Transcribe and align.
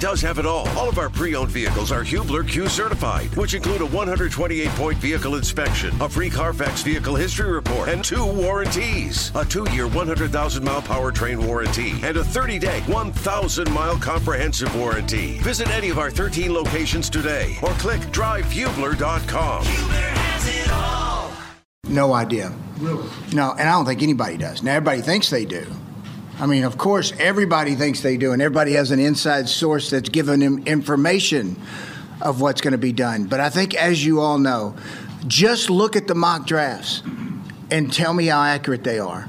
does 0.00 0.20
have 0.20 0.38
it 0.38 0.46
all. 0.46 0.68
All 0.70 0.88
of 0.88 0.98
our 0.98 1.10
pre-owned 1.10 1.50
vehicles 1.50 1.92
are 1.92 2.02
Hubler 2.02 2.44
Q 2.44 2.68
certified, 2.68 3.34
which 3.36 3.54
include 3.54 3.82
a 3.82 3.86
128-point 3.86 4.98
vehicle 4.98 5.34
inspection, 5.36 5.94
a 6.00 6.08
free 6.08 6.30
Carfax 6.30 6.82
vehicle 6.82 7.14
history 7.16 7.50
report, 7.50 7.88
and 7.88 8.04
two 8.04 8.24
warranties. 8.24 9.32
A 9.34 9.44
two-year 9.44 9.88
100,000-mile 9.88 10.82
powertrain 10.82 11.44
warranty 11.44 11.92
and 12.02 12.16
a 12.16 12.22
30-day 12.22 12.80
1,000-mile 12.86 13.98
comprehensive 13.98 14.74
warranty. 14.76 15.38
Visit 15.38 15.68
any 15.70 15.90
of 15.90 15.98
our 15.98 16.10
13 16.10 16.52
locations 16.52 17.10
today 17.10 17.56
or 17.62 17.70
click 17.72 18.00
drivehubler.com. 18.12 19.64
No 21.88 22.12
idea. 22.12 22.52
Really? 22.78 23.08
No, 23.32 23.52
and 23.52 23.68
I 23.68 23.72
don't 23.72 23.86
think 23.86 24.02
anybody 24.02 24.36
does. 24.36 24.62
Now, 24.62 24.76
everybody 24.76 25.00
thinks 25.00 25.30
they 25.30 25.44
do. 25.44 25.66
I 26.40 26.46
mean, 26.46 26.64
of 26.64 26.78
course, 26.78 27.12
everybody 27.18 27.74
thinks 27.74 28.00
they 28.00 28.16
do, 28.16 28.32
and 28.32 28.40
everybody 28.40 28.72
has 28.72 28.90
an 28.90 29.00
inside 29.00 29.48
source 29.48 29.90
that's 29.90 30.08
giving 30.08 30.40
them 30.40 30.64
information 30.66 31.60
of 32.20 32.40
what's 32.40 32.60
going 32.60 32.72
to 32.72 32.78
be 32.78 32.92
done. 32.92 33.24
But 33.24 33.40
I 33.40 33.50
think, 33.50 33.74
as 33.74 34.04
you 34.04 34.20
all 34.20 34.38
know, 34.38 34.76
just 35.26 35.68
look 35.68 35.96
at 35.96 36.06
the 36.06 36.14
mock 36.14 36.46
drafts 36.46 37.02
and 37.70 37.92
tell 37.92 38.14
me 38.14 38.26
how 38.26 38.42
accurate 38.42 38.84
they 38.84 38.98
are 38.98 39.28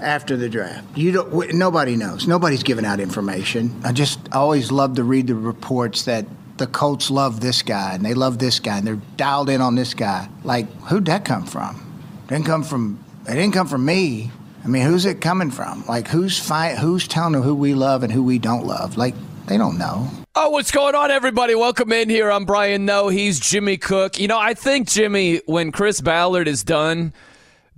after 0.00 0.36
the 0.36 0.48
draft. 0.48 0.96
You 0.96 1.12
don't. 1.12 1.54
Nobody 1.54 1.96
knows. 1.96 2.26
Nobody's 2.26 2.62
giving 2.62 2.84
out 2.84 3.00
information. 3.00 3.80
I 3.84 3.92
just 3.92 4.20
always 4.32 4.70
love 4.70 4.94
to 4.96 5.04
read 5.04 5.26
the 5.26 5.34
reports 5.34 6.04
that 6.04 6.26
the 6.56 6.66
Colts 6.68 7.10
love 7.10 7.40
this 7.40 7.62
guy 7.62 7.94
and 7.94 8.04
they 8.04 8.14
love 8.14 8.38
this 8.38 8.60
guy 8.60 8.78
and 8.78 8.86
they're 8.86 9.00
dialed 9.16 9.50
in 9.50 9.60
on 9.60 9.74
this 9.74 9.92
guy. 9.92 10.28
Like, 10.44 10.70
who'd 10.82 11.06
that 11.06 11.24
come 11.24 11.46
from? 11.46 11.80
Didn't 12.28 12.46
come 12.46 12.62
from. 12.62 13.02
It 13.28 13.34
didn't 13.34 13.54
come 13.54 13.66
from 13.66 13.84
me. 13.84 14.30
I 14.64 14.66
mean, 14.66 14.82
who's 14.86 15.04
it 15.04 15.20
coming 15.20 15.50
from? 15.50 15.84
Like, 15.86 16.08
who's 16.08 16.38
fi- 16.38 16.74
Who's 16.74 17.06
telling 17.06 17.34
them 17.34 17.42
who 17.42 17.54
we 17.54 17.74
love 17.74 18.02
and 18.02 18.10
who 18.10 18.22
we 18.22 18.38
don't 18.38 18.64
love? 18.66 18.96
Like, 18.96 19.14
they 19.46 19.58
don't 19.58 19.76
know. 19.76 20.08
Oh, 20.34 20.48
what's 20.50 20.70
going 20.70 20.94
on, 20.94 21.10
everybody? 21.10 21.54
Welcome 21.54 21.92
in 21.92 22.08
here. 22.08 22.30
I'm 22.30 22.46
Brian 22.46 22.86
Noe. 22.86 23.08
He's 23.08 23.38
Jimmy 23.38 23.76
Cook. 23.76 24.18
You 24.18 24.26
know, 24.26 24.38
I 24.38 24.54
think, 24.54 24.88
Jimmy, 24.88 25.42
when 25.44 25.70
Chris 25.70 26.00
Ballard 26.00 26.48
is 26.48 26.64
done 26.64 27.12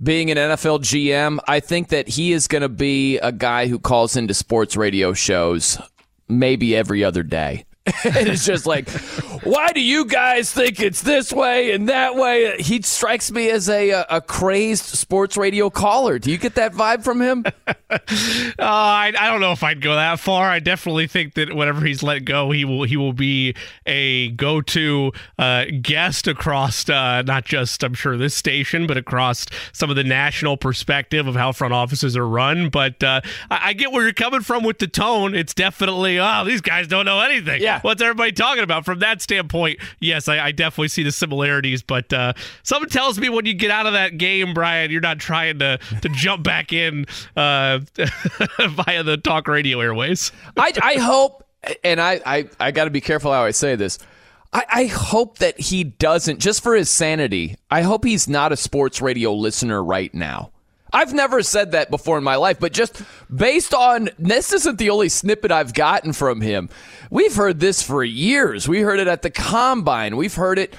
being 0.01 0.31
an 0.31 0.37
NFL 0.37 0.79
GM, 0.79 1.39
I 1.45 1.59
think 1.59 1.89
that 1.89 2.07
he 2.07 2.31
is 2.31 2.47
going 2.47 2.61
to 2.61 2.69
be 2.69 3.17
a 3.17 3.33
guy 3.33 3.67
who 3.67 3.79
calls 3.79 4.15
into 4.15 4.33
sports 4.33 4.77
radio 4.77 5.11
shows 5.11 5.77
maybe 6.29 6.73
every 6.73 7.03
other 7.03 7.21
day. 7.21 7.65
and 8.03 8.27
it's 8.27 8.45
just 8.45 8.65
like, 8.65 8.89
why 9.43 9.71
do 9.71 9.79
you 9.79 10.05
guys 10.05 10.51
think 10.51 10.79
it's 10.79 11.01
this 11.01 11.31
way 11.31 11.71
and 11.71 11.89
that 11.89 12.15
way? 12.15 12.57
He 12.59 12.81
strikes 12.81 13.31
me 13.31 13.49
as 13.49 13.69
a, 13.69 14.05
a 14.09 14.21
crazed 14.21 14.83
sports 14.83 15.37
radio 15.37 15.69
caller. 15.69 16.19
Do 16.19 16.31
you 16.31 16.37
get 16.37 16.55
that 16.55 16.73
vibe 16.73 17.03
from 17.03 17.21
him? 17.21 17.45
Uh, 17.89 18.63
I, 18.63 19.13
I 19.17 19.29
don't 19.29 19.39
know 19.39 19.53
if 19.53 19.63
I'd 19.63 19.81
go 19.81 19.95
that 19.95 20.19
far. 20.19 20.49
I 20.49 20.59
definitely 20.59 21.07
think 21.07 21.35
that 21.35 21.53
whenever 21.53 21.85
he's 21.85 22.03
let 22.03 22.25
go, 22.25 22.51
he 22.51 22.65
will 22.65 22.83
he 22.83 22.97
will 22.97 23.13
be 23.13 23.55
a 23.85 24.29
go 24.31 24.61
to 24.61 25.11
uh, 25.39 25.65
guest 25.81 26.27
across 26.27 26.89
uh, 26.89 27.21
not 27.21 27.45
just 27.45 27.83
I'm 27.83 27.93
sure 27.93 28.17
this 28.17 28.35
station, 28.35 28.87
but 28.87 28.97
across 28.97 29.45
some 29.71 29.89
of 29.89 29.95
the 29.95 30.03
national 30.03 30.57
perspective 30.57 31.27
of 31.27 31.35
how 31.35 31.53
front 31.53 31.73
offices 31.73 32.17
are 32.17 32.27
run. 32.27 32.69
But 32.69 33.01
uh, 33.03 33.21
I, 33.49 33.69
I 33.69 33.73
get 33.73 33.91
where 33.93 34.03
you're 34.03 34.13
coming 34.13 34.41
from 34.41 34.63
with 34.63 34.79
the 34.79 34.87
tone. 34.87 35.33
It's 35.33 35.53
definitely 35.53 36.19
oh 36.19 36.43
these 36.43 36.61
guys 36.61 36.87
don't 36.87 37.05
know 37.05 37.21
anything. 37.21 37.61
Yeah. 37.61 37.76
What's 37.81 38.01
everybody 38.01 38.31
talking 38.31 38.63
about? 38.63 38.85
From 38.85 38.99
that 38.99 39.21
standpoint, 39.21 39.79
yes, 39.99 40.27
I, 40.27 40.39
I 40.39 40.51
definitely 40.51 40.89
see 40.89 41.03
the 41.03 41.11
similarities. 41.11 41.81
But 41.81 42.11
uh, 42.13 42.33
something 42.63 42.89
tells 42.89 43.19
me 43.19 43.29
when 43.29 43.45
you 43.45 43.53
get 43.53 43.71
out 43.71 43.85
of 43.85 43.93
that 43.93 44.17
game, 44.17 44.53
Brian, 44.53 44.91
you're 44.91 45.01
not 45.01 45.19
trying 45.19 45.59
to 45.59 45.79
to 46.01 46.09
jump 46.09 46.43
back 46.43 46.73
in 46.73 47.05
uh, 47.35 47.79
via 48.69 49.03
the 49.03 49.17
talk 49.17 49.47
radio 49.47 49.79
airways. 49.79 50.31
I, 50.55 50.73
I 50.81 50.95
hope, 50.95 51.45
and 51.83 51.99
I, 51.99 52.21
I, 52.25 52.49
I 52.59 52.71
got 52.71 52.85
to 52.85 52.91
be 52.91 53.01
careful 53.01 53.31
how 53.31 53.43
I 53.43 53.51
say 53.51 53.75
this. 53.75 53.99
I, 54.53 54.65
I 54.69 54.85
hope 54.85 55.39
that 55.39 55.59
he 55.59 55.83
doesn't, 55.83 56.39
just 56.39 56.63
for 56.63 56.75
his 56.75 56.89
sanity, 56.89 57.57
I 57.69 57.81
hope 57.81 58.05
he's 58.05 58.27
not 58.27 58.51
a 58.51 58.57
sports 58.57 59.01
radio 59.01 59.33
listener 59.33 59.83
right 59.83 60.13
now. 60.13 60.51
I've 60.91 61.13
never 61.13 61.43
said 61.43 61.71
that 61.71 61.89
before 61.89 62.17
in 62.17 62.23
my 62.23 62.35
life, 62.35 62.59
but 62.59 62.73
just 62.73 63.01
based 63.33 63.73
on 63.73 64.09
this 64.17 64.53
isn't 64.53 64.77
the 64.77 64.89
only 64.89 65.09
snippet 65.09 65.51
I've 65.51 65.73
gotten 65.73 66.13
from 66.13 66.41
him. 66.41 66.69
We've 67.09 67.35
heard 67.35 67.59
this 67.59 67.81
for 67.81 68.03
years. 68.03 68.67
We 68.67 68.81
heard 68.81 68.99
it 68.99 69.07
at 69.07 69.21
the 69.21 69.29
combine. 69.29 70.17
We've 70.17 70.35
heard 70.35 70.59
it 70.59 70.73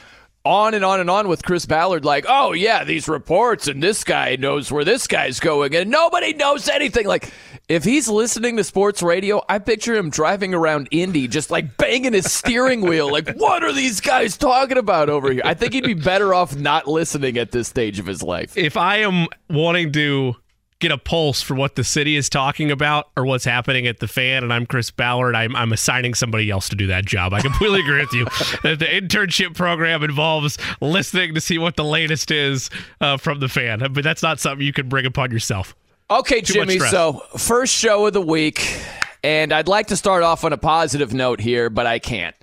on 0.49 0.73
and 0.73 0.83
on 0.83 0.99
and 0.99 1.11
on 1.11 1.29
with 1.29 1.45
Chris 1.45 1.67
Ballard, 1.67 2.07
like, 2.07 2.25
oh 2.27 2.53
yeah, 2.53 2.83
these 2.83 3.07
reports 3.07 3.69
and 3.69 3.83
this 3.83 4.03
guy 4.03 4.37
knows 4.37 4.73
where 4.73 4.83
this 4.83 5.07
guy's 5.07 5.41
going, 5.41 5.77
and 5.77 5.91
nobody 5.91 6.33
knows 6.33 6.71
anything. 6.71 7.07
Like, 7.07 7.31
if 7.69 7.85
he's 7.85 8.09
listening 8.09 8.57
to 8.57 8.65
sports 8.65 9.03
radio, 9.03 9.43
I 9.47 9.59
picture 9.59 9.95
him 9.95 10.09
driving 10.09 10.55
around 10.55 10.89
Indy, 10.91 11.29
just 11.29 11.51
like 11.51 11.77
banging 11.77 12.15
his 12.15 12.33
steering 12.33 12.81
wheel, 12.81 13.13
like, 13.13 13.37
what 13.37 13.63
are 13.63 13.75
these 13.75 14.01
guys 14.01 14.39
talking 14.39 14.79
about 14.79 15.11
over 15.11 15.31
here? 15.31 15.43
I 15.45 15.53
think 15.53 15.75
he'd 15.75 15.85
be 15.85 15.93
better 15.93 16.33
off 16.33 16.57
not 16.57 16.89
listening 16.89 17.37
at 17.37 17.53
this 17.53 17.69
stage 17.69 17.99
of 17.99 18.07
his 18.07 18.23
life. 18.23 18.57
If 18.57 18.79
I 18.79 18.99
am 18.99 19.27
wanting 19.51 19.93
to 19.93 20.35
get 20.81 20.93
a 20.93 20.99
pulse 20.99 21.43
for 21.43 21.55
what 21.55 21.75
the 21.75 21.83
city 21.83 22.15
is 22.17 22.29
talking 22.29 22.71
about 22.71 23.09
or 23.17 23.25
what's 23.25 23.45
happening 23.45 23.87
at 23.89 23.99
the 23.99 24.07
fan, 24.07 24.45
and 24.45 24.53
I'm 24.53 24.65
Chris 24.65 24.91
Ballard, 24.93 25.35
I'm, 25.35 25.57
I'm 25.57 25.73
assigning 25.73 26.15
somebody 26.15 26.51
else 26.51 26.69
to 26.69 26.77
do 26.77 26.87
that 26.87 27.05
job. 27.05 27.33
I 27.33 27.41
completely 27.41 27.81
agree 27.81 28.01
with 28.01 28.13
you. 28.13 28.27
That 28.63 28.79
the 28.79 28.87
internship 28.87 29.57
program 29.57 30.03
involves 30.03 30.57
listening 30.81 31.35
to 31.35 31.41
see 31.41 31.59
what 31.59 31.77
the 31.77 31.85
latest 31.85 32.31
is 32.31 32.71
uh, 33.01 33.17
from 33.17 33.41
the 33.41 33.49
fan, 33.49 33.81
but 33.93 34.05
that's 34.05 34.23
not 34.23 34.39
something 34.41 34.65
you 34.67 34.73
can 34.73 34.89
bring 34.89 35.07
upon 35.07 35.31
yourself. 35.33 35.75
Okay, 36.11 36.41
Too 36.41 36.55
Jimmy. 36.55 36.79
So, 36.79 37.23
first 37.37 37.75
show 37.75 38.07
of 38.07 38.13
the 38.15 38.21
week, 38.23 38.81
and 39.23 39.53
I'd 39.53 39.69
like 39.69 39.89
to 39.89 39.97
start 39.97 40.23
off 40.23 40.45
on 40.45 40.53
a 40.53 40.57
positive 40.57 41.13
note 41.13 41.41
here, 41.41 41.71
but 41.71 41.87
I 41.87 41.99
can't. 41.99 42.35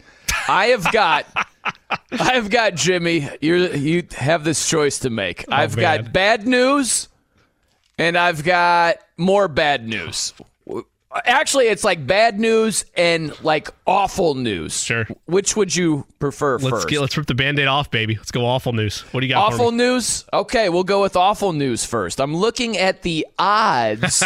I 0.47 0.67
have 0.67 0.91
got, 0.91 1.25
I 2.11 2.33
have 2.33 2.49
got 2.49 2.75
Jimmy. 2.75 3.27
You 3.41 3.55
you 3.69 4.03
have 4.17 4.43
this 4.43 4.67
choice 4.69 4.99
to 4.99 5.09
make. 5.09 5.45
I've 5.51 5.73
Oh, 5.77 5.81
man. 5.81 6.03
got 6.03 6.13
bad 6.13 6.47
news, 6.47 7.07
and 7.97 8.17
I've 8.17 8.43
got 8.43 8.97
more 9.17 9.47
bad 9.47 9.87
news. 9.87 10.33
Actually, 11.23 11.67
it's 11.67 11.83
like 11.83 12.05
bad 12.05 12.39
news 12.39 12.85
and 12.95 13.31
like 13.43 13.69
awful 13.87 14.35
news. 14.35 14.83
Sure. 14.83 15.07
Which 15.25 15.55
would 15.55 15.73
you 15.75 16.05
prefer 16.19 16.57
Let's 16.57 16.69
first? 16.69 16.89
get 16.89 16.99
let's 16.99 17.15
rip 17.17 17.25
the 17.27 17.35
band-aid 17.35 17.67
off, 17.67 17.89
baby. 17.89 18.15
Let's 18.15 18.31
go 18.31 18.45
awful 18.45 18.73
news. 18.73 19.01
What 19.13 19.21
do 19.21 19.25
you 19.27 19.33
got? 19.33 19.53
Awful 19.53 19.71
news? 19.71 20.25
Okay, 20.33 20.67
we'll 20.69 20.83
go 20.83 21.01
with 21.01 21.15
awful 21.15 21.53
news 21.53 21.85
first. 21.85 22.19
I'm 22.19 22.35
looking 22.35 22.77
at 22.77 23.01
the 23.03 23.25
odds 23.39 24.23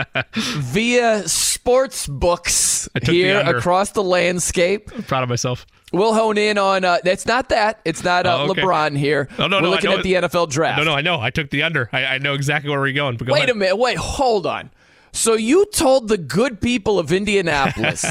via 0.34 1.28
sports 1.28 2.06
books 2.06 2.88
took 2.94 3.04
the 3.04 3.12
here 3.12 3.40
across 3.40 3.90
the 3.90 4.02
landscape. 4.02 4.90
I'm 4.94 5.02
proud 5.02 5.22
of 5.22 5.28
myself. 5.28 5.66
We'll 5.92 6.14
hone 6.14 6.38
in 6.38 6.56
on. 6.56 6.84
Uh, 6.84 6.98
that's 7.04 7.26
not 7.26 7.50
that. 7.50 7.80
It's 7.84 8.02
not 8.02 8.24
uh, 8.24 8.38
Oh, 8.46 8.50
okay. 8.50 8.62
LeBron 8.62 8.96
here. 8.96 9.28
Oh, 9.38 9.46
no, 9.46 9.58
We're 9.58 9.62
no, 9.62 9.70
looking 9.70 9.92
at 9.92 10.02
the 10.02 10.14
NFL 10.14 10.48
draft. 10.48 10.78
No, 10.78 10.84
no, 10.84 10.94
I 10.94 11.02
know. 11.02 11.20
I 11.20 11.28
took 11.28 11.50
the 11.50 11.62
under. 11.64 11.90
I, 11.92 12.04
I 12.06 12.18
know 12.18 12.32
exactly 12.32 12.70
where 12.70 12.80
we're 12.80 12.94
going. 12.94 13.18
But 13.18 13.26
go 13.26 13.34
Wait 13.34 13.40
ahead. 13.40 13.50
a 13.50 13.54
minute. 13.54 13.76
Wait, 13.76 13.98
hold 13.98 14.46
on. 14.46 14.70
So 15.12 15.34
you 15.34 15.66
told 15.66 16.08
the 16.08 16.18
good 16.18 16.60
people 16.60 16.98
of 16.98 17.12
Indianapolis 17.12 18.04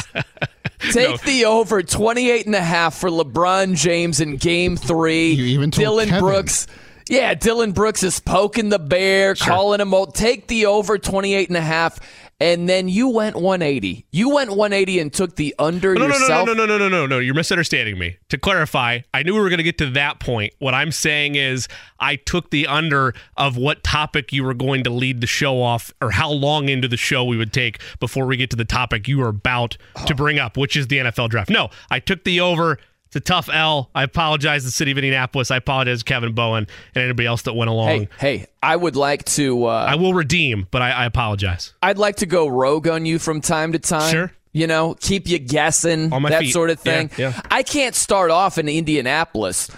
take 0.91 1.21
the 1.21 1.45
over 1.45 1.81
28 1.81 2.45
and 2.45 2.55
a 2.55 2.61
half 2.61 2.95
for 2.95 3.09
LeBron 3.09 3.75
James 3.75 4.19
in 4.21 4.37
game 4.37 4.77
3. 4.77 5.31
You 5.31 5.45
even 5.45 5.71
told 5.71 5.83
Dillon 5.83 6.09
Kevin. 6.09 6.23
Brooks 6.23 6.67
Yeah, 7.09 7.33
Dillon 7.33 7.71
Brooks 7.71 8.03
is 8.03 8.19
poking 8.19 8.69
the 8.69 8.79
bear, 8.79 9.35
calling 9.35 9.81
him 9.81 9.93
out. 9.93 10.13
Take 10.13 10.47
the 10.47 10.67
over 10.67 10.97
28 10.97 11.49
and 11.49 11.57
a 11.57 11.61
half 11.61 11.99
and 12.41 12.67
then 12.67 12.89
you 12.89 13.07
went 13.07 13.35
180. 13.35 14.07
You 14.11 14.33
went 14.33 14.49
180 14.49 14.99
and 14.99 15.13
took 15.13 15.35
the 15.35 15.53
under 15.59 15.93
No, 15.93 16.01
no, 16.01 16.07
no, 16.07 16.13
yourself. 16.15 16.47
no, 16.47 16.53
no, 16.53 16.65
no, 16.65 16.79
no, 16.79 16.89
no, 16.89 17.05
no. 17.05 17.19
You're 17.19 17.35
misunderstanding 17.35 17.99
me. 17.99 18.17
To 18.29 18.37
clarify, 18.39 19.01
I 19.13 19.21
knew 19.21 19.35
we 19.35 19.39
were 19.39 19.49
going 19.49 19.59
to 19.59 19.63
get 19.63 19.77
to 19.77 19.91
that 19.91 20.19
point. 20.19 20.53
What 20.57 20.73
I'm 20.73 20.91
saying 20.91 21.35
is, 21.35 21.67
I 21.99 22.15
took 22.15 22.49
the 22.49 22.65
under 22.65 23.13
of 23.37 23.57
what 23.57 23.83
topic 23.83 24.33
you 24.33 24.43
were 24.43 24.55
going 24.55 24.83
to 24.85 24.89
lead 24.89 25.21
the 25.21 25.27
show 25.27 25.61
off, 25.61 25.93
or 26.01 26.09
how 26.09 26.31
long 26.31 26.67
into 26.67 26.87
the 26.87 26.97
show 26.97 27.23
we 27.23 27.37
would 27.37 27.53
take 27.53 27.79
before 27.99 28.25
we 28.25 28.37
get 28.37 28.49
to 28.49 28.55
the 28.55 28.65
topic 28.65 29.07
you 29.07 29.19
were 29.19 29.27
about 29.27 29.77
to 30.07 30.13
oh. 30.13 30.15
bring 30.15 30.39
up, 30.39 30.57
which 30.57 30.75
is 30.75 30.87
the 30.87 30.97
NFL 30.97 31.29
draft. 31.29 31.51
No, 31.51 31.69
I 31.91 31.99
took 31.99 32.23
the 32.23 32.39
over. 32.39 32.79
It's 33.11 33.17
a 33.17 33.19
tough 33.19 33.49
L. 33.51 33.89
I 33.93 34.03
apologize 34.03 34.61
to 34.61 34.67
the 34.67 34.71
city 34.71 34.91
of 34.91 34.97
Indianapolis. 34.97 35.51
I 35.51 35.57
apologize 35.57 35.99
to 35.99 36.05
Kevin 36.05 36.31
Bowen 36.31 36.65
and 36.95 37.03
anybody 37.03 37.27
else 37.27 37.41
that 37.41 37.53
went 37.53 37.69
along. 37.69 37.87
Hey, 37.89 38.07
hey, 38.19 38.45
I 38.63 38.73
would 38.77 38.95
like 38.95 39.25
to. 39.25 39.65
Uh, 39.65 39.85
I 39.89 39.95
will 39.95 40.13
redeem, 40.13 40.65
but 40.71 40.81
I, 40.81 40.91
I 40.91 41.05
apologize. 41.07 41.73
I'd 41.83 41.97
like 41.97 42.15
to 42.17 42.25
go 42.25 42.47
rogue 42.47 42.87
on 42.87 43.05
you 43.05 43.19
from 43.19 43.41
time 43.41 43.73
to 43.73 43.79
time. 43.79 44.09
Sure. 44.13 44.31
You 44.53 44.65
know, 44.67 44.95
keep 44.97 45.27
you 45.27 45.39
guessing, 45.39 46.09
that 46.09 46.39
feet. 46.39 46.53
sort 46.53 46.69
of 46.69 46.79
Yeah, 46.85 46.93
thing. 47.07 47.09
yeah. 47.17 47.41
I 47.51 47.63
can't 47.63 47.95
start 47.95 48.31
off 48.31 48.57
in 48.57 48.69
Indianapolis 48.69 49.69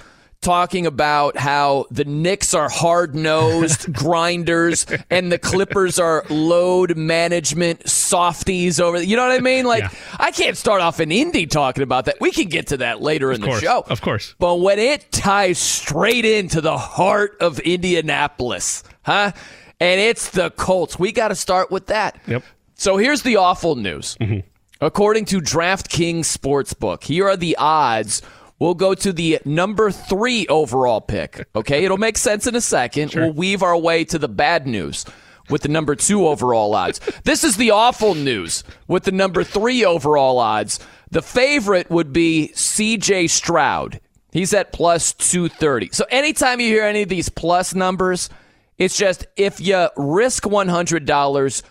talking 0.43 0.85
about 0.85 1.37
how 1.37 1.85
the 1.89 2.05
Knicks 2.05 2.53
are 2.53 2.69
hard 2.69 3.15
nosed 3.15 3.91
grinders 3.93 4.85
and 5.09 5.31
the 5.31 5.39
Clippers 5.39 5.97
are 5.97 6.23
load 6.29 6.95
management 6.97 7.89
softies 7.89 8.79
over. 8.79 9.01
You 9.01 9.15
know 9.15 9.27
what 9.27 9.35
I 9.35 9.39
mean? 9.41 9.65
Like, 9.65 9.83
Yeah. 9.83 9.89
I 10.19 10.31
can't 10.31 10.55
start 10.57 10.81
off 10.81 10.99
in 10.99 11.11
Indy 11.11 11.47
talking 11.47 11.81
about 11.83 12.05
that. 12.05 12.17
We 12.19 12.31
can 12.31 12.45
get 12.49 12.67
to 12.67 12.77
that 12.77 13.01
later 13.01 13.31
in 13.31 13.41
course, 13.41 13.61
the 13.61 13.65
show. 13.65 13.85
of 13.89 14.01
course. 14.01 14.35
But 14.37 14.57
when 14.57 14.77
it 14.77 15.11
ties 15.11 15.57
straight 15.57 16.25
into 16.25 16.61
the 16.61 16.77
heart 16.77 17.37
of 17.39 17.59
Indianapolis, 17.59 18.83
huh? 19.03 19.31
And 19.79 19.99
it's 19.99 20.29
the 20.29 20.51
Colts. 20.51 20.97
We 20.99 21.11
got 21.11 21.29
to 21.29 21.35
start 21.35 21.71
with 21.71 21.87
that. 21.87 22.19
Yep. 22.27 22.43
So 22.75 22.97
here's 22.97 23.21
the 23.23 23.37
awful 23.37 23.75
news. 23.75 24.15
Mm-hmm. 24.19 24.47
According 24.81 25.25
to 25.25 25.39
DraftKings 25.39 26.21
Sportsbook, 26.25 27.03
here 27.03 27.27
are 27.27 27.37
the 27.37 27.55
odds. 27.57 28.21
We'll 28.63 28.75
go 28.75 28.95
to 28.95 29.11
the 29.11 29.39
number 29.43 29.91
three 29.91 30.47
overall 30.47 31.01
pick. 31.01 31.49
Okay, 31.53 31.83
it'll 31.83 31.97
make 31.97 32.17
sense 32.17 32.47
in 32.47 32.55
a 32.55 32.61
second. 32.61 33.11
Sure. 33.11 33.23
We'll 33.23 33.33
weave 33.33 33.61
our 33.61 33.77
way 33.77 34.05
to 34.05 34.17
the 34.17 34.29
bad 34.29 34.65
news 34.65 35.03
with 35.49 35.63
the 35.63 35.67
number 35.67 35.95
two 35.95 36.25
overall 36.25 36.73
odds. 36.73 37.01
This 37.25 37.43
is 37.43 37.57
the 37.57 37.71
awful 37.71 38.15
news 38.15 38.63
with 38.87 39.03
the 39.03 39.11
number 39.11 39.43
three 39.43 39.83
overall 39.83 40.39
odds. 40.39 40.79
The 41.11 41.21
favorite 41.21 41.89
would 41.89 42.13
be 42.13 42.51
CJ 42.53 43.29
Stroud. 43.31 43.99
He's 44.31 44.53
at 44.53 44.71
plus 44.71 45.11
230. 45.11 45.89
So 45.91 46.05
anytime 46.09 46.61
you 46.61 46.67
hear 46.67 46.85
any 46.85 47.01
of 47.01 47.09
these 47.09 47.27
plus 47.27 47.75
numbers, 47.75 48.29
it's 48.77 48.95
just 48.95 49.27
if 49.35 49.59
you 49.59 49.89
risk 49.97 50.45
$100, 50.45 51.63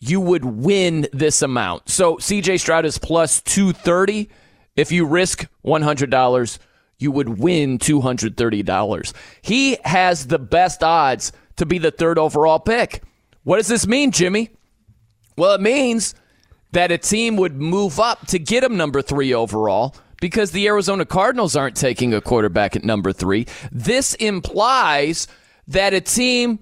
you 0.00 0.20
would 0.20 0.44
win 0.44 1.06
this 1.12 1.42
amount. 1.42 1.90
So 1.90 2.16
CJ 2.16 2.58
Stroud 2.58 2.86
is 2.86 2.98
plus 2.98 3.40
230. 3.42 4.28
If 4.80 4.90
you 4.90 5.04
risk 5.04 5.46
$100, 5.62 6.58
you 6.98 7.12
would 7.12 7.38
win 7.38 7.78
$230. 7.78 9.12
He 9.42 9.76
has 9.84 10.26
the 10.28 10.38
best 10.38 10.82
odds 10.82 11.32
to 11.56 11.66
be 11.66 11.76
the 11.76 11.90
third 11.90 12.18
overall 12.18 12.58
pick. 12.58 13.02
What 13.44 13.58
does 13.58 13.68
this 13.68 13.86
mean, 13.86 14.10
Jimmy? 14.10 14.48
Well, 15.36 15.52
it 15.52 15.60
means 15.60 16.14
that 16.72 16.90
a 16.90 16.96
team 16.96 17.36
would 17.36 17.60
move 17.60 18.00
up 18.00 18.26
to 18.28 18.38
get 18.38 18.64
him 18.64 18.78
number 18.78 19.02
three 19.02 19.34
overall 19.34 19.94
because 20.18 20.52
the 20.52 20.66
Arizona 20.66 21.04
Cardinals 21.04 21.56
aren't 21.56 21.76
taking 21.76 22.14
a 22.14 22.22
quarterback 22.22 22.74
at 22.74 22.82
number 22.82 23.12
three. 23.12 23.46
This 23.70 24.14
implies 24.14 25.28
that 25.68 25.92
a 25.92 26.00
team, 26.00 26.58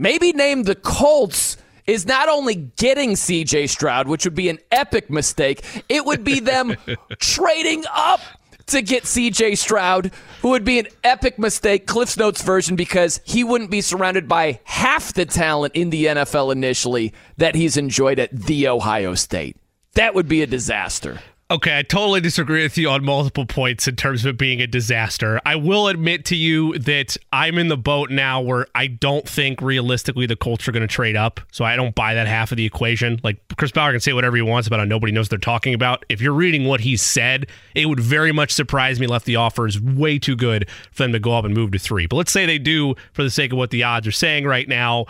maybe 0.00 0.32
named 0.32 0.66
the 0.66 0.74
Colts, 0.74 1.56
is 1.86 2.06
not 2.06 2.28
only 2.28 2.54
getting 2.54 3.12
CJ 3.12 3.68
Stroud, 3.68 4.08
which 4.08 4.24
would 4.24 4.34
be 4.34 4.48
an 4.48 4.58
epic 4.70 5.10
mistake, 5.10 5.64
it 5.88 6.04
would 6.04 6.24
be 6.24 6.40
them 6.40 6.76
trading 7.18 7.84
up 7.92 8.20
to 8.66 8.82
get 8.82 9.04
CJ 9.04 9.58
Stroud, 9.58 10.12
who 10.40 10.50
would 10.50 10.64
be 10.64 10.78
an 10.78 10.86
epic 11.04 11.38
mistake, 11.38 11.86
Cliff's 11.86 12.16
Notes 12.16 12.42
version, 12.42 12.76
because 12.76 13.20
he 13.24 13.44
wouldn't 13.44 13.70
be 13.70 13.80
surrounded 13.80 14.28
by 14.28 14.60
half 14.64 15.12
the 15.12 15.26
talent 15.26 15.74
in 15.74 15.90
the 15.90 16.06
NFL 16.06 16.52
initially 16.52 17.12
that 17.36 17.54
he's 17.54 17.76
enjoyed 17.76 18.18
at 18.18 18.30
The 18.32 18.68
Ohio 18.68 19.14
State. 19.14 19.56
That 19.94 20.14
would 20.14 20.28
be 20.28 20.42
a 20.42 20.46
disaster. 20.46 21.20
Okay, 21.52 21.80
I 21.80 21.82
totally 21.82 22.22
disagree 22.22 22.62
with 22.62 22.78
you 22.78 22.88
on 22.88 23.04
multiple 23.04 23.44
points 23.44 23.86
in 23.86 23.94
terms 23.94 24.24
of 24.24 24.30
it 24.30 24.38
being 24.38 24.62
a 24.62 24.66
disaster. 24.66 25.38
I 25.44 25.56
will 25.56 25.88
admit 25.88 26.24
to 26.26 26.34
you 26.34 26.78
that 26.78 27.18
I'm 27.30 27.58
in 27.58 27.68
the 27.68 27.76
boat 27.76 28.10
now 28.10 28.40
where 28.40 28.66
I 28.74 28.86
don't 28.86 29.28
think 29.28 29.60
realistically 29.60 30.24
the 30.24 30.34
Colts 30.34 30.66
are 30.66 30.72
going 30.72 30.80
to 30.80 30.86
trade 30.86 31.14
up. 31.14 31.42
So 31.50 31.66
I 31.66 31.76
don't 31.76 31.94
buy 31.94 32.14
that 32.14 32.26
half 32.26 32.52
of 32.52 32.56
the 32.56 32.64
equation. 32.64 33.20
Like 33.22 33.38
Chris 33.58 33.70
Ballard 33.70 33.92
can 33.92 34.00
say 34.00 34.14
whatever 34.14 34.34
he 34.34 34.40
wants 34.40 34.66
about 34.66 34.78
how 34.78 34.86
nobody 34.86 35.12
knows 35.12 35.26
what 35.26 35.30
they're 35.30 35.38
talking 35.40 35.74
about. 35.74 36.06
If 36.08 36.22
you're 36.22 36.32
reading 36.32 36.64
what 36.64 36.80
he 36.80 36.96
said, 36.96 37.48
it 37.74 37.84
would 37.84 38.00
very 38.00 38.32
much 38.32 38.50
surprise 38.50 38.98
me 38.98 39.06
left 39.06 39.26
the 39.26 39.36
offer 39.36 39.66
is 39.66 39.78
way 39.78 40.18
too 40.18 40.36
good 40.36 40.70
for 40.90 41.02
them 41.02 41.12
to 41.12 41.20
go 41.20 41.36
up 41.36 41.44
and 41.44 41.52
move 41.52 41.72
to 41.72 41.78
three. 41.78 42.06
But 42.06 42.16
let's 42.16 42.32
say 42.32 42.46
they 42.46 42.56
do 42.56 42.94
for 43.12 43.22
the 43.22 43.30
sake 43.30 43.52
of 43.52 43.58
what 43.58 43.72
the 43.72 43.82
odds 43.82 44.06
are 44.06 44.10
saying 44.10 44.46
right 44.46 44.68
now. 44.68 45.04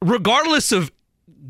Regardless 0.00 0.70
of 0.70 0.92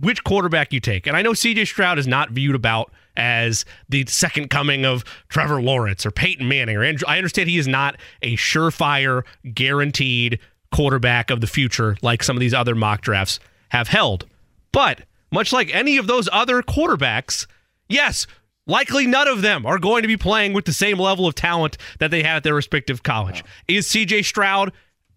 which 0.00 0.24
quarterback 0.24 0.72
you 0.72 0.80
take, 0.80 1.06
and 1.06 1.18
I 1.18 1.20
know 1.20 1.32
CJ 1.32 1.66
Stroud 1.66 1.98
is 1.98 2.06
not 2.06 2.30
viewed 2.30 2.54
about 2.54 2.90
as 3.16 3.64
the 3.88 4.06
second 4.06 4.50
coming 4.50 4.84
of 4.84 5.04
Trevor 5.28 5.60
Lawrence 5.62 6.06
or 6.06 6.10
Peyton 6.10 6.48
Manning 6.48 6.76
or 6.76 6.84
Andrew. 6.84 7.06
I 7.08 7.16
understand 7.18 7.48
he 7.48 7.58
is 7.58 7.68
not 7.68 7.96
a 8.22 8.36
surefire, 8.36 9.24
guaranteed 9.54 10.38
quarterback 10.72 11.30
of 11.30 11.40
the 11.40 11.46
future 11.46 11.96
like 12.02 12.22
some 12.22 12.36
of 12.36 12.40
these 12.40 12.54
other 12.54 12.74
mock 12.74 13.00
drafts 13.00 13.40
have 13.70 13.88
held. 13.88 14.26
But 14.72 15.02
much 15.32 15.52
like 15.52 15.74
any 15.74 15.96
of 15.96 16.06
those 16.06 16.28
other 16.32 16.62
quarterbacks, 16.62 17.46
yes, 17.88 18.26
likely 18.66 19.06
none 19.06 19.28
of 19.28 19.42
them 19.42 19.66
are 19.66 19.78
going 19.78 20.02
to 20.02 20.08
be 20.08 20.16
playing 20.16 20.52
with 20.52 20.64
the 20.64 20.72
same 20.72 20.98
level 20.98 21.26
of 21.26 21.34
talent 21.34 21.76
that 21.98 22.10
they 22.10 22.22
had 22.22 22.36
at 22.36 22.44
their 22.44 22.54
respective 22.54 23.02
college. 23.02 23.44
Is 23.68 23.86
CJ 23.88 24.24
Stroud 24.24 24.72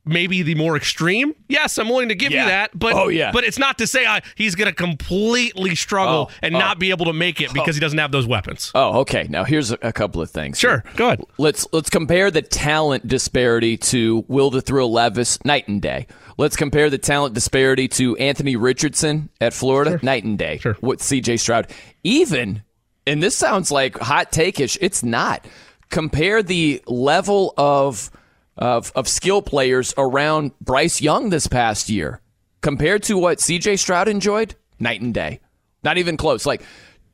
maybe 0.06 0.42
the 0.42 0.56
more 0.56 0.76
extreme. 0.76 1.34
Yes, 1.48 1.78
I'm 1.78 1.90
willing 1.90 2.10
to 2.10 2.16
give 2.16 2.32
yeah. 2.32 2.44
you 2.44 2.50
that, 2.50 2.78
but 2.78 2.94
oh, 2.94 3.08
yeah. 3.08 3.32
but 3.32 3.44
it's 3.44 3.60
not 3.60 3.78
to 3.78 3.88
say 3.88 4.06
I, 4.06 4.22
he's 4.36 4.56
going 4.56 4.70
to 4.70 4.76
completely 4.76 5.76
struggle 5.76 6.30
oh, 6.30 6.36
and 6.42 6.56
oh. 6.56 6.60
not 6.60 6.80
be 6.80 6.90
able 6.90 7.06
to 7.06 7.14
make 7.14 7.42
it 7.42 7.50
oh. 7.50 7.54
because 7.54 7.76
he 7.76 7.80
doesn't 7.80 8.00
have 8.00 8.12
those 8.12 8.28
weapons. 8.28 8.72
Oh, 8.76 9.00
okay. 9.02 9.28
Now 9.30 9.44
here's 9.44 9.72
a, 9.72 9.78
a 9.82 9.94
couple 9.94 10.22
of 10.22 10.30
things. 10.30 10.60
Sure, 10.60 10.84
go 10.96 11.08
ahead. 11.08 11.22
Let's 11.38 11.68
let's 11.72 11.90
compare 11.90 12.32
the 12.32 12.42
talent 12.42 13.08
disparity 13.08 13.78
to 13.78 14.26
Will 14.28 14.50
the 14.50 14.62
Thrill 14.62 14.92
Levis 14.92 15.44
night 15.46 15.68
and 15.68 15.82
day. 15.82 16.08
Let's 16.38 16.56
compare 16.56 16.90
the 16.90 16.98
talent 16.98 17.36
disparity 17.36 17.88
to 17.90 18.18
Anthony 18.18 18.56
Richardson 18.56 19.30
at 19.40 19.54
Florida 19.54 19.92
sure. 19.92 20.00
night 20.02 20.24
and 20.24 20.38
day. 20.38 20.58
Sure. 20.58 20.76
With 20.82 21.02
C.J. 21.02 21.38
Stroud, 21.38 21.70
even 22.04 22.64
and 23.06 23.22
this 23.22 23.36
sounds 23.36 23.72
like 23.72 23.98
hot 23.98 24.32
takeish. 24.32 24.78
It's 24.82 25.04
not. 25.04 25.46
Compare 25.90 26.42
the 26.44 26.82
level 26.88 27.54
of 27.58 28.10
of, 28.58 28.92
of 28.96 29.08
skill 29.08 29.42
players 29.42 29.94
around 29.98 30.52
Bryce 30.60 31.02
Young 31.02 31.30
this 31.30 31.48
past 31.48 31.90
year 31.90 32.22
compared 32.62 33.04
to 33.04 33.18
what 33.18 33.40
CJ 33.40 33.80
Stroud 33.80 34.08
enjoyed, 34.08 34.56
night 34.80 35.02
and 35.02 35.14
day. 35.14 35.40
Not 35.84 35.98
even 35.98 36.18
close. 36.18 36.46
Like 36.46 36.64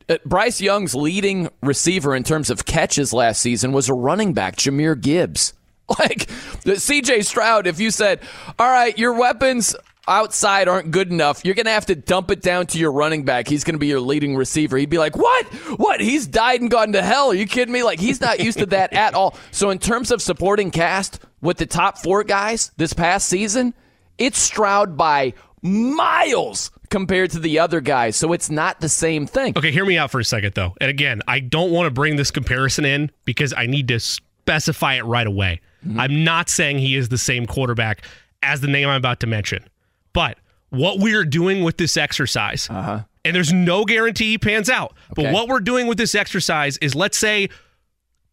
uh, 0.08 0.18
Bryce 0.26 0.62
Young's 0.62 0.96
leading 0.96 1.50
receiver 1.62 2.16
in 2.16 2.24
terms 2.24 2.50
of 2.50 2.66
catches 2.66 3.14
last 3.14 3.42
season 3.42 3.72
was 3.72 3.90
a 3.90 3.94
running 3.94 4.34
back, 4.34 4.56
Jahmyr 4.56 5.00
Gibbs. 5.00 5.54
Like 5.98 6.28
CJ 6.66 7.26
Stroud, 7.26 7.66
if 7.66 7.80
you 7.80 7.90
said, 7.90 8.20
"All 8.60 8.70
right, 8.70 8.96
your 8.96 9.14
weapons 9.14 9.76
outside 10.10 10.68
aren't 10.68 10.92
good 10.92 11.12
enough. 11.12 11.46
You're 11.46 11.56
going 11.56 11.66
to 11.66 11.72
have 11.72 11.86
to 11.88 11.96
dump 11.96 12.32
it 12.32 12.42
down 12.42 12.68
to 12.68 12.78
your 12.78 12.92
running 12.92 13.24
back. 13.24 13.48
He's 13.48 13.64
going 13.64 13.76
to 13.76 13.80
be 13.80 13.88
your 13.88 14.02
leading 14.02 14.36
receiver. 14.36 14.78
He'd 14.78 14.90
be 14.90 14.98
like, 14.98 15.16
What? 15.16 15.46
What? 15.78 16.02
He's 16.02 16.28
died 16.28 16.62
and 16.62 16.70
gone 16.70 16.94
to 16.94 17.02
hell. 17.02 17.30
Are 17.30 17.36
you 17.36 17.46
kidding 17.46 17.74
me? 17.74 17.84
Like, 17.84 18.00
he's 18.00 18.20
not 18.20 18.40
used 18.40 18.60
to 18.60 18.66
that 18.68 18.94
at 18.94 19.14
all. 19.14 19.38
So, 19.52 19.70
in 19.70 19.80
terms 19.80 20.12
of 20.12 20.22
supporting 20.22 20.72
cast 20.72 21.20
with 21.42 21.58
the 21.58 21.66
top 21.66 21.98
four 21.98 22.24
guys 22.24 22.72
this 22.78 22.94
past 22.94 23.30
season, 23.30 23.74
it's 24.18 24.38
Stroud 24.38 24.98
by 24.98 25.34
miles 25.62 26.72
compared 26.90 27.32
to 27.32 27.40
the 27.40 27.60
other 27.60 27.82
guys. 27.82 28.16
So 28.16 28.34
it's 28.34 28.50
not 28.50 28.82
the 28.82 28.90
same 28.90 29.28
thing. 29.28 29.54
Okay, 29.58 29.72
hear 29.72 29.86
me 29.86 29.98
out 29.98 30.12
for 30.12 30.20
a 30.20 30.26
second, 30.26 30.54
though. 30.56 30.76
And 30.82 30.90
again, 30.90 31.22
I 31.28 31.40
don't 31.40 31.72
want 31.72 31.88
to 31.88 31.92
bring 31.92 32.16
this 32.16 32.32
comparison 32.32 32.86
in 32.86 33.12
because 33.26 33.54
I 33.56 33.66
need 33.66 33.88
to 33.90 34.00
specify 34.00 34.96
it 34.96 35.06
right 35.06 35.28
away. 35.28 35.62
Mm-hmm. 35.86 36.00
I'm 36.00 36.24
not 36.24 36.50
saying 36.50 36.80
he 36.80 36.96
is 36.96 37.10
the 37.10 37.18
same 37.18 37.46
quarterback 37.46 38.04
as 38.42 38.62
the 38.62 38.68
name 38.68 38.88
I'm 38.88 38.98
about 38.98 39.20
to 39.22 39.28
mention. 39.28 39.64
But 40.14 40.38
what 40.70 41.00
we're 41.00 41.26
doing 41.26 41.64
with 41.64 41.78
this 41.78 41.98
exercise, 41.98 42.68
uh-huh. 42.70 43.04
and 43.26 43.36
there's 43.36 43.54
no 43.54 43.86
guarantee 43.86 44.32
he 44.32 44.38
pans 44.38 44.70
out, 44.70 44.96
okay. 45.12 45.24
but 45.24 45.34
what 45.34 45.48
we're 45.48 45.60
doing 45.60 45.88
with 45.88 45.98
this 45.98 46.16
exercise 46.16 46.78
is 46.78 46.96
let's 46.96 47.18
say, 47.18 47.50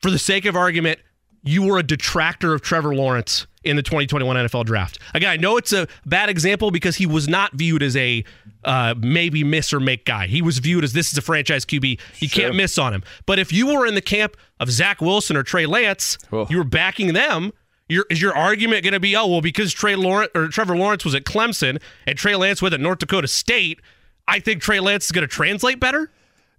for 0.00 0.10
the 0.10 0.18
sake 0.18 0.44
of 0.44 0.56
argument, 0.56 1.00
you 1.42 1.62
were 1.62 1.78
a 1.78 1.82
detractor 1.82 2.54
of 2.54 2.60
Trevor 2.60 2.94
Lawrence 2.94 3.46
in 3.66 3.76
the 3.76 3.82
2021 3.82 4.36
NFL 4.36 4.64
draft. 4.64 4.98
Again, 5.14 5.30
I 5.30 5.36
know 5.36 5.56
it's 5.56 5.72
a 5.72 5.86
bad 6.04 6.28
example 6.28 6.70
because 6.70 6.96
he 6.96 7.06
was 7.06 7.28
not 7.28 7.52
viewed 7.54 7.82
as 7.82 7.96
a 7.96 8.24
uh, 8.64 8.94
maybe 8.98 9.44
miss 9.44 9.72
or 9.72 9.80
make 9.80 10.04
guy. 10.04 10.26
He 10.26 10.42
was 10.42 10.58
viewed 10.58 10.84
as 10.84 10.92
this 10.92 11.10
is 11.10 11.18
a 11.18 11.22
franchise 11.22 11.64
QB. 11.64 12.00
You 12.20 12.28
sure. 12.28 12.44
can't 12.44 12.56
miss 12.56 12.78
on 12.78 12.92
him. 12.92 13.02
But 13.26 13.38
if 13.38 13.52
you 13.52 13.66
were 13.66 13.86
in 13.86 13.94
the 13.94 14.00
camp 14.02 14.36
of 14.60 14.70
Zach 14.70 15.00
Wilson 15.00 15.36
or 15.36 15.42
Trey 15.42 15.66
Lance, 15.66 16.18
oh. 16.32 16.46
you 16.50 16.58
were 16.58 16.64
backing 16.64 17.12
them 17.12 17.52
your, 17.88 18.04
is 18.10 18.20
your 18.20 18.36
argument 18.36 18.82
going 18.82 18.94
to 18.94 19.00
be, 19.00 19.16
oh 19.16 19.26
well, 19.26 19.40
because 19.40 19.72
Trey 19.72 19.96
Lawrence 19.96 20.30
or 20.34 20.48
Trevor 20.48 20.76
Lawrence 20.76 21.04
was 21.04 21.14
at 21.14 21.24
Clemson 21.24 21.80
and 22.06 22.18
Trey 22.18 22.36
Lance 22.36 22.60
was 22.60 22.72
at 22.72 22.80
North 22.80 22.98
Dakota 22.98 23.28
State, 23.28 23.80
I 24.28 24.40
think 24.40 24.62
Trey 24.62 24.80
Lance 24.80 25.06
is 25.06 25.12
going 25.12 25.22
to 25.22 25.32
translate 25.32 25.78
better? 25.78 26.10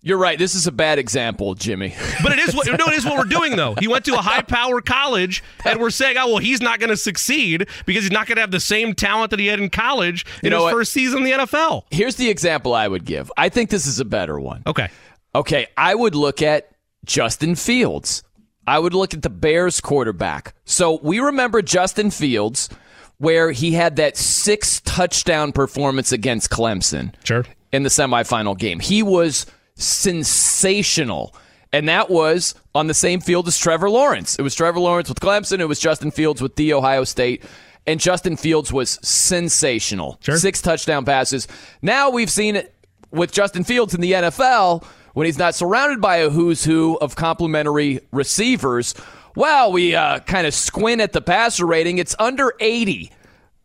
You're 0.01 0.17
right. 0.17 0.37
This 0.37 0.55
is 0.55 0.67
a 0.67 0.71
bad 0.71 0.99
example, 0.99 1.55
Jimmy. 1.55 1.93
But 2.23 2.31
it 2.31 2.39
is 2.39 2.55
what 2.55 2.67
no, 2.67 2.85
it 2.85 2.93
is 2.93 3.03
what 3.03 3.17
we're 3.17 3.25
doing 3.25 3.55
though. 3.55 3.75
He 3.79 3.87
went 3.87 4.05
to 4.05 4.13
a 4.13 4.21
high 4.21 4.43
power 4.43 4.79
college, 4.79 5.43
and 5.65 5.79
we're 5.79 5.89
saying, 5.89 6.17
oh 6.17 6.27
well, 6.27 6.37
he's 6.37 6.61
not 6.61 6.79
going 6.79 6.91
to 6.91 6.97
succeed 6.97 7.67
because 7.85 8.03
he's 8.03 8.11
not 8.11 8.27
going 8.27 8.35
to 8.35 8.41
have 8.41 8.51
the 8.51 8.59
same 8.59 8.93
talent 8.93 9.31
that 9.31 9.39
he 9.39 9.47
had 9.47 9.59
in 9.59 9.69
college 9.69 10.23
in 10.43 10.45
you 10.45 10.49
know 10.51 10.57
his 10.57 10.63
what? 10.65 10.73
first 10.73 10.93
season 10.93 11.19
in 11.19 11.23
the 11.25 11.31
NFL. 11.31 11.83
Here's 11.89 12.15
the 12.15 12.29
example 12.29 12.73
I 12.73 12.87
would 12.87 13.05
give. 13.05 13.31
I 13.37 13.49
think 13.49 13.69
this 13.69 13.87
is 13.87 13.99
a 13.99 14.05
better 14.05 14.39
one. 14.39 14.63
Okay. 14.67 14.87
Okay. 15.33 15.67
I 15.75 15.93
would 15.93 16.15
look 16.15 16.41
at 16.41 16.71
Justin 17.03 17.55
Fields. 17.55 18.23
I 18.67 18.77
would 18.77 18.93
look 18.93 19.13
at 19.13 19.21
the 19.21 19.29
Bears 19.29 19.79
quarterback. 19.79 20.53
So 20.65 20.99
we 21.01 21.19
remember 21.19 21.61
Justin 21.61 22.11
Fields, 22.11 22.69
where 23.17 23.51
he 23.51 23.71
had 23.71 23.95
that 23.95 24.17
six 24.17 24.81
touchdown 24.81 25.53
performance 25.53 26.11
against 26.11 26.49
Clemson. 26.49 27.13
Sure. 27.23 27.45
In 27.71 27.83
the 27.83 27.89
semifinal 27.89 28.57
game. 28.57 28.79
He 28.79 29.01
was 29.01 29.45
sensational. 29.75 31.35
And 31.73 31.87
that 31.89 32.09
was 32.09 32.55
on 32.75 32.87
the 32.87 32.93
same 32.93 33.19
field 33.19 33.47
as 33.47 33.57
Trevor 33.57 33.89
Lawrence. 33.89 34.37
It 34.37 34.41
was 34.41 34.55
Trevor 34.55 34.79
Lawrence 34.79 35.09
with 35.09 35.19
Clemson, 35.19 35.59
it 35.59 35.65
was 35.65 35.79
Justin 35.79 36.11
Fields 36.11 36.41
with 36.41 36.55
the 36.55 36.73
Ohio 36.73 37.03
State. 37.03 37.43
And 37.85 38.01
Justin 38.01 38.35
Fields 38.35 38.73
was 38.73 38.99
sensational. 39.01 40.19
Sure. 40.21 40.37
Six 40.37 40.61
touchdown 40.61 41.05
passes. 41.05 41.47
Now 41.81 42.09
we've 42.09 42.29
seen 42.29 42.57
it 42.57 42.75
with 43.11 43.31
Justin 43.31 43.63
Fields 43.63 43.93
in 43.93 44.01
the 44.01 44.11
NFL 44.11 44.85
when 45.17 45.25
he's 45.25 45.39
not 45.39 45.55
surrounded 45.55 45.99
by 45.99 46.17
a 46.17 46.29
who's 46.29 46.63
who 46.63 46.95
of 47.01 47.15
complimentary 47.15 48.01
receivers. 48.11 48.93
Well, 49.35 49.71
we 49.71 49.95
uh, 49.95 50.19
kind 50.19 50.45
of 50.45 50.53
squint 50.53 51.01
at 51.01 51.11
the 51.11 51.21
passer 51.21 51.65
rating. 51.65 51.97
It's 51.97 52.15
under 52.19 52.53
80 52.59 53.11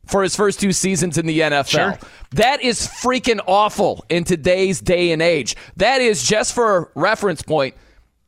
for 0.06 0.22
his 0.22 0.34
first 0.34 0.60
two 0.60 0.72
seasons 0.72 1.18
in 1.18 1.26
the 1.26 1.40
NFL. 1.40 1.68
Sure. 1.68 1.98
That 2.30 2.62
is 2.62 2.88
freaking 2.88 3.38
awful 3.46 4.02
in 4.08 4.24
today's 4.24 4.80
day 4.80 5.12
and 5.12 5.20
age. 5.20 5.54
That 5.76 6.00
is 6.00 6.22
just 6.22 6.54
for 6.54 6.90
reference 6.94 7.42
point. 7.42 7.74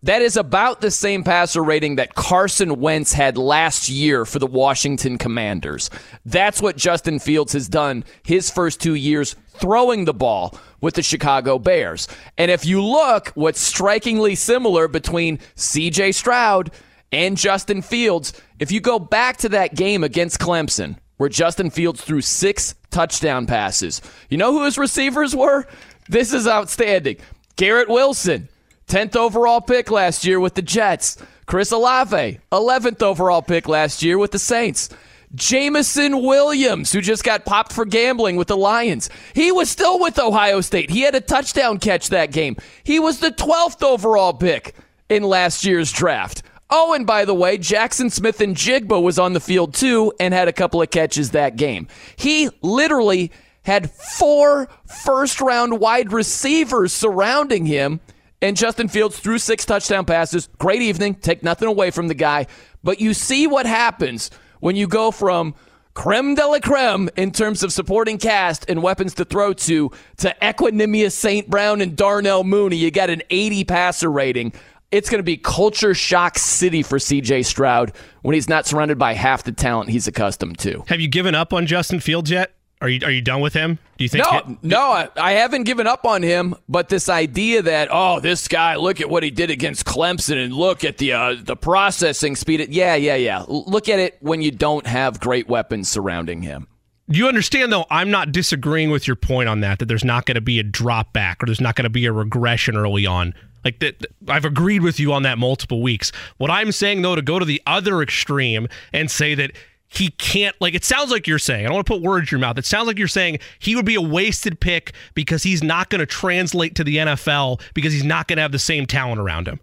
That 0.04 0.20
is 0.20 0.36
about 0.36 0.82
the 0.82 0.90
same 0.90 1.24
passer 1.24 1.64
rating 1.64 1.96
that 1.96 2.14
Carson 2.14 2.78
Wentz 2.78 3.14
had 3.14 3.38
last 3.38 3.88
year 3.88 4.26
for 4.26 4.38
the 4.38 4.46
Washington 4.46 5.16
Commanders. 5.16 5.88
That's 6.26 6.60
what 6.60 6.76
Justin 6.76 7.18
Fields 7.18 7.54
has 7.54 7.70
done 7.70 8.04
his 8.22 8.50
first 8.50 8.82
two 8.82 8.96
years 8.96 9.34
throwing 9.48 10.04
the 10.04 10.12
ball 10.12 10.58
with 10.82 10.92
the 10.92 11.02
Chicago 11.02 11.58
Bears. 11.58 12.06
And 12.36 12.50
if 12.50 12.66
you 12.66 12.84
look, 12.84 13.28
what's 13.28 13.62
strikingly 13.62 14.34
similar 14.34 14.88
between 14.88 15.38
CJ 15.56 16.12
Stroud 16.12 16.70
and 17.10 17.38
Justin 17.38 17.80
Fields, 17.80 18.38
if 18.58 18.70
you 18.70 18.82
go 18.82 18.98
back 18.98 19.38
to 19.38 19.48
that 19.48 19.74
game 19.74 20.04
against 20.04 20.38
Clemson, 20.38 20.98
where 21.16 21.30
Justin 21.30 21.70
Fields 21.70 22.02
threw 22.02 22.20
six 22.20 22.74
touchdown 22.90 23.46
passes, 23.46 24.02
you 24.28 24.36
know 24.36 24.52
who 24.52 24.66
his 24.66 24.76
receivers 24.76 25.34
were? 25.34 25.66
This 26.10 26.34
is 26.34 26.46
outstanding. 26.46 27.16
Garrett 27.56 27.88
Wilson, 27.88 28.50
10th 28.88 29.16
overall 29.16 29.60
pick 29.60 29.90
last 29.90 30.24
year 30.24 30.40
with 30.40 30.54
the 30.54 30.62
Jets. 30.62 31.16
Chris 31.46 31.72
Olave, 31.72 32.40
11th 32.52 33.02
overall 33.02 33.42
pick 33.42 33.68
last 33.68 34.02
year 34.02 34.18
with 34.18 34.30
the 34.30 34.38
Saints. 34.38 34.88
Jameson 35.34 36.22
Williams, 36.22 36.92
who 36.92 37.00
just 37.00 37.24
got 37.24 37.44
popped 37.44 37.72
for 37.72 37.84
gambling 37.84 38.36
with 38.36 38.48
the 38.48 38.56
Lions. 38.56 39.10
He 39.34 39.50
was 39.50 39.68
still 39.68 39.98
with 39.98 40.18
Ohio 40.18 40.60
State. 40.60 40.90
He 40.90 41.00
had 41.00 41.14
a 41.14 41.20
touchdown 41.20 41.78
catch 41.78 42.10
that 42.10 42.30
game. 42.30 42.56
He 42.84 43.00
was 43.00 43.18
the 43.18 43.32
12th 43.32 43.82
overall 43.82 44.32
pick 44.32 44.74
in 45.08 45.22
last 45.24 45.64
year's 45.64 45.92
draft. 45.92 46.42
Oh, 46.70 46.94
and 46.94 47.06
by 47.06 47.24
the 47.24 47.34
way, 47.34 47.58
Jaxon 47.58 48.10
Smith-Njigba 48.10 49.02
was 49.02 49.18
on 49.18 49.32
the 49.32 49.40
field 49.40 49.74
too 49.74 50.12
and 50.18 50.32
had 50.32 50.48
a 50.48 50.52
couple 50.52 50.80
of 50.80 50.90
catches 50.90 51.30
that 51.32 51.56
game. 51.56 51.88
He 52.16 52.48
literally 52.62 53.30
had 53.62 53.90
four 53.90 54.68
first 55.04 55.40
round 55.40 55.80
wide 55.80 56.12
receivers 56.12 56.92
surrounding 56.92 57.66
him, 57.66 58.00
and 58.44 58.58
Justin 58.58 58.88
Fields 58.88 59.18
threw 59.18 59.38
six 59.38 59.64
touchdown 59.64 60.04
passes. 60.04 60.50
Great 60.58 60.82
evening. 60.82 61.14
Take 61.14 61.42
nothing 61.42 61.66
away 61.66 61.90
from 61.90 62.08
the 62.08 62.14
guy. 62.14 62.46
But 62.82 63.00
you 63.00 63.14
see 63.14 63.46
what 63.46 63.64
happens 63.64 64.30
when 64.60 64.76
you 64.76 64.86
go 64.86 65.10
from 65.10 65.54
creme 65.94 66.34
de 66.34 66.46
la 66.46 66.58
creme 66.58 67.08
in 67.16 67.30
terms 67.30 67.62
of 67.62 67.72
supporting 67.72 68.18
cast 68.18 68.68
and 68.68 68.82
weapons 68.82 69.14
to 69.14 69.24
throw 69.24 69.54
to 69.54 69.90
to 70.18 70.36
Equanimeous 70.42 71.12
St. 71.12 71.48
Brown 71.48 71.80
and 71.80 71.96
Darnell 71.96 72.44
Mooney. 72.44 72.76
You 72.76 72.90
got 72.90 73.08
an 73.08 73.22
80 73.30 73.64
passer 73.64 74.10
rating. 74.10 74.52
It's 74.90 75.08
going 75.08 75.20
to 75.20 75.24
be 75.24 75.38
culture 75.38 75.94
shock 75.94 76.36
city 76.36 76.82
for 76.82 76.98
CJ 76.98 77.46
Stroud 77.46 77.92
when 78.20 78.34
he's 78.34 78.50
not 78.50 78.66
surrounded 78.66 78.98
by 78.98 79.14
half 79.14 79.44
the 79.44 79.52
talent 79.52 79.88
he's 79.88 80.06
accustomed 80.06 80.58
to. 80.58 80.84
Have 80.88 81.00
you 81.00 81.08
given 81.08 81.34
up 81.34 81.54
on 81.54 81.66
Justin 81.66 81.98
Fields 81.98 82.30
yet? 82.30 82.54
Are 82.84 82.88
you 82.90 83.00
are 83.02 83.10
you 83.10 83.22
done 83.22 83.40
with 83.40 83.54
him? 83.54 83.78
Do 83.96 84.04
you 84.04 84.10
think? 84.10 84.26
No, 84.26 84.58
no, 84.62 84.90
I, 84.90 85.08
I 85.16 85.32
haven't 85.32 85.62
given 85.62 85.86
up 85.86 86.04
on 86.04 86.22
him. 86.22 86.54
But 86.68 86.90
this 86.90 87.08
idea 87.08 87.62
that 87.62 87.88
oh, 87.90 88.20
this 88.20 88.46
guy, 88.46 88.76
look 88.76 89.00
at 89.00 89.08
what 89.08 89.22
he 89.22 89.30
did 89.30 89.50
against 89.50 89.86
Clemson, 89.86 90.44
and 90.44 90.52
look 90.52 90.84
at 90.84 90.98
the 90.98 91.14
uh, 91.14 91.36
the 91.40 91.56
processing 91.56 92.36
speed. 92.36 92.68
Yeah, 92.68 92.94
yeah, 92.94 93.14
yeah. 93.14 93.42
Look 93.48 93.88
at 93.88 94.00
it 94.00 94.18
when 94.20 94.42
you 94.42 94.50
don't 94.50 94.86
have 94.86 95.18
great 95.18 95.48
weapons 95.48 95.88
surrounding 95.88 96.42
him. 96.42 96.68
You 97.08 97.26
understand, 97.26 97.72
though, 97.72 97.86
I'm 97.88 98.10
not 98.10 98.32
disagreeing 98.32 98.90
with 98.90 99.06
your 99.06 99.16
point 99.16 99.48
on 99.48 99.60
that, 99.60 99.78
that 99.78 99.86
there's 99.86 100.04
not 100.04 100.26
going 100.26 100.34
to 100.34 100.42
be 100.42 100.58
a 100.58 100.62
drop 100.62 101.14
back 101.14 101.42
or 101.42 101.46
there's 101.46 101.60
not 101.60 101.74
going 101.74 101.84
to 101.84 101.90
be 101.90 102.04
a 102.04 102.12
regression 102.12 102.76
early 102.76 103.06
on. 103.06 103.32
Like 103.64 103.78
that, 103.78 104.06
I've 104.28 104.44
agreed 104.44 104.82
with 104.82 105.00
you 105.00 105.14
on 105.14 105.22
that 105.22 105.38
multiple 105.38 105.80
weeks. 105.80 106.12
What 106.36 106.50
I'm 106.50 106.70
saying, 106.70 107.00
though, 107.00 107.14
to 107.14 107.22
go 107.22 107.38
to 107.38 107.46
the 107.46 107.62
other 107.66 108.02
extreme 108.02 108.68
and 108.92 109.10
say 109.10 109.34
that 109.34 109.52
he 109.96 110.10
can't 110.10 110.54
like 110.60 110.74
it 110.74 110.84
sounds 110.84 111.10
like 111.10 111.26
you're 111.26 111.38
saying 111.38 111.64
i 111.64 111.68
don't 111.68 111.74
want 111.74 111.86
to 111.86 111.92
put 111.92 112.02
words 112.02 112.30
in 112.30 112.36
your 112.36 112.40
mouth 112.40 112.58
it 112.58 112.64
sounds 112.64 112.86
like 112.86 112.98
you're 112.98 113.08
saying 113.08 113.38
he 113.58 113.76
would 113.76 113.84
be 113.84 113.94
a 113.94 114.00
wasted 114.00 114.60
pick 114.60 114.92
because 115.14 115.42
he's 115.42 115.62
not 115.62 115.90
going 115.90 116.00
to 116.00 116.06
translate 116.06 116.74
to 116.74 116.84
the 116.84 116.96
nfl 116.96 117.60
because 117.74 117.92
he's 117.92 118.04
not 118.04 118.28
going 118.28 118.36
to 118.36 118.42
have 118.42 118.52
the 118.52 118.58
same 118.58 118.86
talent 118.86 119.20
around 119.20 119.46
him 119.46 119.60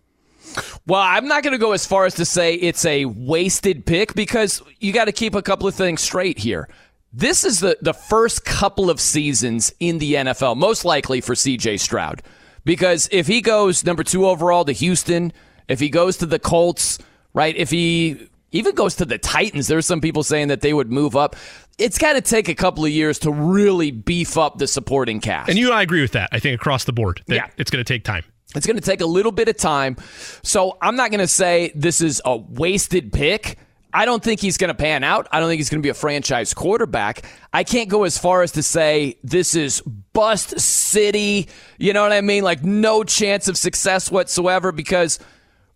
well, 0.88 1.02
I'm 1.02 1.28
not 1.28 1.44
going 1.44 1.54
to 1.54 1.58
go 1.58 1.72
as 1.72 1.86
far 1.86 2.06
as 2.06 2.16
to 2.16 2.26
say 2.26 2.56
it's 2.56 2.86
a 2.86 3.06
wasted 3.06 3.86
pick 3.86 4.14
because 4.14 4.62
you 4.80 4.92
got 4.92 5.06
to 5.06 5.12
keep 5.12 5.36
a 5.36 5.42
couple 5.42 5.68
of 5.68 5.76
things 5.76 6.02
straight 6.02 6.40
here. 6.40 6.68
This 7.14 7.44
is 7.44 7.60
the, 7.60 7.78
the 7.82 7.94
first 7.94 8.46
couple 8.46 8.90
of 8.90 9.00
seasons 9.00 9.74
in 9.80 9.98
the 9.98 10.14
NFL, 10.14 10.58
most 10.58 10.86
likely 10.86 11.22
for 11.22 11.34
CJ 11.34 11.80
Stroud. 11.80 12.22
Because 12.64 13.10
if 13.12 13.28
he 13.28 13.42
goes 13.42 13.84
number 13.84 14.04
two 14.04 14.26
overall 14.26 14.66
to 14.66 14.72
Houston, 14.72 15.34
if 15.68 15.80
he 15.80 15.90
goes 15.90 16.18
to 16.18 16.26
the 16.26 16.40
Colts, 16.40 17.00
right, 17.34 17.56
if 17.56 17.70
he 17.70 18.30
even 18.52 18.76
goes 18.76 18.96
to 18.98 19.06
the 19.06 19.18
Titans. 19.18 19.68
There's 19.68 19.86
some 19.86 20.02
people 20.02 20.24
saying 20.24 20.50
that 20.50 20.62
they 20.62 20.74
would 20.74 20.92
move 20.92 21.16
up. 21.16 21.36
It's 21.78 21.98
got 21.98 22.14
to 22.14 22.22
take 22.22 22.50
a 22.50 22.56
couple 22.56 22.84
of 22.86 22.92
years 22.92 23.20
to 23.20 23.32
really 23.32 23.92
beef 23.92 24.38
up 24.38 24.58
the 24.58 24.68
supporting 24.68 25.20
cast. 25.20 25.50
And 25.50 25.58
you 25.58 25.68
and 25.68 25.76
I 25.76 25.82
agree 25.82 26.02
with 26.02 26.12
that. 26.12 26.30
I 26.32 26.40
think 26.40 26.60
across 26.60 26.84
the 26.84 26.94
board, 26.94 27.22
yeah. 27.28 27.48
it's 27.58 27.72
going 27.72 27.84
to 27.84 27.94
take 27.94 28.04
time. 28.04 28.24
It's 28.56 28.68
going 28.68 28.78
to 28.78 28.84
take 28.84 29.02
a 29.02 29.06
little 29.06 29.32
bit 29.32 29.48
of 29.48 29.58
time. 29.58 29.96
So 30.44 30.78
I'm 30.82 30.96
not 30.96 31.10
going 31.10 31.22
to 31.22 31.28
say 31.28 31.72
this 31.74 32.02
is 32.02 32.22
a 32.26 32.36
wasted 32.36 33.14
pick. 33.14 33.58
I 33.94 34.06
don't 34.06 34.24
think 34.24 34.40
he's 34.40 34.58
going 34.58 34.70
to 34.70 34.74
pan 34.74 35.04
out. 35.04 35.28
I 35.32 35.40
don't 35.40 35.50
think 35.50 35.60
he's 35.60 35.70
going 35.70 35.82
to 35.82 35.86
be 35.86 35.90
a 35.90 35.94
franchise 35.94 36.54
quarterback. 36.54 37.26
I 37.52 37.64
can't 37.64 37.90
go 37.90 38.04
as 38.04 38.18
far 38.18 38.42
as 38.42 38.54
to 38.54 38.64
say 38.64 39.18
this 39.24 39.56
is 39.56 39.82
bust 39.82 40.60
city. 40.60 41.50
You 41.78 41.94
know 41.94 42.04
what 42.04 42.14
I 42.14 42.22
mean? 42.22 42.44
Like 42.44 42.64
no 42.64 43.04
chance 43.04 43.48
of 43.48 43.58
success 43.58 44.10
whatsoever 44.10 44.72
because 44.72 45.20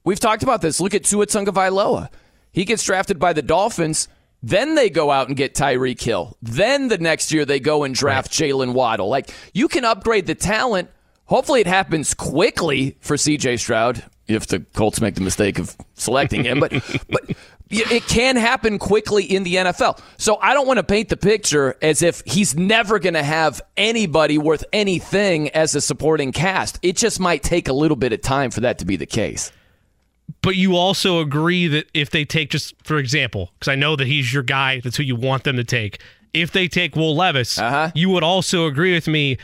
we've 0.03 0.19
talked 0.19 0.43
about 0.43 0.61
this. 0.61 0.79
Look 0.79 0.93
at 0.93 1.03
Tua 1.03 1.27
Tagovailoa. 1.27 2.09
He 2.55 2.63
gets 2.63 2.85
drafted 2.85 3.19
by 3.19 3.33
the 3.33 3.41
Dolphins. 3.41 4.07
Then 4.41 4.75
they 4.75 4.89
go 4.89 5.11
out 5.11 5.27
and 5.27 5.35
get 5.35 5.55
Tyreek 5.55 6.01
Hill. 6.01 6.37
Then 6.41 6.87
the 6.87 6.97
next 6.97 7.33
year 7.33 7.43
they 7.43 7.59
go 7.59 7.83
and 7.83 7.93
draft 7.93 8.39
right. 8.39 8.49
Jaylen 8.49 8.71
Waddle. 8.71 9.09
Like 9.09 9.29
you 9.53 9.67
can 9.67 9.83
upgrade 9.83 10.25
the 10.25 10.35
talent. 10.35 10.89
Hopefully 11.25 11.59
it 11.59 11.67
happens 11.67 12.13
quickly 12.13 12.95
for 13.01 13.17
CJ 13.17 13.59
Stroud 13.59 14.05
if 14.27 14.47
the 14.47 14.61
Colts 14.61 15.01
make 15.01 15.15
the 15.15 15.21
mistake 15.21 15.59
of 15.59 15.75
selecting 15.95 16.45
him. 16.45 16.61
But 16.61 16.71
but 17.09 17.35
it 17.69 18.03
can 18.03 18.37
happen 18.37 18.79
quickly 18.79 19.25
in 19.25 19.43
the 19.43 19.55
NFL. 19.55 19.99
So 20.17 20.37
I 20.37 20.53
don't 20.53 20.65
want 20.65 20.77
to 20.77 20.83
paint 20.83 21.09
the 21.09 21.17
picture 21.17 21.75
as 21.81 22.01
if 22.01 22.21
he's 22.25 22.55
never 22.55 22.99
going 22.99 23.15
to 23.15 23.23
have 23.23 23.61
anybody 23.75 24.37
worth 24.37 24.63
anything 24.71 25.49
as 25.49 25.75
a 25.75 25.81
supporting 25.81 26.31
cast. 26.31 26.79
It 26.81 26.95
just 26.95 27.19
might 27.19 27.43
take 27.43 27.67
a 27.67 27.73
little 27.73 27.97
bit 27.97 28.13
of 28.13 28.21
time 28.21 28.49
for 28.49 28.61
that 28.61 28.77
to 28.79 28.85
be 28.85 28.95
the 28.95 29.05
case 29.05 29.51
but 30.41 30.55
you 30.55 30.75
also 30.75 31.19
agree 31.19 31.67
that 31.67 31.87
if 31.93 32.09
they 32.09 32.25
take 32.25 32.49
just 32.49 32.75
for 32.83 32.97
example 32.97 33.51
because 33.57 33.71
i 33.71 33.75
know 33.75 33.95
that 33.95 34.07
he's 34.07 34.33
your 34.33 34.43
guy 34.43 34.79
that's 34.79 34.97
who 34.97 35.03
you 35.03 35.15
want 35.15 35.43
them 35.43 35.55
to 35.55 35.63
take 35.63 35.99
if 36.33 36.51
they 36.51 36.67
take 36.67 36.95
will 36.95 37.15
levis 37.15 37.57
uh-huh. 37.57 37.91
you 37.95 38.09
would 38.09 38.23
also 38.23 38.65
agree 38.65 38.93
with 38.93 39.07
me 39.07 39.37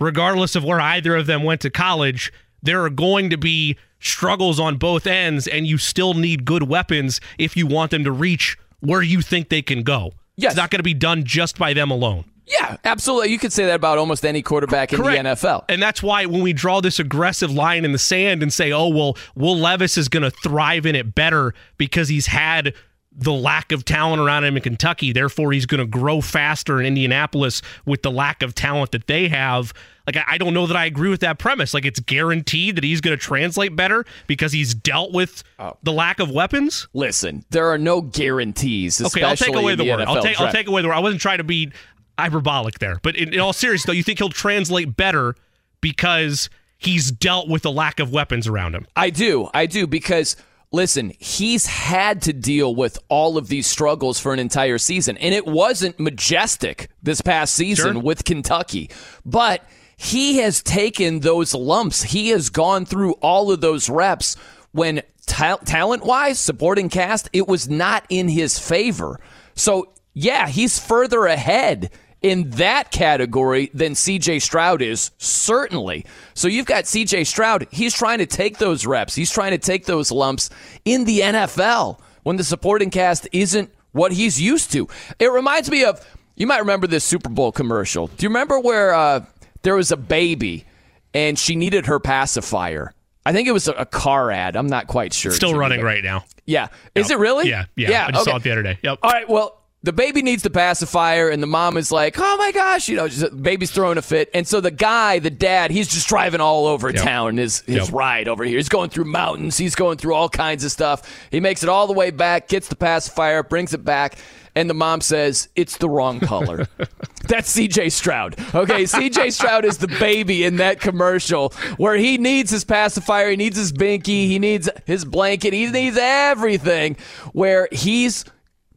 regardless 0.00 0.54
of 0.54 0.64
where 0.64 0.80
either 0.80 1.16
of 1.16 1.26
them 1.26 1.42
went 1.42 1.60
to 1.60 1.70
college 1.70 2.32
there 2.62 2.82
are 2.82 2.90
going 2.90 3.30
to 3.30 3.36
be 3.36 3.76
struggles 4.00 4.60
on 4.60 4.76
both 4.76 5.06
ends 5.06 5.46
and 5.46 5.66
you 5.66 5.78
still 5.78 6.14
need 6.14 6.44
good 6.44 6.68
weapons 6.68 7.20
if 7.38 7.56
you 7.56 7.66
want 7.66 7.90
them 7.90 8.04
to 8.04 8.12
reach 8.12 8.56
where 8.80 9.02
you 9.02 9.20
think 9.20 9.48
they 9.48 9.62
can 9.62 9.82
go 9.82 10.12
yes. 10.36 10.52
it's 10.52 10.56
not 10.56 10.70
going 10.70 10.78
to 10.78 10.84
be 10.84 10.94
done 10.94 11.24
just 11.24 11.58
by 11.58 11.72
them 11.72 11.90
alone 11.90 12.24
yeah, 12.48 12.76
absolutely. 12.84 13.30
You 13.30 13.38
could 13.38 13.52
say 13.52 13.66
that 13.66 13.76
about 13.76 13.98
almost 13.98 14.24
any 14.24 14.42
quarterback 14.42 14.92
in 14.92 15.00
the 15.00 15.08
NFL. 15.08 15.64
And 15.68 15.82
that's 15.82 16.02
why 16.02 16.26
when 16.26 16.42
we 16.42 16.52
draw 16.52 16.80
this 16.80 16.98
aggressive 16.98 17.50
line 17.50 17.84
in 17.84 17.92
the 17.92 17.98
sand 17.98 18.42
and 18.42 18.52
say, 18.52 18.72
oh, 18.72 18.88
well, 18.88 19.16
Will 19.34 19.56
Levis 19.56 19.98
is 19.98 20.08
going 20.08 20.22
to 20.22 20.30
thrive 20.30 20.86
in 20.86 20.94
it 20.94 21.14
better 21.14 21.54
because 21.76 22.08
he's 22.08 22.26
had 22.26 22.74
the 23.18 23.32
lack 23.32 23.72
of 23.72 23.84
talent 23.84 24.22
around 24.22 24.44
him 24.44 24.56
in 24.56 24.62
Kentucky. 24.62 25.12
Therefore, 25.12 25.52
he's 25.52 25.66
going 25.66 25.80
to 25.80 25.86
grow 25.86 26.20
faster 26.20 26.78
in 26.78 26.86
Indianapolis 26.86 27.62
with 27.84 28.02
the 28.02 28.12
lack 28.12 28.42
of 28.42 28.54
talent 28.54 28.92
that 28.92 29.08
they 29.08 29.28
have. 29.28 29.74
Like, 30.06 30.24
I 30.26 30.38
don't 30.38 30.54
know 30.54 30.66
that 30.66 30.76
I 30.76 30.86
agree 30.86 31.10
with 31.10 31.20
that 31.20 31.38
premise. 31.38 31.74
Like, 31.74 31.84
it's 31.84 32.00
guaranteed 32.00 32.76
that 32.76 32.84
he's 32.84 33.00
going 33.00 33.16
to 33.16 33.22
translate 33.22 33.74
better 33.74 34.06
because 34.28 34.52
he's 34.52 34.72
dealt 34.72 35.12
with 35.12 35.42
oh. 35.58 35.76
the 35.82 35.92
lack 35.92 36.20
of 36.20 36.30
weapons. 36.30 36.86
Listen, 36.94 37.44
there 37.50 37.68
are 37.68 37.76
no 37.76 38.00
guarantees. 38.00 39.02
Okay, 39.02 39.22
I'll 39.22 39.36
take 39.36 39.54
away 39.54 39.74
the, 39.74 39.84
the 39.84 39.90
word. 39.90 40.02
I'll 40.02 40.22
take, 40.22 40.40
I'll 40.40 40.52
take 40.52 40.68
away 40.68 40.82
the 40.82 40.88
word. 40.88 40.94
I 40.94 41.00
wasn't 41.00 41.20
trying 41.20 41.38
to 41.38 41.44
be 41.44 41.72
hyperbolic 42.18 42.78
there. 42.78 42.98
But 43.02 43.16
in, 43.16 43.32
in 43.32 43.40
all 43.40 43.52
seriousness, 43.52 43.86
though, 43.86 43.92
you 43.92 44.02
think 44.02 44.18
he'll 44.18 44.28
translate 44.28 44.96
better 44.96 45.34
because 45.80 46.50
he's 46.76 47.10
dealt 47.10 47.48
with 47.48 47.62
the 47.62 47.72
lack 47.72 48.00
of 48.00 48.12
weapons 48.12 48.46
around 48.46 48.74
him? 48.74 48.86
I 48.96 49.10
do. 49.10 49.48
I 49.54 49.66
do 49.66 49.86
because 49.86 50.36
listen, 50.70 51.12
he's 51.18 51.66
had 51.66 52.22
to 52.22 52.32
deal 52.32 52.74
with 52.74 52.98
all 53.08 53.38
of 53.38 53.48
these 53.48 53.66
struggles 53.66 54.18
for 54.18 54.32
an 54.32 54.38
entire 54.38 54.78
season. 54.78 55.16
And 55.18 55.34
it 55.34 55.46
wasn't 55.46 55.98
majestic 55.98 56.90
this 57.02 57.20
past 57.20 57.54
season 57.54 57.94
sure. 57.94 58.02
with 58.02 58.24
Kentucky. 58.24 58.90
But 59.24 59.64
he 59.96 60.38
has 60.38 60.62
taken 60.62 61.20
those 61.20 61.54
lumps. 61.54 62.02
He 62.02 62.28
has 62.28 62.50
gone 62.50 62.84
through 62.84 63.12
all 63.14 63.50
of 63.50 63.60
those 63.60 63.88
reps 63.88 64.36
when 64.72 65.02
ta- 65.26 65.56
talent 65.64 66.04
wise, 66.04 66.38
supporting 66.38 66.88
cast, 66.88 67.28
it 67.32 67.48
was 67.48 67.68
not 67.68 68.04
in 68.08 68.28
his 68.28 68.58
favor. 68.58 69.20
So, 69.54 69.92
yeah, 70.14 70.48
he's 70.48 70.78
further 70.78 71.26
ahead 71.26 71.90
in 72.22 72.50
that 72.50 72.90
category 72.90 73.70
than 73.72 73.92
CJ 73.92 74.42
Stroud 74.42 74.82
is, 74.82 75.10
certainly. 75.18 76.04
So 76.34 76.48
you've 76.48 76.66
got 76.66 76.84
CJ 76.84 77.26
Stroud. 77.26 77.66
He's 77.70 77.94
trying 77.94 78.18
to 78.18 78.26
take 78.26 78.58
those 78.58 78.86
reps, 78.86 79.14
he's 79.14 79.30
trying 79.30 79.52
to 79.52 79.58
take 79.58 79.86
those 79.86 80.10
lumps 80.10 80.50
in 80.84 81.04
the 81.04 81.20
NFL 81.20 82.00
when 82.22 82.36
the 82.36 82.44
supporting 82.44 82.90
cast 82.90 83.28
isn't 83.32 83.70
what 83.92 84.12
he's 84.12 84.40
used 84.40 84.72
to. 84.72 84.88
It 85.18 85.32
reminds 85.32 85.70
me 85.70 85.84
of 85.84 86.04
You 86.36 86.46
might 86.46 86.58
remember 86.58 86.86
this 86.86 87.04
Super 87.04 87.30
Bowl 87.30 87.52
commercial. 87.52 88.08
Do 88.08 88.24
you 88.24 88.28
remember 88.28 88.60
where 88.60 88.94
uh, 88.94 89.24
there 89.62 89.74
was 89.74 89.90
a 89.90 89.96
baby 89.96 90.66
and 91.14 91.38
she 91.38 91.56
needed 91.56 91.86
her 91.86 91.98
pacifier? 91.98 92.94
I 93.26 93.32
think 93.32 93.46
it 93.46 93.52
was 93.52 93.68
a, 93.68 93.72
a 93.72 93.84
car 93.86 94.30
ad. 94.30 94.56
I'm 94.56 94.68
not 94.68 94.86
quite 94.86 95.12
sure. 95.12 95.32
Still 95.32 95.50
Jimmy, 95.50 95.58
running 95.60 95.82
right 95.82 96.02
now. 96.02 96.24
Yeah. 96.46 96.68
Is 96.94 97.10
it 97.10 97.18
really? 97.18 97.48
Yeah, 97.48 97.66
yeah. 97.76 97.90
yeah. 97.90 98.06
I 98.06 98.12
just 98.12 98.24
saw 98.24 98.36
it 98.36 98.42
the 98.42 98.52
other 98.52 98.62
day. 98.62 98.78
Yep. 98.82 99.00
All 99.02 99.10
right. 99.10 99.28
Well, 99.28 99.57
the 99.84 99.92
baby 99.92 100.22
needs 100.22 100.42
the 100.42 100.50
pacifier, 100.50 101.28
and 101.28 101.40
the 101.42 101.46
mom 101.46 101.76
is 101.76 101.92
like, 101.92 102.16
"Oh 102.18 102.36
my 102.36 102.50
gosh!" 102.52 102.88
You 102.88 102.96
know, 102.96 103.06
just, 103.08 103.40
baby's 103.42 103.70
throwing 103.70 103.96
a 103.96 104.02
fit, 104.02 104.28
and 104.34 104.46
so 104.46 104.60
the 104.60 104.72
guy, 104.72 105.18
the 105.20 105.30
dad, 105.30 105.70
he's 105.70 105.86
just 105.88 106.08
driving 106.08 106.40
all 106.40 106.66
over 106.66 106.90
Yep. 106.90 107.02
town. 107.02 107.36
His 107.36 107.60
his 107.60 107.76
Yep. 107.86 107.92
ride 107.92 108.28
over 108.28 108.44
here. 108.44 108.56
He's 108.56 108.68
going 108.68 108.90
through 108.90 109.04
mountains. 109.04 109.56
He's 109.56 109.74
going 109.76 109.98
through 109.98 110.14
all 110.14 110.28
kinds 110.28 110.64
of 110.64 110.72
stuff. 110.72 111.02
He 111.30 111.38
makes 111.40 111.62
it 111.62 111.68
all 111.68 111.86
the 111.86 111.92
way 111.92 112.10
back, 112.10 112.48
gets 112.48 112.66
the 112.68 112.76
pacifier, 112.76 113.42
brings 113.42 113.72
it 113.72 113.84
back. 113.84 114.16
And 114.56 114.68
the 114.68 114.74
mom 114.74 115.00
says, 115.00 115.48
It's 115.54 115.76
the 115.76 115.88
wrong 115.88 116.18
color. 116.18 116.66
That's 117.28 117.54
CJ 117.56 117.92
Stroud. 117.92 118.34
Okay, 118.56 118.82
CJ 118.84 119.32
Stroud 119.32 119.64
is 119.64 119.78
the 119.78 119.86
baby 119.86 120.42
in 120.42 120.56
that 120.56 120.80
commercial 120.80 121.50
where 121.76 121.94
he 121.96 122.18
needs 122.18 122.50
his 122.50 122.64
pacifier, 122.64 123.30
he 123.30 123.36
needs 123.36 123.56
his 123.56 123.72
binky, 123.72 124.26
he 124.26 124.40
needs 124.40 124.68
his 124.86 125.04
blanket, 125.04 125.52
he 125.52 125.66
needs 125.70 125.96
everything 126.00 126.96
where 127.32 127.68
he's 127.70 128.24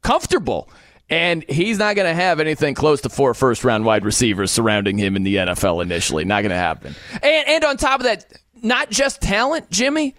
comfortable. 0.03 0.69
And 1.11 1.43
he's 1.49 1.77
not 1.77 1.95
going 1.97 2.07
to 2.07 2.13
have 2.13 2.39
anything 2.39 2.73
close 2.73 3.01
to 3.01 3.09
four 3.09 3.33
first 3.33 3.63
round 3.65 3.83
wide 3.85 4.05
receivers 4.05 4.49
surrounding 4.49 4.97
him 4.97 5.15
in 5.17 5.23
the 5.23 5.35
NFL 5.35 5.83
initially. 5.83 6.23
Not 6.25 6.41
going 6.41 6.51
to 6.51 6.55
happen. 6.55 6.95
And, 7.21 7.47
and 7.49 7.63
on 7.65 7.75
top 7.77 7.99
of 7.99 8.05
that, 8.05 8.25
not 8.63 8.89
just 8.89 9.21
talent, 9.21 9.69
Jimmy, 9.69 10.15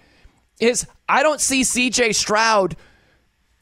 is 0.61 0.87
I 1.09 1.23
don't 1.23 1.41
see 1.41 1.63
CJ 1.63 2.15
Stroud 2.15 2.77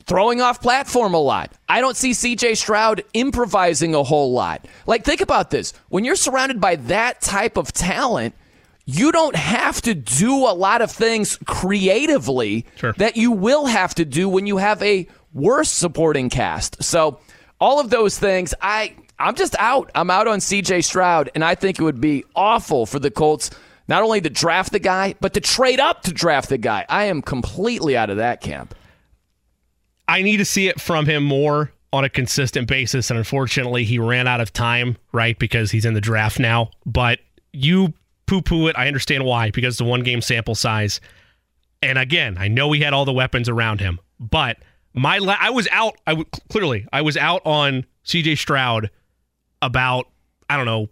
throwing 0.07 0.41
off 0.41 0.61
platform 0.61 1.15
a 1.15 1.21
lot. 1.21 1.53
I 1.69 1.81
don't 1.81 1.97
see 1.97 2.11
CJ 2.11 2.57
Stroud 2.57 3.05
improvising 3.15 3.95
a 3.95 4.03
whole 4.03 4.33
lot. 4.33 4.67
Like, 4.87 5.05
think 5.05 5.21
about 5.21 5.51
this. 5.51 5.73
When 5.89 6.05
you're 6.05 6.17
surrounded 6.17 6.61
by 6.61 6.77
that 6.77 7.21
type 7.21 7.57
of 7.57 7.73
talent, 7.73 8.35
you 8.87 9.13
don't 9.13 9.37
have 9.37 9.81
to 9.83 9.95
do 9.95 10.33
a 10.35 10.53
lot 10.55 10.83
of 10.83 10.91
things 10.91 11.39
creatively 11.47 12.67
Sure. 12.75 12.93
that 12.95 13.17
you 13.17 13.31
will 13.31 13.67
have 13.67 13.95
to 13.97 14.05
do 14.05 14.29
when 14.29 14.49
you 14.49 14.57
have 14.57 14.83
a 14.83 15.07
worse 15.33 15.71
supporting 15.71 16.31
cast. 16.31 16.83
So, 16.83 17.21
all 17.61 17.79
of 17.79 17.91
those 17.91 18.19
things, 18.19 18.55
I 18.63 18.95
I'm 19.19 19.35
just 19.35 19.55
out. 19.59 19.91
I'm 19.95 20.11
out 20.11 20.27
on 20.27 20.39
CJ 20.39 20.83
Stroud, 20.83 21.31
and 21.35 21.45
I 21.45 21.55
think 21.55 21.79
it 21.79 21.83
would 21.83 22.01
be 22.01 22.25
awful 22.35 22.87
for 22.87 22.99
the 22.99 23.11
Colts 23.11 23.51
not 23.87 24.03
only 24.03 24.21
to 24.21 24.31
draft 24.31 24.73
the 24.73 24.79
guy, 24.79 25.15
but 25.21 25.35
to 25.35 25.41
trade 25.41 25.81
up 25.81 26.03
to 26.03 26.13
draft 26.13 26.49
the 26.49 26.59
guy. 26.59 26.87
I 26.89 27.05
am 27.05 27.23
completely 27.23 27.97
out 27.97 28.09
of 28.09 28.19
that 28.19 28.41
camp. 28.41 28.75
I 30.07 30.23
need 30.23 30.39
to 30.39 30.45
see 30.45 30.69
it 30.69 30.81
from 30.81 31.07
him 31.07 31.25
more 31.25 31.73
on 31.93 32.05
a 32.05 32.09
consistent 32.09 32.69
basis. 32.69 33.11
And 33.11 33.19
unfortunately, 33.19 33.85
he 33.85 33.99
ran 33.99 34.29
out 34.29 34.41
of 34.41 34.53
time, 34.53 34.97
right? 35.13 35.39
Because 35.39 35.71
he's 35.71 35.85
in 35.85 35.95
the 35.95 36.01
draft 36.01 36.39
now. 36.39 36.71
But 36.87 37.19
you 37.53 37.93
poo 38.27 38.43
poo 38.43 38.69
it. 38.69 38.79
I 38.79 38.87
understand 38.87 39.25
why, 39.25 39.51
because 39.51 39.77
the 39.77 39.85
one 39.85 40.03
game 40.03 40.21
sample 40.23 40.55
size. 40.55 41.01
And 41.83 41.99
again, 41.99 42.37
I 42.39 42.49
know 42.49 42.71
he 42.73 42.81
had 42.81 42.93
all 42.93 43.05
the 43.05 43.13
weapons 43.13 43.49
around 43.49 43.81
him, 43.81 43.99
but 44.21 44.57
my 44.95 45.19
la- 45.19 45.37
I 45.39 45.51
was 45.51 45.69
out. 45.71 45.97
I 46.07 46.13
w- 46.13 46.29
clearly 46.49 46.87
I 46.93 47.03
was 47.03 47.17
out 47.17 47.43
on 47.45 47.87
CJ 48.05 48.39
Stroud 48.39 48.91
about 49.63 50.07
I 50.49 50.57
don't 50.57 50.67
know 50.67 50.89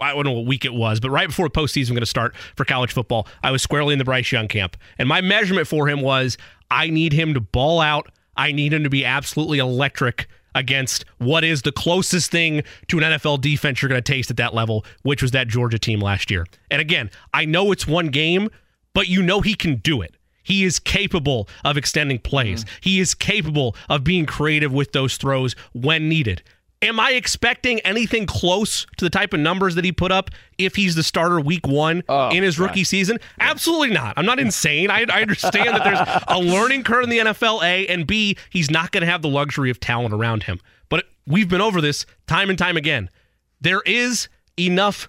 I 0.00 0.12
don't 0.14 0.24
know 0.24 0.32
what 0.32 0.46
week 0.46 0.64
it 0.64 0.72
was, 0.72 1.00
but 1.00 1.10
right 1.10 1.28
before 1.28 1.48
postseason 1.48 1.90
going 1.90 2.00
to 2.00 2.06
start 2.06 2.34
for 2.56 2.64
college 2.64 2.92
football, 2.92 3.28
I 3.42 3.50
was 3.50 3.62
squarely 3.62 3.92
in 3.92 3.98
the 3.98 4.04
Bryce 4.04 4.32
Young 4.32 4.48
camp. 4.48 4.76
And 4.98 5.08
my 5.08 5.20
measurement 5.20 5.66
for 5.66 5.88
him 5.88 6.00
was 6.00 6.38
I 6.70 6.88
need 6.88 7.12
him 7.12 7.34
to 7.34 7.40
ball 7.40 7.80
out. 7.80 8.10
I 8.36 8.52
need 8.52 8.72
him 8.72 8.82
to 8.84 8.90
be 8.90 9.04
absolutely 9.04 9.58
electric 9.58 10.26
against 10.54 11.04
what 11.18 11.44
is 11.44 11.62
the 11.62 11.72
closest 11.72 12.30
thing 12.30 12.62
to 12.88 12.98
an 12.98 13.04
NFL 13.04 13.40
defense 13.40 13.82
you're 13.82 13.88
going 13.88 14.02
to 14.02 14.12
taste 14.12 14.30
at 14.30 14.36
that 14.36 14.54
level, 14.54 14.84
which 15.02 15.20
was 15.20 15.32
that 15.32 15.48
Georgia 15.48 15.78
team 15.78 16.00
last 16.00 16.30
year. 16.30 16.46
And 16.70 16.80
again, 16.80 17.10
I 17.32 17.44
know 17.44 17.72
it's 17.72 17.86
one 17.86 18.08
game, 18.08 18.50
but 18.94 19.08
you 19.08 19.22
know 19.22 19.40
he 19.40 19.54
can 19.54 19.76
do 19.76 20.00
it. 20.00 20.14
He 20.44 20.62
is 20.64 20.78
capable 20.78 21.48
of 21.64 21.76
extending 21.76 22.20
plays. 22.20 22.64
Mm-hmm. 22.64 22.76
He 22.82 23.00
is 23.00 23.14
capable 23.14 23.74
of 23.88 24.04
being 24.04 24.26
creative 24.26 24.72
with 24.72 24.92
those 24.92 25.16
throws 25.16 25.56
when 25.72 26.08
needed. 26.08 26.42
Am 26.82 27.00
I 27.00 27.12
expecting 27.12 27.80
anything 27.80 28.26
close 28.26 28.84
to 28.98 29.06
the 29.06 29.10
type 29.10 29.32
of 29.32 29.40
numbers 29.40 29.74
that 29.74 29.86
he 29.86 29.92
put 29.92 30.12
up 30.12 30.30
if 30.58 30.76
he's 30.76 30.94
the 30.94 31.02
starter 31.02 31.40
week 31.40 31.66
one 31.66 32.02
oh, 32.10 32.28
in 32.28 32.42
his 32.42 32.58
rookie 32.58 32.84
season? 32.84 33.18
Absolutely 33.40 33.94
not. 33.94 34.12
I'm 34.18 34.26
not 34.26 34.38
insane. 34.38 34.90
I, 34.90 35.06
I 35.10 35.22
understand 35.22 35.68
that 35.68 35.82
there's 35.82 36.22
a 36.28 36.38
learning 36.52 36.84
curve 36.84 37.04
in 37.04 37.10
the 37.10 37.18
NFL, 37.18 37.62
A, 37.62 37.86
and 37.86 38.06
B, 38.06 38.36
he's 38.50 38.70
not 38.70 38.92
going 38.92 39.00
to 39.00 39.06
have 39.06 39.22
the 39.22 39.30
luxury 39.30 39.70
of 39.70 39.80
talent 39.80 40.12
around 40.12 40.42
him. 40.42 40.60
But 40.90 41.06
we've 41.26 41.48
been 41.48 41.62
over 41.62 41.80
this 41.80 42.04
time 42.26 42.50
and 42.50 42.58
time 42.58 42.76
again. 42.76 43.08
There 43.62 43.80
is 43.86 44.28
enough 44.58 45.08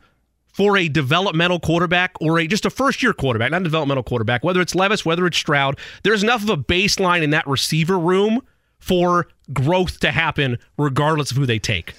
for 0.55 0.77
a 0.77 0.87
developmental 0.87 1.59
quarterback 1.59 2.13
or 2.21 2.39
a 2.39 2.47
just 2.47 2.65
a 2.65 2.69
first 2.69 3.03
year 3.03 3.11
quarterback, 3.11 3.51
not 3.51 3.59
a 3.59 3.63
developmental 3.65 4.03
quarterback, 4.03 4.41
whether 4.41 4.61
it's 4.61 4.73
Levis, 4.73 5.03
whether 5.03 5.27
it's 5.27 5.35
Stroud, 5.35 5.77
there's 6.03 6.23
enough 6.23 6.43
of 6.43 6.49
a 6.49 6.55
baseline 6.55 7.23
in 7.23 7.31
that 7.31 7.45
receiver 7.45 7.99
room 7.99 8.39
for 8.79 9.27
growth 9.51 9.99
to 9.99 10.11
happen 10.11 10.57
regardless 10.77 11.29
of 11.29 11.35
who 11.35 11.45
they 11.45 11.59
take. 11.59 11.93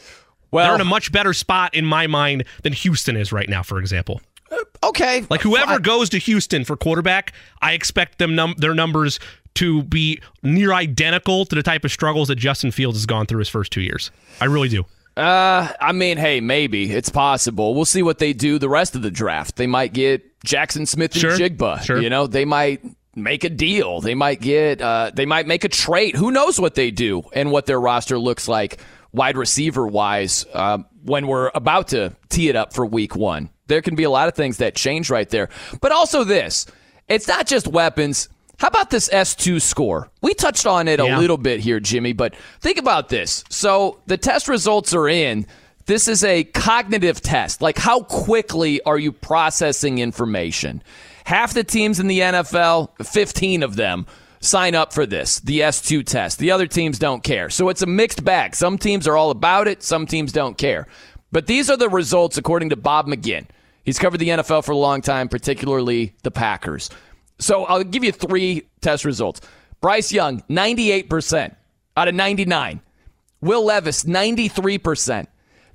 Well, 0.50 0.64
They're 0.68 0.74
in 0.76 0.80
a 0.80 0.86
much 0.86 1.12
better 1.12 1.34
spot 1.34 1.74
in 1.74 1.84
my 1.84 2.06
mind 2.06 2.44
than 2.62 2.72
Houston 2.72 3.14
is 3.14 3.30
right 3.30 3.46
now, 3.46 3.62
for 3.62 3.78
example. 3.78 4.22
Uh, 4.50 4.56
okay. 4.84 5.26
Like 5.28 5.42
whoever 5.42 5.78
goes 5.78 6.08
to 6.10 6.18
Houston 6.18 6.64
for 6.64 6.78
quarterback, 6.78 7.34
I 7.60 7.74
expect 7.74 8.16
them 8.16 8.34
num- 8.34 8.54
their 8.56 8.72
numbers 8.72 9.20
to 9.56 9.82
be 9.82 10.18
near 10.42 10.72
identical 10.72 11.44
to 11.44 11.54
the 11.54 11.62
type 11.62 11.84
of 11.84 11.92
struggles 11.92 12.28
that 12.28 12.36
Justin 12.36 12.70
Fields 12.70 12.96
has 12.96 13.04
gone 13.04 13.26
through 13.26 13.40
his 13.40 13.50
first 13.50 13.70
two 13.70 13.82
years. 13.82 14.10
I 14.40 14.46
really 14.46 14.70
do. 14.70 14.86
Uh, 15.16 15.72
I 15.80 15.92
mean, 15.92 16.18
hey, 16.18 16.40
maybe 16.40 16.92
it's 16.92 17.08
possible. 17.08 17.74
We'll 17.74 17.84
see 17.86 18.02
what 18.02 18.18
they 18.18 18.32
do 18.32 18.58
the 18.58 18.68
rest 18.68 18.94
of 18.94 19.02
the 19.02 19.10
draft. 19.10 19.56
They 19.56 19.66
might 19.66 19.92
get 19.94 20.38
Jaxon 20.40 20.86
Smith 20.86 21.12
and 21.12 21.20
Sure, 21.20 21.38
Jigba. 21.38 21.82
sure. 21.82 22.00
You 22.00 22.10
know, 22.10 22.26
they 22.26 22.44
might 22.44 22.82
make 23.14 23.42
a 23.44 23.48
deal. 23.48 24.00
They 24.02 24.14
might 24.14 24.40
get. 24.42 24.82
Uh, 24.82 25.10
they 25.14 25.24
might 25.24 25.46
make 25.46 25.64
a 25.64 25.68
trade. 25.70 26.16
Who 26.16 26.30
knows 26.30 26.60
what 26.60 26.74
they 26.74 26.90
do 26.90 27.22
and 27.32 27.50
what 27.50 27.64
their 27.64 27.80
roster 27.80 28.18
looks 28.18 28.46
like, 28.46 28.78
wide 29.12 29.38
receiver 29.38 29.86
wise, 29.86 30.44
uh, 30.52 30.78
when 31.02 31.26
we're 31.26 31.50
about 31.54 31.88
to 31.88 32.14
tee 32.28 32.50
it 32.50 32.56
up 32.56 32.74
for 32.74 32.84
Week 32.84 33.16
One. 33.16 33.48
There 33.68 33.80
can 33.80 33.94
be 33.96 34.04
a 34.04 34.10
lot 34.10 34.28
of 34.28 34.34
things 34.34 34.58
that 34.58 34.74
change 34.74 35.08
right 35.08 35.28
there. 35.30 35.48
But 35.80 35.92
also 35.92 36.24
this, 36.24 36.66
it's 37.08 37.26
not 37.26 37.46
just 37.46 37.66
weapons. 37.66 38.28
How 38.58 38.68
about 38.68 38.90
this 38.90 39.08
S2 39.10 39.60
score? 39.60 40.10
We 40.22 40.32
touched 40.32 40.66
on 40.66 40.88
it 40.88 40.98
a 40.98 41.18
little 41.18 41.36
bit 41.36 41.60
here, 41.60 41.78
Jimmy, 41.78 42.14
but 42.14 42.34
think 42.60 42.78
about 42.78 43.10
this. 43.10 43.44
So 43.50 44.00
the 44.06 44.16
test 44.16 44.48
results 44.48 44.94
are 44.94 45.08
in. 45.08 45.46
This 45.84 46.08
is 46.08 46.24
a 46.24 46.44
cognitive 46.44 47.20
test. 47.20 47.60
Like, 47.60 47.78
how 47.78 48.00
quickly 48.00 48.82
are 48.82 48.98
you 48.98 49.12
processing 49.12 49.98
information? 49.98 50.82
Half 51.24 51.54
the 51.54 51.64
teams 51.64 52.00
in 52.00 52.06
the 52.06 52.20
NFL, 52.20 53.06
15 53.06 53.62
of 53.62 53.76
them, 53.76 54.06
sign 54.40 54.74
up 54.74 54.92
for 54.92 55.06
this, 55.06 55.40
the 55.40 55.60
S2 55.60 56.04
test. 56.04 56.38
The 56.38 56.50
other 56.50 56.66
teams 56.66 56.98
don't 56.98 57.22
care. 57.22 57.50
So 57.50 57.68
it's 57.68 57.82
a 57.82 57.86
mixed 57.86 58.24
bag. 58.24 58.56
Some 58.56 58.78
teams 58.78 59.06
are 59.06 59.16
all 59.16 59.30
about 59.30 59.68
it, 59.68 59.82
some 59.82 60.06
teams 60.06 60.32
don't 60.32 60.56
care. 60.56 60.86
But 61.30 61.46
these 61.46 61.68
are 61.68 61.76
the 61.76 61.88
results 61.88 62.38
according 62.38 62.70
to 62.70 62.76
Bob 62.76 63.06
McGinn. 63.06 63.46
He's 63.84 63.98
covered 63.98 64.18
the 64.18 64.30
NFL 64.30 64.64
for 64.64 64.72
a 64.72 64.76
long 64.76 65.02
time, 65.02 65.28
particularly 65.28 66.14
the 66.22 66.30
Packers. 66.30 66.90
So 67.38 67.64
I'll 67.64 67.84
give 67.84 68.04
you 68.04 68.12
three 68.12 68.68
test 68.80 69.04
results. 69.04 69.40
Bryce 69.80 70.12
Young, 70.12 70.40
98% 70.42 71.54
out 71.96 72.08
of 72.08 72.14
99. 72.14 72.80
Will 73.40 73.64
Levis, 73.64 74.04
93%. 74.04 75.26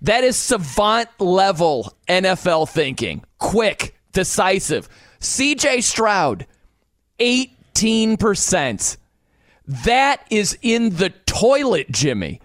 That 0.02 0.24
is 0.24 0.36
savant 0.36 1.10
level 1.20 1.94
NFL 2.08 2.70
thinking. 2.70 3.24
Quick, 3.38 3.96
decisive. 4.14 4.90
CJ 5.20 5.84
Stroud, 5.84 6.48
18%. 7.20 8.98
That 9.68 10.26
is 10.30 10.58
in 10.62 10.96
the 10.96 11.12
toilet, 11.28 11.92
Jimmy. 11.92 12.42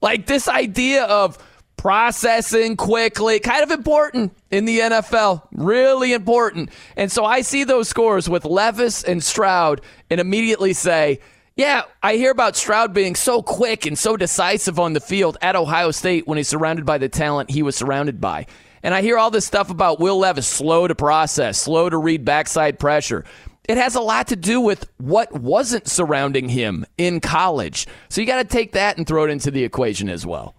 Like 0.00 0.26
this 0.26 0.48
idea 0.48 1.04
of 1.04 1.36
processing 1.80 2.76
quickly, 2.76 3.40
kind 3.40 3.62
of 3.62 3.70
important 3.70 4.36
in 4.50 4.66
the 4.66 4.80
NFL, 4.80 5.48
really 5.50 6.12
important. 6.12 6.68
And 6.94 7.10
so 7.10 7.24
I 7.24 7.40
see 7.40 7.64
those 7.64 7.88
scores 7.88 8.28
with 8.28 8.44
Levis 8.44 9.02
and 9.02 9.24
Stroud 9.24 9.80
and 10.10 10.20
immediately 10.20 10.74
say, 10.74 11.20
yeah, 11.56 11.84
I 12.02 12.16
hear 12.16 12.32
about 12.32 12.54
Stroud 12.54 12.92
being 12.92 13.14
so 13.14 13.40
quick 13.40 13.86
and 13.86 13.98
so 13.98 14.18
decisive 14.18 14.78
on 14.78 14.92
the 14.92 15.00
field 15.00 15.38
at 15.40 15.56
Ohio 15.56 15.90
State 15.90 16.26
when 16.26 16.36
he's 16.36 16.48
surrounded 16.48 16.84
by 16.84 16.98
the 16.98 17.08
talent 17.08 17.50
he 17.50 17.62
was 17.62 17.76
surrounded 17.76 18.20
by. 18.20 18.46
And 18.82 18.92
I 18.92 19.00
hear 19.00 19.16
all 19.16 19.30
this 19.30 19.46
stuff 19.46 19.70
about 19.70 20.00
Will 20.00 20.18
Levis 20.18 20.46
slow 20.46 20.86
to 20.86 20.94
process, 20.94 21.62
slow 21.62 21.88
to 21.88 21.96
read 21.96 22.26
backside 22.26 22.78
pressure. 22.78 23.24
It 23.66 23.78
has 23.78 23.94
a 23.94 24.02
lot 24.02 24.26
to 24.26 24.36
do 24.36 24.60
with 24.60 24.86
what 24.98 25.32
wasn't 25.32 25.88
surrounding 25.88 26.50
him 26.50 26.84
in 26.98 27.20
college. 27.20 27.86
So 28.10 28.20
you 28.20 28.26
got 28.26 28.42
to 28.42 28.48
take 28.48 28.72
that 28.72 28.98
and 28.98 29.06
throw 29.06 29.24
it 29.24 29.30
into 29.30 29.50
the 29.50 29.64
equation 29.64 30.10
as 30.10 30.26
well. 30.26 30.54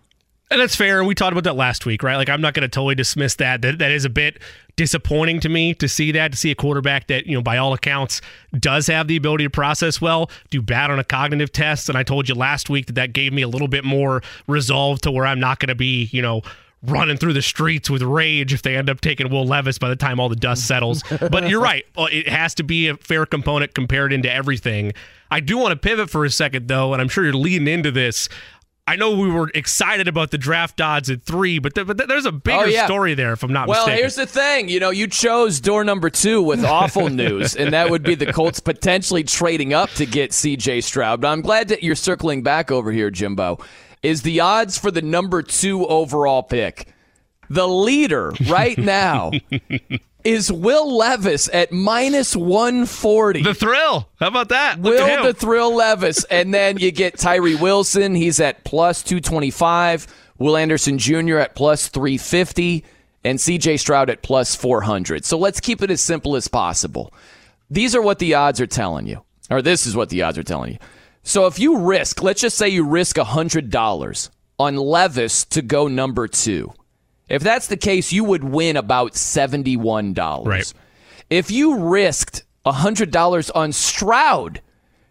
And 0.52 0.60
that's 0.60 0.76
fair. 0.76 1.02
We 1.06 1.16
talked 1.16 1.32
about 1.32 1.46
that 1.46 1.56
last 1.56 1.86
week, 1.86 2.04
right? 2.04 2.18
Like, 2.18 2.28
I'm 2.28 2.42
not 2.42 2.54
going 2.54 2.64
to 2.64 2.68
totally 2.68 2.94
dismiss 2.94 3.36
that. 3.36 3.62
That 3.62 3.80
that 3.80 3.90
is 3.90 4.04
a 4.04 4.10
bit 4.10 4.40
disappointing 4.76 5.40
to 5.40 5.50
me 5.50 5.74
to 5.76 5.88
see 5.88 6.12
that, 6.12 6.34
to 6.34 6.38
see 6.38 6.52
a 6.52 6.56
quarterback 6.56 7.08
that, 7.08 7.26
you 7.26 7.36
know, 7.36 7.42
by 7.42 7.58
all 7.58 7.74
accounts 7.74 8.20
does 8.60 8.88
have 8.88 9.08
the 9.08 9.16
ability 9.16 9.46
to 9.46 9.50
process 9.50 10.02
well, 10.02 10.30
do 10.50 10.62
bad 10.62 10.92
on 10.92 11.00
a 11.00 11.06
cognitive 11.06 11.54
test. 11.54 11.88
And 11.88 11.98
I 11.98 12.04
told 12.04 12.28
you 12.28 12.36
last 12.36 12.70
week 12.70 12.88
that 12.88 12.94
that 12.94 13.14
gave 13.14 13.32
me 13.32 13.42
a 13.42 13.48
little 13.48 13.70
bit 13.70 13.86
more 13.86 14.22
resolve 14.46 15.00
to 15.02 15.12
where 15.12 15.26
I'm 15.26 15.40
not 15.40 15.60
going 15.60 15.70
to 15.70 15.76
be, 15.76 16.10
you 16.12 16.22
know, 16.22 16.42
running 16.84 17.16
through 17.16 17.34
the 17.34 17.42
streets 17.42 17.90
with 17.90 18.02
rage 18.02 18.54
if 18.54 18.64
they 18.64 18.76
end 18.76 18.90
up 18.90 19.02
taking 19.02 19.30
Will 19.30 19.46
Levis 19.46 19.78
by 19.78 19.88
the 19.88 19.96
time 19.96 20.20
all 20.20 20.30
the 20.30 20.36
dust 20.36 20.68
settles. 20.68 21.04
but 21.32 21.48
you're 21.48 21.62
right. 21.62 21.86
Uh, 21.96 22.08
it 22.12 22.28
has 22.28 22.56
to 22.56 22.64
be 22.64 22.88
a 22.90 22.98
fair 22.98 23.26
component 23.26 23.74
compared 23.74 24.12
into 24.12 24.32
everything. 24.32 24.94
I 25.30 25.40
do 25.40 25.58
want 25.58 25.72
to 25.72 25.78
pivot 25.78 26.10
for 26.10 26.26
a 26.26 26.30
second, 26.30 26.68
though, 26.68 26.94
and 26.94 27.02
I'm 27.02 27.08
sure 27.08 27.24
you're 27.24 27.34
leading 27.34 27.68
into 27.68 27.92
this. 27.92 28.28
I 28.92 28.98
know 28.98 29.12
we 29.16 29.30
were 29.30 29.50
excited 29.56 30.08
about 30.10 30.32
the 30.32 30.38
draft 30.38 30.82
odds 30.82 31.10
at 31.10 31.24
three, 31.24 31.60
but, 31.60 31.74
th- 31.76 31.88
but 31.88 31.98
th- 31.98 32.10
there's 32.10 32.26
a 32.26 32.32
bigger 32.32 32.64
Oh, 32.64 32.66
yeah. 32.66 32.86
story 32.86 33.14
there, 33.14 33.32
if 33.32 33.42
I'm 33.42 33.54
not 33.54 33.68
Well, 33.70 33.86
mistaken. 33.86 34.00
here's 34.00 34.16
the 34.16 34.26
thing. 34.26 34.68
You 34.68 34.80
know, 34.82 34.90
you 34.90 35.08
chose 35.08 35.62
door 35.62 35.84
number 35.86 36.10
two 36.10 36.42
with 36.42 36.66
awful 36.66 37.10
news, 37.24 37.56
and 37.56 37.74
that 37.74 37.90
would 37.90 38.04
be 38.04 38.16
the 38.16 38.34
Colts 38.34 38.60
potentially 38.60 39.24
trading 39.24 39.74
up 39.74 39.90
to 39.92 40.06
get 40.06 40.34
C.J. 40.34 40.82
Stroud. 40.82 41.22
But 41.22 41.30
I'm 41.30 41.42
glad 41.42 41.70
that 41.70 41.84
you're 41.84 41.96
circling 41.96 42.44
back 42.44 42.70
over 42.70 42.92
here, 42.92 43.10
Jimbo. 43.10 43.60
Is 44.04 44.24
the 44.24 44.40
odds 44.42 44.78
for 44.78 44.92
the 44.92 45.02
number 45.02 45.42
two 45.42 45.86
overall 45.88 46.44
pick? 46.44 46.88
The 47.52 47.68
leader 47.68 48.32
right 48.48 48.78
now 48.78 49.32
is 50.24 50.50
Will 50.52 50.96
Levis 50.96 51.50
at 51.52 51.74
minus 51.74 52.34
140. 52.34 53.42
the 53.44 53.54
thrill. 53.54 54.08
How 54.20 54.28
about 54.28 54.50
that? 54.50 54.82
Look 54.82 54.96
Will 54.96 55.24
the 55.24 55.34
Thrill 55.34 55.76
Levis. 55.76 56.24
And 56.26 56.54
then 56.54 56.78
you 56.78 56.92
get 56.92 57.18
Tyree 57.18 57.56
Wilson. 57.56 58.16
He's 58.16 58.40
at 58.40 58.64
plus 58.64 59.04
225. 59.04 60.08
Will 60.38 60.56
Anderson 60.56 60.98
Jr. 60.98 61.40
at 61.40 61.56
plus 61.56 61.90
350. 61.90 62.86
And 63.26 63.38
CJ 63.38 63.80
Stroud 63.80 64.10
at 64.10 64.22
plus 64.22 64.56
400. 64.56 65.26
So 65.26 65.38
let's 65.38 65.60
keep 65.60 65.82
it 65.82 65.92
as 65.92 66.00
simple 66.02 66.38
as 66.38 66.48
possible. 66.48 67.14
These 67.70 67.96
are 67.96 68.02
what 68.02 68.20
the 68.20 68.34
odds 68.36 68.62
are 68.62 68.68
telling 68.68 69.08
you. 69.08 69.24
Or 69.50 69.62
this 69.62 69.86
is 69.86 69.96
what 69.96 70.08
the 70.10 70.22
odds 70.22 70.38
are 70.38 70.44
telling 70.44 70.74
you. 70.74 70.80
So 71.24 71.48
if 71.48 71.60
you 71.60 71.80
risk, 71.80 72.24
let's 72.24 72.42
just 72.42 72.58
say 72.58 72.70
you 72.70 72.86
risk 72.86 73.18
$100 73.18 74.30
on 74.58 74.76
Levis 74.78 75.44
to 75.46 75.62
go 75.62 75.88
number 75.90 76.28
two. 76.30 76.72
If 77.32 77.44
that's 77.44 77.68
the 77.68 77.78
case, 77.78 78.12
you 78.12 78.26
would 78.26 78.44
win 78.44 78.76
about 78.76 79.14
$71. 79.14 80.46
Right. 80.46 80.74
If 81.30 81.50
you 81.50 81.80
risked 81.80 82.44
$100 82.66 83.52
on 83.56 83.72
Stroud 83.72 84.62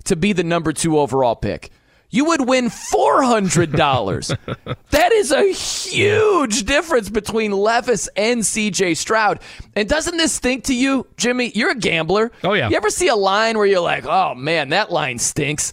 to 0.04 0.16
be 0.16 0.34
the 0.34 0.44
number 0.44 0.74
two 0.74 0.98
overall 0.98 1.34
pick, 1.34 1.70
you 2.10 2.26
would 2.26 2.46
win 2.46 2.66
$400. 2.66 4.36
that 4.90 5.12
is 5.12 5.32
a 5.32 5.50
huge 5.52 6.64
difference 6.64 7.08
between 7.08 7.52
Levis 7.52 8.08
and 8.16 8.40
CJ 8.40 8.98
Stroud. 8.98 9.40
And 9.74 9.88
doesn't 9.88 10.18
this 10.18 10.38
think 10.38 10.64
to 10.64 10.74
you, 10.74 11.06
Jimmy? 11.16 11.52
You're 11.54 11.70
a 11.70 11.76
gambler. 11.76 12.32
Oh, 12.44 12.52
yeah. 12.52 12.68
You 12.68 12.76
ever 12.76 12.90
see 12.90 13.08
a 13.08 13.16
line 13.16 13.56
where 13.56 13.66
you're 13.66 13.80
like, 13.80 14.04
oh, 14.04 14.34
man, 14.34 14.70
that 14.70 14.92
line 14.92 15.18
stinks? 15.18 15.72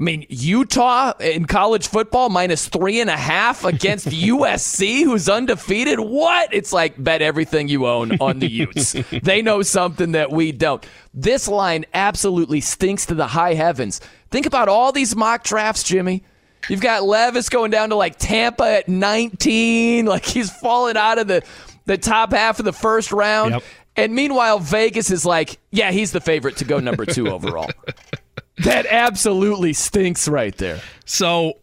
I 0.00 0.04
mean, 0.04 0.26
Utah 0.28 1.12
in 1.18 1.46
college 1.46 1.88
football 1.88 2.28
minus 2.28 2.68
three 2.68 3.00
and 3.00 3.10
a 3.10 3.16
half 3.16 3.64
against 3.64 4.06
USC, 4.08 5.02
who's 5.02 5.28
undefeated. 5.28 5.98
What? 5.98 6.54
It's 6.54 6.72
like 6.72 7.02
bet 7.02 7.20
everything 7.20 7.66
you 7.66 7.86
own 7.86 8.12
on 8.20 8.38
the 8.38 8.48
Utes. 8.48 8.92
they 9.22 9.42
know 9.42 9.62
something 9.62 10.12
that 10.12 10.30
we 10.30 10.52
don't. 10.52 10.86
This 11.12 11.48
line 11.48 11.84
absolutely 11.94 12.60
stinks 12.60 13.06
to 13.06 13.14
the 13.14 13.26
high 13.26 13.54
heavens. 13.54 14.00
Think 14.30 14.46
about 14.46 14.68
all 14.68 14.92
these 14.92 15.16
mock 15.16 15.42
drafts, 15.42 15.82
Jimmy. 15.82 16.22
You've 16.68 16.80
got 16.80 17.02
Levis 17.02 17.48
going 17.48 17.72
down 17.72 17.88
to 17.88 17.96
like 17.96 18.18
Tampa 18.18 18.64
at 18.64 18.88
19, 18.88 20.06
like 20.06 20.24
he's 20.24 20.50
falling 20.50 20.96
out 20.96 21.18
of 21.18 21.26
the 21.26 21.42
the 21.86 21.98
top 21.98 22.32
half 22.32 22.58
of 22.60 22.64
the 22.64 22.72
first 22.72 23.10
round. 23.10 23.54
Yep. 23.54 23.62
And 23.96 24.14
meanwhile, 24.14 24.60
Vegas 24.60 25.10
is 25.10 25.26
like, 25.26 25.58
yeah, 25.72 25.90
he's 25.90 26.12
the 26.12 26.20
favorite 26.20 26.58
to 26.58 26.64
go 26.64 26.78
number 26.78 27.04
two 27.04 27.30
overall. 27.30 27.68
That 28.60 28.86
absolutely 28.86 29.72
stinks 29.72 30.28
right 30.28 30.56
there. 30.56 30.80
So 31.04 31.54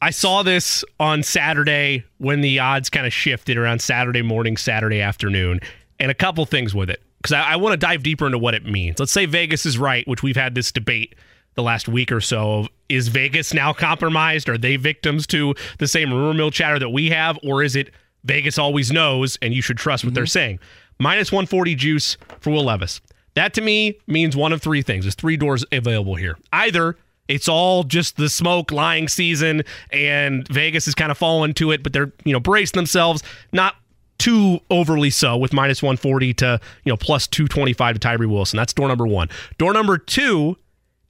I 0.00 0.10
saw 0.10 0.42
this 0.42 0.84
on 1.00 1.22
Saturday 1.22 2.04
when 2.18 2.40
the 2.40 2.58
odds 2.58 2.90
kind 2.90 3.06
of 3.06 3.12
shifted 3.12 3.56
around 3.56 3.80
Saturday 3.80 4.22
morning, 4.22 4.56
Saturday 4.56 5.00
afternoon, 5.00 5.60
and 5.98 6.10
a 6.10 6.14
couple 6.14 6.44
things 6.46 6.74
with 6.74 6.90
it. 6.90 7.02
Because 7.18 7.32
I, 7.32 7.52
I 7.52 7.56
want 7.56 7.72
to 7.72 7.76
dive 7.78 8.02
deeper 8.02 8.26
into 8.26 8.38
what 8.38 8.54
it 8.54 8.66
means. 8.66 8.98
Let's 8.98 9.12
say 9.12 9.26
Vegas 9.26 9.64
is 9.64 9.78
right, 9.78 10.06
which 10.06 10.22
we've 10.22 10.36
had 10.36 10.54
this 10.54 10.70
debate 10.72 11.14
the 11.54 11.62
last 11.62 11.88
week 11.88 12.12
or 12.12 12.20
so 12.20 12.60
of 12.60 12.68
is 12.88 13.08
Vegas 13.08 13.54
now 13.54 13.72
compromised? 13.72 14.48
Are 14.48 14.58
they 14.58 14.76
victims 14.76 15.26
to 15.28 15.54
the 15.78 15.88
same 15.88 16.12
rumor 16.12 16.34
mill 16.34 16.50
chatter 16.50 16.78
that 16.78 16.90
we 16.90 17.10
have? 17.10 17.38
Or 17.42 17.62
is 17.62 17.76
it 17.76 17.90
Vegas 18.24 18.58
always 18.58 18.92
knows 18.92 19.38
and 19.40 19.54
you 19.54 19.62
should 19.62 19.78
trust 19.78 20.04
what 20.04 20.14
they're 20.14 20.24
mm-hmm. 20.24 20.28
saying? 20.28 20.58
Minus 20.98 21.32
140 21.32 21.74
juice 21.74 22.16
for 22.40 22.50
Will 22.50 22.64
Levis. 22.64 23.00
That 23.34 23.54
to 23.54 23.60
me 23.60 23.98
means 24.06 24.36
one 24.36 24.52
of 24.52 24.62
three 24.62 24.82
things. 24.82 25.04
There's 25.04 25.14
three 25.14 25.36
doors 25.36 25.64
available 25.72 26.14
here. 26.14 26.38
Either 26.52 26.96
it's 27.28 27.48
all 27.48 27.84
just 27.84 28.16
the 28.16 28.28
smoke 28.28 28.70
lying 28.70 29.08
season 29.08 29.62
and 29.90 30.46
Vegas 30.48 30.86
is 30.86 30.94
kind 30.94 31.10
of 31.10 31.18
falling 31.18 31.54
to 31.54 31.70
it, 31.70 31.82
but 31.82 31.92
they're, 31.92 32.12
you 32.24 32.32
know, 32.32 32.40
bracing 32.40 32.76
themselves. 32.76 33.22
Not 33.52 33.76
too 34.18 34.60
overly 34.70 35.10
so 35.10 35.36
with 35.36 35.52
minus 35.52 35.82
140 35.82 36.34
to, 36.34 36.60
you 36.84 36.92
know, 36.92 36.96
plus 36.96 37.26
225 37.26 37.94
to 37.94 37.98
Tyree 37.98 38.26
Wilson. 38.26 38.56
That's 38.56 38.72
door 38.72 38.88
number 38.88 39.06
one. 39.06 39.28
Door 39.58 39.72
number 39.72 39.98
two 39.98 40.56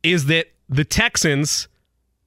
is 0.03 0.27
that 0.27 0.47
the 0.69 0.85
Texans 0.85 1.69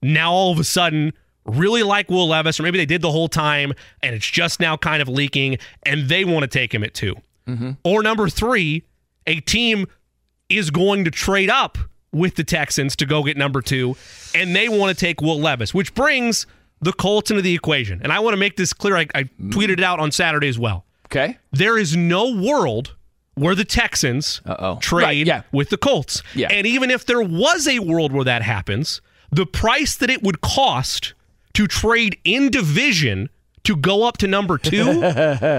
now 0.02 0.32
all 0.32 0.52
of 0.52 0.58
a 0.58 0.64
sudden 0.64 1.12
really 1.44 1.82
like 1.82 2.10
Will 2.10 2.28
Levis, 2.28 2.60
or 2.60 2.62
maybe 2.62 2.78
they 2.78 2.86
did 2.86 3.02
the 3.02 3.10
whole 3.10 3.28
time 3.28 3.72
and 4.02 4.14
it's 4.14 4.26
just 4.26 4.60
now 4.60 4.76
kind 4.76 5.00
of 5.00 5.08
leaking 5.08 5.58
and 5.84 6.08
they 6.08 6.24
want 6.24 6.42
to 6.42 6.46
take 6.46 6.74
him 6.74 6.84
at 6.84 6.94
2 6.94 7.14
mm-hmm. 7.48 7.70
Or 7.84 8.02
number 8.02 8.28
three, 8.28 8.84
a 9.28 9.40
team 9.40 9.86
is 10.48 10.70
going 10.70 11.04
to 11.04 11.10
trade 11.10 11.50
up 11.50 11.78
with 12.10 12.34
the 12.36 12.42
Texans 12.44 12.96
to 12.96 13.06
go 13.06 13.22
get 13.22 13.36
number 13.36 13.60
two, 13.60 13.96
and 14.34 14.56
they 14.56 14.68
want 14.68 14.96
to 14.96 14.98
take 14.98 15.20
Will 15.20 15.38
Levis, 15.38 15.72
which 15.74 15.94
brings 15.94 16.46
the 16.80 16.92
Colts 16.92 17.30
into 17.30 17.42
the 17.42 17.54
equation. 17.54 18.00
And 18.02 18.10
I 18.12 18.20
want 18.20 18.32
to 18.32 18.38
make 18.38 18.56
this 18.56 18.72
clear. 18.72 18.96
I, 18.96 19.06
I 19.14 19.24
tweeted 19.24 19.72
it 19.74 19.82
out 19.82 20.00
on 20.00 20.10
Saturday 20.10 20.48
as 20.48 20.58
well. 20.58 20.84
Okay. 21.06 21.38
There 21.52 21.76
is 21.78 21.96
no 21.96 22.34
world 22.34 22.94
where 23.34 23.54
the 23.54 23.64
Texans 23.64 24.40
Uh-oh. 24.46 24.78
trade 24.80 25.02
Right, 25.04 25.26
yeah. 25.26 25.42
with 25.52 25.70
the 25.70 25.76
Colts. 25.76 26.22
Yeah. 26.34 26.48
And 26.50 26.66
even 26.66 26.90
if 26.90 27.06
there 27.06 27.22
was 27.22 27.68
a 27.68 27.78
world 27.78 28.12
where 28.12 28.24
that 28.24 28.42
happens, 28.42 29.00
the 29.30 29.46
price 29.46 29.96
that 29.96 30.10
it 30.10 30.22
would 30.22 30.40
cost 30.40 31.14
to 31.54 31.66
trade 31.66 32.18
in 32.24 32.50
division 32.50 33.28
to 33.64 33.76
go 33.76 34.04
up 34.04 34.16
to 34.18 34.26
number 34.26 34.56
two, 34.58 35.02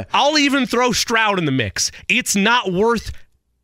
I'll 0.13 0.37
even 0.37 0.65
throw 0.65 0.91
Stroud 0.91 1.37
in 1.39 1.45
the 1.45 1.51
mix. 1.51 1.91
It's 2.07 2.35
not 2.35 2.71
worth 2.71 3.11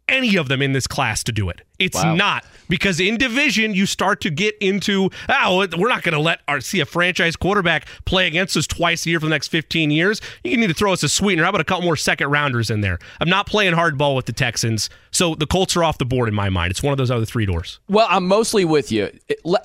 any 0.07 0.35
of 0.35 0.47
them 0.47 0.61
in 0.61 0.73
this 0.73 0.87
class 0.87 1.23
to 1.23 1.31
do 1.31 1.49
it. 1.49 1.61
It's 1.79 1.95
Wow. 1.95 2.15
not 2.15 2.45
because 2.69 2.99
in 2.99 3.17
division 3.17 3.73
you 3.73 3.85
start 3.85 4.21
to 4.21 4.29
get 4.29 4.55
into 4.59 5.09
oh 5.29 5.67
we're 5.77 5.89
not 5.89 6.03
going 6.03 6.13
to 6.13 6.19
let 6.19 6.39
our 6.47 6.61
see 6.61 6.79
a 6.79 6.85
franchise 6.85 7.35
quarterback 7.35 7.85
play 8.05 8.27
against 8.27 8.55
us 8.55 8.65
twice 8.67 9.05
a 9.05 9.09
year 9.09 9.19
for 9.19 9.25
the 9.25 9.29
next 9.31 9.47
15 9.49 9.91
years. 9.91 10.21
You 10.43 10.57
need 10.57 10.67
to 10.67 10.73
throw 10.73 10.93
us 10.93 11.03
a 11.03 11.09
sweetener. 11.09 11.43
How 11.43 11.49
about 11.49 11.61
a 11.61 11.65
couple 11.65 11.83
more 11.83 11.95
second 11.95 12.29
rounders 12.29 12.69
in 12.69 12.81
there? 12.81 12.99
I'm 13.19 13.29
not 13.29 13.47
playing 13.47 13.73
hardball 13.73 14.15
with 14.15 14.25
the 14.25 14.31
Texans, 14.33 14.89
so 15.11 15.35
the 15.35 15.47
Colts 15.47 15.75
are 15.75 15.83
off 15.83 15.97
the 15.97 16.05
board 16.05 16.29
in 16.29 16.35
my 16.35 16.49
mind. 16.49 16.71
It's 16.71 16.83
one 16.83 16.91
of 16.91 16.97
those 16.97 17.11
other 17.11 17.25
three 17.25 17.45
doors. 17.45 17.79
Well, 17.89 18.07
I'm 18.09 18.27
mostly 18.27 18.63
with 18.63 18.91
you. 18.91 19.09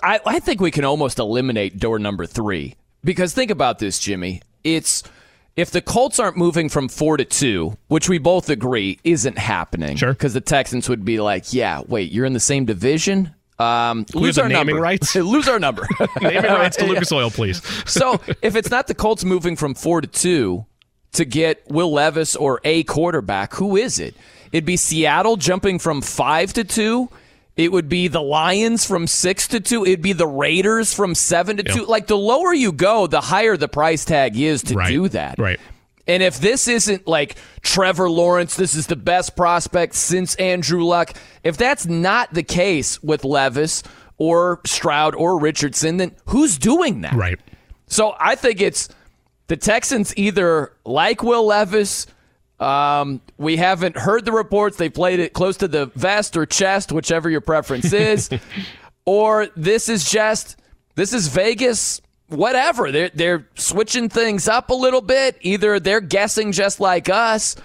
I, 0.02 0.20
I 0.26 0.40
think 0.40 0.60
we 0.60 0.70
can 0.70 0.84
almost 0.84 1.18
eliminate 1.18 1.78
door 1.78 1.98
number 1.98 2.26
three 2.26 2.74
because 3.04 3.34
think 3.34 3.50
about 3.50 3.78
this, 3.78 3.98
Jimmy. 3.98 4.42
It's 4.64 5.02
if 5.56 5.70
the 5.70 5.80
Colts 5.82 6.18
aren't 6.18 6.36
moving 6.36 6.68
from 6.68 6.88
four 6.88 7.16
to 7.16 7.24
two, 7.24 7.76
which 7.88 8.08
we 8.08 8.18
both 8.18 8.48
agree 8.48 8.98
isn't 9.04 9.38
happening. 9.38 9.96
Sure. 9.96 10.12
Because 10.12 10.32
the 10.34 10.40
Texans 10.40 10.88
would 10.88 11.04
be 11.04 11.20
like, 11.20 11.52
yeah, 11.52 11.82
wait, 11.86 12.12
you're 12.12 12.24
in 12.26 12.32
the 12.32 12.40
same 12.40 12.64
division. 12.64 13.34
Um, 13.58 14.06
lose 14.14 14.38
our 14.38 14.48
naming 14.48 14.74
number. 14.76 14.82
rights? 14.82 15.14
lose 15.16 15.46
our 15.46 15.58
number. 15.58 15.86
Naming 16.22 16.44
rights 16.50 16.78
to 16.78 16.86
Lucas 16.86 17.12
Oil, 17.12 17.30
please. 17.30 17.62
so 17.90 18.18
if 18.40 18.56
it's 18.56 18.70
not 18.70 18.86
the 18.86 18.94
Colts 18.94 19.22
moving 19.22 19.54
from 19.54 19.74
four 19.74 20.00
to 20.00 20.06
two 20.06 20.64
to 21.12 21.26
get 21.26 21.62
Will 21.68 21.92
Levis 21.92 22.36
or 22.36 22.60
a 22.64 22.84
quarterback, 22.84 23.52
who 23.54 23.76
is 23.76 23.98
it? 23.98 24.14
It'd 24.50 24.64
be 24.64 24.78
Seattle 24.78 25.36
jumping 25.36 25.78
from 25.78 26.00
five 26.00 26.54
to 26.54 26.64
two. 26.64 27.10
It 27.60 27.72
would 27.72 27.88
be 27.88 28.08
the 28.08 28.22
Lions 28.22 28.86
from 28.86 29.06
six 29.06 29.46
to 29.48 29.60
two. 29.60 29.84
It'd 29.84 30.00
be 30.02 30.14
the 30.14 30.26
Raiders 30.26 30.94
from 30.94 31.14
seven 31.14 31.58
to 31.58 31.62
two. 31.62 31.84
Like 31.84 32.06
the 32.06 32.16
lower 32.16 32.54
you 32.54 32.72
go, 32.72 33.06
the 33.06 33.20
higher 33.20 33.56
the 33.56 33.68
price 33.68 34.04
tag 34.04 34.38
is 34.38 34.62
to 34.64 34.74
Right. 34.74 34.88
do 34.88 35.08
that. 35.10 35.38
Right. 35.38 35.60
And 36.06 36.22
if 36.22 36.40
this 36.40 36.66
isn't 36.68 37.06
like 37.06 37.36
Trevor 37.62 38.10
Lawrence, 38.10 38.56
this 38.56 38.74
is 38.74 38.86
the 38.86 38.96
best 38.96 39.36
prospect 39.36 39.94
since 39.94 40.34
Andrew 40.36 40.84
Luck. 40.84 41.12
If 41.44 41.56
that's 41.56 41.86
not 41.86 42.32
the 42.32 42.42
case 42.42 43.00
with 43.02 43.24
Levis 43.24 43.82
or 44.16 44.60
Stroud 44.64 45.14
or 45.14 45.38
Richardson, 45.38 45.98
then 45.98 46.12
who's 46.26 46.58
doing 46.58 47.02
that? 47.02 47.12
Right. 47.14 47.38
So 47.86 48.14
I 48.18 48.34
think 48.36 48.60
it's 48.60 48.88
the 49.48 49.56
Texans 49.56 50.12
either 50.16 50.72
like 50.84 51.22
Will 51.22 51.46
Levis. 51.46 52.06
Um, 52.60 53.22
we 53.38 53.56
haven't 53.56 53.96
heard 53.96 54.24
the 54.24 54.32
reports. 54.32 54.76
They 54.76 54.90
played 54.90 55.18
it 55.18 55.32
close 55.32 55.56
to 55.58 55.68
the 55.68 55.86
vest 55.86 56.36
or 56.36 56.44
chest, 56.44 56.92
whichever 56.92 57.30
your 57.30 57.40
preference 57.40 57.92
is. 57.92 58.28
or 59.06 59.48
this 59.56 59.88
is 59.88 60.08
just 60.08 60.56
this 60.94 61.12
is 61.12 61.28
Vegas 61.28 62.00
whatever. 62.28 62.92
They're 62.92 63.10
they're 63.14 63.48
switching 63.54 64.08
things 64.08 64.48
up 64.48 64.70
a 64.70 64.74
little 64.74 65.00
bit. 65.00 65.38
Either 65.40 65.80
they're 65.80 66.00
guessing 66.00 66.52
just 66.52 66.80
like 66.80 67.08
us, 67.08 67.56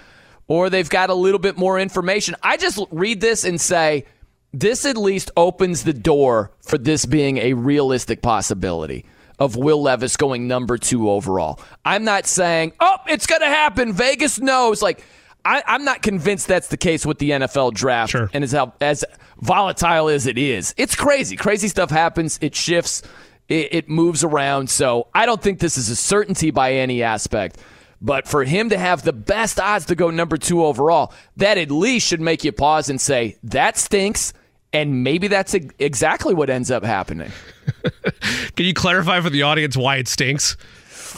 or 0.48 0.70
they've 0.70 0.88
got 0.88 1.10
a 1.10 1.14
little 1.14 1.38
bit 1.38 1.56
more 1.56 1.78
information. 1.78 2.34
I 2.42 2.56
just 2.56 2.78
read 2.90 3.20
this 3.20 3.44
and 3.44 3.60
say 3.60 4.06
this 4.52 4.84
at 4.86 4.96
least 4.96 5.30
opens 5.36 5.84
the 5.84 5.92
door 5.92 6.52
for 6.62 6.78
this 6.78 7.04
being 7.04 7.38
a 7.38 7.52
realistic 7.52 8.22
possibility 8.22 9.04
of 9.38 9.56
Will 9.56 9.82
Levis 9.82 10.16
going 10.16 10.48
number 10.48 10.78
two 10.78 11.10
overall. 11.10 11.60
I'm 11.84 12.04
not 12.04 12.26
saying, 12.26 12.72
oh, 12.80 12.96
it's 13.08 13.26
going 13.26 13.42
to 13.42 13.46
happen. 13.46 13.92
Vegas 13.92 14.38
knows. 14.38 14.82
Like, 14.82 15.04
I, 15.44 15.62
am 15.66 15.84
not 15.84 16.02
convinced 16.02 16.48
that's 16.48 16.68
the 16.68 16.76
case 16.76 17.06
with 17.06 17.18
the 17.18 17.30
NFL 17.30 17.74
draft. 17.74 18.12
Sure. 18.12 18.30
And 18.32 18.42
as, 18.42 18.54
as 18.80 19.04
volatile 19.40 20.08
as 20.08 20.26
it 20.26 20.38
is, 20.38 20.74
it's 20.76 20.96
crazy. 20.96 21.36
Crazy 21.36 21.68
stuff 21.68 21.90
happens. 21.90 22.38
It 22.40 22.54
shifts. 22.54 23.02
It, 23.48 23.68
it 23.72 23.88
moves 23.88 24.24
around. 24.24 24.70
So 24.70 25.08
I 25.14 25.26
don't 25.26 25.40
think 25.40 25.60
this 25.60 25.78
is 25.78 25.88
a 25.88 25.96
certainty 25.96 26.50
by 26.50 26.72
any 26.74 27.02
aspect. 27.02 27.58
But 28.00 28.26
for 28.28 28.44
him 28.44 28.70
to 28.70 28.78
have 28.78 29.02
the 29.02 29.12
best 29.12 29.58
odds 29.60 29.86
to 29.86 29.94
go 29.94 30.10
number 30.10 30.36
two 30.36 30.64
overall, 30.64 31.12
that 31.36 31.58
at 31.58 31.70
least 31.70 32.06
should 32.06 32.20
make 32.20 32.44
you 32.44 32.52
pause 32.52 32.90
and 32.90 33.00
say, 33.00 33.36
that 33.44 33.78
stinks. 33.78 34.32
And 34.76 35.02
maybe 35.02 35.28
that's 35.28 35.54
exactly 35.54 36.34
what 36.34 36.50
ends 36.50 36.70
up 36.70 36.84
happening. 36.84 37.32
Can 38.56 38.66
you 38.66 38.74
clarify 38.74 39.22
for 39.22 39.30
the 39.30 39.40
audience 39.40 39.74
why 39.74 39.96
it 39.96 40.06
stinks? 40.06 40.58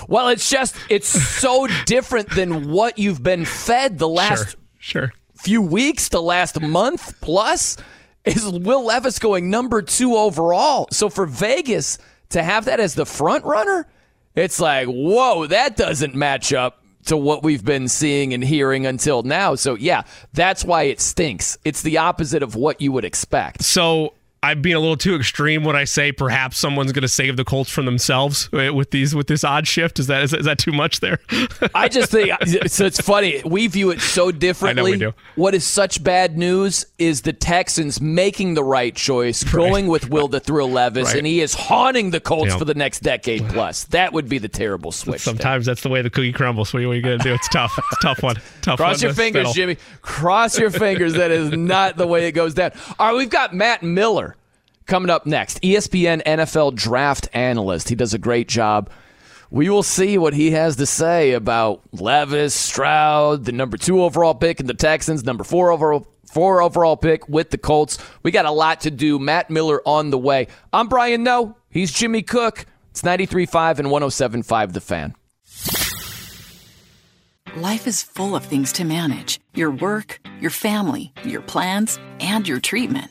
Well, 0.07 0.29
it's 0.29 0.49
just, 0.49 0.77
it's 0.89 1.09
so 1.09 1.67
different 1.85 2.31
than 2.31 2.71
what 2.71 3.01
you've 3.01 3.21
been 3.21 3.45
fed 3.45 3.99
the 3.99 4.07
last 4.07 4.51
sure, 4.51 5.09
sure. 5.09 5.13
few 5.35 5.61
weeks, 5.61 6.09
the 6.09 6.23
last 6.23 6.61
month 6.61 7.21
plus. 7.21 7.77
Is 8.25 8.49
Will 8.49 8.85
Levis 8.85 9.19
going 9.19 9.51
number 9.51 9.83
two 9.83 10.15
overall? 10.15 10.87
So 10.93 11.09
for 11.09 11.27
Vegas 11.27 11.99
to 12.29 12.45
have 12.45 12.67
that 12.67 12.79
as 12.79 12.95
the 12.95 13.07
front 13.07 13.45
runner, 13.45 13.89
it's 14.37 14.61
like, 14.61 14.87
whoa, 14.87 15.49
that 15.49 15.77
doesn't 15.77 16.15
match 16.15 16.53
up 16.53 16.81
to 17.09 17.17
what 17.17 17.43
we've 17.43 17.65
been 17.65 17.89
seeing 17.89 18.33
and 18.33 18.43
hearing 18.43 18.87
until 18.87 19.23
now. 19.23 19.55
So, 19.55 19.75
yeah, 19.75 20.03
that's 20.33 20.65
why 20.65 20.85
it 20.85 21.01
stinks. 21.01 21.59
It's 21.65 21.83
the 21.83 21.99
opposite 21.99 22.43
of 22.43 22.55
what 22.55 22.81
you 22.81 22.93
would 22.93 23.05
expect. 23.05 23.63
So, 23.63 24.15
I'm 24.43 24.63
being 24.63 24.77
a 24.77 24.81
little 24.81 24.97
too 24.97 25.17
extreme 25.17 25.65
when 25.65 25.75
I 25.75 25.85
say 25.85 26.13
perhaps 26.13 26.59
someone's 26.59 26.93
going 26.93 27.03
to 27.03 27.09
save 27.09 27.37
the 27.37 27.45
Colts 27.45 27.71
from 27.71 27.87
themselves 27.87 28.49
eh, 28.53 28.71
with 28.71 28.93
these 28.93 29.15
with 29.15 29.27
this 29.27 29.43
odd 29.43 29.67
shift. 29.67 29.99
Is 29.99 30.07
that 30.07 30.23
is, 30.23 30.33
is 30.33 30.45
that 30.45 30.59
too 30.59 30.71
much 30.71 31.01
there? 31.01 31.19
I 31.75 31.89
just 31.89 32.13
think 32.13 32.33
so. 32.67 32.87
It's 32.87 33.01
funny 33.01 33.43
we 33.45 33.67
view 33.67 33.91
it 33.91 34.01
so 34.01 34.31
differently. 34.31 34.93
I 34.93 34.97
know 34.97 35.07
we 35.07 35.13
do. 35.13 35.15
What 35.35 35.55
is 35.55 35.65
such 35.65 36.03
bad 36.05 36.39
news 36.39 36.87
is 36.99 37.23
the 37.23 37.33
Texans 37.33 38.01
making 38.01 38.55
the 38.55 38.63
right 38.63 38.95
choice, 38.95 39.43
right. 39.45 39.53
going 39.53 39.87
with 39.89 40.09
Will 40.09 40.29
the 40.29 40.41
Thrill 40.41 40.71
Levis, 40.71 41.09
right. 41.09 41.17
and 41.17 41.27
he 41.27 41.41
is 41.41 41.55
haunting 41.55 42.11
the 42.11 42.21
Colts 42.21 42.55
for 42.55 42.65
the 42.65 42.75
next 42.75 43.01
decade 43.01 43.47
plus. 43.49 43.85
That 43.85 44.13
would 44.13 44.29
be 44.29 44.39
the 44.39 44.49
terrible 44.49 44.93
switch. 44.93 45.21
Sometimes 45.21 45.65
there. 45.65 45.75
that's 45.75 45.83
the 45.83 45.89
way 45.89 46.03
the 46.03 46.11
cookie 46.11 46.33
crumbles. 46.33 46.73
What 46.73 46.85
are 46.85 46.95
you 46.95 47.03
going 47.03 47.19
to 47.19 47.25
do? 47.25 47.35
It's 47.35 47.49
tough. 47.49 47.77
It's 47.77 48.05
a 48.05 48.07
tough 48.07 48.23
one. 48.23 48.37
Tough. 48.63 48.77
Cross 48.77 48.99
one 48.99 49.09
your 49.09 49.15
fingers, 49.15 49.53
Jimmy. 49.53 49.79
Cross 50.01 50.59
your 50.59 50.71
fingers. 50.71 51.15
That 51.15 51.33
is 51.33 51.51
not 51.51 51.97
the 51.97 52.07
way 52.07 52.29
it 52.29 52.33
goes 52.33 52.55
down. 52.55 52.71
All 52.99 53.09
right, 53.09 53.17
we've 53.17 53.31
got 53.31 53.53
Matt 53.53 53.83
Miller 53.83 54.28
Coming 54.89 55.11
up 55.11 55.27
next, 55.27 55.61
ESPN 55.61 56.23
NFL 56.25 56.75
draft 56.75 57.29
analyst. 57.35 57.91
He 57.91 57.95
does 57.95 58.15
a 58.15 58.19
great 58.19 58.49
job. 58.49 58.89
We 59.51 59.69
will 59.69 59.83
see 59.83 60.17
what 60.17 60.33
he 60.33 60.53
has 60.53 60.77
to 60.77 60.87
say 60.87 61.33
about 61.33 61.83
Levis, 61.93 62.55
Stroud, 62.55 63.45
the 63.45 63.53
number 63.53 63.77
two 63.77 64.03
overall 64.03 64.35
pick 64.35 64.61
in 64.61 64.67
the 64.67 64.73
Texans, 64.73 65.25
number 65.25 65.45
four 65.45 65.71
overall 65.71 66.07
four 66.25 66.63
overall 66.63 66.97
pick 66.97 67.29
with 67.29 67.51
the 67.51 67.59
Colts. 67.59 67.99
We 68.23 68.31
got 68.31 68.47
a 68.47 68.51
lot 68.51 68.81
to 68.83 68.91
do. 68.91 69.19
Matt 69.19 69.51
Miller 69.51 69.83
on 69.87 70.09
the 70.09 70.19
way. 70.19 70.49
I'm 70.73 70.89
Brian 70.89 71.23
Noe. 71.23 71.55
He's 71.69 71.93
Jimmy 71.93 72.23
Cook. 72.23 72.65
It's 72.91 73.03
93.5 73.03 73.81
and 73.81 73.89
107.5 73.89 74.73
The 74.73 74.81
Fan. 74.81 75.15
Life 77.57 77.87
is 77.87 78.03
full 78.03 78.35
of 78.35 78.45
things 78.47 78.73
to 78.75 78.85
manage 78.85 79.39
your 79.55 79.71
work, 79.71 80.21
your 80.41 80.51
family, 80.51 81.13
your 81.25 81.43
plans, 81.43 81.99
and 82.21 82.49
your 82.49 82.61
treatment. 82.61 83.11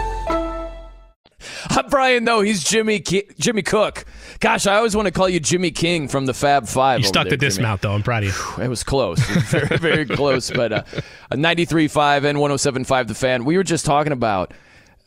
I'm 1.69 1.87
Brian 1.89 2.23
Noe. 2.23 2.41
He's 2.41 2.63
Jimmy 2.63 2.99
Ki- 2.99 3.27
Jimmy 3.39 3.61
Cook. 3.61 4.05
Gosh, 4.39 4.67
I 4.67 4.75
always 4.75 4.95
want 4.95 5.05
to 5.07 5.11
call 5.11 5.29
you 5.29 5.39
Jimmy 5.39 5.71
King 5.71 6.07
from 6.07 6.25
the 6.25 6.33
Fab 6.33 6.67
Five. 6.67 7.01
You 7.01 7.07
stuck 7.07 7.25
there, 7.25 7.31
the 7.31 7.37
dismount, 7.37 7.81
though. 7.81 7.93
I'm 7.93 8.03
proud 8.03 8.23
of 8.23 8.29
you. 8.57 8.63
It 8.63 8.67
was 8.67 8.83
close. 8.83 9.19
very, 9.19 9.77
very 9.77 10.05
close. 10.05 10.49
But 10.51 10.71
uh, 10.73 10.83
93.5 11.31 12.23
and 12.25 12.37
107.5 12.37 13.07
The 13.07 13.15
Fan. 13.15 13.45
We 13.45 13.57
were 13.57 13.63
just 13.63 13.85
talking 13.85 14.13
about 14.13 14.53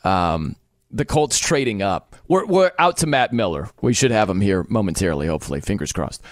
um, 0.05 0.57
the 0.90 1.05
Colts 1.05 1.38
trading 1.38 1.83
up. 1.83 2.14
We're, 2.29 2.47
we're 2.47 2.73
out 2.79 2.99
to 2.99 3.07
Matt 3.07 3.33
Miller. 3.33 3.68
We 3.83 3.92
should 3.92 4.11
have 4.11 4.31
him 4.31 4.40
here 4.40 4.64
momentarily, 4.68 5.27
hopefully. 5.27 5.61
Fingers 5.61 5.92
crossed. 5.92 6.23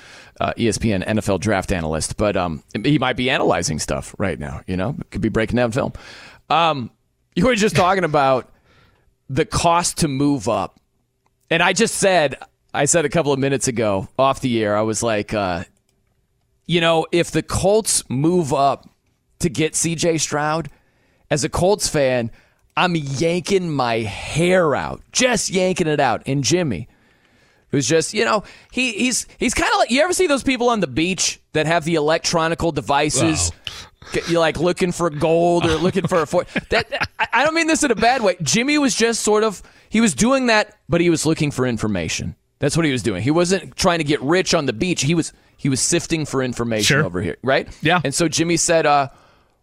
Uh, 0.40 0.52
ESPN 0.56 1.06
NFL 1.06 1.40
draft 1.40 1.72
analyst. 1.72 2.16
But 2.16 2.36
um, 2.36 2.62
he 2.84 2.98
might 2.98 3.16
be 3.16 3.28
analyzing 3.28 3.78
stuff 3.78 4.14
right 4.18 4.38
now, 4.38 4.62
you 4.66 4.76
know? 4.76 4.96
Could 5.10 5.20
be 5.20 5.28
breaking 5.28 5.56
down 5.56 5.72
film. 5.72 5.92
Um, 6.48 6.90
you 7.34 7.46
were 7.46 7.54
just 7.54 7.76
talking 7.76 8.04
about 8.04 8.51
the 9.32 9.46
cost 9.46 9.98
to 9.98 10.08
move 10.08 10.46
up. 10.48 10.78
And 11.48 11.62
I 11.62 11.72
just 11.72 11.94
said, 11.94 12.36
I 12.74 12.84
said 12.84 13.06
a 13.06 13.08
couple 13.08 13.32
of 13.32 13.38
minutes 13.38 13.66
ago 13.66 14.08
off 14.18 14.40
the 14.40 14.62
air, 14.62 14.76
I 14.76 14.82
was 14.82 15.02
like, 15.02 15.32
uh, 15.32 15.64
you 16.66 16.80
know, 16.80 17.06
if 17.12 17.30
the 17.30 17.42
Colts 17.42 18.08
move 18.10 18.52
up 18.52 18.88
to 19.38 19.48
get 19.48 19.72
CJ 19.72 20.20
Stroud, 20.20 20.68
as 21.30 21.44
a 21.44 21.48
Colts 21.48 21.88
fan, 21.88 22.30
I'm 22.76 22.94
yanking 22.94 23.70
my 23.70 24.00
hair 24.00 24.74
out, 24.76 25.00
just 25.12 25.48
yanking 25.48 25.86
it 25.86 25.98
out. 25.98 26.22
And 26.26 26.44
Jimmy, 26.44 26.88
who's 27.70 27.88
just, 27.88 28.12
you 28.12 28.26
know, 28.26 28.44
he, 28.70 28.92
he's 28.92 29.26
he's 29.38 29.54
kind 29.54 29.70
of 29.72 29.78
like 29.78 29.90
you 29.90 30.02
ever 30.02 30.12
see 30.12 30.26
those 30.26 30.42
people 30.42 30.68
on 30.68 30.80
the 30.80 30.86
beach 30.86 31.40
that 31.54 31.64
have 31.64 31.84
the 31.84 31.94
electronical 31.94 32.70
devices 32.70 33.50
you're 34.28 34.40
like 34.40 34.58
looking 34.58 34.92
for 34.92 35.10
gold 35.10 35.64
or 35.64 35.76
looking 35.76 36.06
for 36.06 36.22
a 36.22 36.26
four. 36.26 36.44
That 36.70 37.08
I 37.32 37.44
don't 37.44 37.54
mean 37.54 37.66
this 37.66 37.82
in 37.82 37.90
a 37.90 37.94
bad 37.96 38.22
way. 38.22 38.36
Jimmy 38.42 38.78
was 38.78 38.94
just 38.94 39.22
sort 39.22 39.44
of 39.44 39.62
he 39.88 40.00
was 40.00 40.14
doing 40.14 40.46
that, 40.46 40.78
but 40.88 41.00
he 41.00 41.10
was 41.10 41.26
looking 41.26 41.50
for 41.50 41.66
information. 41.66 42.36
That's 42.58 42.76
what 42.76 42.86
he 42.86 42.92
was 42.92 43.02
doing. 43.02 43.22
He 43.22 43.30
wasn't 43.30 43.76
trying 43.76 43.98
to 43.98 44.04
get 44.04 44.22
rich 44.22 44.54
on 44.54 44.66
the 44.66 44.72
beach. 44.72 45.02
He 45.02 45.14
was 45.14 45.32
he 45.56 45.68
was 45.68 45.80
sifting 45.80 46.24
for 46.24 46.42
information 46.42 46.96
sure. 46.96 47.04
over 47.04 47.20
here, 47.20 47.36
right? 47.42 47.68
Yeah. 47.82 48.00
And 48.04 48.14
so 48.14 48.28
Jimmy 48.28 48.56
said, 48.56 48.86
uh, 48.86 49.08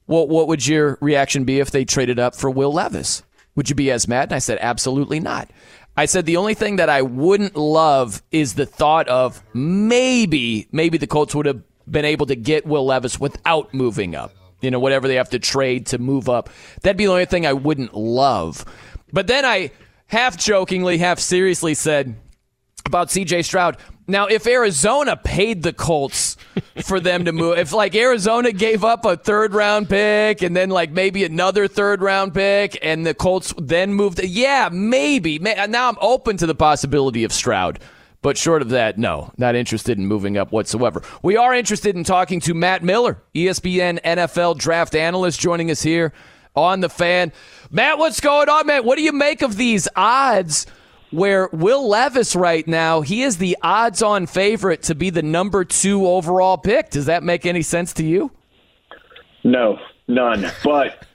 "Well, 0.08 0.28
what 0.28 0.48
would 0.48 0.66
your 0.68 0.98
reaction 1.02 1.46
be 1.46 1.60
if 1.60 1.72
they 1.72 1.86
traded 1.86 2.20
up 2.20 2.36
for 2.36 2.50
Will 2.50 2.74
Levis? 2.74 3.24
Would 3.56 3.70
you 3.70 3.76
be 3.76 3.90
as 3.92 4.08
mad?" 4.08 4.30
And 4.30 4.36
I 4.36 4.40
said, 4.40 4.58
"Absolutely 4.62 5.20
not." 5.20 5.50
I 5.96 6.06
said 6.06 6.26
the 6.26 6.38
only 6.38 6.54
thing 6.54 6.78
that 6.78 6.90
I 6.90 7.02
wouldn't 7.02 7.56
love 7.56 8.22
is 8.32 8.54
the 8.54 8.66
thought 8.66 9.08
of 9.08 9.44
maybe 9.54 10.68
maybe 10.72 10.98
the 10.98 11.08
Colts 11.08 11.36
would 11.36 11.46
have 11.46 11.62
been 11.92 12.06
able 12.06 12.26
to 12.28 12.36
get 12.36 12.66
Will 12.66 12.86
Levis 12.86 13.20
without 13.20 13.74
moving 13.74 14.16
up. 14.16 14.34
You 14.62 14.72
know, 14.72 14.80
whatever 14.80 15.08
they 15.08 15.16
have 15.16 15.30
to 15.30 15.40
trade 15.40 15.88
to 15.88 15.98
move 15.98 16.28
up. 16.28 16.50
That'd 16.82 16.98
be 16.98 17.06
the 17.06 17.12
only 17.12 17.26
thing 17.26 17.46
I 17.46 17.54
wouldn't 17.54 17.94
love. 17.94 18.66
But 19.14 19.28
then 19.28 19.46
I 19.46 19.72
half 20.08 20.38
jokingly, 20.38 20.98
half 20.98 21.20
seriously 21.20 21.74
said 21.74 22.16
about 22.86 23.08
CJ 23.08 23.46
Stroud. 23.46 23.78
Now, 24.08 24.26
if 24.26 24.48
Arizona 24.48 25.16
paid 25.16 25.62
the 25.62 25.72
Colts 25.72 26.36
for 26.84 27.00
them 27.00 27.26
to 27.26 27.32
move, 27.32 27.60
if 27.60 27.72
like 27.72 27.96
Arizona 27.96 28.52
gave 28.52 28.84
up 28.84 29.06
a 29.06 29.16
third 29.16 29.54
round 29.54 29.88
pick 29.88 30.42
and 30.42 30.56
then 30.56 30.72
like 30.72 30.92
maybe 30.92 31.24
another 31.24 31.68
third 31.68 32.02
round 32.02 32.34
pick 32.34 32.78
and 32.82 33.06
the 33.06 33.14
Colts 33.14 33.54
then 33.58 33.94
moved, 33.94 34.20
yeah, 34.24 34.70
maybe. 34.72 35.38
Now 35.38 35.90
I'm 35.90 35.98
open 36.02 36.38
to 36.38 36.48
the 36.48 36.56
possibility 36.56 37.24
of 37.24 37.32
Stroud. 37.32 37.80
But 38.22 38.38
short 38.38 38.62
of 38.62 38.70
that, 38.70 38.98
no, 38.98 39.32
not 39.38 39.56
interested 39.56 39.98
in 39.98 40.06
moving 40.06 40.38
up 40.38 40.52
whatsoever. 40.52 41.02
We 41.24 41.38
are 41.38 41.54
interested 41.54 41.96
in 41.96 42.04
talking 42.04 42.42
to 42.42 42.54
Matt 42.54 42.84
Miller, 42.84 43.22
ESPN 43.34 44.02
NFL 44.02 44.58
draft 44.58 44.94
analyst, 44.94 45.40
joining 45.40 45.72
us 45.72 45.82
here 45.82 46.12
on 46.54 46.82
the 46.82 46.90
fan. 46.90 47.32
Matt, 47.72 47.98
what's 47.98 48.20
going 48.20 48.50
on, 48.50 48.68
man? 48.68 48.84
What 48.84 48.98
do 48.98 49.04
you 49.04 49.14
make 49.14 49.42
of 49.42 49.56
these 49.56 49.88
odds 49.96 50.66
where 51.12 51.50
Will 51.52 51.88
Levis 51.88 52.36
right 52.36 52.68
now, 52.68 53.02
he 53.02 53.24
is 53.24 53.38
the 53.38 53.58
odds 53.62 54.02
on 54.02 54.28
favorite 54.28 54.84
to 54.84 54.96
be 54.96 55.10
the 55.10 55.24
number 55.24 55.66
two 55.66 56.06
overall 56.08 56.58
pick. 56.58 56.90
Does 56.90 57.08
that 57.08 57.24
make 57.24 57.46
any 57.46 57.62
sense 57.62 57.94
to 57.94 58.04
you? 58.04 58.32
No, 59.44 59.80
none. 60.08 60.46
But 60.64 61.06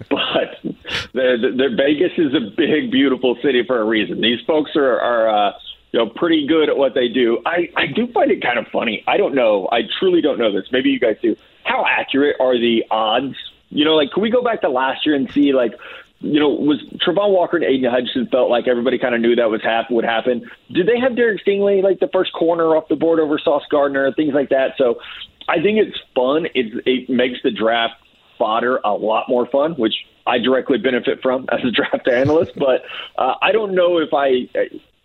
but 0.08 0.56
the, 0.62 0.72
the 1.12 1.74
Vegas 1.76 2.12
is 2.16 2.34
a 2.34 2.54
big, 2.56 2.90
beautiful 2.90 3.36
city 3.42 3.64
for 3.66 3.80
a 3.80 3.84
reason. 3.84 4.20
These 4.20 4.40
folks 4.46 4.70
are 4.76 5.00
are 5.00 5.48
uh, 5.48 5.52
you 5.92 5.98
know 5.98 6.08
pretty 6.08 6.46
good 6.46 6.68
at 6.68 6.76
what 6.76 6.94
they 6.94 7.08
do. 7.08 7.40
I 7.44 7.70
I 7.76 7.86
do 7.86 8.06
find 8.12 8.30
it 8.30 8.42
kind 8.42 8.58
of 8.58 8.66
funny. 8.68 9.04
I 9.06 9.16
don't 9.16 9.34
know. 9.34 9.68
I 9.70 9.82
truly 9.98 10.20
don't 10.20 10.38
know 10.38 10.52
this. 10.52 10.70
Maybe 10.72 10.90
you 10.90 11.00
guys 11.00 11.16
do. 11.22 11.36
How 11.64 11.84
accurate 11.86 12.36
are 12.40 12.58
the 12.58 12.84
odds? 12.90 13.36
You 13.70 13.84
know, 13.84 13.94
like 13.94 14.10
can 14.12 14.22
we 14.22 14.30
go 14.30 14.42
back 14.42 14.62
to 14.62 14.68
last 14.68 15.06
year 15.06 15.14
and 15.14 15.30
see 15.30 15.52
like 15.52 15.74
you 16.20 16.38
know, 16.38 16.50
was 16.50 16.82
Travon 16.96 17.30
Walker 17.30 17.56
and 17.56 17.64
Aidan 17.64 17.90
Hutchinson 17.90 18.28
felt 18.30 18.50
like 18.50 18.68
everybody 18.68 18.98
kind 18.98 19.14
of 19.14 19.22
knew 19.22 19.34
that 19.36 19.50
was 19.50 19.62
hap- 19.62 19.90
would 19.90 20.04
happen. 20.04 20.50
Did 20.70 20.86
they 20.86 20.98
have 21.00 21.16
Derek 21.16 21.42
Stingley 21.44 21.82
like 21.82 21.98
the 21.98 22.08
first 22.08 22.32
corner 22.34 22.76
off 22.76 22.88
the 22.88 22.96
board 22.96 23.20
over 23.20 23.38
Sauce 23.38 23.62
Gardner, 23.70 24.12
things 24.12 24.34
like 24.34 24.50
that? 24.50 24.74
So 24.76 25.00
I 25.48 25.62
think 25.62 25.78
it's 25.78 25.98
fun. 26.14 26.46
It, 26.54 26.82
it 26.86 27.08
makes 27.08 27.38
the 27.42 27.50
draft 27.50 27.94
fodder 28.38 28.80
a 28.84 28.92
lot 28.92 29.28
more 29.28 29.46
fun, 29.46 29.72
which 29.74 29.94
I 30.26 30.38
directly 30.38 30.76
benefit 30.76 31.22
from 31.22 31.46
as 31.52 31.60
a 31.64 31.70
draft 31.70 32.06
analyst. 32.06 32.52
But 32.54 32.82
uh, 33.16 33.34
I 33.40 33.52
don't 33.52 33.74
know 33.74 33.98
if 33.98 34.10
I. 34.12 34.48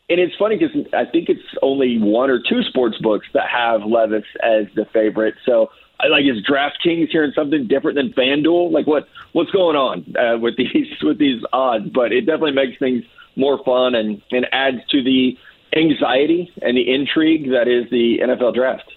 And 0.09 0.19
it's 0.19 0.35
funny 0.35 0.57
because 0.57 0.75
I 0.93 1.05
think 1.05 1.29
it's 1.29 1.41
only 1.63 1.97
one 1.97 2.29
or 2.29 2.39
two 2.39 2.61
sports 2.63 2.97
books 2.99 3.25
that 3.33 3.49
have 3.49 3.81
Levis 3.83 4.23
as 4.43 4.65
the 4.75 4.85
favorite. 4.93 5.35
So 5.45 5.69
like 6.09 6.25
is 6.25 6.45
DraftKings 6.45 7.09
hearing 7.09 7.31
something 7.35 7.67
different 7.67 7.95
than 7.95 8.13
FanDuel? 8.13 8.71
Like 8.71 8.87
what 8.87 9.07
what's 9.33 9.51
going 9.51 9.75
on 9.75 10.15
uh, 10.17 10.37
with 10.37 10.57
these 10.57 10.87
with 11.01 11.17
these 11.17 11.41
odds? 11.53 11.89
But 11.89 12.11
it 12.11 12.21
definitely 12.21 12.53
makes 12.53 12.77
things 12.77 13.03
more 13.35 13.63
fun 13.63 13.95
and 13.95 14.21
and 14.31 14.45
adds 14.51 14.77
to 14.91 15.03
the 15.03 15.37
anxiety 15.75 16.51
and 16.61 16.77
the 16.77 16.93
intrigue 16.93 17.49
that 17.51 17.67
is 17.67 17.89
the 17.89 18.19
NFL 18.19 18.53
draft. 18.53 18.91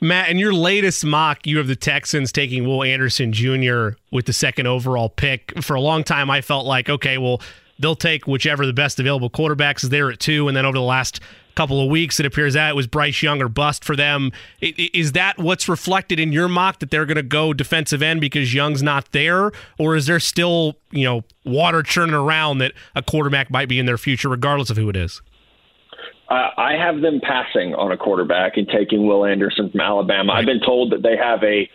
Matt, 0.00 0.30
in 0.30 0.38
your 0.38 0.52
latest 0.52 1.04
mock, 1.04 1.46
you 1.46 1.58
have 1.58 1.68
the 1.68 1.76
Texans 1.76 2.32
taking 2.32 2.66
Will 2.66 2.82
Anderson 2.82 3.32
Jr. 3.32 3.90
with 4.10 4.26
the 4.26 4.32
second 4.32 4.66
overall 4.66 5.08
pick. 5.08 5.62
For 5.62 5.74
a 5.74 5.80
long 5.80 6.02
time, 6.02 6.28
I 6.28 6.40
felt 6.40 6.66
like, 6.66 6.90
okay, 6.90 7.18
well, 7.18 7.40
they'll 7.82 7.96
take 7.96 8.26
whichever 8.26 8.64
the 8.64 8.72
best 8.72 8.98
available 8.98 9.28
quarterbacks 9.28 9.84
is 9.84 9.90
there 9.90 10.10
at 10.10 10.20
two. 10.20 10.48
And 10.48 10.56
then 10.56 10.64
over 10.64 10.78
the 10.78 10.82
last 10.82 11.20
couple 11.54 11.82
of 11.82 11.90
weeks, 11.90 12.18
it 12.18 12.24
appears 12.24 12.54
that 12.54 12.70
it 12.70 12.76
was 12.76 12.86
Bryce 12.86 13.22
Young 13.22 13.42
or 13.42 13.48
bust 13.48 13.84
for 13.84 13.94
them. 13.94 14.32
Is 14.60 15.12
that 15.12 15.38
what's 15.38 15.68
reflected 15.68 16.18
in 16.18 16.32
your 16.32 16.48
mock 16.48 16.78
that 16.78 16.90
they're 16.90 17.04
going 17.04 17.16
to 17.16 17.22
go 17.22 17.52
defensive 17.52 18.00
end 18.00 18.22
because 18.22 18.54
Young's 18.54 18.82
not 18.82 19.12
there? 19.12 19.52
Or 19.78 19.94
is 19.96 20.06
there 20.06 20.20
still, 20.20 20.76
you 20.90 21.04
know, 21.04 21.24
water 21.44 21.82
churning 21.82 22.14
around 22.14 22.58
that 22.58 22.72
a 22.94 23.02
quarterback 23.02 23.50
might 23.50 23.68
be 23.68 23.78
in 23.78 23.84
their 23.84 23.98
future, 23.98 24.30
regardless 24.30 24.70
of 24.70 24.78
who 24.78 24.88
it 24.88 24.96
is? 24.96 25.20
I 26.30 26.76
have 26.78 27.02
them 27.02 27.20
passing 27.22 27.74
on 27.74 27.92
a 27.92 27.96
quarterback 27.98 28.56
and 28.56 28.66
taking 28.66 29.06
Will 29.06 29.26
Anderson 29.26 29.70
from 29.70 29.80
Alabama. 29.80 30.32
I've 30.32 30.46
been 30.46 30.62
told 30.64 30.92
that 30.92 31.02
they 31.02 31.14
have 31.14 31.42
a 31.44 31.68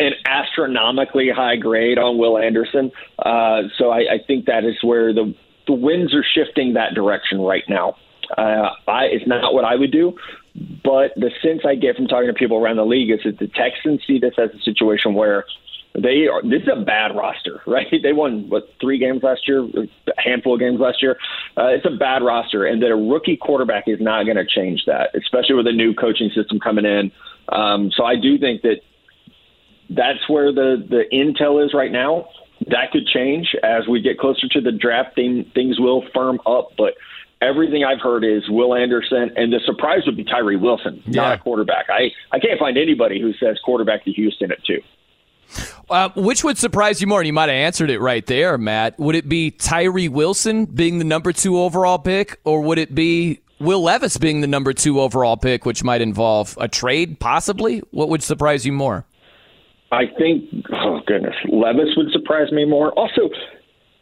an 0.00 0.12
astronomically 0.24 1.28
high 1.30 1.56
grade 1.56 1.98
on 1.98 2.18
Will 2.18 2.38
Anderson, 2.38 2.90
uh, 3.18 3.62
so 3.78 3.90
I, 3.90 3.98
I 3.98 4.18
think 4.26 4.46
that 4.46 4.64
is 4.64 4.76
where 4.82 5.12
the 5.12 5.34
the 5.66 5.74
winds 5.74 6.14
are 6.14 6.24
shifting 6.24 6.74
that 6.74 6.94
direction 6.94 7.40
right 7.40 7.62
now. 7.68 7.96
Uh, 8.36 8.70
I, 8.88 9.04
it's 9.04 9.26
not 9.26 9.54
what 9.54 9.64
I 9.64 9.76
would 9.76 9.92
do, 9.92 10.16
but 10.82 11.12
the 11.16 11.30
sense 11.42 11.62
I 11.64 11.74
get 11.74 11.96
from 11.96 12.06
talking 12.06 12.28
to 12.28 12.34
people 12.34 12.56
around 12.56 12.76
the 12.76 12.84
league 12.84 13.10
is 13.10 13.20
that 13.24 13.38
the 13.38 13.48
Texans 13.48 14.00
see 14.06 14.18
this 14.18 14.34
as 14.38 14.50
a 14.50 14.62
situation 14.62 15.14
where 15.14 15.44
they 15.94 16.28
are 16.28 16.42
this 16.42 16.62
is 16.62 16.68
a 16.72 16.80
bad 16.80 17.16
roster, 17.16 17.60
right? 17.66 17.86
They 18.02 18.12
won 18.12 18.48
what 18.48 18.68
three 18.80 18.98
games 18.98 19.22
last 19.22 19.46
year, 19.48 19.62
a 19.62 19.88
handful 20.16 20.54
of 20.54 20.60
games 20.60 20.80
last 20.80 21.02
year. 21.02 21.18
Uh, 21.56 21.68
it's 21.68 21.86
a 21.86 21.96
bad 21.96 22.22
roster, 22.22 22.64
and 22.64 22.82
that 22.82 22.90
a 22.90 22.96
rookie 22.96 23.36
quarterback 23.36 23.84
is 23.86 24.00
not 24.00 24.24
going 24.24 24.36
to 24.36 24.46
change 24.46 24.84
that, 24.86 25.14
especially 25.14 25.56
with 25.56 25.66
a 25.66 25.72
new 25.72 25.94
coaching 25.94 26.30
system 26.34 26.58
coming 26.60 26.84
in. 26.84 27.10
Um, 27.48 27.90
so 27.94 28.04
I 28.04 28.14
do 28.16 28.38
think 28.38 28.62
that 28.62 28.80
that's 29.90 30.28
where 30.28 30.52
the 30.52 30.84
the 30.88 31.04
intel 31.12 31.64
is 31.64 31.74
right 31.74 31.92
now. 31.92 32.28
That 32.66 32.90
could 32.92 33.06
change 33.06 33.54
as 33.62 33.88
we 33.88 34.00
get 34.00 34.18
closer 34.18 34.46
to 34.48 34.60
the 34.60 34.72
draft. 34.72 35.14
Thing, 35.14 35.50
things 35.54 35.80
will 35.80 36.04
firm 36.14 36.40
up, 36.46 36.72
but 36.76 36.94
everything 37.40 37.84
I've 37.84 38.00
heard 38.00 38.24
is 38.24 38.48
Will 38.48 38.74
Anderson, 38.74 39.30
and 39.36 39.52
the 39.52 39.60
surprise 39.64 40.02
would 40.06 40.16
be 40.16 40.24
Tyree 40.24 40.56
Wilson, 40.56 41.02
yeah. 41.06 41.22
not 41.22 41.38
a 41.38 41.38
quarterback. 41.38 41.86
I 41.88 42.10
I 42.32 42.38
can't 42.38 42.58
find 42.58 42.76
anybody 42.76 43.20
who 43.20 43.32
says 43.34 43.58
quarterback 43.64 44.04
to 44.04 44.12
Houston 44.12 44.52
at 44.52 44.64
two. 44.64 44.80
Uh, 45.88 46.10
which 46.14 46.44
would 46.44 46.56
surprise 46.56 47.00
you 47.00 47.08
more? 47.08 47.20
And 47.20 47.26
you 47.26 47.32
might 47.32 47.48
have 47.48 47.56
answered 47.56 47.90
it 47.90 47.98
right 47.98 48.24
there, 48.24 48.56
Matt. 48.56 48.96
Would 49.00 49.16
it 49.16 49.28
be 49.28 49.50
Tyree 49.50 50.08
Wilson 50.08 50.66
being 50.66 50.98
the 50.98 51.04
number 51.04 51.32
two 51.32 51.58
overall 51.58 51.98
pick, 51.98 52.38
or 52.44 52.60
would 52.60 52.78
it 52.78 52.94
be 52.94 53.40
Will 53.58 53.82
Levis 53.82 54.16
being 54.16 54.40
the 54.40 54.46
number 54.46 54.72
two 54.72 55.00
overall 55.00 55.36
pick, 55.36 55.66
which 55.66 55.82
might 55.82 56.00
involve 56.00 56.56
a 56.60 56.68
trade, 56.68 57.18
possibly? 57.18 57.80
What 57.90 58.08
would 58.08 58.22
surprise 58.22 58.64
you 58.64 58.72
more? 58.72 59.04
I 59.92 60.06
think, 60.06 60.44
oh 60.72 61.00
goodness, 61.06 61.34
Levis 61.48 61.96
would 61.96 62.12
surprise 62.12 62.52
me 62.52 62.64
more. 62.64 62.92
Also, 62.92 63.30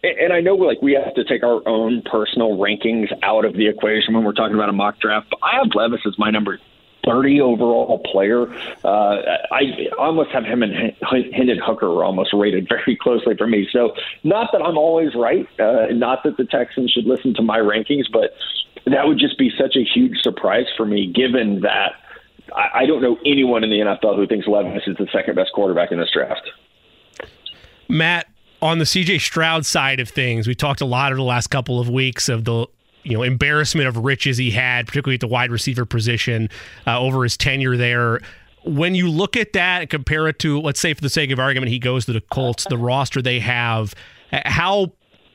and 0.02 0.32
I 0.32 0.40
know 0.40 0.54
like 0.54 0.80
we 0.82 0.92
have 0.92 1.14
to 1.14 1.24
take 1.24 1.42
our 1.42 1.66
own 1.66 2.02
personal 2.02 2.56
rankings 2.56 3.08
out 3.22 3.44
of 3.44 3.54
the 3.54 3.68
equation 3.68 4.14
when 4.14 4.24
we're 4.24 4.32
talking 4.32 4.54
about 4.54 4.68
a 4.68 4.72
mock 4.72 5.00
draft, 5.00 5.28
but 5.30 5.40
I 5.42 5.56
have 5.56 5.68
Levis 5.74 6.00
as 6.06 6.18
my 6.18 6.30
number 6.30 6.58
30 7.04 7.40
overall 7.40 8.00
player. 8.00 8.52
Uh, 8.84 9.16
I 9.50 9.88
almost 9.98 10.30
have 10.30 10.44
him 10.44 10.62
and 10.62 10.94
Hendon 11.32 11.58
Hooker 11.64 12.04
almost 12.04 12.32
rated 12.34 12.68
very 12.68 12.96
closely 13.00 13.34
for 13.36 13.46
me. 13.46 13.66
So, 13.72 13.94
not 14.24 14.50
that 14.52 14.60
I'm 14.62 14.76
always 14.76 15.14
right, 15.14 15.48
uh, 15.58 15.86
not 15.90 16.22
that 16.24 16.36
the 16.36 16.44
Texans 16.44 16.90
should 16.90 17.06
listen 17.06 17.34
to 17.34 17.42
my 17.42 17.58
rankings, 17.58 18.04
but 18.12 18.34
that 18.84 19.06
would 19.06 19.18
just 19.18 19.38
be 19.38 19.50
such 19.58 19.74
a 19.76 19.82
huge 19.82 20.18
surprise 20.22 20.66
for 20.76 20.86
me, 20.86 21.10
given 21.12 21.60
that 21.60 21.92
I, 22.54 22.80
I 22.80 22.86
don't 22.86 23.02
know 23.02 23.18
anyone 23.24 23.64
in 23.64 23.70
the 23.70 23.78
NFL 23.78 24.16
who 24.16 24.26
thinks 24.26 24.46
Levis 24.46 24.82
is 24.86 24.96
the 24.96 25.06
second 25.12 25.34
best 25.34 25.52
quarterback 25.52 25.92
in 25.92 25.98
this 25.98 26.10
draft. 26.12 26.48
Matt, 27.88 28.26
on 28.60 28.78
the 28.78 28.84
CJ 28.84 29.20
Stroud 29.20 29.64
side 29.64 30.00
of 30.00 30.08
things, 30.08 30.46
we 30.46 30.54
talked 30.54 30.80
a 30.80 30.86
lot 30.86 31.12
over 31.12 31.16
the 31.16 31.24
last 31.24 31.48
couple 31.48 31.80
of 31.80 31.88
weeks 31.88 32.28
of 32.28 32.44
the 32.44 32.66
you 33.04 33.16
know 33.16 33.22
embarrassment 33.22 33.88
of 33.88 33.96
riches 33.98 34.36
he 34.38 34.50
had, 34.50 34.86
particularly 34.86 35.14
at 35.14 35.20
the 35.20 35.28
wide 35.28 35.50
receiver 35.50 35.84
position 35.84 36.48
uh, 36.86 36.98
over 36.98 37.22
his 37.22 37.36
tenure 37.36 37.76
there. 37.76 38.20
When 38.64 38.94
you 38.94 39.08
look 39.08 39.36
at 39.36 39.52
that 39.54 39.82
and 39.82 39.90
compare 39.90 40.28
it 40.28 40.38
to, 40.40 40.60
let's 40.60 40.80
say, 40.80 40.92
for 40.92 41.00
the 41.00 41.08
sake 41.08 41.30
of 41.30 41.38
argument, 41.38 41.70
he 41.70 41.78
goes 41.78 42.04
to 42.06 42.12
the 42.12 42.20
Colts, 42.20 42.66
the 42.68 42.76
roster 42.76 43.22
they 43.22 43.38
have, 43.38 43.94
how 44.30 44.92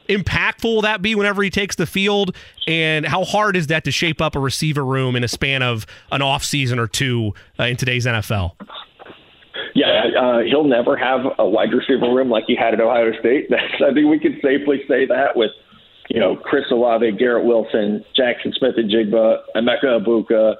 impactful 0.09 0.63
will 0.63 0.81
that 0.81 1.01
be 1.01 1.15
whenever 1.15 1.43
he 1.43 1.49
takes 1.49 1.75
the 1.75 1.85
field? 1.85 2.35
And 2.67 3.05
how 3.05 3.23
hard 3.23 3.55
is 3.55 3.67
that 3.67 3.83
to 3.85 3.91
shape 3.91 4.21
up 4.21 4.35
a 4.35 4.39
receiver 4.39 4.83
room 4.83 5.15
in 5.15 5.23
a 5.23 5.27
span 5.27 5.61
of 5.61 5.85
an 6.11 6.21
off 6.21 6.43
season 6.43 6.79
or 6.79 6.87
two 6.87 7.33
uh, 7.59 7.63
in 7.63 7.77
today's 7.77 8.05
NFL? 8.05 8.53
Yeah, 9.75 10.03
uh, 10.19 10.39
he'll 10.39 10.67
never 10.67 10.95
have 10.95 11.21
a 11.39 11.47
wide 11.47 11.73
receiver 11.73 12.13
room 12.13 12.29
like 12.29 12.43
he 12.47 12.55
had 12.55 12.73
at 12.73 12.81
Ohio 12.81 13.11
State. 13.19 13.47
That's, 13.49 13.81
I 13.81 13.93
think 13.93 14.09
we 14.09 14.19
can 14.19 14.39
safely 14.41 14.81
say 14.87 15.05
that 15.07 15.35
with 15.35 15.51
you 16.09 16.19
know, 16.19 16.35
Chris 16.35 16.65
Olave, 16.71 17.13
Garrett 17.13 17.45
Wilson, 17.45 18.03
Jaxon 18.17 18.53
Smith-Njigba, 18.53 19.37
Emeka 19.55 19.99
Egbuka. 19.99 20.55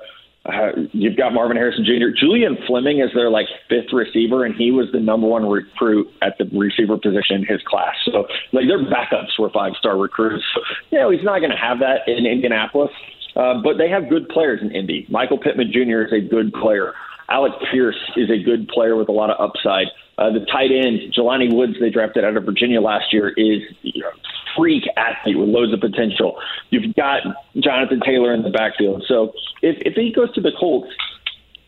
Uh, 0.45 0.71
you've 0.91 1.15
got 1.15 1.33
Marvin 1.33 1.55
Harrison 1.55 1.85
Jr. 1.85 2.11
Julian 2.19 2.57
Fleming 2.67 2.99
is 2.99 3.09
their 3.15 3.29
like 3.29 3.47
fifth 3.69 3.93
receiver, 3.93 4.43
and 4.43 4.53
he 4.55 4.71
was 4.71 4.87
the 4.91 4.99
number 4.99 5.25
one 5.25 5.47
recruit 5.47 6.09
at 6.21 6.37
the 6.37 6.45
receiver 6.57 6.97
position 6.97 7.37
in 7.37 7.45
his 7.45 7.61
class. 7.65 7.95
So 8.05 8.27
like 8.51 8.67
their 8.67 8.83
backups 8.83 9.39
were 9.39 9.49
five 9.51 9.73
star 9.79 9.97
recruits. 9.97 10.43
So, 10.53 10.61
you 10.91 10.99
know, 10.99 11.09
he's 11.09 11.23
not 11.23 11.39
going 11.39 11.51
to 11.51 11.57
have 11.57 11.79
that 11.79 12.07
in 12.07 12.25
Indianapolis, 12.25 12.91
uh, 13.37 13.61
but 13.63 13.77
they 13.77 13.89
have 13.89 14.09
good 14.09 14.27
players 14.27 14.59
in 14.61 14.71
Indy. 14.71 15.05
Michael 15.09 15.37
Pittman 15.37 15.71
Jr. 15.71 16.03
is 16.03 16.11
a 16.11 16.19
good 16.19 16.51
player. 16.51 16.93
Alec 17.29 17.53
Pierce 17.71 17.99
is 18.17 18.29
a 18.29 18.43
good 18.43 18.67
player 18.67 18.97
with 18.97 19.07
a 19.07 19.13
lot 19.13 19.29
of 19.29 19.39
upside. 19.39 19.87
Uh, 20.17 20.29
the 20.29 20.45
tight 20.51 20.71
end, 20.71 21.13
Jelani 21.17 21.55
Woods, 21.55 21.73
they 21.79 21.89
drafted 21.89 22.25
out 22.25 22.35
of 22.35 22.43
Virginia 22.43 22.81
last 22.81 23.13
year, 23.13 23.29
is 23.29 23.61
you 23.81 24.01
know, 24.01 24.11
freak 24.55 24.83
athlete 24.97 25.37
with 25.37 25.49
loads 25.49 25.73
of 25.73 25.79
potential. 25.79 26.35
You've 26.69 26.95
got 26.95 27.21
Jonathan 27.57 28.01
Taylor 28.05 28.33
in 28.33 28.43
the 28.43 28.49
backfield. 28.49 29.03
So 29.07 29.33
if, 29.61 29.77
if 29.85 29.93
he 29.95 30.11
goes 30.13 30.33
to 30.35 30.41
the 30.41 30.51
Colts, 30.59 30.89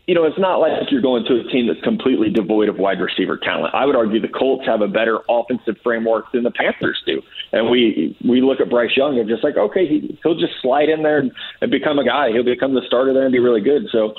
you 0.06 0.14
know, 0.14 0.24
it's 0.24 0.38
not 0.38 0.58
like 0.58 0.70
you're 0.90 1.02
going 1.02 1.24
to 1.24 1.40
a 1.40 1.50
team 1.50 1.66
that's 1.66 1.82
completely 1.82 2.30
devoid 2.30 2.68
of 2.68 2.78
wide 2.78 3.00
receiver 3.00 3.36
talent. 3.36 3.74
I 3.74 3.84
would 3.84 3.96
argue 3.96 4.20
the 4.20 4.28
Colts 4.28 4.64
have 4.66 4.80
a 4.80 4.86
better 4.86 5.18
offensive 5.28 5.76
framework 5.82 6.30
than 6.30 6.44
the 6.44 6.52
Panthers 6.52 7.02
do. 7.04 7.20
And 7.52 7.68
we 7.68 8.16
we 8.24 8.40
look 8.40 8.60
at 8.60 8.70
Bryce 8.70 8.96
Young 8.96 9.18
and 9.18 9.28
just 9.28 9.42
like, 9.42 9.56
okay, 9.56 9.86
he, 9.86 10.16
he'll 10.22 10.38
just 10.38 10.54
slide 10.62 10.88
in 10.88 11.02
there 11.02 11.18
and, 11.18 11.32
and 11.60 11.72
become 11.72 11.98
a 11.98 12.04
guy. 12.04 12.30
He'll 12.30 12.44
become 12.44 12.74
the 12.74 12.82
starter 12.86 13.12
there 13.12 13.24
and 13.24 13.32
be 13.32 13.40
really 13.40 13.60
good. 13.60 13.88
So 13.90 14.14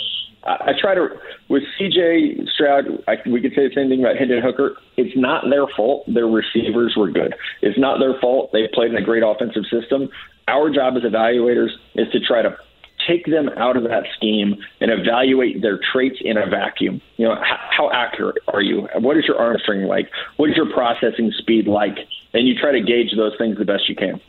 I, 0.48 0.72
try 0.80 0.96
to 0.96 1.10
with 1.50 1.64
CJ 1.80 2.48
Stroud. 2.50 2.86
I, 3.08 3.16
we 3.30 3.42
could 3.42 3.52
say 3.56 3.68
the 3.68 3.74
same 3.76 3.90
thing 3.90 4.00
about 4.00 4.16
Hendon 4.16 4.42
Hooker. 4.42 4.78
It's 4.96 5.16
not 5.16 5.46
their 5.50 5.68
fault. 5.76 6.06
Their 6.08 6.28
receivers 6.28 6.96
were 6.96 7.12
good. 7.12 7.36
It's 7.62 7.78
not 7.78 8.00
their 8.00 8.20
fault. 8.20 8.52
They 8.54 8.68
played 8.74 8.92
in 8.92 8.98
a 8.98 9.02
great 9.02 9.24
offensive 9.24 9.64
system. 9.70 10.10
Our 10.48 10.70
job 10.70 10.96
as 10.96 11.04
evaluators 11.04 11.72
is 11.96 12.08
to 12.14 12.20
try 12.20 12.42
to 12.42 12.56
take 13.08 13.26
them 13.26 13.50
out 13.58 13.78
of 13.78 13.84
that 13.84 14.04
scheme 14.16 14.56
and 14.82 14.92
evaluate 14.92 15.62
their 15.62 15.80
traits 15.92 16.18
in 16.22 16.38
a 16.38 16.46
vacuum. 16.50 17.02
You 17.18 17.28
know, 17.28 17.36
how, 17.36 17.58
how 17.70 17.92
accurate 17.92 18.38
are 18.48 18.62
you? 18.62 18.88
What 18.96 19.18
is 19.18 19.26
your 19.28 19.38
arm 19.38 19.58
strength 19.62 19.88
like? 19.88 20.10
What 20.38 20.50
is 20.50 20.56
your 20.56 20.72
processing 20.72 21.32
speed 21.38 21.68
like? 21.68 21.98
And 22.34 22.48
you 22.48 22.56
try 22.60 22.72
to 22.72 22.82
gauge 22.82 23.16
those 23.16 23.34
things 23.38 23.58
the 23.58 23.66
best 23.66 23.88
you 23.88 23.96
can. 23.96 24.20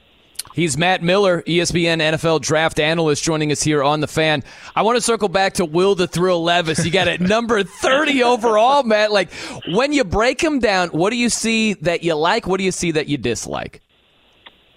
He's 0.58 0.76
Matt 0.76 1.04
Miller, 1.04 1.42
ESPN 1.42 2.00
NFL 2.00 2.40
draft 2.40 2.80
analyst, 2.80 3.22
joining 3.22 3.52
us 3.52 3.62
here 3.62 3.80
on 3.80 4.00
the 4.00 4.08
fan. 4.08 4.42
I 4.74 4.82
want 4.82 4.96
to 4.96 5.00
circle 5.00 5.28
back 5.28 5.54
to 5.54 5.64
Will 5.64 5.94
the 5.94 6.08
Thrill 6.08 6.42
Levis. 6.42 6.84
You 6.84 6.90
got 6.90 7.06
it 7.06 7.20
number 7.34 7.62
30 7.62 8.24
overall, 8.24 8.82
Matt. 8.82 9.12
Like, 9.12 9.32
when 9.68 9.92
you 9.92 10.02
break 10.02 10.42
him 10.42 10.58
down, 10.58 10.88
what 10.88 11.10
do 11.10 11.16
you 11.16 11.28
see 11.28 11.74
that 11.74 12.02
you 12.02 12.14
like? 12.14 12.48
What 12.48 12.58
do 12.58 12.64
you 12.64 12.72
see 12.72 12.90
that 12.90 13.06
you 13.06 13.16
dislike? 13.16 13.82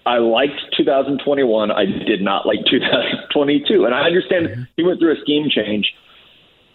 I 0.06 0.18
liked 0.18 0.60
2021. 0.76 1.72
I 1.72 1.84
did 1.84 2.22
not 2.22 2.46
like 2.46 2.60
2022. 2.70 3.84
And 3.84 3.92
I 3.92 4.02
understand 4.02 4.46
mm-hmm. 4.46 4.62
he 4.76 4.84
went 4.84 5.00
through 5.00 5.14
a 5.14 5.20
scheme 5.20 5.50
change. 5.50 5.92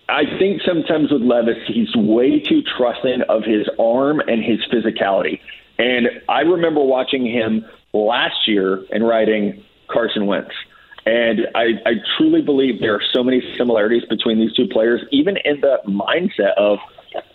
I 0.09 0.23
think 0.37 0.61
sometimes 0.67 1.13
with 1.13 1.21
Levis, 1.21 1.63
he's 1.67 1.95
way 1.95 2.41
too 2.41 2.61
trusting 2.77 3.21
of 3.29 3.45
his 3.45 3.69
arm 3.79 4.19
and 4.19 4.43
his 4.43 4.59
physicality. 4.69 5.39
And 5.79 6.07
I 6.27 6.41
remember 6.41 6.81
watching 6.81 7.25
him 7.25 7.65
last 8.05 8.47
year 8.47 8.83
in 8.91 9.03
writing 9.03 9.63
Carson 9.89 10.25
Wentz. 10.25 10.51
And 11.05 11.47
I, 11.55 11.79
I 11.85 11.91
truly 12.17 12.41
believe 12.41 12.81
there 12.81 12.93
are 12.93 13.03
so 13.13 13.23
many 13.23 13.41
similarities 13.57 14.03
between 14.09 14.39
these 14.39 14.53
two 14.53 14.67
players, 14.67 15.01
even 15.11 15.37
in 15.45 15.61
the 15.61 15.77
mindset 15.87 16.53
of 16.57 16.79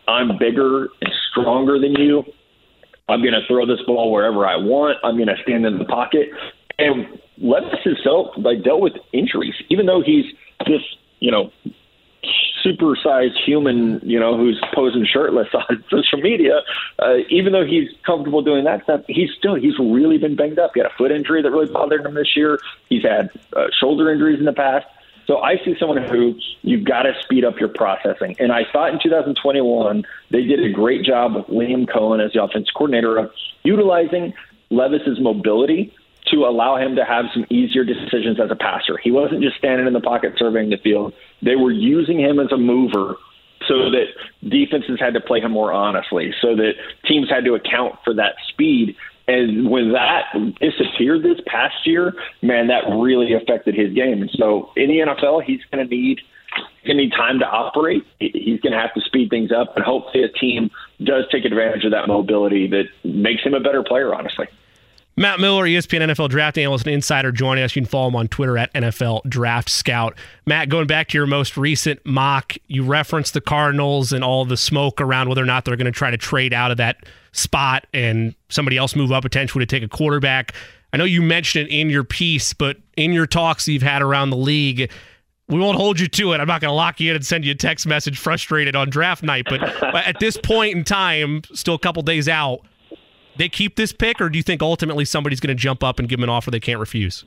I'm 0.07 0.37
bigger 0.39 0.89
and 1.01 1.13
stronger 1.31 1.79
than 1.79 1.95
you. 1.95 2.23
I'm 3.09 3.21
going 3.23 3.33
to 3.33 3.47
throw 3.49 3.67
this 3.67 3.81
ball 3.87 4.13
wherever 4.13 4.47
I 4.47 4.57
want. 4.57 4.99
I'm 5.03 5.17
going 5.17 5.29
to 5.29 5.43
stand 5.43 5.65
in 5.65 5.79
the 5.79 5.87
pocket. 5.87 6.29
And 6.79 7.19
Levis 7.39 7.81
himself 7.83 8.29
like 8.37 8.63
dealt 8.63 8.81
with 8.81 8.93
injuries, 9.13 9.55
even 9.71 9.87
though 9.87 10.03
he's 10.05 10.27
this, 10.67 10.83
you 11.21 11.31
know, 11.31 11.51
supersized 12.65 13.37
human, 13.45 14.01
you 14.03 14.19
know, 14.19 14.37
who's 14.37 14.61
posing 14.75 15.07
shirtless 15.07 15.49
on 15.55 15.85
social 15.91 16.19
media, 16.19 16.61
uh, 16.99 17.17
even 17.29 17.53
though 17.53 17.65
he's 17.65 17.89
comfortable 18.05 18.43
doing 18.43 18.65
that 18.65 18.83
stuff, 18.85 19.03
he's 19.09 19.31
still 19.39 19.55
he's 19.55 19.79
really 19.79 20.19
been 20.19 20.37
banged 20.37 20.59
up. 20.59 20.73
He 20.75 20.81
had 20.81 20.91
a 20.91 20.95
foot 20.97 21.13
injury 21.13 21.43
that 21.43 21.51
really 21.51 21.71
bothered 21.71 22.05
him 22.05 22.15
this 22.15 22.37
year. 22.37 22.59
He's 22.89 23.03
had 23.03 23.31
uh, 23.57 23.67
shoulder 23.79 24.11
injuries 24.11 24.39
in 24.39 24.45
the 24.45 24.53
past. 24.53 24.87
So 25.27 25.39
I 25.39 25.57
see 25.65 25.75
someone 25.79 26.03
who 26.03 26.35
you've 26.63 26.85
got 26.85 27.03
to 27.03 27.13
speed 27.23 27.45
up 27.45 27.59
your 27.59 27.69
processing. 27.69 28.35
And 28.41 28.51
I 28.51 28.63
thought 28.73 28.93
in 28.93 28.99
2021 29.01 30.05
they 30.31 30.43
did 30.43 30.65
a 30.65 30.71
great 30.71 31.05
job 31.05 31.37
with 31.37 31.47
Liam 31.47 31.87
Coen 31.87 32.25
as 32.25 32.33
the 32.33 32.43
offense 32.43 32.71
coordinator 32.71 33.19
of 33.19 33.31
utilizing 33.63 34.35
Levis's 34.71 35.21
mobility 35.21 35.95
to 36.31 36.45
allow 36.45 36.77
him 36.77 36.97
to 36.97 37.05
have 37.05 37.27
some 37.35 37.45
easier 37.51 37.85
decisions 37.85 38.39
as 38.43 38.51
a 38.51 38.57
passer. 38.57 38.97
He 39.03 39.11
wasn't 39.11 39.43
just 39.43 39.57
standing 39.57 39.87
in 39.87 39.93
the 39.93 40.01
pocket 40.01 40.35
surveying 40.37 40.71
the 40.71 40.77
field. 40.77 41.13
They 41.43 41.57
were 41.57 41.73
using 41.73 42.21
him 42.21 42.39
as 42.39 42.53
a 42.53 42.57
mover 42.57 43.17
so 43.69 43.91
that 43.91 44.07
defenses 44.49 44.99
had 44.99 45.15
to 45.15 45.21
play 45.21 45.41
him 45.41 45.53
more 45.53 45.73
honestly, 45.73 46.33
so 46.41 46.57
that 46.57 46.73
teams 47.07 47.29
had 47.29 47.45
to 47.45 47.55
account 47.55 47.95
for 48.05 48.15
that 48.15 48.35
speed. 48.49 48.97
And 49.29 49.71
when 49.71 49.93
that 49.93 50.25
disappeared 50.61 51.23
this 51.23 51.41
past 51.47 51.87
year, 51.87 52.13
man, 52.43 52.69
that 52.69 52.83
really 53.01 53.35
affected 53.35 53.75
his 53.75 53.93
game. 53.93 54.21
And 54.21 54.31
so 54.35 54.71
in 54.77 54.89
the 54.89 54.99
NFL, 54.99 55.45
he's 55.45 55.61
going 55.71 55.87
to 55.87 55.95
need 55.95 56.21
going 56.85 56.97
to 56.97 57.05
need 57.05 57.13
time 57.13 57.39
to 57.39 57.47
operate. 57.47 58.05
He's 58.19 58.61
going 58.61 58.73
to 58.73 58.79
have 58.79 58.93
to 58.95 59.01
speed 59.01 59.31
things 59.31 59.51
up, 59.53 59.75
and 59.77 59.85
hopefully, 59.85 60.25
a 60.25 60.29
team 60.29 60.71
does 61.03 61.25
take 61.31 61.45
advantage 61.45 61.85
of 61.85 61.93
that 61.93 62.09
mobility 62.09 62.69
that 62.69 62.85
makes 63.05 63.43
him 63.43 63.55
a 63.55 63.61
better 63.61 63.83
player. 63.83 64.15
Honestly. 64.15 64.49
Matt 65.17 65.41
Miller, 65.41 65.65
ESPN 65.65 66.11
NFL 66.11 66.31
draft 66.31 66.57
analyst 66.57 66.87
and 66.87 66.95
insider, 66.95 67.33
joining 67.33 67.63
us. 67.63 67.77
You 67.77 67.83
can 67.83 67.89
follow 67.89 68.09
him 68.09 68.17
on 68.17 68.29
Twitter 68.29 68.57
at 68.57 68.73
NFL 68.73 69.29
Draft 69.29 69.69
Scout. 69.69 70.17
Matt, 70.47 70.71
going 70.71 70.87
back 70.87 71.09
to 71.09 71.19
your 71.19 71.27
most 71.27 71.59
recent 71.59 72.05
mock, 72.07 72.55
you 72.67 72.83
referenced 72.83 73.35
the 73.35 73.43
Cardinals 73.43 74.13
and 74.13 74.25
all 74.25 74.47
the 74.47 74.57
smoke 74.57 75.01
around 75.03 75.29
whether 75.29 75.43
or 75.43 75.47
not 75.47 75.67
they're 75.67 75.77
going 75.77 75.85
to 75.85 75.93
try 75.93 76.11
to 76.11 76.17
trade 76.17 76.55
out 76.55 76.71
of 76.71 76.79
that 76.79 77.05
spot 77.33 77.87
and 77.93 78.35
somebody 78.49 78.79
else 78.79 78.97
move 78.97 79.13
up 79.13 79.23
potentially 79.23 79.65
to 79.65 79.69
take 79.69 79.83
a 79.83 79.89
quarterback. 79.89 80.55
I 80.95 80.97
know 80.97 81.05
you 81.05 81.21
mentioned 81.21 81.69
it 81.69 81.75
in 81.75 81.91
your 81.91 82.05
piece, 82.05 82.55
but 82.55 82.79
in 82.97 83.13
your 83.13 83.27
talks 83.27 83.69
you've 83.69 83.83
had 83.83 84.01
around 84.01 84.31
the 84.31 84.37
league, 84.37 84.91
we 85.49 85.59
won't 85.59 85.77
hold 85.77 86.01
you 86.01 86.09
to 86.09 86.33
it. 86.33 86.41
I'm 86.41 86.49
not 86.49 86.61
going 86.61 86.71
to 86.71 86.75
lock 86.75 87.01
you 87.01 87.11
in 87.11 87.17
and 87.17 87.27
send 87.27 87.45
you 87.45 87.53
a 87.53 87.55
text 87.55 87.87
message 87.87 88.19
frustrated 88.19 88.75
on 88.75 88.89
draft 88.89 89.23
night. 89.23 89.47
But 89.49 89.63
at 89.95 90.19
this 90.21 90.39
point 90.39 90.75
in 90.75 90.85
time, 90.85 91.43
still 91.53 91.75
a 91.75 91.79
couple 91.79 92.03
days 92.03 92.29
out, 92.29 92.61
they 93.37 93.49
keep 93.49 93.77
this 93.77 93.93
pick, 93.93 94.21
or 94.21 94.29
do 94.29 94.37
you 94.37 94.43
think 94.43 94.63
ultimately 94.63 95.05
somebody's 95.05 95.41
going 95.41 95.55
to 95.55 95.61
jump 95.61 95.83
up 95.83 95.99
and 95.99 96.09
give 96.09 96.19
them 96.19 96.25
an 96.25 96.31
offer 96.31 96.51
they 96.51 96.61
can't 96.61 96.81
refuse? 96.81 97.25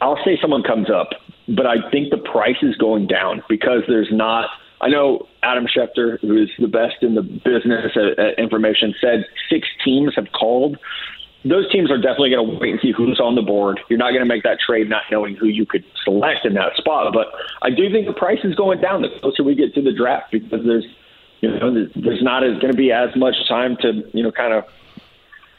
I'll 0.00 0.18
say 0.24 0.38
someone 0.40 0.62
comes 0.62 0.90
up, 0.90 1.10
but 1.48 1.66
I 1.66 1.76
think 1.90 2.10
the 2.10 2.18
price 2.18 2.62
is 2.62 2.76
going 2.76 3.06
down 3.06 3.42
because 3.48 3.82
there's 3.88 4.10
not. 4.12 4.48
I 4.80 4.88
know 4.88 5.26
Adam 5.42 5.66
Schefter, 5.66 6.20
who 6.20 6.42
is 6.42 6.50
the 6.58 6.68
best 6.68 6.96
in 7.02 7.14
the 7.14 7.22
business 7.22 7.96
at, 7.96 8.18
at 8.18 8.38
information, 8.38 8.94
said 9.00 9.24
six 9.48 9.66
teams 9.82 10.12
have 10.16 10.26
called. 10.32 10.76
Those 11.44 11.70
teams 11.70 11.90
are 11.90 11.96
definitely 11.96 12.30
going 12.30 12.46
to 12.46 12.58
wait 12.58 12.72
and 12.72 12.80
see 12.80 12.92
who's 12.92 13.20
on 13.20 13.34
the 13.34 13.42
board. 13.42 13.80
You're 13.88 13.98
not 13.98 14.10
going 14.10 14.22
to 14.22 14.28
make 14.28 14.42
that 14.44 14.58
trade 14.64 14.88
not 14.88 15.02
knowing 15.10 15.36
who 15.36 15.46
you 15.46 15.66
could 15.66 15.84
select 16.02 16.44
in 16.44 16.54
that 16.54 16.76
spot. 16.76 17.12
But 17.12 17.28
I 17.62 17.70
do 17.70 17.90
think 17.92 18.06
the 18.06 18.14
price 18.14 18.40
is 18.44 18.54
going 18.54 18.80
down 18.80 19.02
the 19.02 19.08
closer 19.20 19.42
we 19.42 19.54
get 19.54 19.74
to 19.74 19.82
the 19.82 19.92
draft 19.92 20.32
because 20.32 20.60
there's 20.64 20.86
you 21.44 21.58
know, 21.58 21.86
there's 21.94 22.22
not 22.22 22.40
going 22.40 22.72
to 22.72 22.76
be 22.76 22.90
as 22.90 23.14
much 23.16 23.34
time 23.48 23.76
to, 23.82 24.02
you 24.12 24.22
know, 24.22 24.32
kind 24.32 24.54
of 24.54 24.64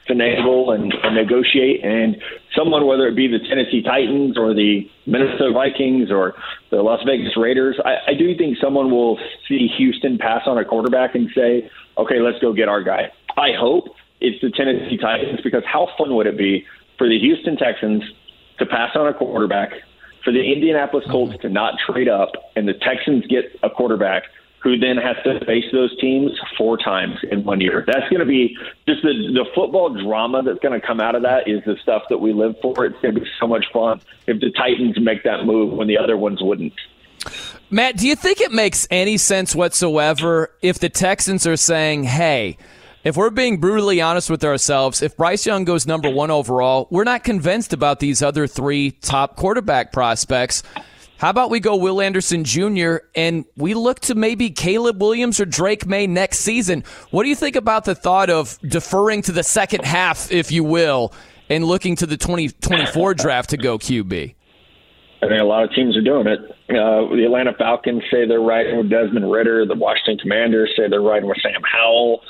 finagle 0.10 0.74
and, 0.74 0.94
and 1.04 1.16
negotiate. 1.16 1.84
And 1.84 2.18
someone, 2.56 2.86
whether 2.86 3.08
it 3.08 3.16
be 3.16 3.28
the 3.28 3.40
Tennessee 3.40 3.82
Titans 3.82 4.38
or 4.38 4.54
the 4.54 4.90
Minnesota 5.06 5.52
Vikings 5.52 6.12
or 6.12 6.36
the 6.72 6.82
Las 6.82 7.02
Vegas 7.06 7.38
Raiders, 7.38 7.80
I, 7.84 8.12
I 8.12 8.14
do 8.14 8.36
think 8.36 8.58
someone 8.62 8.92
will 8.92 9.20
see 9.48 9.68
Houston 9.78 10.18
pass 10.18 10.42
on 10.46 10.58
a 10.58 10.66
quarterback 10.66 11.16
and 11.16 11.30
say, 11.36 11.70
okay, 11.98 12.20
let's 12.20 12.40
go 12.40 12.54
get 12.54 12.68
our 12.68 12.84
guy. 12.84 13.12
I 13.38 13.50
hope 13.58 13.86
it's 14.22 14.42
the 14.42 14.50
Tennessee 14.50 14.98
Titans 14.98 15.42
because 15.44 15.64
how 15.66 15.90
fun 15.98 16.16
would 16.16 16.28
it 16.28 16.38
be 16.38 16.66
for 16.98 17.08
the 17.08 17.20
Houston 17.20 17.58
Texans 17.58 18.04
to 18.60 18.66
pass 18.66 18.96
on 18.96 19.08
a 19.08 19.14
quarterback, 19.14 19.74
for 20.24 20.32
the 20.32 20.42
Indianapolis 20.42 21.06
Colts 21.12 21.34
mm-hmm. 21.34 21.42
to 21.42 21.50
not 21.50 21.74
trade 21.86 22.08
up, 22.08 22.32
and 22.56 22.68
the 22.68 22.74
Texans 22.74 23.26
get 23.28 23.46
a 23.62 23.70
quarterback– 23.70 24.24
who 24.66 24.80
then 24.80 24.98
has 24.98 25.16
to 25.24 25.46
face 25.46 25.66
those 25.72 25.96
teams 26.02 26.32
four 26.58 26.76
times 26.76 27.18
in 27.32 27.44
one 27.44 27.62
year. 27.62 27.84
That's 27.86 28.10
going 28.10 28.20
to 28.20 28.26
be 28.26 28.58
just 28.88 29.04
the 29.04 29.14
the 29.32 29.46
football 29.54 29.90
drama 29.94 30.42
that's 30.42 30.58
going 30.58 30.78
to 30.78 30.86
come 30.86 31.00
out 31.00 31.14
of 31.14 31.22
that 31.22 31.48
is 31.48 31.64
the 31.66 31.78
stuff 31.84 32.02
that 32.10 32.18
we 32.18 32.34
live 32.34 32.56
for. 32.64 32.84
It's 32.84 33.00
going 33.00 33.14
to 33.14 33.22
be 33.22 33.28
so 33.40 33.46
much 33.46 33.66
fun 33.72 34.02
if 34.26 34.40
the 34.40 34.50
Titans 34.50 35.00
make 35.00 35.24
that 35.24 35.46
move 35.46 35.74
when 35.74 35.88
the 35.88 36.00
other 36.00 36.18
ones 36.18 36.40
wouldn't. 36.42 36.74
Matt, 37.70 37.98
do 37.98 38.08
you 38.08 38.16
think 38.16 38.42
it 38.42 38.52
makes 38.52 38.88
any 38.90 39.18
sense 39.18 39.56
whatsoever 39.56 40.52
if 40.64 40.80
the 40.80 40.90
Texans 40.90 41.46
are 41.46 41.58
saying, 41.58 42.06
"Hey, 42.06 42.58
if 43.04 43.16
we're 43.16 43.30
being 43.30 43.60
brutally 43.60 44.02
honest 44.02 44.32
with 44.32 44.44
ourselves, 44.44 45.04
if 45.04 45.16
Bryce 45.16 45.46
Young 45.46 45.64
goes 45.64 45.86
number 45.86 46.10
1 46.10 46.32
overall, 46.32 46.88
we're 46.90 47.04
not 47.04 47.24
convinced 47.24 47.72
about 47.72 48.00
these 48.00 48.24
other 48.24 48.48
3 48.48 48.90
top 48.90 49.36
quarterback 49.36 49.94
prospects." 49.94 50.64
How 51.18 51.30
about 51.30 51.50
we 51.50 51.62
go 51.62 51.78
Will 51.78 52.02
Anderson 52.02 52.44
Jr. 52.44 52.98
and 53.16 53.46
we 53.56 53.74
look 53.74 54.02
to 54.02 54.16
maybe 54.16 54.50
Caleb 54.50 55.02
Williams 55.02 55.40
or 55.40 55.46
Drake 55.46 55.86
Maye 55.86 56.08
next 56.08 56.40
season? 56.40 56.84
What 57.12 57.24
do 57.24 57.30
you 57.30 57.36
think 57.36 57.56
about 57.56 57.86
the 57.86 57.96
thought 57.96 58.30
of 58.30 58.60
deferring 58.68 59.22
to 59.24 59.32
the 59.32 59.44
second 59.44 59.86
half, 59.86 60.30
if 60.30 60.52
you 60.52 60.66
will, 60.66 61.14
and 61.50 61.64
looking 61.64 61.96
to 61.98 62.06
the 62.06 62.18
2024 62.18 63.14
draft 63.14 63.52
to 63.52 63.58
go 63.58 63.78
QB? 63.78 64.36
I 65.24 65.28
think 65.28 65.42
a 65.42 65.46
lot 65.46 65.64
of 65.64 65.72
teams 65.72 65.96
are 65.96 66.02
doing 66.02 66.28
it. 66.28 66.40
Uh, 66.70 67.08
the 67.16 67.24
Atlanta 67.24 67.54
Falcons 67.58 68.04
say 68.12 68.28
they're 68.28 68.42
riding 68.42 68.78
with 68.78 68.90
Desmond 68.90 69.32
Ridder. 69.32 69.66
The 69.66 69.76
Washington 69.76 70.18
Commanders 70.18 70.74
say 70.76 70.90
they're 70.90 71.02
riding 71.02 71.30
with 71.30 71.38
Sam 71.42 71.62
Howell. 71.64 72.22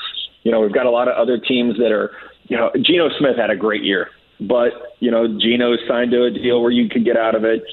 You 0.44 0.52
know, 0.52 0.62
we've 0.62 0.74
got 0.74 0.86
a 0.86 0.92
lot 0.92 1.08
of 1.08 1.16
other 1.16 1.40
teams 1.40 1.76
that 1.78 1.92
are, 1.92 2.12
you 2.48 2.56
know, 2.56 2.70
Geno 2.80 3.10
Smith 3.18 3.36
had 3.36 3.50
a 3.50 3.56
great 3.56 3.84
year, 3.84 4.12
but, 4.40 4.72
you 5.00 5.10
know, 5.10 5.28
Geno 5.40 5.76
signed 5.88 6.12
to 6.12 6.26
a 6.26 6.32
deal 6.32 6.62
where 6.62 6.72
you 6.72 6.88
could 6.88 7.04
get 7.04 7.18
out 7.18 7.34
of 7.34 7.44
it. 7.44 7.64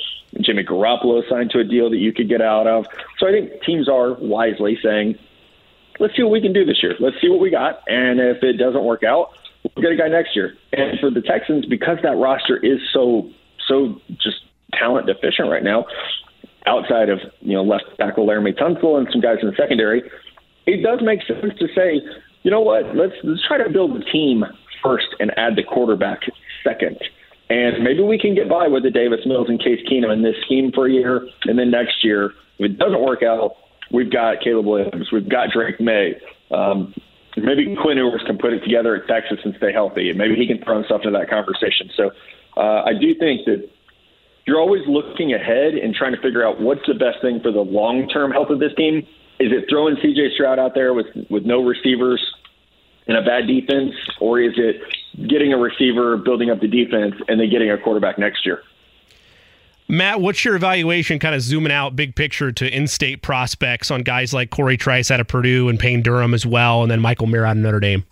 Jimmy 0.40 0.64
Garoppolo 0.64 1.22
signed 1.28 1.50
to 1.50 1.60
a 1.60 1.64
deal 1.64 1.90
that 1.90 1.98
you 1.98 2.12
could 2.12 2.28
get 2.28 2.40
out 2.40 2.66
of. 2.66 2.86
So 3.18 3.28
I 3.28 3.32
think 3.32 3.62
teams 3.62 3.88
are 3.88 4.14
wisely 4.14 4.78
saying, 4.82 5.18
let's 6.00 6.16
see 6.16 6.22
what 6.22 6.32
we 6.32 6.40
can 6.40 6.52
do 6.52 6.64
this 6.64 6.82
year. 6.82 6.94
Let's 7.00 7.16
see 7.20 7.28
what 7.28 7.40
we 7.40 7.50
got. 7.50 7.82
And 7.86 8.20
if 8.20 8.42
it 8.42 8.54
doesn't 8.54 8.84
work 8.84 9.02
out, 9.02 9.30
we'll 9.62 9.82
get 9.82 9.92
a 9.92 9.96
guy 9.96 10.08
next 10.08 10.34
year. 10.34 10.54
And 10.72 10.98
for 11.00 11.10
the 11.10 11.20
Texans, 11.20 11.66
because 11.66 11.98
that 12.02 12.16
roster 12.16 12.56
is 12.56 12.80
so, 12.92 13.30
so 13.68 14.00
just 14.20 14.38
talent 14.72 15.06
deficient 15.06 15.50
right 15.50 15.62
now, 15.62 15.84
outside 16.66 17.08
of, 17.08 17.20
you 17.40 17.54
know, 17.54 17.62
left 17.62 17.84
tackle 17.98 18.26
Laremy 18.26 18.58
Tunsil 18.58 18.98
and 18.98 19.08
some 19.10 19.20
guys 19.20 19.38
in 19.42 19.48
the 19.48 19.56
secondary, 19.56 20.02
it 20.66 20.82
does 20.82 21.00
make 21.02 21.20
sense 21.26 21.58
to 21.58 21.66
say, 21.74 22.00
you 22.42 22.50
know 22.50 22.60
what, 22.60 22.96
let's, 22.96 23.14
let's 23.24 23.46
try 23.46 23.58
to 23.62 23.68
build 23.70 23.94
the 23.94 24.04
team 24.04 24.44
first 24.82 25.08
and 25.20 25.30
add 25.36 25.56
the 25.56 25.62
quarterback 25.62 26.20
second. 26.64 26.98
And 27.52 27.84
maybe 27.84 28.00
we 28.02 28.18
can 28.18 28.34
get 28.34 28.48
by 28.48 28.66
with 28.66 28.82
the 28.82 28.90
Davis 28.90 29.20
Mills 29.26 29.48
and 29.50 29.60
Case 29.60 29.80
Keenum 29.84 30.10
in 30.10 30.22
this 30.22 30.36
scheme 30.46 30.72
for 30.72 30.86
a 30.86 30.90
year, 30.90 31.28
and 31.44 31.58
then 31.58 31.70
next 31.70 32.02
year, 32.02 32.32
if 32.58 32.70
it 32.70 32.78
doesn't 32.78 33.02
work 33.02 33.22
out, 33.22 33.56
we've 33.92 34.10
got 34.10 34.40
Caleb 34.42 34.64
Williams, 34.64 35.12
we've 35.12 35.28
got 35.28 35.50
Drake 35.52 35.78
Maye. 35.78 36.16
Um, 36.50 36.94
maybe 37.36 37.76
Quinn 37.76 37.98
Ewers 37.98 38.22
can 38.24 38.38
put 38.38 38.54
it 38.54 38.60
together 38.60 38.96
at 38.96 39.06
Texas 39.06 39.38
and 39.44 39.54
stay 39.58 39.70
healthy, 39.70 40.08
and 40.08 40.16
maybe 40.16 40.34
he 40.34 40.46
can 40.46 40.64
throw 40.64 40.78
himself 40.80 41.02
into 41.04 41.18
that 41.18 41.28
conversation. 41.28 41.90
So 41.94 42.12
uh, 42.56 42.88
I 42.88 42.92
do 42.98 43.14
think 43.20 43.44
that 43.44 43.68
you're 44.46 44.58
always 44.58 44.82
looking 44.88 45.34
ahead 45.34 45.74
and 45.74 45.94
trying 45.94 46.14
to 46.16 46.22
figure 46.22 46.46
out 46.46 46.58
what's 46.58 46.86
the 46.88 46.94
best 46.94 47.20
thing 47.20 47.40
for 47.42 47.52
the 47.52 47.60
long 47.60 48.08
term 48.08 48.30
health 48.30 48.48
of 48.48 48.60
this 48.60 48.72
team. 48.78 49.06
Is 49.40 49.52
it 49.52 49.68
throwing 49.68 49.96
CJ 49.96 50.32
Stroud 50.34 50.58
out 50.58 50.72
there 50.74 50.94
with 50.94 51.06
with 51.28 51.44
no 51.44 51.62
receivers 51.62 52.22
and 53.06 53.16
a 53.16 53.22
bad 53.22 53.46
defense, 53.46 53.94
or 54.20 54.40
is 54.40 54.54
it 54.56 54.82
getting 55.28 55.52
a 55.52 55.58
receiver, 55.58 56.16
building 56.16 56.50
up 56.50 56.60
the 56.60 56.68
defense, 56.68 57.14
and 57.28 57.40
then 57.40 57.50
getting 57.50 57.70
a 57.70 57.78
quarterback 57.78 58.18
next 58.18 58.46
year. 58.46 58.62
Matt, 59.88 60.20
what's 60.20 60.44
your 60.44 60.56
evaluation, 60.56 61.18
kind 61.18 61.34
of 61.34 61.42
zooming 61.42 61.72
out 61.72 61.94
big 61.94 62.14
picture 62.14 62.50
to 62.50 62.74
in-state 62.74 63.20
prospects 63.20 63.90
on 63.90 64.02
guys 64.02 64.32
like 64.32 64.50
Cory 64.50 64.76
Trice 64.76 65.10
out 65.10 65.20
of 65.20 65.28
Purdue 65.28 65.68
and 65.68 65.78
Payne 65.78 66.02
Durham 66.02 66.32
as 66.32 66.46
well, 66.46 66.82
and 66.82 66.90
then 66.90 67.00
Michael 67.00 67.26
Mayer 67.26 67.44
out 67.44 67.56
of 67.56 67.62
Notre 67.62 67.80
Dame? 67.80 68.04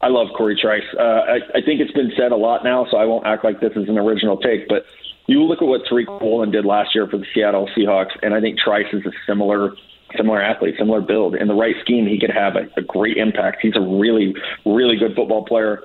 I 0.00 0.08
love 0.08 0.28
Cory 0.36 0.56
Trice. 0.60 0.84
Uh, 0.96 1.02
I, 1.02 1.36
I 1.54 1.60
think 1.64 1.80
it's 1.80 1.92
been 1.92 2.12
said 2.16 2.30
a 2.30 2.36
lot 2.36 2.62
now, 2.62 2.86
so 2.88 2.96
I 2.96 3.04
won't 3.06 3.26
act 3.26 3.42
like 3.42 3.60
this 3.60 3.72
is 3.74 3.88
an 3.88 3.98
original 3.98 4.36
take. 4.36 4.68
But 4.68 4.84
you 5.26 5.42
look 5.42 5.60
at 5.60 5.66
what 5.66 5.84
Tariq 5.86 6.22
Woolen 6.22 6.52
did 6.52 6.64
last 6.64 6.94
year 6.94 7.08
for 7.08 7.18
the 7.18 7.26
Seattle 7.34 7.68
Seahawks, 7.76 8.16
and 8.22 8.32
I 8.32 8.40
think 8.40 8.60
Trice 8.60 8.86
is 8.92 9.04
a 9.04 9.10
similar 9.26 9.72
similar 10.16 10.40
athlete, 10.42 10.74
similar 10.78 11.00
build. 11.00 11.34
In 11.34 11.48
the 11.48 11.54
right 11.54 11.74
scheme, 11.82 12.06
he 12.06 12.18
could 12.18 12.30
have 12.30 12.56
a, 12.56 12.68
a 12.76 12.82
great 12.82 13.16
impact. 13.16 13.58
He's 13.62 13.76
a 13.76 13.80
really, 13.80 14.34
really 14.64 14.96
good 14.96 15.14
football 15.14 15.44
player. 15.44 15.82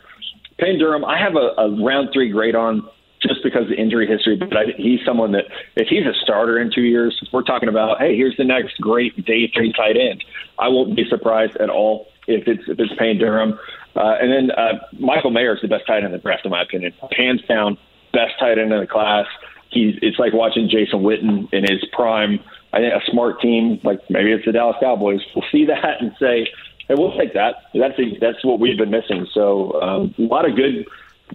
Payne 0.57 0.79
Durham, 0.79 1.03
I 1.03 1.17
have 1.19 1.35
a, 1.35 1.53
a 1.59 1.83
round 1.83 2.09
three 2.13 2.29
grade 2.29 2.55
on 2.55 2.87
just 3.21 3.41
because 3.43 3.63
of 3.63 3.69
the 3.69 3.75
injury 3.75 4.05
history, 4.05 4.35
but 4.35 4.55
I, 4.55 4.63
he's 4.77 4.99
someone 5.05 5.31
that 5.31 5.45
if 5.75 5.87
he's 5.87 6.05
a 6.05 6.13
starter 6.23 6.59
in 6.59 6.71
two 6.73 6.81
years, 6.81 7.17
we're 7.31 7.43
talking 7.43 7.69
about, 7.69 7.99
hey, 7.99 8.15
here's 8.15 8.35
the 8.37 8.43
next 8.43 8.79
great 8.79 9.25
day 9.25 9.49
three 9.55 9.71
tight 9.73 9.95
end. 9.97 10.23
I 10.59 10.67
won't 10.67 10.95
be 10.95 11.05
surprised 11.09 11.55
at 11.57 11.69
all 11.69 12.07
if 12.27 12.47
it's 12.47 12.63
if 12.67 12.79
it's 12.79 12.93
Payne 12.99 13.17
Durham. 13.19 13.57
Uh, 13.95 14.15
and 14.19 14.31
then 14.31 14.51
uh, 14.51 14.79
Michael 14.99 15.31
Mayer 15.31 15.55
is 15.55 15.61
the 15.61 15.67
best 15.67 15.85
tight 15.87 15.97
end 15.97 16.07
in 16.07 16.11
the 16.11 16.17
draft, 16.17 16.45
in 16.45 16.51
my 16.51 16.63
opinion. 16.63 16.93
Hands 17.15 17.41
down, 17.47 17.77
best 18.11 18.33
tight 18.39 18.57
end 18.57 18.73
in 18.73 18.79
the 18.79 18.87
class. 18.87 19.25
He's 19.69 19.95
it's 20.01 20.19
like 20.19 20.33
watching 20.33 20.69
Jason 20.69 20.99
Witten 20.99 21.51
in 21.53 21.63
his 21.63 21.83
prime. 21.93 22.39
I 22.73 22.79
think 22.79 22.93
a 22.93 23.11
smart 23.11 23.39
team, 23.39 23.79
like 23.83 23.99
maybe 24.09 24.31
it's 24.31 24.45
the 24.45 24.51
Dallas 24.51 24.75
Cowboys, 24.79 25.21
will 25.35 25.45
see 25.51 25.65
that 25.73 26.01
and 26.01 26.11
say, 26.19 26.47
"Hey, 26.87 26.95
we'll 26.97 27.15
take 27.17 27.33
that." 27.33 27.69
That's 27.73 27.97
a, 27.99 28.17
that's 28.19 28.43
what 28.43 28.59
we've 28.59 28.77
been 28.77 28.91
missing. 28.91 29.27
So 29.33 29.81
um, 29.81 30.15
a 30.17 30.23
lot 30.23 30.49
of 30.49 30.55
good, 30.55 30.85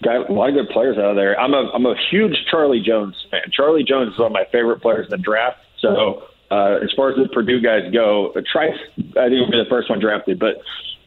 got 0.03 0.29
a 0.29 0.33
lot 0.33 0.51
of 0.51 0.57
good 0.57 0.69
players 0.71 0.99
out 0.99 1.11
of 1.11 1.17
there. 1.17 1.39
I'm 1.39 1.55
a 1.55 1.71
I'm 1.73 1.87
a 1.87 1.95
huge 2.11 2.37
Charlie 2.51 2.83
Jones 2.83 3.15
fan. 3.31 3.43
Charlie 3.53 3.85
Jones 3.85 4.13
is 4.13 4.19
one 4.19 4.27
of 4.27 4.33
my 4.33 4.45
favorite 4.51 4.83
players 4.83 5.07
in 5.07 5.11
the 5.11 5.19
draft. 5.19 5.59
So 5.79 6.25
uh, 6.51 6.79
as 6.83 6.91
far 6.97 7.11
as 7.11 7.17
the 7.17 7.29
Purdue 7.33 7.61
guys 7.61 7.93
go, 7.93 8.33
Trice 8.51 8.75
I 9.17 9.29
think 9.29 9.41
will 9.41 9.51
be 9.51 9.63
the 9.63 9.71
first 9.71 9.89
one 9.89 10.01
drafted, 10.01 10.39
but 10.39 10.57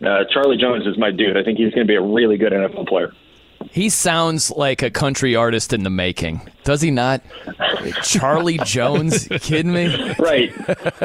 uh, 0.06 0.24
Charlie 0.32 0.58
Jones 0.58 0.88
is 0.88 0.98
my 0.98 1.12
dude. 1.12 1.38
I 1.38 1.44
think 1.44 1.58
he's 1.58 1.74
going 1.74 1.86
to 1.86 1.92
be 1.92 1.96
a 1.96 2.02
really 2.02 2.38
good 2.38 2.54
NFL 2.54 2.88
player. 2.88 3.12
He 3.72 3.90
sounds 3.90 4.50
like 4.52 4.82
a 4.82 4.90
country 4.90 5.36
artist 5.36 5.74
in 5.74 5.84
the 5.84 5.90
making, 5.90 6.42
does 6.64 6.82
he 6.82 6.92
not? 6.92 7.22
Charlie 8.04 8.58
Jones, 8.66 9.28
kidding 9.42 9.72
me? 9.72 10.14
Right, 10.20 10.52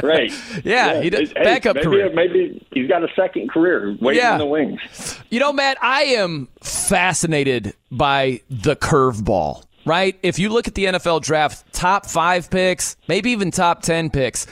right. 0.02 0.32
yeah, 0.64 0.92
yeah, 0.94 1.00
he 1.02 1.10
does. 1.10 1.32
Hey, 1.32 1.44
backup 1.44 1.76
maybe, 1.76 1.86
career. 1.86 2.10
Maybe 2.14 2.66
he's 2.72 2.88
got 2.88 3.02
a 3.04 3.08
second 3.14 3.50
career 3.50 3.96
waiting 4.00 4.22
Yeah. 4.22 4.32
in 4.34 4.38
the 4.38 4.46
wings. 4.46 5.18
You 5.30 5.40
know, 5.40 5.52
Matt, 5.52 5.76
I 5.82 6.02
am 6.04 6.48
fascinated 6.62 7.74
by 7.90 8.40
the 8.50 8.76
curveball, 8.76 9.64
right? 9.84 10.18
If 10.22 10.38
you 10.38 10.48
look 10.50 10.66
at 10.68 10.74
the 10.74 10.86
NFL 10.86 11.22
draft, 11.22 11.72
top 11.72 12.06
five 12.06 12.50
picks, 12.50 12.96
maybe 13.08 13.30
even 13.30 13.50
top 13.50 13.82
10 13.82 14.10
picks, 14.10 14.46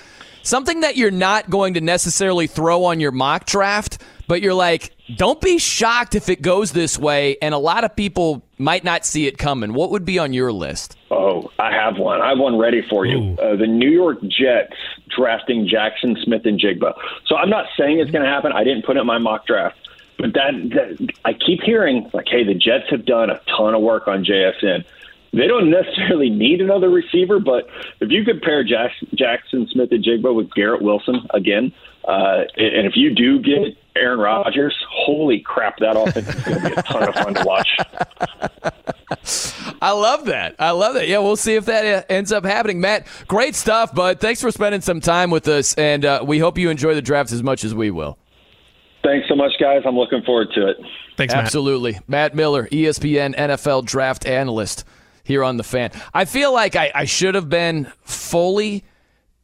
something 0.44 0.80
that 0.80 0.96
you're 0.96 1.10
not 1.10 1.50
going 1.50 1.74
to 1.74 1.80
necessarily 1.80 2.46
throw 2.46 2.84
on 2.84 3.00
your 3.00 3.10
mock 3.10 3.46
draft, 3.46 4.00
but 4.28 4.40
you're 4.40 4.54
like, 4.54 4.92
don't 5.16 5.40
be 5.40 5.58
shocked 5.58 6.14
if 6.14 6.28
it 6.28 6.40
goes 6.40 6.72
this 6.72 6.98
way. 6.98 7.36
And 7.42 7.52
a 7.52 7.58
lot 7.58 7.84
of 7.84 7.96
people 7.96 8.42
might 8.58 8.84
not 8.84 9.04
see 9.04 9.26
it 9.26 9.36
coming. 9.36 9.74
What 9.74 9.90
would 9.90 10.04
be 10.04 10.18
on 10.18 10.32
your 10.32 10.52
list? 10.52 10.96
Oh, 11.10 11.50
I 11.58 11.72
have 11.72 11.98
one. 11.98 12.22
I 12.22 12.30
have 12.30 12.38
one 12.38 12.56
ready 12.56 12.82
for 12.88 13.04
you. 13.04 13.36
Uh, 13.38 13.56
the 13.56 13.66
New 13.66 13.90
York 13.90 14.22
Jets 14.22 14.76
drafting 15.14 15.68
Jaxon 15.68 16.22
Smith-Njigba. 16.24 16.94
So 17.26 17.36
I'm 17.36 17.50
not 17.50 17.66
saying 17.76 18.00
it's 18.00 18.10
going 18.10 18.24
to 18.24 18.30
happen. 18.30 18.52
I 18.52 18.64
didn't 18.64 18.84
put 18.84 18.96
it 18.96 19.00
in 19.00 19.06
my 19.06 19.18
mock 19.18 19.46
draft, 19.46 19.76
but 20.18 20.32
that, 20.34 20.52
that 20.70 21.12
I 21.24 21.34
keep 21.34 21.60
hearing 21.62 22.10
like, 22.12 22.26
hey, 22.28 22.44
the 22.44 22.54
Jets 22.54 22.90
have 22.90 23.04
done 23.04 23.30
a 23.30 23.40
ton 23.56 23.74
of 23.74 23.82
work 23.82 24.08
on 24.08 24.24
JSN. 24.24 24.84
They 25.34 25.48
don't 25.48 25.70
necessarily 25.70 26.30
need 26.30 26.60
another 26.60 26.90
receiver, 26.90 27.40
but 27.40 27.66
if 28.00 28.10
you 28.10 28.24
compare 28.24 28.62
Jack- 28.62 28.92
Jaxon 29.14 29.68
Smith-Njigba 29.70 30.34
with 30.34 30.52
Garrett 30.54 30.82
Wilson 30.82 31.26
again, 31.30 31.72
uh, 32.06 32.44
and 32.56 32.86
if 32.86 32.92
you 32.96 33.14
do 33.14 33.40
get 33.40 33.76
Aaron 33.96 34.18
Rodgers, 34.18 34.74
holy 34.90 35.40
crap, 35.40 35.78
that 35.78 35.96
offense 35.96 36.28
is 36.28 36.44
going 36.44 36.60
to 36.60 36.68
be 36.68 36.74
a 36.74 36.82
ton 36.82 37.08
of 37.08 37.14
fun 37.14 37.34
to 37.34 37.44
watch. 37.44 37.76
I 39.82 39.92
love 39.92 40.26
that. 40.26 40.56
I 40.58 40.70
love 40.70 40.94
that. 40.94 41.08
Yeah, 41.08 41.18
we'll 41.18 41.36
see 41.36 41.54
if 41.54 41.66
that 41.66 41.84
uh, 41.86 42.02
ends 42.12 42.30
up 42.30 42.44
happening. 42.44 42.80
Matt, 42.80 43.06
great 43.26 43.54
stuff, 43.54 43.94
bud. 43.94 44.20
Thanks 44.20 44.40
for 44.40 44.50
spending 44.50 44.82
some 44.82 45.00
time 45.00 45.30
with 45.30 45.48
us, 45.48 45.74
and 45.74 46.04
uh, 46.04 46.22
we 46.26 46.38
hope 46.38 46.58
you 46.58 46.70
enjoy 46.70 46.94
the 46.94 47.02
draft 47.02 47.32
as 47.32 47.42
much 47.42 47.64
as 47.64 47.74
we 47.74 47.90
will. 47.90 48.18
Thanks 49.02 49.28
so 49.28 49.36
much, 49.36 49.52
guys. 49.60 49.82
I'm 49.86 49.96
looking 49.96 50.22
forward 50.22 50.48
to 50.54 50.68
it. 50.68 50.76
Thanks, 51.16 51.34
Matt. 51.34 51.44
Absolutely. 51.44 52.00
Matt 52.08 52.34
Miller, 52.34 52.66
ESPN 52.68 53.34
NFL 53.36 53.84
draft 53.84 54.26
analyst 54.26 54.84
here 55.24 55.42
on 55.42 55.56
The 55.56 55.64
Fan. 55.64 55.90
I 56.12 56.24
feel 56.26 56.52
like 56.52 56.76
I, 56.76 56.92
I 56.94 57.04
should 57.06 57.34
have 57.34 57.48
been 57.48 57.90
fully 58.02 58.84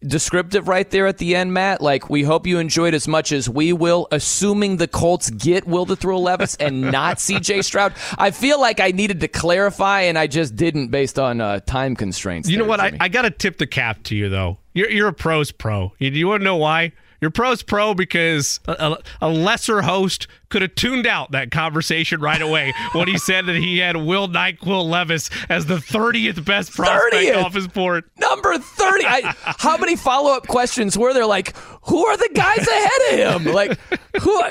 descriptive 0.03 0.69
right 0.69 0.89
there 0.91 1.07
at 1.07 1.19
the 1.19 1.35
end, 1.35 1.53
Matt. 1.53 1.81
Like, 1.81 2.09
we 2.09 2.23
hope 2.23 2.47
you 2.47 2.59
enjoyed 2.59 2.95
as 2.95 3.07
much 3.07 3.33
as 3.33 3.49
we 3.49 3.73
will, 3.73 4.09
assuming 4.11 4.77
the 4.77 4.89
Colts 4.89 5.31
get 5.31 5.67
Will 5.67 5.85
Thrill 5.87 6.23
Levis 6.23 6.57
and 6.57 6.81
not 6.81 7.17
CJ 7.19 7.65
Stroud. 7.65 7.95
I 8.17 8.31
feel 8.31 8.61
like 8.61 8.81
I 8.81 8.93
needed 8.93 9.21
to 9.21 9.29
clarify, 9.29 10.03
and 10.03 10.19
I 10.19 10.27
just 10.27 10.57
didn't 10.57 10.89
based 10.89 11.19
on 11.19 11.41
uh, 11.41 11.61
time 11.61 11.97
constraints. 11.97 12.49
You 12.49 12.59
know 12.59 12.65
what? 12.65 12.81
I, 12.81 12.97
I 13.01 13.09
got 13.09 13.23
to 13.23 13.31
tip 13.31 13.59
the 13.59 13.67
cap 13.67 14.03
to 14.05 14.17
you, 14.17 14.29
though. 14.29 14.59
You're, 14.73 14.91
you're 14.91 15.09
a 15.09 15.13
pros 15.13 15.51
pro. 15.51 15.93
You, 15.99 16.11
do 16.11 16.19
you 16.19 16.29
want 16.29 16.41
to 16.41 16.45
know 16.45 16.57
why? 16.57 16.93
You're 17.21 17.31
pros 17.31 17.63
pro 17.63 17.95
because 17.95 18.61
a, 18.67 18.73
a, 18.73 18.99
a 19.23 19.29
lesser 19.29 19.83
host 19.83 20.27
could 20.49 20.63
have 20.63 20.75
tuned 20.75 21.07
out 21.07 21.33
that 21.33 21.51
conversation 21.51 22.21
right 22.21 22.41
away 22.41 22.73
when 22.93 23.09
he 23.09 23.19
said 23.19 23.47
that 23.47 23.57
he 23.57 23.79
had 23.79 23.97
Will 23.97 24.29
NyQuil 24.29 24.89
Levis 24.89 25.31
as 25.49 25.67
the 25.67 25.77
30th 25.77 26.45
best 26.45 26.75
prospect 26.75 27.15
30th? 27.15 27.45
off 27.45 27.55
his 27.55 27.69
board. 27.69 28.05
Number 28.19 28.59
30. 28.59 29.05
I, 29.07 29.35
how 29.45 29.77
many 29.77 29.97
follow 29.97 30.33
up 30.33 30.47
questions 30.47 30.97
were 30.97 31.13
there? 31.13 31.27
Like, 31.27 31.57
who 31.83 32.05
are 32.07 32.17
the 32.17 32.31
guys 32.35 32.67
ahead 32.67 33.01
of 33.35 33.43
him? 33.45 33.53
Like, 33.53 33.79
who, 34.21 34.43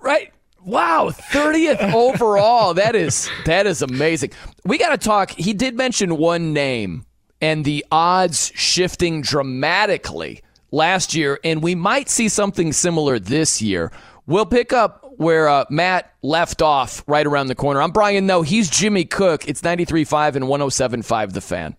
right? 0.00 0.32
Wow, 0.64 1.10
30th 1.10 1.92
overall. 1.92 2.72
That 2.72 2.96
is 2.96 3.28
that 3.44 3.66
is 3.66 3.82
amazing. 3.82 4.30
We 4.64 4.78
got 4.78 4.90
to 4.90 4.98
talk. 4.98 5.30
He 5.32 5.52
did 5.52 5.76
mention 5.76 6.16
one 6.16 6.54
name 6.54 7.04
and 7.42 7.66
the 7.66 7.84
odds 7.92 8.50
shifting 8.54 9.20
dramatically 9.20 10.40
last 10.74 11.14
year 11.14 11.38
and 11.44 11.62
we 11.62 11.74
might 11.74 12.10
see 12.10 12.28
something 12.28 12.72
similar 12.72 13.18
this 13.18 13.62
year. 13.62 13.92
We'll 14.26 14.46
pick 14.46 14.72
up 14.72 15.12
where 15.16 15.48
uh, 15.48 15.64
Matt 15.70 16.12
left 16.22 16.60
off 16.60 17.04
right 17.06 17.24
around 17.24 17.46
the 17.46 17.54
corner. 17.54 17.80
I'm 17.80 17.92
Brian 17.92 18.26
Noe, 18.26 18.42
he's 18.42 18.68
Jimmy 18.68 19.04
Cook. 19.04 19.48
It's 19.48 19.62
93.5 19.62 20.34
and 20.34 20.44
107.5 20.46 21.32
The 21.32 21.40
Fan. 21.40 21.76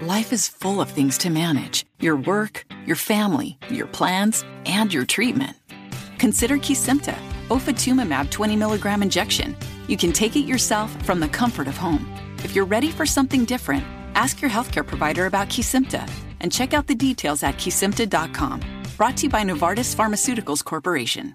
Life 0.00 0.32
is 0.32 0.48
full 0.48 0.80
of 0.80 0.90
things 0.90 1.18
to 1.18 1.30
manage 1.30 1.84
your 2.00 2.16
work, 2.16 2.64
your 2.86 2.96
family, 2.96 3.58
your 3.68 3.86
plans, 3.86 4.44
and 4.64 4.94
your 4.94 5.04
treatment. 5.04 5.56
Consider 6.18 6.56
Kesimpta, 6.56 7.16
ofatumumab 7.48 8.30
20 8.30 8.56
milligram 8.56 9.02
injection. 9.02 9.56
You 9.88 9.96
can 9.96 10.12
take 10.12 10.36
it 10.36 10.46
yourself 10.46 10.90
from 11.04 11.20
the 11.20 11.28
comfort 11.28 11.66
of 11.66 11.76
home. 11.76 12.08
If 12.44 12.54
you're 12.54 12.64
ready 12.64 12.90
for 12.90 13.04
something 13.06 13.44
different, 13.44 13.84
ask 14.14 14.40
your 14.40 14.50
healthcare 14.50 14.86
provider 14.86 15.26
about 15.26 15.48
Kesimpta 15.48 16.08
and 16.40 16.52
check 16.52 16.74
out 16.74 16.86
the 16.86 16.94
details 16.94 17.42
at 17.42 17.56
kesimpta.com. 17.56 18.60
Brought 18.96 19.16
to 19.18 19.22
you 19.24 19.30
by 19.30 19.42
Novartis 19.42 19.94
Pharmaceuticals 19.94 20.64
Corporation. 20.64 21.34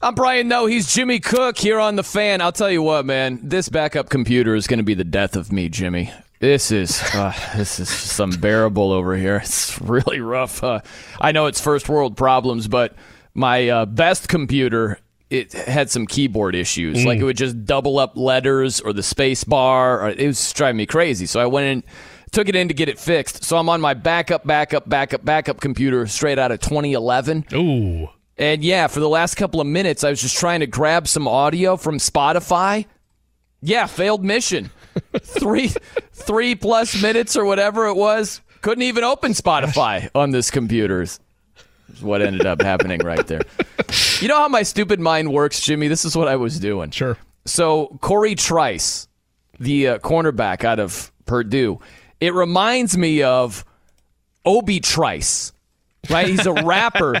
I'm 0.00 0.14
Brian 0.14 0.46
Noe, 0.46 0.66
he's 0.66 0.94
Jimmy 0.94 1.18
Cook 1.18 1.58
here 1.58 1.80
on 1.80 1.96
the 1.96 2.04
fan. 2.04 2.40
I'll 2.40 2.52
tell 2.52 2.70
you 2.70 2.82
what, 2.82 3.04
man, 3.04 3.40
this 3.42 3.68
backup 3.68 4.08
computer 4.08 4.54
is 4.54 4.68
going 4.68 4.78
to 4.78 4.84
be 4.84 4.94
the 4.94 5.02
death 5.02 5.34
of 5.34 5.50
me, 5.50 5.68
Jimmy. 5.68 6.12
This 6.38 6.70
is 6.70 7.02
uh, 7.14 7.32
this 7.56 7.80
is 7.80 7.88
just 7.88 8.20
unbearable 8.20 8.92
over 8.92 9.16
here. 9.16 9.38
It's 9.44 9.80
really 9.80 10.20
rough. 10.20 10.62
Uh, 10.62 10.82
I 11.20 11.32
know 11.32 11.46
it's 11.46 11.60
first 11.60 11.88
world 11.88 12.16
problems, 12.16 12.68
but 12.68 12.94
my 13.34 13.68
uh, 13.68 13.86
best 13.86 14.28
computer 14.28 15.00
it 15.30 15.52
had 15.52 15.90
some 15.90 16.06
keyboard 16.06 16.54
issues. 16.54 17.04
Like 17.04 17.18
it 17.18 17.24
would 17.24 17.36
just 17.36 17.64
double 17.64 17.98
up 17.98 18.16
letters 18.16 18.80
or 18.80 18.92
the 18.92 19.02
space 19.02 19.42
bar. 19.42 20.02
Or 20.02 20.10
it 20.10 20.24
was 20.24 20.52
driving 20.52 20.76
me 20.76 20.86
crazy. 20.86 21.26
So 21.26 21.40
I 21.40 21.46
went 21.46 21.66
in, 21.66 21.90
took 22.30 22.48
it 22.48 22.54
in 22.56 22.68
to 22.68 22.74
get 22.74 22.88
it 22.88 22.98
fixed. 22.98 23.44
So 23.44 23.58
I'm 23.58 23.68
on 23.68 23.80
my 23.80 23.94
backup, 23.94 24.46
backup, 24.46 24.88
backup, 24.88 25.24
backup 25.24 25.60
computer 25.60 26.06
straight 26.06 26.38
out 26.38 26.52
of 26.52 26.60
2011 26.60 27.46
Ooh. 27.52 28.08
And 28.38 28.62
yeah, 28.62 28.86
for 28.86 29.00
the 29.00 29.08
last 29.08 29.34
couple 29.34 29.60
of 29.60 29.66
minutes, 29.66 30.04
I 30.04 30.10
was 30.10 30.22
just 30.22 30.36
trying 30.36 30.60
to 30.60 30.66
grab 30.66 31.08
some 31.08 31.26
audio 31.26 31.76
from 31.76 31.98
Spotify. 31.98 32.86
Yeah, 33.60 33.86
failed 33.86 34.24
mission. 34.24 34.70
three, 35.20 35.72
three 36.12 36.54
plus 36.54 37.00
minutes 37.02 37.36
or 37.36 37.44
whatever 37.44 37.86
it 37.86 37.94
was. 37.94 38.40
Couldn't 38.60 38.82
even 38.82 39.04
open 39.04 39.32
Spotify 39.32 40.08
on 40.14 40.30
this 40.30 40.50
computer. 40.50 41.02
Is 41.02 41.20
what 42.00 42.22
ended 42.22 42.46
up 42.46 42.60
happening 42.62 43.00
right 43.00 43.26
there. 43.26 43.42
You 44.20 44.28
know 44.28 44.36
how 44.36 44.48
my 44.48 44.62
stupid 44.62 45.00
mind 45.00 45.32
works, 45.32 45.60
Jimmy? 45.60 45.88
This 45.88 46.04
is 46.04 46.16
what 46.16 46.28
I 46.28 46.36
was 46.36 46.60
doing. 46.60 46.90
Sure. 46.90 47.16
So 47.44 47.98
Cory 48.00 48.34
Trice, 48.34 49.08
the 49.58 49.88
uh, 49.88 49.98
cornerback 49.98 50.64
out 50.64 50.78
of 50.78 51.10
Purdue, 51.26 51.80
it 52.20 52.34
reminds 52.34 52.96
me 52.96 53.22
of 53.22 53.64
Obi 54.44 54.80
Trice, 54.80 55.52
right? 56.10 56.26
He's 56.26 56.46
a 56.46 56.52
rapper. 56.52 57.20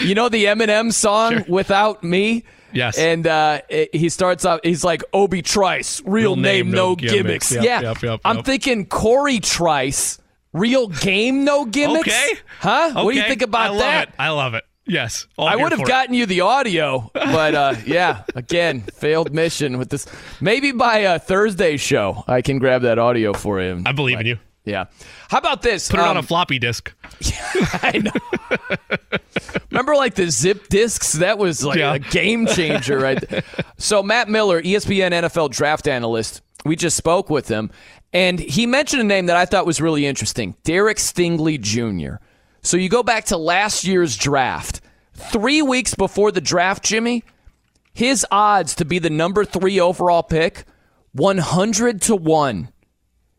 you 0.00 0.14
know 0.14 0.28
the 0.28 0.44
Eminem 0.46 0.92
song 0.92 1.32
Sure. 1.32 1.44
"Without 1.48 2.02
Me." 2.04 2.44
Yes. 2.72 2.98
And 2.98 3.26
uh, 3.26 3.60
it- 3.68 3.94
he 3.94 4.08
starts 4.08 4.44
off. 4.44 4.60
He's 4.64 4.82
like 4.84 5.02
Obi 5.12 5.42
Trice, 5.42 6.02
real, 6.04 6.34
name, 6.36 6.70
no, 6.72 6.96
gimmicks. 6.96 7.52
Yep, 7.52 7.62
yeah. 7.64 7.80
yep, 7.80 8.02
yep, 8.02 8.20
I'm 8.24 8.42
thinking 8.42 8.86
Cory 8.86 9.38
Trice, 9.38 10.18
real 10.52 10.88
game, 10.88 11.44
no 11.44 11.64
gimmicks. 11.66 12.08
Okay. 12.08 12.32
Huh? 12.58 12.92
What 13.04 13.12
do 13.12 13.18
you 13.18 13.24
think 13.24 13.42
about 13.42 13.66
I 13.66 13.68
love 13.70 13.78
that? 13.78 14.08
It. 14.08 14.14
I 14.18 14.30
love 14.30 14.54
it. 14.54 14.64
Yes. 14.86 15.26
All 15.38 15.46
I 15.48 15.56
would 15.56 15.70
have 15.72 15.78
for 15.80 15.86
it. 15.86 15.88
gotten 15.88 16.14
you 16.14 16.26
the 16.26 16.42
audio, 16.42 17.10
but 17.14 17.54
uh, 17.54 17.74
yeah, 17.86 18.24
again, 18.34 18.80
failed 18.80 19.32
mission 19.32 19.78
with 19.78 19.88
this. 19.88 20.06
Maybe 20.42 20.72
by 20.72 20.98
a 20.98 21.18
Thursday 21.18 21.76
show, 21.78 22.22
I 22.26 22.42
can 22.42 22.58
grab 22.58 22.82
that 22.82 22.98
audio 22.98 23.32
for 23.32 23.60
him. 23.60 23.84
I 23.86 23.92
believe 23.92 24.18
in 24.20 24.26
you. 24.26 24.38
Yeah. 24.64 24.86
How 25.28 25.38
about 25.38 25.60
this? 25.62 25.90
Put 25.90 26.00
it 26.00 26.02
on 26.06 26.16
Um, 26.16 26.24
a 26.24 26.26
floppy 26.26 26.58
disk. 26.58 26.92
I 27.82 27.98
know. 28.02 28.58
Remember, 29.70 29.94
like 29.94 30.14
the 30.14 30.30
zip 30.30 30.68
discs? 30.68 31.12
That 31.12 31.36
was 31.38 31.64
like 31.64 31.78
Yeah. 31.78 31.94
a 31.94 31.98
game 31.98 32.46
changer, 32.46 32.98
right? 32.98 33.20
there. 33.28 33.42
so 33.76 34.02
Matt 34.02 34.28
Miller, 34.28 34.62
ESPN 34.62 35.10
NFL 35.12 35.50
draft 35.50 35.86
analyst, 35.88 36.40
we 36.64 36.76
just 36.76 36.96
spoke 36.96 37.28
with 37.28 37.48
him, 37.48 37.70
and 38.12 38.38
he 38.40 38.64
mentioned 38.66 39.02
a 39.02 39.04
name 39.04 39.26
that 39.26 39.36
I 39.36 39.44
thought 39.44 39.66
was 39.66 39.80
really 39.82 40.06
interesting: 40.06 40.56
Derek 40.64 40.96
Stingley 40.98 41.60
Jr. 41.60 42.16
So 42.62 42.76
you 42.78 42.88
go 42.88 43.02
back 43.02 43.26
to 43.26 43.36
last 43.36 43.84
year's 43.84 44.16
draft, 44.16 44.80
three 45.12 45.60
weeks 45.60 45.94
before 45.94 46.32
the 46.32 46.40
draft, 46.40 46.82
Jimmy, 46.84 47.22
his 47.92 48.24
odds 48.30 48.74
to 48.76 48.86
be 48.86 48.98
the 48.98 49.10
number 49.10 49.44
three 49.44 49.78
overall 49.78 50.22
pick, 50.22 50.64
one 51.12 51.36
hundred 51.38 52.00
to 52.02 52.16
one. 52.16 52.70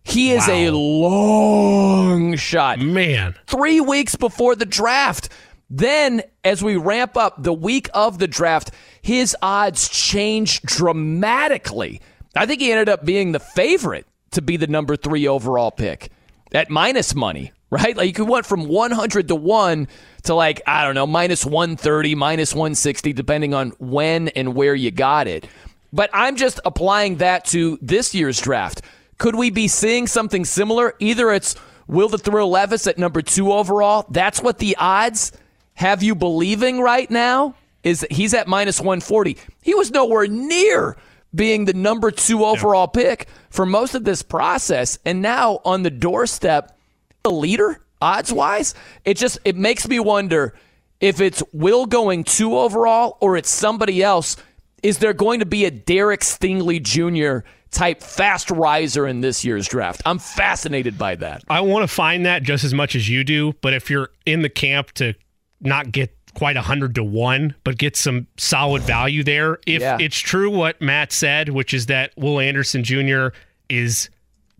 He 0.05 0.31
is 0.31 0.47
a 0.47 0.69
long 0.69 2.37
shot 2.37 2.79
Man. 2.79 3.35
three 3.47 3.81
weeks 3.81 4.15
before 4.15 4.55
the 4.55 4.65
draft. 4.65 5.29
Then, 5.69 6.21
as 6.43 6.63
we 6.63 6.77
ramp 6.77 7.17
up 7.17 7.41
the 7.41 7.51
week 7.51 7.89
of 7.93 8.19
the 8.19 8.27
draft, 8.27 8.69
his 9.01 9.35
odds 9.41 9.89
change 9.89 10.61
dramatically. 10.61 12.01
I 12.35 12.45
think 12.45 12.61
he 12.61 12.71
ended 12.71 12.87
up 12.87 13.03
being 13.03 13.31
the 13.31 13.39
favorite 13.39 14.05
to 14.31 14.41
be 14.41 14.57
the 14.57 14.67
number 14.67 14.95
three 14.95 15.27
overall 15.27 15.71
pick 15.71 16.11
at 16.53 16.69
minus 16.69 17.15
money, 17.15 17.51
right? 17.71 17.97
Like 17.97 18.07
you 18.07 18.13
could 18.13 18.29
went 18.29 18.45
from 18.45 18.67
100 18.67 19.27
to 19.29 19.35
1 19.35 19.87
to 20.23 20.35
like, 20.35 20.61
I 20.67 20.83
don't 20.85 20.95
know, 20.95 21.07
minus 21.07 21.45
130, 21.45 22.13
minus 22.13 22.53
160, 22.53 23.11
depending 23.13 23.53
on 23.55 23.71
when 23.79 24.27
and 24.29 24.53
where 24.55 24.75
you 24.75 24.91
got 24.91 25.27
it. 25.27 25.47
But 25.91 26.09
I'm 26.13 26.35
just 26.35 26.59
applying 26.63 27.17
that 27.17 27.45
to 27.45 27.79
this 27.81 28.13
year's 28.13 28.39
draft. 28.39 28.81
Could 29.17 29.35
we 29.35 29.49
be 29.49 29.67
seeing 29.67 30.07
something 30.07 30.45
similar? 30.45 30.95
Either 30.99 31.31
it's 31.31 31.55
Will 31.87 32.09
the 32.09 32.17
Thrill 32.17 32.49
Levis 32.49 32.87
at 32.87 32.97
number 32.97 33.21
two 33.21 33.51
overall. 33.51 34.05
That's 34.09 34.41
what 34.41 34.57
the 34.57 34.75
odds 34.77 35.31
have 35.75 36.01
you 36.01 36.15
believing 36.15 36.81
right 36.81 37.09
now 37.09 37.55
is 37.83 38.05
he's 38.09 38.33
at 38.33 38.47
minus 38.47 38.79
140. 38.79 39.37
He 39.61 39.75
was 39.75 39.91
nowhere 39.91 40.27
near 40.27 40.97
being 41.33 41.65
the 41.65 41.73
number 41.73 42.11
two 42.11 42.43
overall 42.43 42.87
pick 42.87 43.27
for 43.49 43.65
most 43.65 43.93
of 43.93 44.03
this 44.03 44.21
process. 44.23 44.97
And 45.05 45.21
now 45.21 45.59
on 45.63 45.83
the 45.83 45.91
doorstep, 45.91 46.77
the 47.23 47.31
leader 47.31 47.81
odds 48.01 48.33
wise, 48.33 48.73
it 49.03 49.17
just 49.17 49.37
it 49.45 49.55
makes 49.55 49.87
me 49.87 49.99
wonder 49.99 50.55
if 50.99 51.21
it's 51.21 51.43
Will 51.53 51.85
going 51.85 52.23
two 52.23 52.57
overall 52.57 53.17
or 53.21 53.37
it's 53.37 53.49
somebody 53.49 54.01
else. 54.01 54.37
Is 54.81 54.99
there 54.99 55.13
going 55.13 55.39
to 55.39 55.45
be 55.45 55.65
a 55.65 55.71
Derek 55.71 56.21
Stingley 56.21 56.81
Jr. 56.81 57.47
type 57.75 58.01
fast 58.01 58.49
riser 58.49 59.05
in 59.07 59.21
this 59.21 59.45
year's 59.45 59.67
draft? 59.67 60.01
I'm 60.05 60.19
fascinated 60.19 60.97
by 60.97 61.15
that. 61.15 61.43
I 61.49 61.61
want 61.61 61.83
to 61.83 61.87
find 61.93 62.25
that 62.25 62.43
just 62.43 62.63
as 62.63 62.73
much 62.73 62.95
as 62.95 63.07
you 63.09 63.23
do, 63.23 63.53
but 63.61 63.73
if 63.73 63.89
you're 63.89 64.09
in 64.25 64.41
the 64.41 64.49
camp 64.49 64.91
to 64.93 65.13
not 65.61 65.91
get 65.91 66.15
quite 66.33 66.55
100 66.55 66.95
to 66.95 67.03
1, 67.03 67.55
but 67.63 67.77
get 67.77 67.95
some 67.95 68.27
solid 68.37 68.81
value 68.81 69.23
there, 69.23 69.59
if 69.65 69.81
Yeah. 69.81 69.97
it's 69.99 70.17
true 70.17 70.49
what 70.49 70.81
Matt 70.81 71.11
said, 71.11 71.49
which 71.49 71.73
is 71.73 71.85
that 71.85 72.11
Will 72.17 72.39
Anderson 72.39 72.83
Jr. 72.83 73.27
is 73.69 74.09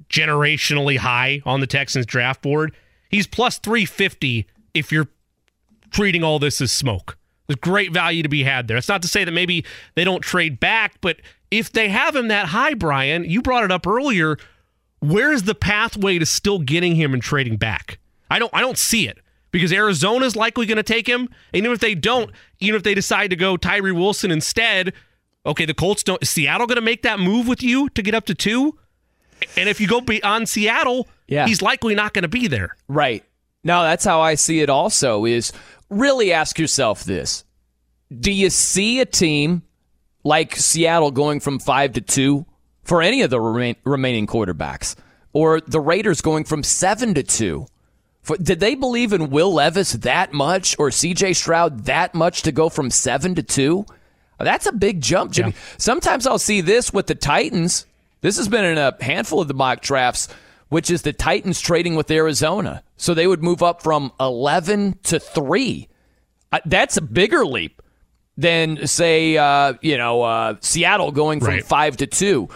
generationally 0.09 0.97
high 0.97 1.41
on 1.45 1.59
the 1.59 1.67
Texans 1.67 2.05
draft 2.05 2.41
board, 2.41 2.73
he's 3.09 3.27
plus 3.27 3.57
350 3.57 4.47
if 4.73 4.91
you're 4.91 5.07
treating 5.91 6.23
all 6.23 6.39
this 6.39 6.61
as 6.61 6.71
smoke. 6.71 7.17
There's 7.47 7.57
great 7.59 7.91
value 7.91 8.23
to 8.23 8.29
be 8.29 8.43
had 8.43 8.67
there. 8.67 8.77
It's 8.77 8.87
not 8.89 9.01
to 9.03 9.07
say 9.07 9.23
that 9.23 9.31
maybe 9.31 9.63
they 9.95 10.03
don't 10.03 10.21
trade 10.21 10.59
back, 10.59 10.95
but 11.01 11.17
if 11.51 11.71
they 11.71 11.89
have 11.89 12.15
him 12.15 12.27
that 12.29 12.47
high, 12.47 12.73
Brian, 12.73 13.23
you 13.23 13.41
brought 13.41 13.63
it 13.63 13.71
up 13.71 13.85
earlier. 13.87 14.37
Where's 14.99 15.43
the 15.43 15.55
pathway 15.55 16.17
to 16.19 16.25
still 16.25 16.59
getting 16.59 16.95
him 16.95 17.13
and 17.13 17.21
trading 17.21 17.57
back? 17.57 17.99
I 18.29 18.39
don't 18.39 18.51
I 18.53 18.61
don't 18.61 18.77
see 18.77 19.07
it 19.07 19.19
because 19.51 19.71
Arizona's 19.71 20.35
likely 20.35 20.65
going 20.65 20.77
to 20.77 20.83
take 20.83 21.07
him. 21.07 21.21
And 21.53 21.57
even 21.63 21.71
if 21.71 21.79
they 21.79 21.95
don't, 21.95 22.31
even 22.59 22.75
if 22.77 22.83
they 22.83 22.93
decide 22.95 23.29
to 23.29 23.35
go 23.35 23.55
Tyree 23.57 23.91
Wilson 23.91 24.31
instead, 24.31 24.93
okay, 25.45 25.65
the 25.65 25.73
Colts 25.75 26.03
don't. 26.03 26.21
Is 26.23 26.29
Seattle 26.29 26.65
going 26.67 26.77
to 26.77 26.81
make 26.81 27.03
that 27.03 27.19
move 27.19 27.47
with 27.47 27.61
you 27.61 27.89
to 27.89 28.01
get 28.01 28.15
up 28.15 28.25
to 28.25 28.33
two? 28.35 28.77
And 29.57 29.69
if 29.69 29.79
you 29.79 29.87
go 29.87 30.01
beyond 30.01 30.49
Seattle, 30.49 31.07
Yeah. 31.27 31.45
he's 31.45 31.61
likely 31.61 31.93
not 31.93 32.13
going 32.13 32.23
to 32.23 32.27
be 32.29 32.47
there. 32.47 32.75
Right. 32.87 33.23
No, 33.63 33.83
that's 33.83 34.05
how 34.05 34.21
I 34.21 34.35
see 34.35 34.61
it 34.61 34.69
also 34.69 35.25
is 35.25 35.51
really 35.89 36.31
ask 36.33 36.57
yourself 36.57 37.03
this. 37.03 37.43
Do 38.17 38.31
you 38.31 38.49
see 38.49 38.99
a 39.01 39.05
team 39.05 39.63
like 40.25 40.55
Seattle 40.55 41.11
going 41.11 41.39
from 41.39 41.59
5 41.59 41.93
to 41.93 42.01
2 42.01 42.45
for 42.83 43.01
any 43.01 43.21
of 43.21 43.29
the 43.29 43.39
remain, 43.39 43.77
remaining 43.85 44.27
quarterbacks 44.27 44.95
or 45.31 45.61
the 45.61 45.79
Raiders 45.79 46.19
going 46.19 46.43
from 46.43 46.63
7 46.63 47.13
to 47.13 47.23
2? 47.23 47.65
For, 48.23 48.35
did 48.37 48.59
they 48.59 48.73
believe 48.73 49.13
in 49.13 49.29
Will 49.29 49.53
Levis 49.53 49.93
that 49.93 50.33
much 50.33 50.75
or 50.79 50.89
CJ 50.89 51.35
Stroud 51.35 51.85
that 51.85 52.15
much 52.15 52.41
to 52.41 52.51
go 52.51 52.69
from 52.69 52.89
7 52.89 53.35
to 53.35 53.43
2? 53.43 53.85
That's 54.39 54.65
a 54.65 54.73
big 54.73 54.99
jump, 54.99 55.31
Jimmy. 55.31 55.53
Sometimes 55.77 56.27
I'll 56.27 56.39
see 56.39 56.59
this 56.59 56.91
with 56.91 57.07
the 57.07 57.15
Titans. 57.15 57.85
This 58.21 58.37
has 58.37 58.49
been 58.49 58.65
in 58.65 58.77
a 58.77 58.97
handful 58.99 59.41
of 59.41 59.47
the 59.47 59.53
mock 59.53 59.81
drafts, 59.81 60.27
which 60.69 60.89
is 60.89 61.03
the 61.03 61.13
Titans 61.13 61.61
trading 61.61 61.95
with 61.95 62.09
Arizona. 62.09 62.83
So 62.97 63.13
they 63.13 63.27
would 63.27 63.43
move 63.43 63.61
up 63.61 63.83
from 63.83 64.11
11 64.19 64.99
to 65.03 65.19
3. 65.19 65.87
Uh, 66.51 66.59
that's 66.65 66.97
a 66.97 67.01
bigger 67.01 67.45
leap 67.45 67.74
than, 68.37 68.85
say, 68.87 69.37
uh, 69.37 69.73
you 69.81 69.97
know, 69.97 70.21
uh, 70.21 70.55
Seattle 70.61 71.11
going 71.11 71.39
from 71.39 71.49
Right. 71.49 71.65
5 71.65 71.97
to 71.97 72.07
2. 72.07 72.49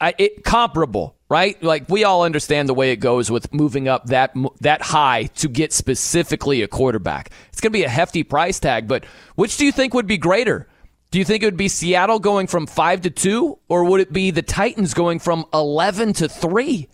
I, 0.00 0.14
it 0.18 0.44
comparable, 0.44 1.16
right? 1.28 1.60
Like 1.62 1.88
we 1.88 2.04
all 2.04 2.24
understand 2.24 2.68
the 2.68 2.74
way 2.74 2.90
it 2.92 2.96
goes 2.96 3.30
with 3.30 3.52
moving 3.52 3.88
up 3.88 4.06
that 4.06 4.34
that 4.60 4.82
high 4.82 5.24
to 5.36 5.48
get 5.48 5.72
specifically 5.72 6.62
a 6.62 6.68
quarterback. 6.68 7.30
It's 7.50 7.60
going 7.60 7.72
to 7.72 7.78
be 7.78 7.84
a 7.84 7.88
hefty 7.88 8.22
price 8.22 8.58
tag, 8.58 8.88
but 8.88 9.04
which 9.34 9.56
do 9.56 9.64
you 9.64 9.72
think 9.72 9.94
would 9.94 10.06
be 10.06 10.18
greater? 10.18 10.68
Do 11.10 11.18
you 11.18 11.24
think 11.24 11.42
it 11.42 11.46
would 11.46 11.56
be 11.56 11.68
Seattle 11.68 12.18
going 12.18 12.48
from 12.48 12.66
5 12.66 13.02
to 13.02 13.10
2 13.10 13.58
or 13.68 13.84
would 13.84 14.00
it 14.00 14.12
be 14.12 14.30
the 14.30 14.42
Titans 14.42 14.94
going 14.94 15.20
from 15.20 15.46
11 15.54 16.14
to 16.14 16.28
3? 16.28 16.88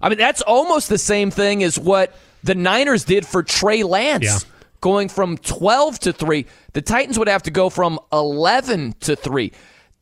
I 0.00 0.08
mean, 0.08 0.18
that's 0.18 0.42
almost 0.42 0.88
the 0.88 0.98
same 0.98 1.30
thing 1.30 1.62
as 1.62 1.78
what 1.78 2.14
the 2.44 2.54
Niners 2.54 3.04
did 3.04 3.26
for 3.26 3.42
Trey 3.42 3.82
Lance 3.82 4.24
Yeah. 4.24 4.38
Going 4.82 5.08
from 5.08 5.38
12 5.38 5.98
to 6.00 6.12
3. 6.12 6.44
The 6.74 6.82
Titans 6.82 7.18
would 7.18 7.28
have 7.28 7.44
to 7.44 7.50
go 7.50 7.70
from 7.70 7.98
11 8.12 8.96
to 9.00 9.16
3. 9.16 9.50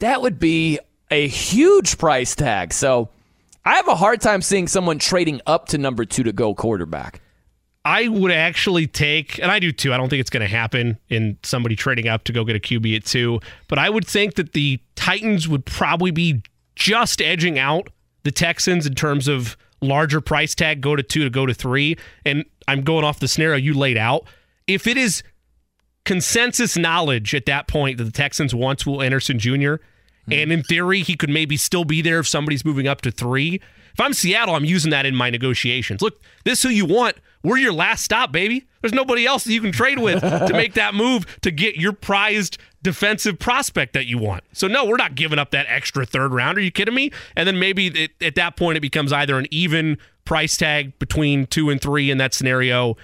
That 0.00 0.20
would 0.20 0.40
be 0.40 0.80
a 1.12 1.28
huge 1.28 1.98
price 1.98 2.34
tag. 2.34 2.72
So 2.72 3.10
I 3.64 3.76
have 3.76 3.86
a 3.88 3.94
hard 3.94 4.20
time 4.20 4.42
seeing 4.42 4.66
someone 4.66 4.98
trading 4.98 5.40
up 5.46 5.68
to 5.68 5.78
number 5.78 6.04
two 6.04 6.22
to 6.22 6.32
go 6.32 6.54
quarterback. 6.54 7.20
I 7.84 8.08
would 8.08 8.32
actually 8.32 8.86
take, 8.86 9.38
and 9.38 9.50
I 9.50 9.58
do 9.58 9.72
too. 9.72 9.92
I 9.92 9.96
don't 9.96 10.08
think 10.08 10.20
it's 10.20 10.30
going 10.30 10.42
to 10.42 10.48
happen 10.48 10.98
in 11.08 11.38
somebody 11.42 11.76
trading 11.76 12.08
up 12.08 12.24
to 12.24 12.32
go 12.32 12.44
get 12.44 12.56
a 12.56 12.60
QB 12.60 12.96
at 12.96 13.04
two, 13.04 13.40
but 13.68 13.78
I 13.78 13.88
would 13.88 14.06
think 14.06 14.34
that 14.34 14.52
the 14.52 14.80
Titans 14.96 15.48
would 15.48 15.64
probably 15.64 16.10
be 16.10 16.42
just 16.74 17.22
edging 17.22 17.58
out 17.58 17.88
the 18.22 18.30
Texans 18.30 18.86
in 18.86 18.94
terms 18.94 19.28
of 19.28 19.56
larger 19.80 20.20
price 20.20 20.54
tag, 20.54 20.80
go 20.80 20.94
to 20.94 21.02
two 21.02 21.24
to 21.24 21.30
go 21.30 21.46
to 21.46 21.54
three. 21.54 21.96
And 22.24 22.44
I'm 22.68 22.82
going 22.82 23.04
off 23.04 23.18
the 23.18 23.28
scenario 23.28 23.56
you 23.56 23.74
laid 23.74 23.96
out. 23.96 24.26
If 24.70 24.86
it 24.86 24.96
is 24.96 25.22
consensus 26.04 26.76
knowledge 26.76 27.34
at 27.34 27.46
that 27.46 27.68
point 27.68 27.98
that 27.98 28.04
the 28.04 28.12
Texans 28.12 28.54
wants 28.54 28.86
Will 28.86 29.02
Anderson 29.02 29.38
Jr., 29.38 29.74
hmm. 30.26 30.32
and 30.32 30.52
in 30.52 30.62
theory, 30.62 31.00
he 31.00 31.16
could 31.16 31.30
maybe 31.30 31.56
still 31.56 31.84
be 31.84 32.02
there 32.02 32.20
if 32.20 32.28
somebody's 32.28 32.64
moving 32.64 32.86
up 32.86 33.00
to 33.02 33.10
three. 33.10 33.60
If 33.92 34.00
I'm 34.00 34.12
Seattle, 34.12 34.54
I'm 34.54 34.64
using 34.64 34.90
that 34.92 35.04
in 35.06 35.14
my 35.16 35.30
negotiations. 35.30 36.00
Look, 36.00 36.22
this 36.44 36.60
is 36.60 36.62
who 36.62 36.68
you 36.70 36.86
want. 36.86 37.16
we're 37.42 37.58
your 37.58 37.72
last 37.72 38.04
stop, 38.04 38.30
baby. 38.30 38.66
There's 38.80 38.92
nobody 38.92 39.26
else 39.26 39.44
that 39.44 39.52
you 39.52 39.60
can 39.60 39.72
trade 39.72 39.98
with 39.98 40.20
to 40.20 40.50
make 40.52 40.74
that 40.74 40.94
move 40.94 41.26
to 41.42 41.50
get 41.50 41.76
your 41.76 41.92
prized 41.92 42.58
defensive 42.82 43.38
prospect 43.38 43.92
that 43.94 44.06
you 44.06 44.18
want. 44.18 44.44
So 44.52 44.68
no, 44.68 44.84
we're 44.84 44.96
not 44.96 45.16
giving 45.16 45.38
up 45.38 45.50
that 45.50 45.66
extra 45.68 46.06
third 46.06 46.32
round. 46.32 46.56
Are 46.56 46.62
you 46.62 46.70
kidding 46.70 46.94
me? 46.94 47.10
And 47.36 47.46
then 47.46 47.58
maybe 47.58 47.88
it, 47.88 48.10
at 48.22 48.36
that 48.36 48.56
point 48.56 48.76
it 48.78 48.80
becomes 48.80 49.12
either 49.12 49.38
an 49.38 49.46
even 49.50 49.98
price 50.24 50.56
tag 50.56 50.98
between 50.98 51.46
two 51.46 51.70
and 51.70 51.80
three 51.80 52.10
in 52.10 52.18
that 52.18 52.32
scenario, 52.32 52.96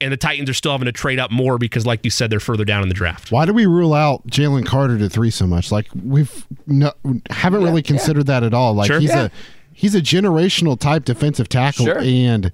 and 0.00 0.12
the 0.12 0.16
Titans 0.16 0.48
are 0.48 0.54
still 0.54 0.72
having 0.72 0.86
to 0.86 0.92
trade 0.92 1.18
up 1.18 1.30
more 1.30 1.58
because, 1.58 1.84
like 1.86 2.04
you 2.04 2.10
said, 2.10 2.30
they're 2.30 2.40
further 2.40 2.64
down 2.64 2.82
in 2.82 2.88
the 2.88 2.94
draft. 2.94 3.30
Why 3.30 3.44
do 3.46 3.52
we 3.52 3.66
rule 3.66 3.92
out 3.94 4.26
Jalen 4.26 4.64
Carter 4.66 4.96
to 4.98 5.08
three 5.08 5.30
so 5.30 5.46
much? 5.46 5.70
Like 5.70 5.86
we've 6.04 6.46
no, 6.66 6.92
haven't 7.30 7.62
really 7.62 7.82
considered 7.82 8.26
that 8.26 8.42
at 8.42 8.54
all. 8.54 8.74
Like 8.74 8.86
Sure. 8.88 9.00
he's 9.00 9.10
Yeah. 9.10 9.24
a 9.24 9.30
he's 9.72 9.94
a 9.94 10.00
generational 10.00 10.78
type 10.78 11.04
defensive 11.04 11.48
tackle, 11.48 11.86
Sure. 11.86 11.98
and 12.00 12.52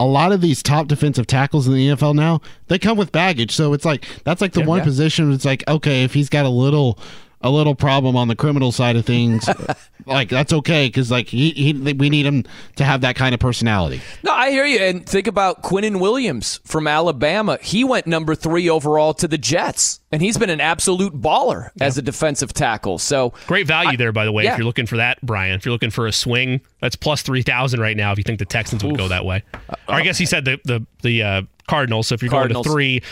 a 0.00 0.06
lot 0.06 0.32
of 0.32 0.40
these 0.40 0.62
top 0.62 0.88
defensive 0.88 1.26
tackles 1.28 1.68
in 1.68 1.74
the 1.74 1.88
NFL 1.88 2.14
now 2.14 2.40
they 2.68 2.78
come 2.78 2.96
with 2.98 3.12
baggage. 3.12 3.52
So 3.52 3.72
it's 3.72 3.84
like 3.84 4.06
that's 4.24 4.40
like 4.40 4.52
the 4.52 4.62
one 4.64 4.78
Yeah. 4.78 4.84
position. 4.84 5.32
It's 5.32 5.44
like 5.44 5.62
okay, 5.68 6.02
if 6.04 6.14
he's 6.14 6.28
got 6.28 6.44
a 6.44 6.48
little 6.50 6.98
a 7.42 7.50
little 7.50 7.74
problem 7.74 8.16
on 8.16 8.28
the 8.28 8.36
criminal 8.36 8.72
side 8.72 8.96
of 8.96 9.04
things, 9.04 9.48
like 10.06 10.28
that's 10.28 10.52
okay 10.52 10.86
because 10.86 11.10
like 11.10 11.28
he, 11.28 11.50
he 11.50 11.72
we 11.92 12.08
need 12.10 12.24
him 12.26 12.44
to 12.76 12.84
have 12.84 13.00
that 13.02 13.16
kind 13.16 13.34
of 13.34 13.40
personality. 13.40 14.00
No, 14.22 14.32
I 14.32 14.50
hear 14.50 14.64
you. 14.64 14.78
And 14.78 15.06
think 15.06 15.26
about 15.26 15.62
Quinnen 15.62 16.00
Williams 16.00 16.60
from 16.64 16.86
Alabama. 16.86 17.58
He 17.62 17.84
went 17.84 18.06
number 18.06 18.34
three 18.34 18.68
overall 18.68 19.14
to 19.14 19.28
the 19.28 19.38
Jets, 19.38 20.00
and 20.10 20.22
he's 20.22 20.38
been 20.38 20.50
an 20.50 20.60
absolute 20.60 21.14
baller 21.20 21.70
as 21.80 21.98
a 21.98 22.02
defensive 22.02 22.52
tackle. 22.52 22.98
So 22.98 23.34
Great 23.46 23.66
value 23.66 23.96
there, 23.96 24.12
by 24.12 24.24
the 24.24 24.32
way. 24.32 24.44
yeah. 24.44 24.52
If 24.52 24.58
you're 24.58 24.66
looking 24.66 24.86
for 24.86 24.96
that, 24.96 25.20
Brian, 25.22 25.54
if 25.54 25.64
you're 25.64 25.72
looking 25.72 25.90
for 25.90 26.06
a 26.06 26.12
swing, 26.12 26.60
that's 26.80 26.96
plus 26.96 27.22
three 27.22 27.42
thousand 27.42 27.80
right 27.80 27.96
now. 27.96 28.12
If 28.12 28.18
you 28.18 28.24
think 28.24 28.38
the 28.38 28.44
Texans 28.44 28.84
would 28.84 28.96
go 28.96 29.08
that 29.08 29.24
way, 29.24 29.42
or 29.88 29.94
I 29.94 30.02
guess 30.02 30.18
he 30.18 30.26
said 30.26 30.44
the 30.44 30.60
the 30.64 30.86
the 31.02 31.22
uh, 31.22 31.42
Cardinals. 31.68 32.08
So 32.08 32.14
if 32.14 32.22
you're 32.22 32.30
Cardinals. 32.30 32.66
going 32.66 32.72
to 32.72 32.74
three, 32.74 33.02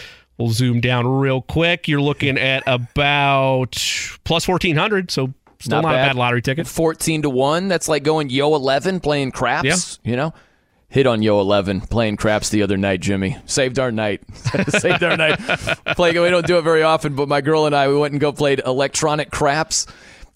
we'll 0.41 0.51
zoom 0.51 0.81
down 0.81 1.07
real 1.07 1.43
quick. 1.43 1.87
You're 1.87 2.01
looking 2.01 2.39
at 2.39 2.65
about 2.67 3.77
plus 4.25 4.45
fourteen 4.45 4.77
hundred. 4.77 5.11
So 5.11 5.35
still 5.61 5.83
not, 5.83 5.93
a 5.93 5.99
bad 5.99 6.17
lottery 6.17 6.43
ticket. 6.43 6.67
14 6.67 7.23
to 7.23 7.31
1. 7.31 7.69
That's 7.69 7.89
like 7.89 8.03
going 8.03 8.31
Yo 8.31 8.55
11 8.55 9.01
playing 9.01 9.33
craps, 9.33 9.99
you 10.03 10.17
know? 10.17 10.33
Hit 10.89 11.07
on 11.07 11.23
Yo 11.23 11.41
11 11.41 11.83
playing 11.83 12.17
craps 12.17 12.49
the 12.49 12.63
other 12.63 12.77
night, 12.77 13.01
Jimmy. 13.01 13.37
Saved 13.47 13.79
our 13.79 13.93
night. 13.93 14.23
Saved 14.69 15.05
our 15.05 15.17
night. 15.17 15.39
Play, 15.95 16.19
we 16.19 16.31
don't 16.31 16.47
do 16.47 16.59
it 16.59 16.63
very 16.63 16.83
often, 16.83 17.15
but 17.15 17.29
my 17.29 17.41
girl 17.41 17.67
and 17.67 17.77
I, 17.77 17.87
we 17.89 17.97
went 17.97 18.13
and 18.13 18.21
go 18.21 18.33
played 18.33 18.61
electronic 18.67 19.31
craps, 19.31 19.87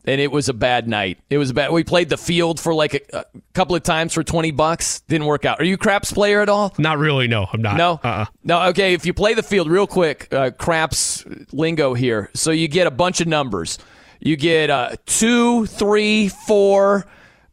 and 0.05 0.21
it 0.21 0.31
was 0.31 0.49
a 0.49 0.55
bad 0.55 0.89
night. 0.89 1.19
It 1.31 1.39
was 1.39 1.53
bad. 1.53 1.71
We 1.73 1.85
played 1.85 2.09
the 2.09 2.17
field 2.17 2.61
for 2.61 2.75
like 2.75 2.95
a, 3.13 3.19
a 3.21 3.25
couple 3.55 3.75
of 3.77 3.83
times 3.83 4.13
for 4.13 4.23
20 4.23 4.51
bucks. 4.51 5.01
Didn't 5.09 5.27
work 5.27 5.45
out. 5.45 5.61
Are 5.61 5.65
you 5.65 5.75
a 5.75 5.79
craps 5.79 6.13
player 6.13 6.41
at 6.41 6.49
all? 6.49 6.75
Not 6.79 6.99
really. 6.99 7.29
No, 7.29 7.47
I'm 7.53 7.63
not. 7.63 7.77
No, 7.77 8.01
Uh-uh. 8.05 8.27
no. 8.43 8.63
Okay, 8.69 8.93
if 8.95 9.07
you 9.07 9.15
play 9.15 9.35
the 9.35 9.43
field 9.43 9.71
real 9.71 9.87
quick, 9.87 10.29
uh, 10.33 10.51
craps 10.51 11.25
lingo 11.53 11.95
here. 11.95 12.31
So 12.35 12.51
you 12.51 12.69
get 12.69 12.87
a 12.87 12.91
bunch 12.91 13.21
of 13.21 13.27
numbers. 13.27 13.79
You 14.21 14.37
get 14.37 14.71
uh, 14.71 14.97
two, 15.07 15.67
three, 15.67 16.29
four. 16.29 17.07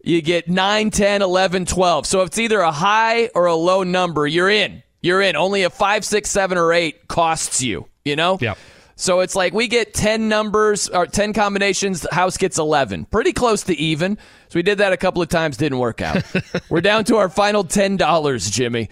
You 0.03 0.21
get 0.21 0.49
9, 0.49 0.89
10, 0.89 1.21
11, 1.21 1.65
12. 1.65 2.05
So 2.07 2.21
if 2.21 2.27
it's 2.27 2.39
either 2.39 2.59
a 2.59 2.71
high 2.71 3.27
or 3.35 3.45
a 3.45 3.55
low 3.55 3.83
number, 3.83 4.25
you're 4.25 4.49
in. 4.49 4.81
You're 5.01 5.21
in. 5.21 5.35
Only 5.35 5.63
a 5.63 5.69
five, 5.69 6.03
six, 6.03 6.29
seven, 6.31 6.57
or 6.57 6.73
eight 6.73 7.07
costs 7.07 7.61
you. 7.61 7.87
You 8.03 8.15
know. 8.15 8.39
Yep. 8.41 8.57
So 9.01 9.21
it's 9.21 9.35
like 9.35 9.51
we 9.51 9.67
get 9.67 9.95
10 9.95 10.29
numbers 10.29 10.87
or 10.87 11.07
10 11.07 11.33
combinations, 11.33 12.01
the 12.01 12.13
house 12.13 12.37
gets 12.37 12.59
11. 12.59 13.05
Pretty 13.05 13.33
close 13.33 13.63
to 13.63 13.75
even. 13.75 14.15
So 14.49 14.59
we 14.59 14.61
did 14.61 14.77
that 14.77 14.93
a 14.93 14.97
couple 14.97 15.23
of 15.23 15.27
times, 15.29 15.57
didn't 15.57 15.79
work 15.79 16.01
out. 16.01 16.23
We're 16.69 16.81
down 16.81 17.05
to 17.05 17.17
our 17.17 17.27
final 17.27 17.63
$10, 17.63 18.51
Jimmy. 18.51 18.89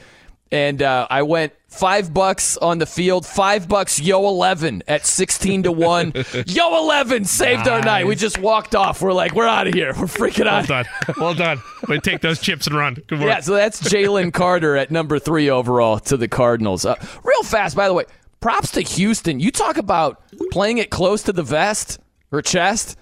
And 0.51 0.81
uh, 0.81 1.05
I 1.11 1.21
went 1.21 1.53
five 1.67 2.11
bucks 2.11 2.57
on 2.57 2.79
the 2.79 2.87
field, 2.87 3.23
five 3.23 3.67
bucks, 3.67 4.01
yo 4.01 4.27
11 4.27 4.81
at 4.87 5.05
16 5.05 5.61
to 5.63 5.71
1. 5.71 6.13
yo 6.47 6.77
11 6.79 7.25
saved 7.25 7.67
our 7.67 7.83
night. 7.83 8.07
We 8.07 8.15
just 8.15 8.39
walked 8.39 8.73
off. 8.73 9.03
We're 9.03 9.13
like, 9.13 9.35
we're 9.35 9.47
out 9.47 9.67
of 9.67 9.75
here. 9.75 9.93
We're 9.95 10.05
freaking 10.05 10.47
out. 10.47 10.67
Well 10.67 10.83
done. 10.83 10.85
Well 11.19 11.33
done. 11.35 11.61
We 11.87 11.99
take 11.99 12.21
those 12.21 12.39
chips 12.39 12.65
and 12.65 12.75
run. 12.75 12.95
Good 12.95 13.19
work. 13.19 13.27
Yeah, 13.27 13.41
so 13.41 13.53
that's 13.53 13.79
Jalen 13.79 14.33
Carter 14.33 14.75
at 14.75 14.89
number 14.89 15.19
three 15.19 15.51
overall 15.51 15.99
to 15.99 16.17
the 16.17 16.27
Cardinals. 16.27 16.83
Uh, 16.83 16.95
real 17.23 17.43
fast, 17.43 17.75
by 17.75 17.87
the 17.87 17.93
way, 17.93 18.05
props 18.39 18.71
to 18.71 18.81
Houston. 18.81 19.39
You 19.39 19.51
talk 19.51 19.77
about 19.77 20.21
playing 20.51 20.77
it 20.77 20.89
close 20.89 21.23
to 21.23 21.33
the 21.33 21.43
vest 21.43 21.99
or 22.31 22.41
chest. 22.41 22.97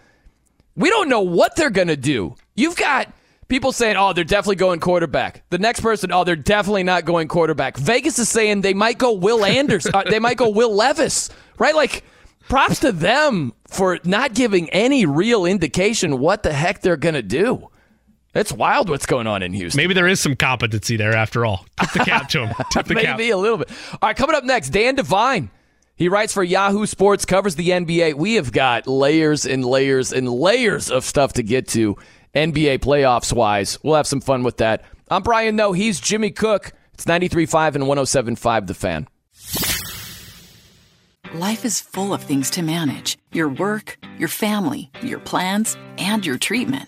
We 0.76 0.90
don't 0.90 1.10
know 1.10 1.22
what 1.22 1.56
they're 1.56 1.70
going 1.70 1.88
to 1.88 1.98
do. 1.98 2.36
You've 2.56 2.76
got 2.76 3.12
people 3.48 3.72
saying, 3.72 3.96
oh, 3.98 4.14
they're 4.14 4.24
definitely 4.24 4.58
going 4.58 4.80
quarterback. 4.80 5.44
The 5.50 5.58
next 5.58 5.82
person, 5.82 6.12
oh, 6.12 6.24
they're 6.24 6.36
definitely 6.36 6.84
not 6.84 7.06
going 7.06 7.28
quarterback. 7.28 7.78
Vegas 7.78 8.20
is 8.20 8.30
saying 8.30 8.62
they 8.62 8.74
might 8.74 8.98
go 8.98 9.14
Will 9.14 9.46
Anderson. 9.46 9.92
uh, 9.94 10.04
they 10.04 10.20
might 10.20 10.38
go 10.38 10.50
Will 10.50 10.74
Levis, 10.74 11.30
right? 11.58 11.76
Like, 11.76 12.04
props 12.48 12.80
to 12.80 12.92
them 12.92 13.54
for 13.68 14.00
not 14.04 14.34
giving 14.34 14.70
any 14.70 15.06
real 15.06 15.46
indication 15.46 16.20
what 16.20 16.44
the 16.44 16.54
heck 16.54 16.82
they're 16.82 16.98
going 16.98 17.16
to 17.16 17.24
do. 17.24 17.70
It's 18.38 18.54
wild 18.54 18.88
what's 18.88 19.08
going 19.08 19.26
on 19.26 19.42
in 19.42 19.52
Houston. 19.54 19.82
Maybe 19.82 19.96
there 19.96 20.08
is 20.08 20.20
some 20.20 20.36
competency 20.36 20.96
there 20.96 21.16
after 21.16 21.44
all. 21.44 21.66
Tip 21.80 21.92
the 21.94 22.00
cap 22.00 22.30
to 22.30 22.46
him. 22.46 22.56
Tip 22.72 22.86
the 22.86 22.94
cap. 22.94 23.18
Maybe 23.18 23.32
a 23.32 23.38
little 23.38 23.58
bit. 23.58 23.70
All 23.94 24.00
right, 24.04 24.16
coming 24.16 24.36
up 24.36 24.44
next, 24.44 24.70
Dan 24.70 24.94
Devine. 24.94 25.50
He 25.96 26.08
writes 26.08 26.34
for 26.34 26.44
Yahoo 26.44 26.86
Sports, 26.86 27.26
covers 27.26 27.56
the 27.56 27.70
NBA. 27.70 28.14
We 28.14 28.36
have 28.36 28.52
got 28.52 28.86
layers 28.86 29.48
and 29.48 29.66
layers 29.66 30.14
and 30.14 30.30
layers 30.30 30.92
of 30.92 31.04
stuff 31.04 31.34
to 31.34 31.44
get 31.44 31.68
to 31.70 31.98
NBA 32.36 32.80
playoffs 32.80 33.34
wise. 33.34 33.80
We'll 33.82 33.96
have 33.96 34.06
some 34.06 34.22
fun 34.22 34.44
with 34.44 34.58
that. 34.58 34.84
I'm 35.10 35.24
Brian 35.24 35.56
Noe. 35.56 35.72
He's 35.72 36.00
Jimmy 36.00 36.30
Cook. 36.30 36.74
It's 36.94 37.06
93.5 37.06 37.74
and 37.74 37.86
107.5 37.86 38.68
The 38.68 38.74
Fan. 38.76 39.08
Life 41.34 41.66
is 41.66 41.82
full 41.82 42.14
of 42.14 42.24
things 42.24 42.52
to 42.52 42.62
manage 42.62 43.18
your 43.32 43.50
work, 43.50 43.98
your 44.20 44.30
family, 44.30 44.92
your 45.02 45.20
plans, 45.20 45.76
and 45.98 46.26
your 46.26 46.38
treatment. 46.38 46.88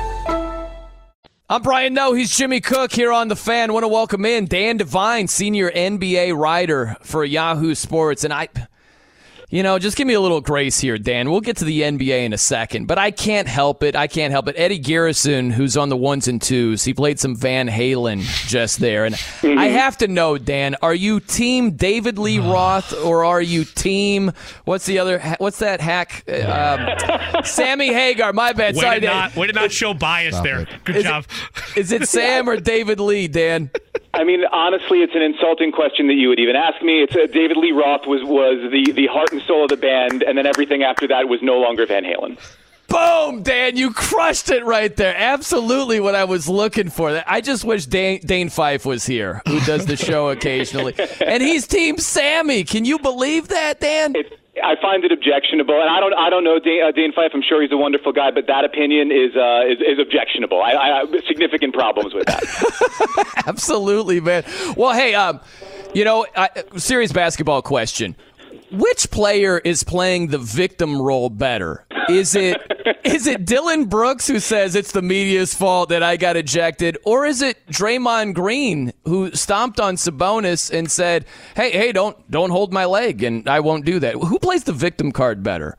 I'm 1.51 1.61
Brian 1.63 1.93
Noe. 1.93 2.13
He's 2.13 2.33
Jimmy 2.33 2.61
Cook 2.61 2.93
here 2.93 3.11
on 3.11 3.27
The 3.27 3.35
Fan. 3.35 3.73
Want 3.73 3.83
to 3.83 3.89
welcome 3.89 4.23
in 4.23 4.45
Dan 4.45 4.77
Devine, 4.77 5.27
senior 5.27 5.69
NBA 5.69 6.33
writer 6.33 6.95
for 7.01 7.25
Yahoo 7.25 7.75
Sports. 7.75 8.23
And 8.23 8.31
I, 8.33 8.47
you 9.51 9.63
know, 9.63 9.77
just 9.77 9.97
give 9.97 10.07
me 10.07 10.13
a 10.13 10.21
little 10.21 10.39
grace 10.39 10.79
here, 10.79 10.97
Dan. 10.97 11.29
We'll 11.29 11.41
get 11.41 11.57
to 11.57 11.65
the 11.65 11.81
NBA 11.81 12.23
in 12.23 12.31
a 12.31 12.37
second, 12.37 12.87
but 12.87 12.97
I 12.97 13.11
can't 13.11 13.49
help 13.49 13.83
it. 13.83 13.97
I 13.97 14.07
can't 14.07 14.31
help 14.31 14.47
it. 14.47 14.55
Eddie 14.57 14.79
Garrison, 14.79 15.51
who's 15.51 15.75
on 15.75 15.89
the 15.89 15.97
ones 15.97 16.29
and 16.29 16.41
twos, 16.41 16.85
he 16.85 16.93
played 16.93 17.19
some 17.19 17.35
Van 17.35 17.67
Halen 17.67 18.21
just 18.47 18.79
there. 18.79 19.03
And 19.03 19.15
I 19.43 19.65
have 19.65 19.97
to 19.97 20.07
know, 20.07 20.37
Dan, 20.37 20.77
are 20.81 20.95
you 20.95 21.19
team 21.19 21.71
David 21.71 22.17
Lee 22.17 22.39
Roth 22.51 22.93
or 23.03 23.25
are 23.25 23.41
you 23.41 23.65
team, 23.65 24.31
what's 24.63 24.85
the 24.85 24.99
other, 24.99 25.19
what's 25.37 25.59
that 25.59 25.81
hack? 25.81 26.23
Um, 26.29 27.43
Sammy 27.43 27.93
Hagar. 27.93 28.31
My 28.31 28.53
bad. 28.53 28.75
Way 28.75 28.81
Sorry, 28.81 28.99
to 29.01 29.05
Dan. 29.05 29.15
not, 29.15 29.35
way 29.35 29.47
to 29.47 29.53
not 29.53 29.71
show 29.71 29.93
bias 29.93 30.39
there. 30.39 30.65
Good 30.85 30.95
Is 30.95 31.03
job. 31.03 31.25
Is 31.75 31.91
it 31.91 32.07
Sam 32.07 32.47
or 32.47 32.55
David 32.57 33.01
Lee, 33.01 33.27
Dan? 33.27 33.69
I 34.13 34.23
mean, 34.23 34.43
honestly, 34.51 34.99
it's 34.99 35.15
an 35.15 35.21
insulting 35.21 35.71
question 35.71 36.07
that 36.07 36.15
you 36.15 36.29
would 36.29 36.39
even 36.39 36.55
ask 36.55 36.81
me. 36.81 37.01
It's 37.01 37.15
uh, 37.15 37.27
David 37.31 37.57
Lee 37.57 37.71
Roth 37.71 38.05
was 38.05 38.21
was 38.23 38.69
the 38.71 38.91
the 38.91 39.07
heart 39.07 39.31
and 39.31 39.41
soul 39.43 39.63
of 39.63 39.69
the 39.69 39.77
band, 39.77 40.23
and 40.23 40.37
then 40.37 40.45
everything 40.45 40.83
after 40.83 41.07
that 41.07 41.29
was 41.29 41.41
no 41.41 41.57
longer 41.59 41.85
Van 41.85 42.03
Halen. 42.03 42.37
Boom, 42.91 43.41
Dan, 43.41 43.77
you 43.77 43.93
crushed 43.93 44.49
it 44.49 44.65
right 44.65 44.93
there. 44.97 45.15
Absolutely 45.15 46.01
what 46.01 46.13
I 46.13 46.25
was 46.25 46.49
looking 46.49 46.89
for. 46.89 47.23
I 47.25 47.39
just 47.39 47.63
wish 47.63 47.85
Dane, 47.85 48.19
Dane 48.19 48.49
Fife 48.49 48.85
was 48.85 49.05
here, 49.05 49.41
who 49.47 49.61
does 49.61 49.85
the 49.85 49.95
show 49.95 50.29
occasionally. 50.31 50.93
And 51.25 51.41
he's 51.41 51.65
Team 51.67 51.97
Sammy. 51.97 52.65
Can 52.65 52.83
you 52.83 52.99
believe 52.99 53.47
that, 53.47 53.79
Dan? 53.79 54.13
It's, 54.13 54.29
I 54.61 54.75
find 54.81 55.05
it 55.05 55.11
objectionable, 55.13 55.79
and 55.79 55.89
I 55.89 55.99
don't 56.01 56.13
I 56.13 56.29
don't 56.29 56.43
know 56.43 56.59
Dane, 56.59 56.83
uh, 56.83 57.15
Fife. 57.15 57.31
I'm 57.33 57.41
sure 57.41 57.61
he's 57.61 57.71
a 57.71 57.77
wonderful 57.77 58.11
guy, 58.11 58.31
but 58.31 58.47
that 58.47 58.65
opinion 58.65 59.09
is 59.11 59.35
uh, 59.35 59.63
is, 59.65 59.79
is 59.79 59.97
objectionable. 59.97 60.61
I, 60.61 60.73
I 60.73 60.87
have 60.99 61.09
significant 61.25 61.73
problems 61.73 62.13
with 62.13 62.25
that. 62.25 62.43
Absolutely, 63.47 64.19
man. 64.19 64.43
Well, 64.75 64.93
hey, 64.93 65.15
um, 65.15 65.39
You 65.93 66.05
know, 66.05 66.25
I, 66.35 66.49
serious 66.77 67.11
basketball 67.11 67.61
question. 67.61 68.15
Which 68.71 69.11
player 69.11 69.57
is 69.59 69.83
playing 69.83 70.27
the 70.27 70.37
victim 70.37 71.01
role 71.01 71.29
better? 71.29 71.85
Is 72.09 72.35
it 72.35 72.57
is 73.03 73.27
it 73.27 73.45
Dillon 73.45 73.85
Brooks 73.85 74.27
who 74.27 74.39
says 74.39 74.75
it's 74.75 74.93
the 74.93 75.01
media's 75.01 75.53
fault 75.53 75.89
that 75.89 76.03
I 76.03 76.15
got 76.17 76.37
ejected, 76.37 76.97
or 77.03 77.25
is 77.25 77.41
it 77.41 77.57
Draymond 77.67 78.33
Green 78.33 78.93
who 79.05 79.31
stomped 79.31 79.79
on 79.79 79.95
Sabonis 79.95 80.71
and 80.71 80.89
said, 80.89 81.25
"Hey, 81.55 81.71
hey, 81.71 81.91
don't 81.91 82.31
don't 82.31 82.49
hold 82.49 82.71
my 82.71 82.85
leg, 82.85 83.23
and 83.23 83.47
I 83.47 83.59
won't 83.59 83.85
do 83.85 83.99
that"? 83.99 84.15
Who 84.15 84.39
plays 84.39 84.63
the 84.63 84.73
victim 84.73 85.11
card 85.11 85.43
better? 85.43 85.77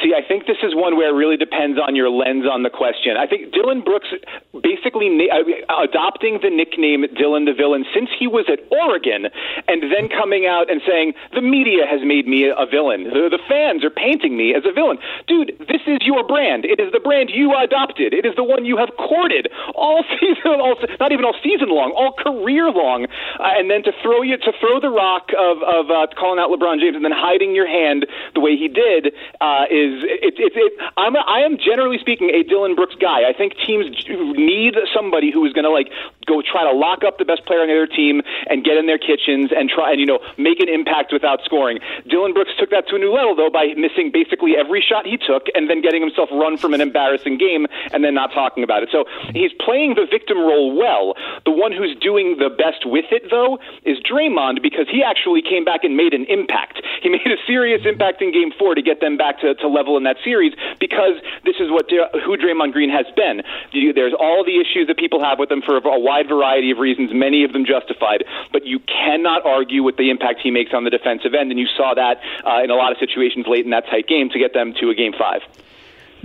See, 0.00 0.16
I 0.16 0.24
think 0.24 0.48
this 0.48 0.56
is 0.64 0.72
one 0.72 0.96
where 0.96 1.12
it 1.12 1.16
really 1.16 1.36
depends 1.36 1.76
on 1.76 1.92
your 1.92 2.08
lens 2.08 2.48
on 2.48 2.64
the 2.64 2.72
question. 2.72 3.20
I 3.20 3.28
think 3.28 3.52
Dillon 3.52 3.84
Brooks 3.84 4.08
basically 4.56 5.12
uh, 5.28 5.44
adopting 5.76 6.40
the 6.40 6.48
nickname 6.48 7.04
Dillon 7.12 7.44
the 7.44 7.52
Villain 7.52 7.84
since 7.92 8.08
he 8.08 8.24
was 8.24 8.48
at 8.48 8.64
Oregon, 8.72 9.28
and 9.68 9.84
then 9.92 10.08
coming 10.08 10.48
out 10.48 10.72
and 10.72 10.80
saying 10.88 11.12
the 11.36 11.44
media 11.44 11.84
has 11.84 12.00
made 12.00 12.24
me 12.24 12.48
a 12.48 12.64
villain. 12.64 13.12
The, 13.12 13.28
the 13.28 13.44
fans 13.44 13.84
are 13.84 13.92
painting 13.92 14.40
me 14.40 14.56
as 14.56 14.64
a 14.64 14.72
villain. 14.72 14.96
Dude, 15.28 15.52
this 15.68 15.84
is 15.84 16.00
your 16.00 16.24
brand. 16.24 16.64
It 16.64 16.80
is 16.80 16.88
the 16.96 17.04
brand 17.04 17.28
you 17.28 17.52
adopted. 17.52 18.16
It 18.16 18.24
is 18.24 18.32
the 18.40 18.44
one 18.44 18.64
you 18.64 18.80
have 18.80 18.88
courted 18.96 19.52
all 19.76 20.00
season, 20.16 20.64
all, 20.64 20.80
not 20.96 21.12
even 21.12 21.28
all 21.28 21.36
season 21.44 21.68
long, 21.68 21.92
all 21.92 22.16
career 22.16 22.72
long, 22.72 23.04
uh, 23.04 23.60
and 23.60 23.68
then 23.68 23.84
to 23.84 23.92
throw 24.00 24.24
you 24.24 24.40
to 24.40 24.52
throw 24.64 24.80
the 24.80 24.88
rock 24.88 25.28
of 25.36 25.60
of 25.60 25.92
uh, 25.92 26.08
calling 26.16 26.40
out 26.40 26.48
LeBron 26.48 26.80
James 26.80 26.96
and 26.96 27.04
then 27.04 27.12
hiding 27.12 27.52
your 27.52 27.68
hand 27.68 28.08
the 28.32 28.40
way 28.40 28.56
he 28.56 28.72
did 28.72 29.12
uh, 29.44 29.68
is 29.74 30.06
it, 30.06 30.38
it, 30.38 30.52
it, 30.54 30.72
I'm 30.96 31.18
a, 31.18 31.22
I 31.26 31.42
am 31.42 31.58
generally 31.58 31.98
speaking 31.98 32.30
a 32.30 32.46
Dillon 32.46 32.78
Brooks 32.78 32.94
guy. 32.94 33.26
I 33.26 33.34
think 33.34 33.58
teams 33.66 33.90
need 34.38 34.78
somebody 34.94 35.34
who 35.34 35.42
is 35.44 35.52
going 35.52 35.66
to 35.66 35.74
like 35.74 35.90
go 36.30 36.40
try 36.40 36.62
to 36.62 36.70
lock 36.70 37.02
up 37.02 37.18
the 37.18 37.26
best 37.26 37.44
player 37.44 37.58
on 37.58 37.66
the 37.66 37.74
other 37.74 37.90
team 37.90 38.22
and 38.46 38.62
get 38.62 38.78
in 38.78 38.86
their 38.86 39.02
kitchens 39.02 39.50
and 39.50 39.68
try 39.68 39.90
and 39.90 39.98
you 39.98 40.06
know 40.06 40.22
make 40.38 40.60
an 40.60 40.70
impact 40.70 41.10
without 41.12 41.42
scoring. 41.42 41.82
Dillon 42.06 42.32
Brooks 42.32 42.54
took 42.54 42.70
that 42.70 42.86
to 42.88 42.94
a 42.94 43.00
new 43.02 43.10
level 43.10 43.34
though 43.34 43.50
by 43.50 43.74
missing 43.74 44.14
basically 44.14 44.54
every 44.54 44.78
shot 44.78 45.06
he 45.10 45.18
took 45.18 45.50
and 45.58 45.68
then 45.68 45.82
getting 45.82 46.00
himself 46.00 46.30
run 46.30 46.56
from 46.56 46.72
an 46.72 46.80
embarrassing 46.80 47.36
game 47.36 47.66
and 47.90 48.06
then 48.06 48.14
not 48.14 48.30
talking 48.30 48.62
about 48.62 48.86
it. 48.86 48.94
So 48.94 49.04
he's 49.34 49.52
playing 49.58 49.98
the 49.98 50.06
victim 50.06 50.38
role 50.38 50.70
well. 50.70 51.18
The 51.44 51.50
one 51.50 51.74
who's 51.74 51.98
doing 51.98 52.38
the 52.38 52.48
best 52.48 52.86
with 52.86 53.10
it 53.10 53.26
though 53.30 53.58
is 53.82 53.98
Draymond 54.06 54.62
because 54.62 54.86
he 54.86 55.02
actually 55.02 55.42
came 55.42 55.64
back 55.64 55.82
and 55.82 55.96
made 55.96 56.14
an 56.14 56.26
impact. 56.30 56.78
He 57.02 57.08
made 57.14 57.26
a 57.26 57.40
serious 57.46 57.82
impact 57.82 58.22
in 58.22 58.30
game 58.30 58.52
4 58.54 58.74
to 58.74 58.82
get 58.82 59.00
them 59.00 59.16
back 59.16 59.40
to, 59.40 59.54
to 59.56 59.63
level 59.68 59.96
in 59.96 60.04
that 60.04 60.16
series 60.24 60.52
because 60.80 61.20
this 61.44 61.56
is 61.60 61.70
what 61.70 61.90
who 61.90 62.36
Draymond 62.36 62.72
Green 62.72 62.90
has 62.90 63.06
been. 63.16 63.42
There's 63.72 64.14
all 64.14 64.44
the 64.44 64.60
issues 64.60 64.86
that 64.88 64.96
people 64.96 65.22
have 65.22 65.38
with 65.38 65.50
him 65.50 65.62
for 65.62 65.76
a 65.76 66.00
wide 66.00 66.28
variety 66.28 66.70
of 66.70 66.78
reasons, 66.78 67.10
many 67.12 67.44
of 67.44 67.52
them 67.52 67.64
justified. 67.64 68.24
But 68.52 68.66
you 68.66 68.78
cannot 68.80 69.44
argue 69.46 69.82
with 69.82 69.96
the 69.96 70.10
impact 70.10 70.40
he 70.42 70.50
makes 70.50 70.72
on 70.72 70.84
the 70.84 70.90
defensive 70.90 71.34
end, 71.34 71.50
and 71.50 71.58
you 71.58 71.66
saw 71.76 71.94
that 71.94 72.20
uh, 72.46 72.62
in 72.62 72.70
a 72.70 72.74
lot 72.74 72.92
of 72.92 72.98
situations 72.98 73.46
late 73.46 73.64
in 73.64 73.70
that 73.70 73.86
tight 73.86 74.06
game 74.06 74.30
to 74.30 74.38
get 74.38 74.52
them 74.54 74.74
to 74.80 74.90
a 74.90 74.94
game 74.94 75.12
five. 75.12 75.42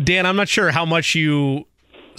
Dan, 0.02 0.26
I'm 0.26 0.36
not 0.36 0.48
sure 0.48 0.72
how 0.72 0.86
much 0.86 1.16
you 1.16 1.66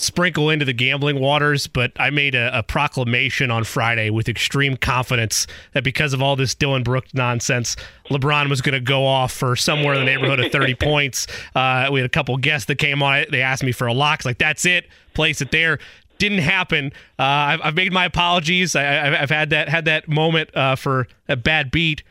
sprinkle 0.00 0.50
into 0.50 0.64
the 0.64 0.72
gambling 0.72 1.20
waters, 1.20 1.66
but 1.66 1.92
I 1.96 2.10
made 2.10 2.34
a, 2.34 2.58
a, 2.58 2.62
proclamation 2.62 3.50
on 3.50 3.64
Friday 3.64 4.10
with 4.10 4.28
extreme 4.28 4.76
confidence 4.76 5.46
that 5.72 5.84
because 5.84 6.12
of 6.12 6.22
all 6.22 6.36
this 6.36 6.54
Dillon 6.54 6.82
Brooks 6.82 7.14
nonsense, 7.14 7.76
LeBron 8.10 8.48
was 8.48 8.60
going 8.60 8.74
to 8.74 8.80
go 8.80 9.06
off 9.06 9.32
for 9.32 9.56
somewhere 9.56 9.94
in 9.94 10.00
the 10.00 10.06
neighborhood 10.06 10.40
of 10.40 10.52
30 10.52 10.74
points. 10.80 11.26
Uh, 11.54 11.88
we 11.92 12.00
had 12.00 12.06
a 12.06 12.10
couple 12.10 12.36
guests 12.36 12.66
that 12.66 12.76
came 12.76 13.02
on. 13.02 13.24
They 13.30 13.42
asked 13.42 13.62
me 13.62 13.72
for 13.72 13.86
a 13.86 13.94
lock. 13.94 14.20
It's 14.20 14.26
Like, 14.26 14.38
that's 14.38 14.64
it. 14.64 14.88
Place 15.14 15.40
it 15.40 15.50
there. 15.50 15.78
Didn't 16.18 16.38
happen. 16.38 16.92
Uh, 17.18 17.22
I've, 17.22 17.60
I've, 17.64 17.74
made 17.74 17.92
my 17.92 18.04
apologies. 18.04 18.76
I, 18.76 18.82
have 18.82 19.30
had 19.30 19.50
that 19.50 19.68
had 19.70 19.86
that 19.86 20.06
moment 20.06 20.54
uh, 20.54 20.76
for 20.76 21.08
a 21.28 21.36
bad 21.36 21.70
beat 21.70 22.02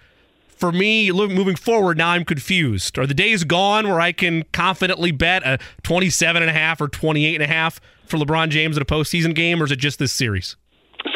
for 0.59 0.71
me 0.71 1.09
moving 1.11 1.55
forward 1.55 1.97
now 1.97 2.09
i'm 2.09 2.25
confused. 2.25 2.99
Are 2.99 3.07
the 3.07 3.13
days 3.13 3.43
gone 3.43 3.87
where 3.87 4.01
i 4.01 4.11
can 4.11 4.43
confidently 4.51 5.11
bet 5.11 5.43
a 5.43 5.57
27 5.83 6.43
and 6.43 6.49
a 6.49 6.53
half 6.53 6.81
or 6.81 6.87
28 6.87 7.35
and 7.35 7.43
a 7.43 7.47
half 7.47 7.79
for 8.05 8.17
lebron 8.17 8.49
james 8.49 8.75
in 8.75 8.81
a 8.81 8.85
postseason 8.85 9.33
game 9.33 9.61
or 9.61 9.65
is 9.65 9.71
it 9.71 9.77
just 9.79 9.99
this 9.99 10.11
series 10.11 10.57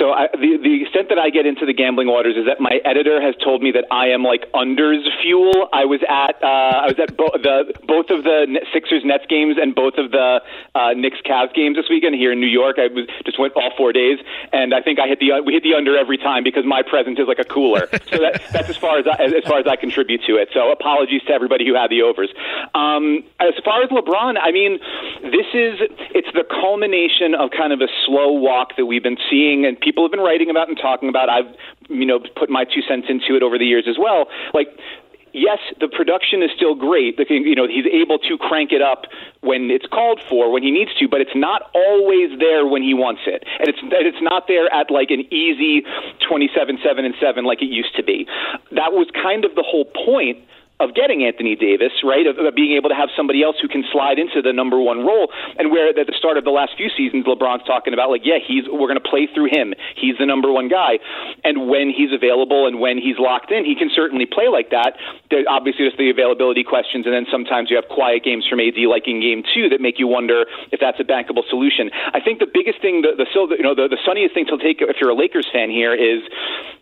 so 0.04 0.12
I, 0.12 0.28
the 0.36 0.60
the 0.60 0.84
extent 0.84 1.08
that 1.08 1.18
I 1.18 1.32
get 1.32 1.48
into 1.48 1.64
the 1.64 1.72
gambling 1.72 2.12
waters 2.12 2.36
is 2.36 2.44
that 2.44 2.60
my 2.60 2.84
editor 2.84 3.24
has 3.24 3.40
told 3.40 3.64
me 3.64 3.72
that 3.72 3.88
I 3.88 4.12
am 4.12 4.20
like 4.20 4.52
unders 4.52 5.08
fuel. 5.24 5.72
I 5.72 5.88
was 5.88 6.04
at 6.12 6.36
uh, 6.44 6.84
I 6.84 6.92
was 6.92 7.00
at 7.00 7.16
bo- 7.16 7.32
the 7.40 7.72
both 7.88 8.12
of 8.12 8.28
the 8.28 8.60
Sixers 8.76 9.08
Nets 9.08 9.24
games 9.32 9.56
and 9.56 9.72
both 9.72 9.96
of 9.96 10.12
the 10.12 10.44
uh, 10.76 10.92
Knicks 10.92 11.24
Cavs 11.24 11.56
games 11.56 11.80
this 11.80 11.88
weekend 11.88 12.20
here 12.20 12.36
in 12.36 12.44
New 12.44 12.52
York. 12.52 12.84
I 12.84 12.92
was 12.92 13.08
just 13.24 13.40
went 13.40 13.56
all 13.56 13.72
four 13.80 13.96
days, 13.96 14.20
and 14.52 14.76
I 14.76 14.84
think 14.84 15.00
I 15.00 15.08
hit 15.08 15.24
the 15.24 15.40
we 15.40 15.56
hit 15.56 15.64
the 15.64 15.72
under 15.72 15.96
every 15.96 16.20
time 16.20 16.44
because 16.44 16.68
my 16.68 16.84
presence 16.84 17.16
is 17.16 17.32
like 17.32 17.40
a 17.40 17.48
cooler. 17.48 17.88
so 18.12 18.20
that 18.20 18.44
that's 18.52 18.68
as 18.68 18.76
far 18.76 19.00
as 19.00 19.08
I, 19.08 19.16
as 19.24 19.48
far 19.48 19.64
as 19.64 19.68
I 19.72 19.80
contribute 19.80 20.20
to 20.28 20.36
it. 20.36 20.52
So 20.52 20.68
apologies 20.68 21.24
to 21.28 21.32
everybody 21.32 21.64
who 21.64 21.80
had 21.80 21.88
the 21.88 22.04
overs. 22.04 22.36
Um, 22.76 23.24
as 23.40 23.56
far 23.64 23.88
as 23.88 23.90
LeBron, 23.90 24.36
I 24.36 24.52
mean, 24.52 24.84
this 25.32 25.48
is 25.56 25.80
it's 26.12 26.32
the 26.36 26.44
culmination 26.44 27.40
of 27.40 27.56
kind 27.56 27.72
of 27.72 27.80
a 27.80 27.88
slow 28.04 28.36
walk 28.36 28.76
that 28.76 28.84
we've 28.84 29.04
been 29.04 29.22
seeing 29.32 29.64
and 29.64 29.80
people 29.80 29.93
have 30.02 30.12
been 30.12 30.20
writing 30.20 30.50
about 30.50 30.68
and 30.68 30.78
talking 30.78 31.10
about. 31.10 31.30
I've 31.30 31.54
you 31.90 32.06
know 32.06 32.20
put 32.36 32.50
my 32.50 32.66
two 32.66 32.82
cents 32.88 33.08
into 33.10 33.36
it 33.36 33.44
over 33.44 33.58
the 33.58 33.66
years 33.66 33.86
as 33.88 33.98
well. 34.00 34.28
Like 34.54 34.68
yes, 35.34 35.58
the 35.82 35.88
production 35.88 36.42
is 36.42 36.52
still 36.56 36.76
great. 36.76 37.18
The, 37.18 37.26
you 37.28 37.56
know, 37.56 37.68
he's 37.68 37.86
able 37.90 38.20
to 38.20 38.38
crank 38.38 38.72
it 38.72 38.82
up 38.82 39.06
when 39.42 39.70
it's 39.70 39.86
called 39.88 40.22
for, 40.30 40.52
when 40.52 40.64
he 40.64 40.72
needs 40.72 40.94
to, 41.00 41.08
but 41.08 41.20
it's 41.20 41.36
not 41.36 41.70
always 41.74 42.38
there 42.40 42.66
when 42.66 42.82
he 42.82 42.94
wants 42.94 43.22
it, 43.26 43.44
and 43.60 43.68
it's 43.68 43.80
it's 43.84 44.22
not 44.22 44.48
there 44.48 44.72
at 44.74 44.90
like 44.90 45.10
an 45.10 45.22
easy 45.34 45.84
twenty-seven, 46.28 46.80
seven, 46.86 47.04
and 47.04 47.16
seven 47.20 47.44
like 47.44 47.62
it 47.62 47.70
used 47.70 47.96
to 47.98 48.04
be. 48.04 48.26
That 48.72 48.94
was 48.94 49.08
kind 49.12 49.44
of 49.44 49.56
the 49.56 49.66
whole 49.66 49.86
point 49.86 50.38
of 50.84 50.94
getting 50.94 51.24
Anthony 51.24 51.56
Davis, 51.56 52.04
right? 52.04 52.28
Of, 52.28 52.38
of, 52.38 52.54
being 52.54 52.76
able 52.76 52.90
to 52.90 52.96
have 52.96 53.10
somebody 53.16 53.42
else 53.42 53.56
who 53.62 53.68
can 53.68 53.84
slide 53.92 54.20
into 54.20 54.44
the 54.44 54.52
number 54.52 54.78
one 54.80 55.02
role. 55.08 55.32
And 55.58 55.72
where 55.72 55.90
at 55.90 55.96
the 55.96 56.14
start 56.14 56.38
of 56.38 56.44
the 56.44 56.52
last 56.52 56.76
few 56.76 56.92
seasons, 56.92 57.26
LeBron's 57.26 57.66
talking 57.66 57.94
about 57.94 58.12
like, 58.12 58.22
yeah, 58.24 58.38
he's 58.38 58.68
we're 58.68 58.92
going 58.92 59.00
to 59.00 59.10
play 59.10 59.28
through 59.32 59.50
him. 59.50 59.74
He's 59.96 60.20
the 60.20 60.28
number 60.28 60.52
one 60.52 60.68
guy. 60.68 61.00
And 61.44 61.70
when 61.72 61.90
he's 61.90 62.12
available 62.12 62.68
and 62.68 62.80
when 62.80 62.98
he's 62.98 63.18
locked 63.18 63.52
in, 63.52 63.66
he 63.66 63.76
can 63.76 63.90
certainly 63.94 64.26
play 64.26 64.52
like 64.52 64.70
that. 64.70 65.00
There, 65.32 65.48
obviously, 65.48 65.86
there's 65.86 65.98
the 65.98 66.10
availability 66.10 66.64
questions, 66.64 67.06
and 67.06 67.14
then 67.14 67.26
sometimes 67.30 67.70
you 67.70 67.78
have 67.78 67.88
quiet 67.88 68.24
games 68.24 68.46
from 68.50 68.60
AD, 68.60 68.78
like 68.90 69.08
in 69.08 69.22
Game 69.22 69.44
Two, 69.54 69.70
that 69.70 69.80
make 69.80 69.98
you 69.98 70.08
wonder 70.08 70.46
if 70.72 70.80
that's 70.80 71.00
a 71.00 71.08
bankable 71.08 71.48
solution. 71.50 71.90
I 72.14 72.20
think 72.20 72.40
the 72.40 72.50
biggest 72.50 72.82
thing, 72.82 73.02
the, 73.02 73.16
the 73.16 73.28
you 73.56 73.64
know, 73.64 73.76
the, 73.76 73.88
the 73.88 74.02
sunniest 74.06 74.34
thing 74.34 74.46
to 74.48 74.58
take 74.58 74.82
if 74.82 74.98
you're 75.00 75.12
a 75.12 75.16
Lakers 75.16 75.48
fan 75.52 75.70
here 75.70 75.94
is 75.94 76.22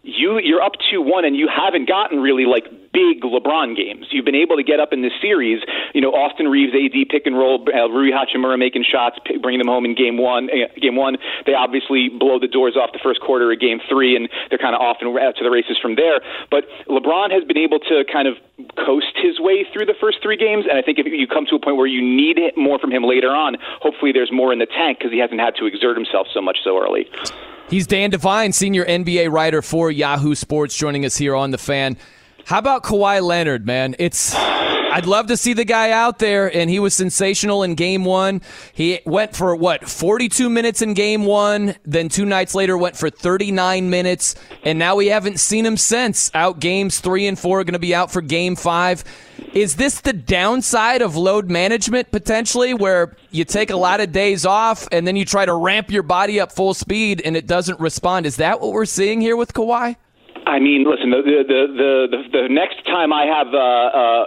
you 0.03 0.39
you're 0.39 0.61
up 0.61 0.73
two 0.89 1.01
one, 1.01 1.25
and 1.25 1.35
you 1.35 1.47
haven't 1.47 1.87
gotten 1.87 2.19
really 2.19 2.45
like 2.45 2.65
big 2.93 3.21
LeBron 3.21 3.75
games. 3.75 3.90
You've 4.09 4.25
been 4.25 4.35
able 4.35 4.55
to 4.55 4.63
get 4.63 4.79
up 4.79 4.93
in 4.93 5.01
this 5.01 5.13
series. 5.21 5.61
You 5.93 6.01
know, 6.01 6.11
Austin 6.11 6.47
Reaves, 6.47 6.73
AD 6.73 7.09
pick 7.09 7.25
and 7.25 7.37
roll, 7.37 7.65
uh, 7.67 7.89
Rui 7.89 8.11
Hachimura 8.11 8.57
making 8.57 8.83
shots, 8.83 9.17
bringing 9.41 9.59
them 9.59 9.67
home 9.67 9.85
in 9.85 9.95
game 9.95 10.17
one. 10.17 10.49
Uh, 10.49 10.67
game 10.79 10.95
one, 10.95 11.17
they 11.45 11.53
obviously 11.53 12.09
blow 12.09 12.39
the 12.39 12.47
doors 12.47 12.75
off 12.75 12.91
the 12.93 12.99
first 13.03 13.21
quarter 13.21 13.51
of 13.51 13.59
game 13.59 13.79
three, 13.89 14.15
and 14.15 14.29
they're 14.49 14.59
kind 14.59 14.75
of 14.75 14.81
off 14.81 14.97
and 15.01 15.11
to 15.11 15.43
the 15.43 15.51
races 15.51 15.77
from 15.81 15.95
there. 15.95 16.21
But 16.49 16.65
LeBron 16.87 17.31
has 17.31 17.43
been 17.43 17.57
able 17.57 17.79
to 17.79 18.03
kind 18.11 18.27
of 18.27 18.35
coast 18.75 19.13
his 19.21 19.39
way 19.39 19.65
through 19.73 19.85
the 19.85 19.97
first 19.99 20.19
three 20.21 20.37
games, 20.37 20.65
and 20.69 20.77
I 20.77 20.81
think 20.81 20.99
if 20.99 21.05
you 21.07 21.27
come 21.27 21.45
to 21.47 21.55
a 21.55 21.59
point 21.59 21.77
where 21.77 21.87
you 21.87 22.01
need 22.01 22.37
more 22.55 22.79
from 22.79 22.91
him 22.91 23.03
later 23.03 23.29
on, 23.29 23.57
hopefully 23.81 24.11
there's 24.11 24.31
more 24.31 24.53
in 24.53 24.59
the 24.59 24.65
tank 24.65 24.99
because 24.99 25.11
he 25.11 25.19
hasn't 25.19 25.39
had 25.39 25.55
to 25.57 25.65
exert 25.65 25.97
himself 25.97 26.27
so 26.33 26.41
much 26.41 26.57
so 26.63 26.81
early. 26.81 27.09
He's 27.69 27.87
Dan 27.87 28.09
Devine, 28.09 28.51
senior 28.51 28.83
NBA 28.85 29.31
writer 29.31 29.61
for 29.61 29.89
Yahoo 29.91 30.35
Sports, 30.35 30.75
joining 30.75 31.05
us 31.05 31.15
here 31.15 31.35
on 31.35 31.51
the 31.51 31.57
Fan. 31.57 31.97
How 32.45 32.59
about 32.59 32.83
Kawhi 32.83 33.21
Leonard, 33.21 33.65
man? 33.65 33.95
It's 33.99 34.35
I'd 34.35 35.05
love 35.05 35.27
to 35.27 35.37
see 35.37 35.53
the 35.53 35.63
guy 35.63 35.91
out 35.91 36.19
there, 36.19 36.53
and 36.53 36.69
he 36.69 36.77
was 36.77 36.93
sensational 36.93 37.63
in 37.63 37.75
game 37.75 38.03
one. 38.03 38.41
He 38.73 38.99
went 39.05 39.33
for 39.33 39.55
what, 39.55 39.87
42 39.87 40.49
minutes 40.49 40.81
in 40.81 40.93
game 40.93 41.23
one, 41.23 41.75
then 41.85 42.09
two 42.09 42.25
nights 42.25 42.53
later 42.53 42.77
went 42.77 42.97
for 42.97 43.09
39 43.09 43.89
minutes, 43.89 44.35
and 44.63 44.77
now 44.77 44.97
we 44.97 45.07
haven't 45.07 45.39
seen 45.39 45.65
him 45.65 45.77
since. 45.77 46.29
Out 46.33 46.59
games 46.59 46.99
three 46.99 47.25
and 47.25 47.39
four, 47.39 47.63
going 47.63 47.71
to 47.71 47.79
be 47.79 47.95
out 47.95 48.11
for 48.11 48.21
game 48.21 48.57
five. 48.57 49.05
Is 49.53 49.77
this 49.77 50.01
the 50.01 50.11
downside 50.11 51.01
of 51.01 51.15
load 51.15 51.49
management 51.49 52.11
potentially, 52.11 52.73
where 52.73 53.15
you 53.29 53.45
take 53.45 53.69
a 53.69 53.77
lot 53.77 54.01
of 54.01 54.11
days 54.11 54.45
off 54.45 54.89
and 54.91 55.07
then 55.07 55.15
you 55.15 55.23
try 55.23 55.45
to 55.45 55.53
ramp 55.53 55.89
your 55.89 56.03
body 56.03 56.41
up 56.41 56.51
full 56.51 56.73
speed 56.73 57.21
and 57.23 57.37
it 57.37 57.47
doesn't 57.47 57.79
respond? 57.79 58.25
Is 58.25 58.35
that 58.37 58.59
what 58.59 58.73
we're 58.73 58.83
seeing 58.83 59.21
here 59.21 59.37
with 59.37 59.53
Kawhi? 59.53 59.95
I 60.45 60.59
mean, 60.59 60.85
listen. 60.89 61.09
The 61.11 61.21
the 61.21 61.61
the 61.77 62.07
the, 62.11 62.21
the 62.41 62.49
next 62.49 62.85
time 62.85 63.13
I 63.13 63.25
have 63.25 63.53
uh, 63.53 63.57
uh, 63.57 64.25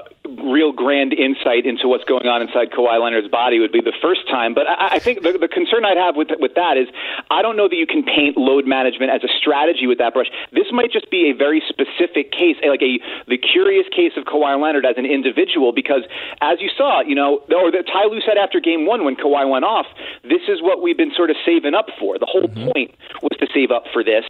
real 0.49 0.73
grand 0.73 1.13
insight 1.13 1.67
into 1.67 1.87
what's 1.87 2.05
going 2.05 2.27
on 2.27 2.41
inside 2.41 2.73
Kawhi 2.73 2.97
Leonard's 2.97 3.29
body 3.29 3.61
would 3.61 3.73
be 3.73 3.85
the 3.85 3.93
first 4.01 4.25
time. 4.29 4.55
But 4.55 4.65
I, 4.67 4.97
I 4.97 4.99
think 4.99 5.23
the, 5.23 5.37
the 5.37 5.49
concern 5.49 5.85
I'd 5.85 6.01
have 6.01 6.17
with 6.17 6.29
with 6.41 6.55
that 6.57 6.77
is 6.81 6.89
I 7.31 7.43
don't 7.43 7.57
know 7.57 7.69
that 7.69 7.77
you 7.77 7.87
can 7.87 8.03
paint 8.03 8.37
load 8.37 8.67
management 8.67 9.13
as 9.13 9.23
a 9.23 9.29
strategy 9.29 9.87
with 9.87 9.99
that 9.99 10.15
brush. 10.15 10.29
This 10.53 10.73
might 10.73 10.91
just 10.93 11.11
be 11.11 11.29
a 11.29 11.37
very 11.37 11.63
specific 11.69 12.33
case, 12.33 12.57
like 12.65 12.81
a 12.81 13.01
the 13.29 13.37
curious 13.37 13.85
case 13.93 14.17
of 14.17 14.25
Kawhi 14.25 14.57
Leonard 14.57 14.87
as 14.87 14.97
an 14.97 15.05
individual, 15.05 15.73
because 15.73 16.09
as 16.41 16.61
you 16.61 16.71
saw, 16.73 17.03
you 17.05 17.15
know, 17.15 17.45
or 17.53 17.71
that 17.71 17.85
Ty 17.85 18.09
Lue 18.09 18.25
said 18.25 18.41
after 18.41 18.61
Game 18.61 18.87
One 18.87 19.05
when 19.05 19.17
Kawhi 19.17 19.45
went 19.49 19.65
off, 19.65 19.87
this 20.25 20.49
is 20.49 20.63
what 20.63 20.81
we've 20.81 20.97
been 20.97 21.13
sort 21.13 21.29
of 21.29 21.37
saving 21.45 21.75
up 21.75 21.93
for. 22.01 22.19
The 22.19 22.29
whole 22.29 22.49
mm-hmm. 22.49 22.73
point 22.73 22.91
was 23.21 23.37
to 23.41 23.47
save 23.53 23.71
up 23.71 23.85
for 23.93 24.03
this, 24.03 24.25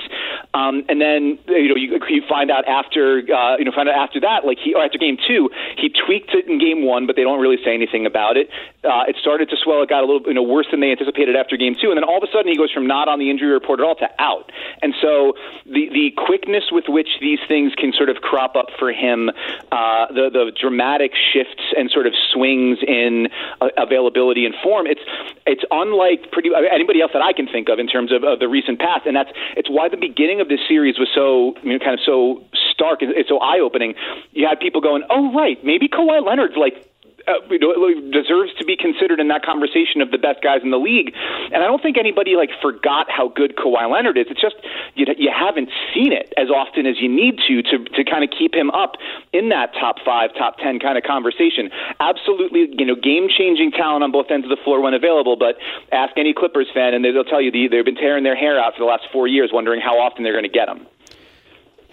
um, 0.55 0.83
and 0.89 1.01
then 1.01 1.39
you 1.49 1.71
know 1.71 1.74
you, 1.77 1.99
you 2.09 2.23
find 2.29 2.51
out 2.51 2.67
after 2.67 3.23
uh, 3.33 3.57
you 3.59 3.65
know 3.65 3.73
find 3.75 3.89
out 3.89 3.97
after 3.97 4.21
that, 4.21 4.45
like 4.45 4.59
he 4.63 4.75
or 4.75 4.85
after 4.85 4.99
Game 4.99 5.17
Two, 5.27 5.51
he 5.77 5.89
tweaked 5.89 6.35
it 6.35 6.47
in 6.47 6.59
Game 6.59 6.85
One, 6.85 7.07
but 7.07 7.17
they 7.17 7.23
don't 7.23 7.41
really 7.41 7.59
say 7.65 7.75
anything 7.75 8.07
about 8.07 8.37
it. 8.37 8.49
Uh, 8.85 9.05
it 9.09 9.17
started 9.21 9.49
to 9.51 9.57
swell. 9.57 9.83
It 9.83 9.89
got 9.89 10.03
a 10.03 10.07
little 10.07 10.23
you 10.27 10.35
know 10.35 10.43
worse 10.43 10.67
than 10.71 10.81
they 10.81 10.91
anticipated 10.91 11.37
after 11.37 11.57
Game 11.57 11.75
Two, 11.81 11.91
and 11.91 11.97
then 11.97 12.05
all 12.05 12.19
of 12.19 12.23
a 12.23 12.31
sudden 12.33 12.51
he 12.51 12.57
goes 12.57 12.73
from 12.73 12.87
not 12.87 13.09
on 13.09 13.19
the 13.19 13.31
injury 13.31 13.51
report 13.51 13.81
at 13.81 13.87
all 13.87 13.97
to 13.97 14.09
out. 14.19 14.51
And 14.83 14.95
so 15.01 15.35
the 15.65 15.89
the 15.91 16.13
quickness 16.17 16.65
with 16.71 16.85
which 16.89 17.09
these 17.21 17.41
things 17.49 17.73
can 17.75 17.93
sort 17.93 18.09
of 18.09 18.17
crop 18.17 18.57
up 18.57 18.67
for 18.79 18.93
him, 18.93 19.31
uh, 19.73 20.07
the 20.13 20.31
the 20.31 20.53
dramatic 20.59 21.13
shifts 21.15 21.65
and 21.77 21.91
sort 21.91 22.07
of 22.07 22.15
swings 22.33 22.79
in 22.87 23.29
uh, 23.61 23.69
availability 23.77 24.45
and 24.45 24.55
form, 24.63 24.87
it's 24.87 25.03
it's 25.47 25.65
unlike 25.71 26.31
pretty 26.33 26.51
anybody 26.55 27.01
else 27.01 27.13
that 27.13 27.23
I 27.23 27.33
can 27.33 27.47
think 27.47 27.69
of 27.69 27.79
in 27.79 27.87
terms 27.87 28.13
of, 28.13 28.25
of 28.25 28.39
the 28.39 28.49
recent 28.49 28.79
past, 28.79 29.07
and 29.07 29.17
that's 29.17 29.31
it's 29.57 29.71
why 29.71 29.89
the 29.89 29.97
beginning 29.97 30.41
of 30.41 30.49
this 30.49 30.61
series 30.69 30.99
was 30.99 31.09
so 31.15 31.55
you 31.65 31.73
know, 31.73 31.79
kind 31.79 31.95
of 31.95 32.01
so 32.05 32.45
stark 32.73 33.03
and 33.03 33.13
it's 33.13 33.29
so 33.29 33.39
eye 33.39 33.61
opening. 33.61 33.95
You 34.33 34.47
had 34.47 34.61
people 34.61 34.81
going, 34.81 35.03
"Oh 35.11 35.33
right, 35.33 35.63
maybe 35.65 35.89
Kawhi 35.89 36.25
Leonard's 36.25 36.57
like 36.57 36.91
uh, 37.27 37.41
you 37.51 37.59
know, 37.59 37.73
deserves 38.13 38.53
to 38.59 38.65
be 38.65 38.77
considered 38.77 39.21
in 39.21 39.29
that 39.29 39.45
conversation 39.45 40.01
of 40.01 40.11
the 40.11 40.19
best 40.19 40.43
guys 40.43 40.61
in 40.63 40.71
the 40.71 40.79
league. 40.79 41.15
And 41.53 41.63
I 41.63 41.67
don't 41.67 41.81
think 41.81 41.97
anybody 41.97 42.37
like 42.37 42.51
forgot 42.61 43.07
how 43.09 43.29
good 43.29 43.57
Kawhi 43.57 43.91
Leonard 43.91 44.19
is. 44.19 44.27
It's 44.29 44.41
just 44.41 44.57
you, 44.95 45.07
you 45.17 45.31
haven't 45.33 45.71
seen 45.95 46.13
it 46.13 46.33
as 46.37 46.51
often 46.51 46.87
as 46.87 47.01
you 47.01 47.09
need 47.09 47.41
to 47.49 47.63
to 47.63 47.85
to 47.97 48.05
kind 48.05 48.25
of 48.25 48.31
keep 48.31 48.55
him 48.55 48.71
up 48.71 48.97
in 49.33 49.49
that 49.51 49.73
top 49.75 49.97
five, 50.05 50.35
top 50.37 50.59
ten 50.59 50.79
kind 50.79 50.99
of 50.99 51.05
conversation. 51.05 51.71
Absolutely, 52.01 52.69
you 52.77 52.85
know, 52.85 52.97
game 52.97 53.29
changing 53.29 53.71
talent 53.73 54.05
on 54.05 54.13
both 54.13 54.31
ends 54.31 54.45
of 54.45 54.51
the 54.51 54.61
floor 54.63 54.81
when 54.81 54.95
available. 54.95 55.37
But 55.37 55.57
ask 55.93 56.17
any 56.17 56.35
Clippers 56.35 56.69
fan, 56.73 56.95
and 56.95 57.05
they'll 57.05 57.25
tell 57.25 57.41
you 57.41 57.51
the, 57.51 57.69
they've 57.69 57.85
been 57.85 57.97
tearing 57.97 58.25
their 58.25 58.37
hair 58.37 58.61
out 58.61 58.75
for 58.75 58.81
the 58.81 58.91
last 58.91 59.05
four 59.13 59.27
years, 59.27 59.51
wondering 59.53 59.81
how 59.81 59.99
often 59.99 60.25
they're 60.25 60.37
going 60.37 60.45
to 60.45 60.53
get 60.53 60.69
him. 60.69 60.87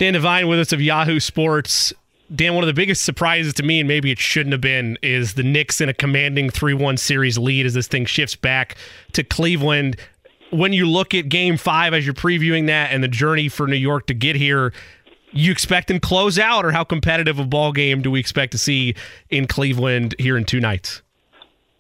Dan 0.02 0.14
Devine 0.14 0.48
with 0.48 0.60
us 0.60 0.74
of 0.74 0.82
Yahoo 0.82 1.20
Sports. 1.20 1.94
Dan, 2.36 2.56
one 2.56 2.64
of 2.64 2.68
the 2.68 2.74
biggest 2.74 3.04
surprises 3.04 3.54
to 3.54 3.62
me, 3.62 3.80
and 3.80 3.88
maybe 3.88 4.10
it 4.10 4.18
shouldn't 4.18 4.52
have 4.52 4.60
been, 4.60 4.98
is 5.04 5.36
the 5.36 5.44
Knicks 5.44 5.80
in 5.80 5.90
a 5.90 5.94
commanding 5.94 6.50
3 6.50 6.74
1 6.74 6.98
series 6.98 7.38
lead 7.38 7.68
as 7.68 7.76
this 7.76 7.88
thing 7.88 8.06
shifts 8.06 8.36
back 8.36 8.78
to 9.12 9.24
Cleveland. 9.24 9.98
When 10.50 10.74
you 10.74 10.90
look 10.90 11.14
at 11.14 11.30
game 11.30 11.56
five 11.56 11.94
as 11.94 12.04
you're 12.04 12.16
previewing 12.16 12.66
that 12.66 12.92
and 12.92 13.04
the 13.04 13.08
journey 13.08 13.48
for 13.48 13.68
New 13.68 13.76
York 13.76 14.08
to 14.08 14.16
get 14.16 14.36
here, 14.36 14.74
you 15.34 15.52
expect 15.52 15.88
them 15.88 16.00
close 16.00 16.40
out, 16.40 16.66
or 16.66 16.72
how 16.72 16.84
competitive 16.84 17.38
a 17.38 17.46
ball 17.46 17.72
game 17.72 18.02
do 18.02 18.10
we 18.10 18.20
expect 18.20 18.54
to 18.54 18.58
see 18.58 18.96
in 19.30 19.46
Cleveland 19.46 20.16
here 20.18 20.36
in 20.36 20.46
two 20.46 20.60
nights? 20.60 21.04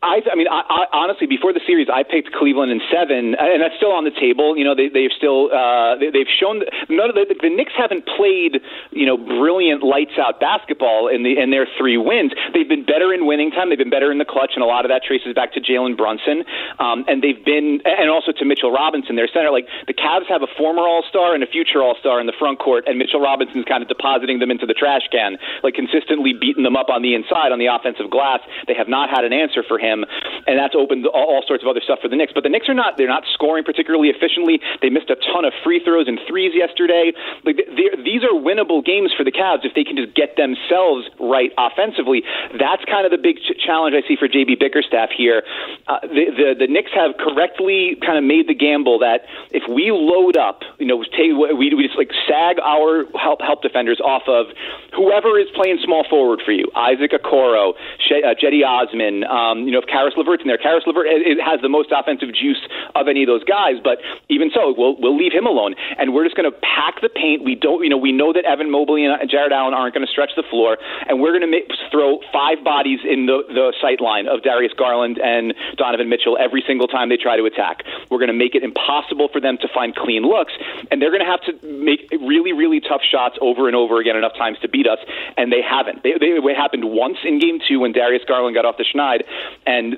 I, 0.01 0.17
I 0.25 0.33
mean, 0.33 0.49
I, 0.49 0.65
I, 0.65 0.81
honestly, 0.97 1.29
before 1.29 1.53
the 1.53 1.61
series, 1.61 1.85
I 1.85 2.01
picked 2.01 2.33
Cleveland 2.33 2.73
in 2.73 2.81
seven, 2.89 3.37
and 3.37 3.61
that's 3.61 3.77
still 3.77 3.93
on 3.93 4.01
the 4.01 4.09
table. 4.09 4.57
You 4.57 4.65
know, 4.65 4.73
they, 4.73 4.89
they've 4.89 5.13
still 5.13 5.53
uh, 5.53 5.93
they, 6.01 6.09
they've 6.09 6.33
shown 6.41 6.65
none 6.89 7.13
of 7.13 7.13
the, 7.13 7.29
the 7.29 7.53
Knicks 7.53 7.77
haven't 7.77 8.09
played 8.09 8.65
you 8.89 9.05
know 9.05 9.13
brilliant 9.13 9.85
lights 9.85 10.17
out 10.17 10.41
basketball 10.41 11.05
in 11.05 11.21
the 11.21 11.37
in 11.37 11.53
their 11.53 11.69
three 11.77 12.01
wins. 12.01 12.33
They've 12.49 12.67
been 12.67 12.81
better 12.81 13.13
in 13.13 13.29
winning 13.29 13.53
time. 13.53 13.69
They've 13.69 13.77
been 13.77 13.93
better 13.93 14.09
in 14.09 14.17
the 14.17 14.25
clutch, 14.25 14.57
and 14.57 14.65
a 14.65 14.69
lot 14.69 14.85
of 14.85 14.89
that 14.89 15.05
traces 15.05 15.37
back 15.37 15.53
to 15.53 15.61
Jalen 15.61 15.93
Brunson, 15.97 16.49
um, 16.81 17.05
and 17.05 17.21
they've 17.21 17.43
been 17.45 17.85
and 17.85 18.09
also 18.09 18.33
to 18.33 18.43
Mitchell 18.45 18.73
Robinson, 18.73 19.13
their 19.21 19.29
center. 19.29 19.53
Like 19.53 19.69
the 19.85 19.93
Cavs 19.93 20.25
have 20.33 20.41
a 20.41 20.49
former 20.57 20.81
All 20.81 21.05
Star 21.13 21.37
and 21.37 21.45
a 21.45 21.49
future 21.49 21.85
All 21.85 21.93
Star 22.01 22.17
in 22.17 22.25
the 22.25 22.37
front 22.41 22.57
court, 22.57 22.89
and 22.89 22.97
Mitchell 22.97 23.21
Robinson's 23.21 23.69
kind 23.69 23.85
of 23.85 23.89
depositing 23.89 24.41
them 24.41 24.49
into 24.49 24.65
the 24.65 24.73
trash 24.73 25.05
can, 25.13 25.37
like 25.61 25.77
consistently 25.77 26.33
beating 26.33 26.65
them 26.65 26.73
up 26.73 26.89
on 26.89 27.05
the 27.05 27.13
inside 27.13 27.53
on 27.53 27.59
the 27.61 27.69
offensive 27.69 28.09
glass. 28.09 28.41
They 28.65 28.73
have 28.73 28.89
not 28.89 29.13
had 29.13 29.25
an 29.25 29.33
answer 29.33 29.61
for 29.61 29.77
him, 29.77 29.90
and 29.91 30.55
that's 30.55 30.75
opened 30.75 31.05
all, 31.07 31.39
all 31.39 31.43
sorts 31.45 31.63
of 31.63 31.67
other 31.67 31.81
stuff 31.83 31.99
for 32.01 32.07
the 32.07 32.15
Knicks. 32.15 32.31
But 32.33 32.43
the 32.43 32.49
Knicks 32.49 32.69
are 32.69 32.73
not 32.73 32.97
they're 32.97 33.11
not 33.11 33.23
scoring 33.33 33.63
particularly 33.63 34.09
efficiently. 34.09 34.61
They 34.81 34.89
missed 34.89 35.09
a 35.09 35.17
ton 35.33 35.45
of 35.45 35.53
free 35.63 35.81
throws 35.83 36.07
and 36.07 36.19
threes 36.27 36.53
yesterday. 36.55 37.11
Like 37.43 37.57
these 38.03 38.23
are 38.23 38.33
winnable 38.33 38.83
games 38.85 39.11
for 39.15 39.23
the 39.23 39.31
Cavs 39.31 39.65
if 39.65 39.73
they 39.73 39.83
can 39.83 39.97
just 39.97 40.15
get 40.15 40.35
themselves 40.37 41.09
right 41.19 41.51
offensively. 41.57 42.23
That's 42.57 42.83
kind 42.85 43.05
of 43.05 43.11
the 43.11 43.21
big 43.21 43.37
ch- 43.37 43.57
challenge 43.59 43.95
I 43.95 44.05
see 44.07 44.15
for 44.15 44.27
JB 44.27 44.59
Bickerstaff 44.59 45.09
here. 45.15 45.43
Uh, 45.87 45.99
the, 46.01 46.25
the 46.31 46.47
the 46.65 46.67
Knicks 46.67 46.91
have 46.93 47.17
correctly 47.17 47.97
kind 48.05 48.17
of 48.17 48.23
made 48.23 48.47
the 48.47 48.55
gamble 48.55 48.99
that 48.99 49.25
if 49.51 49.63
we 49.67 49.91
load 49.91 50.37
up, 50.37 50.63
you 50.79 50.85
know, 50.85 51.03
take, 51.03 51.33
we 51.35 51.73
we 51.73 51.83
just 51.83 51.97
like 51.97 52.11
sag 52.27 52.59
our 52.59 53.05
help 53.17 53.41
help 53.41 53.61
defenders 53.61 53.99
off 53.99 54.23
of 54.27 54.47
whoever 54.93 55.39
is 55.39 55.47
playing 55.55 55.79
small 55.83 56.05
forward 56.09 56.41
for 56.43 56.51
you, 56.51 56.65
Isaac 56.75 57.11
Okoro, 57.11 57.73
uh, 57.73 58.35
Cedi 58.41 58.65
Osman, 58.65 59.23
um, 59.25 59.65
you 59.67 59.71
know, 59.71 59.80
if 59.81 59.89
Caris 59.89 60.13
LeVert's 60.15 60.45
in 60.45 60.47
there. 60.47 60.61
Caris 60.61 60.85
LeVert 60.85 61.09
it 61.09 61.41
has 61.41 61.59
the 61.61 61.69
most 61.69 61.89
offensive 61.89 62.29
juice 62.29 62.61
of 62.95 63.07
any 63.09 63.23
of 63.23 63.27
those 63.27 63.43
guys, 63.43 63.81
but 63.83 63.97
even 64.29 64.53
so, 64.53 64.73
we'll 64.77 64.95
we'll 65.01 65.17
leave 65.17 65.33
him 65.33 65.45
alone, 65.45 65.75
and 65.97 66.13
we're 66.13 66.23
just 66.23 66.37
going 66.37 66.49
to 66.49 66.55
pack 66.61 67.01
the 67.01 67.09
paint. 67.09 67.43
We 67.43 67.55
don't, 67.55 67.83
you 67.83 67.89
know, 67.89 67.97
we 67.97 68.11
know 68.11 68.31
that 68.33 68.45
Evan 68.45 68.69
Mobley 68.69 69.05
and 69.05 69.17
Jarrett 69.29 69.51
Allen 69.51 69.73
aren't 69.73 69.93
going 69.93 70.05
to 70.05 70.11
stretch 70.11 70.31
the 70.35 70.43
floor, 70.45 70.77
and 71.07 71.19
we're 71.19 71.37
going 71.37 71.49
to 71.49 71.51
throw 71.89 72.19
five 72.31 72.63
bodies 72.63 72.99
in 73.03 73.25
the 73.25 73.43
the 73.49 73.73
sight 73.81 73.99
line 73.99 74.27
of 74.27 74.43
Darius 74.43 74.73
Garland 74.77 75.17
and 75.17 75.53
Donovan 75.77 76.09
Mitchell 76.09 76.37
every 76.39 76.63
single 76.65 76.87
time 76.87 77.09
they 77.09 77.17
try 77.17 77.35
to 77.35 77.45
attack. 77.45 77.83
We're 78.09 78.19
going 78.19 78.33
to 78.33 78.37
make 78.37 78.55
it 78.55 78.63
impossible 78.63 79.29
for 79.31 79.41
them 79.41 79.57
to 79.61 79.67
find 79.73 79.95
clean 79.95 80.23
looks, 80.23 80.53
and 80.89 81.01
they're 81.01 81.11
going 81.11 81.25
to 81.25 81.31
have 81.31 81.41
to 81.49 81.53
make 81.65 82.07
really 82.11 82.53
really 82.53 82.79
tough 82.79 83.01
shots 83.01 83.37
over 83.41 83.67
and 83.67 83.75
over 83.75 83.99
again 83.99 84.15
enough 84.15 84.33
times 84.37 84.57
to 84.61 84.69
beat 84.69 84.87
us, 84.87 84.99
and 85.37 85.51
they 85.51 85.61
haven't. 85.61 86.03
They, 86.03 86.13
they, 86.19 86.37
it 86.37 86.57
happened 86.57 86.85
once 86.85 87.17
in 87.23 87.39
Game 87.39 87.59
Two 87.67 87.79
when 87.79 87.91
Darius 87.91 88.23
Garland 88.27 88.55
got 88.55 88.65
off 88.65 88.77
the 88.77 88.85
schneid, 88.85 89.23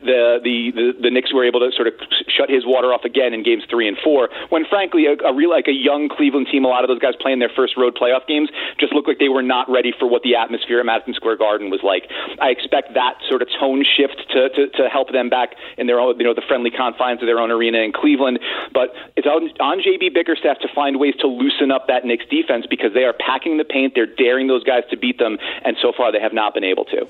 the, 0.04 0.40
the 0.44 0.72
the 0.76 0.86
the 1.08 1.12
Knicks 1.12 1.34
were 1.34 1.46
able 1.46 1.60
to 1.60 1.72
sort 1.72 1.88
of 1.88 1.94
shut 2.28 2.50
his 2.50 2.66
water 2.66 2.94
off 2.94 3.06
again 3.06 3.34
in 3.34 3.44
games 3.44 3.64
three 3.70 3.88
and 3.88 3.98
four. 4.04 4.30
When 4.50 4.66
frankly, 4.66 5.06
a, 5.08 5.16
a 5.26 5.34
real 5.34 5.50
like 5.50 5.68
a 5.68 5.74
young 5.76 6.10
Cleveland 6.10 6.48
team, 6.52 6.66
a 6.66 6.68
lot 6.68 6.84
of 6.84 6.90
those 6.90 7.00
guys 7.00 7.14
playing 7.20 7.40
their 7.40 7.52
first 7.56 7.78
road 7.78 7.96
playoff 7.96 8.28
games 8.28 8.50
just 8.80 8.94
looked 8.94 9.08
like 9.08 9.20
they 9.20 9.30
were 9.30 9.42
not 9.42 9.70
ready 9.70 9.94
for 9.98 10.08
what 10.08 10.22
the 10.24 10.36
atmosphere 10.36 10.80
at 10.80 10.86
Madison 10.86 11.14
Square 11.14 11.38
Garden 11.38 11.70
was 11.70 11.82
like. 11.82 12.10
I 12.40 12.50
expect 12.50 12.94
that 12.94 13.18
sort 13.30 13.42
of 13.42 13.48
tone 13.60 13.84
shift 13.84 14.20
to 14.32 14.50
to, 14.50 14.62
to 14.78 14.90
help 14.90 15.12
them 15.12 15.30
back 15.30 15.56
in 15.78 15.88
their 15.88 16.00
own 16.00 16.20
you 16.20 16.26
know 16.26 16.34
the 16.34 16.46
friendly 16.48 16.72
confines 16.72 17.22
of 17.22 17.28
their 17.28 17.40
own 17.40 17.52
arena 17.52 17.80
in 17.80 17.92
Cleveland. 17.92 18.40
But 18.74 18.94
it's 19.16 19.28
on, 19.28 19.50
on 19.60 19.80
JB 19.80 20.14
Bickerstaff 20.14 20.60
to 20.60 20.70
find 20.74 21.00
ways 21.00 21.16
to 21.20 21.28
loosen 21.28 21.72
up 21.72 21.88
that 21.88 22.06
Knicks 22.06 22.26
defense 22.30 22.66
because 22.70 22.94
they 22.94 23.04
are 23.04 23.14
packing 23.14 23.58
the 23.58 23.66
paint, 23.66 23.94
they're 23.96 24.06
daring 24.06 24.48
those 24.48 24.64
guys 24.64 24.84
to 24.92 24.98
beat 24.98 25.18
them, 25.18 25.38
and 25.64 25.78
so 25.82 25.92
far 25.96 26.12
they 26.12 26.22
have 26.22 26.34
not 26.34 26.54
been 26.54 26.64
able 26.64 26.86
to. 26.86 27.08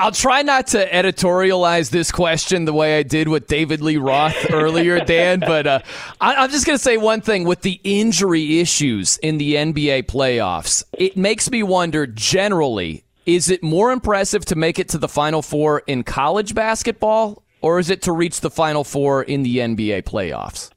I'll 0.00 0.12
try 0.12 0.40
not 0.40 0.68
to 0.68 0.88
editorialize 0.88 1.90
this 1.90 2.10
question 2.10 2.64
the 2.64 2.72
way 2.72 2.96
I 2.96 3.02
did 3.02 3.28
with 3.28 3.48
David 3.48 3.82
Lee 3.82 3.98
Roth 3.98 4.34
earlier, 4.50 5.04
Dan, 5.04 5.40
but 5.40 5.66
uh, 5.66 5.80
I, 6.22 6.42
am 6.42 6.48
just 6.48 6.64
going 6.64 6.78
to 6.78 6.82
say 6.82 6.96
one 6.96 7.20
thing 7.20 7.44
with 7.44 7.60
the 7.60 7.78
injury 7.84 8.60
issues 8.60 9.18
in 9.18 9.36
the 9.36 9.56
NBA 9.56 10.04
playoffs. 10.04 10.84
It 10.96 11.18
makes 11.18 11.50
me 11.50 11.62
wonder 11.62 12.06
generally 12.06 13.04
is 13.26 13.50
it 13.50 13.62
more 13.62 13.92
impressive 13.92 14.46
to 14.46 14.56
make 14.56 14.78
it 14.78 14.88
to 14.88 14.98
the 14.98 15.06
Final 15.06 15.42
Four 15.42 15.80
in 15.80 16.02
college 16.02 16.54
basketball, 16.54 17.42
or 17.60 17.78
is 17.78 17.90
it 17.90 18.00
to 18.02 18.12
reach 18.12 18.40
the 18.40 18.50
Final 18.50 18.84
Four 18.84 19.22
in 19.22 19.42
the 19.42 19.58
NBA 19.58 20.04
playoffs? 20.04 20.70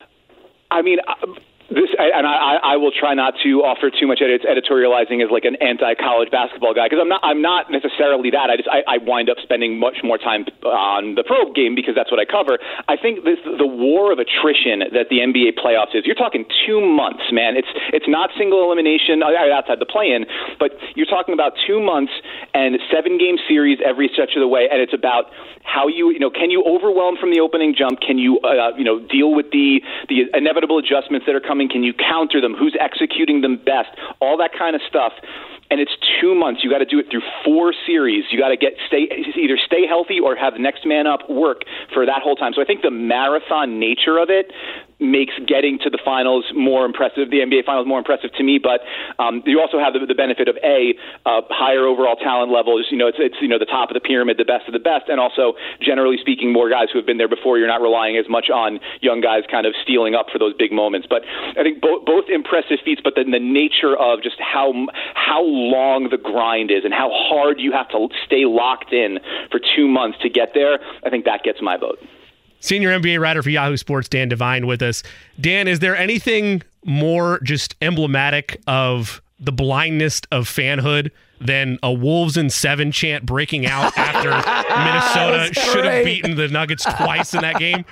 I 0.70 0.82
mean, 0.82 0.98
this, 1.74 1.90
and 1.98 2.28
I, 2.28 2.62
I 2.62 2.76
will 2.78 2.92
try 2.94 3.14
not 3.14 3.34
to 3.44 3.66
offer 3.66 3.90
too 3.90 4.06
much 4.06 4.22
edit, 4.22 4.46
editorializing 4.46 5.24
as 5.26 5.34
like 5.34 5.46
an 5.46 5.58
anti-college 5.58 6.30
basketball 6.30 6.74
guy 6.74 6.86
because 6.86 7.02
I'm 7.02 7.10
not. 7.10 7.22
I'm 7.24 7.42
not 7.42 7.72
necessarily 7.74 8.30
that. 8.32 8.54
I 8.54 8.56
just 8.58 8.70
I, 8.70 8.86
I 8.86 8.98
wind 9.02 9.30
up 9.30 9.38
spending 9.42 9.80
much 9.80 10.06
more 10.06 10.18
time 10.18 10.46
on 10.62 11.16
the 11.16 11.24
pro 11.24 11.52
game 11.52 11.74
because 11.74 11.98
that's 11.98 12.12
what 12.14 12.22
I 12.22 12.26
cover. 12.26 12.62
I 12.88 12.96
think 12.96 13.26
this 13.26 13.42
the 13.44 13.66
war 13.66 14.14
of 14.14 14.20
attrition 14.22 14.86
that 14.94 15.10
the 15.10 15.26
NBA 15.26 15.58
playoffs 15.58 15.98
is. 15.98 16.06
You're 16.06 16.20
talking 16.20 16.46
two 16.66 16.78
months, 16.78 17.34
man. 17.34 17.58
It's 17.58 17.70
it's 17.90 18.08
not 18.08 18.30
single 18.38 18.62
elimination 18.62 19.26
uh, 19.26 19.34
outside 19.34 19.82
the 19.82 19.90
play-in, 19.90 20.30
but 20.62 20.78
you're 20.94 21.10
talking 21.10 21.34
about 21.34 21.58
two 21.66 21.82
months 21.82 22.14
and 22.54 22.78
seven 22.94 23.18
game 23.18 23.42
series 23.48 23.80
every 23.84 24.10
stretch 24.14 24.38
of 24.38 24.42
the 24.42 24.48
way, 24.48 24.70
and 24.70 24.78
it's 24.82 24.94
about 24.94 25.34
how 25.64 25.88
you 25.88 26.12
you 26.12 26.20
know 26.20 26.30
can 26.30 26.52
you 26.52 26.62
overwhelm 26.64 27.18
from 27.18 27.32
the 27.32 27.40
opening 27.40 27.74
jump? 27.74 28.00
Can 28.00 28.18
you 28.18 28.40
uh, 28.46 28.76
you 28.78 28.84
know 28.84 29.00
deal 29.00 29.34
with 29.34 29.50
the 29.52 29.82
the 30.10 30.30
inevitable 30.38 30.78
adjustments 30.78 31.26
that 31.26 31.36
are 31.36 31.42
coming? 31.42 31.63
Can 31.70 31.84
you 31.84 31.94
counter 31.94 32.42
them? 32.42 32.54
Who's 32.54 32.76
executing 32.80 33.42
them 33.42 33.58
best? 33.58 33.90
All 34.20 34.38
that 34.38 34.52
kind 34.58 34.76
of 34.76 34.82
stuff 34.88 35.14
and 35.74 35.82
it's 35.82 35.98
two 36.22 36.36
months. 36.36 36.64
You 36.64 36.70
got 36.70 36.86
to 36.86 36.86
do 36.86 37.00
it 37.00 37.10
through 37.10 37.26
four 37.44 37.74
series. 37.88 38.26
You 38.30 38.38
got 38.38 38.50
to 38.50 38.58
get 38.58 38.74
stay 38.86 39.10
either 39.36 39.58
stay 39.58 39.88
healthy 39.88 40.20
or 40.20 40.36
have 40.36 40.54
the 40.54 40.60
next 40.60 40.86
man 40.86 41.08
up 41.08 41.28
work 41.28 41.62
for 41.92 42.06
that 42.06 42.22
whole 42.22 42.36
time. 42.36 42.54
So 42.54 42.62
I 42.62 42.66
think 42.66 42.84
the 42.84 42.92
marathon 42.92 43.80
nature 43.80 44.20
of 44.20 44.30
it 44.30 44.52
makes 45.04 45.34
getting 45.46 45.78
to 45.84 45.90
the 45.90 46.00
finals 46.04 46.46
more 46.56 46.86
impressive, 46.86 47.30
the 47.30 47.44
NBA 47.44 47.66
finals 47.66 47.86
more 47.86 48.00
impressive 48.00 48.32
to 48.40 48.44
me. 48.44 48.58
But 48.58 48.82
um, 49.20 49.44
you 49.46 49.60
also 49.60 49.78
have 49.78 49.94
the, 49.94 50.06
the 50.08 50.16
benefit 50.16 50.48
of 50.48 50.58
a 50.64 50.96
uh, 51.28 51.44
higher 51.52 51.86
overall 51.86 52.16
talent 52.16 52.52
levels. 52.52 52.88
You 52.90 52.98
know, 52.98 53.08
it's 53.08 53.20
it's 53.20 53.36
you 53.42 53.48
know 53.48 53.60
the 53.60 53.70
top 53.70 53.92
of 53.92 53.94
the 53.94 54.00
pyramid, 54.00 54.38
the 54.38 54.48
best 54.48 54.68
of 54.68 54.74
the 54.74 54.80
best, 54.80 55.10
and 55.10 55.20
also 55.20 55.54
generally 55.82 56.18
speaking, 56.18 56.52
more 56.52 56.70
guys 56.70 56.88
who 56.92 56.98
have 56.98 57.06
been 57.06 57.18
there 57.20 57.30
before. 57.30 57.60
You're 57.60 57.68
not 57.68 57.82
relying 57.82 58.18
as 58.18 58.26
much 58.30 58.50
on 58.50 58.80
young 59.02 59.22
guys 59.22 59.44
kind 59.52 59.68
of 59.68 59.74
stealing 59.84 60.16
up 60.16 60.28
for 60.32 60.40
those 60.40 60.54
big 60.56 60.72
moments. 60.72 61.08
But 61.10 61.24
I 61.28 61.62
think 61.62 61.82
both 61.82 62.06
both 62.06 62.26
impressive 62.32 62.80
feats, 62.84 63.02
but 63.04 63.14
then 63.16 63.32
the 63.32 63.44
nature 63.44 63.96
of 64.00 64.24
just 64.24 64.40
how 64.40 64.72
how 65.14 65.44
long 65.44 66.10
the 66.10 66.18
grind 66.18 66.72
is 66.72 66.86
and 66.86 66.94
how 66.94 67.12
hard 67.12 67.60
you 67.60 67.72
have 67.72 67.90
to 67.90 68.08
stay 68.26 68.46
locked 68.46 68.94
in 68.94 69.20
for 69.52 69.60
two 69.60 69.88
months 69.88 70.18
to 70.22 70.30
get 70.30 70.54
there. 70.54 70.80
I 71.04 71.10
think 71.10 71.26
that 71.26 71.44
gets 71.44 71.62
my 71.62 71.78
vote. 71.78 72.00
Senior 72.64 72.98
NBA 72.98 73.20
writer 73.20 73.44
for 73.44 73.50
Yahoo 73.50 73.76
Sports, 73.76 74.08
Dan 74.08 74.30
Devine, 74.30 74.66
with 74.66 74.82
us. 74.82 75.04
Dan, 75.40 75.68
is 75.68 75.80
there 75.80 75.98
anything 75.98 76.62
more 76.86 77.42
just 77.44 77.76
emblematic 77.82 78.62
of 78.68 79.22
the 79.38 79.52
blindness 79.52 80.22
of 80.32 80.48
fanhood 80.48 81.12
than 81.42 81.78
a 81.84 81.92
Wolves 81.92 82.38
and 82.38 82.54
seven 82.54 82.94
chant 82.94 83.26
breaking 83.26 83.66
out 83.66 83.92
after 83.98 84.30
Minnesota 84.80 85.54
should 85.54 85.84
have 85.84 86.06
beaten 86.06 86.38
the 86.38 86.48
Nuggets 86.48 86.86
twice 86.86 87.34
in 87.34 87.42
that 87.42 87.60
game? 87.60 87.84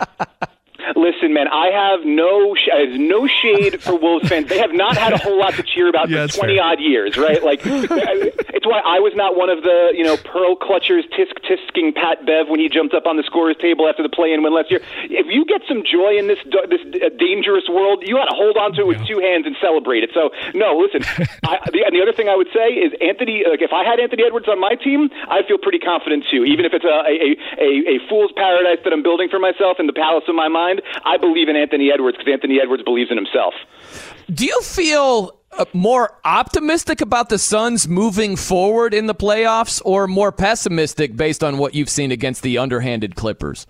Listen, 0.96 1.34
man, 1.34 1.48
I 1.48 1.70
have 1.72 2.06
no 2.06 2.56
sh- 2.56 2.70
I 2.74 2.80
have 2.90 3.00
no 3.00 3.28
shade 3.28 3.82
for 3.82 3.96
Wolves 3.98 4.28
fans. 4.30 4.48
They 4.50 4.60
have 4.60 4.74
not 4.74 4.98
had 4.98 5.14
a 5.14 5.18
whole 5.18 5.40
lot 5.40 5.54
to 5.56 5.64
cheer 5.64 5.88
about 5.90 6.10
Yeah, 6.10 6.28
for 6.28 6.38
twenty 6.40 6.56
fair. 6.58 6.64
odd 6.66 6.80
years, 6.80 7.18
right? 7.18 7.42
Like, 7.44 7.62
it's 7.66 8.66
why 8.68 8.82
I 8.86 9.00
was 9.00 9.14
not 9.16 9.36
one 9.36 9.50
of 9.50 9.64
the 9.64 9.94
you 9.96 10.04
know 10.04 10.18
pearl 10.18 10.56
clutchers 10.56 11.04
tisk 11.16 11.34
tisking 11.48 11.94
Pat 11.96 12.26
Bev 12.26 12.48
when 12.50 12.60
he 12.60 12.70
jumped 12.70 12.94
up 12.94 13.06
on 13.06 13.18
the 13.18 13.24
scorers 13.24 13.56
table 13.62 13.88
after 13.88 14.04
the 14.04 14.10
play-in 14.10 14.44
win 14.44 14.54
last 14.54 14.72
year. 14.72 14.82
If 15.10 15.28
you 15.30 15.46
get 15.46 15.62
some 15.68 15.84
joy 15.84 16.18
in 16.18 16.28
this 16.28 16.40
this 16.70 16.82
uh, 17.02 17.10
dangerous 17.18 17.66
world, 17.70 18.04
you 18.06 18.16
got 18.16 18.26
to 18.30 18.36
hold 18.36 18.58
on 18.58 18.74
to 18.74 18.82
it 18.82 18.88
with 18.88 19.02
two 19.08 19.20
hands 19.20 19.46
and 19.46 19.56
celebrate 19.62 20.04
it. 20.04 20.12
So, 20.14 20.32
no, 20.54 20.78
listen. 20.78 21.02
I, 21.44 21.60
the, 21.72 21.84
and 21.86 21.94
the 21.96 22.02
other 22.02 22.14
thing 22.14 22.30
I 22.30 22.36
would 22.36 22.50
say 22.54 22.76
is 22.78 22.94
Anthony. 23.02 23.44
Like, 23.48 23.62
if 23.62 23.72
I 23.74 23.84
had 23.84 24.00
Anthony 24.00 24.24
Edwards 24.26 24.48
on 24.48 24.60
my 24.60 24.76
team, 24.76 25.10
I'd 25.30 25.46
feel 25.48 25.58
pretty 25.58 25.80
confident 25.80 26.26
too. 26.30 26.44
Even 26.46 26.66
if 26.66 26.74
it's 26.74 26.86
a 26.86 26.98
a, 27.08 27.18
a, 27.58 27.70
a 27.96 28.10
fool's 28.10 28.32
paradise 28.36 28.80
that 28.84 28.94
I'm 28.94 29.04
building 29.04 29.30
for 29.30 29.40
myself 29.40 29.80
in 29.80 29.88
the 29.88 29.94
palace 29.94 30.24
of 30.28 30.36
my 30.36 30.48
mind, 30.48 30.81
I 31.06 31.18
believe 31.18 31.50
in 31.50 31.56
Anthony 31.56 31.92
Edwards 31.92 32.18
because 32.18 32.32
Anthony 32.32 32.60
Edwards 32.62 32.84
believes 32.84 33.12
in 33.12 33.18
himself. 33.18 33.54
Do 34.34 34.46
you 34.46 34.62
feel 34.62 35.40
uh, 35.58 35.66
more 35.74 36.18
optimistic 36.24 37.02
about 37.02 37.30
the 37.30 37.38
Suns 37.38 37.88
moving 37.88 38.36
forward 38.36 38.94
in 38.94 39.08
the 39.08 39.16
playoffs 39.16 39.82
or 39.86 40.08
more 40.08 40.32
pessimistic 40.32 41.16
based 41.16 41.44
on 41.44 41.58
what 41.58 41.76
you've 41.76 41.90
seen 41.90 42.12
against 42.12 42.42
the 42.42 42.58
underhanded 42.58 43.16
Clippers? 43.16 43.68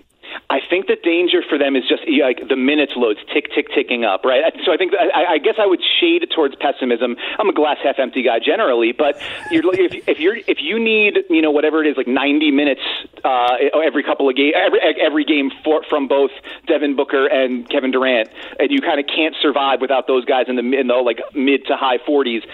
I 0.49 0.59
think 0.71 0.87
the 0.87 0.95
danger 0.95 1.43
for 1.47 1.57
them 1.59 1.75
is 1.75 1.83
just 1.83 2.03
like 2.07 2.47
the 2.47 2.55
minutes 2.55 2.93
loads 2.95 3.19
tick 3.33 3.51
tick 3.53 3.67
ticking 3.75 4.05
up, 4.05 4.23
right? 4.23 4.41
So 4.63 4.71
I 4.71 4.77
think 4.77 4.93
I, 4.95 5.35
I 5.35 5.37
guess 5.37 5.55
I 5.59 5.67
would 5.67 5.81
shade 5.99 6.23
towards 6.33 6.55
pessimism. 6.55 7.17
I'm 7.37 7.49
a 7.49 7.53
glass 7.53 7.77
half 7.83 7.99
empty 7.99 8.23
guy 8.23 8.39
generally, 8.39 8.93
but 8.93 9.21
you're, 9.51 9.61
if, 9.75 10.07
if 10.07 10.19
you're 10.19 10.37
if 10.47 10.63
you 10.63 10.79
need 10.79 11.19
you 11.29 11.41
know 11.41 11.51
whatever 11.51 11.83
it 11.83 11.87
is 11.87 11.97
like 11.97 12.07
90 12.07 12.51
minutes 12.51 12.81
uh, 13.25 13.59
every 13.83 14.01
couple 14.01 14.29
of 14.29 14.35
game 14.35 14.53
every 14.55 14.79
every 14.79 15.25
game 15.25 15.51
for, 15.63 15.83
from 15.89 16.07
both 16.07 16.31
Devin 16.67 16.95
Booker 16.95 17.27
and 17.27 17.69
Kevin 17.69 17.91
Durant, 17.91 18.29
and 18.57 18.71
you 18.71 18.79
kind 18.79 18.99
of 18.99 19.05
can't 19.05 19.35
survive 19.41 19.81
without 19.81 20.07
those 20.07 20.23
guys 20.23 20.45
in 20.47 20.55
the 20.55 20.63
in 20.63 20.87
the 20.87 20.95
like 20.95 21.19
mid 21.35 21.65
to 21.67 21.75
high 21.75 21.97
40s. 21.97 22.47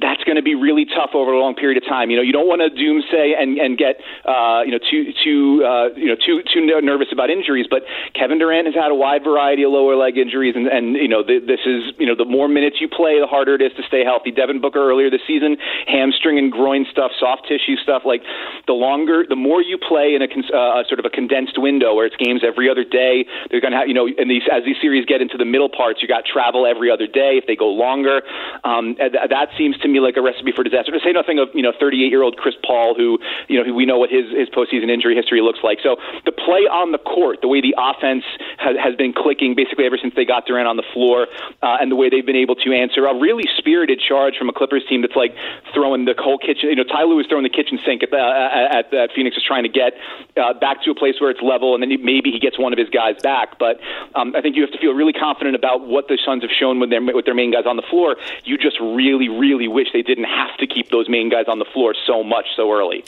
That's 0.00 0.24
going 0.24 0.36
to 0.36 0.42
be 0.42 0.56
really 0.56 0.86
tough 0.86 1.10
over 1.14 1.32
a 1.32 1.38
long 1.38 1.54
period 1.54 1.80
of 1.80 1.88
time. 1.88 2.10
You 2.10 2.16
know, 2.16 2.22
you 2.22 2.32
don't 2.32 2.48
want 2.48 2.62
to 2.62 2.70
doomsay 2.70 3.38
and 3.38 3.58
and 3.58 3.78
get 3.78 4.00
uh, 4.26 4.62
you 4.66 4.72
know 4.72 4.80
too 4.90 5.12
too 5.22 5.62
uh, 5.64 5.88
you 5.94 6.06
know 6.06 6.16
too 6.16 6.42
too 6.52 6.66
nervous 6.80 7.08
about 7.12 7.30
injuries, 7.60 7.68
but 7.68 7.84
Kevin 8.18 8.38
Durant 8.38 8.66
has 8.66 8.74
had 8.74 8.90
a 8.90 8.94
wide 8.94 9.24
variety 9.24 9.62
of 9.62 9.72
lower 9.72 9.96
leg 9.96 10.16
injuries, 10.16 10.54
and, 10.56 10.66
and 10.66 10.96
you 10.96 11.08
know 11.08 11.22
th- 11.22 11.44
this 11.46 11.60
is 11.66 11.92
you 11.98 12.06
know 12.06 12.14
the 12.14 12.24
more 12.24 12.48
minutes 12.48 12.80
you 12.80 12.88
play, 12.88 13.20
the 13.20 13.26
harder 13.26 13.54
it 13.54 13.62
is 13.62 13.72
to 13.76 13.82
stay 13.86 14.04
healthy. 14.04 14.30
Devin 14.30 14.60
Booker 14.60 14.80
earlier 14.80 15.10
this 15.10 15.22
season, 15.26 15.56
hamstring 15.86 16.38
and 16.38 16.50
groin 16.52 16.86
stuff, 16.90 17.12
soft 17.18 17.46
tissue 17.48 17.76
stuff. 17.76 18.02
Like 18.04 18.22
the 18.66 18.72
longer, 18.72 19.24
the 19.28 19.36
more 19.36 19.62
you 19.62 19.78
play 19.78 20.14
in 20.14 20.22
a 20.22 20.28
uh, 20.30 20.84
sort 20.88 20.98
of 20.98 21.04
a 21.04 21.10
condensed 21.12 21.58
window 21.58 21.94
where 21.94 22.06
it's 22.06 22.16
games 22.16 22.42
every 22.46 22.68
other 22.70 22.84
day. 22.84 23.26
They're 23.50 23.60
going 23.60 23.72
to 23.72 23.78
have 23.78 23.88
you 23.88 23.94
know, 23.94 24.08
and 24.08 24.30
these 24.30 24.44
as 24.50 24.64
these 24.64 24.76
series 24.80 25.04
get 25.04 25.20
into 25.20 25.36
the 25.36 25.48
middle 25.48 25.68
parts, 25.68 26.02
you 26.02 26.08
got 26.08 26.24
travel 26.24 26.66
every 26.66 26.90
other 26.90 27.06
day. 27.06 27.36
If 27.36 27.46
they 27.46 27.56
go 27.56 27.68
longer, 27.68 28.22
um, 28.64 28.96
and 28.98 29.12
th- 29.12 29.28
that 29.30 29.48
seems 29.56 29.76
to 29.78 29.88
me 29.88 30.00
like 30.00 30.16
a 30.16 30.22
recipe 30.22 30.52
for 30.52 30.64
disaster. 30.64 30.92
To 30.92 31.00
say 31.00 31.12
nothing 31.12 31.38
of 31.38 31.48
you 31.54 31.62
know 31.62 31.72
38 31.78 32.08
year 32.08 32.22
old 32.22 32.36
Chris 32.36 32.54
Paul, 32.64 32.94
who 32.94 33.18
you 33.48 33.62
know 33.62 33.72
we 33.72 33.84
know 33.86 33.98
what 33.98 34.10
his 34.10 34.26
his 34.30 34.48
postseason 34.48 34.90
injury 34.90 35.14
history 35.14 35.40
looks 35.40 35.60
like. 35.62 35.78
So 35.82 35.96
the 36.24 36.32
play 36.32 36.64
on 36.70 36.92
the 36.92 36.98
court, 36.98 37.40
the 37.42 37.48
way 37.50 37.60
the 37.60 37.74
offense 37.76 38.24
has, 38.58 38.76
has 38.78 38.94
been 38.94 39.12
clicking 39.12 39.58
basically 39.58 39.84
ever 39.84 39.98
since 40.00 40.14
they 40.14 40.24
got 40.24 40.46
Durant 40.46 40.68
on 40.70 40.78
the 40.78 40.86
floor, 40.94 41.26
uh, 41.62 41.82
and 41.82 41.90
the 41.90 41.98
way 41.98 42.08
they've 42.08 42.24
been 42.24 42.38
able 42.38 42.54
to 42.62 42.68
answer 42.72 43.04
a 43.06 43.14
really 43.18 43.44
spirited 43.58 43.98
charge 44.00 44.38
from 44.38 44.48
a 44.48 44.54
Clippers 44.54 44.84
team 44.88 45.02
that's 45.02 45.18
like 45.18 45.34
throwing 45.74 46.04
the 46.06 46.14
whole 46.16 46.38
kitchen. 46.38 46.70
You 46.70 46.76
know, 46.76 46.84
Ty 46.84 47.04
Lue 47.04 47.16
was 47.16 47.26
throwing 47.26 47.42
the 47.42 47.50
kitchen 47.50 47.78
sink 47.84 48.02
at 48.02 48.10
the, 48.10 48.22
uh, 48.22 48.78
at, 48.78 48.94
at 48.94 49.10
Phoenix, 49.14 49.36
is 49.36 49.42
trying 49.42 49.64
to 49.64 49.68
get 49.68 49.94
uh, 50.36 50.54
back 50.54 50.82
to 50.84 50.90
a 50.90 50.94
place 50.94 51.20
where 51.20 51.30
it's 51.30 51.42
level, 51.42 51.74
and 51.74 51.82
then 51.82 51.90
maybe 52.04 52.30
he 52.30 52.38
gets 52.38 52.58
one 52.58 52.72
of 52.72 52.78
his 52.78 52.88
guys 52.88 53.16
back. 53.22 53.58
But 53.58 53.80
um, 54.14 54.34
I 54.36 54.40
think 54.40 54.56
you 54.56 54.62
have 54.62 54.72
to 54.72 54.78
feel 54.78 54.92
really 54.92 55.12
confident 55.12 55.56
about 55.56 55.86
what 55.86 56.08
the 56.08 56.18
Suns 56.24 56.42
have 56.42 56.52
shown 56.52 56.78
with 56.78 56.90
their 56.90 57.02
with 57.02 57.24
their 57.24 57.34
main 57.34 57.50
guys 57.50 57.66
on 57.66 57.76
the 57.76 57.86
floor. 57.90 58.16
You 58.44 58.56
just 58.56 58.78
really, 58.80 59.28
really 59.28 59.68
wish 59.68 59.88
they 59.92 60.02
didn't 60.02 60.30
have 60.30 60.56
to 60.58 60.66
keep 60.66 60.90
those 60.90 61.08
main 61.08 61.28
guys 61.28 61.46
on 61.48 61.58
the 61.58 61.64
floor 61.64 61.94
so 62.06 62.22
much 62.22 62.46
so 62.56 62.72
early. 62.72 63.04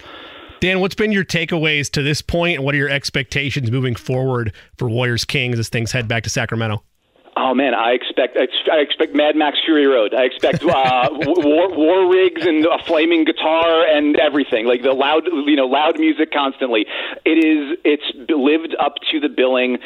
Dan, 0.63 0.79
what's 0.79 0.95
been 0.95 1.11
your 1.11 1.25
takeaways 1.25 1.91
to 1.91 2.03
this 2.03 2.23
point, 2.23 2.55
and 2.55 2.65
what 2.65 2.73
are 2.73 2.79
your 2.79 2.89
expectations 2.89 3.73
moving 3.73 3.97
forward 3.97 4.53
for 4.79 4.89
Warriors 4.89 5.25
Kings 5.25 5.59
as 5.59 5.69
things 5.69 5.91
head 5.91 6.07
back 6.07 6.23
to 6.23 6.31
Sacramento? 6.31 6.85
Oh 7.43 7.55
man, 7.55 7.75
I 7.75 7.91
expect 7.91 8.39
I 8.39 8.79
expect 8.79 9.17
Mad 9.17 9.35
Max 9.35 9.59
Fury 9.67 9.87
Road. 9.87 10.15
I 10.15 10.31
expect 10.31 10.63
uh, 10.63 11.11
war, 11.11 11.75
war 11.75 12.09
rigs 12.09 12.47
and 12.47 12.65
a 12.65 12.79
flaming 12.87 13.25
guitar 13.25 13.83
and 13.83 14.15
everything, 14.15 14.65
like 14.65 14.83
the 14.83 14.93
loud, 14.93 15.27
you 15.27 15.57
know, 15.57 15.67
loud 15.67 15.99
music 15.99 16.31
constantly. 16.31 16.87
It 17.27 17.43
is. 17.43 17.79
It's 17.83 18.07
lived 18.31 18.77
up 18.79 18.95
to 19.11 19.19
the 19.19 19.29
billing. 19.29 19.79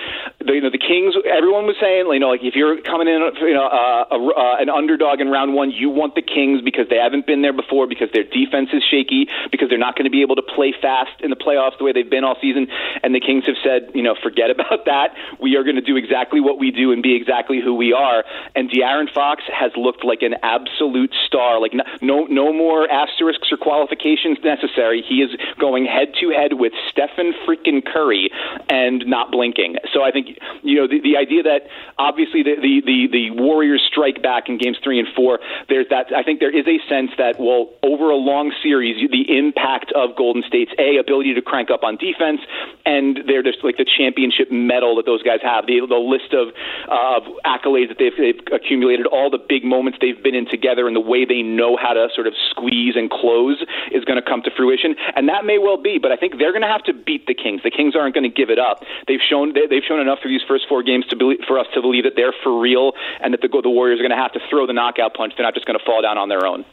The, 0.44 0.52
you 0.52 0.60
know, 0.60 0.68
the 0.68 0.76
Kings. 0.76 1.16
Everyone 1.24 1.64
was 1.64 1.76
saying, 1.80 2.04
you 2.12 2.20
know, 2.20 2.28
like 2.28 2.44
if 2.44 2.60
you're 2.60 2.76
coming 2.82 3.08
in, 3.08 3.24
you 3.40 3.56
know, 3.56 3.72
uh, 3.72 4.04
a, 4.12 4.18
uh, 4.20 4.60
an 4.60 4.68
underdog 4.68 5.24
in 5.24 5.28
round 5.32 5.54
one, 5.54 5.70
you 5.70 5.88
want 5.88 6.14
the 6.14 6.20
Kings 6.20 6.60
because 6.60 6.92
they 6.92 7.00
haven't 7.00 7.24
been 7.24 7.40
there 7.40 7.56
before, 7.56 7.88
because 7.88 8.12
their 8.12 8.28
defense 8.28 8.68
is 8.76 8.84
shaky, 8.84 9.32
because 9.50 9.70
they're 9.72 9.80
not 9.80 9.96
going 9.96 10.04
to 10.04 10.12
be 10.12 10.20
able 10.20 10.36
to 10.36 10.44
play 10.44 10.74
fast 10.76 11.24
in 11.24 11.30
the 11.30 11.40
playoffs 11.40 11.78
the 11.78 11.88
way 11.88 11.96
they've 11.96 12.10
been 12.10 12.24
all 12.24 12.36
season. 12.36 12.68
And 13.00 13.14
the 13.16 13.20
Kings 13.24 13.48
have 13.48 13.56
said, 13.64 13.96
you 13.96 14.04
know, 14.04 14.12
forget 14.12 14.50
about 14.56 14.84
that. 14.84 15.16
We 15.40 15.56
are 15.56 15.64
going 15.64 15.80
to 15.80 15.86
do 15.88 15.96
exactly 15.96 16.44
what 16.44 16.60
we 16.60 16.68
do 16.68 16.92
and 16.92 17.00
be 17.02 17.16
exactly 17.16 17.45
who 17.48 17.74
we 17.74 17.92
are. 17.92 18.24
And 18.54 18.70
De'Aaron 18.70 19.12
Fox 19.12 19.42
has 19.52 19.72
looked 19.76 20.04
like 20.04 20.22
an 20.22 20.34
absolute 20.42 21.14
star. 21.26 21.60
Like 21.60 21.72
no, 22.02 22.24
no 22.24 22.52
more 22.52 22.90
asterisks 22.90 23.48
or 23.52 23.56
qualifications 23.56 24.38
necessary. 24.44 25.04
He 25.06 25.22
is 25.22 25.30
going 25.58 25.86
head 25.86 26.14
to 26.20 26.30
head 26.30 26.54
with 26.54 26.72
Stephen 26.90 27.32
freaking 27.46 27.84
Curry 27.84 28.30
and 28.68 29.04
not 29.06 29.30
blinking. 29.30 29.76
So 29.92 30.02
I 30.02 30.10
think 30.10 30.38
you 30.62 30.76
know 30.76 30.88
the, 30.88 31.00
the 31.00 31.16
idea 31.16 31.42
that 31.44 31.68
obviously 31.98 32.42
the, 32.42 32.56
the 32.56 32.82
the 32.84 32.98
the 33.10 33.42
Warriors 33.42 33.82
strike 33.86 34.22
back 34.22 34.48
in 34.48 34.58
games 34.58 34.78
three 34.82 34.98
and 34.98 35.08
four. 35.14 35.38
There's 35.68 35.86
that. 35.90 36.12
I 36.14 36.22
think 36.22 36.40
there 36.40 36.54
is 36.54 36.66
a 36.66 36.78
sense 36.88 37.10
that 37.18 37.38
well, 37.38 37.70
over 37.82 38.10
a 38.10 38.16
long 38.16 38.52
series, 38.62 38.96
the 39.10 39.38
impact 39.38 39.92
of 39.92 40.16
Golden 40.16 40.42
State's 40.46 40.72
a 40.78 40.96
ability 40.96 41.34
to 41.34 41.42
crank 41.42 41.70
up 41.70 41.84
on 41.84 41.96
defense, 41.96 42.40
and 42.84 43.18
they're 43.26 43.42
just 43.42 43.62
like 43.62 43.76
the 43.76 43.86
championship 43.86 44.50
medal 44.50 44.96
that 44.96 45.06
those 45.06 45.22
guys 45.22 45.40
have. 45.42 45.66
The 45.66 45.84
the 45.86 46.00
list 46.00 46.32
of 46.32 46.54
uh, 46.88 47.20
accolades 47.44 47.88
that 47.88 47.98
they've, 47.98 48.16
they've 48.16 48.40
accumulated, 48.52 49.06
all 49.06 49.30
the 49.30 49.42
big 49.42 49.64
moments 49.64 49.98
they've 50.00 50.20
been 50.22 50.34
in 50.34 50.46
together, 50.46 50.86
and 50.86 50.94
the 50.94 51.02
way 51.02 51.24
they 51.24 51.42
know 51.42 51.76
how 51.76 51.92
to 51.92 52.08
sort 52.14 52.26
of 52.26 52.34
squeeze 52.50 52.94
and 52.96 53.10
close 53.10 53.64
is 53.92 54.04
going 54.04 54.20
to 54.20 54.24
come 54.24 54.42
to 54.42 54.50
fruition. 54.54 54.94
And 55.14 55.28
that 55.28 55.44
may 55.44 55.58
well 55.58 55.80
be, 55.80 55.98
but 55.98 56.12
I 56.12 56.16
think 56.16 56.38
they're 56.38 56.52
going 56.52 56.66
to 56.66 56.70
have 56.70 56.84
to 56.84 56.94
beat 56.94 57.26
the 57.26 57.34
Kings. 57.34 57.62
The 57.62 57.70
Kings 57.70 57.94
aren't 57.94 58.14
going 58.14 58.28
to 58.28 58.32
give 58.32 58.50
it 58.50 58.58
up. 58.58 58.82
They've 59.06 59.22
shown 59.22 59.52
they, 59.52 59.66
they've 59.68 59.84
shown 59.86 60.00
enough 60.00 60.18
through 60.22 60.32
these 60.32 60.46
first 60.46 60.64
four 60.68 60.82
games 60.82 61.06
to 61.10 61.16
believe, 61.16 61.40
for 61.46 61.58
us 61.58 61.66
to 61.74 61.80
believe 61.80 62.04
that 62.04 62.14
they're 62.16 62.34
for 62.42 62.58
real, 62.58 62.92
and 63.20 63.32
that 63.34 63.40
the, 63.42 63.48
the 63.48 63.70
Warriors 63.70 64.00
are 64.00 64.06
going 64.06 64.16
to 64.16 64.22
have 64.22 64.32
to 64.32 64.40
throw 64.48 64.66
the 64.66 64.72
knockout 64.72 65.14
punch. 65.14 65.34
They're 65.36 65.46
not 65.46 65.54
just 65.54 65.66
going 65.66 65.78
to 65.78 65.84
fall 65.84 66.02
down 66.02 66.18
on 66.18 66.28
their 66.28 66.46
own. 66.46 66.64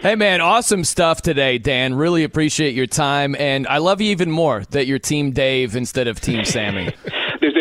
Hey, 0.00 0.14
man, 0.14 0.40
awesome 0.40 0.84
stuff 0.84 1.22
today, 1.22 1.58
Dan. 1.58 1.94
Really 1.94 2.24
appreciate 2.24 2.74
your 2.74 2.86
time. 2.86 3.34
And 3.36 3.66
I 3.66 3.78
love 3.78 4.00
you 4.00 4.10
even 4.10 4.30
more 4.30 4.62
that 4.70 4.86
you're 4.86 4.98
Team 4.98 5.32
Dave 5.32 5.74
instead 5.76 6.06
of 6.06 6.20
Team 6.20 6.44
Sammy. 6.44 6.94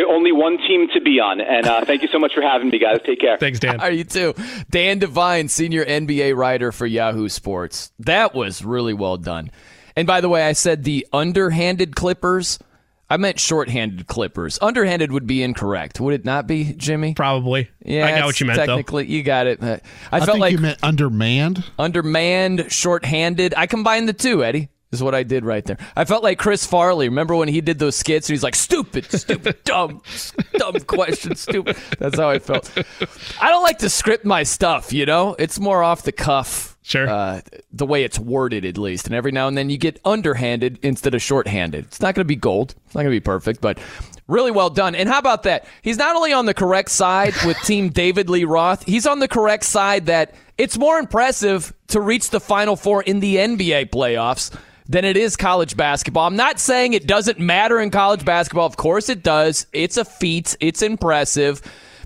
There's 0.07 0.15
only 0.15 0.31
one 0.31 0.57
team 0.57 0.87
to 0.93 1.01
be 1.01 1.19
on. 1.19 1.41
And 1.41 1.67
uh, 1.67 1.85
thank 1.85 2.01
you 2.01 2.07
so 2.07 2.19
much 2.19 2.33
for 2.33 2.41
having 2.41 2.69
me, 2.69 2.79
guys. 2.79 2.99
Take 3.05 3.19
care. 3.19 3.37
Thanks, 3.37 3.59
Dan. 3.59 3.79
Are 3.79 3.91
you 3.91 4.03
too? 4.03 4.33
Dan 4.69 4.99
Devine, 4.99 5.47
senior 5.47 5.85
NBA 5.85 6.35
writer 6.35 6.71
for 6.71 6.85
Yahoo 6.85 7.29
Sports. 7.29 7.91
That 7.99 8.33
was 8.33 8.63
really 8.63 8.93
well 8.93 9.17
done. 9.17 9.51
And 9.95 10.07
by 10.07 10.21
the 10.21 10.29
way, 10.29 10.43
I 10.43 10.53
said 10.53 10.83
the 10.83 11.07
underhanded 11.11 11.95
Clippers. 11.95 12.59
I 13.09 13.17
meant 13.17 13.39
shorthanded 13.39 14.07
Clippers. 14.07 14.59
Underhanded 14.61 15.11
would 15.11 15.25
be 15.25 15.41
incorrect. 15.41 15.99
Would 15.99 16.13
it 16.13 16.25
not 16.25 16.45
be, 16.45 16.73
Jimmy? 16.73 17.13
Probably. 17.13 17.69
Yeah, 17.83 18.05
I 18.05 18.11
got 18.11 18.25
what 18.25 18.39
you 18.39 18.47
meant, 18.47 18.57
though. 18.57 18.65
Technically, 18.65 19.07
you 19.07 19.23
got 19.23 19.47
it. 19.47 19.63
Uh, 19.63 19.77
I, 20.11 20.17
I, 20.17 20.19
felt 20.19 20.31
think 20.31 20.39
like 20.39 20.51
you 20.51 20.57
meant 20.57 20.79
undermanned. 20.83 21.63
undermanned, 21.79 22.71
shorthanded. 22.71 23.53
I 23.55 23.65
combined 23.65 24.09
the 24.09 24.13
two, 24.13 24.43
Eddie. 24.43 24.69
Is 24.89 25.03
what 25.03 25.13
I 25.13 25.23
did 25.23 25.43
right 25.43 25.65
there. 25.65 25.77
I 25.97 26.05
felt 26.05 26.23
like 26.23 26.39
Chris 26.39 26.65
Farley. 26.65 27.09
Remember 27.09 27.35
when 27.35 27.49
he 27.49 27.59
did 27.59 27.77
those 27.77 27.97
skits 27.97 28.29
and 28.29 28.33
he's 28.35 28.43
like, 28.43 28.55
stupid, 28.55 29.11
stupid, 29.11 29.61
dumb, 29.65 30.01
dumb 30.53 30.79
question, 30.81 31.35
stupid. 31.35 31.75
That's 31.99 32.17
how 32.17 32.29
I 32.29 32.39
felt. 32.39 32.71
I 33.41 33.49
don't 33.49 33.63
like 33.63 33.79
to 33.79 33.89
script 33.89 34.23
my 34.23 34.43
stuff, 34.43 34.93
you 34.93 35.05
know? 35.05 35.35
It's 35.37 35.59
more 35.59 35.83
off 35.83 36.03
the 36.03 36.13
cuff. 36.13 36.76
Sure. 36.87 37.09
Uh, 37.09 37.41
the 37.73 37.85
way 37.85 38.05
it's 38.05 38.17
worded, 38.17 38.63
at 38.63 38.77
least. 38.77 39.07
And 39.07 39.13
every 39.13 39.33
now 39.33 39.49
and 39.49 39.57
then 39.57 39.69
you 39.69 39.77
get 39.77 39.99
underhanded 40.05 40.79
instead 40.81 41.13
of 41.13 41.21
shorthanded. 41.21 41.83
It's 41.83 41.99
not 41.99 42.15
going 42.15 42.21
to 42.21 42.25
be 42.25 42.37
gold. 42.37 42.75
It's 42.85 42.95
not 42.95 43.01
going 43.01 43.11
to 43.13 43.19
be 43.19 43.19
perfect, 43.19 43.59
but 43.59 43.77
really 44.29 44.51
well 44.51 44.69
done. 44.69 44.95
And 44.95 45.09
how 45.09 45.19
about 45.19 45.43
that? 45.43 45.65
He's 45.81 45.97
not 45.97 46.15
only 46.15 46.31
on 46.31 46.45
the 46.45 46.53
correct 46.53 46.89
side 46.91 47.33
with 47.45 47.57
Team 47.63 47.89
David 47.89 48.29
Lee 48.29 48.45
Roth, 48.45 48.85
he's 48.85 49.05
on 49.05 49.19
the 49.19 49.27
correct 49.27 49.65
side 49.65 50.05
that 50.05 50.33
it's 50.57 50.77
more 50.77 50.97
impressive 50.97 51.73
to 51.87 51.99
reach 51.99 52.29
the 52.29 52.39
Final 52.39 52.77
Four 52.77 53.03
in 53.03 53.19
the 53.19 53.35
NBA 53.35 53.89
playoffs 53.89 54.57
than 54.87 55.03
it 55.03 55.17
is 55.17 55.35
college 55.35 55.75
basketball. 55.75 56.25
I'm 56.25 56.37
not 56.37 56.57
saying 56.57 56.93
it 56.93 57.05
doesn't 57.05 57.37
matter 57.37 57.81
in 57.81 57.91
college 57.91 58.23
basketball. 58.23 58.65
Of 58.65 58.77
course 58.77 59.09
it 59.09 59.23
does. 59.23 59.67
It's 59.73 59.97
a 59.97 60.05
feat, 60.05 60.55
it's 60.61 60.81
impressive. 60.81 61.61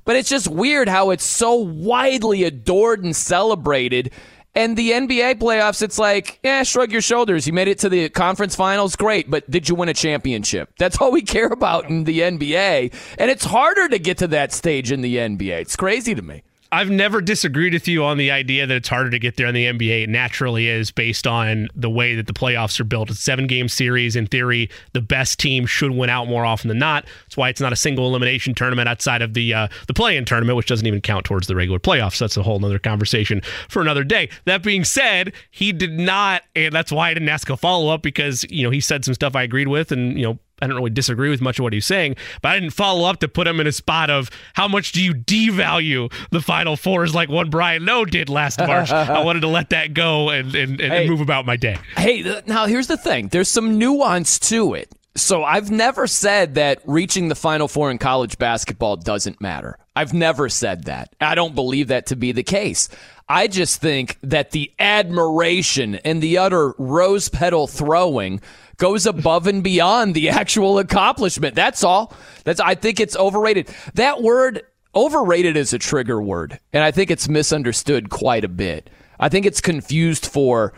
But 0.06 0.16
it's 0.16 0.30
just 0.30 0.48
weird 0.48 0.90
how 0.90 1.12
it's 1.12 1.24
so 1.24 1.54
widely 1.54 2.44
adored 2.46 3.04
and 3.04 3.16
celebrated. 3.16 4.12
And 4.54 4.76
the 4.76 4.92
NBA 4.92 5.36
playoffs, 5.36 5.82
it's 5.82 5.98
like, 5.98 6.40
yeah, 6.44 6.64
shrug 6.64 6.92
your 6.92 7.02
shoulders. 7.02 7.48
You 7.48 7.54
made 7.54 7.70
it 7.70 7.80
to 7.80 7.90
the 7.90 8.10
conference 8.10 8.54
finals, 8.54 8.98
great, 8.98 9.30
but 9.30 9.50
did 9.50 9.70
you 9.70 9.76
win 9.76 9.88
a 9.88 9.94
championship? 9.94 10.74
That's 10.78 11.00
all 11.00 11.12
we 11.12 11.22
care 11.22 11.48
about 11.48 11.90
in 11.90 12.04
the 12.04 12.20
NBA. 12.20 12.94
And 13.18 13.32
it's 13.32 13.46
harder 13.46 13.88
to 13.88 13.98
get 13.98 14.18
to 14.18 14.28
that 14.28 14.52
stage 14.52 14.92
in 14.92 15.02
the 15.02 15.16
NBA. 15.16 15.62
It's 15.62 15.78
crazy 15.78 16.14
to 16.16 16.22
me. 16.22 16.44
I've 16.74 16.90
never 16.90 17.20
disagreed 17.20 17.74
with 17.74 17.86
you 17.90 18.06
on 18.06 18.18
the 18.18 18.32
idea 18.32 18.66
that 18.66 18.74
it's 18.74 18.88
harder 18.88 19.10
to 19.10 19.20
get 19.20 19.36
there 19.36 19.48
in 19.48 19.54
the 19.54 19.66
NBA. 19.66 20.04
It 20.04 20.10
naturally 20.10 20.70
is 20.70 20.90
based 20.90 21.28
on 21.28 21.68
the 21.76 21.90
way 21.90 22.16
that 22.16 22.28
the 22.28 22.34
playoffs 22.34 22.80
are 22.80 22.86
built. 22.86 23.10
It's 23.10 23.20
a 23.20 23.22
seven 23.22 23.46
game 23.46 23.68
series. 23.68 24.16
In 24.16 24.26
theory, 24.26 24.70
the 24.94 25.02
best 25.02 25.38
team 25.38 25.66
should 25.66 25.92
win 25.92 26.10
out 26.10 26.30
more 26.30 26.46
often 26.46 26.70
than 26.70 26.80
not. 26.80 27.06
That's 27.26 27.36
why 27.36 27.50
it's 27.50 27.60
not 27.60 27.74
a 27.74 27.76
single 27.76 28.08
elimination 28.08 28.56
tournament 28.56 28.88
outside 28.88 29.22
of 29.22 29.34
the 29.34 29.54
uh, 29.54 29.68
the 29.88 29.94
play 29.94 30.16
in 30.16 30.24
tournament, 30.24 30.56
which 30.56 30.68
doesn't 30.68 30.88
even 30.88 31.02
count 31.02 31.26
towards 31.26 31.48
the 31.48 31.58
regular 31.58 31.80
playoffs. 31.80 32.20
That's 32.20 32.38
a 32.38 32.44
whole 32.44 32.64
other 32.64 32.80
conversation 32.80 33.42
for 33.68 33.82
another 33.82 34.06
day. 34.06 34.30
That 34.46 34.64
being 34.64 34.86
said, 34.86 35.34
he 35.50 35.74
did 35.74 36.00
not, 36.00 36.44
and 36.56 36.74
that's 36.74 36.92
why 36.92 37.10
I 37.10 37.14
didn't 37.14 37.30
ask 37.30 37.50
a 37.50 37.58
follow 37.58 37.94
up 37.94 38.02
because, 38.02 38.46
you 38.50 38.64
know, 38.64 38.70
he 38.70 38.80
said 38.80 39.04
some 39.04 39.14
stuff 39.14 39.36
I 39.36 39.44
agreed 39.44 39.68
with 39.68 39.92
and, 39.92 40.18
you 40.18 40.24
know, 40.26 40.40
I 40.62 40.68
don't 40.68 40.76
really 40.76 40.90
disagree 40.92 41.30
with 41.30 41.42
much 41.42 41.60
of 41.60 41.64
what 41.64 41.74
he's 41.74 41.86
saying, 41.86 42.16
but 42.42 42.50
I 42.50 42.60
didn't 42.60 42.74
follow 42.74 43.10
up 43.10 43.20
to 43.22 43.28
put 43.28 43.48
him 43.48 43.60
in 43.60 43.68
a 43.68 43.72
spot 43.72 44.10
of 44.10 44.30
how 44.54 44.68
much 44.68 44.92
do 44.92 45.02
you 45.04 45.14
devalue 45.14 46.12
the 46.32 46.42
Final 46.42 46.76
Fours 46.76 47.16
like 47.16 47.30
one 47.30 47.50
Brian 47.50 47.86
Noe 47.86 48.06
did 48.06 48.30
last 48.30 48.60
March. 48.68 48.92
I 48.92 49.24
wanted 49.24 49.42
to 49.42 49.48
let 49.48 49.72
that 49.72 49.94
go 49.94 50.30
and, 50.30 50.54
and, 50.56 50.80
and 50.80 50.94
Hey. 50.94 51.08
move 51.10 51.22
about 51.22 51.46
my 51.46 51.56
day. 51.56 51.78
Hey, 51.98 52.42
now 52.46 52.66
here's 52.66 52.88
the 52.88 52.98
thing. 52.98 53.28
There's 53.30 53.50
some 53.50 53.78
nuance 53.78 54.38
to 54.50 54.74
it. 54.74 54.92
So 55.16 55.44
I've 55.44 55.70
never 55.70 56.08
said 56.08 56.56
that 56.56 56.80
reaching 56.86 57.28
the 57.28 57.36
Final 57.36 57.68
Four 57.68 57.92
in 57.92 57.98
college 57.98 58.38
basketball 58.38 58.96
doesn't 58.96 59.42
matter. 59.42 59.78
I've 59.94 60.14
never 60.14 60.48
said 60.48 60.86
that. 60.86 61.14
I 61.20 61.36
don't 61.36 61.54
believe 61.54 61.90
that 61.90 62.06
to 62.08 62.16
be 62.16 62.32
the 62.32 62.44
case. 62.44 62.88
I 63.32 63.48
just 63.48 63.80
think 63.80 64.18
that 64.24 64.52
the 64.52 64.74
admiration 64.78 65.96
and 65.96 66.22
the 66.22 66.38
utter 66.38 66.76
rose 66.78 67.30
petal 67.30 67.66
throwing 67.66 68.42
goes 68.76 69.06
above 69.06 69.48
and 69.48 69.64
beyond 69.64 70.16
the 70.16 70.28
actual 70.28 70.80
accomplishment. 70.80 71.56
That's 71.56 71.82
all. 71.82 72.14
That's 72.44 72.60
I 72.60 72.76
think 72.76 73.00
it's 73.00 73.16
overrated. 73.16 73.70
That 73.94 74.22
word 74.22 74.64
overrated 74.94 75.56
is 75.56 75.72
a 75.72 75.80
trigger 75.80 76.22
word, 76.22 76.60
and 76.74 76.84
I 76.84 76.92
think 76.92 77.10
it's 77.10 77.30
misunderstood 77.30 78.10
quite 78.10 78.44
a 78.44 78.50
bit. 78.50 78.90
I 79.18 79.30
think 79.30 79.46
it's 79.46 79.62
confused 79.62 80.26
for 80.26 80.74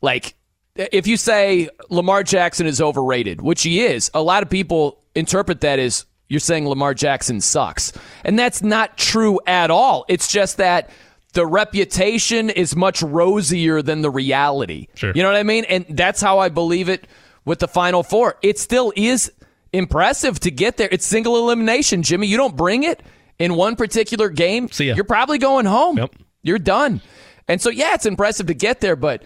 like 0.00 0.34
if 0.76 1.06
you 1.06 1.18
say 1.18 1.68
Lamar 1.90 2.22
Jackson 2.22 2.66
is 2.66 2.80
overrated, 2.80 3.42
which 3.42 3.64
he 3.64 3.82
is, 3.82 4.10
a 4.14 4.22
lot 4.22 4.42
of 4.42 4.48
people 4.48 5.02
interpret 5.14 5.60
that 5.60 5.78
as 5.78 6.06
you're 6.28 6.40
saying 6.40 6.66
Lamar 6.66 6.94
Jackson 6.94 7.42
sucks. 7.42 7.92
And 8.24 8.38
that's 8.38 8.62
not 8.62 8.96
true 8.96 9.40
at 9.46 9.70
all. 9.70 10.06
It's 10.08 10.32
just 10.32 10.56
that 10.56 10.88
the 11.34 11.46
reputation 11.46 12.50
is 12.50 12.74
much 12.74 13.02
rosier 13.02 13.82
than 13.82 14.02
the 14.02 14.10
reality. 14.10 14.88
Sure. 14.94 15.12
You 15.14 15.22
know 15.22 15.28
what 15.30 15.38
I 15.38 15.42
mean? 15.42 15.64
And 15.66 15.84
that's 15.90 16.20
how 16.20 16.38
I 16.38 16.48
believe 16.48 16.88
it 16.88 17.06
with 17.44 17.58
the 17.58 17.68
Final 17.68 18.02
Four. 18.02 18.36
It 18.42 18.58
still 18.58 18.92
is 18.96 19.30
impressive 19.72 20.40
to 20.40 20.50
get 20.50 20.76
there. 20.78 20.88
It's 20.90 21.06
single 21.06 21.36
elimination, 21.38 22.02
Jimmy. 22.02 22.26
You 22.26 22.36
don't 22.36 22.56
bring 22.56 22.82
it 22.82 23.02
in 23.38 23.54
one 23.54 23.76
particular 23.76 24.28
game, 24.30 24.68
See 24.70 24.86
ya. 24.86 24.94
you're 24.94 25.04
probably 25.04 25.38
going 25.38 25.66
home. 25.66 25.98
Yep. 25.98 26.14
You're 26.42 26.58
done. 26.58 27.00
And 27.46 27.60
so, 27.62 27.70
yeah, 27.70 27.94
it's 27.94 28.06
impressive 28.06 28.46
to 28.48 28.54
get 28.54 28.80
there, 28.80 28.96
but 28.96 29.22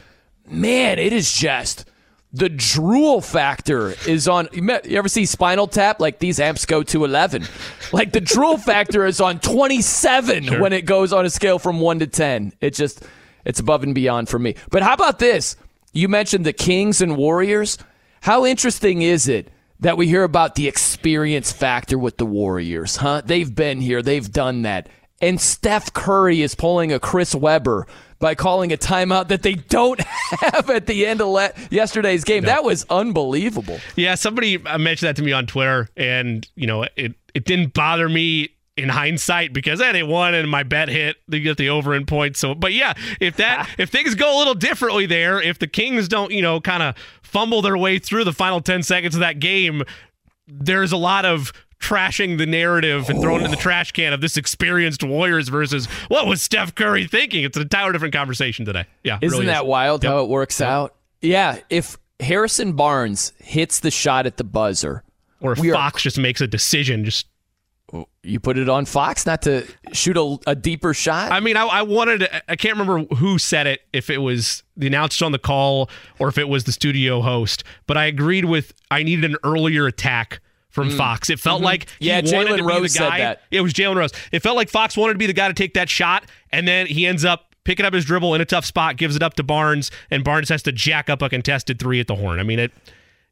man, 0.46 0.98
it 0.98 1.12
is 1.12 1.32
just 1.32 1.86
the 2.32 2.48
drool 2.48 3.20
factor 3.20 3.94
is 4.06 4.26
on. 4.26 4.48
You 4.52 4.62
me- 4.62 4.78
you 4.84 4.96
ever 4.96 5.08
see 5.08 5.26
Spinal 5.26 5.66
Tap? 5.66 6.00
Like 6.00 6.18
these 6.18 6.40
amps 6.40 6.64
go 6.64 6.82
to 6.84 7.04
11. 7.04 7.44
Like 7.92 8.12
the 8.12 8.20
drool 8.20 8.56
factor 8.56 9.04
is 9.04 9.20
on 9.20 9.38
27 9.38 10.60
when 10.60 10.72
it 10.72 10.86
goes 10.86 11.12
on 11.12 11.26
a 11.26 11.30
scale 11.30 11.58
from 11.58 11.80
1 11.80 11.98
to 11.98 12.06
10. 12.06 12.54
It 12.60 12.74
just, 12.74 13.04
it's 13.44 13.60
above 13.60 13.82
and 13.82 13.94
beyond 13.94 14.28
for 14.30 14.38
me. 14.38 14.54
But 14.70 14.82
how 14.82 14.94
about 14.94 15.18
this? 15.18 15.56
You 15.92 16.08
mentioned 16.08 16.46
the 16.46 16.54
Kings 16.54 17.02
and 17.02 17.16
Warriors. 17.16 17.76
How 18.22 18.46
interesting 18.46 19.02
is 19.02 19.28
it 19.28 19.48
that 19.80 19.98
we 19.98 20.06
hear 20.06 20.22
about 20.22 20.54
the 20.54 20.68
experience 20.68 21.52
factor 21.52 21.98
with 21.98 22.16
the 22.16 22.24
Warriors, 22.24 22.96
huh? 22.96 23.20
They've 23.24 23.52
been 23.52 23.80
here, 23.80 24.00
they've 24.00 24.30
done 24.30 24.62
that. 24.62 24.88
And 25.22 25.40
Steph 25.40 25.92
Curry 25.92 26.42
is 26.42 26.54
pulling 26.54 26.92
a 26.92 26.98
Chris 26.98 27.34
Webber 27.34 27.86
by 28.18 28.34
calling 28.34 28.72
a 28.72 28.76
timeout 28.76 29.28
that 29.28 29.42
they 29.42 29.54
don't 29.54 30.00
have 30.40 30.68
at 30.68 30.86
the 30.86 31.06
end 31.06 31.20
of 31.20 31.28
le- 31.28 31.52
yesterday's 31.70 32.24
game. 32.24 32.44
That 32.44 32.64
was 32.64 32.84
unbelievable. 32.90 33.78
Yeah, 33.96 34.16
somebody 34.16 34.64
uh, 34.64 34.78
mentioned 34.78 35.08
that 35.08 35.16
to 35.16 35.22
me 35.22 35.32
on 35.32 35.46
Twitter, 35.46 35.88
and 35.96 36.46
you 36.56 36.66
know, 36.66 36.84
it 36.96 37.14
it 37.34 37.44
didn't 37.44 37.72
bother 37.72 38.08
me 38.08 38.50
in 38.76 38.88
hindsight 38.88 39.52
because 39.52 39.80
eh, 39.80 39.92
they 39.92 40.02
won 40.02 40.34
and 40.34 40.50
my 40.50 40.62
bet 40.62 40.88
hit. 40.88 41.16
They 41.28 41.40
get 41.40 41.56
the 41.56 41.68
over 41.68 41.94
in 41.94 42.06
points. 42.06 42.40
So, 42.40 42.54
but 42.54 42.72
yeah, 42.72 42.94
if 43.20 43.36
that 43.36 43.68
if 43.78 43.90
things 43.90 44.14
go 44.14 44.36
a 44.36 44.38
little 44.38 44.54
differently 44.54 45.06
there, 45.06 45.40
if 45.40 45.58
the 45.58 45.66
Kings 45.66 46.08
don't, 46.08 46.32
you 46.32 46.42
know, 46.42 46.60
kind 46.60 46.82
of 46.82 46.96
fumble 47.22 47.62
their 47.62 47.76
way 47.76 47.98
through 47.98 48.24
the 48.24 48.32
final 48.32 48.60
ten 48.60 48.82
seconds 48.82 49.14
of 49.14 49.20
that 49.20 49.38
game, 49.38 49.82
there's 50.46 50.92
a 50.92 50.96
lot 50.96 51.24
of 51.24 51.52
trashing 51.82 52.38
the 52.38 52.46
narrative 52.46 53.10
and 53.10 53.20
throwing 53.20 53.42
it 53.42 53.46
in 53.46 53.50
the 53.50 53.56
trash 53.56 53.92
can 53.92 54.12
of 54.12 54.20
this 54.20 54.36
experienced 54.36 55.02
Warriors 55.02 55.48
versus 55.48 55.86
what 56.08 56.26
was 56.26 56.40
Steph 56.40 56.74
Curry 56.74 57.06
thinking? 57.06 57.44
It's 57.44 57.56
an 57.56 57.62
entire 57.64 57.92
different 57.92 58.14
conversation 58.14 58.64
today. 58.64 58.86
Yeah, 59.04 59.18
Isn't 59.20 59.36
really 59.36 59.46
that 59.46 59.64
is. 59.64 59.68
wild 59.68 60.02
Yep. 60.04 60.12
how 60.12 60.22
it 60.22 60.28
works 60.28 60.60
out? 60.60 60.94
Yeah, 61.20 61.58
if 61.68 61.96
Harrison 62.20 62.72
Barnes 62.74 63.32
hits 63.38 63.80
the 63.80 63.90
shot 63.90 64.26
at 64.26 64.36
the 64.36 64.44
buzzer, 64.44 65.02
Or 65.40 65.52
if 65.52 65.58
we 65.58 65.70
are- 65.70 65.74
Fox 65.74 66.02
just 66.02 66.18
makes 66.18 66.40
a 66.40 66.46
decision, 66.46 67.04
just 67.04 67.26
you 68.22 68.40
put 68.40 68.56
it 68.56 68.70
on 68.70 68.86
Fox 68.86 69.26
not 69.26 69.42
to 69.42 69.66
shoot 69.92 70.16
a, 70.16 70.38
a 70.46 70.54
deeper 70.54 70.94
shot. 70.94 71.30
I 71.30 71.40
mean, 71.40 71.58
I, 71.58 71.64
I 71.66 71.82
wanted. 71.82 72.26
I 72.48 72.56
can't 72.56 72.78
remember 72.78 73.14
who 73.16 73.38
said 73.38 73.66
it. 73.66 73.80
If 73.92 74.08
it 74.08 74.18
was 74.18 74.62
the 74.78 74.86
announcer 74.86 75.26
on 75.26 75.32
the 75.32 75.38
call 75.38 75.90
or 76.18 76.28
if 76.28 76.38
it 76.38 76.48
was 76.48 76.64
the 76.64 76.72
studio 76.72 77.20
host, 77.20 77.64
but 77.86 77.98
I 77.98 78.06
agreed 78.06 78.46
with. 78.46 78.72
I 78.90 79.02
needed 79.02 79.30
an 79.30 79.36
earlier 79.44 79.86
attack 79.86 80.40
from 80.72 80.90
Fox. 80.90 81.30
It 81.30 81.38
felt 81.38 81.60
Mhm. 81.60 81.64
like 81.64 81.86
Yeah, 82.00 82.20
Jalen 82.20 82.66
Rose 82.68 82.92
said 82.94 83.10
that. 83.10 83.42
It 83.50 83.60
was 83.60 83.72
Jalen 83.72 83.94
Rose. 83.96 84.10
It 84.32 84.42
felt 84.42 84.56
like 84.56 84.68
Fox 84.68 84.96
wanted 84.96 85.12
to 85.14 85.18
be 85.18 85.26
the 85.26 85.32
guy 85.32 85.46
to 85.48 85.54
take 85.54 85.74
that 85.74 85.88
shot, 85.88 86.24
and 86.50 86.66
then 86.66 86.86
he 86.86 87.06
ends 87.06 87.24
up 87.24 87.54
picking 87.64 87.86
up 87.86 87.94
his 87.94 88.04
dribble 88.04 88.34
in 88.34 88.40
a 88.40 88.44
tough 88.44 88.64
spot, 88.64 88.96
gives 88.96 89.14
it 89.14 89.22
up 89.22 89.34
to 89.34 89.42
Barnes, 89.44 89.90
and 90.10 90.24
Barnes 90.24 90.48
has 90.48 90.62
to 90.64 90.72
jack 90.72 91.08
up 91.08 91.22
a 91.22 91.28
contested 91.28 91.78
three 91.78 92.00
at 92.00 92.08
the 92.08 92.16
horn. 92.16 92.40
I 92.40 92.42
mean, 92.42 92.58
it 92.58 92.72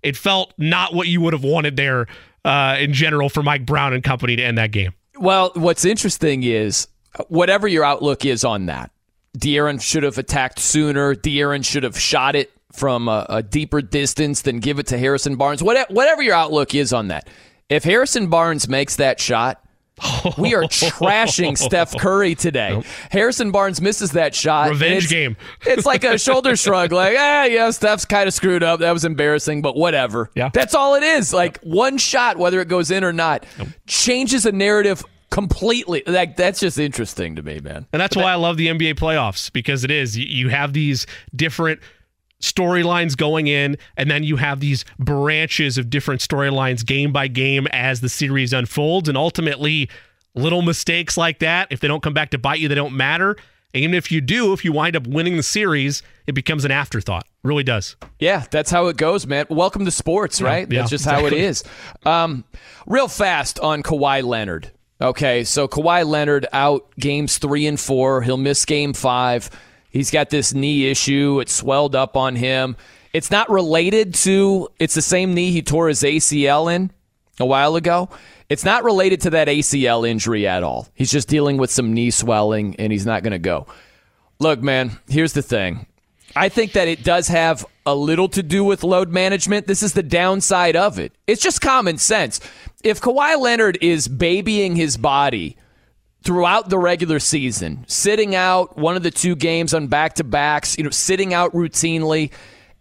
it 0.02 0.16
felt 0.16 0.54
not 0.56 0.94
what 0.94 1.08
you 1.08 1.20
would 1.20 1.32
have 1.32 1.42
wanted 1.44 1.76
there 1.76 2.06
uh, 2.44 2.76
in 2.78 2.92
general 2.92 3.28
for 3.28 3.42
Mike 3.42 3.66
Brown 3.66 3.92
and 3.92 4.02
company 4.04 4.36
to 4.36 4.42
end 4.42 4.56
that 4.56 4.70
game. 4.70 4.92
Well, 5.18 5.50
what's 5.54 5.84
interesting 5.84 6.42
is 6.42 6.88
whatever 7.28 7.68
your 7.68 7.84
outlook 7.84 8.24
is 8.24 8.44
on 8.44 8.66
that, 8.66 8.90
De'Aaron 9.36 9.82
should 9.82 10.02
have 10.04 10.16
attacked 10.16 10.58
sooner. 10.58 11.14
De'Aaron 11.14 11.64
should 11.64 11.82
have 11.82 11.98
shot 11.98 12.34
it 12.36 12.50
from 12.72 13.08
a, 13.08 13.26
a 13.28 13.42
deeper 13.42 13.82
distance 13.82 14.42
than 14.42 14.60
give 14.60 14.78
it 14.78 14.86
to 14.88 14.98
Harrison 14.98 15.36
Barnes. 15.36 15.62
What, 15.62 15.90
whatever 15.90 16.22
your 16.22 16.34
outlook 16.34 16.74
is 16.74 16.92
on 16.92 17.08
that, 17.08 17.28
if 17.68 17.84
Harrison 17.84 18.28
Barnes 18.28 18.68
makes 18.68 18.96
that 18.96 19.20
shot, 19.20 19.64
we 20.38 20.54
are 20.54 20.62
trashing 20.62 21.58
Steph 21.58 21.96
Curry 21.98 22.34
today. 22.34 22.82
Harrison 23.10 23.50
Barnes 23.50 23.80
misses 23.82 24.12
that 24.12 24.34
shot. 24.34 24.70
Revenge 24.70 25.04
it's- 25.04 25.10
game. 25.10 25.36
it's 25.66 25.84
like 25.84 26.04
a 26.04 26.18
shoulder 26.18 26.56
shrug, 26.56 26.90
like, 26.92 27.16
ah, 27.18 27.44
yeah, 27.44 27.70
Steph's 27.70 28.06
kind 28.06 28.26
of 28.26 28.32
screwed 28.32 28.62
up. 28.62 28.80
That 28.80 28.92
was 28.92 29.04
embarrassing, 29.04 29.60
but 29.62 29.76
whatever. 29.76 30.30
Yeah. 30.34 30.50
That's 30.52 30.74
all 30.74 30.94
it 30.94 31.02
is. 31.02 31.34
Like 31.34 31.60
one 31.60 31.98
shot, 31.98 32.38
whether 32.38 32.60
it 32.60 32.68
goes 32.68 32.90
in 32.90 33.04
or 33.04 33.12
not, 33.12 33.44
changes 33.86 34.46
a 34.46 34.52
narrative 34.52 35.04
completely. 35.30 36.02
Like 36.06 36.34
that's 36.36 36.60
just 36.60 36.78
interesting 36.78 37.36
to 37.36 37.42
me, 37.42 37.60
man. 37.60 37.86
And 37.92 38.00
that's 38.00 38.16
why 38.16 38.32
I 38.32 38.36
love 38.36 38.56
the 38.56 38.68
NBA 38.68 38.94
playoffs 38.94 39.52
because 39.52 39.84
it 39.84 39.90
is 39.90 40.16
you- 40.16 40.26
you 40.26 40.48
have 40.48 40.72
these 40.72 41.06
different 41.36 41.80
storylines 42.40 43.16
going 43.16 43.46
in, 43.46 43.76
and 43.96 44.10
then 44.10 44.24
you 44.24 44.36
have 44.36 44.60
these 44.60 44.84
branches 44.98 45.78
of 45.78 45.90
different 45.90 46.20
storylines 46.20 46.84
game 46.84 47.12
by 47.12 47.28
game 47.28 47.66
as 47.68 48.00
the 48.00 48.08
series 48.08 48.52
unfolds. 48.52 49.08
And 49.08 49.16
ultimately, 49.16 49.88
little 50.34 50.62
mistakes 50.62 51.16
like 51.16 51.38
that, 51.40 51.68
if 51.70 51.80
they 51.80 51.88
don't 51.88 52.02
come 52.02 52.14
back 52.14 52.30
to 52.30 52.38
bite 52.38 52.60
you, 52.60 52.68
they 52.68 52.74
don't 52.74 52.96
matter. 52.96 53.36
And 53.72 53.84
even 53.84 53.94
if 53.94 54.10
you 54.10 54.20
do, 54.20 54.52
if 54.52 54.64
you 54.64 54.72
wind 54.72 54.96
up 54.96 55.06
winning 55.06 55.36
the 55.36 55.44
series, 55.44 56.02
it 56.26 56.32
becomes 56.32 56.64
an 56.64 56.72
afterthought. 56.72 57.24
It 57.24 57.48
really 57.48 57.62
does. 57.62 57.94
Yeah, 58.18 58.44
that's 58.50 58.70
how 58.70 58.88
it 58.88 58.96
goes, 58.96 59.26
man. 59.26 59.46
Welcome 59.48 59.84
to 59.84 59.92
sports, 59.92 60.42
right? 60.42 60.70
Yeah, 60.70 60.80
that's 60.80 60.90
just 60.90 61.04
exactly. 61.04 61.30
how 61.30 61.36
it 61.36 61.40
is. 61.40 61.64
Um, 62.04 62.44
real 62.86 63.06
fast 63.06 63.60
on 63.60 63.82
Kawhi 63.84 64.24
Leonard. 64.24 64.72
Okay, 65.00 65.44
so 65.44 65.68
Kawhi 65.68 66.04
Leonard 66.04 66.46
out 66.52 66.90
games 66.98 67.38
three 67.38 67.66
and 67.66 67.78
four. 67.78 68.22
He'll 68.22 68.36
miss 68.36 68.64
game 68.64 68.92
five. 68.92 69.48
He's 69.90 70.10
got 70.10 70.30
this 70.30 70.54
knee 70.54 70.88
issue. 70.88 71.40
It 71.40 71.48
swelled 71.48 71.94
up 71.94 72.16
on 72.16 72.36
him. 72.36 72.76
It's 73.12 73.30
not 73.30 73.50
related 73.50 74.14
to, 74.14 74.68
it's 74.78 74.94
the 74.94 75.02
same 75.02 75.34
knee 75.34 75.50
he 75.50 75.62
tore 75.62 75.88
his 75.88 76.02
ACL 76.02 76.74
in 76.74 76.92
a 77.40 77.46
while 77.46 77.76
ago. 77.76 78.08
It's 78.48 78.64
not 78.64 78.84
related 78.84 79.20
to 79.22 79.30
that 79.30 79.48
ACL 79.48 80.08
injury 80.08 80.46
at 80.46 80.62
all. 80.62 80.88
He's 80.94 81.10
just 81.10 81.28
dealing 81.28 81.56
with 81.56 81.70
some 81.70 81.92
knee 81.92 82.10
swelling 82.10 82.76
and 82.78 82.92
he's 82.92 83.06
not 83.06 83.22
going 83.22 83.32
to 83.32 83.38
go. 83.38 83.66
Look, 84.38 84.62
man, 84.62 84.98
here's 85.08 85.32
the 85.32 85.42
thing. 85.42 85.86
I 86.36 86.48
think 86.48 86.72
that 86.72 86.86
it 86.86 87.02
does 87.02 87.28
have 87.28 87.66
a 87.84 87.94
little 87.94 88.28
to 88.30 88.42
do 88.42 88.62
with 88.62 88.84
load 88.84 89.10
management. 89.10 89.66
This 89.66 89.82
is 89.82 89.92
the 89.92 90.02
downside 90.02 90.76
of 90.76 90.98
it. 90.98 91.12
It's 91.26 91.42
just 91.42 91.60
common 91.60 91.98
sense. 91.98 92.40
If 92.84 93.00
Kawhi 93.00 93.38
Leonard 93.38 93.78
is 93.80 94.06
babying 94.06 94.76
his 94.76 94.96
body 94.96 95.56
throughout 96.22 96.68
the 96.68 96.78
regular 96.78 97.18
season, 97.18 97.84
sitting 97.88 98.34
out 98.34 98.76
one 98.76 98.96
of 98.96 99.02
the 99.02 99.10
two 99.10 99.34
games 99.34 99.72
on 99.74 99.86
back 99.88 100.14
to 100.14 100.24
backs, 100.24 100.76
you 100.76 100.84
know, 100.84 100.90
sitting 100.90 101.32
out 101.32 101.52
routinely, 101.52 102.30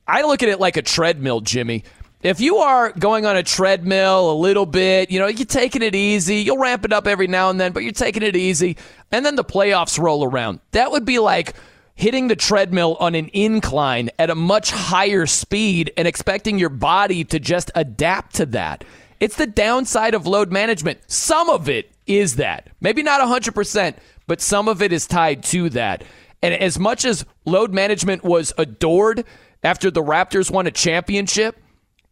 I 0.07 0.23
look 0.23 0.43
at 0.43 0.49
it 0.49 0.59
like 0.59 0.77
a 0.77 0.81
treadmill, 0.81 1.41
Jimmy. 1.41 1.83
If 2.21 2.41
you 2.41 2.57
are 2.57 2.91
going 2.91 3.25
on 3.25 3.37
a 3.37 3.43
treadmill 3.43 4.31
a 4.31 4.33
little 4.33 4.65
bit, 4.65 5.09
you 5.09 5.19
know, 5.19 5.27
you're 5.27 5.45
taking 5.45 5.81
it 5.81 5.95
easy, 5.95 6.37
you'll 6.37 6.57
ramp 6.57 6.83
it 6.83 6.91
up 6.91 7.07
every 7.07 7.27
now 7.27 7.49
and 7.49 7.59
then, 7.59 7.71
but 7.71 7.83
you're 7.83 7.93
taking 7.93 8.23
it 8.23 8.35
easy, 8.35 8.75
and 9.11 9.25
then 9.25 9.35
the 9.35 9.43
playoffs 9.43 9.97
roll 9.97 10.25
around. 10.25 10.59
That 10.71 10.91
would 10.91 11.05
be 11.05 11.19
like 11.19 11.53
hitting 11.95 12.27
the 12.27 12.35
treadmill 12.35 12.97
on 12.99 13.15
an 13.15 13.29
incline 13.33 14.09
at 14.19 14.29
a 14.29 14.35
much 14.35 14.71
higher 14.71 15.25
speed 15.25 15.93
and 15.95 16.07
expecting 16.07 16.57
your 16.57 16.69
body 16.69 17.23
to 17.25 17.39
just 17.39 17.71
adapt 17.75 18.35
to 18.35 18.45
that. 18.47 18.83
It's 19.19 19.35
the 19.35 19.47
downside 19.47 20.13
of 20.13 20.25
load 20.25 20.51
management. 20.51 20.99
Some 21.07 21.49
of 21.49 21.69
it 21.69 21.91
is 22.09 22.35
that. 22.37 22.69
Maybe 22.81 23.03
not 23.03 23.21
100%, 23.21 23.95
but 24.27 24.41
some 24.41 24.67
of 24.67 24.81
it 24.81 24.91
is 24.91 25.07
tied 25.07 25.43
to 25.45 25.69
that. 25.69 26.03
And 26.41 26.53
as 26.53 26.77
much 26.77 27.05
as 27.05 27.25
load 27.45 27.73
management 27.73 28.23
was 28.23 28.51
adored 28.57 29.23
after 29.63 29.91
the 29.91 30.03
Raptors 30.03 30.51
won 30.51 30.67
a 30.67 30.71
championship 30.71 31.57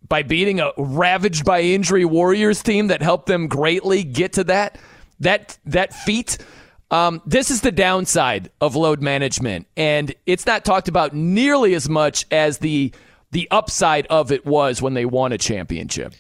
by 0.07 0.23
beating 0.23 0.59
a 0.59 0.71
ravaged 0.77 1.43
by 1.43 1.61
injury 1.61 2.05
Warriors 2.05 2.61
team 2.61 2.87
that 2.87 3.01
helped 3.01 3.25
them 3.25 3.47
greatly 3.47 4.03
get 4.03 4.33
to 4.33 4.43
that 4.45 4.77
that 5.19 5.57
that 5.65 5.93
feat, 5.93 6.37
um, 6.91 7.21
this 7.25 7.51
is 7.51 7.61
the 7.61 7.71
downside 7.71 8.49
of 8.61 8.75
load 8.75 9.01
management, 9.01 9.67
and 9.75 10.13
it's 10.25 10.45
not 10.45 10.63
talked 10.63 10.87
about 10.87 11.13
nearly 11.13 11.73
as 11.73 11.89
much 11.89 12.25
as 12.31 12.59
the 12.59 12.93
the 13.31 13.47
upside 13.51 14.07
of 14.07 14.31
it 14.31 14.45
was 14.45 14.81
when 14.81 14.93
they 14.93 15.05
won 15.05 15.31
a 15.31 15.37
championship. 15.37 16.13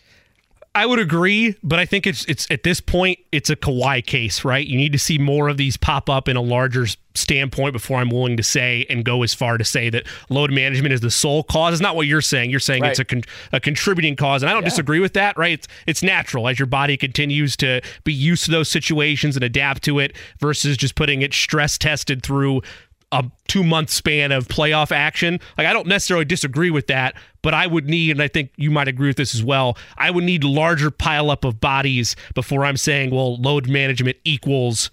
I 0.77 0.85
would 0.85 0.99
agree, 0.99 1.55
but 1.63 1.79
I 1.79 1.85
think 1.85 2.05
it's 2.05 2.23
it's 2.25 2.45
at 2.51 2.61
this 2.61 2.79
point 2.79 3.17
it's 3.31 3.49
a 3.49 3.55
Kawhi 3.55 4.05
case, 4.05 4.45
right? 4.45 4.65
You 4.65 4.77
need 4.77 4.91
to 4.91 4.99
see 4.99 5.17
more 5.17 5.49
of 5.49 5.57
these 5.57 5.75
pop 5.75 6.07
up 6.07 6.27
in 6.27 6.37
a 6.37 6.41
larger 6.41 6.85
standpoint 7.15 7.73
before 7.73 7.97
I'm 7.97 8.11
willing 8.11 8.37
to 8.37 8.43
say 8.43 8.85
and 8.87 9.03
go 9.03 9.23
as 9.23 9.33
far 9.33 9.57
to 9.57 9.63
say 9.63 9.89
that 9.89 10.05
load 10.29 10.51
management 10.51 10.93
is 10.93 11.01
the 11.01 11.09
sole 11.09 11.41
cause. 11.41 11.73
It's 11.73 11.81
not 11.81 11.95
what 11.95 12.05
you're 12.05 12.21
saying. 12.21 12.51
You're 12.51 12.59
saying 12.59 12.85
it's 12.85 12.99
a 12.99 13.05
con- 13.05 13.23
a 13.51 13.59
contributing 13.59 14.15
cause, 14.15 14.43
and 14.43 14.51
I 14.51 14.53
don't 14.53 14.65
disagree 14.65 14.99
with 14.99 15.13
that, 15.13 15.35
right? 15.35 15.53
It's 15.53 15.67
it's 15.87 16.03
natural 16.03 16.47
as 16.47 16.59
your 16.59 16.67
body 16.67 16.95
continues 16.95 17.57
to 17.57 17.81
be 18.03 18.13
used 18.13 18.45
to 18.45 18.51
those 18.51 18.69
situations 18.69 19.35
and 19.35 19.43
adapt 19.43 19.81
to 19.85 19.97
it 19.97 20.15
versus 20.39 20.77
just 20.77 20.93
putting 20.93 21.23
it 21.23 21.33
stress 21.33 21.79
tested 21.79 22.21
through 22.21 22.61
a 23.11 23.23
two 23.47 23.63
month 23.63 23.89
span 23.89 24.31
of 24.31 24.47
playoff 24.47 24.91
action. 24.91 25.39
Like 25.57 25.67
I 25.67 25.73
don't 25.73 25.87
necessarily 25.87 26.25
disagree 26.25 26.69
with 26.69 26.87
that, 26.87 27.15
but 27.41 27.53
I 27.53 27.67
would 27.67 27.89
need, 27.89 28.11
and 28.11 28.21
I 28.21 28.27
think 28.27 28.51
you 28.57 28.71
might 28.71 28.87
agree 28.87 29.07
with 29.07 29.17
this 29.17 29.33
as 29.33 29.43
well. 29.43 29.77
I 29.97 30.11
would 30.11 30.23
need 30.23 30.43
larger 30.43 30.91
pileup 30.91 31.47
of 31.47 31.59
bodies 31.59 32.15
before 32.35 32.65
I'm 32.65 32.77
saying, 32.77 33.11
well, 33.11 33.37
load 33.37 33.69
management 33.69 34.17
equals 34.23 34.91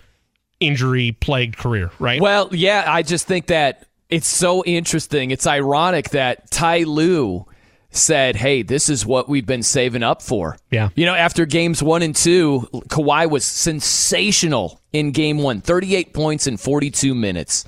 injury 0.60 1.12
plagued 1.12 1.56
career, 1.56 1.90
right? 1.98 2.20
Well, 2.20 2.48
yeah, 2.52 2.84
I 2.86 3.02
just 3.02 3.26
think 3.26 3.46
that 3.46 3.86
it's 4.08 4.28
so 4.28 4.62
interesting. 4.64 5.30
It's 5.30 5.46
ironic 5.46 6.10
that 6.10 6.50
Ty 6.50 6.84
Lue 6.84 7.46
said, 7.90 8.36
"Hey, 8.36 8.62
this 8.62 8.88
is 8.88 9.04
what 9.04 9.28
we've 9.28 9.46
been 9.46 9.62
saving 9.62 10.04
up 10.04 10.22
for." 10.22 10.56
Yeah. 10.70 10.90
You 10.94 11.06
know, 11.06 11.14
after 11.14 11.46
games 11.46 11.82
1 11.82 12.02
and 12.02 12.14
2, 12.14 12.68
Kawhi 12.88 13.28
was 13.28 13.44
sensational 13.44 14.80
in 14.92 15.10
game 15.10 15.38
1, 15.38 15.60
38 15.60 16.12
points 16.14 16.46
in 16.46 16.56
42 16.56 17.14
minutes. 17.14 17.64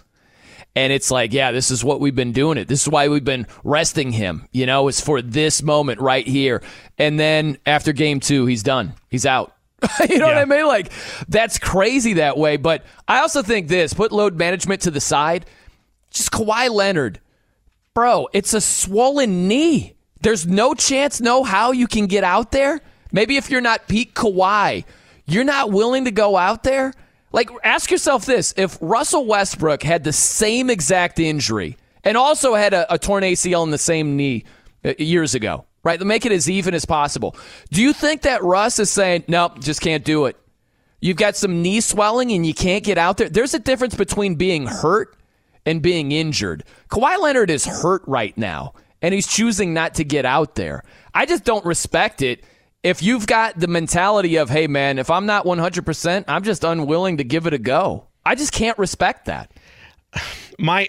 And 0.76 0.92
it's 0.92 1.10
like, 1.10 1.32
yeah, 1.32 1.52
this 1.52 1.70
is 1.70 1.82
what 1.82 2.00
we've 2.00 2.14
been 2.14 2.32
doing 2.32 2.58
it. 2.58 2.68
This 2.68 2.82
is 2.82 2.88
why 2.88 3.08
we've 3.08 3.24
been 3.24 3.46
resting 3.64 4.12
him. 4.12 4.46
You 4.52 4.66
know, 4.66 4.88
it's 4.88 5.00
for 5.00 5.22
this 5.22 5.62
moment 5.62 6.02
right 6.02 6.26
here. 6.26 6.62
And 6.98 7.18
then 7.18 7.56
after 7.64 7.94
game 7.94 8.20
2, 8.20 8.44
he's 8.44 8.62
done. 8.62 8.92
He's 9.08 9.24
out. 9.24 9.54
you 10.10 10.18
know 10.18 10.26
what 10.26 10.36
I 10.36 10.44
mean? 10.44 10.66
Like, 10.66 10.92
that's 11.28 11.58
crazy 11.58 12.14
that 12.14 12.36
way. 12.36 12.58
But 12.58 12.84
I 13.08 13.20
also 13.20 13.42
think 13.42 13.68
this 13.68 13.94
put 13.94 14.12
load 14.12 14.36
management 14.36 14.82
to 14.82 14.90
the 14.90 15.00
side. 15.00 15.46
Just 16.10 16.30
Kawhi 16.30 16.70
Leonard. 16.70 17.20
Bro, 17.94 18.28
it's 18.34 18.52
a 18.52 18.60
swollen 18.60 19.48
knee. 19.48 19.94
There's 20.20 20.46
no 20.46 20.74
chance, 20.74 21.22
no 21.22 21.42
how 21.42 21.72
you 21.72 21.86
can 21.86 22.06
get 22.06 22.22
out 22.22 22.52
there. 22.52 22.82
Maybe 23.12 23.38
if 23.38 23.50
you're 23.50 23.62
not 23.62 23.88
peak 23.88 24.14
Kawhi, 24.14 24.84
you're 25.24 25.44
not 25.44 25.72
willing 25.72 26.04
to 26.04 26.10
go 26.10 26.36
out 26.36 26.64
there. 26.64 26.92
Like, 27.32 27.50
ask 27.64 27.90
yourself 27.90 28.24
this 28.24 28.54
if 28.56 28.78
Russell 28.80 29.26
Westbrook 29.26 29.82
had 29.82 30.04
the 30.04 30.12
same 30.12 30.70
exact 30.70 31.18
injury 31.18 31.76
and 32.04 32.16
also 32.16 32.54
had 32.54 32.72
a, 32.72 32.92
a 32.92 32.98
torn 32.98 33.24
ACL 33.24 33.64
in 33.64 33.70
the 33.70 33.78
same 33.78 34.16
knee 34.16 34.44
uh, 34.84 34.94
years 34.98 35.34
ago, 35.34 35.64
right? 35.82 36.00
Make 36.00 36.24
it 36.24 36.32
as 36.32 36.48
even 36.48 36.72
as 36.74 36.84
possible. 36.84 37.36
Do 37.70 37.82
you 37.82 37.92
think 37.92 38.22
that 38.22 38.42
Russ 38.42 38.78
is 38.78 38.90
saying, 38.90 39.24
nope, 39.28 39.60
just 39.60 39.80
can't 39.80 40.04
do 40.04 40.26
it? 40.26 40.36
You've 41.00 41.16
got 41.16 41.36
some 41.36 41.62
knee 41.62 41.80
swelling 41.80 42.32
and 42.32 42.46
you 42.46 42.54
can't 42.54 42.84
get 42.84 42.98
out 42.98 43.16
there. 43.16 43.28
There's 43.28 43.54
a 43.54 43.58
difference 43.58 43.94
between 43.94 44.36
being 44.36 44.66
hurt 44.66 45.16
and 45.66 45.82
being 45.82 46.12
injured. 46.12 46.64
Kawhi 46.90 47.18
Leonard 47.18 47.50
is 47.50 47.66
hurt 47.66 48.02
right 48.06 48.36
now, 48.38 48.74
and 49.02 49.12
he's 49.12 49.26
choosing 49.26 49.74
not 49.74 49.94
to 49.94 50.04
get 50.04 50.24
out 50.24 50.54
there. 50.54 50.84
I 51.12 51.26
just 51.26 51.44
don't 51.44 51.64
respect 51.64 52.22
it. 52.22 52.44
If 52.82 53.02
you've 53.02 53.26
got 53.26 53.58
the 53.58 53.66
mentality 53.66 54.36
of, 54.36 54.48
hey, 54.48 54.66
man, 54.66 54.98
if 54.98 55.10
I'm 55.10 55.26
not 55.26 55.44
100%, 55.44 56.24
I'm 56.28 56.42
just 56.42 56.62
unwilling 56.62 57.16
to 57.16 57.24
give 57.24 57.46
it 57.46 57.52
a 57.52 57.58
go. 57.58 58.06
I 58.24 58.34
just 58.34 58.52
can't 58.52 58.78
respect 58.78 59.26
that. 59.26 59.52
my 60.58 60.88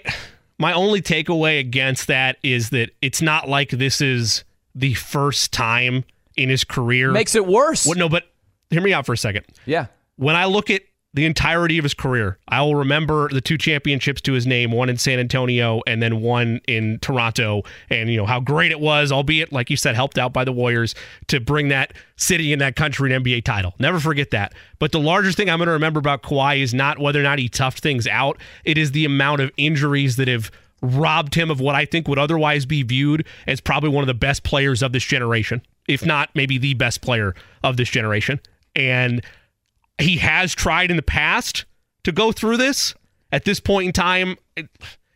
my 0.58 0.72
only 0.72 1.00
takeaway 1.00 1.60
against 1.60 2.08
that 2.08 2.36
is 2.42 2.70
that 2.70 2.90
it's 3.00 3.22
not 3.22 3.48
like 3.48 3.70
this 3.70 4.00
is 4.00 4.44
the 4.74 4.94
first 4.94 5.52
time 5.52 6.04
in 6.36 6.48
his 6.48 6.64
career. 6.64 7.12
Makes 7.12 7.34
it 7.34 7.46
worse. 7.46 7.86
What, 7.86 7.96
no, 7.96 8.08
but 8.08 8.24
hear 8.70 8.82
me 8.82 8.92
out 8.92 9.06
for 9.06 9.12
a 9.12 9.18
second. 9.18 9.44
Yeah. 9.66 9.86
When 10.16 10.34
I 10.34 10.46
look 10.46 10.70
at 10.70 10.82
the 11.14 11.24
entirety 11.24 11.78
of 11.78 11.84
his 11.84 11.94
career, 11.94 12.38
I 12.48 12.60
will 12.60 12.74
remember 12.74 13.28
the 13.28 13.40
two 13.40 13.56
championships 13.56 14.20
to 14.22 14.34
his 14.34 14.46
name, 14.46 14.70
one 14.70 14.90
in 14.90 14.98
San 14.98 15.18
Antonio 15.18 15.80
and 15.86 16.02
then 16.02 16.20
one 16.20 16.60
in 16.68 16.98
Toronto, 17.00 17.62
and 17.88 18.10
you 18.10 18.18
know 18.18 18.26
how 18.26 18.40
great 18.40 18.70
it 18.72 18.80
was, 18.80 19.10
albeit 19.10 19.52
like 19.52 19.70
you 19.70 19.76
said, 19.76 19.94
helped 19.94 20.18
out 20.18 20.32
by 20.32 20.44
the 20.44 20.52
Warriors 20.52 20.94
to 21.28 21.40
bring 21.40 21.68
that 21.68 21.94
city 22.16 22.52
and 22.52 22.60
that 22.60 22.76
country 22.76 23.12
an 23.12 23.24
NBA 23.24 23.44
title. 23.44 23.74
Never 23.78 23.98
forget 23.98 24.30
that. 24.32 24.52
But 24.78 24.92
the 24.92 25.00
larger 25.00 25.32
thing 25.32 25.48
I'm 25.48 25.58
going 25.58 25.66
to 25.68 25.72
remember 25.72 25.98
about 25.98 26.22
Kawhi 26.22 26.60
is 26.60 26.74
not 26.74 26.98
whether 26.98 27.20
or 27.20 27.24
not 27.24 27.38
he 27.38 27.48
toughed 27.48 27.80
things 27.80 28.06
out; 28.06 28.38
it 28.64 28.76
is 28.76 28.92
the 28.92 29.06
amount 29.06 29.40
of 29.40 29.50
injuries 29.56 30.16
that 30.16 30.28
have 30.28 30.50
robbed 30.82 31.34
him 31.34 31.50
of 31.50 31.58
what 31.58 31.74
I 31.74 31.86
think 31.86 32.06
would 32.06 32.18
otherwise 32.18 32.66
be 32.66 32.82
viewed 32.82 33.26
as 33.46 33.60
probably 33.60 33.90
one 33.90 34.02
of 34.02 34.08
the 34.08 34.14
best 34.14 34.42
players 34.42 34.82
of 34.82 34.92
this 34.92 35.04
generation, 35.04 35.62
if 35.88 36.04
not 36.04 36.30
maybe 36.34 36.58
the 36.58 36.74
best 36.74 37.00
player 37.00 37.34
of 37.64 37.76
this 37.78 37.88
generation. 37.88 38.40
And 38.76 39.22
he 39.98 40.18
has 40.18 40.54
tried 40.54 40.90
in 40.90 40.96
the 40.96 41.02
past 41.02 41.64
to 42.04 42.12
go 42.12 42.32
through 42.32 42.56
this. 42.56 42.94
At 43.30 43.44
this 43.44 43.60
point 43.60 43.86
in 43.86 43.92
time, 43.92 44.36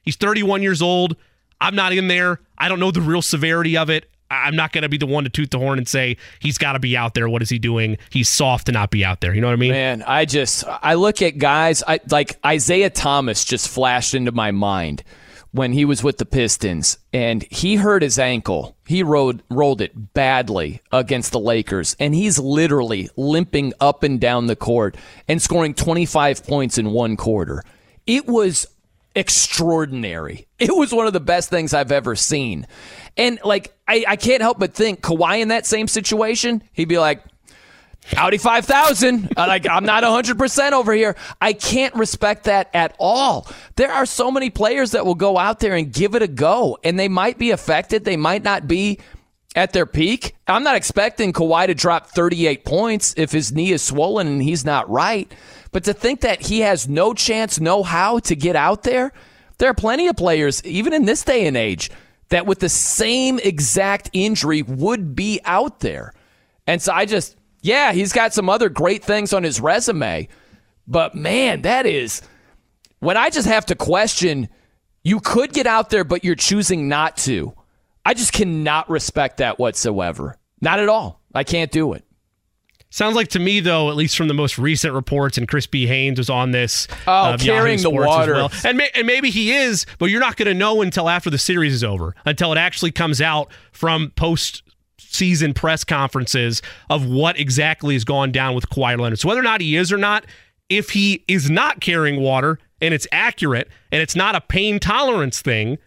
he's 0.03 0.17
31 0.17 0.63
years 0.63 0.83
old. 0.83 1.17
I'm 1.61 1.75
not 1.75 1.93
in 1.93 2.09
there. 2.09 2.41
I 2.59 2.69
don't 2.69 2.81
know 2.81 2.91
the 2.91 3.01
real 3.01 3.23
severity 3.23 3.77
of 3.77 3.89
it. 3.89 4.09
I'm 4.31 4.57
not 4.57 4.73
going 4.73 4.83
to 4.83 4.89
be 4.89 4.97
the 4.97 5.07
one 5.07 5.25
to 5.25 5.31
toot 5.31 5.51
the 5.51 5.59
horn 5.59 5.79
and 5.79 5.87
say 5.87 6.17
he's 6.41 6.57
got 6.57 6.73
to 6.73 6.79
be 6.79 6.97
out 6.97 7.15
there. 7.15 7.29
What 7.29 7.43
is 7.43 7.51
he 7.51 7.59
doing? 7.59 7.99
He's 8.11 8.29
soft 8.29 8.67
to 8.67 8.73
not 8.73 8.91
be 8.91 9.05
out 9.05 9.21
there. 9.21 9.35
You 9.35 9.41
know 9.41 9.49
what 9.49 9.55
I 9.55 9.57
mean? 9.57 9.73
Man, 9.73 10.03
I 10.07 10.25
just 10.25 10.65
I 10.67 10.95
look 10.95 11.21
at 11.21 11.39
guys 11.39 11.83
I, 11.87 12.01
like 12.11 12.39
Isaiah 12.45 12.91
Thomas 12.91 13.45
just 13.45 13.69
flashed 13.69 14.15
into 14.15 14.33
my 14.33 14.51
mind 14.51 15.05
when 15.53 15.73
he 15.73 15.85
was 15.85 16.03
with 16.03 16.19
the 16.19 16.27
Pistons 16.27 16.99
and 17.13 17.43
he 17.51 17.77
hurt 17.77 18.03
his 18.03 18.19
ankle. 18.19 18.77
He 18.87 19.03
rolled 19.03 19.43
rolled 19.51 19.81
it 19.81 20.15
badly 20.15 20.81
against 20.91 21.33
the 21.33 21.41
Lakers 21.41 21.95
and 22.01 22.15
he's 22.15 22.39
literally 22.39 23.11
limping 23.17 23.73
up 23.81 24.03
and 24.03 24.21
down 24.21 24.47
the 24.47 24.57
court 24.57 24.97
and 25.29 25.41
scoring 25.41 25.75
25 25.75 26.45
points 26.47 26.79
in 26.79 26.91
one 26.91 27.17
quarter. 27.17 27.63
It 28.07 28.27
was 28.27 28.67
extraordinary. 29.15 30.47
It 30.59 30.75
was 30.75 30.93
one 30.93 31.07
of 31.07 31.13
the 31.13 31.21
best 31.21 31.51
things 31.51 31.75
I've 31.75 31.93
ever 31.93 32.17
seen. 32.17 32.67
And 33.17 33.39
like 33.45 33.75
I, 33.87 34.05
I 34.09 34.17
can't 34.17 34.43
help 34.43 34.59
but 34.59 34.75
think 34.75 35.03
Kawhi 35.03 35.41
in 35.41 35.49
that 35.49 35.67
same 35.67 35.87
situation, 35.87 36.63
he'd 36.73 36.89
be 36.89 36.99
like, 36.99 37.23
Audi 38.17 38.39
5000. 38.39 39.33
Uh, 39.37 39.47
like, 39.47 39.69
I'm 39.69 39.85
not 39.85 40.03
100% 40.03 40.73
over 40.73 40.93
here. 40.93 41.17
I 41.41 41.53
can't 41.53 41.95
respect 41.95 42.45
that 42.45 42.69
at 42.75 42.95
all. 42.99 43.47
There 43.77 43.91
are 43.91 44.07
so 44.07 44.31
many 44.31 44.51
players 44.51 44.91
that 44.93 45.07
will 45.07 45.15
go 45.15 45.39
out 45.39 45.61
there 45.61 45.75
and 45.75 45.93
give 45.93 46.15
it 46.15 46.23
a 46.23 46.29
go, 46.29 46.79
and 46.85 46.99
they 46.99 47.09
might 47.09 47.39
be 47.39 47.51
affected. 47.51 48.05
They 48.05 48.17
might 48.17 48.43
not 48.43 48.67
be 48.67 48.99
at 49.55 49.73
their 49.73 49.87
peak. 49.87 50.35
I'm 50.47 50.63
not 50.63 50.77
expecting 50.77 51.33
Kawhi 51.33 51.67
to 51.67 51.75
drop 51.75 52.09
38 52.09 52.65
points 52.65 53.15
if 53.17 53.33
his 53.33 53.53
knee 53.53 53.73
is 53.73 53.83
swollen 53.83 54.27
and 54.27 54.43
he's 54.43 54.65
not 54.65 54.89
right. 54.91 55.33
But 55.73 55.85
to 55.85 55.95
think 55.95 56.21
that 56.21 56.47
he 56.47 56.61
has 56.61 56.89
no 56.89 57.15
chance, 57.15 57.61
no 57.61 57.83
how 57.83 58.19
to 58.21 58.37
get 58.37 58.57
out 58.57 58.83
there, 58.83 59.13
there 59.59 59.71
are 59.71 59.75
plenty 59.75 60.09
of 60.09 60.17
players, 60.17 60.65
even 60.65 60.93
in 60.93 61.05
this 61.05 61.23
day 61.23 61.47
and 61.47 61.57
age, 61.57 61.91
that 62.31 62.47
with 62.47 62.61
the 62.61 62.69
same 62.69 63.39
exact 63.39 64.11
injury 64.13 64.63
would 64.63 65.15
be 65.15 65.41
out 65.45 65.81
there. 65.81 66.13
And 66.67 66.81
so 66.81 66.93
I 66.93 67.05
just, 67.05 67.37
yeah, 67.63 67.93
he's 67.93 68.13
got 68.13 68.35
some 68.35 68.49
other 68.51 68.69
great 68.69 69.03
things 69.03 69.33
on 69.33 69.43
his 69.43 69.61
resume. 69.61 70.29
But 70.87 71.15
man, 71.15 71.63
that 71.63 71.87
is 71.87 72.23
when 72.99 73.17
I 73.17 73.31
just 73.31 73.49
have 73.49 73.67
to 73.67 73.75
question 73.75 74.49
you 75.05 75.21
could 75.21 75.53
get 75.53 75.67
out 75.67 75.91
there, 75.91 76.05
but 76.05 76.25
you're 76.25 76.35
choosing 76.35 76.89
not 76.89 77.17
to. 77.19 77.55
I 78.05 78.15
just 78.15 78.33
cannot 78.33 78.91
respect 78.91 79.39
that 79.39 79.59
whatsoever. 79.59 80.37
Not 80.61 80.81
at 80.81 80.89
all. 80.89 81.21
I 81.35 81.45
can't 81.45 81.71
do 81.71 81.93
it. 81.93 82.05
Sounds 82.91 83.17
like 83.17 83.29
to 83.29 83.39
me, 83.39 83.61
though, 83.61 83.89
at 83.89 83.97
least 83.97 84.19
from 84.19 84.29
the 84.29 84.35
most 84.35 84.59
recent 84.59 84.93
reports, 84.93 85.39
and 85.39 85.49
Chris 85.49 85.67
B. 85.67 85.87
Haynes 85.87 86.19
was 86.19 86.29
on 86.29 86.51
this. 86.51 86.87
Oh, 87.07 87.13
uh, 87.13 87.39
carrying 87.39 87.81
the 87.81 87.89
water, 87.89 88.35
well. 88.35 88.53
and 88.65 88.77
may, 88.77 88.91
and 88.95 89.07
maybe 89.07 89.31
he 89.31 89.51
is, 89.53 89.87
but 89.99 90.11
you're 90.11 90.21
not 90.21 90.37
going 90.37 90.47
to 90.47 90.55
know 90.55 90.83
until 90.83 91.09
after 91.09 91.31
the 91.31 91.39
series 91.39 91.73
is 91.73 91.83
over, 91.83 92.15
until 92.27 92.53
it 92.53 92.59
actually 92.59 92.91
comes 92.91 93.23
out 93.23 93.51
from 93.73 94.13
post 94.15 94.63
season 95.13 95.55
press 95.55 95.85
conferences 95.85 96.63
of 96.91 97.07
what 97.07 97.39
exactly 97.39 97.95
has 97.95 98.05
gone 98.05 98.33
down 98.33 98.55
with 98.55 98.69
Kawhi 98.69 98.99
Leonard. 98.99 99.19
So 99.19 99.29
whether 99.29 99.41
or 99.41 99.45
not 99.45 99.61
he 99.61 99.77
is 99.77 99.93
or 99.93 99.99
not, 99.99 100.25
if 100.69 100.91
he 100.91 101.25
is 101.29 101.51
not 101.51 101.81
carrying 101.81 102.21
water 102.21 102.59
and 102.81 102.95
it's 102.95 103.07
accurate 103.13 103.69
and 103.91 104.03
it's 104.03 104.17
not 104.17 104.35
a 104.35 104.41
pain 104.41 104.79
tolerance 104.79 105.43
thing, 105.43 105.79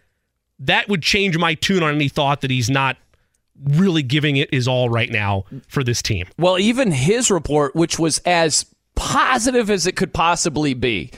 that 0.59 0.87
would 0.87 1.01
change 1.01 1.37
my 1.37 1.55
tune 1.55 1.83
on 1.83 1.95
any 1.95 2.07
thought 2.07 2.41
that 2.41 2.51
he's 2.51 2.69
not 2.69 2.97
really 3.63 4.03
giving 4.03 4.37
it 4.37 4.53
his 4.53 4.67
all 4.67 4.89
right 4.89 5.09
now 5.09 5.45
for 5.67 5.83
this 5.83 6.01
team. 6.01 6.27
Well, 6.37 6.59
even 6.59 6.91
his 6.91 7.31
report, 7.31 7.75
which 7.75 7.97
was 7.97 8.19
as 8.19 8.65
positive 8.95 9.69
as 9.69 9.87
it 9.87 9.95
could 9.95 10.13
possibly 10.13 10.73
be, 10.73 11.11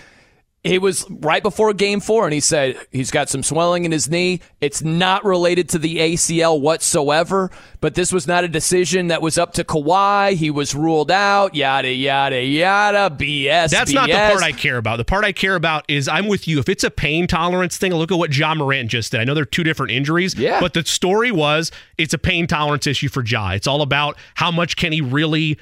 he 0.67 0.79
was 0.79 1.05
right 1.09 1.41
before 1.41 1.73
game 1.73 1.99
four 1.99 2.25
and 2.25 2.33
he 2.33 2.39
said 2.39 2.77
he's 2.91 3.11
got 3.11 3.29
some 3.29 3.43
swelling 3.43 3.85
in 3.85 3.91
his 3.91 4.09
knee. 4.09 4.41
It's 4.61 4.81
not 4.81 5.25
related 5.25 5.69
to 5.69 5.79
the 5.79 5.97
ACL 5.97 6.59
whatsoever, 6.59 7.51
but 7.81 7.95
this 7.95 8.11
was 8.11 8.27
not 8.27 8.43
a 8.43 8.47
decision 8.47 9.07
that 9.07 9.21
was 9.21 9.37
up 9.37 9.53
to 9.53 9.63
Kawhi. 9.63 10.33
He 10.33 10.51
was 10.51 10.75
ruled 10.75 11.11
out, 11.11 11.55
yada, 11.55 11.91
yada, 11.91 12.41
yada, 12.43 13.15
BS. 13.15 13.69
That's 13.69 13.91
BS. 13.91 13.95
not 13.95 14.07
the 14.07 14.13
part 14.13 14.43
I 14.43 14.51
care 14.51 14.77
about. 14.77 14.97
The 14.97 15.05
part 15.05 15.25
I 15.25 15.31
care 15.31 15.55
about 15.55 15.85
is 15.87 16.07
I'm 16.07 16.27
with 16.27 16.47
you. 16.47 16.59
If 16.59 16.69
it's 16.69 16.83
a 16.83 16.91
pain 16.91 17.27
tolerance 17.27 17.77
thing, 17.77 17.93
look 17.93 18.11
at 18.11 18.17
what 18.17 18.35
Ja 18.35 18.55
Morant 18.55 18.89
just 18.89 19.11
did. 19.11 19.21
I 19.21 19.23
know 19.23 19.33
they're 19.33 19.45
two 19.45 19.63
different 19.63 19.91
injuries, 19.91 20.35
yeah. 20.35 20.59
but 20.59 20.73
the 20.73 20.83
story 20.85 21.31
was 21.31 21.71
it's 21.97 22.13
a 22.13 22.19
pain 22.19 22.47
tolerance 22.47 22.87
issue 22.87 23.09
for 23.09 23.23
Ja. 23.23 23.51
It's 23.51 23.67
all 23.67 23.81
about 23.81 24.17
how 24.35 24.51
much 24.51 24.75
can 24.75 24.91
he 24.91 25.01
really 25.01 25.57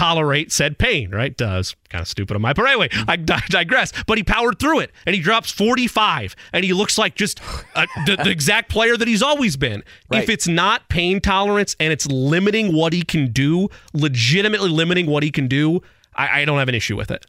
tolerate 0.00 0.50
said 0.50 0.78
pain, 0.78 1.10
right? 1.10 1.36
Does 1.36 1.76
kind 1.90 2.00
of 2.00 2.08
stupid 2.08 2.34
on 2.34 2.40
my 2.40 2.54
part. 2.54 2.68
Anyway, 2.68 2.88
I 3.06 3.16
digress. 3.16 3.92
But 4.06 4.16
he 4.16 4.24
powered 4.24 4.58
through 4.58 4.80
it, 4.80 4.92
and 5.04 5.14
he 5.14 5.20
drops 5.20 5.50
45, 5.50 6.34
and 6.54 6.64
he 6.64 6.72
looks 6.72 6.96
like 6.96 7.14
just 7.14 7.38
uh, 7.74 7.86
the, 8.06 8.16
the, 8.16 8.30
exact 8.30 8.70
player 8.70 8.96
that 8.96 9.06
he's 9.06 9.22
always 9.22 9.58
been. 9.58 9.84
Right. 10.10 10.22
If 10.22 10.30
it's 10.30 10.48
not 10.48 10.88
pain 10.88 11.20
tolerance 11.20 11.76
and 11.78 11.92
it's 11.92 12.06
limiting 12.06 12.74
what 12.74 12.94
he 12.94 13.02
can 13.02 13.30
do, 13.30 13.68
legitimately 13.92 14.70
limiting 14.70 15.04
what 15.04 15.22
he 15.22 15.30
can 15.30 15.48
do, 15.48 15.82
I, 16.14 16.40
I 16.40 16.44
don't 16.46 16.58
have 16.58 16.70
an 16.70 16.74
issue 16.74 16.96
with 16.96 17.10
it. 17.10 17.26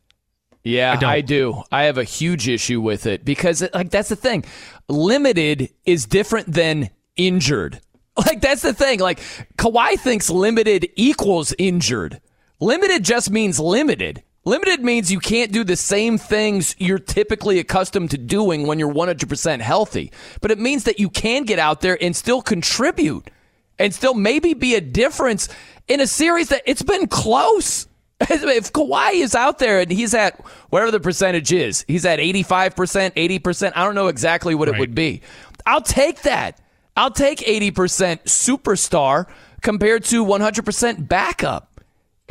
Yeah, 0.63 0.97
I, 1.01 1.15
I, 1.15 1.21
do. 1.21 1.63
I 1.73 1.83
have 1.83 1.97
a 1.97 2.05
huge 2.05 2.47
issue 2.47 2.79
with 2.79 3.05
it 3.05 3.25
because, 3.25 3.67
like, 3.73 3.89
that's 3.89 4.09
the 4.09 4.15
thing. 4.15 4.45
Limited 4.87 5.71
is 5.85 6.05
different 6.05 6.53
than 6.53 6.89
injured. 7.17 7.81
Like, 8.17 8.41
that's 8.41 8.61
the 8.61 8.73
thing. 8.73 8.99
Like, 8.99 9.19
Kawhi 9.57 9.97
thinks 9.97 10.29
limited 10.29 10.89
equals 10.95 11.55
injured. 11.57 12.19
Limited 12.63 13.03
just 13.03 13.31
means 13.31 13.59
limited. 13.59 14.21
Limited 14.45 14.81
means 14.83 15.11
you 15.11 15.19
can't 15.19 15.51
do 15.51 15.63
the 15.63 15.75
same 15.75 16.19
things 16.19 16.75
you're 16.77 16.99
typically 16.99 17.57
accustomed 17.57 18.11
to 18.11 18.19
doing 18.19 18.67
when 18.67 18.77
you're 18.77 18.93
100% 18.93 19.61
healthy. 19.61 20.11
But 20.41 20.51
it 20.51 20.59
means 20.59 20.83
that 20.83 20.99
you 20.99 21.09
can 21.09 21.43
get 21.45 21.57
out 21.57 21.81
there 21.81 21.97
and 21.99 22.15
still 22.15 22.39
contribute 22.43 23.31
and 23.79 23.91
still 23.91 24.13
maybe 24.13 24.53
be 24.53 24.75
a 24.75 24.81
difference 24.81 25.49
in 25.87 26.01
a 26.01 26.05
series 26.05 26.49
that 26.49 26.61
it's 26.67 26.83
been 26.83 27.07
close. 27.07 27.87
If 28.29 28.71
Kawhi 28.71 29.13
is 29.13 29.33
out 29.33 29.57
there 29.57 29.79
and 29.79 29.91
he's 29.91 30.13
at 30.13 30.39
whatever 30.69 30.91
the 30.91 30.99
percentage 30.99 31.51
is, 31.51 31.83
he's 31.87 32.05
at 32.05 32.19
85%, 32.19 33.15
80%, 33.15 33.71
I 33.75 33.83
don't 33.83 33.95
know 33.95 34.07
exactly 34.07 34.53
what 34.53 34.67
right. 34.67 34.77
it 34.77 34.79
would 34.79 34.93
be. 34.93 35.23
I'll 35.65 35.81
take 35.81 36.21
that. 36.21 36.61
I'll 36.95 37.09
take 37.09 37.39
80% 37.39 37.71
superstar 38.25 39.25
compared 39.63 40.03
to 40.05 40.23
100% 40.23 41.07
backup 41.07 41.70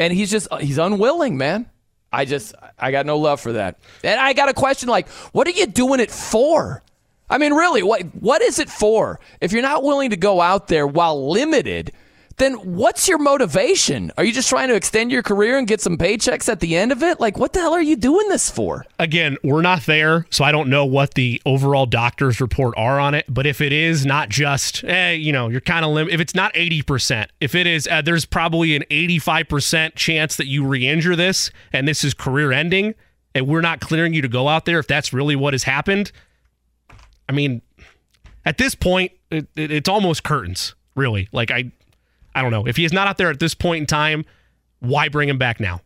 and 0.01 0.13
he's 0.15 0.31
just 0.31 0.49
he's 0.61 0.79
unwilling, 0.79 1.37
man. 1.37 1.69
I 2.13 2.25
just 2.25 2.55
I 2.79 2.91
got 2.91 3.07
no 3.07 3.19
love 3.19 3.41
for 3.41 3.53
that. 3.53 3.79
And 4.03 4.19
I 4.19 4.33
got 4.33 4.49
a 4.49 4.55
question 4.55 4.89
like, 4.89 5.09
what 5.33 5.47
are 5.47 5.53
you 5.53 5.67
doing 5.67 6.01
it 6.01 6.11
for? 6.11 6.83
I 7.29 7.39
mean, 7.39 7.53
really, 7.53 7.83
what 7.83 8.03
what 8.15 8.43
is 8.43 8.59
it 8.59 8.71
for? 8.71 9.21
If 9.41 9.53
you're 9.53 9.63
not 9.63 9.83
willing 9.85 10.11
to 10.11 10.17
go 10.17 10.41
out 10.41 10.69
there 10.69 10.87
while 10.87 11.31
limited, 11.31 11.93
then 12.41 12.55
what's 12.55 13.07
your 13.07 13.19
motivation? 13.19 14.11
Are 14.17 14.25
you 14.25 14.33
just 14.33 14.49
trying 14.49 14.69
to 14.69 14.75
extend 14.75 15.13
your 15.13 15.23
career 15.23 15.59
and 15.59 15.69
get 15.69 15.81
some 15.81 15.97
paychecks 15.97 16.49
at 16.49 16.61
the 16.61 16.75
end 16.75 16.91
of 16.91 17.03
it? 17.03 17.21
Like, 17.21 17.39
what 17.39 17.53
the 17.53 17.61
hell 17.61 17.75
are 17.75 17.83
you 17.83 17.97
doing 17.97 18.29
this 18.29 18.51
for? 18.51 18.87
Again, 18.99 19.37
we're 19.45 19.63
not 19.63 19.83
there, 19.83 20.27
so 20.31 20.43
I 20.43 20.51
don't 20.51 20.71
know 20.71 20.87
what 20.87 21.15
the 21.15 21.41
overall 21.45 21.87
doctor's 21.87 22.41
report 22.41 22.75
are 22.77 22.99
on 22.99 23.15
it. 23.15 23.27
But 23.29 23.47
if 23.47 23.61
it 23.61 23.73
is 23.73 24.07
not 24.07 24.31
just, 24.31 24.83
eh, 24.85 25.13
you 25.13 25.33
know, 25.33 25.49
you're 25.49 25.61
kind 25.61 25.85
of 25.85 25.93
lim- 25.93 26.09
if 26.09 26.19
it's 26.19 26.35
not 26.35 26.53
80%, 26.55 27.29
if 27.41 27.55
it 27.55 27.67
is, 27.67 27.87
uh, 27.87 28.03
there's 28.03 28.25
probably 28.25 28.75
an 28.75 28.85
85% 28.91 29.95
chance 29.95 30.37
that 30.37 30.47
you 30.47 30.67
re 30.67 30.89
injure 30.89 31.15
this 31.15 31.51
and 31.73 31.87
this 31.87 32.03
is 32.03 32.15
career 32.15 32.53
ending, 32.53 32.95
and 33.35 33.47
we're 33.47 33.61
not 33.61 33.81
clearing 33.81 34.15
you 34.15 34.23
to 34.23 34.29
go 34.29 34.49
out 34.49 34.65
there 34.65 34.79
if 34.79 34.87
that's 34.87 35.13
really 35.13 35.37
what 35.37 35.53
has 35.53 35.65
happened. 35.65 36.11
I 37.29 37.33
mean, 37.33 37.61
at 38.47 38.57
this 38.57 38.75
point, 38.75 39.13
it, 39.31 39.47
it, 39.55 39.71
it's 39.71 39.89
almost 39.89 40.25
curtains, 40.25 40.75
really. 40.97 41.29
Like, 41.33 41.51
I 41.51 41.71
I 42.35 42.43
don't 42.43 42.51
know. 42.51 42.67
If 42.67 42.77
he 42.77 42.85
is 42.85 42.93
not 42.93 43.09
out 43.09 43.19
there 43.19 43.31
at 43.31 43.41
this 43.41 43.55
point 43.55 43.81
in 43.81 43.87
time, 43.87 44.25
why 44.81 45.09
bring 45.09 45.29
him 45.29 45.39
back 45.39 45.61
now? 45.61 45.81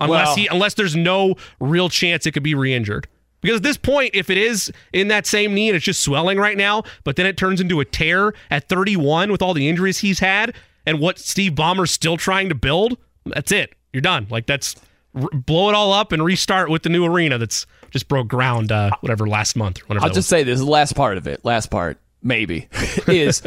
Unless 0.00 0.28
well, 0.28 0.36
he 0.36 0.46
unless 0.48 0.74
there's 0.74 0.96
no 0.96 1.34
real 1.60 1.88
chance 1.88 2.26
it 2.26 2.32
could 2.32 2.42
be 2.42 2.54
re-injured. 2.54 3.06
Because 3.42 3.56
at 3.56 3.62
this 3.64 3.76
point, 3.76 4.12
if 4.14 4.30
it 4.30 4.38
is 4.38 4.72
in 4.92 5.08
that 5.08 5.26
same 5.26 5.52
knee 5.52 5.68
and 5.68 5.76
it's 5.76 5.84
just 5.84 6.00
swelling 6.00 6.38
right 6.38 6.56
now, 6.56 6.84
but 7.02 7.16
then 7.16 7.26
it 7.26 7.36
turns 7.36 7.60
into 7.60 7.80
a 7.80 7.84
tear 7.84 8.34
at 8.50 8.68
31 8.68 9.32
with 9.32 9.42
all 9.42 9.52
the 9.52 9.68
injuries 9.68 9.98
he's 9.98 10.20
had 10.20 10.54
and 10.86 11.00
what 11.00 11.18
Steve 11.18 11.52
Ballmer's 11.52 11.90
still 11.90 12.16
trying 12.16 12.48
to 12.48 12.54
build, 12.54 12.96
that's 13.26 13.50
it. 13.50 13.74
You're 13.92 14.00
done. 14.00 14.28
Like 14.30 14.46
that's 14.46 14.76
r- 15.14 15.28
blow 15.32 15.68
it 15.68 15.74
all 15.74 15.92
up 15.92 16.12
and 16.12 16.24
restart 16.24 16.70
with 16.70 16.84
the 16.84 16.88
new 16.88 17.04
arena 17.04 17.36
that's 17.36 17.66
just 17.90 18.08
broke 18.08 18.28
ground 18.28 18.70
uh, 18.72 18.90
whatever 19.00 19.28
last 19.28 19.56
month 19.56 19.82
or 19.82 19.86
whatever. 19.86 20.06
I'll 20.06 20.12
just 20.12 20.28
say 20.28 20.44
this 20.44 20.60
is 20.60 20.64
the 20.64 20.70
last 20.70 20.94
part 20.94 21.18
of 21.18 21.26
it. 21.26 21.44
Last 21.44 21.70
part, 21.70 21.98
maybe, 22.22 22.68
is 23.08 23.42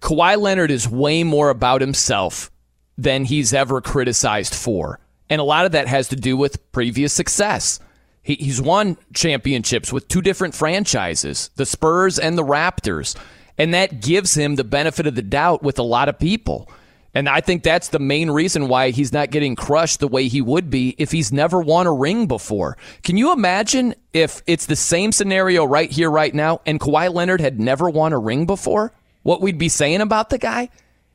Kawhi 0.00 0.38
Leonard 0.38 0.70
is 0.70 0.88
way 0.88 1.24
more 1.24 1.50
about 1.50 1.80
himself 1.80 2.50
than 2.98 3.24
he's 3.24 3.52
ever 3.52 3.80
criticized 3.80 4.54
for. 4.54 5.00
And 5.28 5.40
a 5.40 5.44
lot 5.44 5.66
of 5.66 5.72
that 5.72 5.88
has 5.88 6.08
to 6.08 6.16
do 6.16 6.36
with 6.36 6.70
previous 6.72 7.12
success. 7.12 7.80
He, 8.22 8.34
he's 8.34 8.60
won 8.60 8.96
championships 9.14 9.92
with 9.92 10.08
two 10.08 10.22
different 10.22 10.54
franchises, 10.54 11.50
the 11.56 11.66
Spurs 11.66 12.18
and 12.18 12.38
the 12.38 12.44
Raptors. 12.44 13.16
And 13.58 13.74
that 13.74 14.00
gives 14.02 14.34
him 14.34 14.56
the 14.56 14.64
benefit 14.64 15.06
of 15.06 15.14
the 15.14 15.22
doubt 15.22 15.62
with 15.62 15.78
a 15.78 15.82
lot 15.82 16.08
of 16.08 16.18
people. 16.18 16.70
And 17.14 17.30
I 17.30 17.40
think 17.40 17.62
that's 17.62 17.88
the 17.88 17.98
main 17.98 18.30
reason 18.30 18.68
why 18.68 18.90
he's 18.90 19.12
not 19.12 19.30
getting 19.30 19.56
crushed 19.56 20.00
the 20.00 20.08
way 20.08 20.28
he 20.28 20.42
would 20.42 20.68
be 20.68 20.94
if 20.98 21.12
he's 21.12 21.32
never 21.32 21.62
won 21.62 21.86
a 21.86 21.92
ring 21.92 22.26
before. 22.26 22.76
Can 23.02 23.16
you 23.16 23.32
imagine 23.32 23.94
if 24.12 24.42
it's 24.46 24.66
the 24.66 24.76
same 24.76 25.12
scenario 25.12 25.64
right 25.64 25.90
here, 25.90 26.10
right 26.10 26.34
now, 26.34 26.60
and 26.66 26.78
Kawhi 26.78 27.12
Leonard 27.12 27.40
had 27.40 27.58
never 27.58 27.88
won 27.88 28.12
a 28.12 28.18
ring 28.18 28.44
before? 28.44 28.92
What 29.26 29.40
we'd 29.40 29.58
be 29.58 29.68
saying 29.68 30.00
about 30.00 30.30
the 30.30 30.38
guy? 30.38 30.70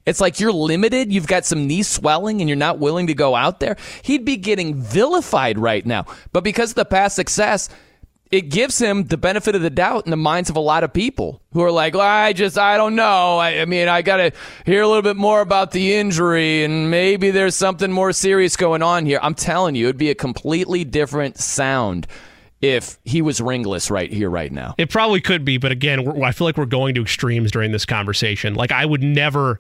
It's 0.06 0.20
like 0.20 0.40
you're 0.40 0.52
limited, 0.52 1.14
you've 1.14 1.28
got 1.28 1.46
some 1.46 1.66
knee 1.66 1.84
swelling, 1.84 2.42
and 2.42 2.50
you're 2.50 2.58
not 2.58 2.78
willing 2.78 3.08
to 3.08 3.14
go 3.14 3.36
out 3.36 3.60
there. 3.60 3.78
He'd 4.02 4.26
be 4.26 4.36
getting 4.36 4.82
vilified 4.82 5.58
right 5.58 5.86
now. 5.86 6.06
But 6.34 6.44
because 6.44 6.72
of 6.72 6.76
the 6.76 6.86
past 6.86 7.16
success, 7.16 7.70
it 8.30 8.50
gives 8.50 8.80
him 8.80 9.06
the 9.06 9.18
benefit 9.18 9.56
of 9.56 9.62
the 9.62 9.70
doubt 9.70 10.06
in 10.06 10.12
the 10.12 10.18
minds 10.18 10.50
of 10.50 10.58
a 10.58 10.62
lot 10.62 10.84
of 10.84 10.92
people 10.92 11.42
who 11.54 11.62
are 11.62 11.72
like, 11.72 11.94
well, 11.94 12.04
I 12.04 12.34
just, 12.34 12.58
I 12.58 12.78
don't 12.78 12.96
know. 12.96 13.38
I, 13.38 13.62
I 13.62 13.66
mean, 13.66 13.88
I 13.88 14.02
got 14.02 14.18
to 14.18 14.32
hear 14.66 14.82
a 14.82 14.88
little 14.88 15.04
bit 15.04 15.18
more 15.18 15.40
about 15.40 15.72
the 15.72 15.94
injury, 15.94 16.66
and 16.66 16.92
maybe 16.92 17.32
there's 17.32 17.56
something 17.56 17.92
more 17.92 18.12
serious 18.12 18.58
going 18.58 18.82
on 18.84 19.06
here. 19.06 19.20
I'm 19.22 19.36
telling 19.36 19.76
you, 19.76 19.86
it'd 19.86 19.98
be 19.98 20.10
a 20.10 20.16
completely 20.16 20.84
different 20.84 21.38
sound 21.38 22.08
if 22.62 23.00
he 23.04 23.22
was 23.22 23.42
ringless 23.42 23.90
right 23.90 24.12
here, 24.12 24.30
right 24.30 24.52
now. 24.52 24.76
It 24.78 24.90
probably 24.90 25.22
could 25.22 25.44
be, 25.44 25.58
but 25.58 25.72
again, 25.72 26.04
we're, 26.04 26.24
I 26.24 26.32
feel 26.32 26.46
like 26.46 26.58
we're 26.58 26.66
going 26.66 26.96
to 26.96 27.02
extremes 27.02 27.52
during 27.52 27.72
this 27.72 27.86
conversation. 27.86 28.54
Like 28.54 28.72
I 28.72 28.86
would 28.86 29.04
never, 29.04 29.60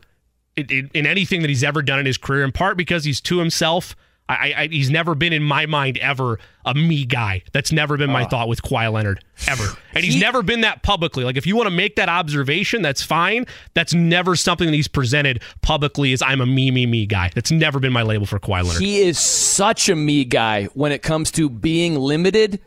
in, 0.56 0.90
in 0.94 1.06
anything 1.06 1.42
that 1.42 1.50
he's 1.50 1.64
ever 1.64 1.82
done 1.82 2.00
in 2.00 2.06
his 2.06 2.18
career, 2.18 2.44
in 2.44 2.52
part 2.52 2.78
because 2.78 3.04
he's 3.04 3.20
to 3.22 3.40
himself. 3.40 3.96
I, 4.30 4.54
I, 4.56 4.68
he's 4.68 4.90
never 4.90 5.14
been 5.14 5.34
in 5.34 5.44
my 5.44 5.66
mind 5.66 5.98
ever 5.98 6.40
a 6.64 6.74
me 6.74 7.04
guy. 7.04 7.42
That's 7.52 7.74
never 7.74 7.98
been 7.98 8.10
my 8.10 8.24
uh, 8.24 8.30
thought 8.30 8.48
with 8.48 8.62
Kawhi 8.62 8.90
Leonard 8.90 9.26
ever, 9.46 9.66
and 9.94 10.06
he's 10.06 10.14
he, 10.14 10.20
never 10.22 10.42
been 10.42 10.62
that 10.62 10.84
publicly. 10.84 11.26
Like 11.26 11.36
if 11.36 11.46
you 11.46 11.58
want 11.58 11.68
to 11.68 11.76
make 11.76 11.98
that 11.98 12.08
observation, 12.08 12.82
that's 12.82 13.04
fine. 13.04 13.46
That's 13.74 13.94
never 13.94 14.38
something 14.38 14.68
that 14.68 14.74
he's 14.74 14.88
presented 14.88 15.42
publicly 15.62 16.14
as 16.14 16.22
I'm 16.22 16.40
a 16.40 16.46
me 16.46 16.72
me 16.72 16.86
me 16.86 17.08
guy. 17.08 17.32
That's 17.36 17.52
never 17.52 17.80
been 17.80 17.92
my 17.92 18.04
label 18.04 18.26
for 18.26 18.40
Kawhi 18.40 18.64
Leonard. 18.64 18.82
He 18.82 19.02
is 19.02 19.20
such 19.20 19.90
a 19.90 19.98
me 19.98 20.24
guy 20.24 20.66
when 20.76 20.94
it 20.94 21.02
comes 21.02 21.30
to 21.32 21.50
being 21.50 21.96
limited 21.96 22.62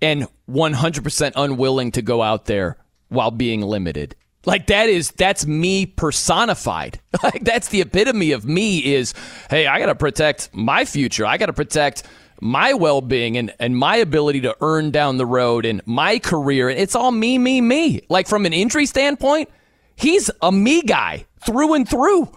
and 0.00 0.28
100% 0.48 1.32
unwilling 1.36 1.92
to 1.92 2.02
go 2.02 2.22
out 2.22 2.46
there 2.46 2.76
while 3.08 3.30
being 3.30 3.62
limited. 3.62 4.14
Like 4.44 4.68
that 4.68 4.88
is 4.88 5.10
that's 5.10 5.46
me 5.46 5.86
personified. 5.86 7.00
Like 7.22 7.44
that's 7.44 7.68
the 7.68 7.80
epitome 7.80 8.32
of 8.32 8.44
me 8.44 8.94
is, 8.94 9.14
hey, 9.48 9.66
I 9.66 9.78
got 9.78 9.86
to 9.86 9.94
protect 9.94 10.50
my 10.52 10.84
future. 10.84 11.24
I 11.24 11.38
got 11.38 11.46
to 11.46 11.52
protect 11.54 12.02
my 12.40 12.74
well-being 12.74 13.38
and, 13.38 13.54
and 13.58 13.76
my 13.76 13.96
ability 13.96 14.42
to 14.42 14.54
earn 14.60 14.90
down 14.90 15.16
the 15.16 15.26
road 15.26 15.64
and 15.64 15.80
my 15.86 16.18
career. 16.18 16.68
And 16.68 16.78
It's 16.78 16.94
all 16.94 17.10
me, 17.10 17.38
me, 17.38 17.60
me. 17.62 18.02
Like 18.10 18.28
from 18.28 18.44
an 18.44 18.52
injury 18.52 18.84
standpoint, 18.86 19.48
he's 19.96 20.30
a 20.42 20.52
me 20.52 20.82
guy 20.82 21.24
through 21.44 21.74
and 21.74 21.88
through. 21.88 22.30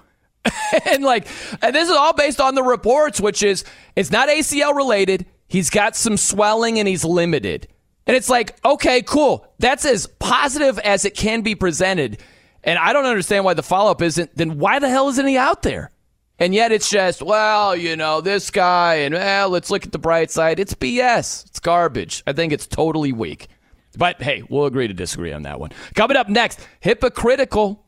and 0.89 1.03
like 1.03 1.27
and 1.61 1.75
this 1.75 1.89
is 1.89 1.95
all 1.95 2.13
based 2.13 2.39
on 2.39 2.55
the 2.55 2.63
reports, 2.63 3.19
which 3.19 3.43
is 3.43 3.65
it's 3.95 4.11
not 4.11 4.29
ACL 4.29 4.75
related. 4.75 5.25
He's 5.49 5.69
got 5.69 5.97
some 5.97 6.15
swelling 6.15 6.79
and 6.79 6.87
he's 6.87 7.03
limited. 7.03 7.67
And 8.07 8.15
it's 8.15 8.29
like, 8.29 8.57
okay, 8.63 9.01
cool. 9.01 9.45
That's 9.59 9.83
as 9.83 10.07
positive 10.07 10.79
as 10.79 11.05
it 11.05 11.15
can 11.15 11.41
be 11.41 11.55
presented. 11.55 12.19
And 12.63 12.79
I 12.79 12.93
don't 12.93 13.05
understand 13.05 13.45
why 13.45 13.55
the 13.55 13.63
follow 13.63 13.91
up 13.91 14.01
isn't, 14.01 14.35
then 14.35 14.59
why 14.59 14.79
the 14.79 14.89
hell 14.89 15.09
isn't 15.09 15.27
he 15.27 15.37
out 15.37 15.63
there? 15.63 15.91
And 16.37 16.55
yet 16.55 16.71
it's 16.71 16.89
just, 16.89 17.21
well, 17.21 17.75
you 17.75 17.95
know, 17.95 18.21
this 18.21 18.49
guy, 18.49 18.95
and 18.95 19.13
well, 19.13 19.49
let's 19.49 19.69
look 19.69 19.85
at 19.85 19.91
the 19.91 19.99
bright 19.99 20.31
side. 20.31 20.59
It's 20.59 20.73
BS. 20.73 21.47
It's 21.47 21.59
garbage. 21.59 22.23
I 22.25 22.33
think 22.33 22.53
it's 22.53 22.65
totally 22.65 23.11
weak. 23.11 23.47
But 23.97 24.21
hey, 24.21 24.43
we'll 24.49 24.65
agree 24.65 24.87
to 24.87 24.93
disagree 24.93 25.33
on 25.33 25.41
that 25.41 25.59
one. 25.59 25.71
Coming 25.95 26.15
up 26.15 26.29
next, 26.29 26.65
hypocritical 26.79 27.85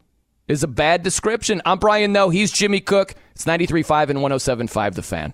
is 0.48 0.64
a 0.64 0.68
bad 0.68 1.04
description. 1.04 1.62
I'm 1.64 1.80
Brian 1.80 2.12
Noe. 2.12 2.30
He's 2.30 2.52
Jimmy 2.52 2.82
Cook. 2.82 3.14
It's 3.32 3.46
93.5 3.46 4.10
and 4.10 4.20
107.5 4.20 4.96
The 4.96 5.02
Fan. 5.02 5.34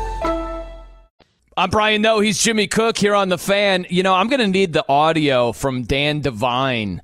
I'm 1.57 1.69
Brian 1.69 2.01
Noe. 2.01 2.21
He's 2.21 2.41
Jimmy 2.41 2.67
Cook 2.67 2.97
here 2.97 3.13
on 3.13 3.27
the 3.27 3.37
fan. 3.37 3.85
You 3.89 4.03
know, 4.03 4.13
I'm 4.13 4.29
going 4.29 4.39
to 4.39 4.47
need 4.47 4.71
the 4.71 4.85
audio 4.87 5.51
from 5.51 5.83
Dan 5.83 6.21
Devine, 6.21 7.01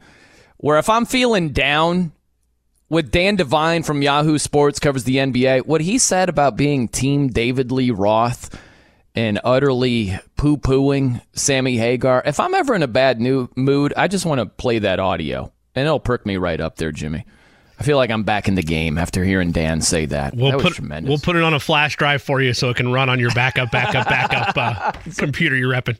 where 0.55 0.79
if 0.79 0.89
I'm 0.89 1.05
feeling 1.05 1.49
down, 1.49 2.13
with 2.87 3.11
Dan 3.11 3.35
Devine 3.35 3.83
from 3.83 4.01
Yahoo 4.01 4.37
Sports 4.37 4.79
covers 4.79 5.03
the 5.03 5.17
NBA, 5.17 5.65
what 5.65 5.81
he 5.81 5.97
said 5.97 6.29
about 6.29 6.55
being 6.55 6.87
Team 6.87 7.27
David 7.27 7.73
Lee 7.73 7.91
Roth 7.91 8.57
and 9.13 9.37
utterly 9.43 10.17
poo 10.37 10.55
pooing 10.55 11.21
Sammy 11.33 11.75
Hagar. 11.75 12.23
If 12.25 12.39
I'm 12.39 12.53
ever 12.53 12.73
in 12.73 12.83
a 12.83 12.87
bad 12.87 13.19
new 13.19 13.49
mood, 13.57 13.93
I 13.97 14.07
just 14.07 14.25
want 14.25 14.39
to 14.39 14.45
play 14.45 14.79
that 14.79 15.01
audio, 15.01 15.51
and 15.75 15.85
it'll 15.85 15.99
perk 15.99 16.25
me 16.25 16.37
right 16.37 16.61
up 16.61 16.77
there, 16.77 16.93
Jimmy. 16.93 17.25
I 17.79 17.83
feel 17.83 17.97
like 17.97 18.09
I'm 18.09 18.23
back 18.23 18.47
in 18.47 18.55
the 18.55 18.63
game 18.63 18.97
after 18.97 19.23
hearing 19.23 19.51
Dan 19.51 19.81
say 19.81 20.07
that. 20.07 20.35
We'll 20.35 20.51
that 20.51 20.61
put, 20.61 20.73
tremendous. 20.73 21.09
We'll 21.09 21.19
put 21.19 21.35
it 21.35 21.43
on 21.43 21.53
a 21.53 21.59
flash 21.59 21.95
drive 21.95 22.23
for 22.23 22.41
you 22.41 22.53
so 22.53 22.69
it 22.69 22.77
can 22.77 22.91
run 22.91 23.07
on 23.09 23.19
your 23.19 23.31
backup, 23.31 23.71
backup, 23.71 24.07
backup 24.07 24.57
uh, 24.57 24.91
computer 25.17 25.55
you're 25.55 25.73
repping. 25.73 25.97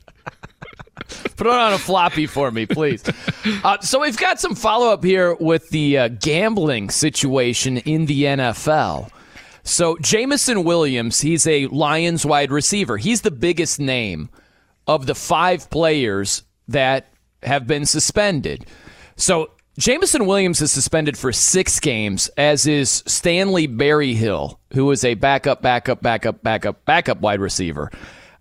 Put 1.38 1.48
it 1.48 1.54
on 1.54 1.74
a 1.74 1.78
floppy 1.78 2.26
for 2.26 2.52
me, 2.52 2.66
please. 2.66 3.04
Uh, 3.64 3.80
so 3.80 4.02
we've 4.02 4.18
got 4.18 4.40
some 4.40 4.56
follow 4.56 4.92
up 4.92 5.04
here 5.04 5.36
with 5.36 5.70
the 5.70 5.98
uh, 5.98 6.08
gambling 6.08 6.90
situation 6.90 7.78
in 7.78 8.08
the 8.08 8.24
NFL. 8.24 9.10
So 9.64 9.98
Jameson 9.98 10.64
Williams, 10.64 11.22
he's 11.22 11.46
a 11.46 11.68
Lions 11.68 12.26
wide 12.26 12.52
receiver. 12.52 12.98
He's 12.98 13.22
the 13.22 13.32
biggest 13.32 13.80
name 13.80 14.30
of 14.88 15.06
the 15.06 15.16
five 15.16 15.70
players 15.70 16.44
that 16.68 17.08
have 17.44 17.68
been 17.68 17.86
suspended. 17.86 18.66
So 19.16 19.52
Jameson 19.78 20.26
Williams 20.26 20.60
is 20.60 20.72
suspended 20.72 21.16
for 21.16 21.32
six 21.32 21.80
games, 21.80 22.30
as 22.36 22.66
is 22.66 23.04
Stanley 23.06 23.68
Berryhill, 23.68 24.60
who 24.74 24.90
is 24.90 25.06
a 25.06 25.14
backup, 25.14 25.62
backup, 25.62 26.02
backup, 26.02 26.42
backup, 26.42 26.84
backup 26.86 27.22
wide 27.22 27.40
receiver, 27.40 27.92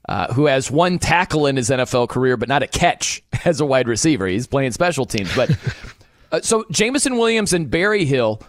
uh, 0.09 0.33
who 0.33 0.47
has 0.47 0.71
one 0.71 0.99
tackle 0.99 1.47
in 1.47 1.57
his 1.57 1.69
NFL 1.69 2.09
career, 2.09 2.39
but 2.39 2.49
not 2.49 2.63
a 2.63 2.67
catch 2.67 3.23
as 3.45 3.61
a 3.61 3.67
wide 3.67 3.87
receiver. 3.87 4.27
He's 4.27 4.47
playing 4.47 4.73
special 4.73 5.05
teams. 5.05 5.35
But 5.37 5.51
uh, 6.33 6.41
so 6.41 6.65
Jameson 6.71 7.19
Williams 7.19 7.53
and 7.53 7.71
Berryhill, 7.71 8.41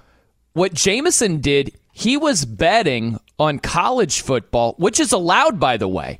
what 0.54 0.74
Jameson 0.74 1.42
did, 1.42 1.78
he 1.92 2.16
was 2.16 2.46
betting 2.46 3.20
on 3.38 3.60
college 3.60 4.22
football, 4.22 4.76
which 4.78 5.02
is 5.02 5.12
allowed, 5.12 5.60
by 5.60 5.76
the 5.76 5.90
way. 5.90 6.20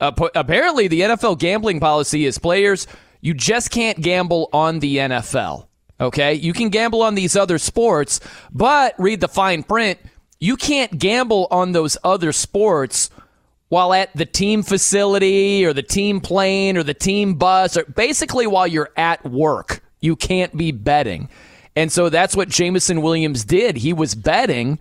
Uh, 0.00 0.10
apparently, 0.34 0.88
the 0.88 1.02
NFL 1.02 1.38
gambling 1.38 1.78
policy 1.78 2.24
is 2.24 2.38
players. 2.38 2.88
You 3.20 3.34
just 3.34 3.70
can't 3.70 4.00
gamble 4.00 4.48
on 4.52 4.80
the 4.80 4.96
NFL. 4.96 5.68
Okay. 6.00 6.34
You 6.34 6.52
can 6.52 6.68
gamble 6.68 7.02
on 7.02 7.14
these 7.14 7.36
other 7.36 7.58
sports, 7.58 8.20
but 8.52 8.94
read 8.98 9.20
the 9.20 9.28
fine 9.28 9.62
print. 9.62 9.98
You 10.38 10.56
can't 10.56 10.98
gamble 10.98 11.48
on 11.50 11.72
those 11.72 11.96
other 12.04 12.32
sports 12.32 13.10
while 13.68 13.92
at 13.92 14.14
the 14.14 14.26
team 14.26 14.62
facility 14.62 15.64
or 15.64 15.72
the 15.72 15.82
team 15.82 16.20
plane 16.20 16.76
or 16.76 16.82
the 16.82 16.94
team 16.94 17.34
bus 17.34 17.76
or 17.76 17.84
basically 17.84 18.46
while 18.46 18.66
you're 18.66 18.90
at 18.96 19.24
work. 19.24 19.82
You 20.00 20.14
can't 20.16 20.56
be 20.56 20.72
betting. 20.72 21.28
And 21.74 21.90
so 21.90 22.08
that's 22.08 22.36
what 22.36 22.48
Jameson 22.48 23.02
Williams 23.02 23.44
did. 23.44 23.76
He 23.76 23.92
was 23.92 24.14
betting 24.14 24.78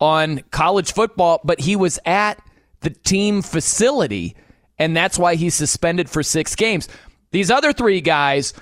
on 0.00 0.40
college 0.50 0.92
football, 0.92 1.40
but 1.44 1.60
he 1.60 1.76
was 1.76 1.98
at 2.04 2.40
the 2.80 2.90
team 2.90 3.42
facility, 3.42 4.36
and 4.78 4.96
that's 4.96 5.18
why 5.18 5.36
he's 5.36 5.54
suspended 5.54 6.10
for 6.10 6.22
six 6.22 6.54
games. 6.54 6.88
These 7.30 7.50
other 7.50 7.72
three 7.72 8.00
guys, 8.00 8.52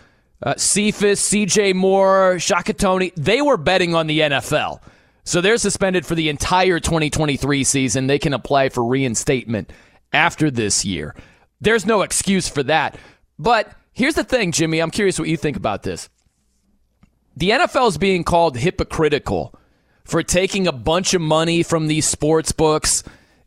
uh, 0.45 0.55
Cephus, 0.57 1.29
CJ 1.31 1.75
Moore, 1.75 2.39
Shaka 2.39 2.75
Toney, 2.75 3.13
they 3.17 3.41
were 3.43 3.57
betting 3.57 3.95
on 3.95 4.07
the 4.07 4.21
NFL. 4.21 4.81
So 5.25 5.41
they're 5.41 5.57
suspended 5.57 6.05
for 6.05 6.15
the 6.15 6.29
entire 6.29 6.79
2023 6.79 7.65
season. 7.65 8.07
They 8.07 8.19
can 8.19 8.35
apply 8.35 8.69
for 8.69 8.85
reinstatement 8.85 9.73
after 10.13 10.51
this 10.51 10.85
year. 10.85 11.17
There's 11.63 11.87
no 11.87 12.03
excuse 12.03 12.47
for 12.47 12.63
that. 12.65 12.99
But 13.39 13.73
here's 13.93 14.15
the 14.15 14.25
thing, 14.25 14.53
Jimmy. 14.53 14.81
I'm 14.81 14.91
curious 14.91 15.19
what 15.19 15.29
you 15.29 15.39
think 15.39 15.57
about 15.57 15.83
this. 15.83 16.11
The 17.37 17.51
NFL 17.51 17.89
is 17.89 17.99
being 17.99 18.23
called 18.23 18.59
hypocritical 18.59 19.59
for 20.05 20.23
taking 20.23 20.67
a 20.67 20.73
bunch 20.73 21.15
of 21.15 21.23
money 21.23 21.63
from 21.63 21.87
these 21.87 22.07
sports 22.07 22.53
books 22.53 23.03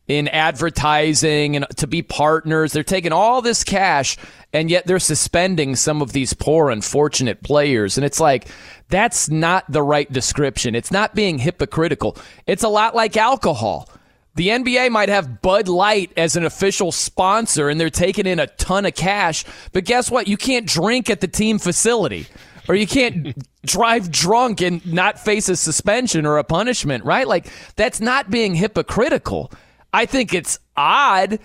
in 0.08 0.28
advertising 0.30 1.56
and 1.56 1.66
to 1.76 1.88
be 1.88 2.02
partners. 2.02 2.72
They're 2.72 2.84
taking 2.84 3.12
all 3.12 3.42
this 3.42 3.64
cash 3.64 4.18
and 4.54 4.72
yet 4.72 4.88
they're 4.88 5.00
suspending 5.00 5.76
some 5.76 6.02
of 6.02 6.14
these 6.14 6.34
poor, 6.34 6.70
unfortunate 6.70 7.44
players. 7.44 7.98
And 7.98 8.06
it's 8.06 8.20
like, 8.20 8.48
that's 8.88 9.30
not 9.30 9.70
the 9.70 9.84
right 9.84 10.12
description. 10.12 10.76
It's 10.76 10.92
not 10.92 11.14
being 11.14 11.40
hypocritical. 11.40 12.18
It's 12.46 12.64
a 12.64 12.70
lot 12.70 12.96
like 12.96 13.18
alcohol. 13.18 13.90
The 14.36 14.50
NBA 14.50 14.92
might 14.92 15.10
have 15.10 15.42
Bud 15.42 15.68
Light 15.68 16.12
as 16.16 16.36
an 16.36 16.46
official 16.46 16.92
sponsor 16.92 17.70
and 17.70 17.82
they're 17.82 17.90
taking 17.90 18.28
in 18.28 18.40
a 18.40 18.48
ton 18.48 18.86
of 18.86 18.94
cash, 18.94 19.44
but 19.74 19.84
guess 19.84 20.12
what? 20.12 20.28
You 20.28 20.38
can't 20.38 20.68
drink 20.68 21.10
at 21.10 21.22
the 21.22 21.28
team 21.28 21.58
facility. 21.60 22.28
or 22.70 22.76
you 22.76 22.88
can't 22.88 23.36
drive 23.66 24.12
drunk 24.12 24.62
and 24.62 24.86
not 24.86 25.20
face 25.20 25.50
a 25.50 25.56
suspension 25.56 26.26
or 26.26 26.38
a 26.38 26.44
punishment, 26.44 27.04
right? 27.04 27.28
Like 27.28 27.48
that's 27.76 28.00
not 28.00 28.30
being 28.30 28.56
hypocritical. 28.56 29.52
I 29.98 30.06
think 30.06 30.32
it's 30.32 30.60
odd 30.76 31.40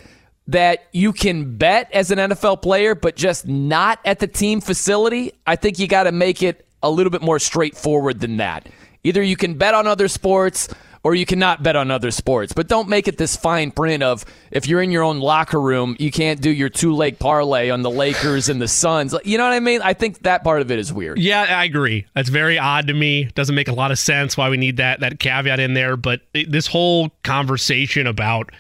that 0.48 0.86
you 0.92 1.14
can 1.14 1.56
bet 1.56 1.90
as 1.90 2.10
an 2.10 2.18
NFL 2.18 2.60
player, 2.60 2.94
but 2.94 3.16
just 3.16 3.48
not 3.48 3.98
at 4.04 4.18
the 4.18 4.26
team 4.26 4.60
facility. 4.60 5.32
I 5.46 5.56
think 5.56 5.78
you 5.78 5.88
got 5.88 6.02
to 6.02 6.12
make 6.12 6.42
it 6.42 6.66
a 6.82 6.90
little 6.90 7.08
bit 7.08 7.22
more 7.22 7.38
straightforward 7.38 8.20
than 8.20 8.36
that. 8.36 8.68
Either 9.04 9.22
you 9.22 9.38
can 9.38 9.54
bet 9.54 9.72
on 9.72 9.86
other 9.86 10.06
sports 10.06 10.68
or 11.04 11.14
you 11.14 11.26
cannot 11.26 11.62
bet 11.62 11.76
on 11.76 11.90
other 11.90 12.10
sports. 12.10 12.52
But 12.52 12.68
don't 12.68 12.88
make 12.88 13.08
it 13.08 13.18
this 13.18 13.36
fine 13.36 13.70
print 13.70 14.02
of 14.02 14.24
if 14.50 14.68
you're 14.68 14.82
in 14.82 14.90
your 14.90 15.02
own 15.02 15.18
locker 15.18 15.60
room, 15.60 15.96
you 15.98 16.10
can't 16.10 16.40
do 16.40 16.50
your 16.50 16.68
two 16.68 16.94
leg 16.94 17.18
parlay 17.18 17.70
on 17.70 17.82
the 17.82 17.90
Lakers 17.90 18.48
and 18.48 18.62
the 18.62 18.68
Suns. 18.68 19.14
You 19.24 19.38
know 19.38 19.44
what 19.44 19.52
I 19.52 19.60
mean? 19.60 19.82
I 19.82 19.94
think 19.94 20.20
that 20.20 20.44
part 20.44 20.62
of 20.62 20.70
it 20.70 20.78
is 20.78 20.92
weird. 20.92 21.18
Yeah, 21.18 21.42
I 21.42 21.64
agree. 21.64 22.06
That's 22.14 22.28
very 22.28 22.58
odd 22.58 22.86
to 22.86 22.94
me. 22.94 23.24
Doesn't 23.34 23.54
make 23.54 23.68
a 23.68 23.74
lot 23.74 23.90
of 23.90 23.98
sense 23.98 24.36
why 24.36 24.48
we 24.48 24.56
need 24.56 24.76
that 24.76 25.00
that 25.00 25.18
caveat 25.18 25.58
in 25.58 25.74
there. 25.74 25.96
But 25.96 26.20
this 26.32 26.66
whole 26.66 27.10
conversation 27.22 28.06
about 28.06 28.50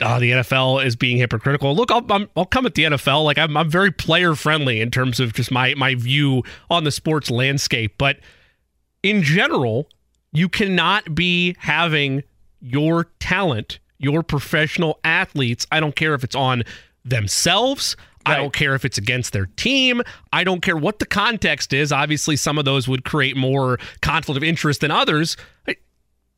uh, 0.00 0.18
the 0.18 0.30
NFL 0.32 0.84
is 0.84 0.96
being 0.96 1.18
hypocritical. 1.18 1.74
Look, 1.74 1.90
I'll, 1.90 2.04
i 2.10 2.26
will 2.34 2.46
come 2.46 2.66
at 2.66 2.74
the 2.74 2.84
NFL. 2.84 3.24
Like 3.24 3.38
I'm, 3.38 3.56
I'm 3.56 3.70
very 3.70 3.92
player 3.92 4.34
friendly 4.34 4.80
in 4.80 4.90
terms 4.90 5.20
of 5.20 5.34
just 5.34 5.50
my 5.50 5.74
my 5.74 5.94
view 5.94 6.42
on 6.68 6.84
the 6.84 6.90
sports 6.90 7.30
landscape. 7.30 7.94
But 7.98 8.18
in 9.02 9.22
general, 9.22 9.88
you 10.32 10.48
cannot 10.48 11.14
be 11.14 11.56
having 11.58 12.22
your 12.60 13.04
talent, 13.18 13.78
your 13.98 14.22
professional 14.22 14.98
athletes. 15.04 15.66
I 15.72 15.80
don't 15.80 15.96
care 15.96 16.14
if 16.14 16.24
it's 16.24 16.36
on 16.36 16.64
themselves. 17.04 17.96
Right. 18.26 18.34
I 18.34 18.36
don't 18.36 18.52
care 18.52 18.74
if 18.74 18.84
it's 18.84 18.98
against 18.98 19.32
their 19.32 19.46
team. 19.56 20.02
I 20.32 20.44
don't 20.44 20.60
care 20.60 20.76
what 20.76 20.98
the 20.98 21.06
context 21.06 21.72
is. 21.72 21.90
Obviously, 21.90 22.36
some 22.36 22.58
of 22.58 22.64
those 22.64 22.86
would 22.86 23.04
create 23.04 23.36
more 23.36 23.78
conflict 24.02 24.36
of 24.36 24.44
interest 24.44 24.82
than 24.82 24.90
others. 24.90 25.36
I, 25.66 25.76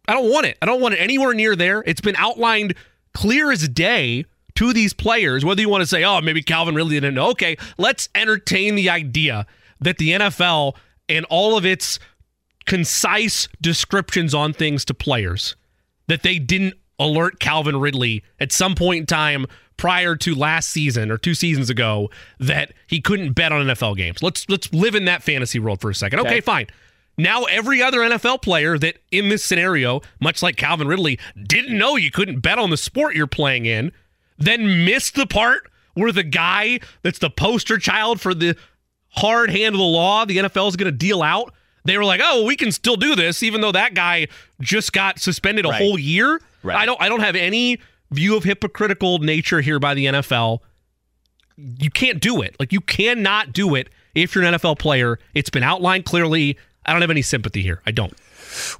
I 0.06 0.14
don't 0.14 0.30
want 0.30 0.46
it. 0.46 0.58
I 0.62 0.66
don't 0.66 0.80
want 0.80 0.94
it 0.94 0.98
anywhere 0.98 1.34
near 1.34 1.56
there. 1.56 1.82
It's 1.84 2.00
been 2.00 2.16
outlined 2.16 2.74
clear 3.14 3.50
as 3.50 3.68
day 3.68 4.24
to 4.54 4.72
these 4.72 4.92
players, 4.92 5.44
whether 5.44 5.60
you 5.60 5.68
want 5.68 5.82
to 5.82 5.86
say, 5.86 6.04
oh, 6.04 6.20
maybe 6.20 6.42
Calvin 6.42 6.74
really 6.74 6.90
didn't 6.90 7.14
know. 7.14 7.30
Okay, 7.30 7.56
let's 7.78 8.08
entertain 8.14 8.74
the 8.74 8.90
idea 8.90 9.46
that 9.80 9.98
the 9.98 10.10
NFL 10.10 10.76
and 11.08 11.24
all 11.26 11.56
of 11.56 11.66
its 11.66 11.98
concise 12.66 13.48
descriptions 13.60 14.34
on 14.34 14.52
things 14.52 14.84
to 14.86 14.94
players 14.94 15.56
that 16.08 16.22
they 16.22 16.38
didn't 16.38 16.74
alert 16.98 17.40
Calvin 17.40 17.78
Ridley 17.78 18.22
at 18.38 18.52
some 18.52 18.74
point 18.74 19.00
in 19.00 19.06
time 19.06 19.46
prior 19.76 20.14
to 20.16 20.34
last 20.34 20.70
season 20.70 21.10
or 21.10 21.18
two 21.18 21.34
seasons 21.34 21.70
ago 21.70 22.10
that 22.38 22.72
he 22.86 23.00
couldn't 23.00 23.32
bet 23.32 23.52
on 23.52 23.66
NFL 23.66 23.96
games. 23.96 24.22
Let's 24.22 24.48
let's 24.48 24.72
live 24.72 24.94
in 24.94 25.06
that 25.06 25.22
fantasy 25.22 25.58
world 25.58 25.80
for 25.80 25.90
a 25.90 25.94
second. 25.94 26.20
Okay, 26.20 26.28
okay 26.28 26.40
fine. 26.40 26.66
Now 27.18 27.44
every 27.44 27.82
other 27.82 27.98
NFL 27.98 28.42
player 28.42 28.78
that 28.78 28.98
in 29.10 29.28
this 29.28 29.44
scenario, 29.44 30.00
much 30.20 30.42
like 30.42 30.56
Calvin 30.56 30.88
Ridley, 30.88 31.18
didn't 31.42 31.76
know 31.76 31.96
you 31.96 32.10
couldn't 32.10 32.40
bet 32.40 32.58
on 32.58 32.70
the 32.70 32.76
sport 32.76 33.14
you're 33.14 33.26
playing 33.26 33.66
in, 33.66 33.92
then 34.38 34.84
missed 34.84 35.14
the 35.14 35.26
part 35.26 35.70
where 35.94 36.12
the 36.12 36.22
guy 36.22 36.80
that's 37.02 37.18
the 37.18 37.30
poster 37.30 37.78
child 37.78 38.20
for 38.20 38.34
the 38.34 38.56
hard 39.08 39.50
hand 39.50 39.74
of 39.74 39.78
the 39.78 39.84
law 39.84 40.24
the 40.24 40.38
NFL 40.38 40.68
is 40.68 40.76
going 40.76 40.90
to 40.90 40.96
deal 40.96 41.22
out 41.22 41.52
they 41.84 41.98
were 41.98 42.04
like, 42.04 42.20
"Oh, 42.22 42.38
well, 42.38 42.46
we 42.46 42.56
can 42.56 42.72
still 42.72 42.96
do 42.96 43.14
this, 43.14 43.42
even 43.42 43.60
though 43.60 43.72
that 43.72 43.94
guy 43.94 44.28
just 44.60 44.92
got 44.92 45.18
suspended 45.18 45.64
a 45.64 45.68
right. 45.68 45.80
whole 45.80 45.98
year." 45.98 46.40
Right. 46.62 46.76
I 46.76 46.86
don't. 46.86 47.00
I 47.00 47.08
don't 47.08 47.20
have 47.20 47.36
any 47.36 47.78
view 48.10 48.36
of 48.36 48.44
hypocritical 48.44 49.18
nature 49.18 49.60
here 49.60 49.78
by 49.78 49.94
the 49.94 50.06
NFL. 50.06 50.60
You 51.56 51.90
can't 51.90 52.20
do 52.20 52.42
it. 52.42 52.56
Like 52.58 52.72
you 52.72 52.80
cannot 52.80 53.52
do 53.52 53.74
it 53.74 53.88
if 54.14 54.34
you're 54.34 54.44
an 54.44 54.54
NFL 54.54 54.78
player. 54.78 55.18
It's 55.34 55.50
been 55.50 55.62
outlined 55.62 56.04
clearly. 56.04 56.58
I 56.84 56.92
don't 56.92 57.00
have 57.00 57.10
any 57.10 57.22
sympathy 57.22 57.62
here. 57.62 57.80
I 57.86 57.92
don't. 57.92 58.12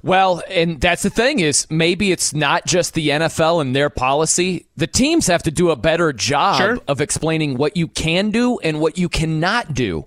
Well, 0.01 0.43
and 0.49 0.79
that's 0.79 1.03
the 1.03 1.09
thing 1.09 1.39
is 1.39 1.67
maybe 1.69 2.11
it's 2.11 2.33
not 2.33 2.65
just 2.65 2.93
the 2.93 3.09
NFL 3.09 3.61
and 3.61 3.75
their 3.75 3.89
policy. 3.89 4.67
The 4.75 4.87
teams 4.87 5.27
have 5.27 5.43
to 5.43 5.51
do 5.51 5.71
a 5.71 5.75
better 5.75 6.13
job 6.13 6.57
sure. 6.57 6.79
of 6.87 7.01
explaining 7.01 7.57
what 7.57 7.75
you 7.77 7.87
can 7.87 8.29
do 8.29 8.59
and 8.59 8.79
what 8.79 8.97
you 8.97 9.09
cannot 9.09 9.73
do. 9.73 10.05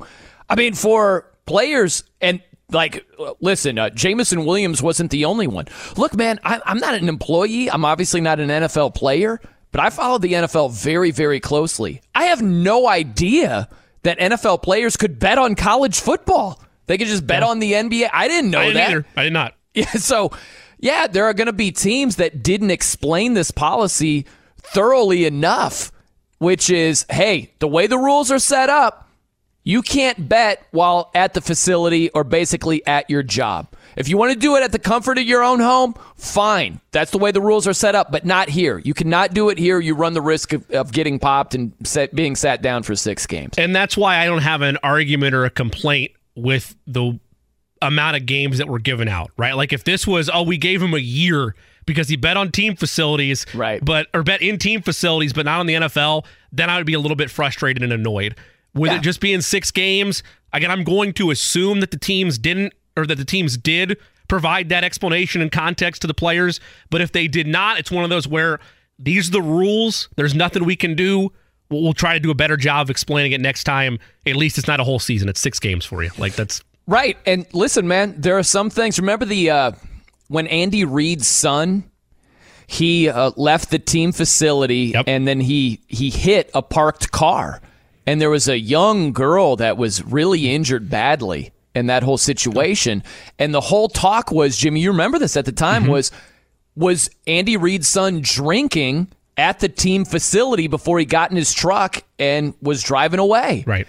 I 0.48 0.55
mean, 0.55 0.74
for 0.74 1.27
players, 1.47 2.05
and 2.20 2.40
like, 2.70 3.06
listen, 3.40 3.78
uh, 3.78 3.90
Jameson 3.90 4.44
Williams 4.44 4.82
wasn't 4.82 5.10
the 5.10 5.24
only 5.24 5.47
one. 5.47 5.66
Look, 5.97 6.14
man, 6.14 6.40
I, 6.44 6.60
I'm 6.64 6.78
not 6.78 6.94
an 6.94 7.09
employee. 7.09 7.70
I'm 7.70 7.84
obviously 7.84 8.20
not 8.20 8.40
an 8.40 8.48
NFL 8.48 8.94
player, 8.94 9.40
but 9.72 9.80
I 9.80 9.90
follow 9.90 10.18
the 10.18 10.32
NFL 10.32 10.72
very, 10.72 11.10
very 11.10 11.40
closely. 11.40 12.02
I 12.14 12.24
have 12.24 12.43
no 12.43 12.88
idea 12.88 13.68
that 14.02 14.18
NFL 14.18 14.62
players 14.62 14.97
could 14.97 15.18
bet 15.18 15.38
on 15.38 15.55
college 15.55 16.01
football. 16.01 16.62
They 16.86 16.98
could 16.98 17.09
just 17.09 17.26
bet 17.26 17.43
yeah. 17.43 17.48
on 17.48 17.59
the 17.59 17.72
NBA. 17.72 18.09
I 18.12 18.28
didn't 18.28 18.51
know 18.51 18.60
I 18.60 18.66
didn't 18.66 18.76
that. 18.76 18.90
Either. 18.90 19.06
I 19.16 19.22
did 19.24 19.32
not. 19.32 19.55
Yeah, 19.76 19.93
so 19.93 20.30
yeah, 20.78 21.06
there 21.06 21.26
are 21.26 21.34
going 21.34 21.48
to 21.48 21.52
be 21.52 21.70
teams 21.70 22.16
that 22.16 22.43
didn't 22.43 22.70
explain 22.70 23.34
this 23.34 23.51
policy 23.51 24.24
thoroughly 24.56 25.26
enough, 25.26 25.93
which 26.38 26.70
is, 26.70 27.05
hey, 27.10 27.52
the 27.59 27.68
way 27.68 27.86
the 27.86 27.98
rules 27.98 28.30
are 28.30 28.38
set 28.38 28.70
up, 28.70 29.06
you 29.66 29.82
can't 29.82 30.28
bet 30.28 30.64
while 30.70 31.10
at 31.12 31.34
the 31.34 31.40
facility 31.40 32.09
or 32.10 32.22
basically 32.22 32.86
at 32.86 33.10
your 33.10 33.24
job. 33.24 33.66
If 33.97 34.09
you 34.09 34.16
want 34.16 34.32
to 34.32 34.38
do 34.38 34.55
it 34.55 34.62
at 34.62 34.70
the 34.70 34.78
comfort 34.78 35.18
of 35.18 35.24
your 35.24 35.43
own 35.43 35.59
home, 35.59 35.97
fine. 36.14 36.80
That's 36.93 37.10
the 37.10 37.18
way 37.18 37.32
the 37.32 37.40
rules 37.40 37.66
are 37.66 37.72
set 37.72 37.97
up, 37.97 38.12
but 38.12 38.24
not 38.24 38.48
here. 38.48 38.78
You 38.78 38.94
cannot 38.94 39.34
do 39.34 39.48
it 39.48 39.59
here. 39.59 39.80
You 39.80 39.97
run 39.97 40.14
the 40.14 40.22
risk 40.22 40.52
of, 40.52 40.70
of 40.70 40.93
getting 40.93 41.18
popped 41.18 41.56
and 41.56 41.72
set, 41.82 42.14
being 42.14 42.36
sat 42.36 42.62
down 42.62 42.84
for 42.84 42.94
six 42.94 43.26
games. 43.26 43.55
And 43.59 43.74
that's 43.74 43.97
why 43.97 44.18
I 44.18 44.26
don't 44.26 44.43
have 44.43 44.62
an 44.62 44.78
argument 44.84 45.34
or 45.34 45.44
a 45.44 45.51
complaint 45.51 46.12
with 46.36 46.76
the 46.86 47.18
amount 47.82 48.16
of 48.16 48.24
games 48.24 48.59
that 48.59 48.68
were 48.68 48.78
given 48.78 49.09
out, 49.09 49.32
right? 49.36 49.56
Like 49.56 49.72
if 49.72 49.82
this 49.82 50.06
was, 50.06 50.30
oh, 50.32 50.44
we 50.44 50.59
gave 50.59 50.80
him 50.80 50.94
a 50.94 50.98
year 50.98 51.56
because 51.86 52.09
he 52.09 52.14
bet 52.14 52.36
on 52.36 52.52
team 52.52 52.76
facilities, 52.76 53.44
right? 53.52 53.84
But 53.84 54.06
or 54.14 54.22
bet 54.22 54.43
in 54.43 54.59
team 54.59 54.82
facilities, 54.82 55.32
but 55.32 55.44
not 55.44 55.59
on 55.59 55.66
the 55.66 55.74
NFL, 55.74 56.24
then 56.52 56.70
I 56.70 56.76
would 56.76 56.86
be 56.86 56.94
a 56.94 57.01
little 57.01 57.16
bit 57.16 57.32
frustrated 57.32 57.82
and 57.82 57.93
annoyed. 57.93 58.36
With 58.77 58.93
yeah. 58.93 58.98
it 58.98 59.03
just 59.03 59.20
being 59.20 59.40
six 59.40 59.70
games, 59.70 60.23
again, 60.53 60.70
I'm 60.70 60.85
going 60.85 61.12
to 61.15 61.31
assume 61.31 61.81
that 61.81 61.90
the 61.90 61.98
teams 61.98 62.39
didn't 62.39 62.74
or 62.97 63.07
that 63.07 63.16
the 63.16 63.24
teams 63.24 63.57
did 63.57 63.97
provide 64.28 64.69
that 64.69 64.85
explanation 64.85 65.40
and 65.40 65.51
context 65.51 66.03
to 66.03 66.09
the 66.09 66.15
players. 66.15 66.61
But 66.90 67.01
if 67.01 67.12
they 67.12 67.27
did 67.27 67.47
not, 67.47 67.78
it's 67.78 67.90
one 67.90 68.05
of 68.05 68.11
those 68.11 68.28
where 68.28 68.61
these 68.98 69.28
are 69.28 69.32
the 69.32 69.43
rules. 69.43 70.09
There's 70.16 70.35
nothing 70.35 70.65
we 70.65 70.77
can 70.77 70.94
do. 70.94 71.32
We'll, 71.70 71.82
we'll 71.82 71.93
try 71.93 72.15
to 72.15 72.20
do 72.20 72.31
a 72.31 72.35
better 72.35 72.57
job 72.57 72.86
of 72.86 72.90
explaining 72.90 73.32
it 73.32 73.40
next 73.40 73.65
time. 73.65 73.98
At 74.27 74.36
least 74.36 74.59
it's 74.59 74.69
not 74.69 74.81
a 74.81 74.85
whole 74.85 74.98
season. 74.98 75.28
It's 75.28 75.40
six 75.40 75.59
games 75.59 75.85
for 75.85 76.03
you. 76.03 76.11
Like 76.19 76.35
that's 76.35 76.62
right. 76.86 77.16
And 77.27 77.47
listen, 77.53 77.89
man, 77.89 78.15
there 78.20 78.36
are 78.36 78.43
some 78.43 78.70
things. 78.70 78.98
Remember 78.98 79.24
the 79.24 79.51
uh, 79.51 79.73
when 80.28 80.47
Andy 80.48 80.85
Reid's 80.85 81.27
son 81.27 81.90
he 82.66 83.09
uh, 83.09 83.31
left 83.36 83.70
the 83.70 83.78
team 83.78 84.12
facility 84.12 84.93
yep. 84.94 85.05
and 85.07 85.27
then 85.27 85.40
he 85.40 85.81
he 85.86 86.11
hit 86.11 86.51
a 86.55 86.62
parked 86.62 87.12
car 87.12 87.61
and 88.07 88.20
there 88.20 88.31
was 88.31 88.49
a 88.49 88.59
young 88.59 89.12
girl 89.12 89.57
that 89.57 89.77
was 89.77 90.05
really 90.05 90.55
injured 90.55 90.89
badly 90.89 91.53
in 91.74 91.87
that 91.87 92.03
whole 92.03 92.19
situation. 92.19 93.03
And 93.39 93.53
the 93.53 93.61
whole 93.61 93.89
talk 93.89 94.31
was, 94.31 94.57
Jimmy, 94.57 94.81
you 94.81 94.91
remember 94.91 95.19
this 95.19 95.37
at 95.37 95.45
the 95.45 95.53
time, 95.53 95.83
mm-hmm. 95.83 95.93
was 95.93 96.12
was 96.74 97.09
Andy 97.27 97.57
Reid's 97.57 97.89
son 97.89 98.20
drinking 98.23 99.09
at 99.37 99.61
the 99.61 99.69
team 99.69 100.05
facility 100.05 100.66
before 100.69 100.99
he 100.99 101.05
got 101.05 101.31
in 101.31 101.37
his 101.37 101.53
truck 101.53 102.03
and 102.19 102.55
was 102.61 102.83
driving 102.83 103.20
away. 103.20 103.65
Right. 103.66 103.87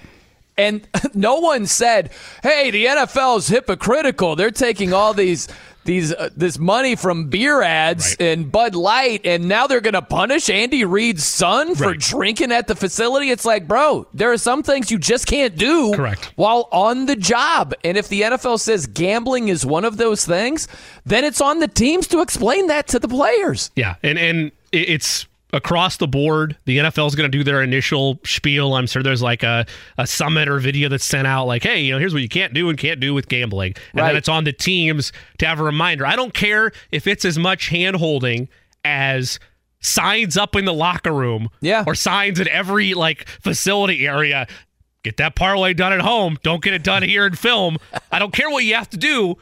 And 0.57 0.88
no 1.13 1.39
one 1.39 1.65
said, 1.65 2.11
"Hey, 2.43 2.71
the 2.71 2.85
NFL 2.85 3.39
is 3.39 3.47
hypocritical. 3.47 4.35
They're 4.35 4.51
taking 4.51 4.93
all 4.93 5.13
these 5.13 5.47
these 5.88 6.13
uh, 6.13 6.29
this 6.35 6.59
money 6.59 6.95
from 6.95 7.29
beer 7.29 7.63
ads 7.63 8.09
right. 8.19 8.27
and 8.27 8.51
Bud 8.51 8.75
Light, 8.75 9.21
and 9.25 9.47
now 9.47 9.65
they're 9.65 9.81
going 9.81 9.93
to 9.93 10.01
punish 10.03 10.49
Andy 10.49 10.85
Reid's 10.85 11.25
son 11.25 11.73
for 11.73 11.88
right. 11.88 11.99
drinking 11.99 12.51
at 12.51 12.67
the 12.67 12.75
facility. 12.75 13.31
It's 13.31 13.45
like, 13.45 13.67
bro, 13.67 14.05
there 14.13 14.31
are 14.31 14.38
some 14.38 14.61
things 14.61 14.91
you 14.91 14.99
just 14.99 15.25
can't 15.25 15.55
do 15.55 15.93
Correct. 15.95 16.34
while 16.35 16.67
on 16.71 17.07
the 17.07 17.15
job. 17.15 17.73
And 17.84 17.97
if 17.97 18.09
the 18.09 18.21
NFL 18.21 18.59
says 18.59 18.85
gambling 18.85 19.47
is 19.47 19.65
one 19.65 19.85
of 19.85 19.97
those 19.97 20.25
things, 20.25 20.67
then 21.05 21.23
it's 21.23 21.41
on 21.41 21.59
the 21.59 21.67
teams 21.67 22.05
to 22.07 22.21
explain 22.21 22.67
that 22.67 22.88
to 22.89 22.99
the 22.99 23.07
players. 23.07 23.71
Yeah, 23.75 23.95
and 24.03 24.19
and 24.19 24.51
it's 24.71 25.26
across 25.53 25.98
the 25.98 26.07
board. 26.07 26.57
The 26.65 26.80
NFL 26.80 27.07
is 27.07 27.15
going 27.15 27.30
to 27.32 27.38
do 27.38 27.44
their 27.44 27.61
initial 27.61 28.19
spiel. 28.26 28.74
I'm 28.76 28.88
sure 28.88 29.02
there's 29.02 29.22
like 29.22 29.44
a, 29.44 29.65
a 29.98 30.06
summit 30.06 30.48
or 30.48 30.60
video 30.60 30.90
that's 30.90 31.06
sent 31.06 31.28
out 31.28 31.45
like, 31.45 31.64
hey, 31.64 31.82
you 31.82 31.94
know, 31.94 31.99
here's 31.99 32.14
what 32.14 32.22
you 32.22 32.30
can't 32.30 32.53
do 32.53 32.69
and 32.69 32.78
can't 32.78 32.99
do 32.99 33.14
with 33.14 33.28
gambling. 33.28 33.74
And 33.94 34.02
right. 34.02 34.07
then 34.07 34.15
it's 34.18 34.30
on 34.30 34.44
the 34.44 34.53
teams 34.53 35.14
to 35.38 35.45
have 35.45 35.60
a 35.60 35.64
reminder. 35.64 36.06
I 36.06 36.15
don't 36.15 36.34
care 36.34 36.72
if 36.91 37.07
it's 37.07 37.26
as 37.26 37.38
much 37.38 37.69
hand 37.69 37.95
holding 37.95 38.49
as 38.84 39.40
signs 39.80 40.38
up 40.38 40.56
in 40.56 40.65
the 40.65 40.74
locker 40.74 41.14
room 41.14 41.49
yeah. 41.61 41.84
or 41.88 41.95
signs 41.95 42.40
in 42.40 42.48
every 42.49 42.94
like 42.94 43.28
facility 43.28 44.07
area. 44.07 44.48
Get 45.03 45.18
that 45.18 45.36
parlay 45.36 45.74
done 45.74 45.94
at 45.94 46.02
home. 46.02 46.38
Don't 46.44 46.61
get 46.61 46.74
it 46.74 46.84
done 46.84 47.03
here 47.03 47.26
in 47.26 47.36
film. 47.36 47.78
I 48.11 48.19
don't 48.19 48.34
care 48.34 48.49
what 48.49 48.65
you 48.65 48.76
have 48.76 48.90
to 48.90 48.98
do. 48.98 49.36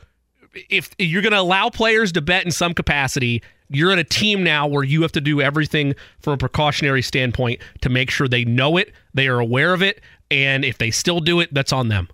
If 0.70 0.92
you're 1.00 1.22
going 1.22 1.34
to 1.34 1.40
allow 1.40 1.70
players 1.70 2.12
to 2.14 2.22
bet 2.22 2.46
in 2.46 2.52
some 2.52 2.74
capacity, 2.74 3.42
you're 3.70 3.92
in 3.92 4.00
a 4.00 4.04
team 4.04 4.44
now 4.44 4.68
where 4.68 4.84
you 4.84 5.02
have 5.02 5.12
to 5.14 5.22
do 5.22 5.42
everything 5.42 5.96
from 6.20 6.34
a 6.34 6.38
precautionary 6.38 7.02
standpoint 7.02 7.62
to 7.82 7.90
make 7.90 8.10
sure 8.10 8.28
they 8.28 8.46
know 8.46 8.78
it, 8.78 8.92
they 9.14 9.28
are 9.28 9.40
aware 9.40 9.74
of 9.74 9.82
it, 9.82 10.02
and 10.30 10.64
if 10.66 10.78
they 10.78 10.92
still 10.92 11.20
do 11.20 11.40
it, 11.40 11.54
that's 11.54 11.74
on 11.74 11.88
them. 11.88 12.10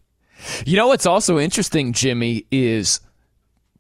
You 0.66 0.78
know 0.78 0.88
what's 0.88 1.06
also 1.06 1.40
interesting, 1.40 1.94
Jimmy, 1.94 2.46
is 2.52 3.00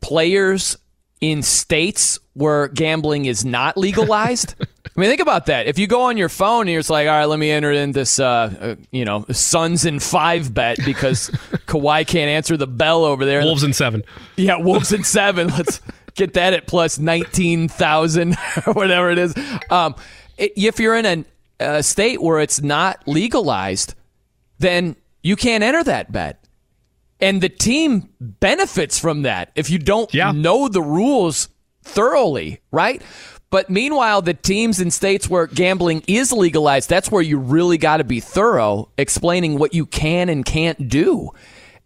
players 0.02 0.77
in 1.22 1.43
states 1.43 2.19
where 2.34 2.68
gambling 2.68 3.26
is 3.26 3.45
not 3.45 3.77
legalized. 3.77 4.56
I 4.61 4.99
mean, 4.99 5.10
think 5.10 5.22
about 5.22 5.45
that. 5.45 5.68
If 5.68 5.80
you 5.80 5.88
go 5.88 6.02
on 6.03 6.18
your 6.18 6.27
phone 6.27 6.61
and 6.61 6.72
you're 6.72 6.81
like, 6.89 7.07
all 7.07 7.14
right, 7.14 7.26
let 7.26 7.39
me 7.39 7.49
enter 7.49 7.72
in 7.72 7.93
this, 7.93 8.19
uh, 8.19 8.53
uh, 8.60 8.76
you 8.91 9.06
know, 9.06 9.26
Suns 9.31 9.85
in 9.85 9.99
five 9.99 10.53
bet 10.53 10.80
because 10.84 11.30
Kawhi 11.68 12.06
can't 12.06 12.30
answer 12.30 12.57
the 12.57 12.68
bell 12.68 13.06
over 13.06 13.23
there. 13.23 13.41
Wolves 13.41 13.64
in 13.64 13.73
seven. 13.73 14.03
Yeah, 14.35 14.57
Wolves 14.57 14.91
in 14.91 15.03
seven. 15.03 15.48
Let's 15.48 15.80
get 16.16 16.34
that 16.34 16.54
at 16.54 16.68
plus 16.68 17.00
19,000 17.00 18.36
or 18.68 18.74
whatever 18.74 19.10
it 19.12 19.18
is. 19.18 19.34
Um, 19.70 19.96
if 20.38 20.80
you're 20.80 20.96
in 20.96 21.06
a, 21.06 21.26
a 21.78 21.84
state 21.84 22.22
where 22.22 22.40
it's 22.40 22.62
not 22.62 23.02
legalized, 23.08 23.96
then 24.60 24.96
you 25.24 25.36
can't 25.36 25.64
enter 25.64 25.84
that 25.84 26.12
bet. 26.12 26.44
And 27.20 27.42
the 27.42 27.50
team 27.50 28.10
benefits 28.20 28.98
from 28.98 29.22
that 29.24 29.52
if 29.56 29.70
you 29.70 29.78
don't 29.78 30.12
Yeah. 30.14 30.32
know 30.32 30.68
the 30.68 30.82
rules 30.82 31.50
thoroughly, 31.84 32.62
right? 32.72 33.02
But 33.52 33.70
meanwhile, 33.70 34.22
the 34.22 34.34
teams 34.34 34.80
in 34.80 34.92
states 34.92 35.30
where 35.30 35.46
gambling 35.46 36.04
is 36.08 36.32
legalized, 36.32 36.90
that's 36.90 37.12
where 37.12 37.22
you 37.22 37.38
really 37.38 37.78
got 37.78 37.98
to 37.98 38.04
be 38.04 38.20
thorough 38.22 38.90
explaining 38.98 39.60
what 39.60 39.74
you 39.74 39.86
can 39.86 40.30
and 40.30 40.46
can't 40.46 40.88
do. 40.88 41.30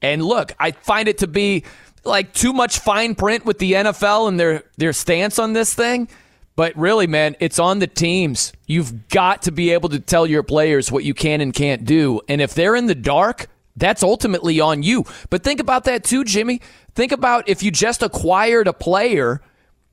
And 0.01 0.23
look, 0.23 0.53
I 0.59 0.71
find 0.71 1.07
it 1.07 1.17
to 1.19 1.27
be 1.27 1.63
like 2.05 2.33
too 2.33 2.53
much 2.53 2.79
fine 2.79 3.15
print 3.15 3.45
with 3.45 3.59
the 3.59 3.73
NFL 3.73 4.27
and 4.27 4.39
their 4.39 4.63
their 4.77 4.93
stance 4.93 5.39
on 5.39 5.53
this 5.53 5.73
thing. 5.73 6.07
But 6.55 6.75
really, 6.77 7.07
man, 7.07 7.35
it's 7.39 7.59
on 7.59 7.79
the 7.79 7.87
teams. 7.87 8.53
You've 8.65 9.09
got 9.09 9.41
to 9.43 9.51
be 9.51 9.71
able 9.71 9.89
to 9.89 9.99
tell 9.99 10.25
your 10.25 10.43
players 10.43 10.91
what 10.91 11.03
you 11.03 11.13
can 11.13 11.41
and 11.41 11.53
can't 11.53 11.83
do. 11.83 12.21
And 12.29 12.41
if 12.41 12.53
they're 12.53 12.75
in 12.75 12.85
the 12.85 12.95
dark, 12.95 13.47
that's 13.75 14.03
ultimately 14.03 14.61
on 14.61 14.81
you. 14.81 15.03
But 15.29 15.43
think 15.43 15.59
about 15.59 15.83
that 15.83 16.05
too, 16.05 16.23
Jimmy. 16.23 16.61
Think 16.93 17.11
about 17.11 17.49
if 17.49 17.61
you 17.61 17.71
just 17.71 18.01
acquired 18.01 18.67
a 18.67 18.73
player 18.73 19.41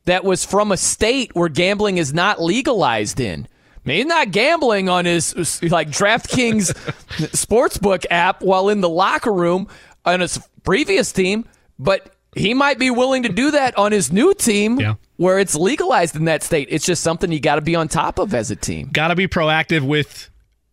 that 0.04 0.24
was 0.24 0.44
from 0.44 0.70
a 0.70 0.76
state 0.76 1.34
where 1.34 1.48
gambling 1.48 1.98
is 1.98 2.14
not 2.14 2.40
legalized 2.40 3.18
in. 3.18 3.48
I 3.84 3.88
mean, 3.88 3.96
he's 3.96 4.06
not 4.06 4.30
gambling 4.30 4.88
on 4.88 5.04
his 5.04 5.34
like 5.62 5.88
DraftKings 5.88 6.72
sportsbook 7.32 8.06
app 8.10 8.40
while 8.40 8.68
in 8.68 8.80
the 8.80 8.88
locker 8.88 9.32
room 9.32 9.66
on 10.04 10.20
his 10.20 10.38
previous 10.62 11.10
team, 11.12 11.44
but 11.82 12.14
he 12.34 12.54
might 12.54 12.78
be 12.78 12.90
willing 12.90 13.22
to 13.24 13.28
do 13.28 13.50
that 13.50 13.76
on 13.76 13.92
his 13.92 14.10
new 14.12 14.32
team 14.34 14.80
Yeah. 14.80 14.94
where 15.16 15.38
it's 15.38 15.54
legalized 15.54 16.16
in 16.16 16.24
that 16.24 16.42
state. 16.42 16.68
It's 16.70 16.84
just 16.86 17.02
something 17.02 17.30
you 17.30 17.40
got 17.40 17.56
to 17.56 17.60
be 17.60 17.74
on 17.76 17.88
top 17.88 18.18
of 18.18 18.32
as 18.34 18.50
a 18.50 18.56
team. 18.56 18.88
Got 18.92 19.08
to 19.08 19.14
be 19.14 19.28
proactive 19.28 19.82
with 19.82 20.30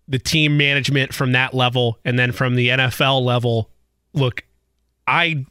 the 0.07 0.19
team 0.19 0.57
management 0.57 1.13
from 1.13 1.33
that 1.33 1.53
level 1.53 1.99
and 2.05 2.17
then 2.17 2.31
from 2.31 2.55
the 2.55 2.69
NFL 2.69 3.23
level. 3.23 3.69
Look, 4.13 4.43
I 5.07 5.45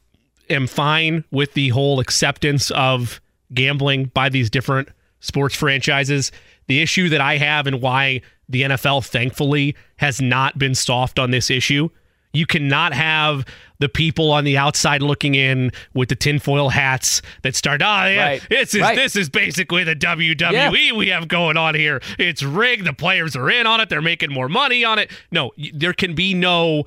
am 0.49 0.67
fine 0.67 1.25
with 1.31 1.53
the 1.55 1.69
whole 1.71 2.01
acceptance 2.01 2.71
of 2.71 3.21
gambling 3.53 4.07
by 4.07 4.29
these 4.31 4.49
different 4.51 4.89
sports 5.21 5.55
franchises. 5.55 6.33
The 6.69 6.81
issue 6.81 7.09
that 7.11 7.21
I 7.21 7.37
have 7.37 7.67
and 7.67 7.81
why 7.83 8.23
the 8.49 8.63
NFL 8.63 9.05
thankfully 9.07 9.77
has 9.97 10.21
not 10.21 10.59
been 10.59 10.75
soft 10.75 11.19
on 11.19 11.31
this 11.33 11.51
issue. 11.51 11.91
You 12.33 12.47
cannot 12.47 12.93
have 12.95 13.45
the 13.81 13.89
people 13.89 14.33
on 14.33 14.45
the 14.45 14.59
outside 14.59 15.03
looking 15.03 15.35
in 15.37 15.71
with 15.95 16.09
the 16.09 16.17
tinfoil 16.17 16.69
hats 16.69 17.23
that 17.43 17.55
start, 17.55 17.81
oh, 17.81 17.85
yeah, 17.87 18.25
Right. 18.25 18.43
this 18.51 18.75
is 18.75 18.81
Right. 18.81 18.97
this 18.97 19.15
is 19.15 19.29
basically 19.29 19.85
the 19.85 19.95
WWE 19.95 20.53
Yeah. 20.53 20.71
we 20.97 21.09
have 21.09 21.29
going 21.29 21.57
on 21.57 21.75
here. 21.77 22.01
It's 22.19 22.43
rigged. 22.43 22.85
The 22.87 22.93
players 22.93 23.37
are 23.37 23.49
in 23.51 23.67
on 23.67 23.81
it. 23.81 23.89
They're 23.89 24.03
making 24.03 24.33
more 24.33 24.49
money 24.49 24.85
on 24.85 24.99
it. 24.99 25.11
No, 25.31 25.53
there 25.73 25.93
can 25.93 26.15
be 26.15 26.35
no 26.35 26.85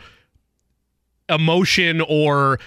emotion 1.29 2.01
or 2.07 2.59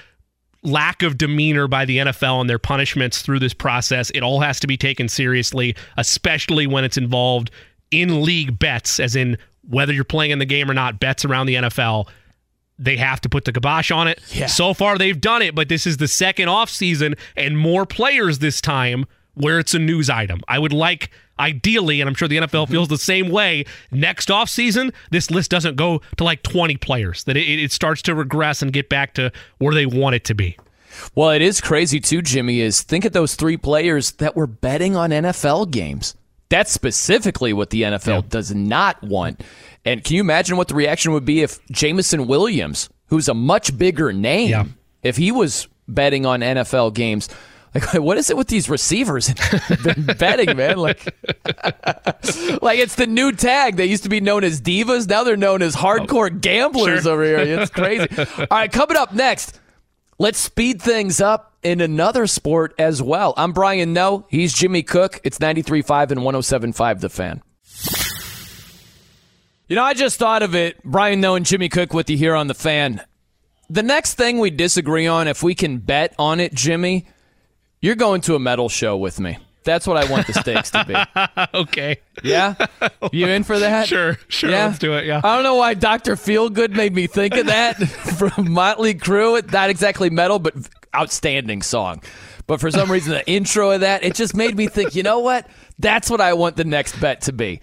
lack 0.63 1.03
of 1.03 1.19
demeanor 1.19 1.69
by 1.69 1.85
the 1.85 1.99
NFL 1.99 2.41
and 2.41 2.49
their 2.49 2.59
punishments 2.59 3.21
through 3.21 3.39
this 3.39 3.53
process. 3.53 4.09
It 4.11 4.23
all 4.23 4.41
has 4.41 4.59
to 4.61 4.67
be 4.67 4.77
taken 4.79 5.09
seriously, 5.09 5.77
especially 5.99 6.67
when 6.67 6.85
it's 6.85 6.97
involved 6.97 7.51
in 7.91 8.23
league 8.23 8.59
bets, 8.59 8.99
as 8.99 9.15
in 9.15 9.37
whether 9.69 9.93
you're 9.93 10.05
playing 10.05 10.31
in 10.31 10.39
the 10.39 10.47
game 10.47 10.71
or 10.71 10.75
not, 10.75 10.99
bets 10.99 11.25
around 11.25 11.47
the 11.47 11.57
NFL. 11.57 12.09
They 12.85 12.97
have 12.97 13.21
to 13.23 13.29
put 13.29 13.45
the 13.45 13.53
kibosh 13.53 13.91
on 13.91 14.09
it. 14.09 14.21
Yeah. 14.31 14.47
So 14.47 14.75
far, 14.75 14.99
they've 14.99 15.21
done 15.21 15.43
it, 15.43 15.55
but 15.55 15.69
this 15.69 15.87
is 15.87 15.97
the 15.97 16.09
second 16.09 16.49
off 16.49 16.71
season 16.71 17.15
and 17.37 17.59
more 17.59 17.87
players 17.87 18.39
this 18.39 18.61
time 18.61 19.07
where 19.35 19.59
it's 19.59 19.75
a 19.75 19.79
news 19.79 20.09
item. 20.09 20.41
I 20.47 20.59
would 20.59 20.73
like, 20.73 21.11
ideally, 21.39 22.01
and 22.01 22.09
I'm 22.09 22.15
sure 22.15 22.29
the 22.29 22.37
NFL 22.39 22.65
mm-hmm. 22.65 22.73
feels 22.73 22.89
the 22.89 22.99
same 22.99 23.31
way, 23.31 23.65
next 23.91 24.31
off 24.31 24.49
season, 24.49 24.93
this 25.11 25.31
list 25.31 25.51
doesn't 25.51 25.77
go 25.77 26.01
to 26.17 26.25
like 26.25 26.43
20 26.43 26.77
players, 26.77 27.25
that 27.25 27.37
it, 27.37 27.59
it 27.59 27.73
starts 27.73 28.03
to 28.03 28.15
regress 28.15 28.63
and 28.63 28.73
get 28.73 28.89
back 28.89 29.15
to 29.15 29.33
where 29.59 29.75
they 29.75 29.87
want 29.87 30.15
it 30.15 30.25
to 30.25 30.35
be. 30.35 30.57
Well, 31.15 31.31
it 31.31 31.43
is 31.43 31.61
crazy 31.61 31.99
too, 31.99 32.23
Jimmy. 32.23 32.61
Is 32.61 32.83
think 32.83 33.05
of 33.05 33.13
those 33.13 33.35
three 33.35 33.57
players 33.57 34.13
that 34.13 34.37
were 34.37 34.47
betting 34.47 34.95
on 34.95 35.11
NFL 35.11 35.73
games. 35.73 36.15
That's 36.51 36.71
specifically 36.71 37.53
what 37.53 37.71
the 37.71 37.83
NFL 37.83 38.29
does 38.29 38.55
not 38.55 39.03
want. 39.03 39.43
And 39.85 40.03
can 40.03 40.15
you 40.17 40.21
imagine 40.21 40.57
what 40.57 40.69
the 40.69 40.75
reaction 40.75 41.13
would 41.13 41.25
be 41.25 41.43
if 41.43 41.65
Jameson 41.67 42.27
Williams, 42.27 42.89
who's 43.09 43.29
a 43.29 43.35
much 43.35 43.77
bigger 43.77 44.13
name, 44.13 44.49
Yeah. 44.51 44.65
if 45.03 45.17
he 45.17 45.31
was 45.33 45.69
betting 45.89 46.25
on 46.27 46.41
NFL 46.41 46.95
games? 46.95 47.29
Like, 47.75 47.93
what 48.03 48.17
is 48.17 48.31
it 48.31 48.37
with 48.37 48.49
these 48.49 48.71
receivers 48.71 49.33
been 49.83 50.05
betting, 50.19 50.57
man? 50.57 50.79
Like, 50.79 51.05
like 52.63 52.79
it's 52.79 52.95
the 52.95 53.07
new 53.09 53.33
tag. 53.33 53.77
They 53.77 53.87
used 53.87 54.05
to 54.05 54.09
be 54.09 54.21
known 54.21 54.45
as 54.45 54.61
divas. 54.61 55.09
Now 55.09 55.25
they're 55.25 55.37
known 55.37 55.61
as 55.61 55.75
hardcore 55.77 56.31
oh, 56.33 56.39
gamblers 56.39 57.03
Sure. 57.03 57.13
over 57.13 57.25
here. 57.25 57.39
It's 57.39 57.71
crazy. 57.71 58.07
All 58.19 58.47
right, 58.51 58.71
coming 58.73 58.97
up 58.97 59.13
next. 59.13 59.61
Let's 60.19 60.39
speed 60.39 60.81
things 60.81 61.21
up 61.21 61.53
in 61.65 61.81
another 61.81 62.29
sport 62.29 62.73
as 62.79 63.03
well. 63.03 63.35
I'm 63.37 63.53
Brian 63.53 63.93
Noe. 63.93 64.27
He's 64.31 64.55
Jimmy 64.55 64.85
Cook. 64.85 65.21
It's 65.25 65.39
93.5 65.41 66.13
and 66.13 66.21
107.5 66.21 67.01
The 67.01 67.09
Fan. 67.09 67.43
You 69.67 69.77
know, 69.77 69.83
I 69.83 69.95
just 69.95 70.19
thought 70.19 70.43
of 70.43 70.55
it. 70.55 70.83
Brian 70.85 71.21
Noe 71.21 71.37
and 71.37 71.47
Jimmy 71.47 71.71
Cook 71.71 71.95
with 71.95 72.11
you 72.11 72.19
here 72.19 72.35
on 72.35 72.49
The 72.49 72.55
Fan. 72.55 73.01
The 73.71 73.83
next 73.83 74.15
thing 74.15 74.39
we 74.39 74.51
disagree 74.51 75.07
on, 75.07 75.27
if 75.27 75.43
we 75.43 75.55
can 75.55 75.79
bet 75.79 76.15
on 76.19 76.39
it, 76.39 76.53
Jimmy, 76.53 77.07
you're 77.81 77.95
going 77.95 78.21
to 78.23 78.35
a 78.35 78.39
metal 78.39 78.69
show 78.69 78.97
with 78.97 79.19
me. 79.19 79.39
That's 79.65 79.87
what 79.87 79.97
I 79.97 80.11
want 80.11 80.27
the 80.27 80.35
stakes 80.35 80.71
to 80.73 80.85
be. 80.85 81.59
okay. 81.59 81.97
Yeah? 82.23 82.55
You 83.11 83.29
in 83.29 83.43
for 83.43 83.59
that? 83.59 83.89
Sure, 83.89 84.19
sure. 84.29 84.51
Yeah? 84.51 84.67
Let's 84.67 84.79
do 84.79 84.93
it. 84.93 85.07
Yeah. 85.07 85.23
I 85.25 85.35
don't 85.35 85.45
know 85.45 85.55
why 85.55 85.73
Dr. 85.73 86.17
Feelgood 86.17 86.77
made 86.77 86.95
me 86.95 87.07
think 87.07 87.35
of 87.35 87.47
that 87.47 87.77
from 88.19 88.53
Motley 88.53 88.95
Crue. 88.95 89.51
Not 89.51 89.71
exactly 89.71 90.11
metal, 90.11 90.39
but 90.39 90.55
outstanding 90.95 91.63
song. 91.63 92.03
But 92.47 92.61
for 92.61 92.71
some 92.71 92.93
reason, 92.93 93.15
the 93.15 93.27
intro 93.27 93.71
of 93.71 93.81
that, 93.81 94.05
it 94.05 94.15
just 94.15 94.37
made 94.37 94.55
me 94.55 94.67
think, 94.67 94.95
you 94.95 95.03
know 95.03 95.21
what? 95.21 95.49
That's 95.79 96.11
what 96.11 96.21
I 96.21 96.35
want 96.35 96.57
the 96.57 96.65
next 96.65 97.01
bet 97.01 97.23
to 97.23 97.33
be. 97.33 97.63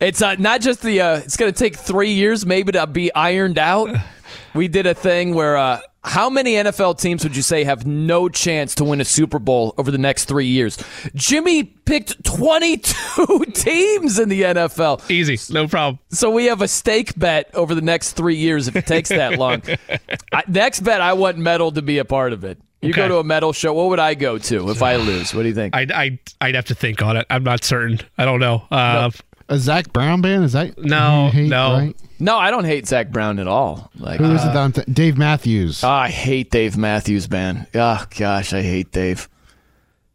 It's 0.00 0.22
uh, 0.22 0.36
not 0.36 0.60
just 0.60 0.82
the, 0.82 1.00
uh, 1.00 1.16
it's 1.18 1.36
going 1.36 1.52
to 1.52 1.58
take 1.58 1.76
three 1.76 2.12
years 2.12 2.46
maybe 2.46 2.72
to 2.72 2.86
be 2.86 3.12
ironed 3.14 3.58
out. 3.58 3.90
We 4.54 4.68
did 4.68 4.86
a 4.86 4.94
thing 4.94 5.34
where, 5.34 5.56
uh, 5.56 5.80
how 6.04 6.30
many 6.30 6.54
NFL 6.54 7.00
teams 7.00 7.22
would 7.22 7.36
you 7.36 7.42
say 7.42 7.64
have 7.64 7.86
no 7.86 8.28
chance 8.28 8.74
to 8.76 8.84
win 8.84 9.00
a 9.00 9.04
Super 9.04 9.38
Bowl 9.38 9.74
over 9.76 9.90
the 9.90 9.98
next 9.98 10.24
three 10.24 10.46
years? 10.46 10.78
Jimmy 11.14 11.64
picked 11.64 12.24
22 12.24 13.44
teams 13.54 14.18
in 14.18 14.28
the 14.28 14.42
NFL. 14.42 15.08
Easy. 15.10 15.38
No 15.52 15.68
problem. 15.68 15.98
So 16.10 16.30
we 16.30 16.46
have 16.46 16.62
a 16.62 16.68
stake 16.68 17.18
bet 17.18 17.50
over 17.54 17.74
the 17.74 17.82
next 17.82 18.12
three 18.12 18.36
years 18.36 18.68
if 18.68 18.76
it 18.76 18.86
takes 18.86 19.10
that 19.10 19.38
long. 19.38 19.62
I, 20.32 20.44
next 20.48 20.80
bet, 20.80 21.00
I 21.00 21.12
want 21.12 21.36
metal 21.36 21.72
to 21.72 21.82
be 21.82 21.98
a 21.98 22.04
part 22.04 22.32
of 22.32 22.44
it. 22.44 22.58
You 22.80 22.92
go 22.92 23.08
to 23.08 23.18
a 23.18 23.24
metal 23.24 23.52
show. 23.52 23.74
What 23.74 23.88
would 23.88 23.98
I 23.98 24.14
go 24.14 24.38
to 24.38 24.70
if 24.70 24.82
I 24.82 24.96
lose? 24.96 25.34
What 25.34 25.42
do 25.42 25.48
you 25.48 25.54
think? 25.54 25.74
I'd, 25.74 25.90
I'd, 25.90 26.18
I'd 26.40 26.54
have 26.54 26.66
to 26.66 26.76
think 26.76 27.02
on 27.02 27.16
it. 27.16 27.26
I'm 27.28 27.42
not 27.42 27.64
certain. 27.64 28.00
I 28.16 28.24
don't 28.24 28.38
know. 28.38 28.62
Uh, 28.70 29.10
A 29.48 29.58
Zac 29.58 29.92
Brown 29.92 30.20
band? 30.20 30.44
Is 30.44 30.52
that 30.52 30.76
No, 30.78 31.26
you 31.26 31.32
hate, 31.32 31.48
no. 31.48 31.72
right? 31.72 31.96
no, 32.18 32.36
I 32.36 32.50
don't 32.50 32.64
hate 32.64 32.86
Zac 32.86 33.10
Brown 33.10 33.38
at 33.38 33.46
all. 33.48 33.90
Like, 33.96 34.18
Who 34.20 34.30
is 34.32 34.42
uh, 34.44 34.50
it? 34.50 34.52
that 34.54 34.74
th- 34.74 34.94
Dave 34.94 35.16
Matthews. 35.16 35.82
I 35.82 36.08
hate 36.08 36.50
Dave 36.50 36.76
Matthews 36.76 37.26
Band. 37.26 37.66
Oh 37.74 38.04
gosh, 38.18 38.52
I 38.52 38.60
hate 38.62 38.92
Dave. 38.92 39.28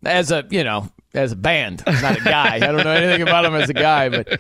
As 0.06 0.32
a 0.32 0.46
you 0.52 0.64
know, 0.64 0.90
as 1.16 1.32
a 1.32 1.36
band, 1.36 1.82
not 1.88 2.18
a 2.18 2.24
guy. 2.24 2.56
I 2.56 2.60
don't 2.60 2.84
know 2.84 2.92
anything 2.92 3.22
about 3.22 3.46
him 3.46 3.56
as 3.56 3.70
a 3.70 3.74
guy, 3.74 4.10
but 4.10 4.40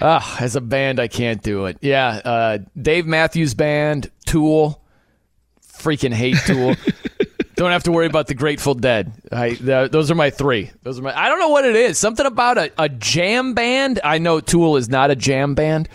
uh, 0.00 0.20
as 0.40 0.56
a 0.56 0.60
band, 0.60 0.98
I 0.98 1.06
can't 1.08 1.42
do 1.42 1.66
it. 1.66 1.76
Yeah, 1.80 2.08
uh, 2.24 2.58
Dave 2.80 3.06
Matthews 3.06 3.54
Band, 3.54 4.10
Tool, 4.26 4.82
freaking 5.66 6.12
hate 6.14 6.38
Tool. 6.46 6.74
Don't 7.62 7.72
have 7.72 7.84
to 7.84 7.92
worry 7.92 8.06
about 8.06 8.26
the 8.26 8.34
Grateful 8.34 8.74
Dead. 8.74 9.12
I, 9.30 9.50
th- 9.54 9.90
those 9.90 10.10
are 10.10 10.14
my 10.14 10.30
three. 10.30 10.70
Those 10.82 10.98
are 10.98 11.02
my. 11.02 11.18
I 11.18 11.28
don't 11.28 11.38
know 11.38 11.48
what 11.48 11.64
it 11.64 11.76
is. 11.76 11.98
Something 11.98 12.26
about 12.26 12.58
a, 12.58 12.72
a 12.78 12.88
jam 12.88 13.54
band. 13.54 14.00
I 14.04 14.18
know 14.18 14.40
Tool 14.40 14.76
is 14.76 14.88
not 14.88 15.10
a 15.10 15.16
jam 15.16 15.54
band 15.54 15.88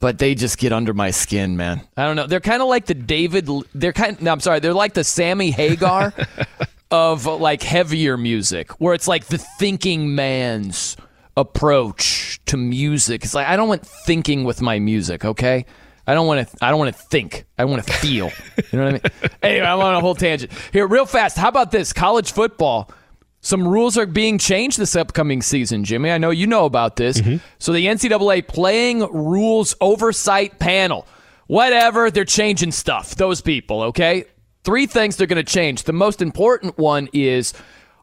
but 0.00 0.18
they 0.18 0.34
just 0.34 0.58
get 0.58 0.72
under 0.72 0.94
my 0.94 1.10
skin, 1.10 1.56
man. 1.56 1.80
I 1.96 2.04
don't 2.04 2.16
know. 2.16 2.26
They're 2.26 2.40
kind 2.40 2.62
of 2.62 2.68
like 2.68 2.86
the 2.86 2.94
David. 2.94 3.48
They're 3.74 3.92
kind. 3.92 4.20
No, 4.22 4.32
I'm 4.32 4.40
sorry. 4.40 4.60
They're 4.60 4.74
like 4.74 4.94
the 4.94 5.04
Sammy 5.04 5.50
Hagar 5.50 6.12
of 6.90 7.26
like 7.26 7.62
heavier 7.62 8.16
music, 8.16 8.72
where 8.80 8.94
it's 8.94 9.08
like 9.08 9.26
the 9.26 9.38
thinking 9.38 10.14
man's 10.14 10.96
approach 11.36 12.40
to 12.46 12.56
music. 12.56 13.24
It's 13.24 13.34
like 13.34 13.46
I 13.46 13.56
don't 13.56 13.68
want 13.68 13.86
thinking 13.86 14.44
with 14.44 14.62
my 14.62 14.78
music. 14.78 15.24
Okay, 15.24 15.66
I 16.08 16.14
don't 16.14 16.26
want 16.26 16.48
to. 16.48 16.56
I 16.64 16.70
don't 16.70 16.78
want 16.78 16.96
to 16.96 17.02
think. 17.02 17.44
I 17.58 17.66
want 17.66 17.86
to 17.86 17.92
feel. 17.92 18.30
You 18.72 18.78
know 18.78 18.84
what 18.86 18.88
I 18.88 18.92
mean? 18.92 19.30
anyway, 19.42 19.66
I'm 19.66 19.78
on 19.78 19.94
a 19.94 20.00
whole 20.00 20.14
tangent 20.14 20.50
here. 20.72 20.86
Real 20.86 21.04
fast. 21.04 21.36
How 21.36 21.48
about 21.48 21.70
this? 21.70 21.92
College 21.92 22.32
football. 22.32 22.90
Some 23.42 23.68
rules 23.68 23.98
are 23.98 24.06
being 24.06 24.38
changed 24.38 24.78
this 24.78 24.96
upcoming 24.96 25.42
season, 25.42 25.84
Jimmy. 25.84 26.10
I 26.10 26.16
know 26.16 26.30
you 26.30 26.46
know 26.46 26.64
about 26.64 26.96
this. 26.96 27.20
Mm-hmm. 27.20 27.36
So 27.58 27.72
the 27.72 27.86
NCAA 27.86 28.48
playing 28.48 29.00
rules 29.00 29.76
oversight 29.82 30.58
panel, 30.58 31.06
whatever, 31.46 32.10
they're 32.10 32.24
changing 32.24 32.72
stuff. 32.72 33.14
Those 33.14 33.42
people, 33.42 33.82
okay? 33.82 34.24
Three 34.64 34.86
things 34.86 35.16
they're 35.16 35.26
going 35.26 35.44
to 35.44 35.52
change. 35.52 35.82
The 35.82 35.92
most 35.92 36.22
important 36.22 36.78
one 36.78 37.10
is 37.12 37.52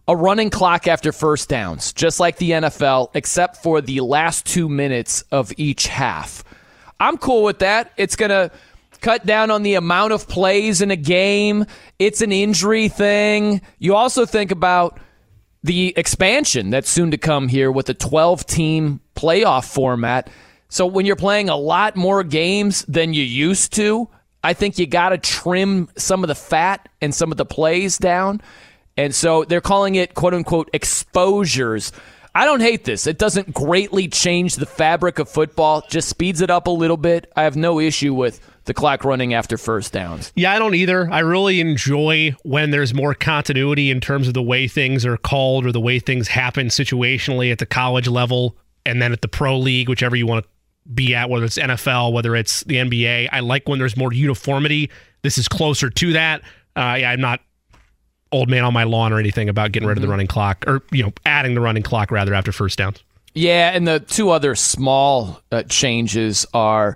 a 0.08 0.16
running 0.16 0.52
clock 0.52 0.88
after 0.88 1.12
first 1.12 1.50
downs, 1.50 1.92
just 1.92 2.20
like 2.20 2.38
the 2.38 2.52
NFL, 2.52 3.10
except 3.16 3.58
for 3.58 3.82
the 3.82 4.02
last 4.02 4.46
two 4.46 4.70
minutes 4.70 5.24
of 5.32 5.52
each 5.58 5.88
half. 5.88 6.44
I'm 7.06 7.18
cool 7.18 7.44
with 7.44 7.60
that. 7.60 7.94
It's 7.98 8.16
going 8.16 8.32
to 8.32 8.52
cut 9.02 9.28
down 9.28 9.52
on 9.52 9.62
the 9.62 9.76
amount 9.76 10.12
of 10.12 10.28
plays 10.28 10.82
in 10.82 10.90
a 10.90 10.96
game. 10.96 11.66
It's 12.00 12.22
an 12.22 12.32
injury 12.32 12.88
thing. 12.90 13.62
You 13.78 13.96
also 13.96 14.26
think 14.26 14.50
about 14.50 15.00
the 15.64 15.94
expansion 15.96 16.72
that's 16.72 16.90
soon 16.90 17.12
to 17.12 17.18
come 17.18 17.48
here 17.48 17.72
with 17.72 17.86
the 17.86 17.94
12 17.94 18.48
team 18.48 19.02
playoff 19.16 19.72
format. 19.72 20.32
So 20.70 20.88
when 20.88 21.06
you're 21.06 21.16
playing 21.16 21.48
a 21.48 21.56
lot 21.56 21.96
more 21.96 22.24
games 22.24 22.84
than 22.88 23.14
you 23.14 23.24
used 23.24 23.74
to, 23.74 24.10
I 24.44 24.54
think 24.54 24.80
you 24.80 24.88
got 24.88 25.10
to 25.10 25.20
trim 25.20 25.90
some 25.98 26.24
of 26.24 26.28
the 26.28 26.36
fat 26.36 26.90
and 27.02 27.14
some 27.14 27.32
of 27.32 27.38
the 27.38 27.46
plays 27.46 28.00
down. 28.00 28.42
And 28.98 29.14
so 29.14 29.44
they're 29.44 29.62
calling 29.62 29.94
it 29.94 30.16
quote 30.16 30.34
unquote 30.34 30.72
exposures. 30.74 31.92
I 32.36 32.44
don't 32.44 32.60
hate 32.60 32.84
this. 32.84 33.08
It 33.08 33.18
doesn't 33.18 33.54
greatly 33.54 34.10
change 34.10 34.56
the 34.56 34.66
fabric 34.66 35.20
of 35.20 35.30
football, 35.30 35.86
just 35.90 36.10
speeds 36.10 36.42
it 36.42 36.50
up 36.50 36.68
a 36.68 36.72
little 36.72 36.98
bit. 36.98 37.32
I 37.34 37.44
have 37.44 37.56
no 37.56 37.80
issue 37.80 38.14
with 38.14 38.42
the 38.66 38.74
clock 38.74 39.06
running 39.06 39.34
after 39.34 39.58
first 39.58 39.94
downs. 39.94 40.34
Yeah, 40.36 40.52
I 40.52 40.60
don't 40.60 40.76
either. 40.76 41.10
I 41.10 41.20
really 41.20 41.62
enjoy 41.62 42.36
when 42.44 42.72
there's 42.72 42.94
more 42.94 43.14
continuity 43.14 43.90
in 43.90 44.02
terms 44.02 44.28
of 44.28 44.34
the 44.34 44.44
way 44.44 44.68
things 44.68 45.06
are 45.06 45.16
called 45.16 45.66
or 45.66 45.72
the 45.72 45.80
way 45.80 46.00
things 46.00 46.28
happen 46.28 46.68
situationally 46.68 47.54
at 47.54 47.60
the 47.60 47.66
college 47.66 48.10
level 48.10 48.58
and 48.86 49.02
then 49.02 49.14
at 49.14 49.22
the 49.22 49.30
pro 49.30 49.58
league, 49.58 49.88
whichever 49.88 50.18
you 50.18 50.28
want 50.28 50.44
to 50.44 50.50
be 50.94 51.16
at, 51.16 51.30
whether 51.30 51.46
it's 51.46 51.58
NFL, 51.58 52.12
whether 52.12 52.36
it's 52.36 52.66
the 52.66 52.76
NBA. 52.76 53.30
I 53.32 53.40
like 53.40 53.70
when 53.70 53.80
there's 53.80 53.96
more 53.96 54.12
uniformity. 54.12 54.92
This 55.22 55.38
is 55.38 55.48
closer 55.48 55.90
to 55.90 56.14
that. 56.14 56.42
Uh, 56.76 56.98
yeah, 57.00 57.12
I'm 57.12 57.22
not 57.22 57.40
old 58.32 58.50
man 58.50 58.64
on 58.64 58.74
my 58.74 58.84
lawn 58.84 59.14
or 59.14 59.20
anything 59.20 59.50
about 59.50 59.72
getting 59.72 59.88
rid 59.88 59.98
of 59.98 60.02
the 60.02 60.08
running 60.08 60.28
clock 60.28 60.64
or, 60.68 60.82
you 60.92 61.04
know, 61.04 61.14
adding 61.26 61.54
the 61.56 61.62
running 61.62 61.84
clock 61.84 62.12
rather 62.12 62.34
after 62.34 62.52
first 62.52 62.78
downs. 62.78 63.04
Yeah, 63.34 63.72
and 63.74 63.88
the 63.88 64.00
two 64.00 64.30
other 64.30 64.56
small 64.56 65.42
uh, 65.52 65.64
changes 65.64 66.46
are, 66.54 66.96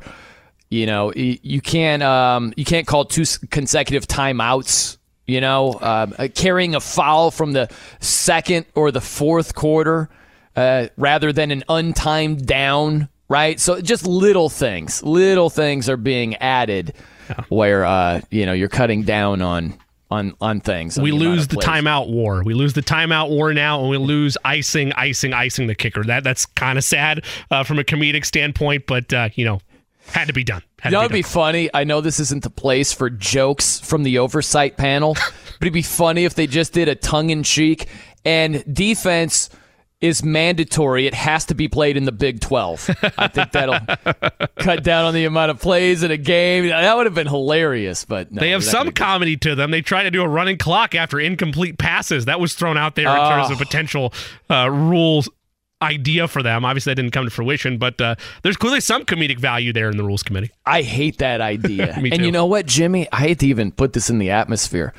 you 0.70 0.86
know, 0.86 1.12
you 1.14 1.62
can't 1.62 2.02
um, 2.02 2.54
you 2.56 2.64
can't 2.64 2.88
call 2.88 3.06
two 3.06 3.26
consecutive 3.50 4.08
timeouts. 4.08 4.98
You 5.28 5.42
know, 5.42 5.78
um, 5.82 6.16
uh, 6.18 6.28
carrying 6.34 6.74
a 6.74 6.80
foul 6.80 7.30
from 7.30 7.52
the 7.52 7.70
second 8.00 8.66
or 8.74 8.92
the 8.92 9.02
fourth 9.02 9.54
quarter 9.54 10.10
uh, 10.56 10.88
rather 10.98 11.32
than 11.32 11.52
an 11.52 11.64
untimed 11.70 12.46
down. 12.46 13.10
Right, 13.28 13.60
so 13.60 13.80
just 13.80 14.08
little 14.08 14.50
things, 14.50 15.04
little 15.04 15.52
things 15.52 15.88
are 15.88 15.98
being 15.98 16.36
added 16.38 16.96
where 17.50 17.86
uh, 17.86 18.22
you 18.32 18.48
know 18.48 18.54
you're 18.54 18.70
cutting 18.70 19.04
down 19.04 19.44
on 19.44 19.78
on 20.10 20.36
on 20.41 20.60
things. 20.61 20.98
on 20.98 21.03
we 21.03 21.11
amount 21.11 21.23
lose 21.23 21.48
the 21.48 21.57
plays. 21.57 21.68
timeout 21.68 22.10
war. 22.10 22.44
We 22.44 22.53
lose 22.53 22.73
the 22.73 22.81
timeout 22.81 23.30
war 23.30 23.53
now, 23.53 23.81
and 23.81 23.90
we 23.90 23.98
lose 23.98 24.38
icing, 24.44 24.91
icing, 24.94 25.34
icing 25.34 25.68
the 25.68 25.76
kicker. 25.76 26.03
That 26.03 26.23
that's 26.23 26.45
kind 26.45 26.77
of 26.77 26.84
sad 26.84 27.23
uh, 27.52 27.64
from 27.64 27.80
a 27.80 27.84
comedic 27.84 28.26
standpoint, 28.26 28.86
but 28.88 29.11
uh, 29.14 29.30
you 29.36 29.45
know, 29.45 29.60
had 30.07 30.27
to 30.27 30.34
be 30.34 30.44
done. 30.44 30.64
Had 30.80 30.91
You 30.91 30.98
know, 30.98 31.02
to 31.02 31.06
it'd 31.06 31.14
be 31.14 31.22
funny. 31.22 31.69
I 31.73 31.84
know 31.84 32.02
this 32.02 32.19
isn't 32.19 32.44
the 32.44 32.49
place 32.49 32.94
for 32.94 33.10
jokes 33.10 33.80
from 33.80 34.03
the 34.03 34.18
oversight 34.19 34.77
panel, 34.77 35.14
but 35.60 35.61
it'd 35.61 35.73
be 35.73 35.81
funny 35.81 36.26
if 36.26 36.36
they 36.36 36.48
just 36.48 36.73
did 36.73 36.88
a 36.88 36.95
tongue 36.95 37.30
in 37.30 37.44
cheek 37.44 37.88
and 38.26 38.64
defense 38.73 39.49
is 40.02 40.24
mandatory. 40.24 41.08
It 41.08 41.14
has 41.14 41.46
to 41.46 41.54
be 41.56 41.68
played 41.68 41.98
in 41.98 42.06
the 42.06 42.12
Big 42.12 42.40
12. 42.40 42.90
I 43.18 43.28
think 43.28 43.52
that'll 43.52 43.80
cut 44.60 44.84
down 44.84 45.06
on 45.06 45.14
the 45.14 45.26
amount 45.26 45.52
of 45.52 45.60
plays 45.60 46.04
in 46.04 46.12
a 46.12 46.18
game. 46.18 46.68
That 46.70 46.96
would 46.96 47.06
have 47.06 47.16
been 47.16 47.28
hilarious, 47.28 48.06
but 48.06 48.32
no, 48.32 48.40
they 48.40 48.52
have 48.52 48.64
some 48.64 48.92
comedy 48.92 49.36
to 49.38 49.56
them. 49.56 49.72
They 49.72 49.82
try 49.82 50.04
to 50.04 50.12
do 50.12 50.22
a 50.22 50.28
running 50.28 50.58
clock 50.58 50.96
after 50.96 51.20
incomplete 51.20 51.78
passes. 51.78 52.26
That 52.26 52.40
was 52.40 52.54
thrown 52.54 52.78
out 52.78 52.96
there 52.96 53.10
in 53.10 53.30
terms 53.30 53.50
of 53.52 53.58
Oh. 53.58 53.60
potential 53.66 54.14
uh, 54.50 54.70
rules 54.72 55.28
idea 55.82 56.28
for 56.28 56.44
them. 56.44 56.66
Obviously, 56.66 56.92
that 56.92 56.96
didn't 56.96 57.12
come 57.12 57.26
to 57.26 57.32
fruition, 57.32 57.78
but 57.78 58.00
uh, 58.02 58.16
there's 58.44 58.58
clearly 58.58 58.82
some 58.82 59.04
comedic 59.04 59.40
value 59.40 59.72
there 59.74 59.90
in 59.90 59.98
the 59.98 60.04
rules 60.04 60.24
committee. 60.24 60.52
I 60.66 60.82
hate 60.82 61.18
that 61.20 61.42
idea. 61.42 61.98
Me 62.02 62.12
and 62.12 62.24
you 62.26 62.32
know 62.32 62.46
what, 62.46 62.66
Jimmy? 62.66 63.08
I 63.12 63.18
hate 63.20 63.40
to 63.40 63.48
even 63.48 63.72
put 63.72 63.94
this 63.94 64.10
in 64.10 64.20
the 64.20 64.30
atmosphere. 64.32 64.94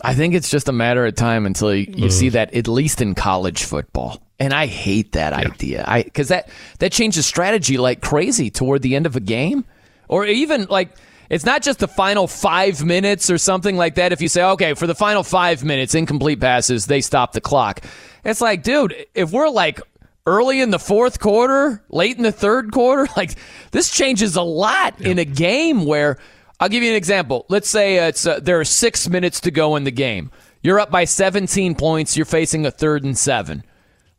I 0.00 0.14
think 0.14 0.34
it's 0.34 0.50
just 0.50 0.68
a 0.68 0.72
matter 0.72 1.04
of 1.04 1.14
time 1.14 1.44
until 1.44 1.74
you, 1.74 1.86
you 1.88 2.10
see 2.10 2.28
mm. 2.28 2.32
that 2.32 2.54
at 2.54 2.66
least 2.66 3.02
in 3.02 3.14
college 3.14 3.64
football. 3.64 4.22
And 4.38 4.52
I 4.52 4.66
hate 4.66 5.12
that 5.12 5.32
idea. 5.32 5.84
I 5.86 6.02
cuz 6.02 6.28
that 6.28 6.48
that 6.78 6.92
changes 6.92 7.26
strategy 7.26 7.76
like 7.78 8.00
crazy 8.00 8.50
toward 8.50 8.82
the 8.82 8.96
end 8.96 9.06
of 9.06 9.16
a 9.16 9.20
game 9.20 9.64
or 10.08 10.26
even 10.26 10.66
like 10.70 10.90
it's 11.28 11.44
not 11.44 11.62
just 11.62 11.78
the 11.78 11.88
final 11.88 12.26
5 12.26 12.84
minutes 12.84 13.30
or 13.30 13.38
something 13.38 13.76
like 13.76 13.94
that 13.94 14.12
if 14.12 14.20
you 14.20 14.28
say 14.28 14.42
okay, 14.42 14.74
for 14.74 14.86
the 14.86 14.94
final 14.94 15.22
5 15.22 15.64
minutes 15.64 15.94
incomplete 15.94 16.40
passes, 16.40 16.86
they 16.86 17.00
stop 17.00 17.32
the 17.32 17.40
clock. 17.40 17.82
It's 18.24 18.40
like, 18.40 18.62
dude, 18.62 18.94
if 19.14 19.30
we're 19.30 19.48
like 19.48 19.80
early 20.26 20.60
in 20.60 20.70
the 20.70 20.78
fourth 20.78 21.20
quarter, 21.20 21.82
late 21.88 22.16
in 22.16 22.22
the 22.22 22.32
third 22.32 22.72
quarter. 22.72 23.08
Like 23.16 23.34
this 23.70 23.90
changes 23.90 24.36
a 24.36 24.42
lot 24.42 25.00
in 25.00 25.18
a 25.18 25.24
game 25.24 25.84
where 25.84 26.18
I'll 26.62 26.68
give 26.68 26.84
you 26.84 26.90
an 26.90 26.96
example. 26.96 27.44
Let's 27.48 27.68
say 27.68 27.96
it's 27.96 28.24
uh, 28.24 28.38
there 28.40 28.60
are 28.60 28.64
six 28.64 29.08
minutes 29.08 29.40
to 29.40 29.50
go 29.50 29.74
in 29.74 29.82
the 29.82 29.90
game. 29.90 30.30
You're 30.62 30.78
up 30.78 30.92
by 30.92 31.06
17 31.06 31.74
points. 31.74 32.16
You're 32.16 32.24
facing 32.24 32.64
a 32.66 32.70
third 32.70 33.02
and 33.02 33.18
seven. 33.18 33.64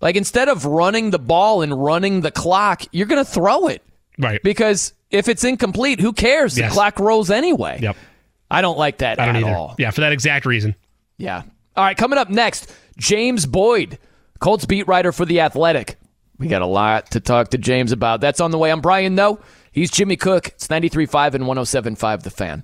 Like 0.01 0.17
instead 0.17 0.49
of 0.49 0.65
running 0.65 1.11
the 1.11 1.19
ball 1.19 1.61
and 1.61 1.81
running 1.81 2.19
the 2.19 2.31
clock, 2.31 2.83
you're 2.91 3.07
going 3.07 3.23
to 3.23 3.31
throw 3.31 3.67
it. 3.67 3.81
Right. 4.19 4.43
Because 4.43 4.93
if 5.09 5.29
it's 5.29 5.45
incomplete, 5.45 6.01
who 6.01 6.11
cares? 6.11 6.57
Yes. 6.57 6.69
The 6.69 6.73
clock 6.73 6.99
rolls 6.99 7.31
anyway. 7.31 7.79
Yep. 7.81 7.95
I 8.51 8.61
don't 8.61 8.77
like 8.77 8.97
that 8.97 9.21
I 9.21 9.27
don't 9.27 9.37
at 9.37 9.43
either. 9.43 9.55
all. 9.55 9.75
Yeah, 9.79 9.91
for 9.91 10.01
that 10.01 10.11
exact 10.11 10.45
reason. 10.45 10.75
Yeah. 11.17 11.43
All 11.77 11.85
right, 11.85 11.95
coming 11.95 12.19
up 12.19 12.29
next, 12.29 12.75
James 12.97 13.45
Boyd, 13.45 13.99
Colts 14.39 14.65
beat 14.65 14.85
writer 14.85 15.13
for 15.13 15.23
The 15.23 15.39
Athletic. 15.39 15.95
We 16.37 16.47
got 16.47 16.61
a 16.61 16.67
lot 16.67 17.11
to 17.11 17.21
talk 17.21 17.51
to 17.51 17.57
James 17.57 17.93
about. 17.93 18.19
That's 18.19 18.41
on 18.41 18.51
the 18.51 18.57
way. 18.57 18.69
I'm 18.69 18.81
Brian 18.81 19.15
Noe. 19.15 19.39
He's 19.73 19.89
Jimmy 19.89 20.17
Cook. 20.17 20.49
It's 20.49 20.67
93.5 20.67 21.33
and 21.33 21.45
107.5 21.45 22.21
The 22.21 22.29
Fan. 22.29 22.63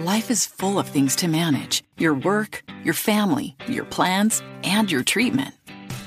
Life 0.00 0.32
is 0.32 0.46
full 0.46 0.80
of 0.80 0.88
things 0.88 1.14
to 1.16 1.28
manage 1.28 1.84
your 1.96 2.14
work, 2.14 2.64
your 2.82 2.94
family, 2.94 3.54
your 3.68 3.84
plans, 3.84 4.42
and 4.64 4.90
your 4.90 5.04
treatment. 5.04 5.54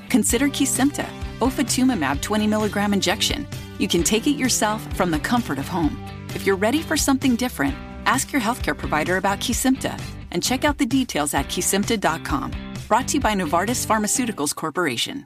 Consider 0.10 0.50
Kesimpta, 0.50 1.08
ofatumumab 1.40 2.22
20 2.22 2.48
milligram 2.48 2.94
injection. 2.94 3.48
You 3.80 3.88
can 3.88 4.04
take 4.04 4.28
it 4.28 4.36
yourself 4.36 4.82
from 4.96 5.12
the 5.12 5.20
comfort 5.20 5.60
of 5.60 5.68
home. 5.70 5.98
If 6.36 6.46
you're 6.46 6.58
ready 6.58 6.82
for 6.82 6.98
something 6.98 7.38
different, 7.38 7.76
ask 8.06 8.34
your 8.34 8.42
healthcare 8.42 8.78
provider 8.78 9.16
about 9.16 9.40
Kesimpta 9.40 9.98
and 10.32 10.44
check 10.44 10.66
out 10.66 10.78
the 10.78 10.86
details 10.86 11.34
at 11.34 11.48
kesimpta.com. 11.48 12.52
Brought 12.90 13.08
to 13.10 13.14
you 13.14 13.22
by 13.22 13.34
Novartis 13.34 13.86
Pharmaceuticals 13.86 14.54
Corporation. 14.54 15.26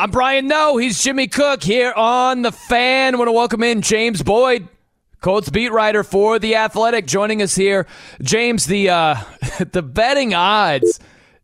I'm 0.00 0.10
Brian 0.10 0.48
Noe. 0.48 0.76
He's 0.76 1.00
Jimmy 1.00 1.28
Cook 1.28 1.62
here 1.62 1.92
on 1.92 2.42
The 2.42 2.50
Fan. 2.50 3.14
I 3.14 3.16
want 3.16 3.28
to 3.28 3.32
welcome 3.32 3.62
in 3.62 3.80
James 3.80 4.24
Boyd, 4.24 4.66
Colts 5.20 5.50
beat 5.50 5.70
writer 5.70 6.02
for 6.02 6.40
The 6.40 6.56
Athletic, 6.56 7.06
joining 7.06 7.40
us 7.40 7.54
here. 7.54 7.86
James, 8.20 8.66
the, 8.66 8.88
uh, 8.88 9.14
the 9.70 9.82
betting 9.82 10.34
odds 10.34 10.98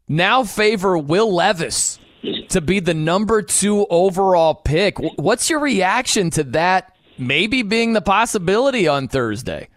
now 0.08 0.42
favor 0.42 0.98
Will 0.98 1.32
Levis 1.32 2.00
to 2.48 2.60
be 2.60 2.80
the 2.80 2.92
number 2.92 3.40
two 3.40 3.86
overall 3.88 4.56
pick. 4.56 4.98
What's 4.98 5.48
your 5.48 5.60
reaction 5.60 6.30
to 6.30 6.42
that 6.42 6.96
maybe 7.18 7.62
being 7.62 7.92
the 7.92 8.02
possibility 8.02 8.88
on 8.88 9.06
Thursday? 9.06 9.68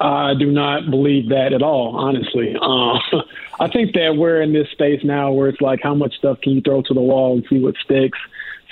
I 0.00 0.34
do 0.34 0.50
not 0.50 0.90
believe 0.90 1.28
that 1.28 1.52
at 1.52 1.62
all, 1.62 1.94
honestly. 1.96 2.56
Uh, 2.60 2.98
I 3.58 3.68
think 3.68 3.94
that 3.94 4.16
we're 4.16 4.42
in 4.42 4.52
this 4.52 4.68
space 4.70 5.00
now 5.02 5.32
where 5.32 5.48
it's 5.48 5.60
like, 5.60 5.80
how 5.82 5.94
much 5.94 6.14
stuff 6.16 6.40
can 6.42 6.52
you 6.52 6.60
throw 6.60 6.82
to 6.82 6.94
the 6.94 7.00
wall 7.00 7.34
and 7.34 7.46
see 7.48 7.58
what 7.58 7.74
sticks? 7.82 8.18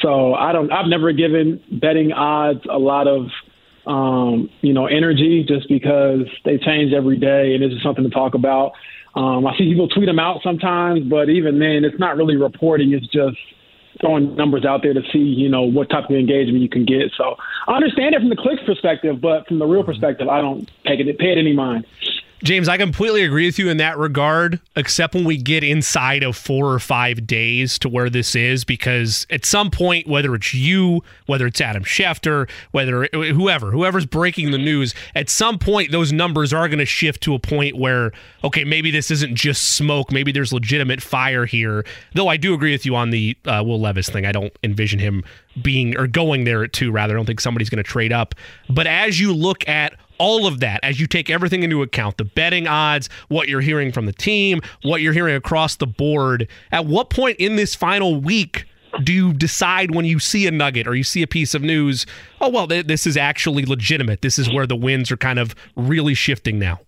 So 0.01 0.35
I 0.35 0.52
don't. 0.52 0.73
I've 0.73 0.89
never 0.89 1.12
given 1.12 1.62
betting 1.70 2.12
odds 2.12 2.65
a 2.69 2.78
lot 2.78 3.06
of 3.06 3.28
um, 3.86 4.51
you 4.61 4.73
know 4.73 4.86
energy 4.86 5.44
just 5.47 5.69
because 5.69 6.27
they 6.44 6.59
change 6.59 6.93
every 6.93 7.16
day 7.16 7.55
and 7.55 7.62
it's 7.62 7.74
just 7.74 7.85
something 7.85 8.05
to 8.05 8.11
talk 8.11 8.35
about. 8.35 8.73
Um, 9.15 9.47
I 9.47 9.56
see 9.56 9.70
people 9.70 9.89
tweet 9.89 10.06
them 10.06 10.19
out 10.19 10.40
sometimes, 10.43 11.05
but 11.05 11.28
even 11.28 11.61
then, 11.61 11.85
it's 11.85 11.98
not 11.98 12.16
really 12.16 12.36
reporting. 12.36 12.93
It's 12.93 13.06
just 13.06 13.39
throwing 14.01 14.35
numbers 14.35 14.65
out 14.65 14.82
there 14.82 14.93
to 14.93 15.02
see, 15.12 15.20
you 15.20 15.48
know, 15.48 15.62
what 15.62 15.89
type 15.89 16.11
of 16.11 16.16
engagement 16.16 16.61
you 16.61 16.69
can 16.69 16.85
get. 16.85 17.12
So 17.16 17.36
I 17.69 17.74
understand 17.74 18.15
it 18.15 18.19
from 18.19 18.28
the 18.28 18.36
clicks 18.36 18.62
perspective, 18.66 19.20
but 19.20 19.47
from 19.47 19.61
the 19.61 19.66
real 19.66 19.85
perspective, 19.85 20.28
I 20.28 20.40
don't 20.40 20.69
pay 20.85 20.94
it, 20.98 21.19
pay 21.19 21.31
it 21.31 21.39
any 21.39 21.52
mind. 21.52 21.86
James, 22.43 22.69
I 22.69 22.77
completely 22.77 23.23
agree 23.23 23.47
with 23.47 23.59
you 23.59 23.70
in 23.70 23.78
that 23.78 23.97
regard, 23.97 24.61
except 24.77 25.15
when 25.15 25.24
we 25.24 25.39
get 25.39 25.65
inside 25.65 26.23
of 26.23 26.36
four 26.36 26.73
or 26.73 26.78
five 26.78 27.27
days 27.27 27.78
to 27.78 27.89
where 27.89 28.11
this 28.11 28.35
is, 28.35 28.65
because 28.65 29.27
at 29.31 29.47
some 29.47 29.70
point, 29.70 30.06
whether 30.06 30.35
it's 30.35 30.52
you, 30.52 31.02
whether 31.24 31.47
it's 31.47 31.61
Adam 31.61 31.85
Schefter, 31.85 32.51
whether 32.73 33.09
whoever, 33.12 33.70
whoever's 33.70 34.05
breaking 34.05 34.51
the 34.51 34.59
news, 34.59 34.94
at 35.15 35.31
some 35.31 35.59
point, 35.59 35.90
those 35.90 36.12
numbers 36.12 36.52
are 36.52 36.69
going 36.69 36.78
to 36.78 36.85
shift 36.85 37.23
to 37.23 37.35
a 37.35 37.39
point 37.39 37.77
where, 37.77 38.12
okay, 38.43 38.65
maybe 38.65 38.90
this 38.90 39.11
isn't 39.11 39.35
just 39.36 39.77
smoke. 39.77 40.12
Maybe 40.12 40.31
there's 40.31 40.52
legitimate 40.52 41.01
fire 41.01 41.47
here. 41.47 41.85
Though 42.15 42.28
I 42.28 42.36
do 42.36 42.52
agree 42.52 42.73
with 42.73 42.85
you 42.85 42.94
on 42.94 43.09
the 43.09 43.39
uh, 43.47 43.62
Will 43.65 43.81
Levis 43.81 44.11
thing. 44.11 44.27
I 44.27 44.32
don't 44.32 44.52
envision 44.62 44.98
him 44.98 45.24
being 45.62 45.97
or 45.97 46.06
going 46.06 46.44
there 46.44 46.65
at 46.65 46.73
two, 46.73 46.90
rather. 46.90 47.15
I 47.15 47.16
don't 47.16 47.27
think 47.27 47.40
somebody's 47.40 47.70
going 47.70 47.82
to 47.82 47.89
trade 47.89 48.12
up. 48.12 48.35
But 48.69 48.86
as 48.86 49.20
you 49.20 49.32
look 49.32 49.66
at 49.69 49.94
all 50.19 50.47
of 50.47 50.61
that 50.61 50.81
as 50.82 51.01
you 51.01 51.07
take 51.07 51.31
everything 51.31 51.62
into 51.62 51.82
account 51.82 52.16
the 52.16 52.24
betting 52.24 52.66
odds, 52.66 53.09
what 53.28 53.49
you're 53.49 53.61
hearing 53.61 53.93
from 53.93 54.07
the 54.07 54.12
team, 54.12 54.61
what 54.82 55.01
you're 55.01 55.12
hearing 55.12 55.36
across 55.36 55.77
the 55.77 55.86
board. 55.86 56.49
At 56.73 56.86
what 56.86 57.11
point 57.11 57.39
in 57.39 57.57
this 57.57 57.74
final 57.74 58.20
week 58.20 58.66
do 59.03 59.12
you 59.12 59.32
decide 59.32 59.95
when 59.95 60.05
you 60.05 60.19
see 60.19 60.47
a 60.47 60.51
nugget 60.51 60.86
or 60.86 60.95
you 60.95 61.03
see 61.03 61.23
a 61.23 61.27
piece 61.27 61.55
of 61.55 61.62
news, 61.62 62.07
oh, 62.41 62.49
well, 62.49 62.69
th- 62.69 62.86
this 62.86 63.07
is 63.07 63.16
actually 63.16 63.65
legitimate? 63.65 64.23
This 64.23 64.39
is 64.39 64.53
where 64.53 64.66
the 64.66 64.77
winds 64.77 65.11
are 65.11 65.16
kind 65.16 65.39
of 65.39 65.55
really 65.77 66.15
shifting 66.15 66.59
now? 66.59 66.81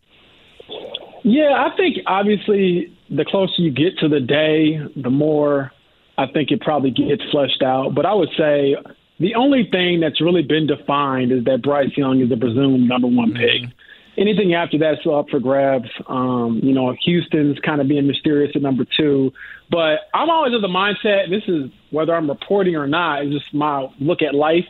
Yeah, 1.25 1.67
I 1.67 1.77
think 1.77 1.97
obviously 2.07 2.97
the 3.11 3.25
closer 3.25 3.55
you 3.59 3.73
get 3.73 3.99
to 3.99 4.09
the 4.09 4.21
day, 4.21 4.79
the 4.95 5.11
more 5.11 5.73
I 6.17 6.27
think 6.27 6.51
it 6.51 6.61
probably 6.61 6.91
gets 6.91 7.23
fleshed 7.31 7.63
out. 7.63 7.95
But 7.95 8.07
I 8.07 8.15
would 8.15 8.31
say 8.39 8.77
the 9.19 9.35
only 9.35 9.69
thing 9.71 10.01
that's 10.01 10.21
really 10.21 10.43
been 10.43 10.67
defined 10.67 11.33
is 11.33 11.45
that 11.45 11.63
Bryce 11.63 11.97
Young 11.97 12.21
is 12.21 12.29
the 12.29 12.37
presumed 12.37 12.89
number 12.89 13.07
one 13.07 13.33
pick. 13.33 13.63
Mm-hmm. 13.63 13.71
Anything 14.19 14.55
after 14.55 14.79
that's 14.79 15.01
still 15.01 15.19
up 15.19 15.29
for 15.29 15.41
grabs. 15.41 15.91
Um, 16.07 16.61
you 16.63 16.73
know, 16.73 16.95
Houston's 17.05 17.59
kind 17.61 17.81
of 17.81 17.89
being 17.89 18.07
mysterious 18.07 18.53
at 18.55 18.63
number 18.63 18.85
two. 18.97 19.33
But 19.71 20.01
I'm 20.15 20.31
always 20.31 20.55
of 20.55 20.63
the 20.63 20.69
mindset, 20.69 21.29
this 21.29 21.43
is 21.49 21.71
whether 21.91 22.15
I'm 22.15 22.29
reporting 22.29 22.77
or 22.77 22.87
not, 22.87 23.25
it's 23.25 23.33
just 23.33 23.53
my 23.53 23.89
look 24.01 24.23
at 24.23 24.35
life, 24.35 24.67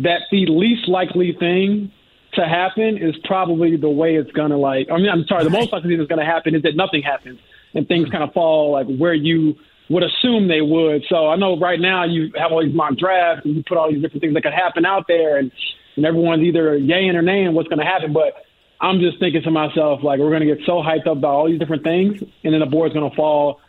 that 0.00 0.22
the 0.30 0.46
least 0.46 0.88
likely 0.88 1.32
thing 1.32 1.92
to 2.34 2.46
happen 2.46 2.98
is 2.98 3.16
probably 3.24 3.76
the 3.76 3.88
way 3.88 4.16
it's 4.16 4.30
going 4.32 4.50
to 4.50 4.56
like, 4.56 4.90
I 4.90 4.96
mean, 4.96 5.08
I'm 5.08 5.24
sorry, 5.26 5.44
the 5.44 5.50
most 5.50 5.72
likely 5.72 5.90
thing 5.90 5.98
that's 5.98 6.08
going 6.08 6.20
to 6.20 6.30
happen 6.30 6.54
is 6.54 6.62
that 6.62 6.76
nothing 6.76 7.02
happens 7.02 7.40
and 7.74 7.86
things 7.86 8.08
kind 8.10 8.24
of 8.24 8.32
fall 8.32 8.72
like 8.72 8.86
where 8.86 9.14
you 9.14 9.56
would 9.88 10.02
assume 10.02 10.48
they 10.48 10.60
would. 10.60 11.04
So 11.08 11.28
I 11.28 11.36
know 11.36 11.58
right 11.58 11.80
now 11.80 12.04
you 12.04 12.30
have 12.36 12.52
all 12.52 12.62
these 12.62 12.74
mock 12.74 12.96
drafts 12.96 13.44
and 13.44 13.56
you 13.56 13.62
put 13.66 13.78
all 13.78 13.90
these 13.90 14.02
different 14.02 14.20
things 14.20 14.34
that 14.34 14.42
could 14.42 14.52
happen 14.52 14.84
out 14.84 15.06
there, 15.08 15.38
and, 15.38 15.50
and 15.96 16.04
everyone's 16.04 16.42
either 16.42 16.78
yaying 16.78 17.14
or 17.14 17.22
naying 17.22 17.52
what's 17.52 17.68
going 17.68 17.78
to 17.78 17.84
happen. 17.84 18.12
But 18.12 18.34
I'm 18.80 19.00
just 19.00 19.18
thinking 19.18 19.42
to 19.42 19.50
myself, 19.50 20.02
like, 20.02 20.20
we're 20.20 20.30
going 20.30 20.46
to 20.46 20.54
get 20.54 20.64
so 20.66 20.82
hyped 20.82 21.06
up 21.06 21.18
about 21.18 21.34
all 21.34 21.48
these 21.48 21.58
different 21.58 21.84
things, 21.84 22.20
and 22.44 22.52
then 22.52 22.60
the 22.60 22.66
board's 22.66 22.94
going 22.94 23.08
to 23.08 23.16
fall 23.16 23.60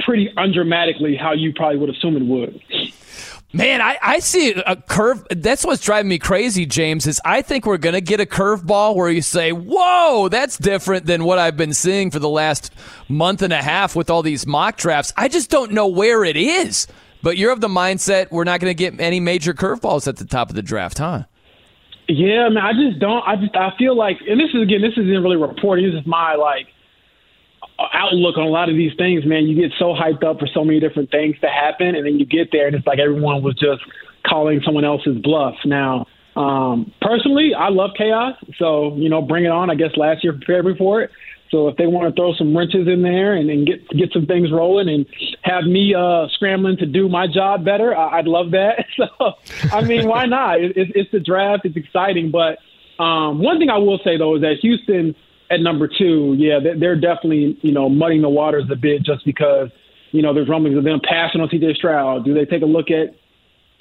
pretty 0.00 0.32
undramatically 0.36 1.18
how 1.18 1.32
you 1.32 1.52
probably 1.52 1.78
would 1.78 1.90
assume 1.90 2.16
it 2.16 2.24
would. 2.24 2.60
Man, 3.52 3.80
I, 3.80 3.96
I 4.02 4.18
see 4.18 4.52
a 4.52 4.76
curve. 4.76 5.26
That's 5.30 5.64
what's 5.64 5.82
driving 5.82 6.10
me 6.10 6.18
crazy, 6.18 6.66
James. 6.66 7.06
Is 7.06 7.18
I 7.24 7.40
think 7.40 7.64
we're 7.64 7.78
going 7.78 7.94
to 7.94 8.02
get 8.02 8.20
a 8.20 8.26
curveball 8.26 8.94
where 8.94 9.08
you 9.08 9.22
say, 9.22 9.52
"Whoa, 9.52 10.28
that's 10.28 10.58
different 10.58 11.06
than 11.06 11.24
what 11.24 11.38
I've 11.38 11.56
been 11.56 11.72
seeing 11.72 12.10
for 12.10 12.18
the 12.18 12.28
last 12.28 12.74
month 13.08 13.40
and 13.40 13.52
a 13.52 13.62
half 13.62 13.96
with 13.96 14.10
all 14.10 14.22
these 14.22 14.46
mock 14.46 14.76
drafts." 14.76 15.14
I 15.16 15.28
just 15.28 15.48
don't 15.48 15.72
know 15.72 15.86
where 15.86 16.24
it 16.24 16.36
is. 16.36 16.86
But 17.22 17.36
you're 17.36 17.50
of 17.50 17.60
the 17.60 17.68
mindset 17.68 18.30
we're 18.30 18.44
not 18.44 18.60
going 18.60 18.70
to 18.70 18.74
get 18.74 19.00
any 19.00 19.18
major 19.18 19.52
curveballs 19.52 20.06
at 20.06 20.16
the 20.16 20.24
top 20.24 20.50
of 20.50 20.54
the 20.54 20.62
draft, 20.62 20.98
huh? 20.98 21.24
Yeah, 22.06 22.48
man. 22.48 22.58
I 22.58 22.72
just 22.72 22.98
don't. 23.00 23.26
I 23.26 23.36
just 23.36 23.56
I 23.56 23.72
feel 23.76 23.96
like, 23.96 24.18
and 24.28 24.38
this 24.38 24.50
is 24.54 24.62
again, 24.62 24.82
this 24.82 24.92
isn't 24.92 25.22
really 25.22 25.36
reporting. 25.36 25.90
This 25.90 26.00
is 26.00 26.06
my 26.06 26.34
like 26.34 26.68
outlook 27.78 28.36
on 28.36 28.44
a 28.44 28.50
lot 28.50 28.68
of 28.68 28.76
these 28.76 28.92
things, 28.96 29.24
man. 29.24 29.46
You 29.46 29.54
get 29.54 29.72
so 29.78 29.94
hyped 29.94 30.24
up 30.24 30.40
for 30.40 30.48
so 30.52 30.64
many 30.64 30.80
different 30.80 31.10
things 31.10 31.36
to 31.40 31.48
happen, 31.48 31.94
and 31.94 32.06
then 32.06 32.18
you 32.18 32.26
get 32.26 32.50
there, 32.52 32.66
and 32.66 32.76
it's 32.76 32.86
like 32.86 32.98
everyone 32.98 33.42
was 33.42 33.54
just 33.54 33.82
calling 34.26 34.60
someone 34.64 34.84
else's 34.84 35.18
bluff. 35.18 35.54
Now, 35.64 36.06
um, 36.36 36.92
personally, 37.00 37.52
I 37.54 37.68
love 37.68 37.90
chaos, 37.96 38.36
so 38.58 38.96
you 38.96 39.08
know, 39.08 39.22
bring 39.22 39.44
it 39.44 39.50
on. 39.50 39.70
I 39.70 39.74
guess 39.74 39.96
last 39.96 40.24
year 40.24 40.32
prepared 40.32 40.66
me 40.66 40.74
for 40.76 41.02
it. 41.02 41.10
So 41.50 41.68
if 41.68 41.76
they 41.76 41.86
want 41.86 42.14
to 42.14 42.20
throw 42.20 42.34
some 42.34 42.54
wrenches 42.54 42.86
in 42.86 43.02
there 43.02 43.34
and, 43.34 43.48
and 43.48 43.66
get 43.66 43.88
get 43.90 44.12
some 44.12 44.26
things 44.26 44.52
rolling 44.52 44.88
and 44.88 45.06
have 45.42 45.64
me 45.64 45.94
uh, 45.94 46.26
scrambling 46.34 46.76
to 46.78 46.86
do 46.86 47.08
my 47.08 47.26
job 47.26 47.64
better, 47.64 47.96
I, 47.96 48.18
would 48.18 48.28
love 48.28 48.50
that. 48.52 48.86
So 48.96 49.34
I 49.72 49.82
mean, 49.82 50.08
why 50.08 50.26
not? 50.26 50.60
It, 50.60 50.76
it, 50.76 50.88
it's 50.94 51.10
the 51.12 51.20
draft. 51.20 51.64
It's 51.64 51.76
exciting. 51.76 52.30
But 52.30 52.58
um, 53.02 53.40
one 53.40 53.58
thing 53.58 53.70
I 53.70 53.78
will 53.78 53.98
say 54.02 54.16
though 54.18 54.36
is 54.36 54.42
that 54.42 54.56
Houston 54.60 55.14
at 55.50 55.60
number 55.60 55.88
two, 55.88 56.34
yeah, 56.38 56.58
they're 56.60 56.96
definitely 56.96 57.58
you 57.62 57.72
know 57.72 57.88
muddying 57.88 58.22
the 58.22 58.28
waters 58.28 58.64
a 58.70 58.76
bit 58.76 59.02
just 59.02 59.24
because 59.24 59.70
you 60.12 60.22
know 60.22 60.34
there's 60.34 60.48
rumblings 60.48 60.76
of 60.76 60.84
them 60.84 61.00
passing 61.02 61.40
on 61.40 61.48
C.J. 61.50 61.74
Stroud. 61.74 62.24
Do 62.24 62.34
they 62.34 62.44
take 62.44 62.62
a 62.62 62.66
look 62.66 62.90
at 62.90 63.14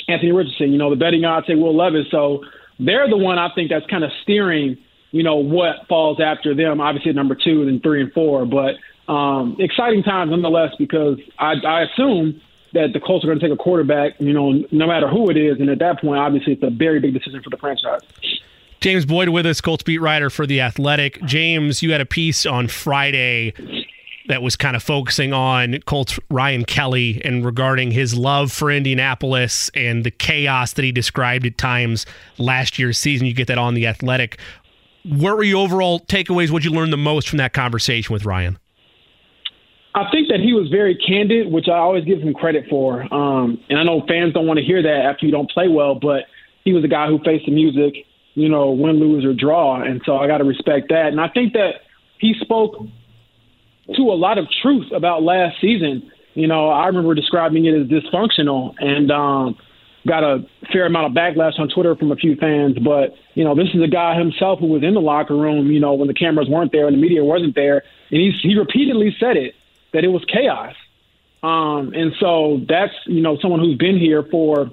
Anthony 0.07 0.31
Richardson? 0.31 0.72
You 0.72 0.77
know, 0.77 0.89
the 0.89 0.95
betting 0.95 1.26
odds 1.26 1.48
say 1.48 1.56
Will 1.56 1.76
Levis. 1.76 2.07
So 2.11 2.44
they're 2.80 3.10
the 3.10 3.18
one 3.18 3.38
I 3.38 3.49
think 3.56 3.69
that's 3.69 3.85
kind 3.88 4.03
of 4.03 4.11
steering 4.23 4.77
you 5.11 5.23
know 5.23 5.38
what 5.38 5.88
falls 5.88 6.19
after 6.19 6.53
them. 6.53 6.81
Obviously, 6.81 7.14
number 7.14 7.35
two, 7.35 7.65
then 7.65 7.80
three 7.81 8.02
and 8.02 8.11
four. 8.14 8.45
But 8.45 8.76
um, 9.11 9.56
exciting 9.60 10.03
times 10.03 10.31
nonetheless 10.31 10.73
because 10.77 11.18
I, 11.39 11.53
I 11.65 11.84
assume 11.84 12.41
that 12.73 12.89
the 12.94 12.99
Colts 12.99 13.23
are 13.23 13.27
going 13.27 13.39
to 13.39 13.45
take 13.45 13.53
a 13.53 13.61
quarterback. 13.61 14.14
You 14.19 14.34
know, 14.34 14.64
no 14.72 14.88
matter 14.88 15.07
who 15.07 15.30
it 15.30 15.38
is, 15.38 15.60
and 15.60 15.69
at 15.69 15.80
that 15.80 16.02
point, 16.02 16.19
obviously, 16.19 16.53
it's 16.53 16.64
a 16.64 16.69
very 16.69 16.99
big 16.99 17.14
decision 17.14 17.41
for 17.44 17.49
the 17.49 17.57
franchise. 17.57 18.02
James 18.79 19.05
Boyd 19.05 19.29
with 19.29 19.45
us, 19.45 19.59
Colts 19.59 19.83
beat 19.83 19.99
writer 19.99 20.29
for 20.29 20.45
The 20.45 20.61
Athletic. 20.61 21.21
James, 21.25 21.81
you 21.81 21.91
had 21.91 22.01
a 22.01 22.05
piece 22.05 22.45
on 22.45 22.67
Friday 22.67 23.53
that 24.27 24.41
was 24.43 24.55
kind 24.55 24.75
of 24.75 24.83
focusing 24.83 25.33
on 25.33 25.79
Colts 25.85 26.19
Ryan 26.29 26.63
Kelly 26.63 27.21
and 27.25 27.43
regarding 27.43 27.91
his 27.91 28.15
love 28.15 28.51
for 28.51 28.69
Indianapolis 28.69 29.71
and 29.73 30.03
the 30.03 30.11
chaos 30.11 30.73
that 30.73 30.83
he 30.83 30.91
described 30.91 31.45
at 31.45 31.57
times 31.57 32.05
last 32.37 32.77
year's 32.77 32.99
season. 32.99 33.25
You 33.25 33.33
get 33.33 33.47
that 33.47 33.57
on 33.57 33.73
The 33.73 33.87
Athletic. 33.87 34.37
What 35.03 35.37
were 35.37 35.43
your 35.43 35.63
overall 35.63 36.01
takeaways? 36.01 36.51
What 36.51 36.61
did 36.61 36.71
you 36.71 36.77
learned 36.77 36.93
the 36.93 36.97
most 36.97 37.29
from 37.29 37.37
that 37.37 37.53
conversation 37.53 38.13
with 38.13 38.25
Ryan? 38.25 38.59
I 39.95 40.11
think 40.11 40.27
that 40.27 40.39
he 40.39 40.53
was 40.53 40.69
very 40.69 40.95
candid, 40.95 41.51
which 41.51 41.67
I 41.67 41.77
always 41.77 42.05
give 42.05 42.19
him 42.19 42.35
credit 42.35 42.65
for. 42.69 43.01
Um, 43.11 43.59
and 43.69 43.79
I 43.79 43.83
know 43.83 44.05
fans 44.07 44.33
don't 44.33 44.45
want 44.45 44.59
to 44.59 44.63
hear 44.63 44.83
that 44.83 45.05
after 45.09 45.25
you 45.25 45.31
don't 45.31 45.49
play 45.49 45.67
well, 45.67 45.95
but 45.95 46.25
he 46.63 46.73
was 46.73 46.83
a 46.83 46.87
guy 46.87 47.07
who 47.07 47.17
faced 47.23 47.45
the 47.45 47.51
music 47.51 48.05
you 48.38 48.49
know, 48.49 48.69
win, 48.69 48.99
lose, 48.99 49.26
or 49.26 49.34
draw. 49.34 49.81
And 49.81 49.99
so 50.05 50.15
I 50.18 50.27
got 50.27 50.38
to 50.38 50.43
respect 50.43 50.89
that. 50.89 51.07
And 51.07 51.19
I 51.19 51.27
think 51.27 51.53
that 51.53 51.81
he 52.19 52.35
spoke 52.39 52.77
to 53.95 54.01
a 54.03 54.14
lot 54.14 54.38
of 54.38 54.45
truth 54.61 54.91
about 54.91 55.23
last 55.23 55.59
season. 55.59 56.11
You 56.35 56.45
know, 56.45 56.69
I 56.69 56.85
remember 56.85 57.15
describing 57.15 57.65
it 57.65 57.73
as 57.73 57.88
dysfunctional 57.88 58.76
and 58.77 59.09
um, 59.09 59.57
got 60.05 60.23
a 60.23 60.45
fair 60.72 60.85
amount 60.85 61.07
of 61.07 61.11
backlash 61.14 61.59
on 61.59 61.68
Twitter 61.68 61.95
from 61.95 62.11
a 62.11 62.15
few 62.15 62.35
fans. 62.35 62.77
But, 62.77 63.15
you 63.34 63.43
know, 63.43 63.55
this 63.55 63.69
is 63.73 63.81
a 63.81 63.88
guy 63.88 64.15
himself 64.15 64.59
who 64.59 64.68
was 64.68 64.84
in 64.84 64.93
the 64.93 65.01
locker 65.01 65.35
room, 65.35 65.72
you 65.72 65.80
know, 65.80 65.95
when 65.95 66.07
the 66.07 66.14
cameras 66.14 66.47
weren't 66.47 66.72
there 66.72 66.85
and 66.85 66.95
the 66.95 67.01
media 67.01 67.23
wasn't 67.23 67.55
there. 67.55 67.81
And 68.11 68.22
he's, 68.22 68.39
he 68.39 68.55
repeatedly 68.55 69.15
said 69.19 69.35
it, 69.35 69.55
that 69.93 70.03
it 70.03 70.09
was 70.09 70.23
chaos. 70.26 70.76
Um, 71.41 71.91
and 71.95 72.14
so 72.19 72.61
that's, 72.69 72.93
you 73.07 73.22
know, 73.22 73.39
someone 73.41 73.61
who's 73.61 73.77
been 73.77 73.97
here 73.97 74.22
for 74.22 74.69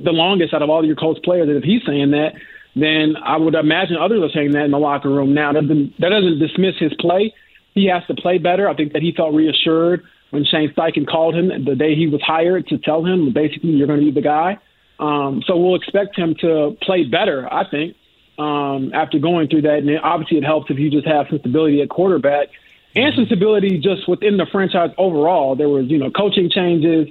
the 0.00 0.10
longest 0.10 0.54
out 0.54 0.62
of 0.62 0.70
all 0.70 0.86
your 0.86 0.96
Colts 0.96 1.20
players. 1.22 1.48
And 1.48 1.58
if 1.58 1.64
he's 1.64 1.82
saying 1.84 2.12
that, 2.12 2.32
then 2.74 3.16
I 3.22 3.36
would 3.36 3.54
imagine 3.54 3.96
others 3.96 4.22
are 4.22 4.32
saying 4.34 4.52
that 4.52 4.64
in 4.64 4.70
the 4.70 4.78
locker 4.78 5.08
room. 5.08 5.34
Now, 5.34 5.52
that 5.52 5.62
doesn't, 5.62 6.00
that 6.00 6.08
doesn't 6.10 6.38
dismiss 6.38 6.74
his 6.78 6.92
play. 6.98 7.32
He 7.74 7.86
has 7.86 8.02
to 8.06 8.14
play 8.14 8.38
better. 8.38 8.68
I 8.68 8.74
think 8.74 8.92
that 8.92 9.02
he 9.02 9.12
felt 9.12 9.34
reassured 9.34 10.04
when 10.30 10.44
Shane 10.44 10.72
Steichen 10.76 11.06
called 11.06 11.34
him 11.34 11.48
the 11.64 11.76
day 11.76 11.94
he 11.94 12.08
was 12.08 12.20
hired 12.20 12.66
to 12.68 12.78
tell 12.78 13.04
him 13.04 13.32
basically 13.32 13.70
you're 13.70 13.86
going 13.86 14.00
to 14.00 14.06
be 14.06 14.12
the 14.12 14.20
guy. 14.20 14.58
Um, 14.98 15.42
so 15.46 15.56
we'll 15.56 15.76
expect 15.76 16.16
him 16.16 16.34
to 16.40 16.76
play 16.82 17.04
better. 17.04 17.52
I 17.52 17.68
think 17.68 17.96
um, 18.38 18.92
after 18.94 19.18
going 19.18 19.48
through 19.48 19.62
that, 19.62 19.78
and 19.78 19.98
obviously 20.00 20.38
it 20.38 20.44
helps 20.44 20.70
if 20.70 20.78
you 20.78 20.90
just 20.90 21.06
have 21.06 21.26
some 21.30 21.38
stability 21.38 21.82
at 21.82 21.88
quarterback 21.88 22.48
and 22.96 23.14
stability 23.26 23.78
just 23.78 24.08
within 24.08 24.36
the 24.36 24.46
franchise 24.50 24.90
overall. 24.98 25.56
There 25.56 25.68
was 25.68 25.86
you 25.88 25.98
know 25.98 26.10
coaching 26.10 26.50
changes 26.50 27.08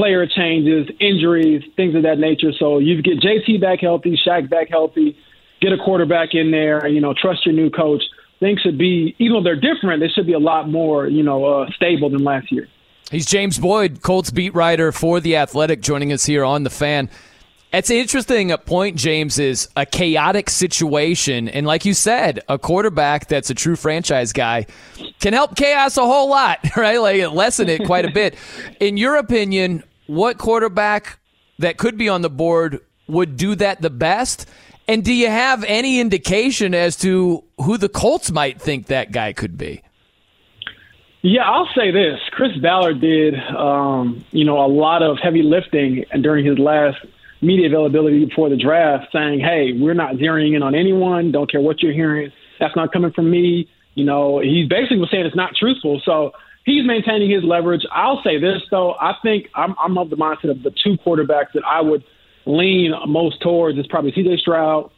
player 0.00 0.26
changes, 0.26 0.88
injuries, 0.98 1.62
things 1.76 1.94
of 1.94 2.04
that 2.04 2.18
nature. 2.18 2.52
So 2.58 2.78
you 2.78 3.02
get 3.02 3.20
JT 3.20 3.60
back 3.60 3.80
healthy, 3.80 4.18
Shaq 4.26 4.48
back 4.48 4.68
healthy, 4.70 5.14
get 5.60 5.72
a 5.72 5.76
quarterback 5.76 6.30
in 6.32 6.50
there, 6.50 6.88
you 6.88 7.02
know, 7.02 7.12
trust 7.12 7.44
your 7.44 7.54
new 7.54 7.68
coach. 7.68 8.02
Things 8.38 8.60
should 8.62 8.78
be, 8.78 9.14
even 9.18 9.34
though 9.34 9.42
they're 9.42 9.60
different, 9.60 10.00
they 10.00 10.08
should 10.08 10.26
be 10.26 10.32
a 10.32 10.38
lot 10.38 10.70
more, 10.70 11.06
you 11.06 11.22
know, 11.22 11.44
uh, 11.44 11.70
stable 11.76 12.08
than 12.08 12.24
last 12.24 12.50
year. 12.50 12.66
He's 13.10 13.26
James 13.26 13.58
Boyd, 13.58 14.00
Colts 14.00 14.30
beat 14.30 14.54
writer 14.54 14.90
for 14.90 15.20
The 15.20 15.36
Athletic, 15.36 15.82
joining 15.82 16.14
us 16.14 16.24
here 16.24 16.44
on 16.44 16.62
The 16.62 16.70
Fan. 16.70 17.10
It's 17.72 17.90
an 17.90 17.96
interesting 17.96 18.56
point, 18.64 18.96
James, 18.96 19.38
is 19.38 19.68
a 19.76 19.84
chaotic 19.84 20.48
situation. 20.50 21.48
And 21.48 21.66
like 21.66 21.84
you 21.84 21.94
said, 21.94 22.40
a 22.48 22.58
quarterback 22.58 23.28
that's 23.28 23.50
a 23.50 23.54
true 23.54 23.76
franchise 23.76 24.32
guy 24.32 24.66
can 25.20 25.34
help 25.34 25.54
chaos 25.56 25.96
a 25.96 26.04
whole 26.04 26.28
lot, 26.28 26.58
right? 26.76 27.00
Like 27.00 27.30
lessen 27.32 27.68
it 27.68 27.84
quite 27.84 28.06
a 28.06 28.10
bit. 28.14 28.34
In 28.80 28.96
your 28.96 29.16
opinion, 29.16 29.84
what 30.10 30.38
quarterback 30.38 31.20
that 31.60 31.76
could 31.76 31.96
be 31.96 32.08
on 32.08 32.22
the 32.22 32.30
board 32.30 32.80
would 33.06 33.36
do 33.36 33.54
that 33.54 33.80
the 33.80 33.90
best? 33.90 34.44
And 34.88 35.04
do 35.04 35.14
you 35.14 35.28
have 35.28 35.62
any 35.62 36.00
indication 36.00 36.74
as 36.74 36.96
to 36.96 37.44
who 37.58 37.78
the 37.78 37.88
Colts 37.88 38.32
might 38.32 38.60
think 38.60 38.86
that 38.86 39.12
guy 39.12 39.32
could 39.32 39.56
be? 39.56 39.82
Yeah, 41.22 41.42
I'll 41.42 41.68
say 41.76 41.92
this: 41.92 42.18
Chris 42.32 42.56
Ballard 42.60 43.00
did, 43.00 43.34
um, 43.56 44.24
you 44.32 44.44
know, 44.44 44.64
a 44.64 44.66
lot 44.66 45.02
of 45.02 45.18
heavy 45.22 45.42
lifting 45.42 46.04
and 46.10 46.24
during 46.24 46.44
his 46.44 46.58
last 46.58 46.98
media 47.40 47.68
availability 47.68 48.24
before 48.24 48.48
the 48.48 48.56
draft, 48.56 49.12
saying, 49.12 49.38
"Hey, 49.38 49.72
we're 49.78 49.94
not 49.94 50.16
zeroing 50.16 50.56
in 50.56 50.62
on 50.64 50.74
anyone. 50.74 51.30
Don't 51.30 51.48
care 51.48 51.60
what 51.60 51.82
you're 51.82 51.92
hearing. 51.92 52.32
That's 52.58 52.74
not 52.74 52.92
coming 52.92 53.12
from 53.12 53.30
me." 53.30 53.68
You 53.94 54.04
know, 54.04 54.40
he 54.40 54.66
basically 54.68 54.98
was 54.98 55.10
saying 55.10 55.26
it's 55.26 55.36
not 55.36 55.54
truthful. 55.54 56.00
So 56.04 56.32
he's 56.64 56.84
maintaining 56.84 57.30
his 57.30 57.44
leverage. 57.44 57.84
I'll 57.92 58.22
say 58.22 58.38
this 58.38 58.62
though: 58.70 58.94
I 58.94 59.14
think 59.22 59.48
I'm, 59.54 59.74
I'm 59.78 59.98
of 59.98 60.10
the 60.10 60.16
mindset 60.16 60.50
of 60.50 60.62
the 60.62 60.70
two 60.70 60.96
quarterbacks 61.04 61.52
that 61.54 61.64
I 61.66 61.80
would 61.80 62.04
lean 62.46 62.92
most 63.06 63.40
towards 63.40 63.78
is 63.78 63.86
probably 63.86 64.12
C.J. 64.12 64.38
Stroud 64.38 64.90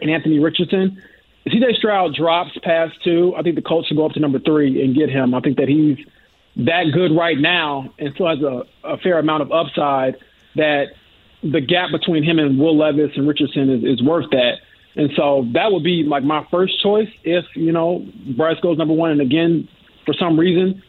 and 0.00 0.10
Anthony 0.10 0.38
Richardson. 0.38 1.02
CJ 1.46 1.76
Stroud 1.76 2.14
drops 2.14 2.52
past 2.62 2.94
two, 3.02 3.34
I 3.36 3.42
think 3.42 3.56
the 3.56 3.62
Colts 3.62 3.88
should 3.88 3.96
go 3.96 4.06
up 4.06 4.12
to 4.12 4.20
number 4.20 4.38
three 4.38 4.82
and 4.82 4.94
get 4.94 5.10
him. 5.10 5.34
I 5.34 5.40
think 5.40 5.56
that 5.56 5.68
he's 5.68 5.98
that 6.56 6.84
good 6.92 7.16
right 7.16 7.38
now 7.38 7.92
and 7.98 8.14
still 8.14 8.28
has 8.28 8.40
a, 8.42 8.62
a 8.84 8.96
fair 8.98 9.18
amount 9.18 9.42
of 9.42 9.50
upside 9.50 10.16
that 10.54 10.88
the 11.42 11.60
gap 11.60 11.90
between 11.90 12.22
him 12.22 12.38
and 12.38 12.58
Will 12.58 12.76
Levis 12.76 13.16
and 13.16 13.26
Richardson 13.26 13.70
is, 13.70 13.98
is 13.98 14.02
worth 14.02 14.30
that. 14.30 14.58
And 14.94 15.10
so 15.16 15.48
that 15.54 15.72
would 15.72 15.82
be 15.82 16.04
like 16.04 16.22
my 16.22 16.46
first 16.50 16.80
choice 16.80 17.08
if, 17.24 17.44
you 17.56 17.72
know, 17.72 18.06
Bryce 18.36 18.60
goes 18.60 18.78
number 18.78 18.94
one 18.94 19.10
and 19.10 19.20
again, 19.20 19.68
for 20.04 20.14
some 20.14 20.38
reason, 20.38 20.82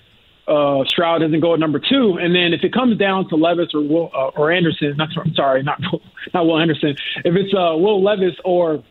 uh, 0.48 0.84
Stroud 0.86 1.22
doesn't 1.22 1.40
go 1.40 1.54
at 1.54 1.60
number 1.60 1.80
two. 1.80 2.18
And 2.20 2.36
then 2.36 2.54
if 2.54 2.64
it 2.64 2.74
comes 2.74 2.98
down 2.98 3.30
to 3.30 3.36
Levis 3.36 3.74
or 3.74 3.82
Will, 3.82 4.12
uh, 4.14 4.38
or 4.38 4.52
Anderson, 4.52 4.96
not 4.98 5.10
sorry, 5.36 5.64
not 5.64 5.80
not 6.34 6.46
Will 6.46 6.60
Anderson. 6.60 6.96
If 7.24 7.36
it's 7.36 7.54
uh, 7.54 7.78
Will 7.78 8.04
Levis 8.04 8.36
or 8.44 8.84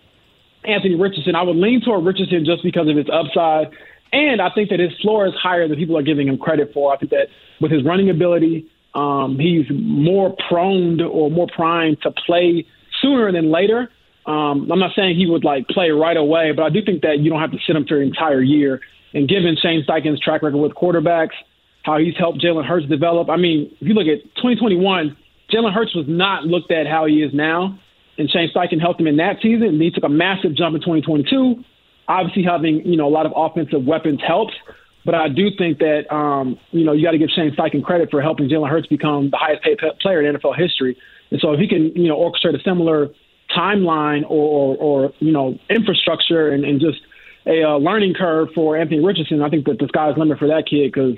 Anthony 0.65 0.95
Richardson. 0.95 1.35
I 1.35 1.43
would 1.43 1.57
lean 1.57 1.81
toward 1.85 2.05
Richardson 2.05 2.45
just 2.45 2.63
because 2.63 2.89
of 2.89 2.97
his 2.97 3.07
upside. 3.13 3.73
And 4.13 4.41
I 4.41 4.51
think 4.55 4.71
that 4.71 4.79
his 4.79 4.93
floor 5.01 5.27
is 5.27 5.33
higher 5.35 5.67
than 5.67 5.77
people 5.77 5.97
are 5.97 6.03
giving 6.03 6.29
him 6.29 6.39
credit 6.39 6.73
for. 6.73 6.93
I 6.93 6.99
think 6.99 7.11
that 7.11 7.29
with 7.61 7.73
his 7.73 7.85
running 7.85 8.11
ability, 8.11 8.67
um, 8.95 9.39
he's 9.39 9.67
more 9.71 10.37
prone 10.49 11.01
or 11.01 11.31
more 11.31 11.47
primed 11.55 12.03
to 12.03 12.11
play 12.11 12.67
sooner 13.01 13.33
than 13.33 13.51
later. 13.51 13.91
Um, 14.27 14.71
I'm 14.71 14.79
not 14.79 14.93
saying 14.95 15.17
he 15.17 15.27
would 15.27 15.45
like 15.45 15.67
play 15.69 15.91
right 15.91 16.17
away, 16.17 16.53
but 16.53 16.63
I 16.63 16.69
do 16.69 16.83
think 16.85 17.03
that 17.03 17.19
you 17.19 17.31
don't 17.31 17.41
have 17.41 17.53
to 17.53 17.59
sit 17.67 17.75
him 17.75 17.87
through 17.87 18.03
an 18.03 18.09
entire 18.09 18.43
year. 18.43 18.81
And 19.15 19.29
given 19.29 19.57
Shane 19.61 19.85
Steichen's 19.89 20.21
track 20.21 20.43
record 20.43 20.59
with 20.59 20.73
quarterbacks, 20.73 21.35
how 21.83 21.99
he's 21.99 22.17
helped 22.17 22.41
Jalen 22.41 22.65
Hurts 22.65 22.87
develop. 22.87 23.29
I 23.29 23.37
mean, 23.37 23.75
if 23.81 23.89
you 23.89 23.95
look 23.95 24.07
at 24.07 24.23
2021, 24.37 25.17
Jalen 25.53 25.73
Hurts 25.73 25.95
was 25.95 26.07
not 26.09 26.45
looked 26.45 26.71
at 26.71 26.87
how 26.87 27.07
he 27.07 27.23
is 27.23 27.35
now 27.35 27.79
and 28.19 28.31
Shane 28.31 28.51
Steichen 28.55 28.81
helped 28.81 29.01
him 29.01 29.07
in 29.07 29.17
that 29.17 29.37
season. 29.43 29.69
And 29.69 29.83
he 29.83 29.91
took 29.91 30.05
a 30.05 30.09
massive 30.09 30.55
jump 30.55 30.75
in 30.75 30.81
2022. 30.81 31.65
Obviously, 32.09 32.43
having 32.43 32.85
you 32.85 32.97
know 32.97 33.07
a 33.07 33.11
lot 33.11 33.27
of 33.27 33.33
offensive 33.35 33.85
weapons 33.85 34.21
helps, 34.27 34.55
but 35.05 35.15
I 35.15 35.29
do 35.29 35.49
think 35.57 35.79
that 35.79 36.13
um, 36.13 36.59
you 36.71 36.85
know 36.85 36.93
you 36.93 37.05
got 37.05 37.13
to 37.13 37.19
give 37.19 37.31
Shane 37.31 37.55
Steichen 37.57 37.83
credit 37.83 38.11
for 38.11 38.21
helping 38.21 38.49
Jalen 38.49 38.69
Hurts 38.69 38.87
become 38.87 39.31
the 39.31 39.37
highest 39.37 39.63
paid 39.63 39.79
player 40.01 40.23
in 40.23 40.37
NFL 40.37 40.59
history. 40.59 40.97
And 41.31 41.41
so 41.41 41.53
if 41.53 41.61
he 41.61 41.69
can 41.69 41.93
you 41.95 42.09
know 42.09 42.17
orchestrate 42.19 42.59
a 42.59 42.63
similar 42.63 43.09
timeline 43.57 44.23
or, 44.25 44.75
or, 44.75 44.77
or 44.77 45.13
you 45.21 45.33
know 45.33 45.59
infrastructure 45.71 46.49
and, 46.49 46.65
and 46.65 46.81
just 46.81 46.99
a 47.47 47.63
uh, 47.63 47.77
learning 47.79 48.15
curve 48.15 48.51
for 48.55 48.77
Anthony 48.77 49.05
Richardson, 49.05 49.43
I 49.43 49.49
think 49.49 49.67
that 49.67 49.79
the 49.79 49.89
sky's 49.89 50.17
limit 50.17 50.39
for 50.39 50.49
that 50.49 50.67
kid 50.67 50.93
because 50.93 51.17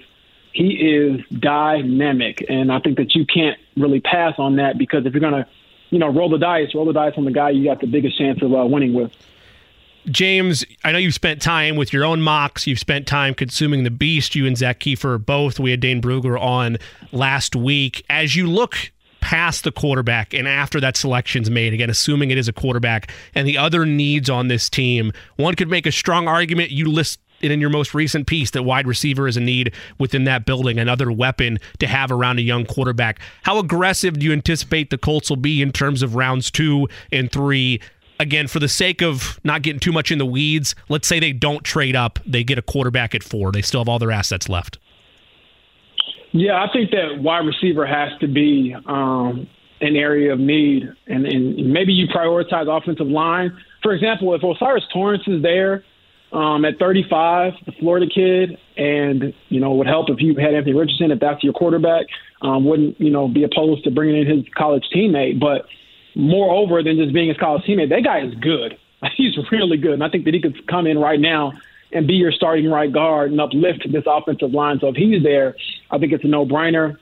he 0.53 0.69
is 0.75 1.21
dynamic, 1.39 2.45
and 2.49 2.73
I 2.73 2.79
think 2.79 2.97
that 2.99 3.15
you 3.15 3.27
can't 3.27 3.59
really 3.77 4.01
pass 4.01 4.35
on 4.39 4.57
that 4.57 4.79
because 4.79 5.05
if 5.05 5.13
you're 5.13 5.31
to 5.31 5.47
you 5.95 6.01
know, 6.01 6.09
roll 6.09 6.29
the 6.29 6.39
dice, 6.39 6.75
roll 6.75 6.87
the 6.87 6.93
dice 6.93 7.13
on 7.17 7.25
the 7.25 7.31
guy 7.31 7.51
you 7.51 7.65
got 7.65 7.81
the 7.81 7.87
biggest 7.87 8.19
chance 8.19 8.43
of 8.43 8.53
uh, 8.53 8.65
winning 8.67 8.95
with. 8.95 9.13
James, 10.07 10.65
I 10.83 10.91
know 10.91 10.99
you've 10.99 11.15
spent 11.15 11.41
time 11.41 11.77
with 11.77 11.93
your 11.93 12.05
own 12.05 12.21
mocks. 12.21 12.67
You've 12.67 12.81
spent 12.81 13.07
time 13.07 13.33
consuming 13.33 13.85
the 13.85 13.93
beast. 13.93 14.35
You 14.35 14.45
and 14.45 14.59
Zak 14.59 14.81
Keefer 14.81 15.25
both. 15.25 15.61
We 15.61 15.71
had 15.71 15.79
Dane 15.79 16.03
Brugler 16.03 16.39
on 16.39 16.79
last 17.13 17.55
week. 17.55 18.05
As 18.11 18.35
you 18.35 18.51
look 18.51 18.91
past 19.25 19.65
the 19.65 19.73
quarterback 19.73 20.35
and 20.35 20.47
after 20.47 20.79
that 20.81 20.99
selection's 20.99 21.49
made, 21.49 21.73
again, 21.73 21.89
assuming 21.89 22.31
it 22.31 22.37
is 22.37 22.47
a 22.47 22.53
quarterback, 22.53 23.11
and 23.35 23.49
the 23.49 23.57
other 23.57 23.87
needs 23.87 24.29
on 24.29 24.49
this 24.49 24.69
team, 24.69 25.13
one 25.37 25.55
could 25.55 25.71
make 25.71 25.87
a 25.87 25.93
strong 25.93 26.29
argument. 26.29 26.71
You 26.71 26.91
list 26.91 27.21
it 27.41 27.51
in 27.51 27.59
your 27.59 27.71
most 27.71 27.95
recent 27.95 28.27
piece 28.27 28.51
that 28.51 28.65
wide 28.65 28.87
receiver 28.87 29.27
is 29.27 29.39
a 29.39 29.41
need 29.41 29.73
within 29.99 30.25
that 30.25 30.45
building, 30.45 30.79
another 30.79 31.11
weapon 31.11 31.59
to 31.79 31.87
have 31.87 32.13
around 32.13 32.39
a 32.39 32.43
young 32.43 32.67
quarterback. 32.67 33.19
How 33.45 33.59
aggressive 33.59 34.19
do 34.19 34.27
you 34.27 34.33
anticipate 34.35 34.91
the 34.91 34.99
Colts 34.99 35.31
will 35.31 35.39
be 35.39 35.63
in 35.63 35.73
terms 35.73 36.03
of 36.03 36.17
rounds 36.17 36.51
two 36.51 36.87
and 37.11 37.33
three? 37.33 37.81
Again, 38.21 38.47
for 38.47 38.59
the 38.61 38.69
sake 38.69 39.03
of 39.03 39.41
not 39.43 39.63
getting 39.63 39.81
too 39.81 39.91
much 39.91 40.13
in 40.13 40.19
the 40.19 40.27
weeds, 40.27 40.75
let's 40.91 41.09
say 41.09 41.19
they 41.19 41.33
don't 41.33 41.65
trade 41.65 41.97
up, 41.97 42.19
they 42.27 42.45
get 42.45 42.59
a 42.59 42.63
quarterback 42.63 43.15
at 43.15 43.23
four. 43.23 43.53
They 43.53 43.63
still 43.63 43.81
have 43.81 43.89
all 43.89 43.99
their 43.99 44.13
assets 44.13 44.51
left. 44.51 44.79
Yeah, 46.37 46.61
I 46.61 46.67
think 46.73 46.91
that 46.91 47.23
wide 47.23 47.47
receiver 47.47 47.87
has 47.87 48.11
to 48.19 48.27
be 48.27 48.75
um, 48.87 49.47
an 49.81 49.95
area 49.95 50.33
of 50.33 50.41
need, 50.41 50.83
and, 51.07 51.25
and 51.27 51.73
maybe 51.73 51.93
you 51.93 52.09
prioritize 52.09 52.67
offensive 52.67 53.07
line. 53.07 53.57
For 53.85 53.93
example, 53.93 54.35
if 54.35 54.43
O'Cyrus 54.43 54.83
Torrence 54.93 55.23
is 55.29 55.43
there, 55.43 55.85
um, 56.33 56.65
at 56.65 56.81
35, 56.81 57.53
the 57.67 57.73
Florida 57.79 58.07
kid, 58.13 58.59
and 58.77 59.33
you 59.49 59.61
know 59.61 59.75
would 59.75 59.87
help 59.87 60.11
if 60.11 60.21
you 60.21 60.35
had 60.35 60.55
Anthony 60.55 60.75
Richardson 60.75 61.13
if 61.13 61.21
that's 61.21 61.45
your 61.45 61.53
quarterback. 61.53 62.07
Um, 62.43 62.65
wouldn't 62.65 63.01
you 63.01 63.11
know 63.11 63.29
be 63.29 63.45
opposed 63.45 63.85
to 63.85 63.93
bringing 63.93 64.23
in 64.23 64.39
his 64.39 64.45
college 64.57 64.83
teammate, 64.93 65.39
but 65.39 65.67
moreover 66.17 66.83
than 66.83 66.97
just 66.97 67.15
being 67.15 67.29
his 67.29 67.39
college 67.39 67.63
teammate, 67.63 67.91
that 67.91 68.03
guy 68.03 68.27
is 68.27 68.35
good. 68.35 68.77
He's 69.17 69.37
really 69.53 69.77
good, 69.77 69.93
and 69.93 70.03
I 70.03 70.09
think 70.09 70.25
that 70.25 70.35
he 70.35 70.41
could 70.41 70.67
come 70.67 70.89
in 70.89 70.99
right 70.99 71.21
now 71.21 71.53
and 71.93 72.07
be 72.07 72.15
your 72.15 72.33
starting 72.33 72.71
right 72.71 72.93
guard 72.93 73.31
and 73.31 73.41
uplift 73.41 73.87
this 73.93 74.05
offensive 74.07 74.53
line. 74.53 74.79
So 74.81 74.89
if 74.89 74.97
he's 74.97 75.23
there, 75.23 75.57
I 75.91 75.99
think 75.99 76.13
it's 76.13 76.25
a 76.25 76.29
no-brainer. 76.29 76.97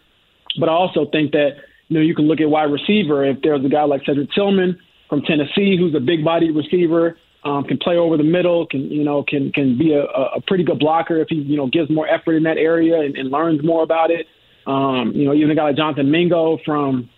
But 0.58 0.68
I 0.68 0.72
also 0.72 1.06
think 1.10 1.32
that 1.32 1.56
you 1.88 1.98
know 1.98 2.04
you 2.04 2.14
can 2.14 2.26
look 2.26 2.40
at 2.40 2.48
wide 2.48 2.70
receiver 2.70 3.24
if 3.24 3.38
there's 3.42 3.64
a 3.64 3.68
guy 3.68 3.84
like 3.84 4.02
Cedric 4.04 4.30
Tillman 4.32 4.78
from 5.08 5.22
Tennessee 5.22 5.76
who's 5.78 5.94
a 5.94 6.00
big 6.00 6.24
body 6.24 6.50
receiver 6.50 7.16
um, 7.44 7.64
can 7.64 7.78
play 7.78 7.96
over 7.96 8.16
the 8.16 8.24
middle, 8.24 8.66
can 8.66 8.90
you 8.90 9.02
know 9.02 9.24
can 9.26 9.50
can 9.52 9.78
be 9.78 9.92
a, 9.94 10.02
a 10.02 10.40
pretty 10.46 10.64
good 10.64 10.78
blocker 10.78 11.20
if 11.20 11.28
he 11.28 11.36
you 11.36 11.56
know 11.56 11.66
gives 11.66 11.90
more 11.90 12.06
effort 12.06 12.34
in 12.34 12.44
that 12.44 12.56
area 12.56 13.00
and, 13.00 13.16
and 13.16 13.30
learns 13.30 13.64
more 13.64 13.82
about 13.82 14.10
it. 14.10 14.26
Um, 14.66 15.12
you 15.14 15.24
know, 15.24 15.34
even 15.34 15.50
a 15.50 15.54
guy 15.54 15.64
like 15.64 15.76
Jonathan 15.76 16.10
Mingo 16.10 16.58
from 16.64 17.10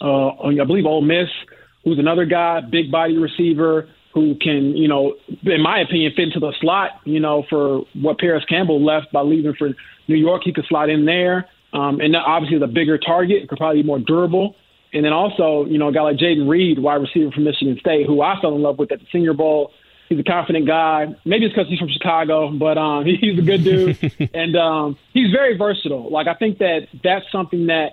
uh, 0.00 0.30
I 0.30 0.64
believe 0.66 0.84
Ole 0.84 1.00
Miss, 1.00 1.28
who's 1.82 1.98
another 1.98 2.26
guy, 2.26 2.60
big 2.60 2.90
body 2.90 3.16
receiver 3.16 3.88
who 4.14 4.36
can 4.36 4.76
you 4.76 4.88
know, 4.88 5.16
in 5.42 5.60
my 5.60 5.80
opinion, 5.80 6.12
fit 6.16 6.28
into 6.28 6.40
the 6.40 6.54
slot. 6.60 7.00
You 7.04 7.20
know, 7.20 7.44
for 7.50 7.82
what 7.94 8.18
Parris 8.18 8.44
Campbell 8.46 8.82
left 8.82 9.12
by 9.12 9.20
leaving 9.20 9.54
for 9.54 9.70
New 10.08 10.16
York, 10.16 10.42
he 10.44 10.52
could 10.52 10.64
slot 10.66 10.88
in 10.88 11.04
there. 11.04 11.48
Um, 11.72 12.00
and 12.00 12.14
obviously, 12.14 12.58
the 12.58 12.68
bigger 12.68 12.96
target 12.96 13.48
could 13.48 13.58
probably 13.58 13.82
be 13.82 13.86
more 13.86 13.98
durable. 13.98 14.54
And 14.92 15.04
then 15.04 15.12
also, 15.12 15.66
you 15.66 15.76
know, 15.76 15.88
a 15.88 15.92
guy 15.92 16.02
like 16.02 16.16
Jayden 16.16 16.48
Reed, 16.48 16.78
wide 16.78 17.02
receiver 17.02 17.32
from 17.32 17.42
Michigan 17.42 17.76
State, 17.80 18.06
who 18.06 18.22
I 18.22 18.40
fell 18.40 18.54
in 18.54 18.62
love 18.62 18.78
with 18.78 18.92
at 18.92 19.00
the 19.00 19.06
Senior 19.10 19.34
Bowl. 19.34 19.72
He's 20.08 20.20
a 20.20 20.22
confident 20.22 20.68
guy. 20.68 21.06
Maybe 21.24 21.46
it's 21.46 21.54
because 21.54 21.68
he's 21.68 21.80
from 21.80 21.88
Chicago, 21.88 22.52
but 22.52 22.78
um, 22.78 23.04
he's 23.20 23.36
a 23.36 23.42
good 23.42 23.64
dude, 23.64 24.30
and 24.34 24.54
um, 24.54 24.96
he's 25.12 25.32
very 25.32 25.58
versatile. 25.58 26.10
Like 26.10 26.28
I 26.28 26.34
think 26.34 26.58
that 26.58 26.86
that's 27.02 27.24
something 27.32 27.66
that 27.66 27.92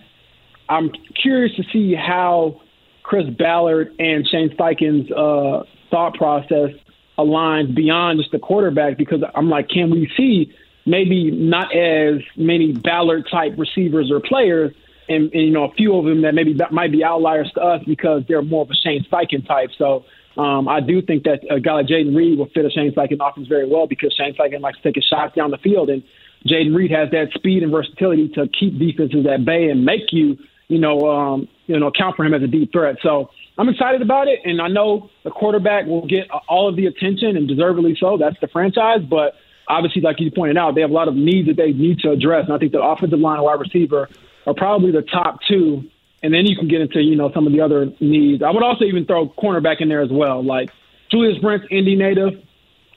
I'm 0.69 0.91
curious 1.19 1.55
to 1.55 1.63
see 1.73 1.95
how 1.95 2.61
Chris 3.01 3.27
Ballard 3.27 3.95
and 3.97 4.27
Shane 4.27 4.49
Steichen's 4.55 5.11
uh, 5.11 5.63
thought 5.91 6.15
process 6.15 6.71
aligns 7.17 7.75
beyond 7.75 8.19
just 8.19 8.31
the 8.31 8.39
quarterback. 8.39 8.97
Because 8.97 9.21
I'm 9.35 9.49
like, 9.49 9.69
can 9.69 9.91
we 9.91 10.11
see 10.17 10.53
maybe 10.85 11.31
not 11.31 11.75
as 11.75 12.21
many 12.35 12.73
Ballard 12.73 13.27
type 13.29 13.53
receivers 13.57 14.11
or 14.11 14.19
players, 14.19 14.73
and, 15.09 15.31
and, 15.33 15.43
you 15.43 15.51
know 15.51 15.65
a 15.65 15.73
few 15.73 15.95
of 15.95 16.05
them 16.05 16.21
that 16.21 16.33
maybe 16.33 16.53
that 16.53 16.71
might 16.71 16.91
be 16.91 17.03
outliers 17.03 17.51
to 17.55 17.61
us 17.61 17.83
because 17.85 18.23
they're 18.27 18.41
more 18.41 18.63
of 18.63 18.69
a 18.69 18.75
Shane 18.75 19.05
Steichen 19.11 19.45
type. 19.45 19.69
So 19.77 20.05
um, 20.37 20.67
I 20.67 20.79
do 20.79 21.01
think 21.01 21.23
that 21.23 21.41
a 21.49 21.59
guy 21.59 21.73
like 21.73 21.87
Jayden 21.87 22.15
Reed 22.15 22.37
will 22.37 22.47
fit 22.47 22.65
a 22.65 22.69
Shane 22.69 22.93
Steichen 22.93 23.17
offense 23.19 23.47
very 23.47 23.67
well 23.67 23.87
because 23.87 24.13
Shane 24.15 24.33
Steichen 24.33 24.61
likes 24.61 24.77
to 24.77 24.83
take 24.83 24.95
his 24.95 25.05
shots 25.05 25.35
down 25.35 25.51
the 25.51 25.57
field, 25.57 25.89
and 25.89 26.03
Jayden 26.47 26.75
Reed 26.75 26.91
has 26.91 27.11
that 27.11 27.31
speed 27.33 27.63
and 27.63 27.71
versatility 27.71 28.29
to 28.29 28.47
keep 28.47 28.79
defenses 28.79 29.25
at 29.27 29.43
bay 29.45 29.69
and 29.69 29.85
make 29.85 30.11
you 30.11 30.37
you 30.67 30.79
know 30.79 30.99
um, 31.09 31.47
you 31.67 31.77
know 31.77 31.87
account 31.87 32.15
for 32.15 32.25
him 32.25 32.33
as 32.33 32.41
a 32.41 32.47
deep 32.47 32.71
threat. 32.71 32.97
So. 33.03 33.29
I'm 33.57 33.69
excited 33.69 34.01
about 34.01 34.27
it, 34.27 34.39
and 34.45 34.61
I 34.61 34.67
know 34.67 35.09
the 35.23 35.29
quarterback 35.29 35.85
will 35.85 36.05
get 36.05 36.29
all 36.47 36.69
of 36.69 36.75
the 36.75 36.85
attention, 36.85 37.35
and 37.37 37.47
deservedly 37.47 37.95
so. 37.99 38.17
That's 38.17 38.39
the 38.39 38.47
franchise, 38.47 39.01
but 39.07 39.35
obviously, 39.67 40.01
like 40.01 40.19
you 40.19 40.31
pointed 40.31 40.57
out, 40.57 40.75
they 40.75 40.81
have 40.81 40.89
a 40.89 40.93
lot 40.93 41.07
of 41.07 41.15
needs 41.15 41.47
that 41.47 41.57
they 41.57 41.71
need 41.71 41.99
to 41.99 42.11
address. 42.11 42.45
And 42.45 42.53
I 42.53 42.57
think 42.57 42.71
the 42.71 42.81
offensive 42.81 43.19
line 43.19 43.35
and 43.35 43.45
wide 43.45 43.59
receiver 43.59 44.09
are 44.45 44.53
probably 44.53 44.91
the 44.91 45.01
top 45.01 45.39
two. 45.47 45.89
And 46.23 46.33
then 46.33 46.45
you 46.45 46.55
can 46.55 46.67
get 46.67 46.81
into, 46.81 47.01
you 47.01 47.15
know, 47.15 47.31
some 47.33 47.47
of 47.47 47.53
the 47.53 47.61
other 47.61 47.91
needs. 47.99 48.43
I 48.43 48.51
would 48.51 48.63
also 48.63 48.85
even 48.85 49.05
throw 49.05 49.27
cornerback 49.29 49.81
in 49.81 49.89
there 49.89 50.01
as 50.01 50.11
well. 50.11 50.43
Like 50.43 50.69
Julius 51.09 51.39
Brents, 51.39 51.65
Indy 51.71 51.95
native, 51.95 52.41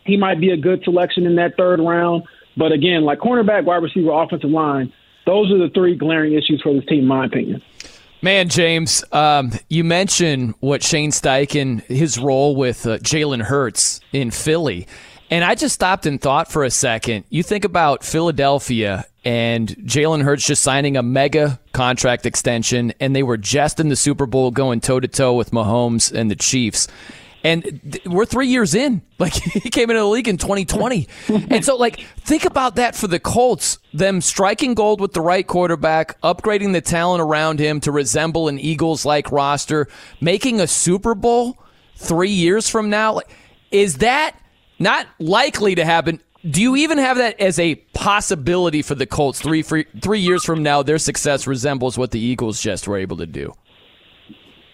he 0.05 0.17
might 0.17 0.41
be 0.41 0.51
a 0.51 0.57
good 0.57 0.85
selection 0.85 1.27
in 1.27 1.37
that 1.37 1.57
third 1.57 1.81
round. 1.81 2.25
But 2.57 2.73
again, 2.73 3.03
like 3.03 3.19
cornerback, 3.19 3.65
wide 3.65 3.83
receiver, 3.83 4.11
offensive 4.11 4.51
line, 4.51 4.93
those 5.27 5.51
are 5.51 5.59
the 5.59 5.71
three 5.71 5.97
glaring 5.97 6.35
issues 6.35 6.61
for 6.63 6.75
this 6.75 6.85
team, 6.85 7.01
in 7.01 7.07
my 7.07 7.25
opinion. 7.25 7.63
Man, 8.23 8.49
James, 8.49 9.05
um, 9.13 9.53
you 9.69 9.85
mentioned 9.85 10.55
what 10.61 10.83
Shane 10.83 11.11
Steichen, 11.11 11.83
his 11.85 12.17
role 12.17 12.57
with 12.57 12.87
uh, 12.87 12.99
Jalen 12.99 13.43
Hurts 13.43 14.01
in 14.13 14.31
Philly. 14.31 14.87
And 15.31 15.45
I 15.45 15.55
just 15.55 15.75
stopped 15.75 16.07
and 16.07 16.21
thought 16.21 16.51
for 16.51 16.65
a 16.65 16.71
second. 16.71 17.25
You 17.29 17.43
think 17.43 17.65
about 17.65 18.05
Philadelphia 18.05 19.05
and 19.25 19.69
Jalen 19.69 20.23
Hurts 20.23 20.47
just 20.47 20.63
signing 20.63 20.97
a 20.97 21.03
mega 21.03 21.59
contract 21.73 22.25
extension, 22.27 22.93
and 23.01 23.17
they 23.17 23.23
were 23.23 23.37
just 23.37 23.81
in 23.81 23.89
the 23.89 23.97
Super 23.97 24.27
Bowl 24.27 24.51
going 24.51 24.81
toe 24.81 25.01
to 25.01 25.09
toe 25.09 25.35
with 25.35 25.51
Mahomes 25.51 26.13
and 26.13 26.31
the 26.31 26.37
Chiefs. 26.37 26.89
And 27.45 27.63
th- 27.63 28.05
we're 28.07 28.25
three 28.25 28.49
years 28.49 28.75
in. 28.75 29.03
Like 29.17 29.33
he 29.35 29.71
came 29.71 29.91
into 29.91 30.01
the 30.01 30.07
league 30.07 30.27
in 30.27 30.39
2020, 30.39 31.07
and 31.29 31.65
so 31.65 31.77
like 31.77 32.01
think 32.01 32.45
about 32.45 32.75
that 32.77 32.97
for 32.97 33.07
the 33.07 33.21
Colts. 33.21 33.79
Them 33.95 34.21
striking 34.21 34.75
gold 34.75 35.01
with 35.01 35.13
the 35.13 35.21
right 35.21 35.47
quarterback, 35.47 36.21
upgrading 36.23 36.73
the 36.73 36.81
talent 36.81 37.23
around 37.23 37.61
him 37.61 37.79
to 37.83 37.93
resemble 37.93 38.49
an 38.49 38.59
Eagles-like 38.59 39.31
roster, 39.31 39.87
making 40.21 40.61
a 40.61 40.67
Super 40.67 41.15
Bowl 41.15 41.57
three 41.95 42.31
years 42.33 42.69
from 42.69 42.91
now. 42.91 43.21
Is 43.71 43.99
that 43.99 44.37
not 44.81 45.07
likely 45.21 45.77
to 45.77 45.85
happen? 45.85 46.21
Do 46.49 46.61
you 46.61 46.75
even 46.77 46.99
have 46.99 47.19
that 47.19 47.41
as 47.41 47.59
a 47.61 47.77
possibility 47.95 48.83
for 48.83 48.97
the 48.97 49.07
Colts 49.07 49.41
three 49.41 49.63
three 49.63 50.21
years 50.21 50.45
from 50.45 50.65
now? 50.65 50.83
Their 50.83 50.99
success 50.99 51.47
resembles 51.47 51.97
what 51.97 52.11
the 52.11 52.21
Eagles 52.21 52.61
just 52.61 52.89
were 52.89 52.99
able 52.99 53.17
to 53.19 53.27
do. 53.27 53.55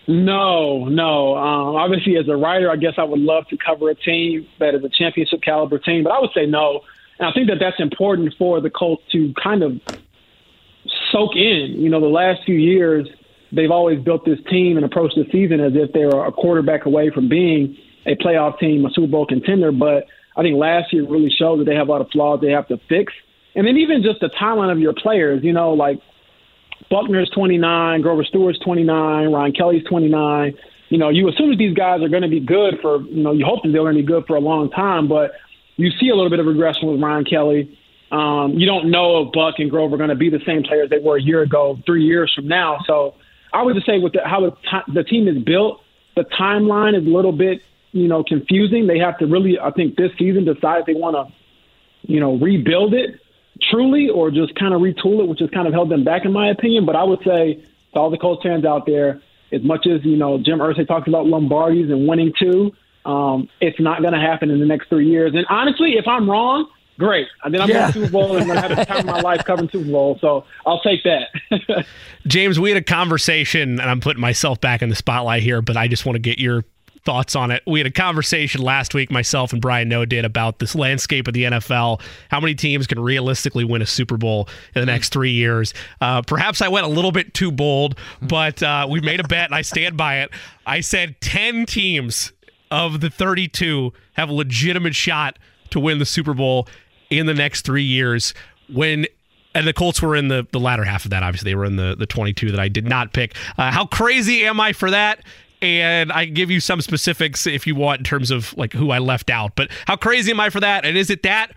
No, 0.09 0.87
no. 0.87 1.37
Um, 1.37 1.77
obviously, 1.77 2.17
as 2.17 2.29
a 2.29 2.37
writer, 2.37 2.71
I 2.71 2.77
guess 2.77 2.95
I 2.99 3.05
would 3.05 3.21
love 3.21 3.47
to 3.49 3.57
cover 3.57 3.91
a 3.91 3.95
team 3.95 4.47
that 4.59 4.75
is 4.75 4.83
a 4.83 4.89
championship 4.89 5.43
caliber 5.43 5.79
team, 5.79 6.05
but 6.05 6.11
I 6.11 6.21
would 6.21 6.31
say 6.35 6.47
no. 6.47 6.81
And 7.19 7.29
I 7.29 7.33
think 7.33 7.49
that 7.49 7.59
that's 7.61 7.79
important 7.79 8.35
for 8.39 8.61
the 8.61 8.71
Colts 8.71 9.03
to 9.13 9.33
kind 9.41 9.63
of 9.63 9.81
soak 11.13 11.37
in. 11.37 11.77
You 11.79 11.91
know, 11.91 12.01
the 12.01 12.07
last 12.07 12.41
few 12.45 12.57
years, 12.57 13.07
they've 13.53 13.71
always 13.71 14.03
built 14.03 14.25
this 14.25 14.39
team 14.51 14.77
and 14.77 14.87
approached 14.87 15.17
the 15.17 15.27
season 15.31 15.61
as 15.61 15.73
if 15.75 15.93
they 15.93 16.07
were 16.07 16.25
a 16.27 16.33
quarterback 16.33 16.87
away 16.87 17.11
from 17.11 17.29
being 17.29 17.77
a 18.07 18.17
playoff 18.17 18.59
team, 18.59 18.85
a 18.87 18.91
Super 18.91 19.07
Bowl 19.07 19.27
contender. 19.27 19.71
But 19.71 20.07
I 20.37 20.43
think 20.43 20.57
last 20.57 20.93
year 20.93 21.07
really 21.07 21.31
showed 21.31 21.61
that 21.61 21.65
they 21.65 21.75
have 21.75 21.89
a 21.89 21.91
lot 21.91 22.01
of 22.01 22.09
flaws 22.11 22.41
they 22.41 22.53
have 22.53 22.69
to 22.69 22.79
fix. 22.89 23.13
And 23.55 23.67
then 23.67 23.77
even 23.77 24.03
just 24.03 24.21
the 24.21 24.31
timeline 24.31 24.73
of 24.73 24.79
your 24.79 24.95
players, 24.95 25.45
you 25.45 25.53
know, 25.53 25.73
like 25.73 26.01
Buckner's 26.89 27.31
29, 27.35 28.01
Grover 28.01 28.25
Stewart's 28.25 28.59
29, 28.61 29.33
Ryan 29.33 29.53
Kelly's 29.53 29.85
29. 29.85 30.55
You 30.89 30.99
know, 30.99 31.09
you 31.09 31.29
assume 31.29 31.51
that 31.51 31.57
these 31.57 31.75
guys 31.75 32.03
are 32.03 32.09
going 32.09 32.23
to 32.23 32.29
be 32.29 32.41
good 32.41 32.75
for, 32.83 33.03
you 33.03 33.23
know, 33.23 33.33
you 33.33 33.45
hope 33.45 33.63
that 33.63 33.71
they're 33.71 33.83
going 33.83 33.97
to 33.97 34.03
be 34.03 34.07
good 34.07 34.25
for 34.27 34.37
a 34.37 34.41
long 34.41 34.71
time, 34.71 35.09
but 35.09 35.33
you 35.77 35.91
see 36.01 36.09
a 36.09 36.15
little 36.15 36.31
bit 36.31 36.41
of 36.41 36.47
regression 36.47 36.91
with 36.91 37.01
Ryan 37.01 37.25
Kelly. 37.25 37.79
Um, 38.11 38.55
you 38.57 38.67
don't 38.67 38.91
know 38.91 39.23
if 39.23 39.33
Buck 39.33 39.55
and 39.59 39.71
Grover 39.71 39.95
are 39.95 39.99
going 39.99 40.11
to 40.11 40.17
be 40.17 40.31
the 40.31 40.41
same 40.45 40.65
players 40.65 40.91
they 40.91 40.99
were 40.99 41.17
a 41.17 41.23
year 41.23 41.43
ago, 41.43 41.79
three 41.87 42.05
years 42.05 42.33
from 42.35 42.49
now. 42.49 42.79
So 42.87 43.15
I 43.53 43.63
would 43.63 43.75
just 43.75 43.87
say 43.87 43.99
with 43.99 44.15
the, 44.15 44.21
how 44.25 44.41
the, 44.41 44.51
t- 44.51 44.93
the 44.93 45.05
team 45.05 45.29
is 45.29 45.43
built, 45.45 45.81
the 46.17 46.25
timeline 46.39 47.01
is 47.01 47.07
a 47.07 47.11
little 47.11 47.33
bit, 47.33 47.61
you 47.93 48.09
know, 48.09 48.25
confusing. 48.25 48.89
They 48.89 48.99
have 48.99 49.17
to 49.19 49.27
really, 49.27 49.59
I 49.63 49.71
think, 49.71 49.97
this 49.97 50.11
season 50.19 50.45
decide 50.45 50.81
if 50.81 50.87
they 50.87 50.95
want 50.95 51.15
to, 51.15 52.13
you 52.13 52.19
know, 52.19 52.37
rebuild 52.37 52.95
it 52.95 53.21
truly 53.71 54.09
or 54.09 54.31
just 54.31 54.55
kind 54.55 54.75
of 54.75 54.81
retool 54.81 55.21
it, 55.21 55.29
which 55.29 55.41
has 55.41 55.51
kind 55.51 55.67
of 55.67 55.73
held 55.73 55.91
them 55.91 56.05
back, 56.05 56.25
in 56.25 56.33
my 56.33 56.51
opinion. 56.51 56.87
But 56.87 56.97
I 56.97 57.05
would 57.05 57.21
say 57.25 57.63
to 57.95 58.01
all 58.01 58.11
the 58.11 58.19
Colts 58.19 58.43
fans 58.43 58.65
out 58.65 58.87
there, 58.87 59.21
as 59.53 59.63
much 59.63 59.87
as 59.87 60.05
you 60.05 60.17
know 60.17 60.39
Jim 60.39 60.59
Irsay 60.59 60.87
talks 60.87 61.09
about 61.09 61.27
Lombardi's 61.27 61.91
and 61.91 62.07
winning 62.07 62.33
two, 62.39 62.73
um, 63.05 63.49
it's 63.61 63.81
not 63.81 64.01
going 64.01 64.15
to 64.15 64.21
happen 64.21 64.51
in 64.51 64.61
the 64.61 64.67
next 64.67 64.89
three 64.89 65.09
years. 65.09 65.33
And 65.35 65.47
honestly, 65.49 65.95
if 65.97 66.07
I'm 66.07 66.29
wrong, 66.29 66.67
great. 66.99 67.27
And 67.43 67.53
then 67.53 67.61
I'm 67.61 67.69
yeah. 67.69 67.81
going 67.81 67.93
to 67.93 67.99
Super 68.01 68.13
Bowl 68.13 68.37
and 68.37 68.43
I'm 68.43 68.47
going 68.47 68.61
to 68.61 68.69
have 68.69 68.77
the 68.77 68.85
time 68.85 69.01
of 69.01 69.07
my 69.07 69.21
life 69.21 69.45
covering 69.45 69.71
Super 69.71 69.91
Bowl. 69.91 70.19
So 70.21 70.45
I'll 70.67 70.81
take 70.81 71.01
that. 71.05 71.87
James, 72.27 72.61
we 72.61 72.71
had 72.71 72.77
a 72.77 72.85
conversation, 72.85 73.81
and 73.81 73.91
I'm 73.91 74.01
putting 74.01 74.21
myself 74.21 74.61
back 74.61 74.83
in 74.83 74.89
the 74.89 74.95
spotlight 74.95 75.43
here, 75.43 75.63
but 75.63 75.77
I 75.77 75.89
just 75.89 76.07
want 76.07 76.17
to 76.17 76.21
get 76.21 76.39
your 76.39 76.65
thoughts 77.05 77.35
on 77.35 77.51
it. 77.51 77.63
We 77.67 77.81
had 77.81 77.87
a 77.87 77.91
conversation 77.91 78.63
last 78.63 78.95
week, 78.95 79.11
myself 79.11 79.53
and 79.53 79.61
Brian 79.61 79.89
Noe 79.89 80.05
did, 80.05 80.25
about 80.25 80.59
this 80.59 80.75
landscape 80.75 81.27
of 81.29 81.35
the 81.35 81.45
NFL. 81.45 82.01
How 82.31 82.41
many 82.41 82.55
teams 82.55 82.87
can 82.87 83.01
realistically 83.01 83.65
win 83.65 83.83
a 83.83 83.87
Super 83.87 84.17
Bowl 84.17 84.49
in 84.75 84.81
the 84.81 84.87
next 84.87 85.11
three 85.11 85.33
years? 85.33 85.75
Uh, 86.01 86.23
perhaps 86.23 86.61
I 86.61 86.69
went 86.69 86.87
a 86.87 86.91
little 86.91 87.13
bit 87.13 87.35
too 87.35 87.51
bold, 87.51 87.99
but 88.23 88.63
uh, 88.63 88.87
we 88.89 89.01
made 89.01 89.21
a 89.21 89.29
bet 89.29 89.47
and 89.47 89.55
I 89.55 89.63
stand 89.63 89.97
by 89.97 90.21
it. 90.21 90.31
I 90.67 90.81
said 90.81 91.21
10 91.21 91.67
teams 91.67 92.33
of 92.71 93.01
the 93.01 93.11
32 93.11 93.93
have 94.15 94.29
a 94.29 94.33
legitimate 94.33 94.95
shot 94.95 95.39
to 95.71 95.81
win 95.81 95.99
the 95.99 96.07
Super 96.07 96.35
Bowl 96.35 96.69
in 97.09 97.27
the 97.27 97.35
next 97.35 97.65
three 97.65 97.83
years. 97.83 98.35
When 98.69 99.07
and 99.55 99.67
the 99.67 99.73
Colts 99.73 100.01
were 100.01 100.15
in 100.15 100.29
the, 100.29 100.47
the 100.53 100.61
latter 100.61 100.85
half 100.85 101.05
of 101.05 101.11
that. 101.11 101.23
Obviously, 101.25 101.51
they 101.51 101.55
were 101.57 101.65
in 101.65 101.77
the, 101.77 101.97
the 101.99 102.07
22 102.07 102.53
that 102.53 102.61
I 102.61 102.69
did 102.69 102.87
not 102.87 103.13
pick. 103.13 103.35
Uh, 103.59 103.73
how 103.73 103.85
crazy 103.85 104.45
am 104.45 104.61
I 104.61 104.73
for 104.73 104.91
that? 104.93 105.25
And 105.63 106.13
I 106.13 106.27
can 106.27 106.35
give 106.35 106.51
you 106.51 106.61
some 106.61 106.81
specifics 106.81 107.47
if 107.47 107.67
you 107.67 107.75
want 107.75 108.01
in 108.01 108.05
terms 108.05 108.31
of 108.31 108.57
like 108.57 108.73
who 108.73 108.91
I 108.91 108.99
left 108.99 109.31
out. 109.31 109.57
But 109.57 109.71
how 109.87 109.97
crazy 109.97 110.31
am 110.31 110.41
I 110.41 110.51
for 110.51 110.61
that? 110.61 110.85
And 110.85 110.97
is 110.97 111.11
it 111.11 111.23
that 111.23 111.53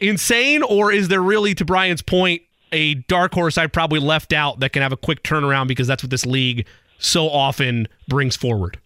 insane, 0.00 0.62
or 0.62 0.92
is 0.92 1.08
there 1.08 1.22
really, 1.22 1.54
to 1.54 1.64
Brian's 1.64 2.02
point, 2.02 2.42
a 2.72 2.94
dark 2.94 3.34
horse 3.34 3.58
I 3.58 3.66
probably 3.66 4.00
left 4.00 4.32
out 4.32 4.60
that 4.60 4.72
can 4.72 4.82
have 4.82 4.92
a 4.92 4.96
quick 4.96 5.22
turnaround 5.22 5.68
because 5.68 5.86
that's 5.86 6.02
what 6.02 6.10
this 6.10 6.26
league 6.26 6.66
so 6.98 7.28
often 7.28 7.88
brings 8.08 8.36
forward? 8.36 8.78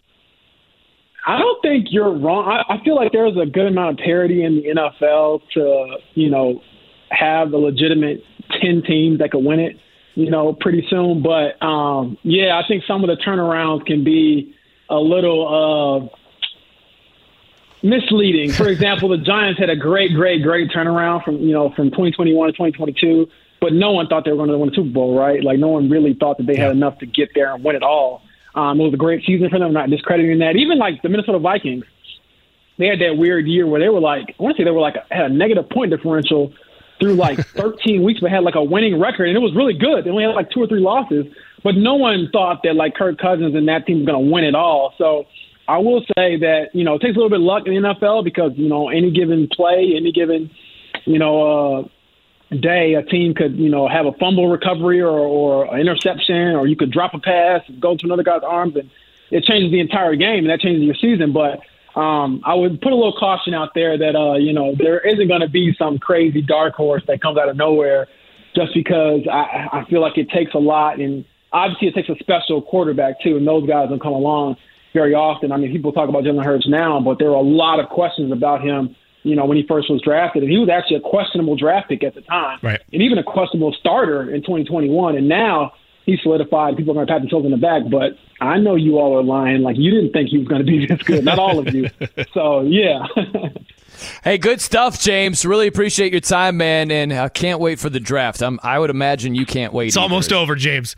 I 1.27 1.39
don't 1.39 1.61
think 1.61 1.87
you're 1.89 2.13
wrong. 2.13 2.45
I, 2.47 2.75
I 2.75 2.83
feel 2.83 2.95
like 2.95 3.11
there's 3.11 3.35
a 3.35 3.45
good 3.45 3.67
amount 3.67 3.99
of 3.99 4.05
parity 4.05 4.43
in 4.43 4.55
the 4.57 4.81
NFL 4.81 5.41
to, 5.53 5.97
you 6.13 6.29
know, 6.29 6.61
have 7.09 7.51
the 7.51 7.57
legitimate 7.57 8.23
10 8.61 8.83
teams 8.83 9.19
that 9.19 9.31
could 9.31 9.43
win 9.43 9.59
it 9.59 9.77
you 10.15 10.31
know, 10.31 10.53
pretty 10.53 10.85
soon. 10.89 11.21
But 11.21 11.61
um, 11.63 12.17
yeah, 12.23 12.59
I 12.61 12.67
think 12.67 12.83
some 12.87 13.03
of 13.03 13.15
the 13.15 13.21
turnarounds 13.21 13.85
can 13.85 14.03
be 14.03 14.55
a 14.89 14.97
little 14.97 16.09
uh, 16.11 16.17
misleading. 17.83 18.51
For 18.51 18.67
example, 18.69 19.09
the 19.09 19.17
Giants 19.17 19.59
had 19.59 19.69
a 19.69 19.75
great, 19.75 20.13
great, 20.13 20.41
great 20.41 20.71
turnaround 20.71 21.23
from 21.23 21.37
you 21.37 21.53
know 21.53 21.69
from 21.69 21.91
2021 21.91 22.47
to 22.47 22.51
2022, 22.53 23.27
but 23.61 23.73
no 23.73 23.91
one 23.91 24.07
thought 24.07 24.25
they 24.25 24.31
were 24.31 24.37
going 24.37 24.49
to 24.49 24.57
win 24.57 24.69
a 24.69 24.73
Super 24.73 24.89
Bowl, 24.89 25.17
right? 25.17 25.43
Like 25.43 25.59
no 25.59 25.67
one 25.67 25.89
really 25.89 26.13
thought 26.13 26.37
that 26.37 26.47
they 26.47 26.55
had 26.55 26.71
enough 26.71 26.97
to 26.99 27.05
get 27.05 27.29
there 27.35 27.53
and 27.53 27.63
win 27.63 27.75
it 27.75 27.83
all. 27.83 28.23
Um, 28.55 28.79
it 28.79 28.85
was 28.85 28.93
a 28.93 28.97
great 28.97 29.25
season 29.25 29.49
for 29.49 29.59
them. 29.59 29.73
not 29.73 29.89
discrediting 29.89 30.39
that. 30.39 30.55
Even 30.55 30.77
like 30.77 31.01
the 31.01 31.09
Minnesota 31.09 31.39
Vikings, 31.39 31.83
they 32.77 32.87
had 32.87 32.99
that 33.01 33.17
weird 33.17 33.47
year 33.47 33.67
where 33.67 33.81
they 33.81 33.89
were 33.89 33.99
like, 33.99 34.33
I 34.39 34.43
want 34.43 34.55
to 34.55 34.61
say 34.61 34.63
they 34.63 34.71
were 34.71 34.79
like 34.79 34.95
had 35.11 35.29
a 35.31 35.33
negative 35.33 35.69
point 35.69 35.91
differential 35.91 36.53
through 36.99 37.15
like 37.15 37.39
13 37.55 38.03
weeks, 38.03 38.19
but 38.19 38.31
had 38.31 38.43
like 38.43 38.55
a 38.55 38.63
winning 38.63 38.99
record, 38.99 39.27
and 39.27 39.35
it 39.35 39.41
was 39.41 39.55
really 39.55 39.73
good. 39.73 40.05
They 40.05 40.09
only 40.09 40.23
had 40.23 40.35
like 40.35 40.51
two 40.51 40.61
or 40.61 40.67
three 40.67 40.79
losses, 40.79 41.25
but 41.63 41.75
no 41.75 41.95
one 41.95 42.29
thought 42.31 42.61
that 42.63 42.75
like 42.75 42.95
Kirk 42.95 43.17
Cousins 43.17 43.55
and 43.55 43.67
that 43.67 43.85
team 43.85 43.99
was 43.99 44.05
going 44.05 44.25
to 44.25 44.31
win 44.31 44.43
it 44.43 44.55
all. 44.55 44.93
So 44.97 45.25
I 45.67 45.79
will 45.79 46.01
say 46.15 46.37
that 46.37 46.69
you 46.73 46.83
know 46.83 46.95
it 46.95 47.01
takes 47.01 47.15
a 47.15 47.19
little 47.19 47.29
bit 47.29 47.39
of 47.39 47.45
luck 47.45 47.63
in 47.65 47.73
the 47.73 47.89
NFL 47.89 48.23
because 48.23 48.53
you 48.55 48.69
know 48.69 48.89
any 48.89 49.11
given 49.11 49.47
play, 49.47 49.93
any 49.95 50.11
given 50.11 50.51
you 51.05 51.19
know 51.19 51.79
uh, 51.79 52.55
day, 52.55 52.93
a 52.93 53.03
team 53.03 53.33
could 53.33 53.57
you 53.57 53.69
know 53.69 53.87
have 53.87 54.05
a 54.05 54.11
fumble 54.13 54.47
recovery 54.47 55.01
or, 55.01 55.09
or 55.09 55.73
an 55.73 55.79
interception, 55.79 56.55
or 56.55 56.67
you 56.67 56.75
could 56.75 56.91
drop 56.91 57.13
a 57.13 57.19
pass, 57.19 57.61
and 57.67 57.81
go 57.81 57.95
to 57.97 58.05
another 58.05 58.23
guy's 58.23 58.43
arms, 58.43 58.75
and 58.75 58.89
it 59.31 59.43
changes 59.43 59.71
the 59.71 59.79
entire 59.79 60.15
game, 60.15 60.39
and 60.39 60.49
that 60.49 60.59
changes 60.59 60.83
your 60.83 60.95
season. 60.95 61.33
But 61.33 61.61
um, 61.95 62.41
I 62.45 62.53
would 62.53 62.81
put 62.81 62.91
a 62.91 62.95
little 62.95 63.15
caution 63.17 63.53
out 63.53 63.69
there 63.73 63.97
that 63.97 64.15
uh, 64.15 64.35
you 64.35 64.51
know 64.51 64.75
there 64.77 64.99
isn't 64.99 65.27
going 65.27 65.41
to 65.41 65.49
be 65.49 65.73
some 65.77 65.97
crazy 65.97 66.41
dark 66.41 66.75
horse 66.75 67.03
that 67.07 67.21
comes 67.21 67.37
out 67.37 67.47
of 67.47 67.55
nowhere 67.55 68.07
just 68.55 68.73
because 68.73 69.21
I, 69.31 69.67
I 69.71 69.85
feel 69.89 70.01
like 70.01 70.17
it 70.17 70.29
takes 70.29 70.53
a 70.53 70.59
lot, 70.59 70.99
and 70.99 71.25
obviously 71.53 71.87
it 71.87 71.95
takes 71.95 72.09
a 72.09 72.15
special 72.19 72.61
quarterback 72.61 73.21
too, 73.21 73.37
and 73.37 73.47
those 73.47 73.67
guys 73.67 73.89
don't 73.89 74.01
come 74.01 74.13
along 74.13 74.57
very 74.93 75.13
often. 75.13 75.51
I 75.51 75.57
mean, 75.57 75.71
people 75.71 75.91
talk 75.91 76.09
about 76.09 76.23
Jalen 76.23 76.43
Hurts 76.43 76.67
now, 76.67 76.99
but 76.99 77.19
there 77.19 77.29
are 77.29 77.35
a 77.35 77.41
lot 77.41 77.79
of 77.79 77.89
questions 77.89 78.31
about 78.31 78.61
him. 78.61 78.95
You 79.23 79.35
know, 79.35 79.45
when 79.45 79.57
he 79.57 79.65
first 79.65 79.89
was 79.89 80.01
drafted, 80.01 80.43
and 80.43 80.51
he 80.51 80.59
was 80.59 80.69
actually 80.69 80.97
a 80.97 81.01
questionable 81.01 81.55
draft 81.55 81.89
pick 81.89 82.03
at 82.03 82.13
the 82.13 82.21
time, 82.21 82.59
right. 82.61 82.79
and 82.93 83.01
even 83.01 83.17
a 83.17 83.23
questionable 83.23 83.73
starter 83.79 84.29
in 84.29 84.41
2021, 84.41 85.15
and 85.15 85.27
now 85.27 85.73
he's 86.05 86.21
solidified. 86.21 86.77
People 86.77 86.91
are 86.91 86.95
going 86.95 87.07
to 87.07 87.13
pat 87.13 87.21
themselves 87.21 87.45
in 87.45 87.51
the 87.51 87.57
back, 87.57 87.83
but 87.89 88.17
I 88.39 88.57
know 88.57 88.75
you 88.75 88.97
all 88.97 89.17
are 89.17 89.23
lying. 89.23 89.61
Like 89.61 89.77
you 89.77 89.91
didn't 89.91 90.11
think 90.11 90.29
he 90.29 90.37
was 90.37 90.47
going 90.47 90.65
to 90.65 90.65
be 90.65 90.85
this 90.89 91.01
good. 91.03 91.25
Not 91.25 91.39
all 91.39 91.59
of 91.59 91.73
you. 91.73 91.89
So 92.33 92.61
yeah. 92.61 93.05
hey, 94.23 94.37
good 94.37 94.61
stuff, 94.61 94.99
James. 94.99 95.45
Really 95.45 95.67
appreciate 95.67 96.11
your 96.11 96.21
time, 96.21 96.57
man, 96.57 96.91
and 96.91 97.13
I 97.13 97.29
can't 97.29 97.59
wait 97.59 97.79
for 97.79 97.89
the 97.89 97.99
draft. 97.99 98.41
I'm, 98.41 98.59
I 98.63 98.79
would 98.79 98.89
imagine 98.89 99.35
you 99.35 99.45
can't 99.45 99.73
wait. 99.73 99.87
It's 99.87 99.97
either. 99.97 100.03
almost 100.03 100.31
over, 100.31 100.55
James. 100.55 100.95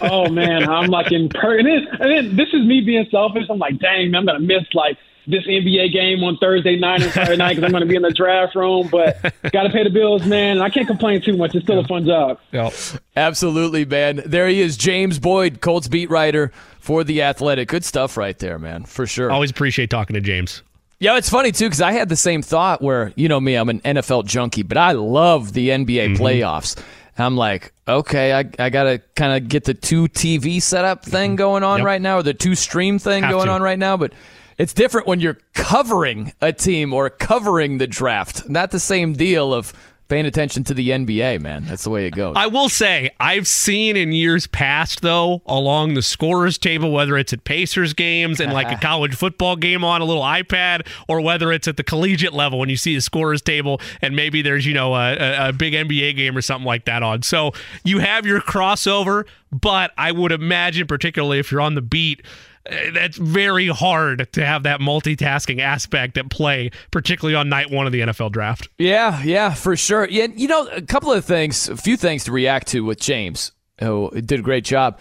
oh 0.00 0.28
man, 0.28 0.68
I'm 0.68 0.90
like 0.90 1.12
in 1.12 1.28
per. 1.28 1.58
And 1.58 1.66
then, 1.66 1.86
and 2.00 2.10
then 2.10 2.36
this 2.36 2.48
is 2.48 2.66
me 2.66 2.80
being 2.80 3.06
selfish. 3.10 3.44
I'm 3.48 3.58
like, 3.58 3.78
dang, 3.78 4.10
man, 4.10 4.20
I'm 4.20 4.26
gonna 4.26 4.40
miss 4.40 4.64
like 4.74 4.98
this 5.26 5.44
NBA 5.46 5.92
game 5.92 6.22
on 6.24 6.36
Thursday 6.38 6.76
night 6.76 7.02
and 7.02 7.12
Friday 7.12 7.36
night 7.36 7.50
because 7.56 7.64
I'm 7.64 7.70
going 7.70 7.82
to 7.82 7.88
be 7.88 7.96
in 7.96 8.02
the 8.02 8.10
draft 8.12 8.54
room. 8.54 8.88
But 8.90 9.20
got 9.52 9.62
to 9.64 9.70
pay 9.70 9.84
the 9.84 9.90
bills, 9.90 10.24
man. 10.26 10.56
And 10.56 10.62
I 10.62 10.70
can't 10.70 10.86
complain 10.86 11.20
too 11.22 11.36
much. 11.36 11.54
It's 11.54 11.64
still 11.64 11.78
a 11.78 11.86
fun 11.86 12.04
job. 12.06 12.38
Yep. 12.52 12.72
Absolutely, 13.16 13.84
man. 13.84 14.22
There 14.26 14.48
he 14.48 14.60
is, 14.60 14.76
James 14.76 15.18
Boyd, 15.18 15.60
Colts 15.60 15.88
beat 15.88 16.10
writer 16.10 16.50
for 16.80 17.04
the 17.04 17.22
Athletic. 17.22 17.68
Good 17.68 17.84
stuff 17.84 18.16
right 18.16 18.38
there, 18.38 18.58
man, 18.58 18.84
for 18.84 19.06
sure. 19.06 19.30
Always 19.30 19.50
appreciate 19.50 19.90
talking 19.90 20.14
to 20.14 20.20
James. 20.20 20.62
Yeah, 20.98 21.16
it's 21.16 21.28
funny 21.28 21.50
too 21.50 21.66
because 21.66 21.80
I 21.80 21.92
had 21.92 22.08
the 22.08 22.16
same 22.16 22.42
thought 22.42 22.80
where 22.80 23.12
you 23.16 23.28
know 23.28 23.40
me, 23.40 23.54
I'm 23.56 23.68
an 23.68 23.80
NFL 23.80 24.24
junkie, 24.26 24.62
but 24.62 24.76
I 24.78 24.92
love 24.92 25.52
the 25.52 25.70
NBA 25.70 26.14
Mm-hmm. 26.14 26.22
playoffs. 26.22 26.80
I'm 27.18 27.36
like, 27.36 27.72
okay, 27.86 28.32
I, 28.32 28.44
I 28.58 28.70
got 28.70 28.84
to 28.84 28.98
kind 29.16 29.36
of 29.42 29.48
get 29.48 29.64
the 29.64 29.74
two 29.74 30.04
TV 30.08 30.62
setup 30.62 31.04
thing 31.04 31.36
going 31.36 31.62
on 31.62 31.78
Mm-hmm. 31.78 31.80
Yep. 31.80 31.86
right 31.86 32.00
now, 32.02 32.18
or 32.18 32.22
the 32.22 32.32
two 32.34 32.54
stream 32.54 32.98
thing 32.98 33.22
Have 33.24 33.32
going 33.32 33.46
to. 33.48 33.52
on 33.52 33.62
right 33.62 33.78
now. 33.78 33.96
But 33.96 34.12
it's 34.58 34.72
different 34.72 35.06
when 35.06 35.20
you're 35.20 35.38
covering 35.54 36.32
a 36.40 36.52
team 36.52 36.92
or 36.92 37.10
covering 37.10 37.78
the 37.78 37.86
draft. 37.86 38.48
Not 38.48 38.70
the 38.70 38.80
same 38.80 39.12
deal 39.14 39.52
of 39.54 39.72
paying 40.12 40.26
attention 40.26 40.62
to 40.62 40.74
the 40.74 40.90
NBA, 40.90 41.40
man. 41.40 41.64
That's 41.64 41.84
the 41.84 41.90
way 41.90 42.06
it 42.06 42.10
goes. 42.10 42.34
I 42.36 42.46
will 42.46 42.68
say, 42.68 43.12
I've 43.18 43.48
seen 43.48 43.96
in 43.96 44.12
years 44.12 44.46
past, 44.46 45.00
though, 45.00 45.40
along 45.46 45.94
the 45.94 46.02
scorers 46.02 46.58
table, 46.58 46.92
whether 46.92 47.16
it's 47.16 47.32
at 47.32 47.44
Pacers 47.44 47.94
games 47.94 48.38
and 48.38 48.52
like 48.52 48.70
a 48.70 48.76
college 48.86 49.14
football 49.14 49.56
game 49.56 49.82
on 49.84 50.02
a 50.02 50.04
little 50.04 50.22
iPad, 50.22 50.86
or 51.08 51.22
whether 51.22 51.50
it's 51.50 51.66
at 51.66 51.78
the 51.78 51.82
collegiate 51.82 52.34
level 52.34 52.58
when 52.58 52.68
you 52.68 52.76
see 52.76 52.94
the 52.94 53.00
scorers 53.00 53.40
table 53.40 53.80
and 54.02 54.14
maybe 54.14 54.42
there's, 54.42 54.66
you 54.66 54.74
know, 54.74 54.94
a, 54.94 55.14
a, 55.14 55.48
a 55.48 55.52
big 55.54 55.72
NBA 55.72 56.14
game 56.16 56.36
or 56.36 56.42
something 56.42 56.66
like 56.66 56.84
that 56.84 57.02
on. 57.02 57.22
So 57.22 57.52
you 57.82 58.00
have 58.00 58.26
your 58.26 58.42
crossover, 58.42 59.24
but 59.50 59.92
I 59.96 60.12
would 60.12 60.32
imagine, 60.32 60.86
particularly 60.86 61.38
if 61.38 61.50
you're 61.50 61.62
on 61.62 61.74
the 61.74 61.80
beat, 61.80 62.20
Eh, 62.66 62.90
that's 62.92 63.16
very 63.16 63.68
hard 63.68 64.32
to 64.32 64.44
have 64.44 64.62
that 64.62 64.80
multitasking 64.80 65.60
aspect 65.60 66.16
at 66.16 66.30
play, 66.30 66.70
particularly 66.90 67.34
on 67.34 67.48
night 67.48 67.70
one 67.70 67.86
of 67.86 67.92
the 67.92 68.00
NFL 68.00 68.32
draft. 68.32 68.68
Yeah, 68.78 69.22
yeah, 69.22 69.54
for 69.54 69.76
sure. 69.76 70.08
Yeah, 70.08 70.28
you 70.34 70.48
know, 70.48 70.66
a 70.68 70.82
couple 70.82 71.12
of 71.12 71.24
things, 71.24 71.68
a 71.68 71.76
few 71.76 71.96
things 71.96 72.24
to 72.24 72.32
react 72.32 72.68
to 72.68 72.84
with 72.84 73.00
James, 73.00 73.52
who 73.80 74.10
did 74.12 74.40
a 74.40 74.42
great 74.42 74.64
job. 74.64 74.98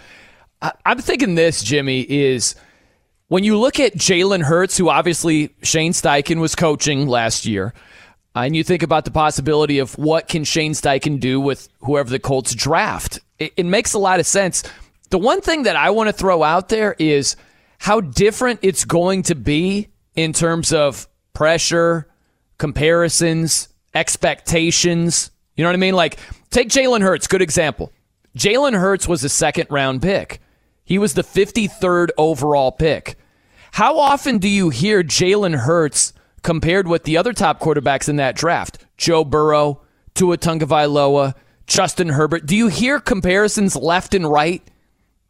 I'm 0.85 0.99
thinking 0.99 1.35
this, 1.35 1.63
Jimmy, 1.63 2.01
is 2.01 2.55
when 3.27 3.43
you 3.43 3.57
look 3.57 3.79
at 3.79 3.93
Jalen 3.93 4.43
Hurts, 4.43 4.77
who 4.77 4.89
obviously 4.89 5.55
Shane 5.63 5.93
Steichen 5.93 6.39
was 6.39 6.55
coaching 6.55 7.07
last 7.07 7.45
year, 7.45 7.73
and 8.35 8.55
you 8.55 8.63
think 8.63 8.83
about 8.83 9.05
the 9.05 9.11
possibility 9.11 9.79
of 9.79 9.97
what 9.97 10.27
can 10.27 10.43
Shane 10.43 10.73
Steichen 10.73 11.19
do 11.19 11.39
with 11.39 11.67
whoever 11.79 12.09
the 12.09 12.19
Colts 12.19 12.55
draft, 12.55 13.19
it, 13.39 13.53
it 13.57 13.65
makes 13.65 13.93
a 13.93 13.99
lot 13.99 14.19
of 14.19 14.25
sense. 14.25 14.63
The 15.09 15.17
one 15.17 15.41
thing 15.41 15.63
that 15.63 15.75
I 15.75 15.89
want 15.89 16.07
to 16.07 16.13
throw 16.13 16.41
out 16.43 16.69
there 16.69 16.95
is 16.97 17.35
how 17.81 17.99
different 17.99 18.59
it's 18.61 18.85
going 18.85 19.23
to 19.23 19.33
be 19.33 19.87
in 20.15 20.33
terms 20.33 20.71
of 20.71 21.07
pressure, 21.33 22.07
comparisons, 22.59 23.69
expectations. 23.95 25.31
You 25.55 25.63
know 25.63 25.69
what 25.69 25.77
I 25.77 25.79
mean? 25.79 25.95
Like, 25.95 26.19
take 26.51 26.69
Jalen 26.69 27.01
Hurts, 27.01 27.25
good 27.25 27.41
example. 27.41 27.91
Jalen 28.37 28.79
Hurts 28.79 29.07
was 29.07 29.23
a 29.23 29.29
second 29.29 29.65
round 29.71 30.03
pick. 30.03 30.39
He 30.83 30.99
was 30.99 31.15
the 31.15 31.23
53rd 31.23 32.09
overall 32.19 32.71
pick. 32.71 33.17
How 33.71 33.97
often 33.97 34.37
do 34.37 34.47
you 34.47 34.69
hear 34.69 35.01
Jalen 35.01 35.55
Hurts 35.55 36.13
compared 36.43 36.87
with 36.87 37.03
the 37.03 37.17
other 37.17 37.33
top 37.33 37.59
quarterbacks 37.59 38.07
in 38.07 38.17
that 38.17 38.35
draft? 38.35 38.77
Joe 38.95 39.25
Burrow, 39.25 39.81
Tua 40.13 40.37
Tagovailoa, 40.37 41.33
Justin 41.65 42.09
Herbert. 42.09 42.45
Do 42.45 42.55
you 42.55 42.67
hear 42.67 42.99
comparisons 42.99 43.75
left 43.75 44.13
and 44.13 44.29
right 44.29 44.61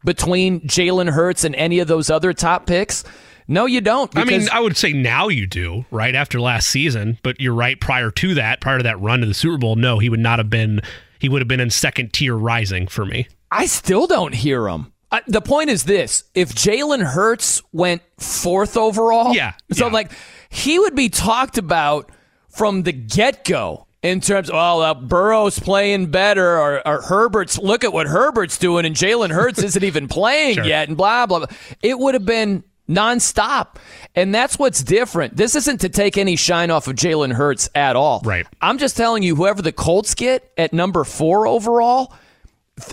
between 0.04 0.60
Jalen 0.62 1.10
Hurts 1.10 1.44
and 1.44 1.54
any 1.54 1.78
of 1.78 1.88
those 1.88 2.10
other 2.10 2.32
top 2.32 2.66
picks? 2.66 3.04
No, 3.48 3.66
you 3.66 3.80
don't. 3.80 4.16
I 4.16 4.24
mean, 4.24 4.48
I 4.52 4.60
would 4.60 4.76
say 4.76 4.92
now 4.92 5.28
you 5.28 5.46
do, 5.46 5.84
right 5.90 6.14
after 6.14 6.40
last 6.40 6.68
season, 6.68 7.18
but 7.22 7.40
you're 7.40 7.54
right. 7.54 7.78
Prior 7.80 8.10
to 8.12 8.34
that, 8.34 8.60
prior 8.60 8.78
to 8.78 8.84
that 8.84 9.00
run 9.00 9.20
to 9.20 9.26
the 9.26 9.34
Super 9.34 9.58
Bowl, 9.58 9.74
no, 9.76 9.98
he 9.98 10.08
would 10.08 10.20
not 10.20 10.38
have 10.38 10.48
been. 10.48 10.80
He 11.18 11.28
would 11.28 11.40
have 11.40 11.48
been 11.48 11.60
in 11.60 11.70
second 11.70 12.12
tier 12.12 12.34
rising 12.36 12.86
for 12.86 13.04
me. 13.04 13.26
I 13.50 13.66
still 13.66 14.06
don't 14.06 14.34
hear 14.34 14.68
him. 14.68 14.92
Uh, 15.10 15.20
the 15.26 15.40
point 15.42 15.70
is 15.70 15.84
this: 15.84 16.24
if 16.34 16.54
Jalen 16.54 17.02
Hurts 17.04 17.60
went 17.72 18.02
fourth 18.18 18.76
overall, 18.76 19.34
Yeah, 19.34 19.54
so 19.72 19.86
yeah. 19.86 19.92
like 19.92 20.12
he 20.48 20.78
would 20.78 20.94
be 20.94 21.08
talked 21.08 21.58
about 21.58 22.10
from 22.48 22.84
the 22.84 22.92
get 22.92 23.44
go 23.44 23.86
in 24.02 24.20
terms 24.20 24.50
of 24.50 24.56
oh, 24.56 24.80
uh, 24.80 24.94
Burrow's 24.94 25.58
playing 25.58 26.06
better, 26.06 26.58
or, 26.58 26.86
or 26.86 27.02
Herbert's 27.02 27.58
look 27.58 27.84
at 27.84 27.92
what 27.92 28.06
Herbert's 28.06 28.58
doing, 28.58 28.84
and 28.84 28.96
Jalen 28.96 29.30
Hurts 29.30 29.62
isn't 29.62 29.84
even 29.84 30.08
playing 30.08 30.56
Sure. 30.56 30.64
yet, 30.64 30.88
and 30.88 30.96
blah 30.96 31.26
blah. 31.26 31.40
blah. 31.40 31.56
It 31.82 31.98
would 31.98 32.14
have 32.14 32.26
been 32.26 32.64
nonstop, 32.88 33.76
and 34.14 34.34
that's 34.34 34.58
what's 34.58 34.82
different. 34.82 35.36
This 35.36 35.54
isn't 35.54 35.80
to 35.82 35.88
take 35.88 36.18
any 36.18 36.36
shine 36.36 36.70
off 36.70 36.88
of 36.88 36.96
Jalen 36.96 37.32
Hurts 37.32 37.68
at 37.74 37.94
all. 37.96 38.20
Right. 38.24 38.46
I'm 38.60 38.78
just 38.78 38.96
telling 38.96 39.22
you, 39.22 39.36
whoever 39.36 39.62
the 39.62 39.72
Colts 39.72 40.14
get 40.14 40.50
at 40.58 40.72
number 40.72 41.04
four 41.04 41.46
overall 41.46 42.12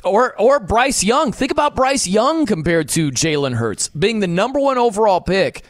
or 0.04 0.40
or 0.40 0.60
Bryce 0.60 1.04
Young. 1.04 1.32
Think 1.32 1.52
about 1.52 1.76
Bryce 1.76 2.06
Young 2.06 2.46
compared 2.46 2.90
to 2.90 3.12
Jalen 3.12 3.56
Hurts 3.56 3.90
being 3.90 4.20
the 4.20 4.28
number 4.28 4.60
one 4.60 4.78
overall 4.78 5.22
pick, 5.22 5.64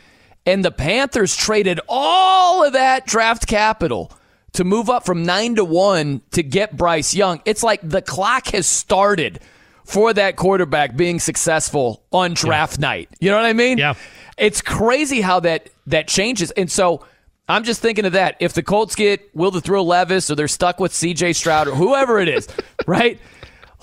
and 0.45 0.66
the 0.66 0.72
Panthers 0.72 1.36
traded 1.36 1.80
all 1.88 2.66
of 2.66 2.74
that 2.74 3.06
draft 3.06 3.48
capital 3.48 4.11
to 4.53 4.63
move 4.63 4.89
up 4.89 5.05
from 5.05 5.23
nine 5.26 5.55
to 5.55 5.63
one 5.65 6.21
to 6.31 6.43
get 6.43 6.76
Bryce 6.76 7.13
Young. 7.13 7.41
It's 7.45 7.63
like 7.63 7.80
the 7.84 8.01
clock 8.01 8.47
has 8.47 8.65
started 8.67 9.39
for 9.85 10.13
that 10.13 10.35
quarterback 10.35 10.95
being 10.95 11.19
successful 11.19 12.03
on 12.11 12.34
draft 12.34 12.80
night. 12.80 13.09
You 13.19 13.30
know 13.31 13.38
what 13.38 13.45
I 13.45 13.53
mean? 13.53 13.77
Yeah. 13.77 13.93
It's 14.38 14.61
crazy 14.61 15.21
how 15.21 15.39
that 15.41 15.69
that 15.88 16.07
changes, 16.07 16.51
and 16.51 16.71
so. 16.71 17.05
I'm 17.51 17.63
just 17.63 17.81
thinking 17.81 18.05
of 18.05 18.11
that. 18.13 18.35
If 18.39 18.53
the 18.53 18.61
Colts 18.61 18.93
get 18.93 19.35
Will 19.35 19.49
the 19.49 19.59
Thrill 19.59 19.84
Levis 19.88 20.30
or 20.30 20.35
they're 20.35 20.47
stuck 20.47 20.80
with 20.80 20.91
CJ 20.91 21.35
Stroud 21.35 21.67
or 21.67 21.73
whoever 21.73 22.19
it 22.19 22.30
is, 22.30 22.47
right? 22.85 23.19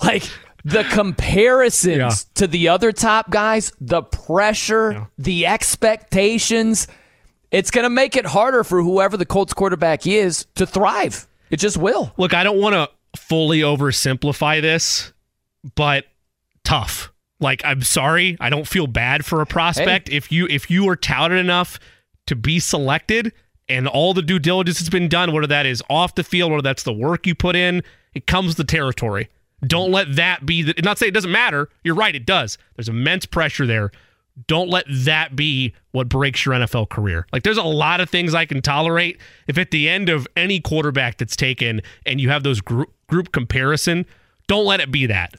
Like 0.01 0.23
the 0.63 0.85
comparisons 0.85 1.97
Yeah. 1.97 2.09
to 2.35 2.47
the 2.47 2.69
other 2.69 2.93
top 2.93 3.29
guys, 3.29 3.73
the 3.81 4.03
pressure, 4.03 5.09
the 5.17 5.47
expectations, 5.47 6.87
it's 7.51 7.71
going 7.71 7.83
to 7.83 7.89
make 7.89 8.15
it 8.15 8.25
harder 8.25 8.63
for 8.63 8.81
whoever 8.81 9.17
the 9.17 9.25
Colts 9.25 9.53
quarterback 9.53 10.05
is 10.05 10.45
to 10.55 10.65
thrive. 10.65 11.27
It 11.49 11.57
just 11.57 11.77
will. 11.77 12.11
Look, 12.17 12.33
I 12.33 12.43
don't 12.43 12.59
want 12.59 12.73
to 12.73 12.89
fully 13.19 13.59
oversimplify 13.59 14.61
this, 14.61 15.13
but 15.75 16.05
tough. 16.63 17.13
Like 17.39 17.61
I'm 17.63 17.83
sorry, 17.83 18.35
I 18.39 18.49
don't 18.49 18.67
feel 18.67 18.87
bad 18.87 19.23
for 19.23 19.41
a 19.41 19.45
prospect 19.45 20.09
if 20.09 20.31
you 20.31 20.47
if 20.49 20.71
you 20.71 20.89
are 20.89 20.95
touted 20.95 21.37
enough 21.37 21.79
to 22.25 22.35
be 22.35 22.59
selected 22.59 23.31
and 23.69 23.87
all 23.87 24.13
the 24.13 24.23
due 24.23 24.39
diligence 24.39 24.79
has 24.79 24.89
been 24.89 25.07
done, 25.07 25.31
whether 25.31 25.47
that 25.47 25.65
is 25.65 25.83
off 25.89 26.15
the 26.15 26.23
field, 26.23 26.51
whether 26.51 26.63
that's 26.63 26.83
the 26.83 26.93
work 26.93 27.27
you 27.27 27.35
put 27.35 27.55
in, 27.55 27.83
it 28.13 28.25
comes 28.25 28.55
the 28.55 28.63
territory. 28.63 29.29
Don't 29.65 29.91
let 29.91 30.15
that 30.15 30.45
be 30.45 30.63
the 30.63 30.73
not 30.83 30.97
say 30.97 31.07
it 31.07 31.13
doesn't 31.13 31.31
matter. 31.31 31.69
You're 31.83 31.95
right, 31.95 32.15
it 32.15 32.25
does. 32.25 32.57
There's 32.75 32.89
immense 32.89 33.25
pressure 33.25 33.67
there. 33.67 33.91
Don't 34.45 34.69
let 34.69 34.85
that 34.89 35.35
be 35.35 35.73
what 35.91 36.09
breaks 36.09 36.45
your 36.45 36.53
NFL 36.53 36.89
career. 36.89 37.25
Like 37.33 37.41
there's 37.43 37.57
a 37.57 37.63
lot 37.63 37.99
of 38.01 38.09
things 38.09 38.35
I 38.35 38.45
can 38.45 38.61
tolerate 38.61 39.19
if 39.47 39.57
at 39.57 39.71
the 39.71 39.89
end 39.89 40.09
of 40.09 40.27
any 40.35 40.59
quarterback 40.59 41.17
that's 41.17 41.35
taken 41.35 41.81
and 42.05 42.21
you 42.21 42.29
have 42.29 42.43
those 42.43 42.61
group 42.61 42.93
group 43.07 43.31
comparison, 43.31 44.05
don't 44.47 44.65
let 44.65 44.79
it 44.79 44.91
be 44.91 45.07
that. 45.07 45.33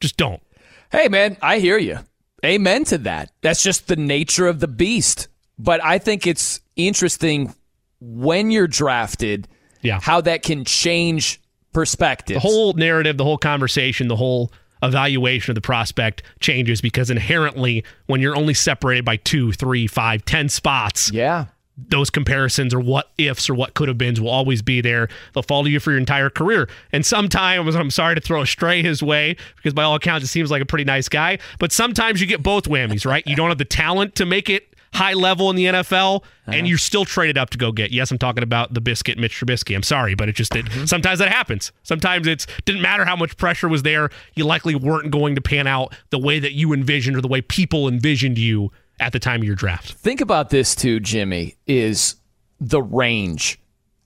Just 0.00 0.16
don't. 0.16 0.42
Hey, 0.90 1.08
man, 1.08 1.36
I 1.42 1.58
hear 1.60 1.78
you. 1.78 1.98
Amen 2.44 2.84
to 2.84 2.98
that. 2.98 3.30
That's 3.40 3.62
just 3.62 3.86
the 3.88 3.96
nature 3.96 4.46
of 4.48 4.60
the 4.60 4.68
beast. 4.68 5.28
But 5.58 5.82
I 5.84 5.98
think 5.98 6.26
it's 6.26 6.60
interesting 6.76 7.54
when 8.00 8.50
you're 8.50 8.66
drafted, 8.66 9.46
Yeah. 9.82 10.00
how 10.02 10.20
that 10.22 10.42
can 10.42 10.64
change 10.64 11.40
perspective. 11.72 12.34
The 12.34 12.40
whole 12.40 12.72
narrative, 12.74 13.16
the 13.16 13.24
whole 13.24 13.38
conversation, 13.38 14.08
the 14.08 14.16
whole 14.16 14.52
evaluation 14.84 15.50
of 15.50 15.54
the 15.54 15.60
prospect 15.60 16.22
changes 16.40 16.80
because 16.80 17.10
inherently, 17.10 17.84
when 18.06 18.20
you're 18.20 18.36
only 18.36 18.54
separated 18.54 19.04
by 19.04 19.16
two, 19.16 19.52
three, 19.52 19.86
five, 19.86 20.24
ten 20.24 20.48
spots, 20.48 21.10
yeah, 21.12 21.46
those 21.76 22.10
comparisons 22.10 22.72
or 22.72 22.80
what 22.80 23.10
ifs 23.18 23.50
or 23.50 23.54
what 23.54 23.74
could 23.74 23.88
have 23.88 23.98
beens 23.98 24.20
will 24.20 24.30
always 24.30 24.62
be 24.62 24.80
there. 24.80 25.08
They'll 25.32 25.42
follow 25.42 25.66
you 25.66 25.80
for 25.80 25.90
your 25.90 25.98
entire 25.98 26.30
career. 26.30 26.68
And 26.92 27.04
sometimes 27.04 27.74
I'm 27.74 27.90
sorry 27.90 28.14
to 28.14 28.20
throw 28.20 28.42
a 28.42 28.46
stray 28.46 28.82
his 28.82 29.02
way 29.02 29.36
because 29.56 29.74
by 29.74 29.82
all 29.82 29.94
accounts 29.94 30.24
it 30.24 30.28
seems 30.28 30.50
like 30.50 30.62
a 30.62 30.66
pretty 30.66 30.84
nice 30.84 31.08
guy. 31.08 31.38
But 31.58 31.72
sometimes 31.72 32.20
you 32.20 32.26
get 32.26 32.42
both 32.42 32.64
whammies, 32.64 33.04
right? 33.04 33.26
You 33.26 33.34
don't 33.34 33.48
have 33.48 33.58
the 33.58 33.64
talent 33.64 34.14
to 34.16 34.26
make 34.26 34.48
it 34.48 34.73
high 34.94 35.12
level 35.12 35.50
in 35.50 35.56
the 35.56 35.66
NFL, 35.66 36.22
and 36.46 36.54
uh-huh. 36.54 36.66
you're 36.66 36.78
still 36.78 37.04
traded 37.04 37.36
up 37.36 37.50
to 37.50 37.58
go 37.58 37.72
get. 37.72 37.90
Yes, 37.90 38.10
I'm 38.10 38.18
talking 38.18 38.42
about 38.42 38.72
the 38.72 38.80
biscuit, 38.80 39.18
Mitch 39.18 39.38
Trubisky. 39.38 39.74
I'm 39.74 39.82
sorry, 39.82 40.14
but 40.14 40.28
it 40.28 40.36
just 40.36 40.54
it, 40.54 40.64
mm-hmm. 40.66 40.86
sometimes 40.86 41.18
that 41.18 41.28
happens. 41.28 41.72
Sometimes 41.82 42.26
it's 42.26 42.46
didn't 42.64 42.82
matter 42.82 43.04
how 43.04 43.16
much 43.16 43.36
pressure 43.36 43.68
was 43.68 43.82
there. 43.82 44.10
You 44.34 44.44
likely 44.44 44.74
weren't 44.74 45.10
going 45.10 45.34
to 45.34 45.40
pan 45.40 45.66
out 45.66 45.94
the 46.10 46.18
way 46.18 46.38
that 46.38 46.52
you 46.52 46.72
envisioned 46.72 47.16
or 47.16 47.20
the 47.20 47.28
way 47.28 47.42
people 47.42 47.88
envisioned 47.88 48.38
you 48.38 48.70
at 49.00 49.12
the 49.12 49.18
time 49.18 49.40
of 49.40 49.46
your 49.46 49.56
draft. 49.56 49.92
Think 49.94 50.20
about 50.20 50.50
this 50.50 50.74
too, 50.74 51.00
Jimmy, 51.00 51.56
is 51.66 52.16
the 52.60 52.82
range. 52.82 53.58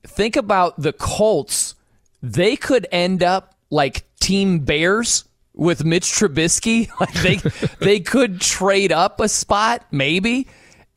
Think 0.06 0.36
about 0.36 0.81
the 0.81 0.93
Colts. 0.93 1.74
They 2.23 2.56
could 2.56 2.86
end 2.90 3.23
up 3.23 3.55
like 3.70 4.05
Team 4.20 4.60
Bears 4.60 5.24
with 5.55 5.85
Mitch 5.85 6.05
Trubisky. 6.05 6.89
Like 7.01 7.12
they 7.15 7.36
they 7.85 8.01
could 8.01 8.40
trade 8.40 8.93
up 8.93 9.20
a 9.20 9.28
spot, 9.28 9.86
maybe. 9.90 10.48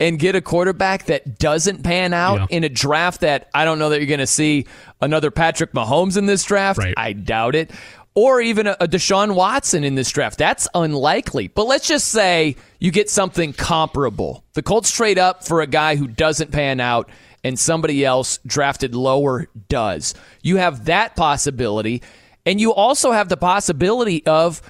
And 0.02 0.19
get 0.19 0.36
a 0.36 0.41
quarterback 0.41 1.06
that 1.06 1.38
doesn't 1.40 1.84
pan 1.84 2.11
out 2.14 2.40
Yeah. 2.40 2.57
in 2.57 2.64
a 2.65 2.69
draft 2.69 3.22
that 3.22 3.49
I 3.53 3.64
don't 3.64 3.80
know 3.80 3.90
that 3.90 3.99
you're 3.99 4.07
going 4.07 4.19
to 4.19 4.28
see 4.28 4.65
another 4.99 5.32
Patrick 5.32 5.72
Mahomes 5.73 6.18
in 6.18 6.26
this 6.26 6.44
draft. 6.44 6.80
Right. 6.80 6.94
I 6.98 7.14
doubt 7.14 7.56
it. 7.56 7.72
Or 8.15 8.41
even 8.41 8.68
a, 8.68 8.76
a 8.82 8.88
Deshaun 8.90 9.36
Watson 9.36 9.84
in 9.86 9.95
this 9.95 10.10
draft. 10.11 10.38
That's 10.38 10.68
unlikely. 10.76 11.48
But 11.48 11.68
let's 11.68 11.88
just 11.88 12.10
say 12.10 12.57
you 12.80 12.91
get 12.91 13.10
something 13.10 13.53
comparable. 13.53 14.44
The 14.53 14.61
Colts 14.64 14.91
trade 14.91 15.18
up 15.19 15.45
for 15.45 15.61
a 15.61 15.68
guy 15.68 15.95
who 15.95 16.07
doesn't 16.07 16.52
pan 16.52 16.80
out 16.82 17.10
and 17.44 17.57
somebody 17.57 18.03
else 18.03 18.40
drafted 18.45 18.95
lower 18.95 19.48
does. 19.69 20.14
You 20.41 20.57
have 20.57 20.86
that 20.86 21.15
possibility. 21.15 22.02
And 22.45 22.60
you 22.60 22.73
also 22.73 23.11
have 23.11 23.30
the 23.30 23.38
possibility 23.38 24.26
of 24.26 24.61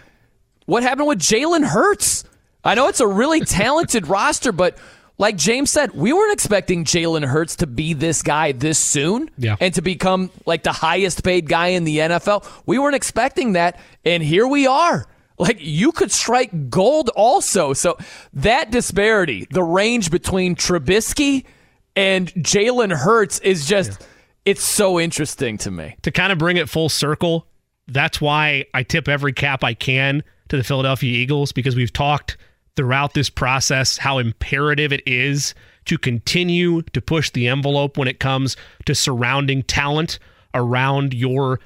what 0.66 0.84
happened 0.84 1.08
with 1.08 1.20
Jalen 1.20 1.66
Hurts. 1.66 2.26
I 2.64 2.76
know 2.76 2.90
it's 2.90 3.00
a 3.00 3.08
really 3.08 3.40
talented 3.40 4.08
roster, 4.18 4.52
but 4.52 4.78
like 5.22 5.38
James 5.38 5.70
said, 5.70 5.92
we 5.94 6.12
weren't 6.12 6.34
expecting 6.34 6.84
Jalen 6.84 7.24
Hurts 7.24 7.56
to 7.58 7.68
be 7.68 7.94
this 7.94 8.22
guy 8.24 8.52
this 8.52 8.80
soon 8.80 9.30
Yeah. 9.38 9.56
and 9.62 9.74
to 9.76 9.82
become 9.82 10.32
like 10.46 10.64
the 10.64 10.72
highest 10.72 11.24
paid 11.24 11.48
guy 11.48 11.68
in 11.68 11.84
the 11.84 12.00
NFL. 12.00 12.46
We 12.66 12.80
weren't 12.80 12.96
expecting 12.96 13.54
that, 13.54 13.80
and 14.04 14.22
here 14.24 14.48
we 14.48 14.66
are. 14.68 15.06
Like 15.38 15.58
you 15.60 15.92
could 15.92 16.12
strike 16.12 16.70
gold 16.70 17.10
also. 17.16 17.74
So 17.74 17.98
that 18.34 18.70
disparity, 18.72 19.48
the 19.50 19.64
range 19.64 20.12
between 20.12 20.56
Trubisky 20.56 21.46
and 21.96 22.28
Jalen 22.36 22.92
Hurts 22.96 23.40
is 23.40 23.66
just 23.68 24.06
it's 24.46 24.64
so 24.64 25.00
interesting 25.00 25.58
to 25.60 25.72
me. 25.72 25.96
to 26.04 26.12
kind 26.12 26.32
of 26.32 26.38
bring 26.38 26.58
it 26.58 26.68
full 26.70 26.90
circle, 26.90 27.48
that's 27.88 28.20
why 28.22 28.66
I 28.74 28.84
tip 28.84 29.08
every 29.08 29.34
cap 29.34 29.64
I 29.64 29.74
can 29.74 30.24
to 30.50 30.58
the 30.58 30.64
Philadelphia 30.64 31.12
Eagles 31.12 31.52
because 31.52 31.76
we've 31.76 31.94
talked 31.94 32.38
throughout 32.76 33.14
this 33.14 33.30
process 33.30 33.98
how 33.98 34.18
imperative 34.18 34.94
it 34.94 35.02
is 35.06 35.54
to 35.86 35.98
continue 35.98 36.82
to 36.82 37.02
push 37.02 37.30
the 37.32 37.48
envelope 37.48 37.98
when 37.98 38.08
it 38.08 38.20
comes 38.20 38.56
to 38.86 38.96
surrounding 38.96 39.64
talent 39.64 40.20
around 40.54 41.14
your 41.14 41.60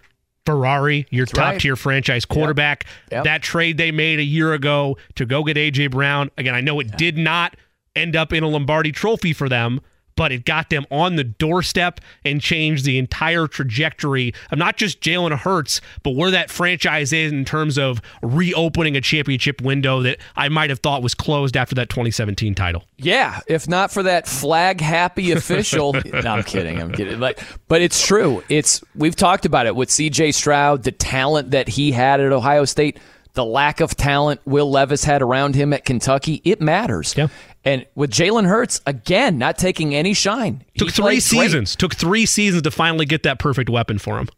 Ferrari, 0.45 1.07
your 1.09 1.25
top 1.25 1.53
right. 1.53 1.59
tier 1.59 1.75
franchise 1.75 2.23
quarterback. 2.23 2.85
Yep. 3.11 3.23
That 3.23 3.41
trade 3.41 3.77
they 3.77 3.91
made 3.91 4.19
a 4.19 4.23
year 4.23 4.53
ago 4.53 4.97
to 5.15 5.25
go 5.25 5.43
get 5.43 5.57
AJ 5.57 5.91
Brown. 5.91 6.29
Again, 6.37 6.53
I 6.53 6.61
know 6.61 6.79
it 6.79 6.95
did 6.97 7.17
not 7.17 7.55
end 7.95 8.15
up 8.15 8.31
in 8.31 8.43
a 8.43 8.47
Lombardi 8.47 8.91
trophy 8.91 9.33
for 9.33 9.49
them, 9.49 9.81
but 10.15 10.31
it 10.31 10.45
got 10.45 10.69
them 10.69 10.85
on 10.89 11.15
the 11.15 11.23
doorstep 11.23 11.99
and 12.23 12.41
changed 12.41 12.85
the 12.85 12.97
entire 12.97 13.47
trajectory 13.47 14.33
of 14.51 14.57
not 14.57 14.77
just 14.77 15.01
Jalen 15.01 15.37
Hurts, 15.37 15.81
but 16.03 16.11
where 16.11 16.31
that 16.31 16.49
franchise 16.49 17.11
is 17.13 17.31
in 17.31 17.45
terms 17.45 17.77
of 17.77 18.01
reopening 18.21 18.95
a 18.95 19.01
championship 19.01 19.61
window 19.61 20.01
that 20.01 20.17
I 20.35 20.49
might 20.49 20.69
have 20.69 20.79
thought 20.79 21.03
was 21.03 21.13
closed 21.13 21.57
after 21.57 21.75
that 21.75 21.89
2017 21.89 22.55
title. 22.55 22.83
Yeah, 22.97 23.39
if 23.47 23.67
not 23.67 23.91
for 23.91 24.03
that 24.03 24.27
flag 24.27 24.81
happy 24.81 25.31
official. 25.33 25.93
no, 25.93 26.01
I'm 26.31 26.43
kidding. 26.43 26.81
I'm 26.81 26.91
kidding. 26.91 27.19
Like, 27.19 27.39
but 27.67 27.81
it's 27.81 28.05
true. 28.05 28.43
It's 28.49 28.83
we've 28.95 29.15
talked 29.15 29.45
about 29.45 29.65
it 29.65 29.75
with 29.75 29.89
C.J. 29.91 30.31
Stroud, 30.31 30.83
the 30.83 30.91
talent 30.91 31.51
that 31.51 31.67
he 31.67 31.91
had 31.91 32.19
at 32.21 32.31
Ohio 32.31 32.65
State, 32.65 32.99
the 33.33 33.45
lack 33.45 33.81
of 33.81 33.95
talent 33.95 34.39
Will 34.45 34.69
Levis 34.71 35.03
had 35.03 35.21
around 35.21 35.55
him 35.55 35.73
at 35.73 35.83
Kentucky. 35.83 36.41
It 36.45 36.61
matters. 36.61 37.13
Yeah. 37.17 37.27
And 37.65 37.85
with 37.95 38.11
Jalen 38.11 38.45
Hurts, 38.47 38.79
again, 38.85 39.37
not 39.39 39.57
taking 39.57 39.95
any 39.95 40.13
shine. 40.13 40.63
He 40.73 40.79
Took 40.79 40.91
three 40.91 41.01
played 41.03 41.13
great. 41.15 41.23
seasons. 41.23 41.75
Took 41.75 41.95
three 41.95 42.25
seasons 42.27 42.61
to 42.61 42.71
finally 42.71 43.05
get 43.05 43.23
that 43.23 43.39
perfect 43.39 43.69
weapon 43.69 43.97
for 43.97 44.19
him. 44.19 44.29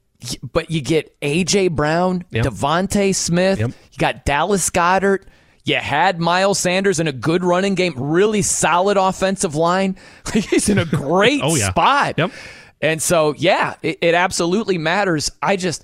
but 0.54 0.72
you 0.72 0.82
get 0.82 1.16
AJ 1.22 1.72
Brown, 1.76 2.24
Yep. 2.32 2.46
DeVonta 2.46 3.14
Smith, 3.14 3.60
Yep. 3.60 3.70
you 3.70 3.98
got 4.00 4.26
Dallas 4.26 4.68
Goedert, 4.72 5.24
you 5.66 5.76
had 5.76 6.20
Miles 6.20 6.58
Sanders 6.58 7.00
in 7.02 7.08
a 7.08 7.12
good 7.12 7.44
running 7.44 7.76
game, 7.76 7.94
really 7.98 8.42
solid 8.42 8.96
offensive 8.98 9.54
line. 9.54 9.96
He's 10.34 10.70
in 10.70 10.78
a 10.80 10.86
great 10.86 11.42
Oh, 11.44 11.56
yeah. 11.56 11.70
spot. 11.70 12.16
Yep. 12.18 12.32
And 12.82 13.02
so, 13.02 13.36
yeah, 13.38 13.74
it, 13.84 13.98
it 14.02 14.14
absolutely 14.16 14.78
matters. 14.78 15.30
I 15.42 15.56
just, 15.58 15.84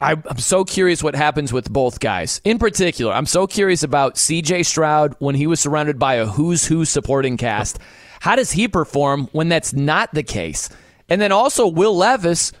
I, 0.00 0.12
I'm 0.12 0.38
so 0.38 0.64
curious 0.64 1.02
what 1.02 1.14
happens 1.14 1.52
with 1.52 1.70
both 1.70 2.00
guys. 2.00 2.40
In 2.44 2.58
particular, 2.58 3.12
I'm 3.12 3.26
so 3.26 3.46
curious 3.46 3.82
about 3.82 4.14
CJ 4.14 4.64
Stroud 4.64 5.14
when 5.18 5.34
he 5.34 5.46
was 5.46 5.60
surrounded 5.60 5.98
by 5.98 6.14
a 6.14 6.26
who's 6.26 6.64
who 6.66 6.84
supporting 6.84 7.36
cast. 7.36 7.78
How 8.20 8.36
does 8.36 8.52
he 8.52 8.66
perform 8.66 9.28
when 9.32 9.48
that's 9.48 9.72
not 9.74 10.12
the 10.14 10.22
case? 10.22 10.70
And 11.08 11.20
then 11.20 11.32
also 11.32 11.66
Will 11.66 11.94
Levis, 11.96 12.52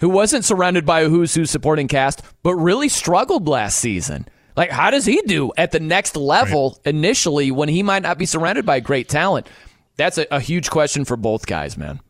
who 0.00 0.08
wasn't 0.08 0.44
surrounded 0.44 0.86
by 0.86 1.00
a 1.00 1.08
who's 1.08 1.34
who 1.34 1.44
supporting 1.44 1.88
cast, 1.88 2.22
but 2.42 2.54
really 2.54 2.88
struggled 2.88 3.46
last 3.46 3.78
season. 3.78 4.26
Like, 4.56 4.70
how 4.70 4.90
does 4.90 5.04
he 5.04 5.20
do 5.22 5.52
at 5.58 5.72
the 5.72 5.80
next 5.80 6.16
level 6.16 6.80
initially 6.86 7.50
when 7.50 7.68
he 7.68 7.82
might 7.82 8.02
not 8.02 8.16
be 8.16 8.24
surrounded 8.24 8.64
by 8.64 8.80
great 8.80 9.08
talent? 9.08 9.48
That's 9.96 10.16
a, 10.16 10.26
a 10.30 10.40
huge 10.40 10.70
question 10.70 11.04
for 11.04 11.16
both 11.16 11.46
guys, 11.46 11.76
man. 11.76 12.00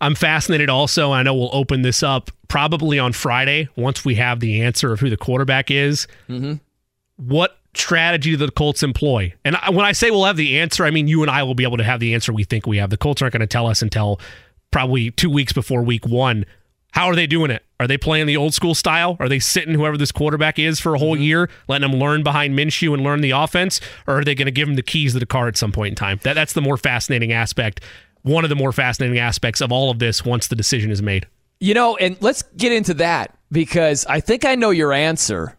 I'm 0.00 0.14
fascinated 0.14 0.70
also. 0.70 1.12
I 1.12 1.22
know 1.22 1.34
we'll 1.34 1.54
open 1.54 1.82
this 1.82 2.02
up 2.02 2.30
probably 2.48 2.98
on 2.98 3.12
Friday 3.12 3.68
once 3.76 4.04
we 4.04 4.14
have 4.16 4.40
the 4.40 4.62
answer 4.62 4.92
of 4.92 5.00
who 5.00 5.10
the 5.10 5.16
quarterback 5.16 5.70
is. 5.70 6.06
Mm-hmm. 6.28 6.54
What 7.16 7.58
strategy 7.74 8.30
do 8.30 8.36
the 8.38 8.50
Colts 8.50 8.82
employ? 8.82 9.34
And 9.44 9.56
when 9.70 9.84
I 9.84 9.92
say 9.92 10.10
we'll 10.10 10.24
have 10.24 10.36
the 10.36 10.58
answer, 10.58 10.84
I 10.84 10.90
mean 10.90 11.06
you 11.06 11.22
and 11.22 11.30
I 11.30 11.42
will 11.42 11.54
be 11.54 11.64
able 11.64 11.76
to 11.76 11.84
have 11.84 12.00
the 12.00 12.14
answer 12.14 12.32
we 12.32 12.44
think 12.44 12.66
we 12.66 12.78
have. 12.78 12.90
The 12.90 12.96
Colts 12.96 13.20
aren't 13.20 13.32
going 13.32 13.40
to 13.40 13.46
tell 13.46 13.66
us 13.66 13.82
until 13.82 14.20
probably 14.70 15.10
two 15.10 15.30
weeks 15.30 15.52
before 15.52 15.82
week 15.82 16.06
one. 16.06 16.46
How 16.92 17.06
are 17.06 17.14
they 17.14 17.26
doing 17.26 17.50
it? 17.50 17.64
Are 17.78 17.86
they 17.86 17.96
playing 17.96 18.26
the 18.26 18.36
old 18.36 18.52
school 18.52 18.74
style? 18.74 19.16
Are 19.20 19.28
they 19.28 19.38
sitting 19.38 19.74
whoever 19.74 19.96
this 19.96 20.10
quarterback 20.10 20.58
is 20.58 20.80
for 20.80 20.94
a 20.94 20.98
whole 20.98 21.16
year, 21.16 21.48
letting 21.68 21.88
them 21.88 22.00
learn 22.00 22.22
behind 22.24 22.58
Minshew 22.58 22.92
and 22.92 23.04
learn 23.04 23.20
the 23.20 23.30
offense? 23.30 23.80
Or 24.08 24.18
are 24.18 24.24
they 24.24 24.34
going 24.34 24.46
to 24.46 24.52
give 24.52 24.68
him 24.68 24.74
the 24.74 24.82
keys 24.82 25.12
to 25.12 25.20
the 25.20 25.26
car 25.26 25.46
at 25.46 25.56
some 25.56 25.70
point 25.70 25.92
in 25.92 25.94
time? 25.94 26.18
That, 26.24 26.34
that's 26.34 26.52
the 26.52 26.60
more 26.60 26.76
fascinating 26.76 27.32
aspect. 27.32 27.80
One 28.22 28.44
of 28.44 28.50
the 28.50 28.56
more 28.56 28.72
fascinating 28.72 29.18
aspects 29.18 29.60
of 29.60 29.72
all 29.72 29.90
of 29.90 29.98
this 29.98 30.24
once 30.24 30.48
the 30.48 30.56
decision 30.56 30.90
is 30.90 31.02
made. 31.02 31.26
You 31.58 31.74
know, 31.74 31.96
and 31.96 32.16
let's 32.20 32.42
get 32.56 32.72
into 32.72 32.94
that 32.94 33.36
because 33.52 34.06
I 34.06 34.20
think 34.20 34.44
I 34.44 34.54
know 34.54 34.70
your 34.70 34.92
answer. 34.92 35.56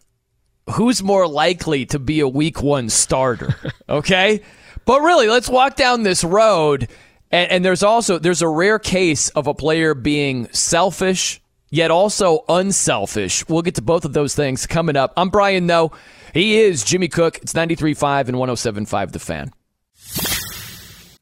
Who's 0.70 1.02
more 1.02 1.26
likely 1.26 1.86
to 1.86 1.98
be 1.98 2.20
a 2.20 2.28
week 2.28 2.62
one 2.62 2.88
starter? 2.88 3.54
Okay. 3.88 4.40
but 4.86 5.02
really, 5.02 5.28
let's 5.28 5.48
walk 5.48 5.76
down 5.76 6.02
this 6.02 6.24
road. 6.24 6.88
And, 7.30 7.50
and 7.50 7.64
there's 7.64 7.82
also 7.82 8.18
there's 8.18 8.40
a 8.40 8.48
rare 8.48 8.78
case 8.78 9.28
of 9.30 9.46
a 9.46 9.54
player 9.54 9.94
being 9.94 10.48
selfish 10.52 11.42
yet 11.72 11.90
also 11.90 12.44
unselfish. 12.48 13.48
We'll 13.48 13.62
get 13.62 13.74
to 13.76 13.82
both 13.82 14.04
of 14.04 14.12
those 14.12 14.36
things 14.36 14.66
coming 14.66 14.94
up. 14.94 15.12
I'm 15.16 15.30
Brian 15.30 15.66
Noe. 15.66 15.90
He 16.32 16.60
is 16.60 16.84
Jimmy 16.84 17.08
Cook. 17.08 17.38
It's 17.38 17.54
93.5 17.54 18.28
and 18.28 18.36
107.5 18.36 19.12
The 19.12 19.18
Fan. 19.18 19.52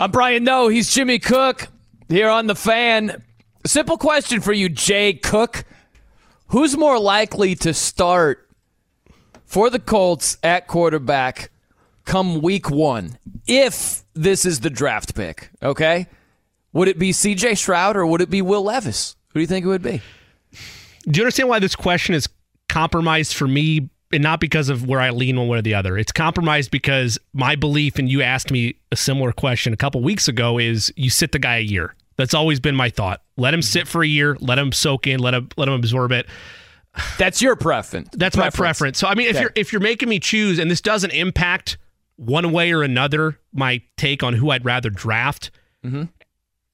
I'm 0.00 0.10
Brian 0.10 0.44
Noe. 0.44 0.68
He's 0.68 0.90
Jimmy 0.90 1.18
Cook 1.18 1.68
here 2.08 2.30
on 2.30 2.46
the 2.46 2.54
fan. 2.54 3.22
Simple 3.66 3.98
question 3.98 4.40
for 4.40 4.50
you, 4.50 4.70
Jay 4.70 5.12
Cook. 5.12 5.66
Who's 6.46 6.74
more 6.74 6.98
likely 6.98 7.54
to 7.56 7.74
start 7.74 8.48
for 9.44 9.68
the 9.68 9.78
Colts 9.78 10.38
at 10.42 10.66
quarterback 10.66 11.50
come 12.06 12.40
week 12.40 12.70
one 12.70 13.18
if 13.46 14.02
this 14.14 14.46
is 14.46 14.60
the 14.60 14.70
draft 14.70 15.14
pick? 15.14 15.50
Okay. 15.62 16.06
Would 16.72 16.88
it 16.88 16.98
be 16.98 17.10
CJ 17.10 17.58
Stroud 17.58 17.94
or 17.94 18.06
would 18.06 18.22
it 18.22 18.30
be 18.30 18.40
Will 18.40 18.62
Levis? 18.62 19.16
Who 19.28 19.34
do 19.34 19.40
you 19.42 19.46
think 19.46 19.66
it 19.66 19.68
would 19.68 19.82
be? 19.82 20.00
Do 21.04 21.18
you 21.18 21.24
understand 21.24 21.50
why 21.50 21.58
this 21.58 21.76
question 21.76 22.14
is 22.14 22.26
compromised 22.70 23.34
for 23.34 23.46
me? 23.46 23.90
And 24.12 24.22
not 24.22 24.40
because 24.40 24.68
of 24.68 24.86
where 24.88 25.00
I 25.00 25.10
lean 25.10 25.36
one 25.38 25.46
way 25.46 25.58
or 25.58 25.62
the 25.62 25.74
other. 25.74 25.96
It's 25.96 26.10
compromised 26.10 26.70
because 26.72 27.18
my 27.32 27.54
belief, 27.54 27.96
and 27.98 28.10
you 28.10 28.22
asked 28.22 28.50
me 28.50 28.74
a 28.90 28.96
similar 28.96 29.30
question 29.32 29.72
a 29.72 29.76
couple 29.76 30.02
weeks 30.02 30.26
ago, 30.26 30.58
is 30.58 30.92
you 30.96 31.10
sit 31.10 31.30
the 31.32 31.38
guy 31.38 31.58
a 31.58 31.62
year. 31.62 31.94
That's 32.16 32.34
always 32.34 32.58
been 32.60 32.74
my 32.74 32.90
thought. 32.90 33.22
Let 33.36 33.54
him 33.54 33.62
sit 33.62 33.86
for 33.88 34.02
a 34.02 34.06
year, 34.06 34.36
let 34.40 34.58
him 34.58 34.72
soak 34.72 35.06
in, 35.06 35.20
let 35.20 35.32
him 35.34 35.48
let 35.56 35.68
him 35.68 35.74
absorb 35.74 36.10
it. 36.12 36.26
That's 37.18 37.40
your 37.40 37.54
preference. 37.54 38.08
That's 38.12 38.36
my 38.36 38.50
preference. 38.50 38.98
So 38.98 39.06
I 39.06 39.14
mean, 39.14 39.28
if 39.28 39.36
Okay. 39.36 39.42
you're 39.42 39.52
if 39.54 39.72
you're 39.72 39.80
making 39.80 40.08
me 40.08 40.18
choose, 40.18 40.58
and 40.58 40.70
this 40.70 40.80
doesn't 40.80 41.12
impact 41.12 41.78
one 42.16 42.50
way 42.52 42.72
or 42.72 42.82
another 42.82 43.38
my 43.54 43.80
take 43.96 44.22
on 44.24 44.34
who 44.34 44.50
I'd 44.50 44.64
rather 44.64 44.90
draft. 44.90 45.50
Mm-hmm. 45.86 46.02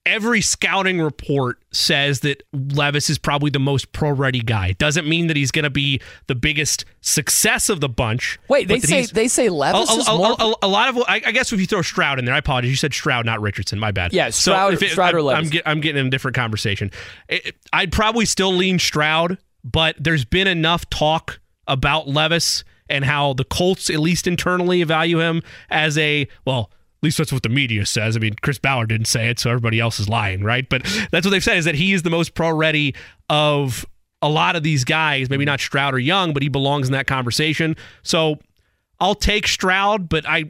Every 0.06 0.40
scouting 0.40 1.00
report 1.00 1.58
says 1.72 2.20
that 2.20 2.42
Levis 2.52 3.10
is 3.10 3.18
probably 3.18 3.50
the 3.50 3.58
most 3.58 3.90
pro 3.92 4.10
ready 4.10 4.38
guy. 4.40 4.68
It 4.68 4.78
doesn't 4.78 5.06
mean 5.06 5.26
that 5.26 5.36
he's 5.36 5.50
going 5.50 5.64
to 5.64 5.70
be 5.70 6.00
the 6.28 6.34
biggest 6.36 6.84
success 7.00 7.68
of 7.68 7.80
the 7.80 7.88
bunch. 7.88 8.38
Wait, 8.48 8.68
they 8.68 8.78
say 8.78 9.04
they 9.06 9.26
say 9.26 9.48
Levis 9.48 9.90
a, 9.90 9.98
is 9.98 10.08
a- 10.08 10.12
a- 10.12 10.16
more. 10.16 10.36
a- 10.62 10.68
lot 10.68 10.88
of 10.88 10.98
I, 11.08 11.20
I 11.26 11.32
guess 11.32 11.52
if 11.52 11.58
you 11.58 11.66
throw 11.66 11.82
Stroud 11.82 12.18
in 12.20 12.24
there, 12.24 12.34
I 12.34 12.38
apologize. 12.38 12.70
You 12.70 12.76
said 12.76 12.94
Stroud, 12.94 13.26
not 13.26 13.40
Richardson. 13.40 13.78
My 13.80 13.90
bad. 13.90 14.12
Yeah, 14.12 14.30
Stroud- 14.30 14.74
if 14.74 14.90
Stroud 14.92 15.14
or 15.14 15.18
I'm, 15.18 15.24
Levis. 15.24 15.44
I'm, 15.46 15.50
get, 15.50 15.62
I'm 15.66 15.80
getting 15.80 16.00
in 16.00 16.06
a 16.06 16.10
different 16.10 16.36
conversation. 16.36 16.90
It- 17.28 17.56
I'd 17.72 17.90
probably 17.90 18.26
still 18.26 18.52
lean 18.52 18.78
Stroud, 18.78 19.38
but 19.64 19.96
there's 19.98 20.24
been 20.24 20.46
enough 20.46 20.88
talk 20.88 21.40
about 21.66 22.06
Levis 22.08 22.62
and 22.88 23.04
how 23.04 23.32
the 23.32 23.42
Colts, 23.44 23.90
at 23.90 23.98
least 23.98 24.28
internally, 24.28 24.84
value 24.84 25.18
him 25.18 25.42
as 25.68 25.98
a 25.98 26.28
well. 26.44 26.70
Least 27.06 27.18
that's 27.18 27.32
what 27.32 27.42
the 27.42 27.48
media 27.48 27.86
says. 27.86 28.16
I 28.16 28.20
mean, 28.20 28.34
Chris 28.42 28.58
Ballard 28.58 28.88
didn't 28.88 29.06
say 29.06 29.28
it, 29.28 29.38
so 29.38 29.50
everybody 29.50 29.80
else 29.80 29.98
is 30.00 30.08
lying, 30.08 30.42
right? 30.42 30.68
But 30.68 30.82
that's 31.10 31.24
what 31.24 31.30
they've 31.30 31.42
said 31.44 31.56
is 31.56 31.64
that 31.64 31.74
he 31.76 31.92
is 31.92 32.02
the 32.02 32.10
most 32.10 32.34
pro 32.34 32.50
ready 32.50 32.94
of 33.30 33.86
a 34.22 34.28
lot 34.28 34.56
of 34.56 34.62
these 34.62 34.84
guys. 34.84 35.30
Maybe 35.30 35.44
not 35.44 35.60
Stroud 35.60 35.94
or 35.94 35.98
Young, 35.98 36.32
but 36.32 36.42
he 36.42 36.48
belongs 36.48 36.88
in 36.88 36.92
that 36.92 37.06
conversation. 37.06 37.76
So 38.02 38.38
I'll 39.00 39.14
take 39.14 39.46
Stroud, 39.46 40.08
but 40.08 40.26
I 40.28 40.44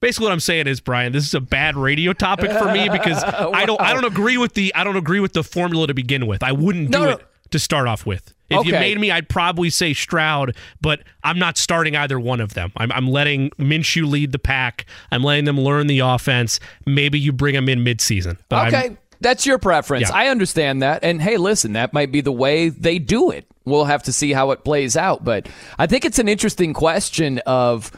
basically 0.00 0.26
what 0.26 0.32
I'm 0.32 0.40
saying 0.40 0.66
is, 0.66 0.80
Brian, 0.80 1.12
this 1.12 1.26
is 1.26 1.34
a 1.34 1.40
bad 1.40 1.76
radio 1.76 2.12
topic 2.12 2.50
for 2.52 2.70
me 2.72 2.88
because 2.88 3.22
I 3.24 3.64
don't 3.66 3.80
I 3.80 3.94
don't 3.94 4.04
agree 4.04 4.36
with 4.36 4.54
the 4.54 4.74
I 4.74 4.84
don't 4.84 4.96
agree 4.96 5.20
with 5.20 5.32
the 5.32 5.42
formula 5.42 5.86
to 5.86 5.94
begin 5.94 6.26
with. 6.26 6.42
I 6.42 6.52
wouldn't 6.52 6.90
do 6.90 6.98
No, 6.98 7.04
no. 7.04 7.10
it 7.12 7.26
to 7.50 7.58
start 7.58 7.88
off 7.88 8.04
with. 8.04 8.34
If 8.50 8.66
you 8.66 8.72
made 8.80 8.98
me, 9.00 9.10
I'd 9.10 9.28
probably 9.28 9.70
say 9.70 9.92
Stroud, 9.94 10.56
but 10.80 11.00
I'm 11.22 11.38
not 11.38 11.56
starting 11.58 11.96
either 11.96 12.18
one 12.18 12.40
of 12.40 12.54
them. 12.54 12.72
I'm, 12.76 12.90
I'm 12.92 13.08
letting 13.08 13.50
Minshew 13.58 14.08
lead 14.08 14.32
the 14.32 14.38
pack. 14.38 14.86
I'm 15.12 15.22
letting 15.22 15.44
them 15.44 15.60
learn 15.60 15.86
the 15.86 15.98
offense. 16.00 16.58
Maybe 16.86 17.18
you 17.18 17.32
bring 17.32 17.54
them 17.54 17.68
in 17.68 17.80
midseason. 17.80 18.38
But 18.48 18.56
I'm- 18.56 18.74
Okay, 18.74 18.96
that's 19.20 19.44
your 19.46 19.58
preference. 19.58 20.08
Yeah. 20.08 20.16
I 20.16 20.28
understand 20.28 20.82
that. 20.82 21.04
And 21.04 21.20
hey, 21.20 21.36
listen, 21.36 21.74
that 21.74 21.92
might 21.92 22.10
be 22.12 22.20
the 22.20 22.32
way 22.32 22.68
they 22.70 22.98
do 22.98 23.30
it. 23.30 23.46
We'll 23.64 23.84
have 23.84 24.02
to 24.04 24.12
see 24.12 24.32
how 24.32 24.50
it 24.52 24.64
plays 24.64 24.96
out. 24.96 25.24
But 25.24 25.46
I 25.78 25.86
think 25.86 26.04
it's 26.06 26.18
an 26.18 26.28
interesting 26.28 26.72
question 26.72 27.40
of 27.44 27.90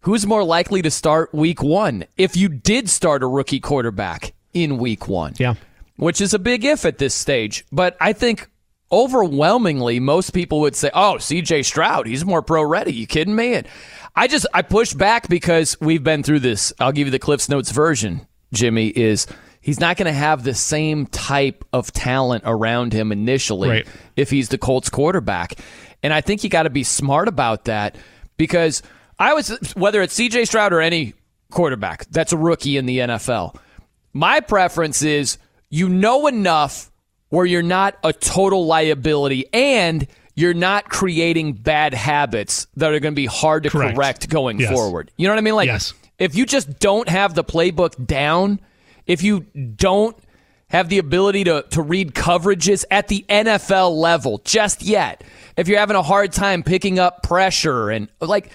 who's 0.00 0.26
more 0.26 0.42
likely 0.42 0.82
to 0.82 0.90
start 0.90 1.32
week 1.32 1.62
one 1.62 2.04
if 2.16 2.36
you 2.36 2.48
did 2.48 2.88
start 2.90 3.22
a 3.22 3.26
rookie 3.28 3.60
quarterback 3.60 4.32
in 4.52 4.78
week 4.78 5.06
one. 5.06 5.34
Yeah. 5.38 5.54
Which 5.96 6.20
is 6.20 6.34
a 6.34 6.38
big 6.40 6.64
if 6.64 6.84
at 6.84 6.98
this 6.98 7.14
stage. 7.14 7.64
But 7.70 7.96
I 8.00 8.12
think 8.12 8.48
overwhelmingly 8.92 10.00
most 10.00 10.30
people 10.30 10.60
would 10.60 10.76
say, 10.76 10.90
oh, 10.94 11.16
CJ 11.18 11.64
Stroud, 11.64 12.06
he's 12.06 12.24
more 12.24 12.42
pro 12.42 12.62
ready. 12.62 12.92
You 12.92 13.06
kidding 13.06 13.34
me? 13.34 13.54
And 13.54 13.68
I 14.14 14.28
just, 14.28 14.46
I 14.54 14.62
push 14.62 14.92
back 14.94 15.28
because 15.28 15.76
we've 15.80 16.02
been 16.04 16.22
through 16.22 16.40
this. 16.40 16.72
I'll 16.80 16.92
give 16.92 17.06
you 17.06 17.10
the 17.10 17.18
Cliffs 17.18 17.48
Notes 17.48 17.70
version, 17.70 18.26
Jimmy, 18.52 18.88
is 18.88 19.26
he's 19.60 19.80
not 19.80 19.96
going 19.96 20.06
to 20.06 20.12
have 20.12 20.42
the 20.44 20.54
same 20.54 21.06
type 21.06 21.64
of 21.72 21.92
talent 21.92 22.44
around 22.46 22.92
him 22.92 23.12
initially 23.12 23.68
Right. 23.68 23.86
if 24.16 24.30
he's 24.30 24.48
the 24.48 24.58
Colts 24.58 24.88
quarterback. 24.88 25.54
And 26.02 26.12
I 26.12 26.20
think 26.20 26.44
you 26.44 26.50
got 26.50 26.62
to 26.64 26.70
be 26.70 26.84
smart 26.84 27.28
about 27.28 27.64
that 27.64 27.96
because 28.36 28.82
I 29.18 29.34
was, 29.34 29.48
whether 29.74 30.02
it's 30.02 30.18
CJ 30.18 30.46
Stroud 30.46 30.72
or 30.72 30.80
any 30.80 31.14
quarterback 31.50 32.06
that's 32.10 32.32
a 32.32 32.36
rookie 32.36 32.76
in 32.76 32.86
the 32.86 32.98
NFL, 32.98 33.56
my 34.12 34.40
preference 34.40 35.02
is 35.02 35.38
you 35.68 35.88
know 35.88 36.26
enough 36.26 36.90
where 37.36 37.44
you're 37.46 37.60
not 37.62 37.96
a 38.02 38.12
total 38.14 38.64
liability 38.66 39.44
and 39.52 40.06
you're 40.34 40.54
not 40.54 40.88
creating 40.88 41.52
bad 41.52 41.92
habits 41.92 42.66
that 42.76 42.92
are 42.92 42.98
going 43.00 43.12
to 43.12 43.16
be 43.16 43.26
hard 43.26 43.62
to 43.64 43.70
Correct. 43.70 43.94
correct 43.94 44.28
going 44.30 44.58
Yes. 44.58 44.72
forward. 44.72 45.10
You 45.18 45.26
know 45.28 45.34
what 45.34 45.38
I 45.38 45.42
mean? 45.42 45.54
Like, 45.54 45.66
Yes. 45.66 45.92
if 46.18 46.34
you 46.34 46.46
just 46.46 46.78
don't 46.78 47.08
have 47.10 47.34
the 47.34 47.44
playbook 47.44 48.06
down, 48.06 48.58
if 49.06 49.22
you 49.22 49.40
don't 49.40 50.16
have 50.68 50.88
the 50.88 50.96
ability 50.98 51.44
to, 51.44 51.62
to 51.70 51.82
read 51.82 52.14
coverages 52.14 52.84
at 52.90 53.08
the 53.08 53.24
NFL 53.28 53.94
level 53.98 54.40
just 54.44 54.82
yet, 54.82 55.22
if 55.58 55.68
you're 55.68 55.78
having 55.78 55.96
a 55.96 56.02
hard 56.02 56.32
time 56.32 56.62
picking 56.62 56.98
up 56.98 57.22
pressure 57.22 57.90
and 57.90 58.08
like, 58.20 58.50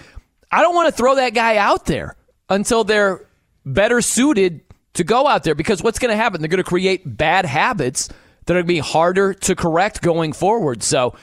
I 0.50 0.60
don't 0.60 0.74
want 0.74 0.88
to 0.88 0.92
throw 0.92 1.14
that 1.16 1.34
guy 1.34 1.56
out 1.56 1.86
there 1.86 2.16
until 2.48 2.82
they're 2.84 3.24
better 3.64 4.02
suited 4.02 4.60
to 4.94 5.04
go 5.04 5.26
out 5.26 5.44
there 5.44 5.54
because 5.54 5.82
what's 5.82 5.98
going 6.00 6.10
to 6.10 6.16
happen? 6.16 6.40
They're 6.40 6.48
going 6.48 6.58
to 6.58 6.68
create 6.68 7.02
bad 7.16 7.44
habits 7.46 8.08
that 8.46 8.54
are 8.54 8.62
going 8.62 8.66
to 8.66 8.72
be 8.74 8.78
harder 8.78 9.34
to 9.34 9.54
correct 9.54 10.02
going 10.02 10.32
forward. 10.32 10.82
So 10.82 11.14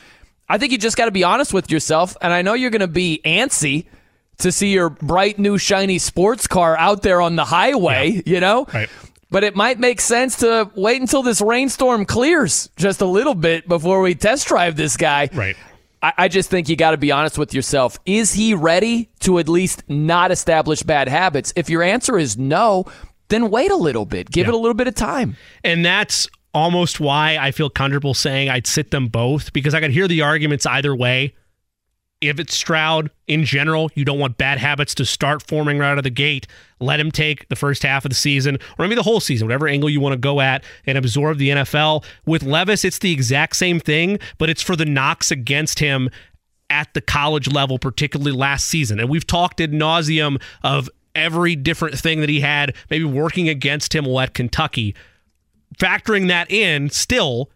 I 0.47 0.57
think 0.57 0.71
you 0.71 0.77
just 0.77 0.97
got 0.97 1.05
to 1.05 1.11
be 1.11 1.23
honest 1.23 1.53
with 1.53 1.69
yourself. 1.71 2.15
And 2.21 2.33
I 2.33 2.41
know 2.41 2.53
you're 2.53 2.69
going 2.71 2.79
to 2.81 2.87
be 2.87 3.21
antsy 3.25 3.85
to 4.39 4.51
see 4.51 4.71
your 4.73 4.89
bright 4.89 5.37
new 5.37 5.57
shiny 5.57 5.97
sports 5.99 6.47
car 6.47 6.77
out 6.77 7.01
there 7.01 7.21
on 7.21 7.35
the 7.35 7.45
highway, 7.45 8.21
you 8.25 8.39
know? 8.39 8.65
Right. 8.73 8.89
But 9.31 9.43
it 9.43 9.55
might 9.55 9.77
make 9.79 10.01
sense 10.01 10.37
to 10.37 10.71
wait 10.75 10.99
until 11.01 11.21
this 11.21 11.39
rainstorm 11.41 12.05
clears 12.05 12.69
just 12.77 13.01
a 13.01 13.05
little 13.05 13.35
bit 13.35 13.67
before 13.67 14.01
we 14.01 14.15
test 14.15 14.47
drive 14.47 14.75
this 14.75 14.97
guy. 14.97 15.29
Right. 15.33 15.55
I, 16.01 16.13
I 16.17 16.27
just 16.29 16.49
think 16.49 16.67
you 16.69 16.75
got 16.75 16.91
to 16.91 16.97
be 16.97 17.11
honest 17.11 17.37
with 17.37 17.53
yourself. 17.53 17.99
Is 18.05 18.33
he 18.33 18.53
ready 18.55 19.09
to 19.19 19.37
at 19.37 19.47
least 19.49 19.83
not 19.87 20.31
establish 20.31 20.81
bad 20.81 21.09
habits? 21.09 21.53
If 21.55 21.69
your 21.69 21.83
answer 21.83 22.17
is 22.17 22.37
no, 22.37 22.85
then 23.27 23.51
wait 23.51 23.69
a 23.69 23.75
little 23.75 24.05
bit. 24.05 24.31
Give 24.31 24.47
Yeah. 24.47 24.53
it 24.53 24.55
a 24.55 24.57
little 24.57 24.73
bit 24.73 24.87
of 24.87 24.95
time. 24.95 25.35
And 25.63 25.85
that's 25.85 26.27
almost 26.53 26.99
why 26.99 27.37
I 27.37 27.51
feel 27.51 27.69
comfortable 27.69 28.13
saying 28.13 28.49
I'd 28.49 28.67
sit 28.67 28.91
them 28.91 29.07
both 29.07 29.53
because 29.53 29.73
I 29.73 29.79
could 29.79 29.91
hear 29.91 30.07
the 30.07 30.21
arguments 30.21 30.65
either 30.65 30.95
way. 30.95 31.35
If 32.21 32.37
it's 32.37 32.53
Stroud 32.53 33.11
in 33.27 33.45
general, 33.45 33.89
you 33.95 34.03
don't 34.03 34.19
want 34.19 34.37
bad 34.37 34.57
habits 34.57 34.93
to 34.95 35.05
start 35.05 35.41
forming 35.41 35.77
right 35.77 35.91
out 35.91 35.97
of 35.97 36.03
the 36.03 36.09
gate. 36.09 36.47
Let 36.81 36.99
him 36.99 37.11
take 37.11 37.47
the 37.47 37.55
first 37.55 37.83
half 37.83 38.03
of 38.03 38.09
the 38.09 38.15
season, 38.15 38.57
or 38.77 38.85
maybe 38.85 38.95
the 38.95 39.03
whole 39.03 39.21
season, 39.21 39.47
whatever 39.47 39.69
angle 39.69 39.89
you 39.89 40.01
want 40.01 40.13
to 40.13 40.17
go 40.17 40.41
at, 40.41 40.65
and 40.85 40.97
absorb 40.97 41.37
the 41.37 41.49
NFL. 41.49 42.03
With 42.25 42.43
Levis, 42.43 42.83
it's 42.83 42.99
the 42.99 43.13
exact 43.13 43.55
same 43.55 43.79
thing, 43.79 44.19
but 44.37 44.49
it's 44.49 44.61
for 44.61 44.75
the 44.75 44.85
knocks 44.85 45.31
against 45.31 45.79
him 45.79 46.09
at 46.69 46.93
the 46.93 47.01
college 47.01 47.47
level, 47.47 47.79
particularly 47.79 48.33
last 48.33 48.65
season. 48.65 48.99
And 48.99 49.09
we've 49.09 49.25
talked 49.25 49.61
ad 49.61 49.71
nauseum 49.71 50.41
of 50.61 50.89
every 51.15 51.55
different 51.55 51.97
thing 51.97 52.19
that 52.19 52.29
he 52.29 52.41
had, 52.41 52.75
maybe 52.89 53.05
working 53.05 53.47
against 53.47 53.95
him 53.95 54.03
while 54.03 54.23
at 54.23 54.33
Kentucky 54.33 54.93
factoring 55.77 56.27
that 56.27 56.49
in, 56.51 56.89
still, 56.89 57.49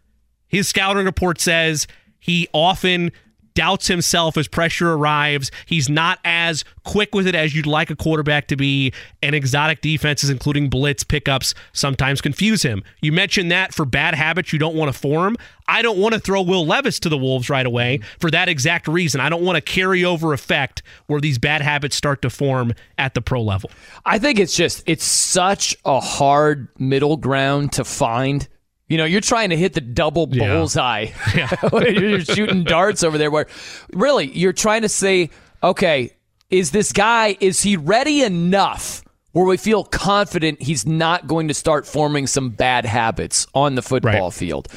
his 0.48 0.68
scouting 0.68 1.06
report 1.06 1.40
says 1.40 1.88
he 2.20 2.48
often 2.54 3.12
doubts 3.56 3.88
himself 3.88 4.38
as 4.38 4.48
pressure 4.48 4.94
arrives. 4.94 5.52
He's 5.66 5.90
not 5.90 6.20
as 6.24 6.64
quick 6.84 7.14
with 7.16 7.28
it 7.28 7.36
as 7.36 7.56
you'd 7.56 7.66
like 7.66 7.90
a 7.90 7.96
quarterback 7.96 8.48
to 8.48 8.56
be, 8.56 8.94
and 9.22 9.36
exotic 9.36 9.82
defenses, 9.82 10.30
including 10.30 10.70
blitz 10.70 11.04
pickups, 11.04 11.54
sometimes 11.72 12.22
confuse 12.22 12.64
him. 12.64 12.84
You 13.02 13.12
mentioned 13.12 13.52
that 13.52 13.74
for 13.74 13.86
bad 13.86 14.16
habits 14.16 14.54
you 14.54 14.60
don't 14.60 14.76
want 14.76 14.94
to 14.94 14.98
form. 14.98 15.38
I 15.68 15.82
don't 15.82 15.98
want 15.98 16.14
to 16.14 16.20
throw 16.20 16.42
Will 16.42 16.66
Levis 16.66 17.00
to 17.02 17.10
the 17.10 17.18
Wolves 17.18 17.50
right 17.50 17.66
away 17.66 18.02
for 18.20 18.30
that 18.32 18.50
exact 18.50 18.88
reason. 18.88 19.22
I 19.22 19.30
don't 19.30 19.44
want 19.44 19.58
a 19.58 19.62
carryover 19.62 20.34
effect 20.34 20.84
where 21.08 21.22
these 21.22 21.38
bad 21.38 21.62
habits 21.62 21.96
start 21.96 22.22
to 22.24 22.30
form 22.30 22.74
at 22.98 23.14
the 23.14 23.22
pro 23.22 23.42
level. 23.42 23.72
I 24.06 24.20
think 24.20 24.40
it's 24.40 24.56
just 24.56 24.84
it's 24.86 25.06
such 25.06 25.76
a 25.86 26.00
hard 26.00 26.68
middle 26.78 27.18
ground 27.18 27.72
to 27.74 27.84
find. 27.86 28.48
You 28.94 28.98
know, 28.98 29.06
you're 29.06 29.22
trying 29.22 29.50
to 29.50 29.58
hit 29.58 29.74
the 29.74 29.82
double 29.82 30.30
Yeah. 30.32 30.54
bullseye. 30.54 31.08
you're 31.74 32.20
shooting 32.22 32.64
darts 32.64 33.04
over 33.04 33.18
there 33.18 33.32
where 33.32 33.48
really 33.92 34.30
you're 34.38 34.54
trying 34.54 34.84
to 34.84 34.90
say, 34.90 35.32
okay, 35.64 36.12
is 36.52 36.70
this 36.70 36.92
guy 36.92 37.36
is 37.40 37.60
he 37.62 37.76
ready 37.76 38.22
enough 38.22 39.04
where 39.32 39.46
we 39.46 39.58
feel 39.58 39.84
confident 39.84 40.62
he's 40.62 40.86
not 40.86 41.26
going 41.26 41.48
to 41.48 41.56
start 41.56 41.88
forming 41.88 42.28
some 42.28 42.52
bad 42.52 42.86
habits 42.86 43.48
on 43.56 43.74
the 43.74 43.82
football 43.82 44.30
field 44.30 44.68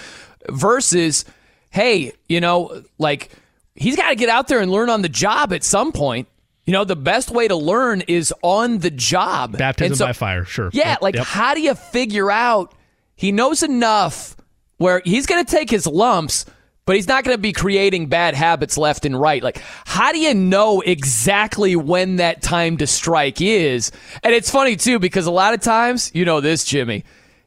versus 0.49 1.27
hey, 1.69 2.13
you 2.27 2.41
know, 2.41 2.83
like 2.97 3.29
he's 3.75 3.97
got 3.97 4.09
to 4.09 4.15
get 4.17 4.31
out 4.31 4.49
there 4.49 4.61
and 4.61 4.71
learn 4.73 4.89
on 4.89 5.03
the 5.03 5.11
job 5.11 5.53
at 5.53 5.63
some 5.63 5.93
point. 5.93 6.27
You 6.65 6.73
know, 6.73 6.85
the 6.85 6.97
best 6.97 7.31
way 7.31 7.49
to 7.49 7.55
learn 7.55 8.01
is 8.09 8.33
on 8.41 8.79
the 8.79 8.91
job. 8.91 9.59
Baptism 9.59 9.95
so- 9.97 10.07
by 10.07 10.15
fire, 10.15 10.47
sure. 10.47 10.71
Yeah, 10.73 10.93
Yep, 10.93 11.03
like 11.03 11.15
yep. 11.17 11.27
how 11.27 11.53
do 11.53 11.61
you 11.61 11.75
figure 11.75 12.31
out 12.31 12.73
he 13.17 13.33
knows 13.33 13.63
enough 13.63 14.37
where 14.77 15.01
he's 15.05 15.27
going 15.27 15.45
to 15.45 15.51
take 15.51 15.71
his 15.71 15.87
lumps, 15.87 16.45
but 16.85 16.97
he's 16.97 17.09
not 17.09 17.25
going 17.25 17.37
to 17.37 17.41
be 17.41 17.53
creating 17.53 18.07
bad 18.07 18.35
habits 18.35 18.79
left 18.79 19.05
and 19.05 19.19
right. 19.19 19.43
Like, 19.43 19.61
how 19.85 20.13
do 20.13 20.19
you 20.19 20.35
know 20.35 20.83
exactly 20.83 21.75
when 21.75 22.17
that 22.17 22.43
time 22.43 22.77
to 22.77 22.87
strike 22.87 23.41
is? 23.41 23.91
And 24.23 24.35
it's 24.35 24.51
funny 24.51 24.77
too 24.77 24.99
because 24.99 25.27
a 25.27 25.31
lot 25.33 25.55
of 25.55 25.61
times, 25.61 26.13
you 26.15 26.25
know 26.25 26.41
this, 26.41 26.65
Jimmy, 26.65 27.05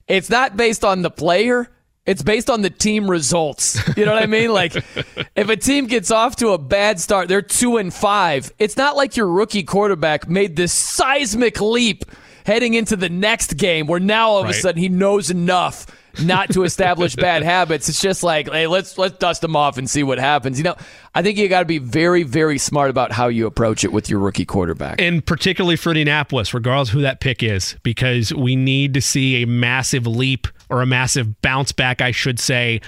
it's 0.07 0.29
not 0.29 0.57
based 0.57 0.83
on 0.83 1.03
the 1.03 1.11
player. 1.11 1.69
It's 2.05 2.23
based 2.23 2.49
on 2.49 2.63
the 2.63 2.71
team 2.71 3.09
results. 3.09 3.79
You 3.95 4.05
know 4.05 4.13
what 4.13 4.23
I 4.23 4.25
mean? 4.25 4.51
Like, 4.59 4.75
if 5.35 5.47
a 5.47 5.55
team 5.55 5.85
gets 5.85 6.09
off 6.09 6.37
to 6.37 6.49
a 6.49 6.57
bad 6.57 6.99
start, 6.99 7.27
they're 7.27 7.43
two 7.43 7.77
and 7.77 7.93
five. 7.93 8.51
It's 8.57 8.75
not 8.75 8.97
like 8.97 9.15
your 9.15 9.27
rookie 9.27 9.61
quarterback 9.61 10.27
made 10.27 10.55
this 10.55 10.73
seismic 10.73 11.61
leap 11.61 12.05
heading 12.49 12.73
into 12.73 12.95
the 12.95 13.09
next 13.09 13.57
game 13.57 13.85
where 13.85 13.99
now 13.99 14.29
all 14.29 14.43
of 14.43 14.49
a 14.49 14.53
sudden 14.53 14.81
he 14.81 14.89
knows 14.89 15.29
enough 15.29 15.85
not 16.23 16.49
to 16.49 16.63
establish 16.63 17.15
bad 17.15 17.43
habits. 17.43 17.87
It's 17.87 18.01
just 18.01 18.23
like, 18.23 18.49
hey, 18.49 18.65
let's 18.65 18.97
let's 18.97 19.19
dust 19.19 19.41
them 19.41 19.55
off 19.55 19.77
and 19.77 19.87
see 19.87 20.01
what 20.01 20.17
happens. 20.17 20.57
You 20.57 20.63
know, 20.63 20.75
I 21.13 21.21
think 21.21 21.37
you 21.37 21.47
got 21.47 21.59
to 21.59 21.65
be 21.65 21.77
very 21.77 22.23
very 22.23 22.57
smart 22.57 22.89
about 22.89 23.11
how 23.11 23.27
you 23.27 23.45
approach 23.45 23.83
it 23.83 23.91
with 23.91 24.09
your 24.09 24.19
rookie 24.19 24.45
quarterback. 24.45 24.99
And 24.99 25.23
particularly 25.23 25.75
for 25.75 25.91
Indianapolis, 25.91 26.51
regardless 26.51 26.89
who 26.89 27.01
that 27.01 27.19
pick 27.19 27.43
is, 27.43 27.75
because 27.83 28.33
we 28.33 28.55
need 28.55 28.95
to 28.95 29.01
see 29.01 29.43
a 29.43 29.47
massive 29.47 30.07
leap 30.07 30.47
or 30.71 30.81
a 30.81 30.87
massive 30.87 31.39
bounce 31.43 31.71
back, 31.71 32.01
I 32.01 32.09
should 32.09 32.39
say, 32.39 32.81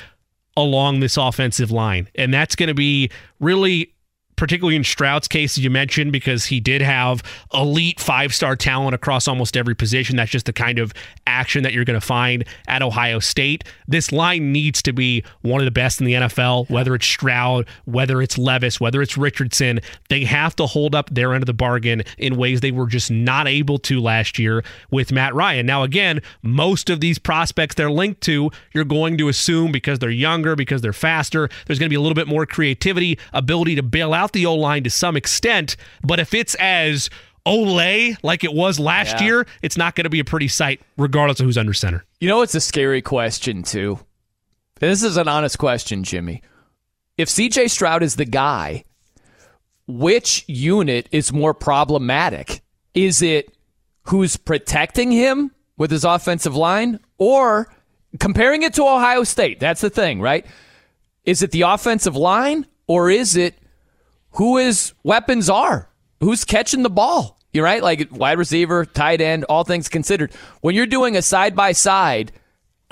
along 0.57 1.01
this 1.01 1.17
offensive 1.17 1.69
line. 1.69 2.07
And 2.15 2.33
that's 2.33 2.55
going 2.55 2.69
to 2.69 2.73
be 2.73 3.11
really 3.39 3.93
particularly 4.41 4.75
in 4.75 4.83
Stroud's 4.83 5.27
case, 5.27 5.55
as 5.55 5.63
you 5.63 5.69
mentioned, 5.69 6.11
because 6.11 6.45
he 6.45 6.59
did 6.59 6.81
have 6.81 7.21
elite 7.53 7.99
five 7.99 8.33
star 8.33 8.55
talent 8.55 8.95
across 8.95 9.27
almost 9.27 9.55
every 9.55 9.75
position. 9.75 10.15
That's 10.15 10.31
just 10.31 10.47
the 10.47 10.51
kind 10.51 10.79
of 10.79 10.95
action 11.27 11.61
that 11.61 11.73
you're 11.73 11.85
going 11.85 11.99
to 11.99 12.03
find 12.03 12.43
at 12.67 12.81
Ohio 12.81 13.19
State. 13.19 13.63
This 13.87 14.11
line 14.11 14.51
needs 14.51 14.81
to 14.81 14.93
be 14.93 15.23
one 15.41 15.61
of 15.61 15.65
the 15.65 15.71
best 15.71 15.99
in 15.99 16.07
the 16.07 16.13
NFL, 16.13 16.71
whether 16.71 16.95
it's 16.95 17.05
Stroud, 17.05 17.67
whether 17.85 18.19
it's 18.19 18.35
Levis, 18.35 18.79
whether 18.79 19.03
it's 19.03 19.15
Richardson. 19.15 19.79
They 20.09 20.23
have 20.23 20.55
to 20.55 20.65
hold 20.65 20.95
up 20.95 21.11
their 21.11 21.35
end 21.35 21.43
of 21.43 21.45
the 21.45 21.53
bargain 21.53 22.01
in 22.17 22.35
ways 22.35 22.61
they 22.61 22.71
were 22.71 22.87
just 22.87 23.11
not 23.11 23.47
able 23.47 23.77
to 23.77 24.01
last 24.01 24.39
year 24.39 24.63
with 24.89 25.11
Matt 25.11 25.35
Ryan. 25.35 25.67
Now, 25.67 25.83
again, 25.83 26.19
most 26.41 26.89
of 26.89 26.99
these 26.99 27.19
prospects 27.19 27.75
they're 27.75 27.91
linked 27.91 28.21
to, 28.21 28.49
you're 28.73 28.85
going 28.85 29.19
to 29.19 29.27
assume 29.27 29.71
because 29.71 29.99
they're 29.99 30.09
younger, 30.09 30.55
because 30.55 30.81
they're 30.81 30.93
faster, 30.93 31.47
there's 31.67 31.77
going 31.77 31.89
to 31.89 31.93
be 31.93 31.95
a 31.95 32.01
little 32.01 32.15
bit 32.15 32.27
more 32.27 32.47
creativity, 32.47 33.19
ability 33.33 33.75
to 33.75 33.83
bail 33.83 34.15
out 34.15 34.30
the 34.33 34.45
O 34.45 34.55
line 34.55 34.83
to 34.83 34.89
some 34.89 35.15
extent. 35.17 35.75
But 36.03 36.19
if 36.19 36.33
it's 36.33 36.55
as 36.55 37.09
Olay 37.45 38.15
like 38.23 38.43
it 38.43 38.53
was 38.53 38.79
last 38.79 39.19
Yeah. 39.19 39.25
year, 39.25 39.47
it's 39.61 39.77
not 39.77 39.95
going 39.95 40.03
to 40.03 40.09
be 40.09 40.19
a 40.19 40.25
pretty 40.25 40.47
sight, 40.47 40.81
regardless 40.97 41.39
of 41.39 41.45
who's 41.47 41.57
under 41.57 41.73
center. 41.73 42.05
You 42.19 42.27
know, 42.27 42.41
it's 42.41 42.55
a 42.55 42.61
scary 42.61 43.01
question 43.01 43.63
too. 43.63 43.99
This 44.79 45.03
is 45.03 45.17
an 45.17 45.27
honest 45.27 45.57
question, 45.57 46.03
Jimmy. 46.03 46.41
If 47.17 47.29
CJ 47.29 47.69
Stroud 47.69 48.03
is 48.03 48.15
the 48.15 48.25
guy, 48.25 48.83
which 49.87 50.43
unit 50.47 51.07
is 51.11 51.33
more 51.33 51.53
problematic? 51.53 52.61
Is 52.93 53.21
it 53.21 53.55
who's 54.03 54.37
protecting 54.37 55.11
him 55.11 55.51
with 55.77 55.91
his 55.91 56.03
offensive 56.03 56.55
line 56.55 56.99
or 57.17 57.73
comparing 58.19 58.63
it 58.63 58.73
to 58.75 58.83
Ohio 58.83 59.23
State? 59.23 59.59
That's 59.59 59.81
the 59.81 59.89
thing, 59.89 60.21
right? 60.21 60.45
Is 61.25 61.43
it 61.43 61.51
the 61.51 61.61
offensive 61.61 62.15
line 62.15 62.65
or 62.87 63.09
is 63.09 63.35
it 63.35 63.55
who 64.33 64.57
his 64.57 64.93
weapons 65.03 65.49
are? 65.49 65.89
Who's 66.19 66.45
catching 66.45 66.83
the 66.83 66.89
ball? 66.89 67.37
You're 67.53 67.65
right, 67.65 67.83
like 67.83 68.07
wide 68.11 68.37
receiver, 68.37 68.85
tight 68.85 69.19
end, 69.19 69.43
all 69.45 69.63
things 69.63 69.89
considered. 69.89 70.31
When 70.61 70.73
you're 70.73 70.85
doing 70.85 71.17
a 71.17 71.21
side 71.21 71.55
by 71.55 71.73
side, 71.73 72.31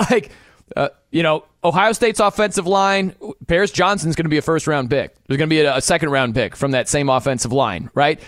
like 0.10 0.32
uh, 0.76 0.90
you 1.12 1.24
know, 1.24 1.46
Ohio 1.64 1.94
State's 1.94 2.20
offensive 2.20 2.68
line, 2.68 3.16
Paris 3.48 3.72
Johnson's 3.72 4.16
going 4.16 4.26
to 4.26 4.30
be 4.30 4.38
a 4.38 4.42
first 4.42 4.68
round 4.68 4.90
pick. 4.90 5.16
There's 5.28 5.38
going 5.38 5.50
to 5.50 5.54
be 5.54 5.62
a, 5.62 5.78
a 5.78 5.82
second 5.82 6.10
round 6.10 6.36
pick 6.36 6.56
from 6.56 6.72
that 6.72 6.88
same 6.90 7.10
offensive 7.10 7.52
line, 7.52 7.90
right? 7.94 8.20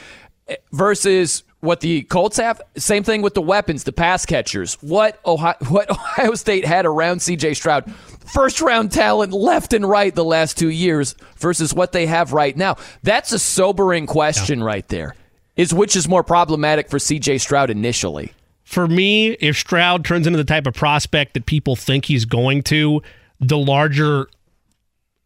Versus 0.71 1.43
what 1.59 1.79
the 1.79 2.03
Colts 2.03 2.37
have. 2.37 2.61
Same 2.77 3.03
thing 3.03 3.21
with 3.21 3.33
the 3.33 3.41
weapons, 3.41 3.83
the 3.83 3.93
pass 3.93 4.25
catchers. 4.25 4.75
What 4.81 5.19
Ohio, 5.25 5.55
what 5.69 5.89
Ohio 5.89 6.35
State 6.35 6.65
had 6.65 6.85
around 6.85 7.19
CJ 7.19 7.55
Stroud, 7.55 7.93
first 8.33 8.61
round 8.61 8.91
talent 8.91 9.33
left 9.33 9.73
and 9.73 9.87
right 9.87 10.13
the 10.13 10.23
last 10.23 10.57
two 10.57 10.69
years 10.69 11.15
versus 11.37 11.73
what 11.73 11.91
they 11.91 12.05
have 12.05 12.33
right 12.33 12.55
now. 12.55 12.77
That's 13.03 13.31
a 13.31 13.39
sobering 13.39 14.05
question 14.05 14.63
right 14.63 14.87
there. 14.87 15.15
Is 15.55 15.73
which 15.73 15.95
is 15.95 16.07
more 16.07 16.23
problematic 16.23 16.89
for 16.89 16.97
CJ 16.97 17.41
Stroud 17.41 17.69
initially? 17.69 18.33
For 18.63 18.87
me, 18.87 19.31
if 19.31 19.57
Stroud 19.57 20.05
turns 20.05 20.25
into 20.25 20.37
the 20.37 20.45
type 20.45 20.65
of 20.65 20.73
prospect 20.73 21.33
that 21.33 21.45
people 21.45 21.75
think 21.75 22.05
he's 22.05 22.25
going 22.25 22.63
to, 22.63 23.01
the 23.39 23.57
larger 23.57 24.27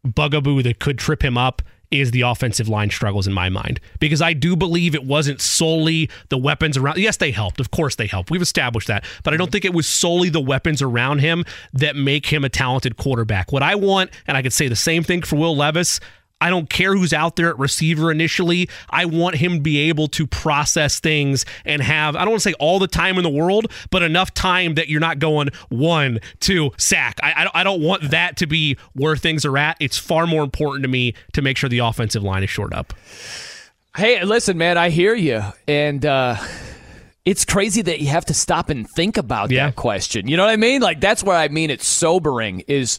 bugaboo 0.04 0.62
that 0.62 0.78
could 0.80 0.98
trip 0.98 1.22
him 1.22 1.38
up 1.38 1.62
is 1.90 2.10
the 2.10 2.22
offensive 2.22 2.68
line 2.68 2.90
struggles 2.90 3.26
in 3.26 3.32
my 3.32 3.48
mind. 3.48 3.80
Because 4.00 4.20
I 4.20 4.32
do 4.32 4.56
believe 4.56 4.94
it 4.94 5.04
wasn't 5.04 5.40
solely 5.40 6.10
the 6.28 6.38
weapons 6.38 6.76
around. 6.76 6.98
Yes, 6.98 7.16
they 7.16 7.30
helped. 7.30 7.60
Of 7.60 7.70
course 7.70 7.94
they 7.94 8.06
helped. 8.06 8.30
We've 8.30 8.42
established 8.42 8.88
that. 8.88 9.04
But 9.22 9.34
I 9.34 9.36
don't 9.36 9.52
think 9.52 9.64
it 9.64 9.74
was 9.74 9.86
solely 9.86 10.28
the 10.28 10.40
weapons 10.40 10.82
around 10.82 11.20
him 11.20 11.44
that 11.72 11.96
make 11.96 12.26
him 12.26 12.44
a 12.44 12.48
talented 12.48 12.96
quarterback. 12.96 13.52
What 13.52 13.62
I 13.62 13.74
want, 13.74 14.10
and 14.26 14.36
I 14.36 14.42
could 14.42 14.52
say 14.52 14.68
the 14.68 14.76
same 14.76 15.02
thing 15.02 15.22
for 15.22 15.36
Will 15.36 15.56
Levis. 15.56 16.00
I 16.40 16.50
don't 16.50 16.68
care 16.68 16.94
who's 16.94 17.14
out 17.14 17.36
there 17.36 17.48
at 17.48 17.58
receiver 17.58 18.12
initially. 18.12 18.68
I 18.90 19.06
want 19.06 19.36
him 19.36 19.54
to 19.54 19.60
be 19.60 19.88
able 19.88 20.06
to 20.08 20.26
process 20.26 21.00
things 21.00 21.46
and 21.64 21.80
have, 21.80 22.14
I 22.14 22.20
don't 22.20 22.30
want 22.30 22.42
to 22.42 22.48
say 22.50 22.54
all 22.60 22.78
the 22.78 22.86
time 22.86 23.16
in 23.16 23.22
the 23.22 23.30
world, 23.30 23.72
but 23.90 24.02
enough 24.02 24.34
time 24.34 24.74
that 24.74 24.88
you're 24.88 25.00
not 25.00 25.18
going 25.18 25.48
one, 25.70 26.20
two, 26.40 26.72
sack. 26.76 27.18
I, 27.22 27.32
I, 27.36 27.44
don't- 27.44 27.56
I 27.56 27.64
don't 27.64 27.80
want 27.80 28.10
that 28.10 28.36
to 28.38 28.46
be 28.46 28.76
where 28.92 29.16
things 29.16 29.46
are 29.46 29.56
at. 29.56 29.78
It's 29.80 29.96
far 29.96 30.26
more 30.26 30.44
important 30.44 30.82
to 30.82 30.88
me 30.88 31.14
to 31.32 31.40
make 31.40 31.56
sure 31.56 31.70
the 31.70 31.78
offensive 31.78 32.22
line 32.22 32.42
is 32.42 32.50
short 32.50 32.74
up. 32.74 32.92
Hey, 33.96 34.22
listen, 34.22 34.58
man, 34.58 34.76
I 34.76 34.90
hear 34.90 35.14
you. 35.14 35.42
And 35.66 36.04
uh, 36.04 36.36
it's 37.24 37.46
crazy 37.46 37.80
that 37.80 38.00
you 38.00 38.08
have 38.08 38.26
to 38.26 38.34
stop 38.34 38.68
and 38.68 38.86
think 38.88 39.16
about 39.16 39.50
Yeah. 39.50 39.68
that 39.68 39.76
question. 39.76 40.28
You 40.28 40.36
know 40.36 40.44
what 40.44 40.52
I 40.52 40.56
mean? 40.56 40.82
Like, 40.82 41.00
that's 41.00 41.24
where 41.24 41.36
I 41.36 41.48
mean 41.48 41.70
it's 41.70 41.86
sobering, 41.86 42.60
is 42.68 42.98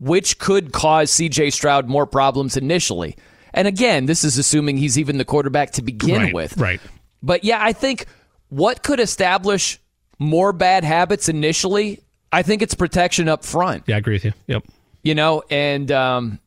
which 0.00 0.38
could 0.38 0.72
cause 0.72 1.10
CJ 1.10 1.52
Stroud 1.52 1.88
more 1.88 2.06
problems 2.06 2.56
initially. 2.56 3.16
And 3.52 3.68
again, 3.68 4.06
this 4.06 4.24
is 4.24 4.36
assuming 4.38 4.76
he's 4.76 4.98
even 4.98 5.18
the 5.18 5.24
quarterback 5.24 5.70
to 5.72 5.82
begin 5.82 6.20
Right, 6.22 6.34
with. 6.34 6.56
right. 6.58 6.80
But 7.22 7.44
yeah, 7.44 7.58
I 7.62 7.72
think 7.72 8.06
what 8.48 8.82
could 8.82 9.00
establish 9.00 9.78
more 10.18 10.52
bad 10.52 10.84
habits 10.84 11.28
initially, 11.28 12.00
I 12.32 12.42
think 12.42 12.62
it's 12.62 12.74
protection 12.74 13.28
up 13.28 13.44
front 13.44 13.84
Yeah, 13.86 13.94
I 13.96 13.98
agree 13.98 14.14
with 14.14 14.24
you. 14.24 14.32
Yep. 14.48 14.64
you 15.02 15.14
know 15.14 15.42
and 15.50 15.90
um, 15.92 16.38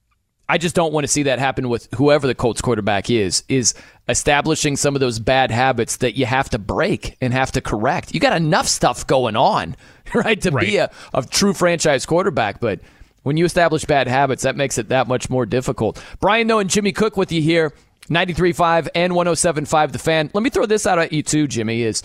i 0.50 0.58
just 0.58 0.74
don't 0.76 0.92
want 0.94 1.04
to 1.04 1.08
see 1.08 1.24
that 1.24 1.40
happen 1.40 1.68
with 1.70 1.88
whoever 1.96 2.28
the 2.28 2.36
colts 2.36 2.62
quarterback 2.62 3.10
is 3.10 3.44
is 3.50 3.74
establishing 4.10 4.76
some 4.78 4.96
of 4.96 5.00
those 5.02 5.20
bad 5.20 5.52
habits 5.52 5.98
that 5.98 6.16
you 6.16 6.26
have 6.26 6.50
to 6.50 6.58
break 6.60 7.16
and 7.22 7.34
have 7.34 7.52
to 7.52 7.62
correct 7.62 8.14
you 8.14 8.20
got 8.20 8.36
enough 8.36 8.68
stuff 8.68 9.06
going 9.08 9.36
on 9.36 9.76
right 10.14 10.42
to 10.42 10.52
be 10.52 10.78
a, 10.78 10.90
a 11.14 11.24
true 11.26 11.54
franchise 11.54 12.06
quarterback 12.06 12.60
but 12.60 12.80
when 13.28 13.38
you 13.38 13.46
establish 13.46 13.86
bad 13.86 14.08
habits 14.08 14.44
that 14.44 14.56
makes 14.56 14.78
it 14.78 14.90
that 14.90 15.08
much 15.08 15.30
more 15.30 15.46
difficult 15.46 16.04
brian 16.20 16.48
noe 16.48 16.60
and 16.60 16.70
jimmy 16.70 16.92
cook 16.92 17.18
with 17.18 17.32
you 17.32 17.42
here 17.42 17.74
93.5 18.10 18.88
and 18.96 19.14
107.5 19.14 19.92
the 19.92 20.00
fan 20.00 20.32
let 20.34 20.42
me 20.42 20.50
throw 20.50 20.66
this 20.66 20.88
out 20.88 20.98
at 20.98 21.12
you 21.12 21.22
too 21.22 21.48
jimmy 21.48 21.82
is 21.82 22.04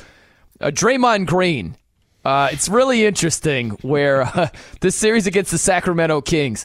uh, 0.63 0.71
Draymond 0.71 1.27
Green. 1.27 1.77
Uh, 2.25 2.49
it's 2.53 2.69
really 2.69 3.05
interesting 3.05 3.71
where 3.83 4.23
uh, 4.23 4.49
this 4.81 4.95
series 4.95 5.27
against 5.27 5.51
the 5.51 5.59
Sacramento 5.59 6.21
Kings. 6.21 6.65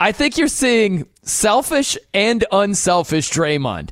I 0.00 0.12
think 0.12 0.36
you're 0.36 0.48
seeing 0.48 1.06
selfish 1.22 1.96
and 2.12 2.44
unselfish 2.50 3.30
Draymond. 3.30 3.90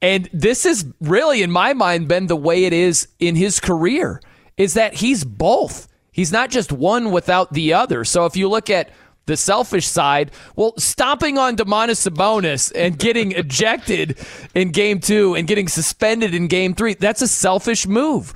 And 0.00 0.28
this 0.32 0.64
has 0.64 0.84
really, 1.00 1.42
in 1.42 1.50
my 1.50 1.74
mind, 1.74 2.08
been 2.08 2.26
the 2.26 2.36
way 2.36 2.64
it 2.64 2.72
is 2.72 3.08
in 3.18 3.36
his 3.36 3.60
career, 3.60 4.20
is 4.56 4.74
that 4.74 4.94
he's 4.94 5.22
both. 5.24 5.86
He's 6.10 6.32
not 6.32 6.50
just 6.50 6.72
one 6.72 7.12
without 7.12 7.52
the 7.52 7.74
other. 7.74 8.04
So 8.04 8.26
if 8.26 8.36
you 8.36 8.48
look 8.48 8.68
at 8.68 8.90
the 9.26 9.36
selfish 9.36 9.86
side, 9.86 10.30
well, 10.56 10.74
stomping 10.78 11.38
on 11.38 11.56
Domantas 11.56 12.08
Sabonis 12.08 12.72
and 12.74 12.98
getting 12.98 13.32
ejected 13.36 14.18
in 14.54 14.70
game 14.70 15.00
two 15.00 15.34
and 15.34 15.46
getting 15.46 15.68
suspended 15.68 16.34
in 16.34 16.48
game 16.48 16.74
three, 16.74 16.94
that's 16.94 17.22
a 17.22 17.28
selfish 17.28 17.86
move. 17.86 18.34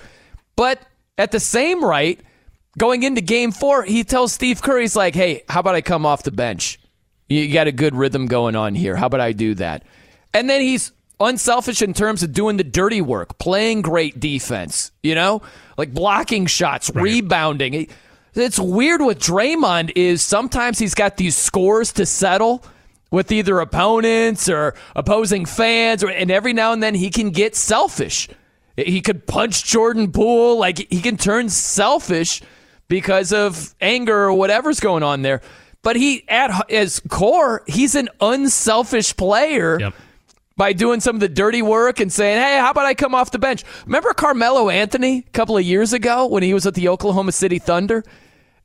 But 0.54 0.80
at 1.18 1.32
the 1.32 1.40
same 1.40 1.84
right, 1.84 2.20
going 2.78 3.02
into 3.02 3.20
game 3.20 3.52
four, 3.52 3.82
he 3.82 4.04
tells 4.04 4.32
Steph 4.32 4.62
Curry, 4.62 4.82
he's 4.82 4.96
like, 4.96 5.14
hey, 5.14 5.42
how 5.48 5.60
about 5.60 5.74
I 5.74 5.80
come 5.80 6.06
off 6.06 6.22
the 6.22 6.30
bench? 6.30 6.78
You 7.28 7.52
got 7.52 7.66
a 7.66 7.72
good 7.72 7.94
rhythm 7.94 8.26
going 8.26 8.54
on 8.54 8.74
here. 8.74 8.94
How 8.96 9.06
about 9.06 9.20
I 9.20 9.32
do 9.32 9.54
that? 9.54 9.82
And 10.32 10.48
then 10.48 10.60
he's 10.60 10.92
unselfish 11.18 11.82
in 11.82 11.94
terms 11.94 12.22
of 12.22 12.32
doing 12.32 12.56
the 12.56 12.64
dirty 12.64 13.00
work, 13.00 13.38
playing 13.38 13.82
great 13.82 14.20
defense, 14.20 14.92
you 15.02 15.14
know, 15.14 15.42
like 15.76 15.92
blocking 15.92 16.46
shots, 16.46 16.90
rebounding. 16.94 17.88
It- 18.36 18.42
It's 18.42 18.58
weird 18.58 19.02
with 19.02 19.18
Draymond 19.18 19.92
is 19.96 20.22
sometimes 20.22 20.78
he's 20.78 20.94
got 20.94 21.16
these 21.16 21.36
scores 21.36 21.92
to 21.94 22.06
settle 22.06 22.62
with 23.10 23.30
either 23.32 23.60
opponents 23.60 24.48
or 24.48 24.74
opposing 24.94 25.46
fans, 25.46 26.02
or, 26.04 26.08
and 26.10 26.30
every 26.30 26.52
now 26.52 26.72
and 26.72 26.82
then 26.82 26.94
he 26.94 27.08
can 27.10 27.30
get 27.30 27.54
selfish. 27.56 28.28
He 28.76 29.00
could 29.00 29.26
punch 29.26 29.64
Jordan 29.64 30.12
Poole, 30.12 30.58
like 30.58 30.78
he 30.90 31.00
can 31.00 31.16
turn 31.16 31.48
selfish 31.48 32.42
because 32.88 33.32
of 33.32 33.74
anger 33.80 34.24
or 34.24 34.32
whatever's 34.34 34.80
going 34.80 35.02
on 35.02 35.22
there. 35.22 35.40
But 35.82 35.96
he, 35.96 36.24
at 36.28 36.68
his 36.68 37.00
core, 37.08 37.62
he's 37.66 37.94
an 37.94 38.08
unselfish 38.20 39.16
player 39.16 39.78
by 40.56 40.72
doing 40.72 41.00
some 41.00 41.16
of 41.16 41.20
the 41.20 41.28
dirty 41.28 41.62
work 41.62 42.00
and 42.00 42.12
saying, 42.12 42.40
"Hey, 42.42 42.58
how 42.58 42.70
about 42.72 42.86
I 42.86 42.94
come 42.94 43.14
off 43.14 43.30
the 43.30 43.38
bench?" 43.38 43.62
Remember 43.86 44.12
Carmelo 44.12 44.68
Anthony 44.68 45.24
a 45.26 45.30
couple 45.32 45.56
of 45.56 45.62
years 45.64 45.92
ago 45.92 46.26
when 46.26 46.42
he 46.42 46.52
was 46.52 46.64
with 46.66 46.74
the 46.74 46.88
Oklahoma 46.88 47.32
City 47.32 47.58
Thunder, 47.58 48.04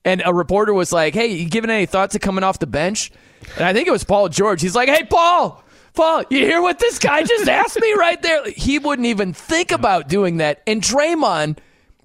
and 0.06 0.22
a 0.26 0.34
reporter 0.34 0.74
was 0.74 0.92
like, 0.92 1.14
"Hey, 1.14 1.28
you 1.28 1.50
given 1.50 1.70
any 1.70 1.86
thought 1.86 2.12
to 2.12 2.20
coming 2.20 2.44
off 2.44 2.60
the 2.60 2.68
bench?" 2.68 3.12
And 3.56 3.66
I 3.66 3.74
think 3.74 3.88
it 3.88 3.92
was 3.92 4.04
Paul 4.04 4.30
George. 4.30 4.62
He's 4.62 4.76
like, 4.76 4.90
"Hey, 4.90 5.04
Paul." 5.04 5.64
Paul, 5.94 6.24
you 6.30 6.40
hear 6.40 6.62
what 6.62 6.80
this 6.80 7.00
guy 7.00 7.24
just 7.24 7.50
asked 7.50 7.80
me 7.80 7.92
right 7.94 8.22
there? 8.22 8.50
He 8.52 8.80
wouldn't 8.80 9.08
even 9.08 9.34
think 9.34 9.72
about 9.72 10.08
doing 10.08 10.38
that. 10.38 10.62
And 10.66 10.82
Draymond, 10.82 11.58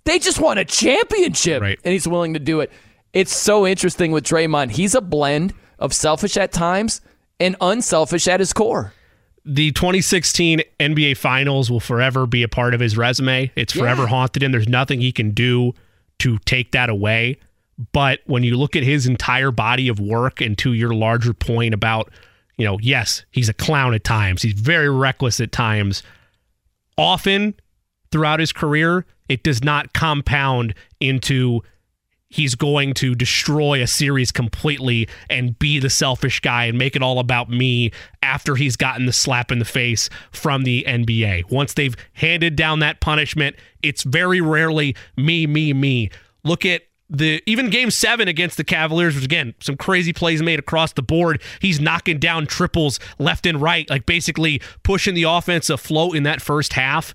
they 0.04 0.18
just 0.18 0.40
won 0.40 0.58
a 0.58 0.64
championship, 0.64 1.62
and 1.62 1.78
he's 1.84 2.08
willing 2.08 2.34
to 2.34 2.40
do 2.40 2.60
it. 2.60 2.72
it's 3.12 3.34
so 3.34 3.66
interesting 3.66 4.12
with 4.12 4.24
Draymond. 4.24 4.72
He's 4.72 4.94
a 4.94 5.00
blend 5.00 5.54
of 5.78 5.94
selfish 5.94 6.36
at 6.36 6.52
times 6.52 7.00
and 7.40 7.56
unselfish 7.60 8.28
at 8.28 8.40
his 8.40 8.52
core. 8.52 8.92
The 9.44 9.70
2016 9.72 10.62
NBA 10.80 11.16
Finals 11.16 11.70
will 11.70 11.80
forever 11.80 12.26
be 12.26 12.42
a 12.42 12.48
part 12.48 12.74
of 12.74 12.80
his 12.80 12.96
resume. 12.96 13.52
It's 13.54 13.72
forever 13.72 14.02
yeah. 14.02 14.08
haunted 14.08 14.42
him. 14.42 14.52
There's 14.52 14.68
nothing 14.68 15.00
he 15.00 15.12
can 15.12 15.30
do 15.30 15.72
to 16.18 16.38
take 16.38 16.72
that 16.72 16.90
away. 16.90 17.38
But 17.92 18.20
when 18.26 18.42
you 18.42 18.56
look 18.56 18.76
at 18.76 18.82
his 18.82 19.06
entire 19.06 19.50
body 19.50 19.88
of 19.88 20.00
work 20.00 20.40
and 20.40 20.56
to 20.58 20.72
your 20.72 20.94
larger 20.94 21.34
point 21.34 21.74
about, 21.74 22.10
you 22.56 22.64
know, 22.64 22.78
yes, 22.80 23.24
he's 23.30 23.48
a 23.48 23.54
clown 23.54 23.94
at 23.94 24.04
times, 24.04 24.42
he's 24.42 24.54
very 24.54 24.88
reckless 24.88 25.40
at 25.40 25.52
times. 25.52 26.02
Often 26.96 27.54
throughout 28.10 28.40
his 28.40 28.52
career, 28.52 29.04
it 29.28 29.42
does 29.42 29.62
not 29.62 29.92
compound 29.92 30.74
into 31.00 31.60
he's 32.28 32.54
going 32.54 32.92
to 32.94 33.14
destroy 33.14 33.82
a 33.82 33.86
series 33.86 34.32
completely 34.32 35.08
and 35.30 35.58
be 35.58 35.78
the 35.78 35.90
selfish 35.90 36.40
guy 36.40 36.64
and 36.64 36.76
make 36.76 36.96
it 36.96 37.02
all 37.02 37.18
about 37.18 37.48
me 37.48 37.92
after 38.22 38.56
he's 38.56 38.76
gotten 38.76 39.06
the 39.06 39.12
slap 39.12 39.52
in 39.52 39.58
the 39.58 39.64
face 39.64 40.10
from 40.32 40.64
the 40.64 40.84
NBA. 40.88 41.50
Once 41.50 41.74
they've 41.74 41.96
handed 42.14 42.56
down 42.56 42.80
that 42.80 43.00
punishment, 43.00 43.56
it's 43.82 44.02
very 44.02 44.40
rarely 44.40 44.96
me, 45.16 45.46
me, 45.46 45.72
me. 45.72 46.10
Look 46.42 46.64
at 46.66 46.82
the 47.08 47.42
even 47.46 47.70
game 47.70 47.90
seven 47.90 48.28
against 48.28 48.56
the 48.56 48.64
Cavaliers, 48.64 49.14
which 49.14 49.24
again, 49.24 49.54
some 49.60 49.76
crazy 49.76 50.12
plays 50.12 50.42
made 50.42 50.58
across 50.58 50.92
the 50.92 51.02
board. 51.02 51.40
He's 51.60 51.80
knocking 51.80 52.18
down 52.18 52.46
triples 52.46 52.98
left 53.18 53.46
and 53.46 53.60
right, 53.60 53.88
like 53.88 54.06
basically 54.06 54.60
pushing 54.82 55.14
the 55.14 55.24
offense 55.24 55.70
afloat 55.70 56.16
in 56.16 56.24
that 56.24 56.42
first 56.42 56.72
half. 56.72 57.14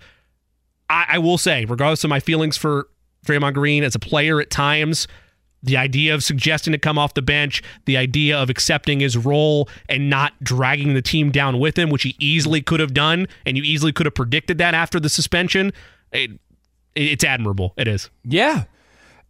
I, 0.90 1.06
I 1.10 1.18
will 1.20 1.38
say, 1.38 1.66
regardless 1.66 2.04
of 2.04 2.10
my 2.10 2.20
feelings 2.20 2.58
for 2.58 2.88
Draymond 3.26 3.54
Green 3.54 3.84
as 3.84 3.96
a 3.96 4.00
player 4.00 4.40
at 4.40 4.50
times, 4.50 5.08
the 5.64 5.78
idea 5.78 6.16
of 6.16 6.24
suggesting 6.24 6.72
to 6.72 6.80
come 6.80 6.98
off 6.98 7.14
the 7.14 7.22
bench, 7.22 7.62
the 7.86 7.98
idea 7.98 8.38
of 8.38 8.50
accepting 8.50 9.00
his 9.00 9.18
role 9.18 9.70
and 9.90 10.10
not 10.10 10.34
dragging 10.44 10.94
the 10.94 11.02
team 11.02 11.32
down 11.32 11.60
with 11.60 11.78
him, 11.78 11.90
which 11.90 12.04
he 12.04 12.16
easily 12.20 12.62
could 12.62 12.80
have 12.80 12.94
done, 12.94 13.28
and 13.46 13.58
you 13.58 13.64
easily 13.64 13.92
could 13.92 14.06
have 14.06 14.16
predicted 14.16 14.58
that 14.58 14.74
after 14.74 15.00
the 15.00 15.10
suspension. 15.10 15.72
It, 16.12 16.32
it's 16.96 17.24
admirable. 17.24 17.74
It 17.78 17.88
is. 17.88 18.10
Yeah. 18.24 18.64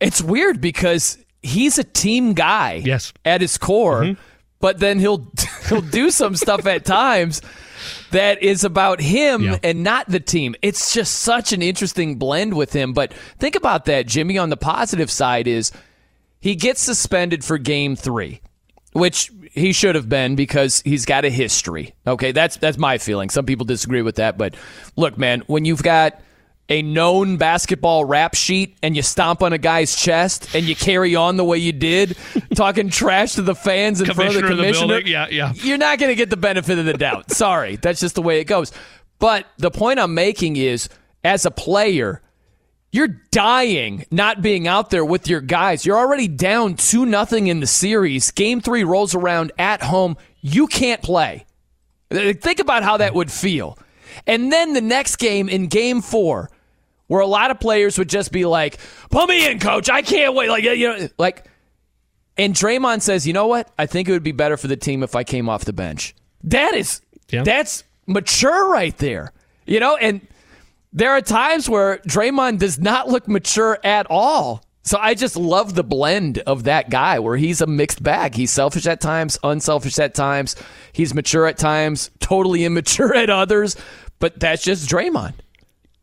It's 0.01 0.21
weird 0.21 0.59
because 0.59 1.17
he's 1.41 1.77
a 1.77 1.83
team 1.83 2.33
guy. 2.33 2.81
Yes. 2.83 3.13
At 3.23 3.39
his 3.41 3.57
core, 3.57 4.01
mm-hmm. 4.01 4.21
but 4.59 4.79
then 4.79 4.99
he'll 4.99 5.31
he'll 5.69 5.81
do 5.81 6.11
some 6.11 6.35
stuff 6.35 6.65
at 6.65 6.83
times 6.83 7.41
that 8.11 8.43
is 8.43 8.63
about 8.63 8.99
him 8.99 9.43
yeah. 9.43 9.57
and 9.63 9.83
not 9.83 10.09
the 10.09 10.19
team. 10.19 10.55
It's 10.61 10.93
just 10.93 11.19
such 11.19 11.53
an 11.53 11.61
interesting 11.61 12.15
blend 12.15 12.53
with 12.53 12.73
him. 12.73 12.93
But 12.93 13.13
think 13.39 13.55
about 13.55 13.85
that, 13.85 14.07
Jimmy. 14.07 14.37
On 14.37 14.49
the 14.49 14.57
positive 14.57 15.09
side, 15.09 15.47
is 15.47 15.71
he 16.39 16.55
gets 16.55 16.81
suspended 16.81 17.43
for 17.43 17.57
game 17.57 17.95
three, 17.95 18.41
which 18.93 19.31
he 19.51 19.73
should 19.73 19.95
have 19.95 20.09
been 20.09 20.35
because 20.35 20.81
he's 20.81 21.05
got 21.05 21.25
a 21.25 21.29
history. 21.29 21.93
Okay, 22.07 22.31
that's 22.31 22.57
that's 22.57 22.77
my 22.77 22.97
feeling. 22.97 23.29
Some 23.29 23.45
people 23.45 23.65
disagree 23.65 24.01
with 24.01 24.15
that, 24.15 24.37
but 24.37 24.55
look, 24.95 25.17
man, 25.17 25.43
when 25.47 25.65
you've 25.65 25.83
got 25.83 26.19
a 26.71 26.81
known 26.81 27.35
basketball 27.35 28.05
rap 28.05 28.33
sheet 28.33 28.77
and 28.81 28.95
you 28.95 29.01
stomp 29.01 29.43
on 29.43 29.51
a 29.51 29.57
guy's 29.57 29.93
chest 29.93 30.55
and 30.55 30.65
you 30.65 30.73
carry 30.73 31.15
on 31.17 31.35
the 31.35 31.43
way 31.43 31.57
you 31.57 31.73
did, 31.73 32.15
talking 32.55 32.89
trash 32.89 33.33
to 33.33 33.41
the 33.41 33.53
fans 33.53 33.99
in 33.99 34.05
front 34.13 34.29
of 34.29 34.41
the 34.41 34.47
commissioner, 34.47 34.95
of 34.95 35.03
the 35.03 35.09
yeah, 35.09 35.27
yeah. 35.29 35.51
you're 35.53 35.77
not 35.77 35.99
going 35.99 36.09
to 36.09 36.15
get 36.15 36.29
the 36.29 36.37
benefit 36.37 36.79
of 36.79 36.85
the 36.85 36.93
doubt. 36.93 37.29
Sorry, 37.33 37.75
that's 37.75 37.99
just 37.99 38.15
the 38.15 38.21
way 38.21 38.39
it 38.39 38.45
goes. 38.45 38.71
But 39.19 39.47
the 39.57 39.69
point 39.69 39.99
I'm 39.99 40.13
making 40.13 40.55
is, 40.55 40.87
as 41.25 41.45
a 41.45 41.51
player, 41.51 42.21
you're 42.93 43.19
dying 43.31 44.05
not 44.09 44.41
being 44.41 44.65
out 44.65 44.91
there 44.91 45.03
with 45.03 45.27
your 45.27 45.41
guys. 45.41 45.85
You're 45.85 45.97
already 45.97 46.29
down 46.29 46.75
2 46.75 47.05
nothing 47.05 47.47
in 47.47 47.59
the 47.59 47.67
series. 47.67 48.31
Game 48.31 48.61
3 48.61 48.85
rolls 48.85 49.13
around 49.13 49.51
at 49.59 49.83
home. 49.83 50.15
You 50.39 50.67
can't 50.67 51.01
play. 51.01 51.45
Think 52.09 52.59
about 52.59 52.83
how 52.83 52.95
that 52.97 53.13
would 53.13 53.29
feel. 53.29 53.77
And 54.25 54.51
then 54.51 54.73
the 54.73 54.81
next 54.81 55.17
game 55.17 55.49
in 55.49 55.67
game 55.67 56.01
4, 56.01 56.49
where 57.11 57.19
a 57.19 57.27
lot 57.27 57.51
of 57.51 57.59
players 57.59 57.97
would 57.97 58.07
just 58.07 58.31
be 58.31 58.45
like, 58.45 58.77
"Put 59.09 59.27
me 59.27 59.45
in, 59.51 59.59
coach. 59.59 59.89
I 59.89 60.01
can't 60.01 60.33
wait." 60.33 60.49
Like 60.49 60.63
you 60.63 60.87
know, 60.87 61.09
like. 61.17 61.45
And 62.37 62.55
Draymond 62.55 63.01
says, 63.01 63.27
"You 63.27 63.33
know 63.33 63.47
what? 63.47 63.69
I 63.77 63.85
think 63.85 64.07
it 64.07 64.13
would 64.13 64.23
be 64.23 64.31
better 64.31 64.55
for 64.55 64.67
the 64.67 64.77
team 64.77 65.03
if 65.03 65.13
I 65.13 65.25
came 65.25 65.49
off 65.49 65.65
the 65.65 65.73
bench." 65.73 66.15
That 66.45 66.73
is 66.73 67.01
yeah. 67.29 67.43
that's 67.43 67.83
mature 68.07 68.71
right 68.71 68.97
there. 68.97 69.33
You 69.65 69.81
know, 69.81 69.97
and 69.97 70.25
there 70.93 71.11
are 71.11 71.19
times 71.19 71.67
where 71.67 71.97
Draymond 72.07 72.59
does 72.59 72.79
not 72.79 73.09
look 73.09 73.27
mature 73.27 73.77
at 73.83 74.07
all. 74.09 74.63
So 74.83 74.97
I 74.97 75.13
just 75.13 75.35
love 75.35 75.75
the 75.75 75.83
blend 75.83 76.37
of 76.39 76.63
that 76.63 76.89
guy 76.89 77.19
where 77.19 77.35
he's 77.35 77.59
a 77.59 77.67
mixed 77.67 78.01
bag. 78.01 78.35
He's 78.35 78.51
selfish 78.51 78.87
at 78.87 79.01
times, 79.01 79.37
unselfish 79.43 79.99
at 79.99 80.13
times. 80.13 80.55
He's 80.93 81.13
mature 81.13 81.45
at 81.45 81.57
times, 81.57 82.09
totally 82.21 82.63
immature 82.65 83.13
at 83.13 83.29
others. 83.29 83.75
But 84.19 84.39
that's 84.39 84.63
just 84.63 84.87
Draymond 84.89 85.33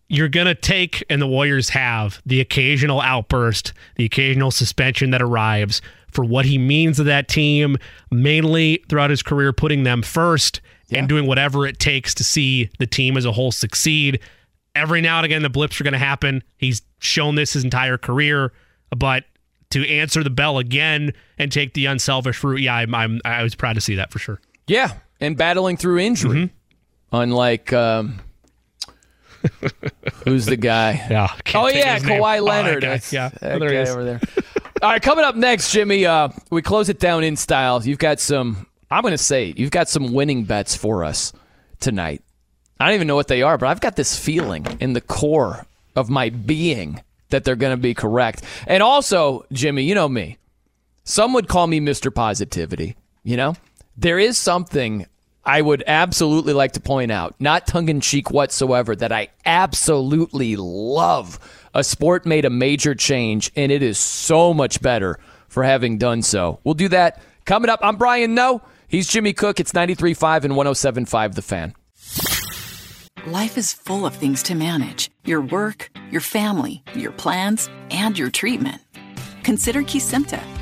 you're 0.08 0.28
going 0.28 0.46
to 0.46 0.54
take, 0.54 1.04
and 1.10 1.20
the 1.20 1.26
Warriors 1.26 1.70
have, 1.70 2.22
the 2.24 2.40
occasional 2.40 3.00
outburst, 3.00 3.72
the 3.96 4.04
occasional 4.04 4.50
suspension 4.50 5.10
that 5.10 5.20
arrives 5.20 5.82
for 6.10 6.24
what 6.24 6.46
he 6.46 6.56
means 6.56 6.96
to 6.96 7.04
that 7.04 7.28
team, 7.28 7.76
mainly 8.10 8.82
throughout 8.88 9.10
his 9.10 9.22
career, 9.22 9.52
putting 9.52 9.82
them 9.82 10.02
first 10.02 10.60
yeah. 10.88 10.98
and 10.98 11.08
doing 11.08 11.26
whatever 11.26 11.66
it 11.66 11.78
takes 11.78 12.14
to 12.14 12.24
see 12.24 12.70
the 12.78 12.86
team 12.86 13.16
as 13.16 13.26
a 13.26 13.32
whole 13.32 13.52
succeed. 13.52 14.20
Every 14.74 15.02
now 15.02 15.18
and 15.18 15.26
again, 15.26 15.42
the 15.42 15.50
blips 15.50 15.80
are 15.80 15.84
going 15.84 15.92
to 15.92 15.98
happen. 15.98 16.42
He's 16.56 16.80
shown 17.00 17.34
this 17.34 17.52
his 17.52 17.64
entire 17.64 17.98
career, 17.98 18.52
but 18.96 19.24
to 19.70 19.86
answer 19.86 20.24
the 20.24 20.30
bell 20.30 20.56
again 20.56 21.12
and 21.36 21.52
take 21.52 21.74
the 21.74 21.84
unselfish 21.84 22.42
route, 22.42 22.60
yeah, 22.60 22.76
I'm, 22.76 22.94
I'm 22.94 23.20
i 23.26 23.42
was 23.42 23.54
proud 23.54 23.74
to 23.74 23.82
see 23.82 23.96
that 23.96 24.10
for 24.10 24.18
sure. 24.18 24.40
Yeah, 24.66 24.94
and 25.20 25.36
battling 25.36 25.76
through 25.76 25.98
injury, 25.98 26.46
mm-hmm. 26.46 27.16
unlike 27.16 27.72
um, 27.72 28.20
Who's 30.24 30.46
the 30.46 30.56
guy? 30.56 31.04
Yeah. 31.10 31.28
Oh 31.54 31.68
yeah, 31.68 31.98
Kawhi 31.98 32.34
name. 32.36 32.44
Leonard. 32.44 32.84
Oh, 32.84 32.88
that 32.88 33.12
yeah. 33.12 33.30
That 33.40 33.60
there 33.60 33.84
guy 33.84 33.90
over 33.90 34.04
there. 34.04 34.20
All 34.82 34.90
right, 34.90 35.02
coming 35.02 35.24
up 35.24 35.34
next, 35.34 35.72
Jimmy. 35.72 36.06
Uh, 36.06 36.28
we 36.50 36.62
close 36.62 36.88
it 36.88 37.00
down 37.00 37.24
in 37.24 37.36
style. 37.36 37.82
You've 37.84 37.98
got 37.98 38.20
some. 38.20 38.66
I'm 38.90 39.02
going 39.02 39.12
to 39.12 39.18
say 39.18 39.54
you've 39.56 39.70
got 39.70 39.88
some 39.88 40.12
winning 40.12 40.44
bets 40.44 40.76
for 40.76 41.04
us 41.04 41.32
tonight. 41.80 42.22
I 42.80 42.86
don't 42.86 42.94
even 42.94 43.06
know 43.06 43.16
what 43.16 43.28
they 43.28 43.42
are, 43.42 43.58
but 43.58 43.68
I've 43.68 43.80
got 43.80 43.96
this 43.96 44.18
feeling 44.18 44.66
in 44.80 44.92
the 44.92 45.00
core 45.00 45.66
of 45.96 46.08
my 46.08 46.30
being 46.30 47.02
that 47.30 47.44
they're 47.44 47.56
going 47.56 47.76
to 47.76 47.82
be 47.82 47.94
correct. 47.94 48.42
And 48.66 48.82
also, 48.82 49.44
Jimmy, 49.52 49.82
you 49.82 49.94
know 49.94 50.08
me. 50.08 50.38
Some 51.04 51.32
would 51.32 51.48
call 51.48 51.66
me 51.66 51.80
Mr. 51.80 52.14
Positivity. 52.14 52.96
You 53.24 53.36
know, 53.36 53.54
there 53.96 54.18
is 54.18 54.38
something 54.38 55.06
I 55.48 55.62
would 55.62 55.82
absolutely 55.86 56.52
like 56.52 56.72
to 56.72 56.80
point 56.80 57.10
out, 57.10 57.34
not 57.38 57.66
tongue 57.66 57.88
in 57.88 58.02
cheek 58.02 58.30
whatsoever, 58.30 58.94
that 58.94 59.12
I 59.12 59.28
absolutely 59.46 60.56
love 60.56 61.38
a 61.72 61.82
sport 61.82 62.26
made 62.26 62.44
a 62.44 62.50
major 62.50 62.94
change, 62.94 63.50
and 63.56 63.72
it 63.72 63.82
is 63.82 63.96
so 63.96 64.52
much 64.52 64.82
better 64.82 65.18
for 65.48 65.64
having 65.64 65.96
done 65.96 66.20
so. 66.20 66.60
We'll 66.64 66.74
do 66.74 66.88
that 66.88 67.22
coming 67.46 67.70
up. 67.70 67.80
I'm 67.82 67.96
Brian 67.96 68.34
Noe. 68.34 68.60
He's 68.88 69.08
Jimmy 69.08 69.32
Cook. 69.32 69.58
It's 69.58 69.72
93.5 69.72 70.44
and 70.44 70.52
107.5 70.52 71.34
The 71.34 71.40
Fan. 71.40 71.74
Life 73.26 73.56
is 73.56 73.72
full 73.72 74.04
of 74.04 74.14
things 74.14 74.42
to 74.44 74.54
manage 74.54 75.10
your 75.24 75.40
work, 75.40 75.90
your 76.10 76.20
family, 76.20 76.82
your 76.94 77.12
plans, 77.12 77.70
and 77.90 78.18
your 78.18 78.30
treatment. 78.30 78.82
Consider 79.44 79.80
Kesimpta, 79.82 80.42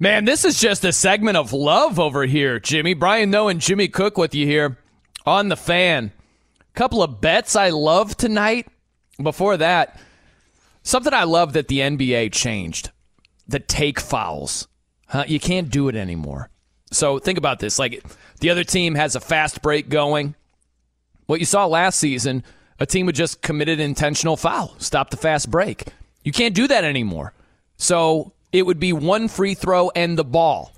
Man, 0.00 0.24
this 0.24 0.44
is 0.44 0.60
just 0.60 0.84
a 0.84 0.92
segment 0.92 1.36
of 1.36 1.52
love 1.52 1.98
over 1.98 2.24
here, 2.24 2.60
Jimmy. 2.60 2.94
Brian 2.94 3.30
Noe 3.30 3.48
and 3.48 3.60
Jimmy 3.60 3.88
Cook 3.88 4.16
with 4.16 4.32
you 4.32 4.46
here 4.46 4.78
on 5.26 5.48
the 5.48 5.56
fan. 5.56 6.12
Couple 6.74 7.02
of 7.02 7.20
bets 7.20 7.56
I 7.56 7.70
love 7.70 8.16
tonight. 8.16 8.68
Before 9.20 9.56
that, 9.56 10.00
something 10.84 11.12
I 11.12 11.24
love 11.24 11.54
that 11.54 11.66
the 11.66 11.80
NBA 11.80 12.32
changed. 12.32 12.92
the 13.48 13.58
take 13.58 13.98
fouls. 13.98 14.68
Huh? 15.08 15.24
You 15.26 15.40
can't 15.40 15.70
do 15.70 15.88
it 15.88 15.96
anymore. 15.96 16.50
So 16.92 17.18
think 17.18 17.38
about 17.38 17.58
this. 17.58 17.78
Like 17.78 18.04
the 18.40 18.50
other 18.50 18.62
team 18.62 18.94
has 18.94 19.16
a 19.16 19.20
fast 19.20 19.62
break 19.62 19.88
going. 19.88 20.34
What 21.26 21.40
you 21.40 21.46
saw 21.46 21.66
last 21.66 21.98
season, 21.98 22.44
a 22.78 22.86
team 22.86 23.06
would 23.06 23.14
just 23.14 23.42
committed 23.42 23.80
an 23.80 23.86
intentional 23.86 24.36
foul, 24.36 24.74
stop 24.78 25.10
the 25.10 25.16
fast 25.16 25.50
break. 25.50 25.84
You 26.22 26.32
can't 26.32 26.54
do 26.54 26.68
that 26.68 26.84
anymore. 26.84 27.32
So 27.76 28.32
it 28.52 28.64
would 28.64 28.78
be 28.78 28.92
one 28.92 29.28
free 29.28 29.54
throw 29.54 29.90
and 29.90 30.18
the 30.18 30.24
ball. 30.24 30.72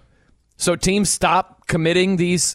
So 0.56 0.76
teams 0.76 1.08
stop 1.08 1.66
committing 1.66 2.16
these 2.16 2.54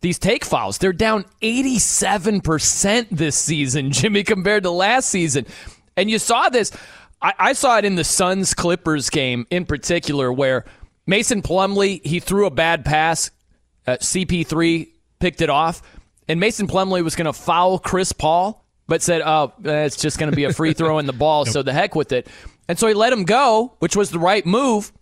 these 0.00 0.18
take 0.18 0.44
fouls. 0.44 0.78
They're 0.78 0.92
down 0.92 1.24
87% 1.42 3.08
this 3.10 3.36
season, 3.36 3.90
Jimmy, 3.92 4.24
compared 4.24 4.62
to 4.64 4.70
last 4.70 5.08
season. 5.08 5.46
And 5.96 6.10
you 6.10 6.18
saw 6.18 6.48
this. 6.48 6.70
I, 7.22 7.32
I 7.38 7.52
saw 7.54 7.78
it 7.78 7.84
in 7.84 7.94
the 7.94 8.04
Suns 8.04 8.52
Clippers 8.54 9.10
game 9.10 9.46
in 9.50 9.64
particular, 9.64 10.32
where 10.32 10.64
Mason 11.06 11.42
Plumlee, 11.42 12.04
he 12.04 12.20
threw 12.20 12.46
a 12.46 12.50
bad 12.50 12.84
pass. 12.84 13.30
Uh, 13.86 13.92
CP3 13.92 14.88
picked 15.18 15.40
it 15.40 15.50
off. 15.50 15.82
And 16.28 16.40
Mason 16.40 16.66
Plumlee 16.66 17.02
was 17.02 17.14
going 17.14 17.26
to 17.26 17.32
foul 17.32 17.78
Chris 17.78 18.12
Paul, 18.12 18.64
but 18.88 19.00
said, 19.00 19.22
oh, 19.22 19.52
it's 19.64 19.96
just 19.96 20.18
going 20.18 20.30
to 20.30 20.36
be 20.36 20.44
a 20.44 20.52
free 20.52 20.72
throw 20.72 20.98
in 20.98 21.06
the 21.06 21.12
ball, 21.12 21.46
so 21.46 21.62
the 21.62 21.72
heck 21.72 21.94
with 21.94 22.12
it. 22.12 22.28
And 22.68 22.78
so 22.78 22.88
he 22.88 22.94
let 22.94 23.12
him 23.12 23.24
go, 23.24 23.76
which 23.78 23.96
was 23.96 24.10
the 24.10 24.18
right 24.18 24.44
move. 24.44 24.92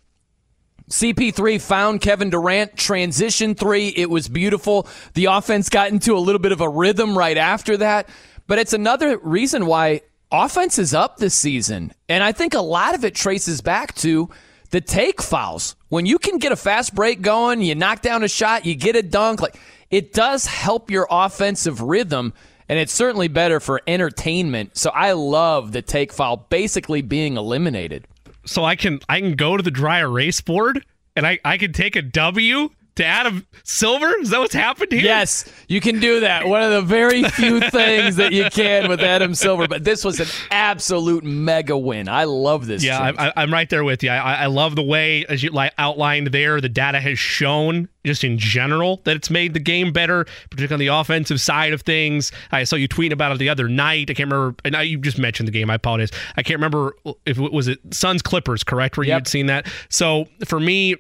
CP3 0.91 1.61
found 1.61 2.01
Kevin 2.03 2.29
Durant, 2.29 2.77
transition 2.77 3.55
three. 3.55 3.89
It 3.89 4.11
was 4.11 4.29
beautiful. 4.29 4.87
The 5.15 5.27
offense 5.27 5.71
got 5.71 5.91
into 5.91 6.17
a 6.17 6.21
little 6.21 6.39
bit 6.39 6.53
of 6.53 6.61
a 6.61 6.69
rhythm 6.69 7.17
right 7.17 7.39
after 7.39 7.79
that. 7.79 8.09
But 8.47 8.59
it's 8.59 8.75
another 8.75 9.17
reason 9.19 9.65
why 9.65 10.03
offense 10.31 10.79
is 10.79 10.93
up 10.93 11.17
this 11.17 11.35
season. 11.35 11.93
And 12.09 12.23
I 12.23 12.33
think 12.33 12.53
a 12.53 12.61
lot 12.61 12.95
of 12.95 13.05
it 13.05 13.15
traces 13.15 13.63
back 13.63 13.95
to 13.97 14.29
the 14.71 14.83
take 14.83 15.23
fouls. 15.23 15.77
When 15.89 16.05
you 16.05 16.19
can 16.19 16.39
get 16.39 16.53
a 16.53 16.57
fast 16.57 16.95
break 16.95 17.23
going, 17.23 17.63
you 17.63 17.75
knock 17.75 18.03
down 18.03 18.23
a 18.23 18.29
shot, 18.29 18.67
you 18.67 18.75
get 18.75 18.97
a 18.97 19.03
dunk, 19.03 19.41
like 19.41 19.57
it 19.91 20.13
does 20.13 20.45
help 20.47 20.91
your 20.91 21.07
offensive 21.11 21.81
rhythm. 21.81 22.35
And 22.69 22.79
it's 22.79 22.93
certainly 22.93 23.29
better 23.29 23.61
for 23.61 23.83
entertainment. 23.87 24.77
So 24.77 24.91
I 24.91 25.13
love 25.13 25.73
the 25.73 25.83
take 25.83 26.13
file 26.13 26.37
basically 26.37 27.03
being 27.03 27.37
eliminated 27.37 28.07
so 28.47 28.65
I 28.65 28.77
can 28.77 29.01
I 29.09 29.21
can 29.21 29.35
go 29.35 29.57
to 29.57 29.63
the 29.63 29.71
dry 29.71 30.01
erase 30.01 30.41
board 30.41 30.85
and 31.17 31.27
I, 31.27 31.39
I 31.45 31.59
can 31.59 31.73
take 31.73 31.97
a 31.97 32.03
W 32.03 32.71
to 32.97 33.05
Adam 33.05 33.47
Silver? 33.65 34.13
Is 34.21 34.31
that 34.31 34.41
what's 34.41 34.55
happened 34.55 34.93
here? 34.93 35.03
Yes, 35.03 35.45
you 35.69 35.81
can 35.81 36.01
do 36.01 36.21
that. 36.21 36.47
One 36.47 36.63
of 36.63 36.71
the 36.71 36.83
very 36.83 37.25
few 37.25 37.61
things 37.71 38.17
that 38.17 38.33
you 38.33 38.49
can 38.51 38.89
with 38.89 39.01
Adam 39.01 39.35
Silver. 39.35 39.67
But 39.67 39.85
this 39.85 40.05
was 40.05 40.21
an 40.21 40.29
absolute 40.51 41.25
mega 41.25 41.77
win. 41.77 42.09
I 42.09 42.25
love 42.25 42.67
this. 42.67 42.85
Yeah, 42.85 43.13
I, 43.17 43.43
am 43.43 43.53
right 43.53 43.69
there 43.69 43.85
with 43.85 44.03
you. 44.03 44.11
I, 44.11 44.35
I 44.35 44.47
love 44.47 44.77
the 44.77 44.83
way, 44.83 45.25
as 45.29 45.43
you 45.43 45.51
like 45.51 45.73
outlined 45.79 46.29
there, 46.29 46.61
the 46.61 46.69
data 46.69 47.01
has 47.01 47.19
shown 47.19 47.89
just 48.05 48.23
in 48.23 48.39
general 48.39 49.01
that 49.05 49.17
it's 49.17 49.31
made 49.31 49.55
the 49.55 49.61
game 49.61 49.93
better, 49.93 50.27
particularly 50.51 50.89
on 50.89 50.95
the 50.95 51.01
offensive 51.01 51.41
side 51.41 51.73
of 51.73 51.83
things. 51.83 52.33
I 52.53 52.65
saw 52.65 52.77
you 52.77 52.89
tweeting 52.89 53.13
about 53.13 53.33
it 53.33 53.39
the 53.39 53.49
other 53.49 53.69
night. 53.69 54.11
I 54.11 54.15
can't 54.15 54.31
remember, 54.31 54.57
and 54.65 54.77
I, 54.77 54.83
you 54.83 54.99
just 54.99 55.19
mentioned 55.19 55.49
the 55.49 55.53
game. 55.53 55.71
I 55.71 55.75
apologize. 55.75 56.11
I 56.37 56.43
can't 56.43 56.59
remember 56.59 56.95
if 57.27 57.39
it 57.39 57.53
was 57.53 57.69
it 57.69 57.79
Suns 57.93 58.23
Clippers, 58.23 58.63
correct? 58.63 58.97
Where 58.97 59.05
yep. 59.05 59.09
you 59.09 59.15
had 59.15 59.29
seen 59.29 59.47
that. 59.47 59.67
So 59.89 60.27
for 60.45 60.61
me, 60.61 60.97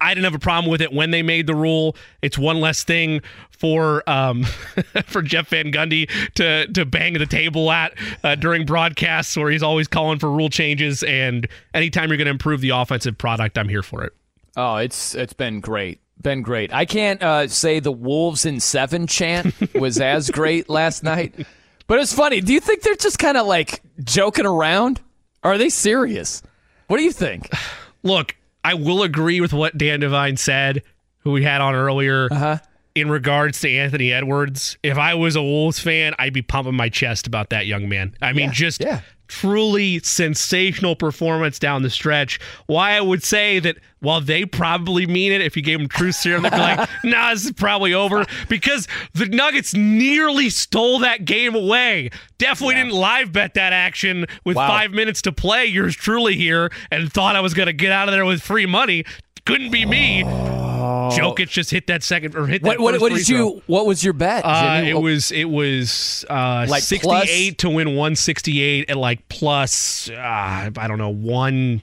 I 0.00 0.14
didn't 0.14 0.24
have 0.24 0.34
a 0.34 0.38
problem 0.38 0.70
with 0.70 0.82
it 0.82 0.92
when 0.92 1.10
they 1.10 1.22
made 1.22 1.46
the 1.46 1.54
rule. 1.54 1.96
It's 2.20 2.36
one 2.36 2.60
less 2.60 2.84
thing 2.84 3.22
for 3.50 4.08
um, 4.08 4.44
for 5.06 5.22
Jeff 5.22 5.48
Van 5.48 5.72
Gundy 5.72 6.10
to 6.34 6.66
to 6.72 6.84
bang 6.84 7.14
the 7.14 7.26
table 7.26 7.70
at 7.70 7.94
uh, 8.22 8.34
during 8.34 8.66
broadcasts, 8.66 9.36
where 9.36 9.50
he's 9.50 9.62
always 9.62 9.88
calling 9.88 10.18
for 10.18 10.30
rule 10.30 10.50
changes. 10.50 11.02
And 11.02 11.48
anytime 11.72 12.10
you're 12.10 12.18
going 12.18 12.26
to 12.26 12.32
improve 12.32 12.60
the 12.60 12.70
offensive 12.70 13.16
product, 13.16 13.56
I'm 13.58 13.68
here 13.68 13.82
for 13.82 14.04
it. 14.04 14.12
Oh, 14.56 14.76
it's 14.76 15.14
it's 15.14 15.32
been 15.32 15.60
great, 15.60 16.00
been 16.22 16.42
great. 16.42 16.72
I 16.72 16.84
can't 16.84 17.22
uh, 17.22 17.48
say 17.48 17.80
the 17.80 17.92
Wolves 17.92 18.44
in 18.44 18.60
seven 18.60 19.06
chant 19.06 19.54
was 19.74 20.00
as 20.00 20.30
great 20.32 20.68
last 20.68 21.02
night, 21.02 21.46
but 21.86 22.00
it's 22.00 22.12
funny. 22.12 22.40
Do 22.40 22.52
you 22.52 22.60
think 22.60 22.82
they're 22.82 22.94
just 22.94 23.18
kind 23.18 23.36
of 23.36 23.46
like 23.46 23.82
joking 24.04 24.46
around? 24.46 25.00
Or 25.42 25.52
are 25.52 25.58
they 25.58 25.68
serious? 25.68 26.42
What 26.88 26.98
do 26.98 27.04
you 27.04 27.12
think? 27.12 27.50
Look, 28.02 28.34
I 28.66 28.74
will 28.74 29.04
agree 29.04 29.40
with 29.40 29.52
what 29.52 29.78
Dan 29.78 30.00
Devine 30.00 30.36
said, 30.36 30.82
who 31.18 31.30
we 31.30 31.44
had 31.44 31.60
on 31.60 31.76
earlier. 31.76 32.26
Uh-huh. 32.32 32.58
In 32.96 33.08
regards 33.08 33.60
to 33.60 33.70
Anthony 33.70 34.12
Edwards, 34.12 34.76
if 34.82 34.98
I 34.98 35.14
was 35.14 35.36
a 35.36 35.42
Wolves 35.42 35.78
fan, 35.78 36.14
I'd 36.18 36.32
be 36.32 36.42
pumping 36.42 36.74
my 36.74 36.88
chest 36.88 37.28
about 37.28 37.50
that 37.50 37.66
young 37.66 37.88
man. 37.88 38.16
I 38.20 38.32
mean, 38.32 38.46
yeah, 38.46 38.52
just 38.52 38.80
yeah 38.80 39.02
truly 39.28 40.00
sensational 40.00 40.96
performance 40.96 41.58
down 41.58 41.82
the 41.82 41.90
stretch. 41.90 42.40
Why 42.66 42.92
I 42.92 43.00
would 43.00 43.22
say 43.22 43.58
that 43.60 43.76
while 44.00 44.20
they 44.20 44.44
probably 44.44 45.06
mean 45.06 45.32
it, 45.32 45.40
if 45.40 45.56
you 45.56 45.62
gave 45.62 45.78
them 45.78 45.88
truth 45.88 46.14
serum, 46.14 46.42
they'd 46.42 46.52
be 46.52 46.58
like, 46.58 46.88
nah, 47.04 47.32
this 47.32 47.44
is 47.44 47.52
probably 47.52 47.94
over 47.94 48.24
because 48.48 48.86
the 49.14 49.26
Nuggets 49.26 49.74
nearly 49.74 50.50
stole 50.50 50.98
that 51.00 51.24
game 51.24 51.54
away. 51.54 52.10
Definitely 52.38 52.76
yeah. 52.76 52.84
didn't 52.84 52.98
live 52.98 53.32
bet 53.32 53.54
that 53.54 53.72
action 53.72 54.26
with 54.44 54.56
wow. 54.56 54.68
five 54.68 54.92
minutes 54.92 55.22
to 55.22 55.32
play. 55.32 55.66
Yours 55.66 55.96
truly 55.96 56.36
here 56.36 56.70
and 56.90 57.12
thought 57.12 57.36
I 57.36 57.40
was 57.40 57.54
going 57.54 57.66
to 57.66 57.72
get 57.72 57.90
out 57.90 58.08
of 58.08 58.12
there 58.12 58.24
with 58.24 58.42
free 58.42 58.66
money. 58.66 59.04
Couldn't 59.46 59.70
be 59.70 59.86
me. 59.86 60.24
Oh. 60.24 61.08
Jokic 61.12 61.48
just 61.48 61.70
hit 61.70 61.86
that 61.86 62.02
second 62.02 62.36
or 62.36 62.46
hit 62.46 62.62
that. 62.62 62.78
What, 62.80 62.80
what, 62.80 63.00
what 63.00 63.12
did 63.12 63.26
throw. 63.26 63.36
you? 63.36 63.62
What 63.66 63.86
was 63.86 64.04
your 64.04 64.12
bet? 64.12 64.44
Uh, 64.44 64.82
it 64.84 64.94
was 64.94 65.32
it 65.32 65.44
was 65.44 66.24
uh, 66.28 66.66
like 66.68 66.82
68 66.82 67.58
to 67.58 67.70
win 67.70 67.88
168 67.88 68.90
at 68.90 68.96
like 68.96 69.28
plus 69.28 70.10
uh, 70.10 70.14
I 70.16 70.88
don't 70.88 70.98
know 70.98 71.10
one. 71.10 71.82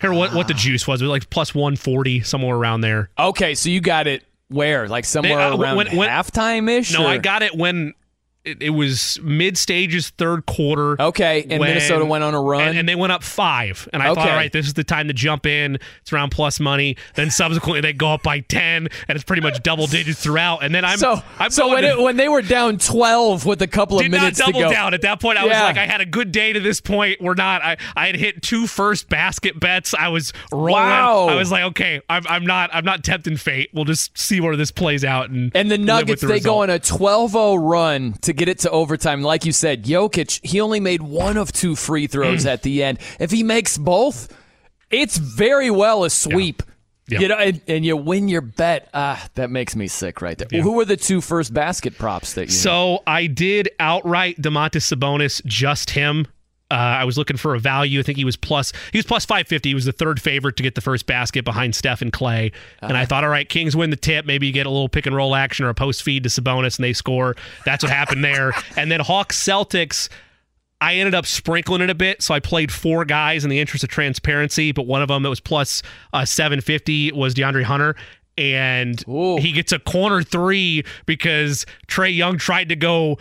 Here, 0.00 0.12
what 0.12 0.34
what 0.34 0.48
the 0.48 0.54
juice 0.54 0.86
was? 0.86 1.00
It 1.00 1.04
was 1.04 1.10
like 1.10 1.30
plus 1.30 1.54
140 1.54 2.22
somewhere 2.22 2.56
around 2.56 2.80
there. 2.80 3.10
Okay, 3.18 3.54
so 3.54 3.68
you 3.68 3.80
got 3.80 4.06
it 4.06 4.24
where 4.48 4.88
like 4.88 5.04
somewhere 5.04 5.36
they, 5.36 5.44
uh, 5.44 5.56
around 5.56 5.86
halftime 5.86 6.68
ish. 6.70 6.92
No, 6.92 7.04
or? 7.04 7.08
I 7.08 7.18
got 7.18 7.42
it 7.42 7.54
when 7.54 7.94
it, 8.44 8.62
it 8.62 8.70
was 8.70 9.18
mid 9.22 9.56
stages, 9.56 10.10
third 10.10 10.46
quarter. 10.46 11.00
Okay, 11.00 11.42
and 11.48 11.60
when, 11.60 11.70
Minnesota 11.70 12.04
went 12.04 12.24
on 12.24 12.34
a 12.34 12.40
run, 12.40 12.62
and, 12.62 12.78
and, 12.78 12.88
they 12.88 12.94
went 12.94 13.12
up 13.12 13.22
five. 13.22 13.88
And 13.92 14.02
I 14.02 14.08
okay. 14.08 14.20
thought, 14.20 14.30
all 14.30 14.36
right, 14.36 14.52
this 14.52 14.66
is 14.66 14.74
the 14.74 14.84
time 14.84 15.08
to 15.08 15.14
jump 15.14 15.46
in. 15.46 15.78
It's 16.02 16.12
around 16.12 16.30
plus 16.30 16.60
money. 16.60 16.96
Then 17.14 17.30
subsequently 17.30 17.80
they 17.80 17.92
go 17.92 18.12
up 18.12 18.22
by 18.22 18.40
ten, 18.40 18.88
and 19.08 19.16
it's 19.16 19.24
pretty 19.24 19.42
much 19.42 19.62
double 19.62 19.86
digits 19.86 20.22
throughout. 20.22 20.62
And 20.62 20.74
then 20.74 20.84
I'm 20.84 20.98
so 20.98 21.22
I'm 21.38 21.50
so 21.50 21.68
when, 21.68 21.82
to, 21.82 21.90
it, 21.90 22.00
when 22.00 22.16
they 22.16 22.28
were 22.28 22.42
down 22.42 22.78
twelve 22.78 23.46
with 23.46 23.62
a 23.62 23.66
couple 23.66 23.96
of 23.96 24.02
did 24.02 24.10
minutes 24.10 24.38
not 24.38 24.46
double 24.46 24.60
to 24.60 24.66
go, 24.66 24.72
down 24.72 24.94
at 24.94 25.02
that 25.02 25.20
point. 25.20 25.38
I 25.38 25.46
yeah. 25.46 25.48
was 25.48 25.76
like, 25.76 25.78
I 25.78 25.86
had 25.90 26.02
a 26.02 26.06
good 26.06 26.30
day 26.30 26.52
to 26.52 26.60
this 26.60 26.80
point. 26.80 27.20
We're 27.22 27.34
not. 27.34 27.62
I 27.62 27.78
I 27.96 28.06
had 28.08 28.16
hit 28.16 28.42
two 28.42 28.66
first 28.66 29.08
basket 29.08 29.58
bets. 29.58 29.94
I 29.94 30.08
was 30.08 30.34
rolling. 30.52 30.74
Wow. 30.74 31.28
I 31.28 31.34
was 31.34 31.50
like, 31.50 31.64
okay, 31.64 32.02
I'm 32.10 32.24
I'm 32.28 32.44
not 32.44 32.68
I'm 32.74 32.84
not 32.84 33.04
tempting 33.04 33.38
fate. 33.38 33.70
We'll 33.72 33.86
just 33.86 34.16
see 34.18 34.40
where 34.40 34.54
this 34.54 34.70
plays 34.70 35.02
out. 35.02 35.30
And 35.30 35.50
and 35.54 35.70
the 35.70 35.78
Nuggets 35.78 36.20
the 36.20 36.26
they 36.26 36.34
result. 36.34 36.54
go 36.54 36.62
on 36.62 36.70
a 36.70 36.78
12-0 36.78 37.70
run 37.70 38.12
to 38.22 38.33
get 38.36 38.48
it 38.48 38.60
to 38.60 38.70
overtime. 38.70 39.22
Like 39.22 39.44
you 39.44 39.52
said, 39.52 39.84
Jokic 39.84 40.40
he 40.42 40.60
only 40.60 40.80
made 40.80 41.02
one 41.02 41.36
of 41.36 41.52
two 41.52 41.76
free 41.76 42.06
throws 42.06 42.46
at 42.46 42.62
the 42.62 42.82
end. 42.82 42.98
If 43.18 43.30
he 43.30 43.42
makes 43.42 43.78
both, 43.78 44.36
it's 44.90 45.16
very 45.16 45.70
well 45.70 46.04
a 46.04 46.10
sweep. 46.10 46.62
Yeah. 46.66 46.70
Yeah. 47.06 47.18
You 47.20 47.28
know, 47.28 47.36
and, 47.36 47.60
and, 47.68 47.84
you 47.84 47.98
win 47.98 48.28
your 48.28 48.40
bet. 48.40 48.88
Ah, 48.94 49.28
that 49.34 49.50
makes 49.50 49.76
me 49.76 49.88
sick 49.88 50.22
right 50.22 50.38
there. 50.38 50.48
Yeah. 50.50 50.62
Who 50.62 50.72
were 50.72 50.86
the 50.86 50.96
two 50.96 51.20
first 51.20 51.52
basket 51.52 51.98
props 51.98 52.32
that 52.32 52.46
you? 52.46 52.52
So 52.52 53.02
I 53.06 53.26
did 53.26 53.68
outright 53.78 54.40
Domantas 54.40 54.90
Sabonis, 54.90 55.44
just 55.44 55.90
him. 55.90 56.26
Uh, 56.70 56.74
I 56.74 57.04
was 57.04 57.18
looking 57.18 57.36
for 57.36 57.54
a 57.54 57.58
value. 57.58 58.00
I 58.00 58.02
think 58.02 58.16
he 58.16 58.24
was 58.24 58.36
plus. 58.36 58.72
He 58.90 58.98
was 58.98 59.04
plus 59.04 59.24
five 59.24 59.46
fifty. 59.46 59.70
He 59.70 59.74
was 59.74 59.84
the 59.84 59.92
third 59.92 60.20
favorite 60.20 60.56
to 60.56 60.62
get 60.62 60.74
the 60.74 60.80
first 60.80 61.06
basket 61.06 61.44
behind 61.44 61.74
Steph 61.74 62.00
and 62.00 62.12
Klay. 62.12 62.52
Uh-huh. 62.52 62.86
And 62.88 62.96
I 62.96 63.04
thought, 63.04 63.22
all 63.22 63.30
right, 63.30 63.48
Kings 63.48 63.76
win 63.76 63.90
the 63.90 63.96
tip. 63.96 64.24
Maybe 64.24 64.46
you 64.46 64.52
get 64.52 64.66
a 64.66 64.70
little 64.70 64.88
pick 64.88 65.06
and 65.06 65.14
roll 65.14 65.34
action 65.34 65.66
or 65.66 65.68
a 65.68 65.74
post 65.74 66.02
feed 66.02 66.22
to 66.22 66.28
Sabonis, 66.30 66.78
and 66.78 66.84
they 66.84 66.94
score. 66.94 67.36
That's 67.64 67.84
what 67.84 67.92
happened 67.92 68.24
there. 68.24 68.52
And 68.76 68.90
then 68.90 69.00
Hawks 69.00 69.40
Celtics. 69.42 70.08
I 70.80 70.96
ended 70.96 71.14
up 71.14 71.26
sprinkling 71.26 71.80
it 71.80 71.90
a 71.90 71.94
bit, 71.94 72.22
so 72.22 72.34
I 72.34 72.40
played 72.40 72.72
four 72.72 73.04
guys 73.04 73.44
in 73.44 73.50
the 73.50 73.60
interest 73.60 73.84
of 73.84 73.90
transparency. 73.90 74.72
But 74.72 74.86
one 74.86 75.00
of 75.00 75.08
them 75.08 75.22
that 75.22 75.28
was 75.28 75.40
plus 75.40 75.82
uh, 76.12 76.24
seven 76.24 76.60
fifty 76.60 77.12
was 77.12 77.34
DeAndre 77.34 77.62
Hunter, 77.62 77.94
and 78.36 79.02
Ooh. 79.08 79.36
he 79.36 79.52
gets 79.52 79.72
a 79.72 79.78
corner 79.78 80.22
three 80.22 80.84
because 81.06 81.66
Trae 81.86 82.14
Young 82.14 82.38
tried 82.38 82.68
to 82.70 82.76
go 82.76 83.18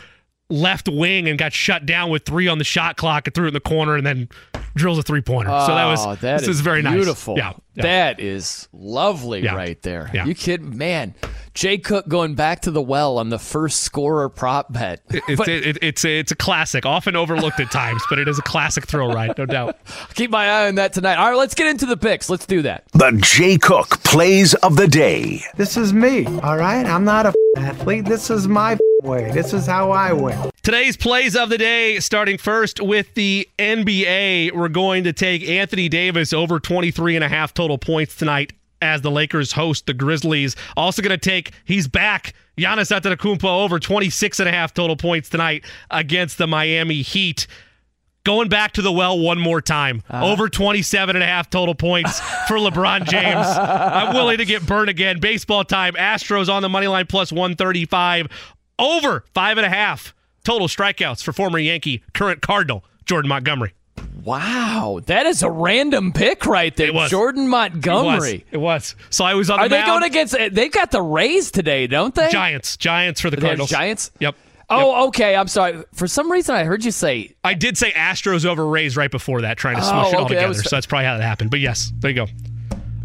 left 0.53 0.87
wing 0.87 1.27
and 1.27 1.37
got 1.37 1.51
shut 1.51 1.85
down 1.85 2.09
with 2.09 2.25
three 2.25 2.47
on 2.47 2.57
the 2.59 2.63
shot 2.63 2.95
clock 2.95 3.27
and 3.27 3.33
threw 3.33 3.45
it 3.45 3.49
in 3.49 3.53
the 3.53 3.59
corner 3.59 3.95
and 3.95 4.05
then 4.05 4.29
drills 4.75 4.97
a 4.97 5.03
three 5.03 5.21
pointer. 5.21 5.51
Oh, 5.51 5.67
so 5.67 5.75
that 5.75 5.85
was 5.85 6.05
oh, 6.05 6.15
that 6.15 6.39
this 6.39 6.43
is 6.43 6.55
is 6.57 6.61
very 6.61 6.81
beautiful. 6.81 7.35
nice. 7.35 7.43
Yeah, 7.43 7.53
yeah. 7.75 7.81
That 7.83 8.19
is 8.19 8.67
lovely 8.71 9.41
Yeah. 9.41 9.55
right 9.55 9.81
there. 9.81 10.09
Yeah. 10.13 10.25
You 10.25 10.35
kid 10.35 10.61
man. 10.61 11.15
Jay 11.53 11.77
Cook 11.77 12.07
going 12.07 12.33
back 12.33 12.61
to 12.61 12.71
the 12.71 12.81
well 12.81 13.19
on 13.19 13.29
the 13.29 13.37
first 13.37 13.81
scorer 13.81 14.27
prop 14.29 14.73
bet. 14.73 15.01
It's 15.09 15.37
But 15.37 15.47
it, 15.49 15.77
it's 15.83 16.03
a, 16.03 16.19
it's 16.19 16.31
a 16.31 16.35
classic, 16.35 16.83
often 16.85 17.15
overlooked 17.15 17.59
at 17.59 17.69
times, 17.71 18.01
but 18.09 18.17
it 18.17 18.27
is 18.27 18.39
a 18.39 18.41
classic 18.41 18.87
thrill 18.87 19.09
ride, 19.09 19.37
no 19.37 19.45
doubt. 19.45 19.77
keep 20.15 20.31
my 20.31 20.49
eye 20.49 20.67
on 20.67 20.75
that 20.75 20.93
tonight. 20.93 21.15
All 21.15 21.29
right, 21.29 21.37
let's 21.37 21.53
get 21.53 21.67
into 21.67 21.85
the 21.85 21.97
picks. 21.97 22.27
Let's 22.29 22.47
do 22.47 22.63
that. 22.63 22.85
The 22.93 23.11
Jay 23.21 23.57
Cook 23.59 24.03
plays 24.03 24.55
of 24.55 24.75
the 24.77 24.87
day. 24.87 25.41
This 25.55 25.77
is 25.77 25.93
me, 25.93 26.25
all 26.25 26.57
right? 26.57 26.85
I'm 26.85 27.05
not 27.05 27.27
a 27.27 27.33
athlete. 27.57 28.05
This 28.05 28.31
is 28.31 28.47
my 28.47 28.77
way. 29.03 29.31
This 29.31 29.53
is 29.53 29.65
how 29.65 29.91
I 29.91 30.13
win. 30.13 30.49
Today's 30.63 30.97
plays 30.97 31.35
of 31.35 31.49
the 31.49 31.57
day, 31.57 31.99
starting 31.99 32.37
first 32.37 32.81
with 32.81 33.13
the 33.13 33.47
NBA. 33.59 34.53
We're 34.53 34.69
going 34.69 35.03
to 35.03 35.13
take 35.13 35.47
Anthony 35.47 35.89
Davis 35.89 36.33
over 36.33 36.59
23 36.59 37.15
and 37.15 37.23
a 37.23 37.29
half 37.29 37.53
total 37.53 37.77
points 37.77 38.15
tonight 38.15 38.53
as 38.81 39.01
the 39.01 39.11
Lakers 39.11 39.51
host 39.51 39.85
the 39.85 39.93
Grizzlies. 39.93 40.55
Also 40.75 41.01
going 41.01 41.17
to 41.17 41.17
take, 41.17 41.51
he's 41.65 41.87
back, 41.87 42.33
Giannis 42.57 42.91
Antetokounmpo 42.97 43.63
over 43.63 43.79
26 43.79 44.39
and 44.39 44.49
a 44.49 44.51
half 44.51 44.73
total 44.73 44.95
points 44.95 45.29
tonight 45.29 45.65
against 45.91 46.37
the 46.37 46.47
Miami 46.47 47.01
Heat. 47.01 47.47
Going 48.25 48.47
back 48.47 48.71
to 48.73 48.81
the 48.81 48.91
well 48.91 49.19
one 49.19 49.37
more 49.37 49.59
time. 49.59 50.01
Uh-huh. 50.09 50.31
Over 50.31 50.47
27 50.47 51.17
and 51.17 51.23
a 51.23 51.27
half 51.27 51.49
total 51.49 51.75
points 51.75 52.21
for 52.47 52.55
LeBron 52.55 53.05
James. 53.09 53.45
I'm 53.45 54.15
willing 54.15 54.37
to 54.37 54.45
get 54.45 54.65
burned 54.65 54.89
again. 54.89 55.19
Baseball 55.19 55.65
time. 55.65 55.95
Astros 55.95 56.47
on 56.47 56.61
the 56.61 56.69
money 56.69 56.87
line 56.87 57.05
plus 57.05 57.33
135. 57.33 58.27
Over 58.79 59.23
five 59.33 59.57
and 59.57 59.65
a 59.65 59.69
half 59.69 60.13
total 60.43 60.67
strikeouts 60.67 61.23
for 61.23 61.31
former 61.33 61.59
Yankee, 61.59 62.03
current 62.13 62.41
Cardinal, 62.41 62.83
Jordan 63.05 63.29
Montgomery. 63.29 63.73
Wow, 64.23 65.01
that 65.07 65.25
is 65.25 65.43
a 65.43 65.49
random 65.51 66.13
pick 66.13 66.45
right 66.45 66.75
there. 66.75 66.87
It 66.87 66.93
was. 66.93 67.11
Jordan 67.11 67.47
Montgomery. 67.49 68.45
It 68.51 68.57
was. 68.57 68.93
It 68.93 68.95
was. 68.95 68.95
So 69.09 69.25
I 69.25 69.33
was 69.33 69.49
on 69.49 69.59
the 69.59 69.65
Are 69.65 69.69
they 69.69 69.77
mound. 69.79 69.87
going 70.01 70.03
against? 70.03 70.35
Eh, 70.35 70.49
they 70.51 70.69
got 70.69 70.91
the 70.91 71.01
Rays 71.01 71.51
today, 71.51 71.87
don't 71.87 72.15
they? 72.15 72.29
Giants. 72.29 72.77
Giants 72.77 73.19
for 73.21 73.29
the 73.29 73.35
They 73.35 73.41
have 73.41 73.49
Cardinals. 73.49 73.69
Giants. 73.69 74.11
Yep. 74.19 74.35
Oh, 74.69 75.07
okay. 75.09 75.35
I'm 75.35 75.47
sorry. 75.49 75.83
For 75.93 76.07
some 76.07 76.31
reason, 76.31 76.55
I 76.55 76.63
heard 76.63 76.83
you 76.85 76.91
say 76.91 77.35
I 77.43 77.53
did 77.53 77.77
say 77.77 77.91
Astros 77.91 78.45
over 78.45 78.65
Rays 78.65 78.95
right 78.97 79.11
before 79.11 79.41
that, 79.41 79.57
trying 79.57 79.75
to 79.75 79.81
Oh, 79.83 79.85
it 79.85 80.15
all 80.15 80.21
okay, 80.25 80.35
together. 80.35 80.47
was- 80.47 80.63
So 80.63 80.75
that's 80.75 80.85
probably 80.87 81.05
how 81.05 81.17
that 81.17 81.23
happened. 81.23 81.51
But 81.51 81.59
yes, 81.59 81.91
there 81.99 82.09
you 82.09 82.15
go. 82.15 82.27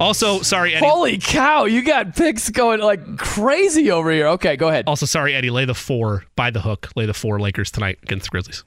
Also, 0.00 0.42
sorry, 0.42 0.74
Eddie. 0.74 0.86
Holy 0.86 1.18
cow, 1.18 1.64
you 1.64 1.82
got 1.82 2.14
picks 2.14 2.50
going 2.50 2.80
like 2.80 3.16
crazy 3.18 3.90
over 3.90 4.10
here. 4.10 4.28
Okay, 4.28 4.56
go 4.56 4.68
ahead. 4.68 4.84
Also, 4.86 5.06
sorry, 5.06 5.34
Eddie. 5.34 5.50
Lay 5.50 5.64
the 5.64 5.74
four 5.74 6.24
by 6.36 6.50
the 6.50 6.60
hook. 6.60 6.88
Lay 6.96 7.06
the 7.06 7.14
four 7.14 7.40
Lakers 7.40 7.70
tonight 7.70 7.98
against 8.02 8.26
the 8.26 8.30
Grizzlies. 8.30 8.64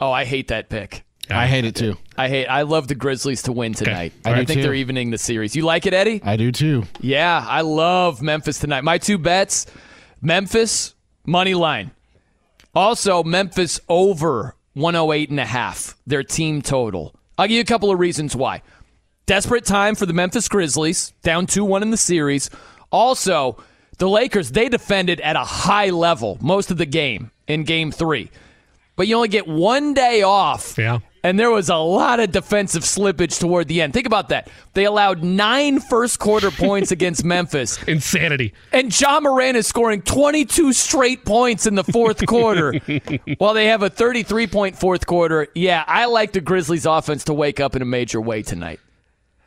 Oh, 0.00 0.10
I 0.10 0.24
hate 0.24 0.48
that 0.48 0.68
pick. 0.68 1.04
I 1.30 1.46
hate 1.46 1.64
it 1.64 1.76
too. 1.76 1.96
I 2.18 2.28
hate. 2.28 2.46
I 2.46 2.62
love 2.62 2.88
the 2.88 2.94
Grizzlies 2.94 3.42
to 3.42 3.52
win 3.52 3.74
tonight. 3.74 4.12
I 4.24 4.32
I, 4.32 4.40
do 4.40 4.44
think 4.44 4.58
too. 4.58 4.62
they're 4.62 4.74
evening 4.74 5.10
the 5.10 5.18
series. 5.18 5.54
You 5.54 5.62
like 5.62 5.86
it, 5.86 5.94
Eddie? 5.94 6.20
I 6.24 6.36
do 6.36 6.50
too. 6.52 6.84
Yeah, 7.00 7.44
I 7.48 7.60
love 7.60 8.20
Memphis 8.20 8.58
tonight. 8.58 8.82
My 8.84 8.98
two 8.98 9.18
bets: 9.18 9.66
Memphis 10.20 10.94
money 11.24 11.54
line. 11.54 11.92
Also, 12.74 13.22
Memphis 13.22 13.80
over 13.88 14.56
108 14.74 15.30
and 15.30 15.40
a 15.40 15.44
half. 15.44 15.96
Their 16.06 16.22
team 16.22 16.62
total. 16.62 17.14
I'll 17.38 17.46
give 17.46 17.54
you 17.56 17.60
a 17.60 17.66
couple 17.66 17.90
of 17.90 17.98
reasons 17.98 18.34
why. 18.34 18.62
Desperate 19.26 19.64
time 19.64 19.94
for 19.94 20.04
the 20.04 20.12
Memphis 20.12 20.48
Grizzlies, 20.48 21.12
down 21.22 21.46
2-1 21.46 21.82
in 21.82 21.90
the 21.90 21.96
series. 21.96 22.50
Also, 22.90 23.56
the 23.98 24.08
Lakers, 24.08 24.50
they 24.50 24.68
defended 24.68 25.20
at 25.20 25.36
a 25.36 25.44
high 25.44 25.90
level 25.90 26.38
most 26.40 26.70
of 26.72 26.76
the 26.78 26.86
game 26.86 27.30
in 27.46 27.62
game 27.62 27.92
3. 27.92 28.30
But 28.96 29.06
you 29.06 29.14
only 29.16 29.28
get 29.28 29.46
one 29.46 29.94
day 29.94 30.22
off. 30.22 30.76
Yeah. 30.76 30.98
And 31.24 31.38
there 31.38 31.50
was 31.52 31.68
a 31.68 31.76
lot 31.76 32.18
of 32.18 32.32
defensive 32.32 32.82
slippage 32.82 33.38
toward 33.38 33.68
the 33.68 33.80
end. 33.80 33.92
Think 33.92 34.06
about 34.06 34.30
that. 34.30 34.48
They 34.74 34.86
allowed 34.86 35.22
nine 35.22 35.78
first 35.78 36.18
quarter 36.18 36.50
points 36.58 36.90
against 36.90 37.24
Memphis. 37.24 37.80
Insanity. 37.84 38.52
And 38.72 38.98
Ja 39.00 39.20
Morant 39.20 39.56
is 39.56 39.68
scoring 39.68 40.02
22 40.02 40.72
straight 40.72 41.24
points 41.24 41.66
in 41.66 41.76
the 41.76 41.84
fourth 41.84 42.26
quarter 42.26 42.72
while 43.38 43.54
they 43.54 43.66
have 43.66 43.84
a 43.84 43.88
33 43.88 44.48
point 44.48 44.76
fourth 44.76 45.06
quarter. 45.06 45.46
Yeah, 45.54 45.84
I 45.86 46.06
like 46.06 46.32
the 46.32 46.40
Grizzlies 46.40 46.86
offense 46.86 47.24
to 47.24 47.34
wake 47.34 47.60
up 47.60 47.76
in 47.76 47.82
a 47.82 47.86
major 47.86 48.20
way 48.20 48.42
tonight. 48.42 48.80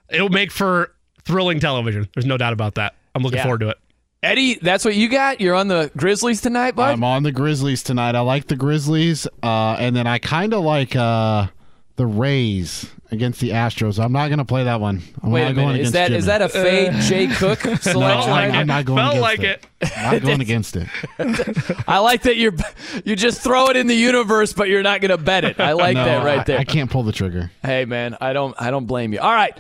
It'll 0.09 0.30
make 0.30 0.51
for 0.51 0.92
thrilling 1.24 1.59
television. 1.59 2.08
There's 2.14 2.25
no 2.25 2.38
doubt 2.38 2.53
about 2.53 2.75
that. 2.75 2.95
I'm 3.14 3.24
looking 3.24 3.38
Yeah. 3.38 3.43
forward 3.43 3.61
to 3.61 3.69
it. 3.69 3.77
Eddie, 4.24 4.56
that's 4.61 4.84
what 4.84 4.95
you 4.95 5.08
got? 5.08 5.40
You're 5.40 5.53
on 5.56 5.67
the 5.67 5.92
Grizzlies 5.95 6.42
tonight, 6.42 6.75
bud? 6.75 6.92
I'm 6.92 7.03
on 7.03 7.24
the 7.24 7.32
Grizzlies 7.32 7.84
tonight. 7.84 8.16
I 8.16 8.22
like 8.22 8.48
the 8.48 8.56
Grizzlies, 8.56 9.27
uh, 9.43 9.75
and 9.80 9.95
then 9.95 10.08
I 10.08 10.17
kind 10.17 10.53
of 10.53 10.64
like 10.64 10.95
uh, 10.95 11.48
the 11.95 12.08
Rays 12.08 12.90
against 13.11 13.40
the 13.40 13.51
Astros. 13.51 14.03
I'm 14.03 14.11
not 14.11 14.30
going 14.30 14.40
to 14.40 14.45
play 14.45 14.64
that 14.64 14.82
one. 14.82 15.03
I'm 15.22 15.30
Wait 15.30 15.43
not 15.43 15.51
a 15.51 15.53
going 15.53 15.67
minute. 15.67 15.82
Is 15.82 15.90
against 15.90 15.93
that 15.93 16.08
Jimmy. 16.08 16.17
is 16.17 16.25
that 16.25 16.42
a 16.42 16.50
fade 16.50 16.93
Jay 17.03 17.27
Cook 17.35 17.59
selection? 17.59 17.93
No, 18.00 18.08
right 18.08 18.45
I'm, 18.45 18.51
now? 18.51 18.59
I'm 18.61 18.67
not 18.67 18.85
going 18.85 18.98
Felt 18.98 19.11
against 19.16 19.22
like 19.22 19.40
it. 19.42 19.67
Not 19.95 20.22
going 20.24 20.42
against 20.42 20.75
it. 20.75 20.88
I 21.88 22.00
like 22.00 22.24
that 22.24 22.35
you're 22.38 22.53
you 23.06 23.16
just 23.16 23.42
throw 23.42 23.67
it 23.69 23.75
in 23.77 23.85
the 23.85 23.95
universe, 23.95 24.53
but 24.53 24.69
you're 24.69 24.82
not 24.82 25.01
going 25.01 25.11
to 25.11 25.17
bet 25.24 25.45
it. 25.45 25.59
I 25.59 25.74
like 25.74 25.93
No, 25.93 26.03
that 26.03 26.25
right 26.25 26.40
I- 26.40 26.43
there. 26.45 26.58
I 26.59 26.64
can't 26.64 26.90
pull 26.90 27.03
the 27.03 27.11
trigger. 27.11 27.51
Hey 27.61 27.85
man, 27.85 28.17
I 28.19 28.34
don't 28.34 28.56
I 28.59 28.72
don't 28.72 28.85
blame 28.88 29.14
you. 29.14 29.19
All 29.19 29.32
right. 29.34 29.56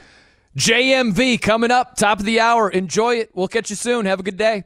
JMV 0.57 1.41
coming 1.41 1.71
up, 1.71 1.95
top 1.95 2.19
of 2.19 2.25
the 2.25 2.39
hour. 2.39 2.69
Enjoy 2.69 3.15
it. 3.15 3.31
We'll 3.33 3.49
catch 3.49 3.69
you 3.69 3.75
soon. 3.75 4.05
Have 4.05 4.21
a 4.21 4.23
good 4.23 4.37
day. 4.37 4.63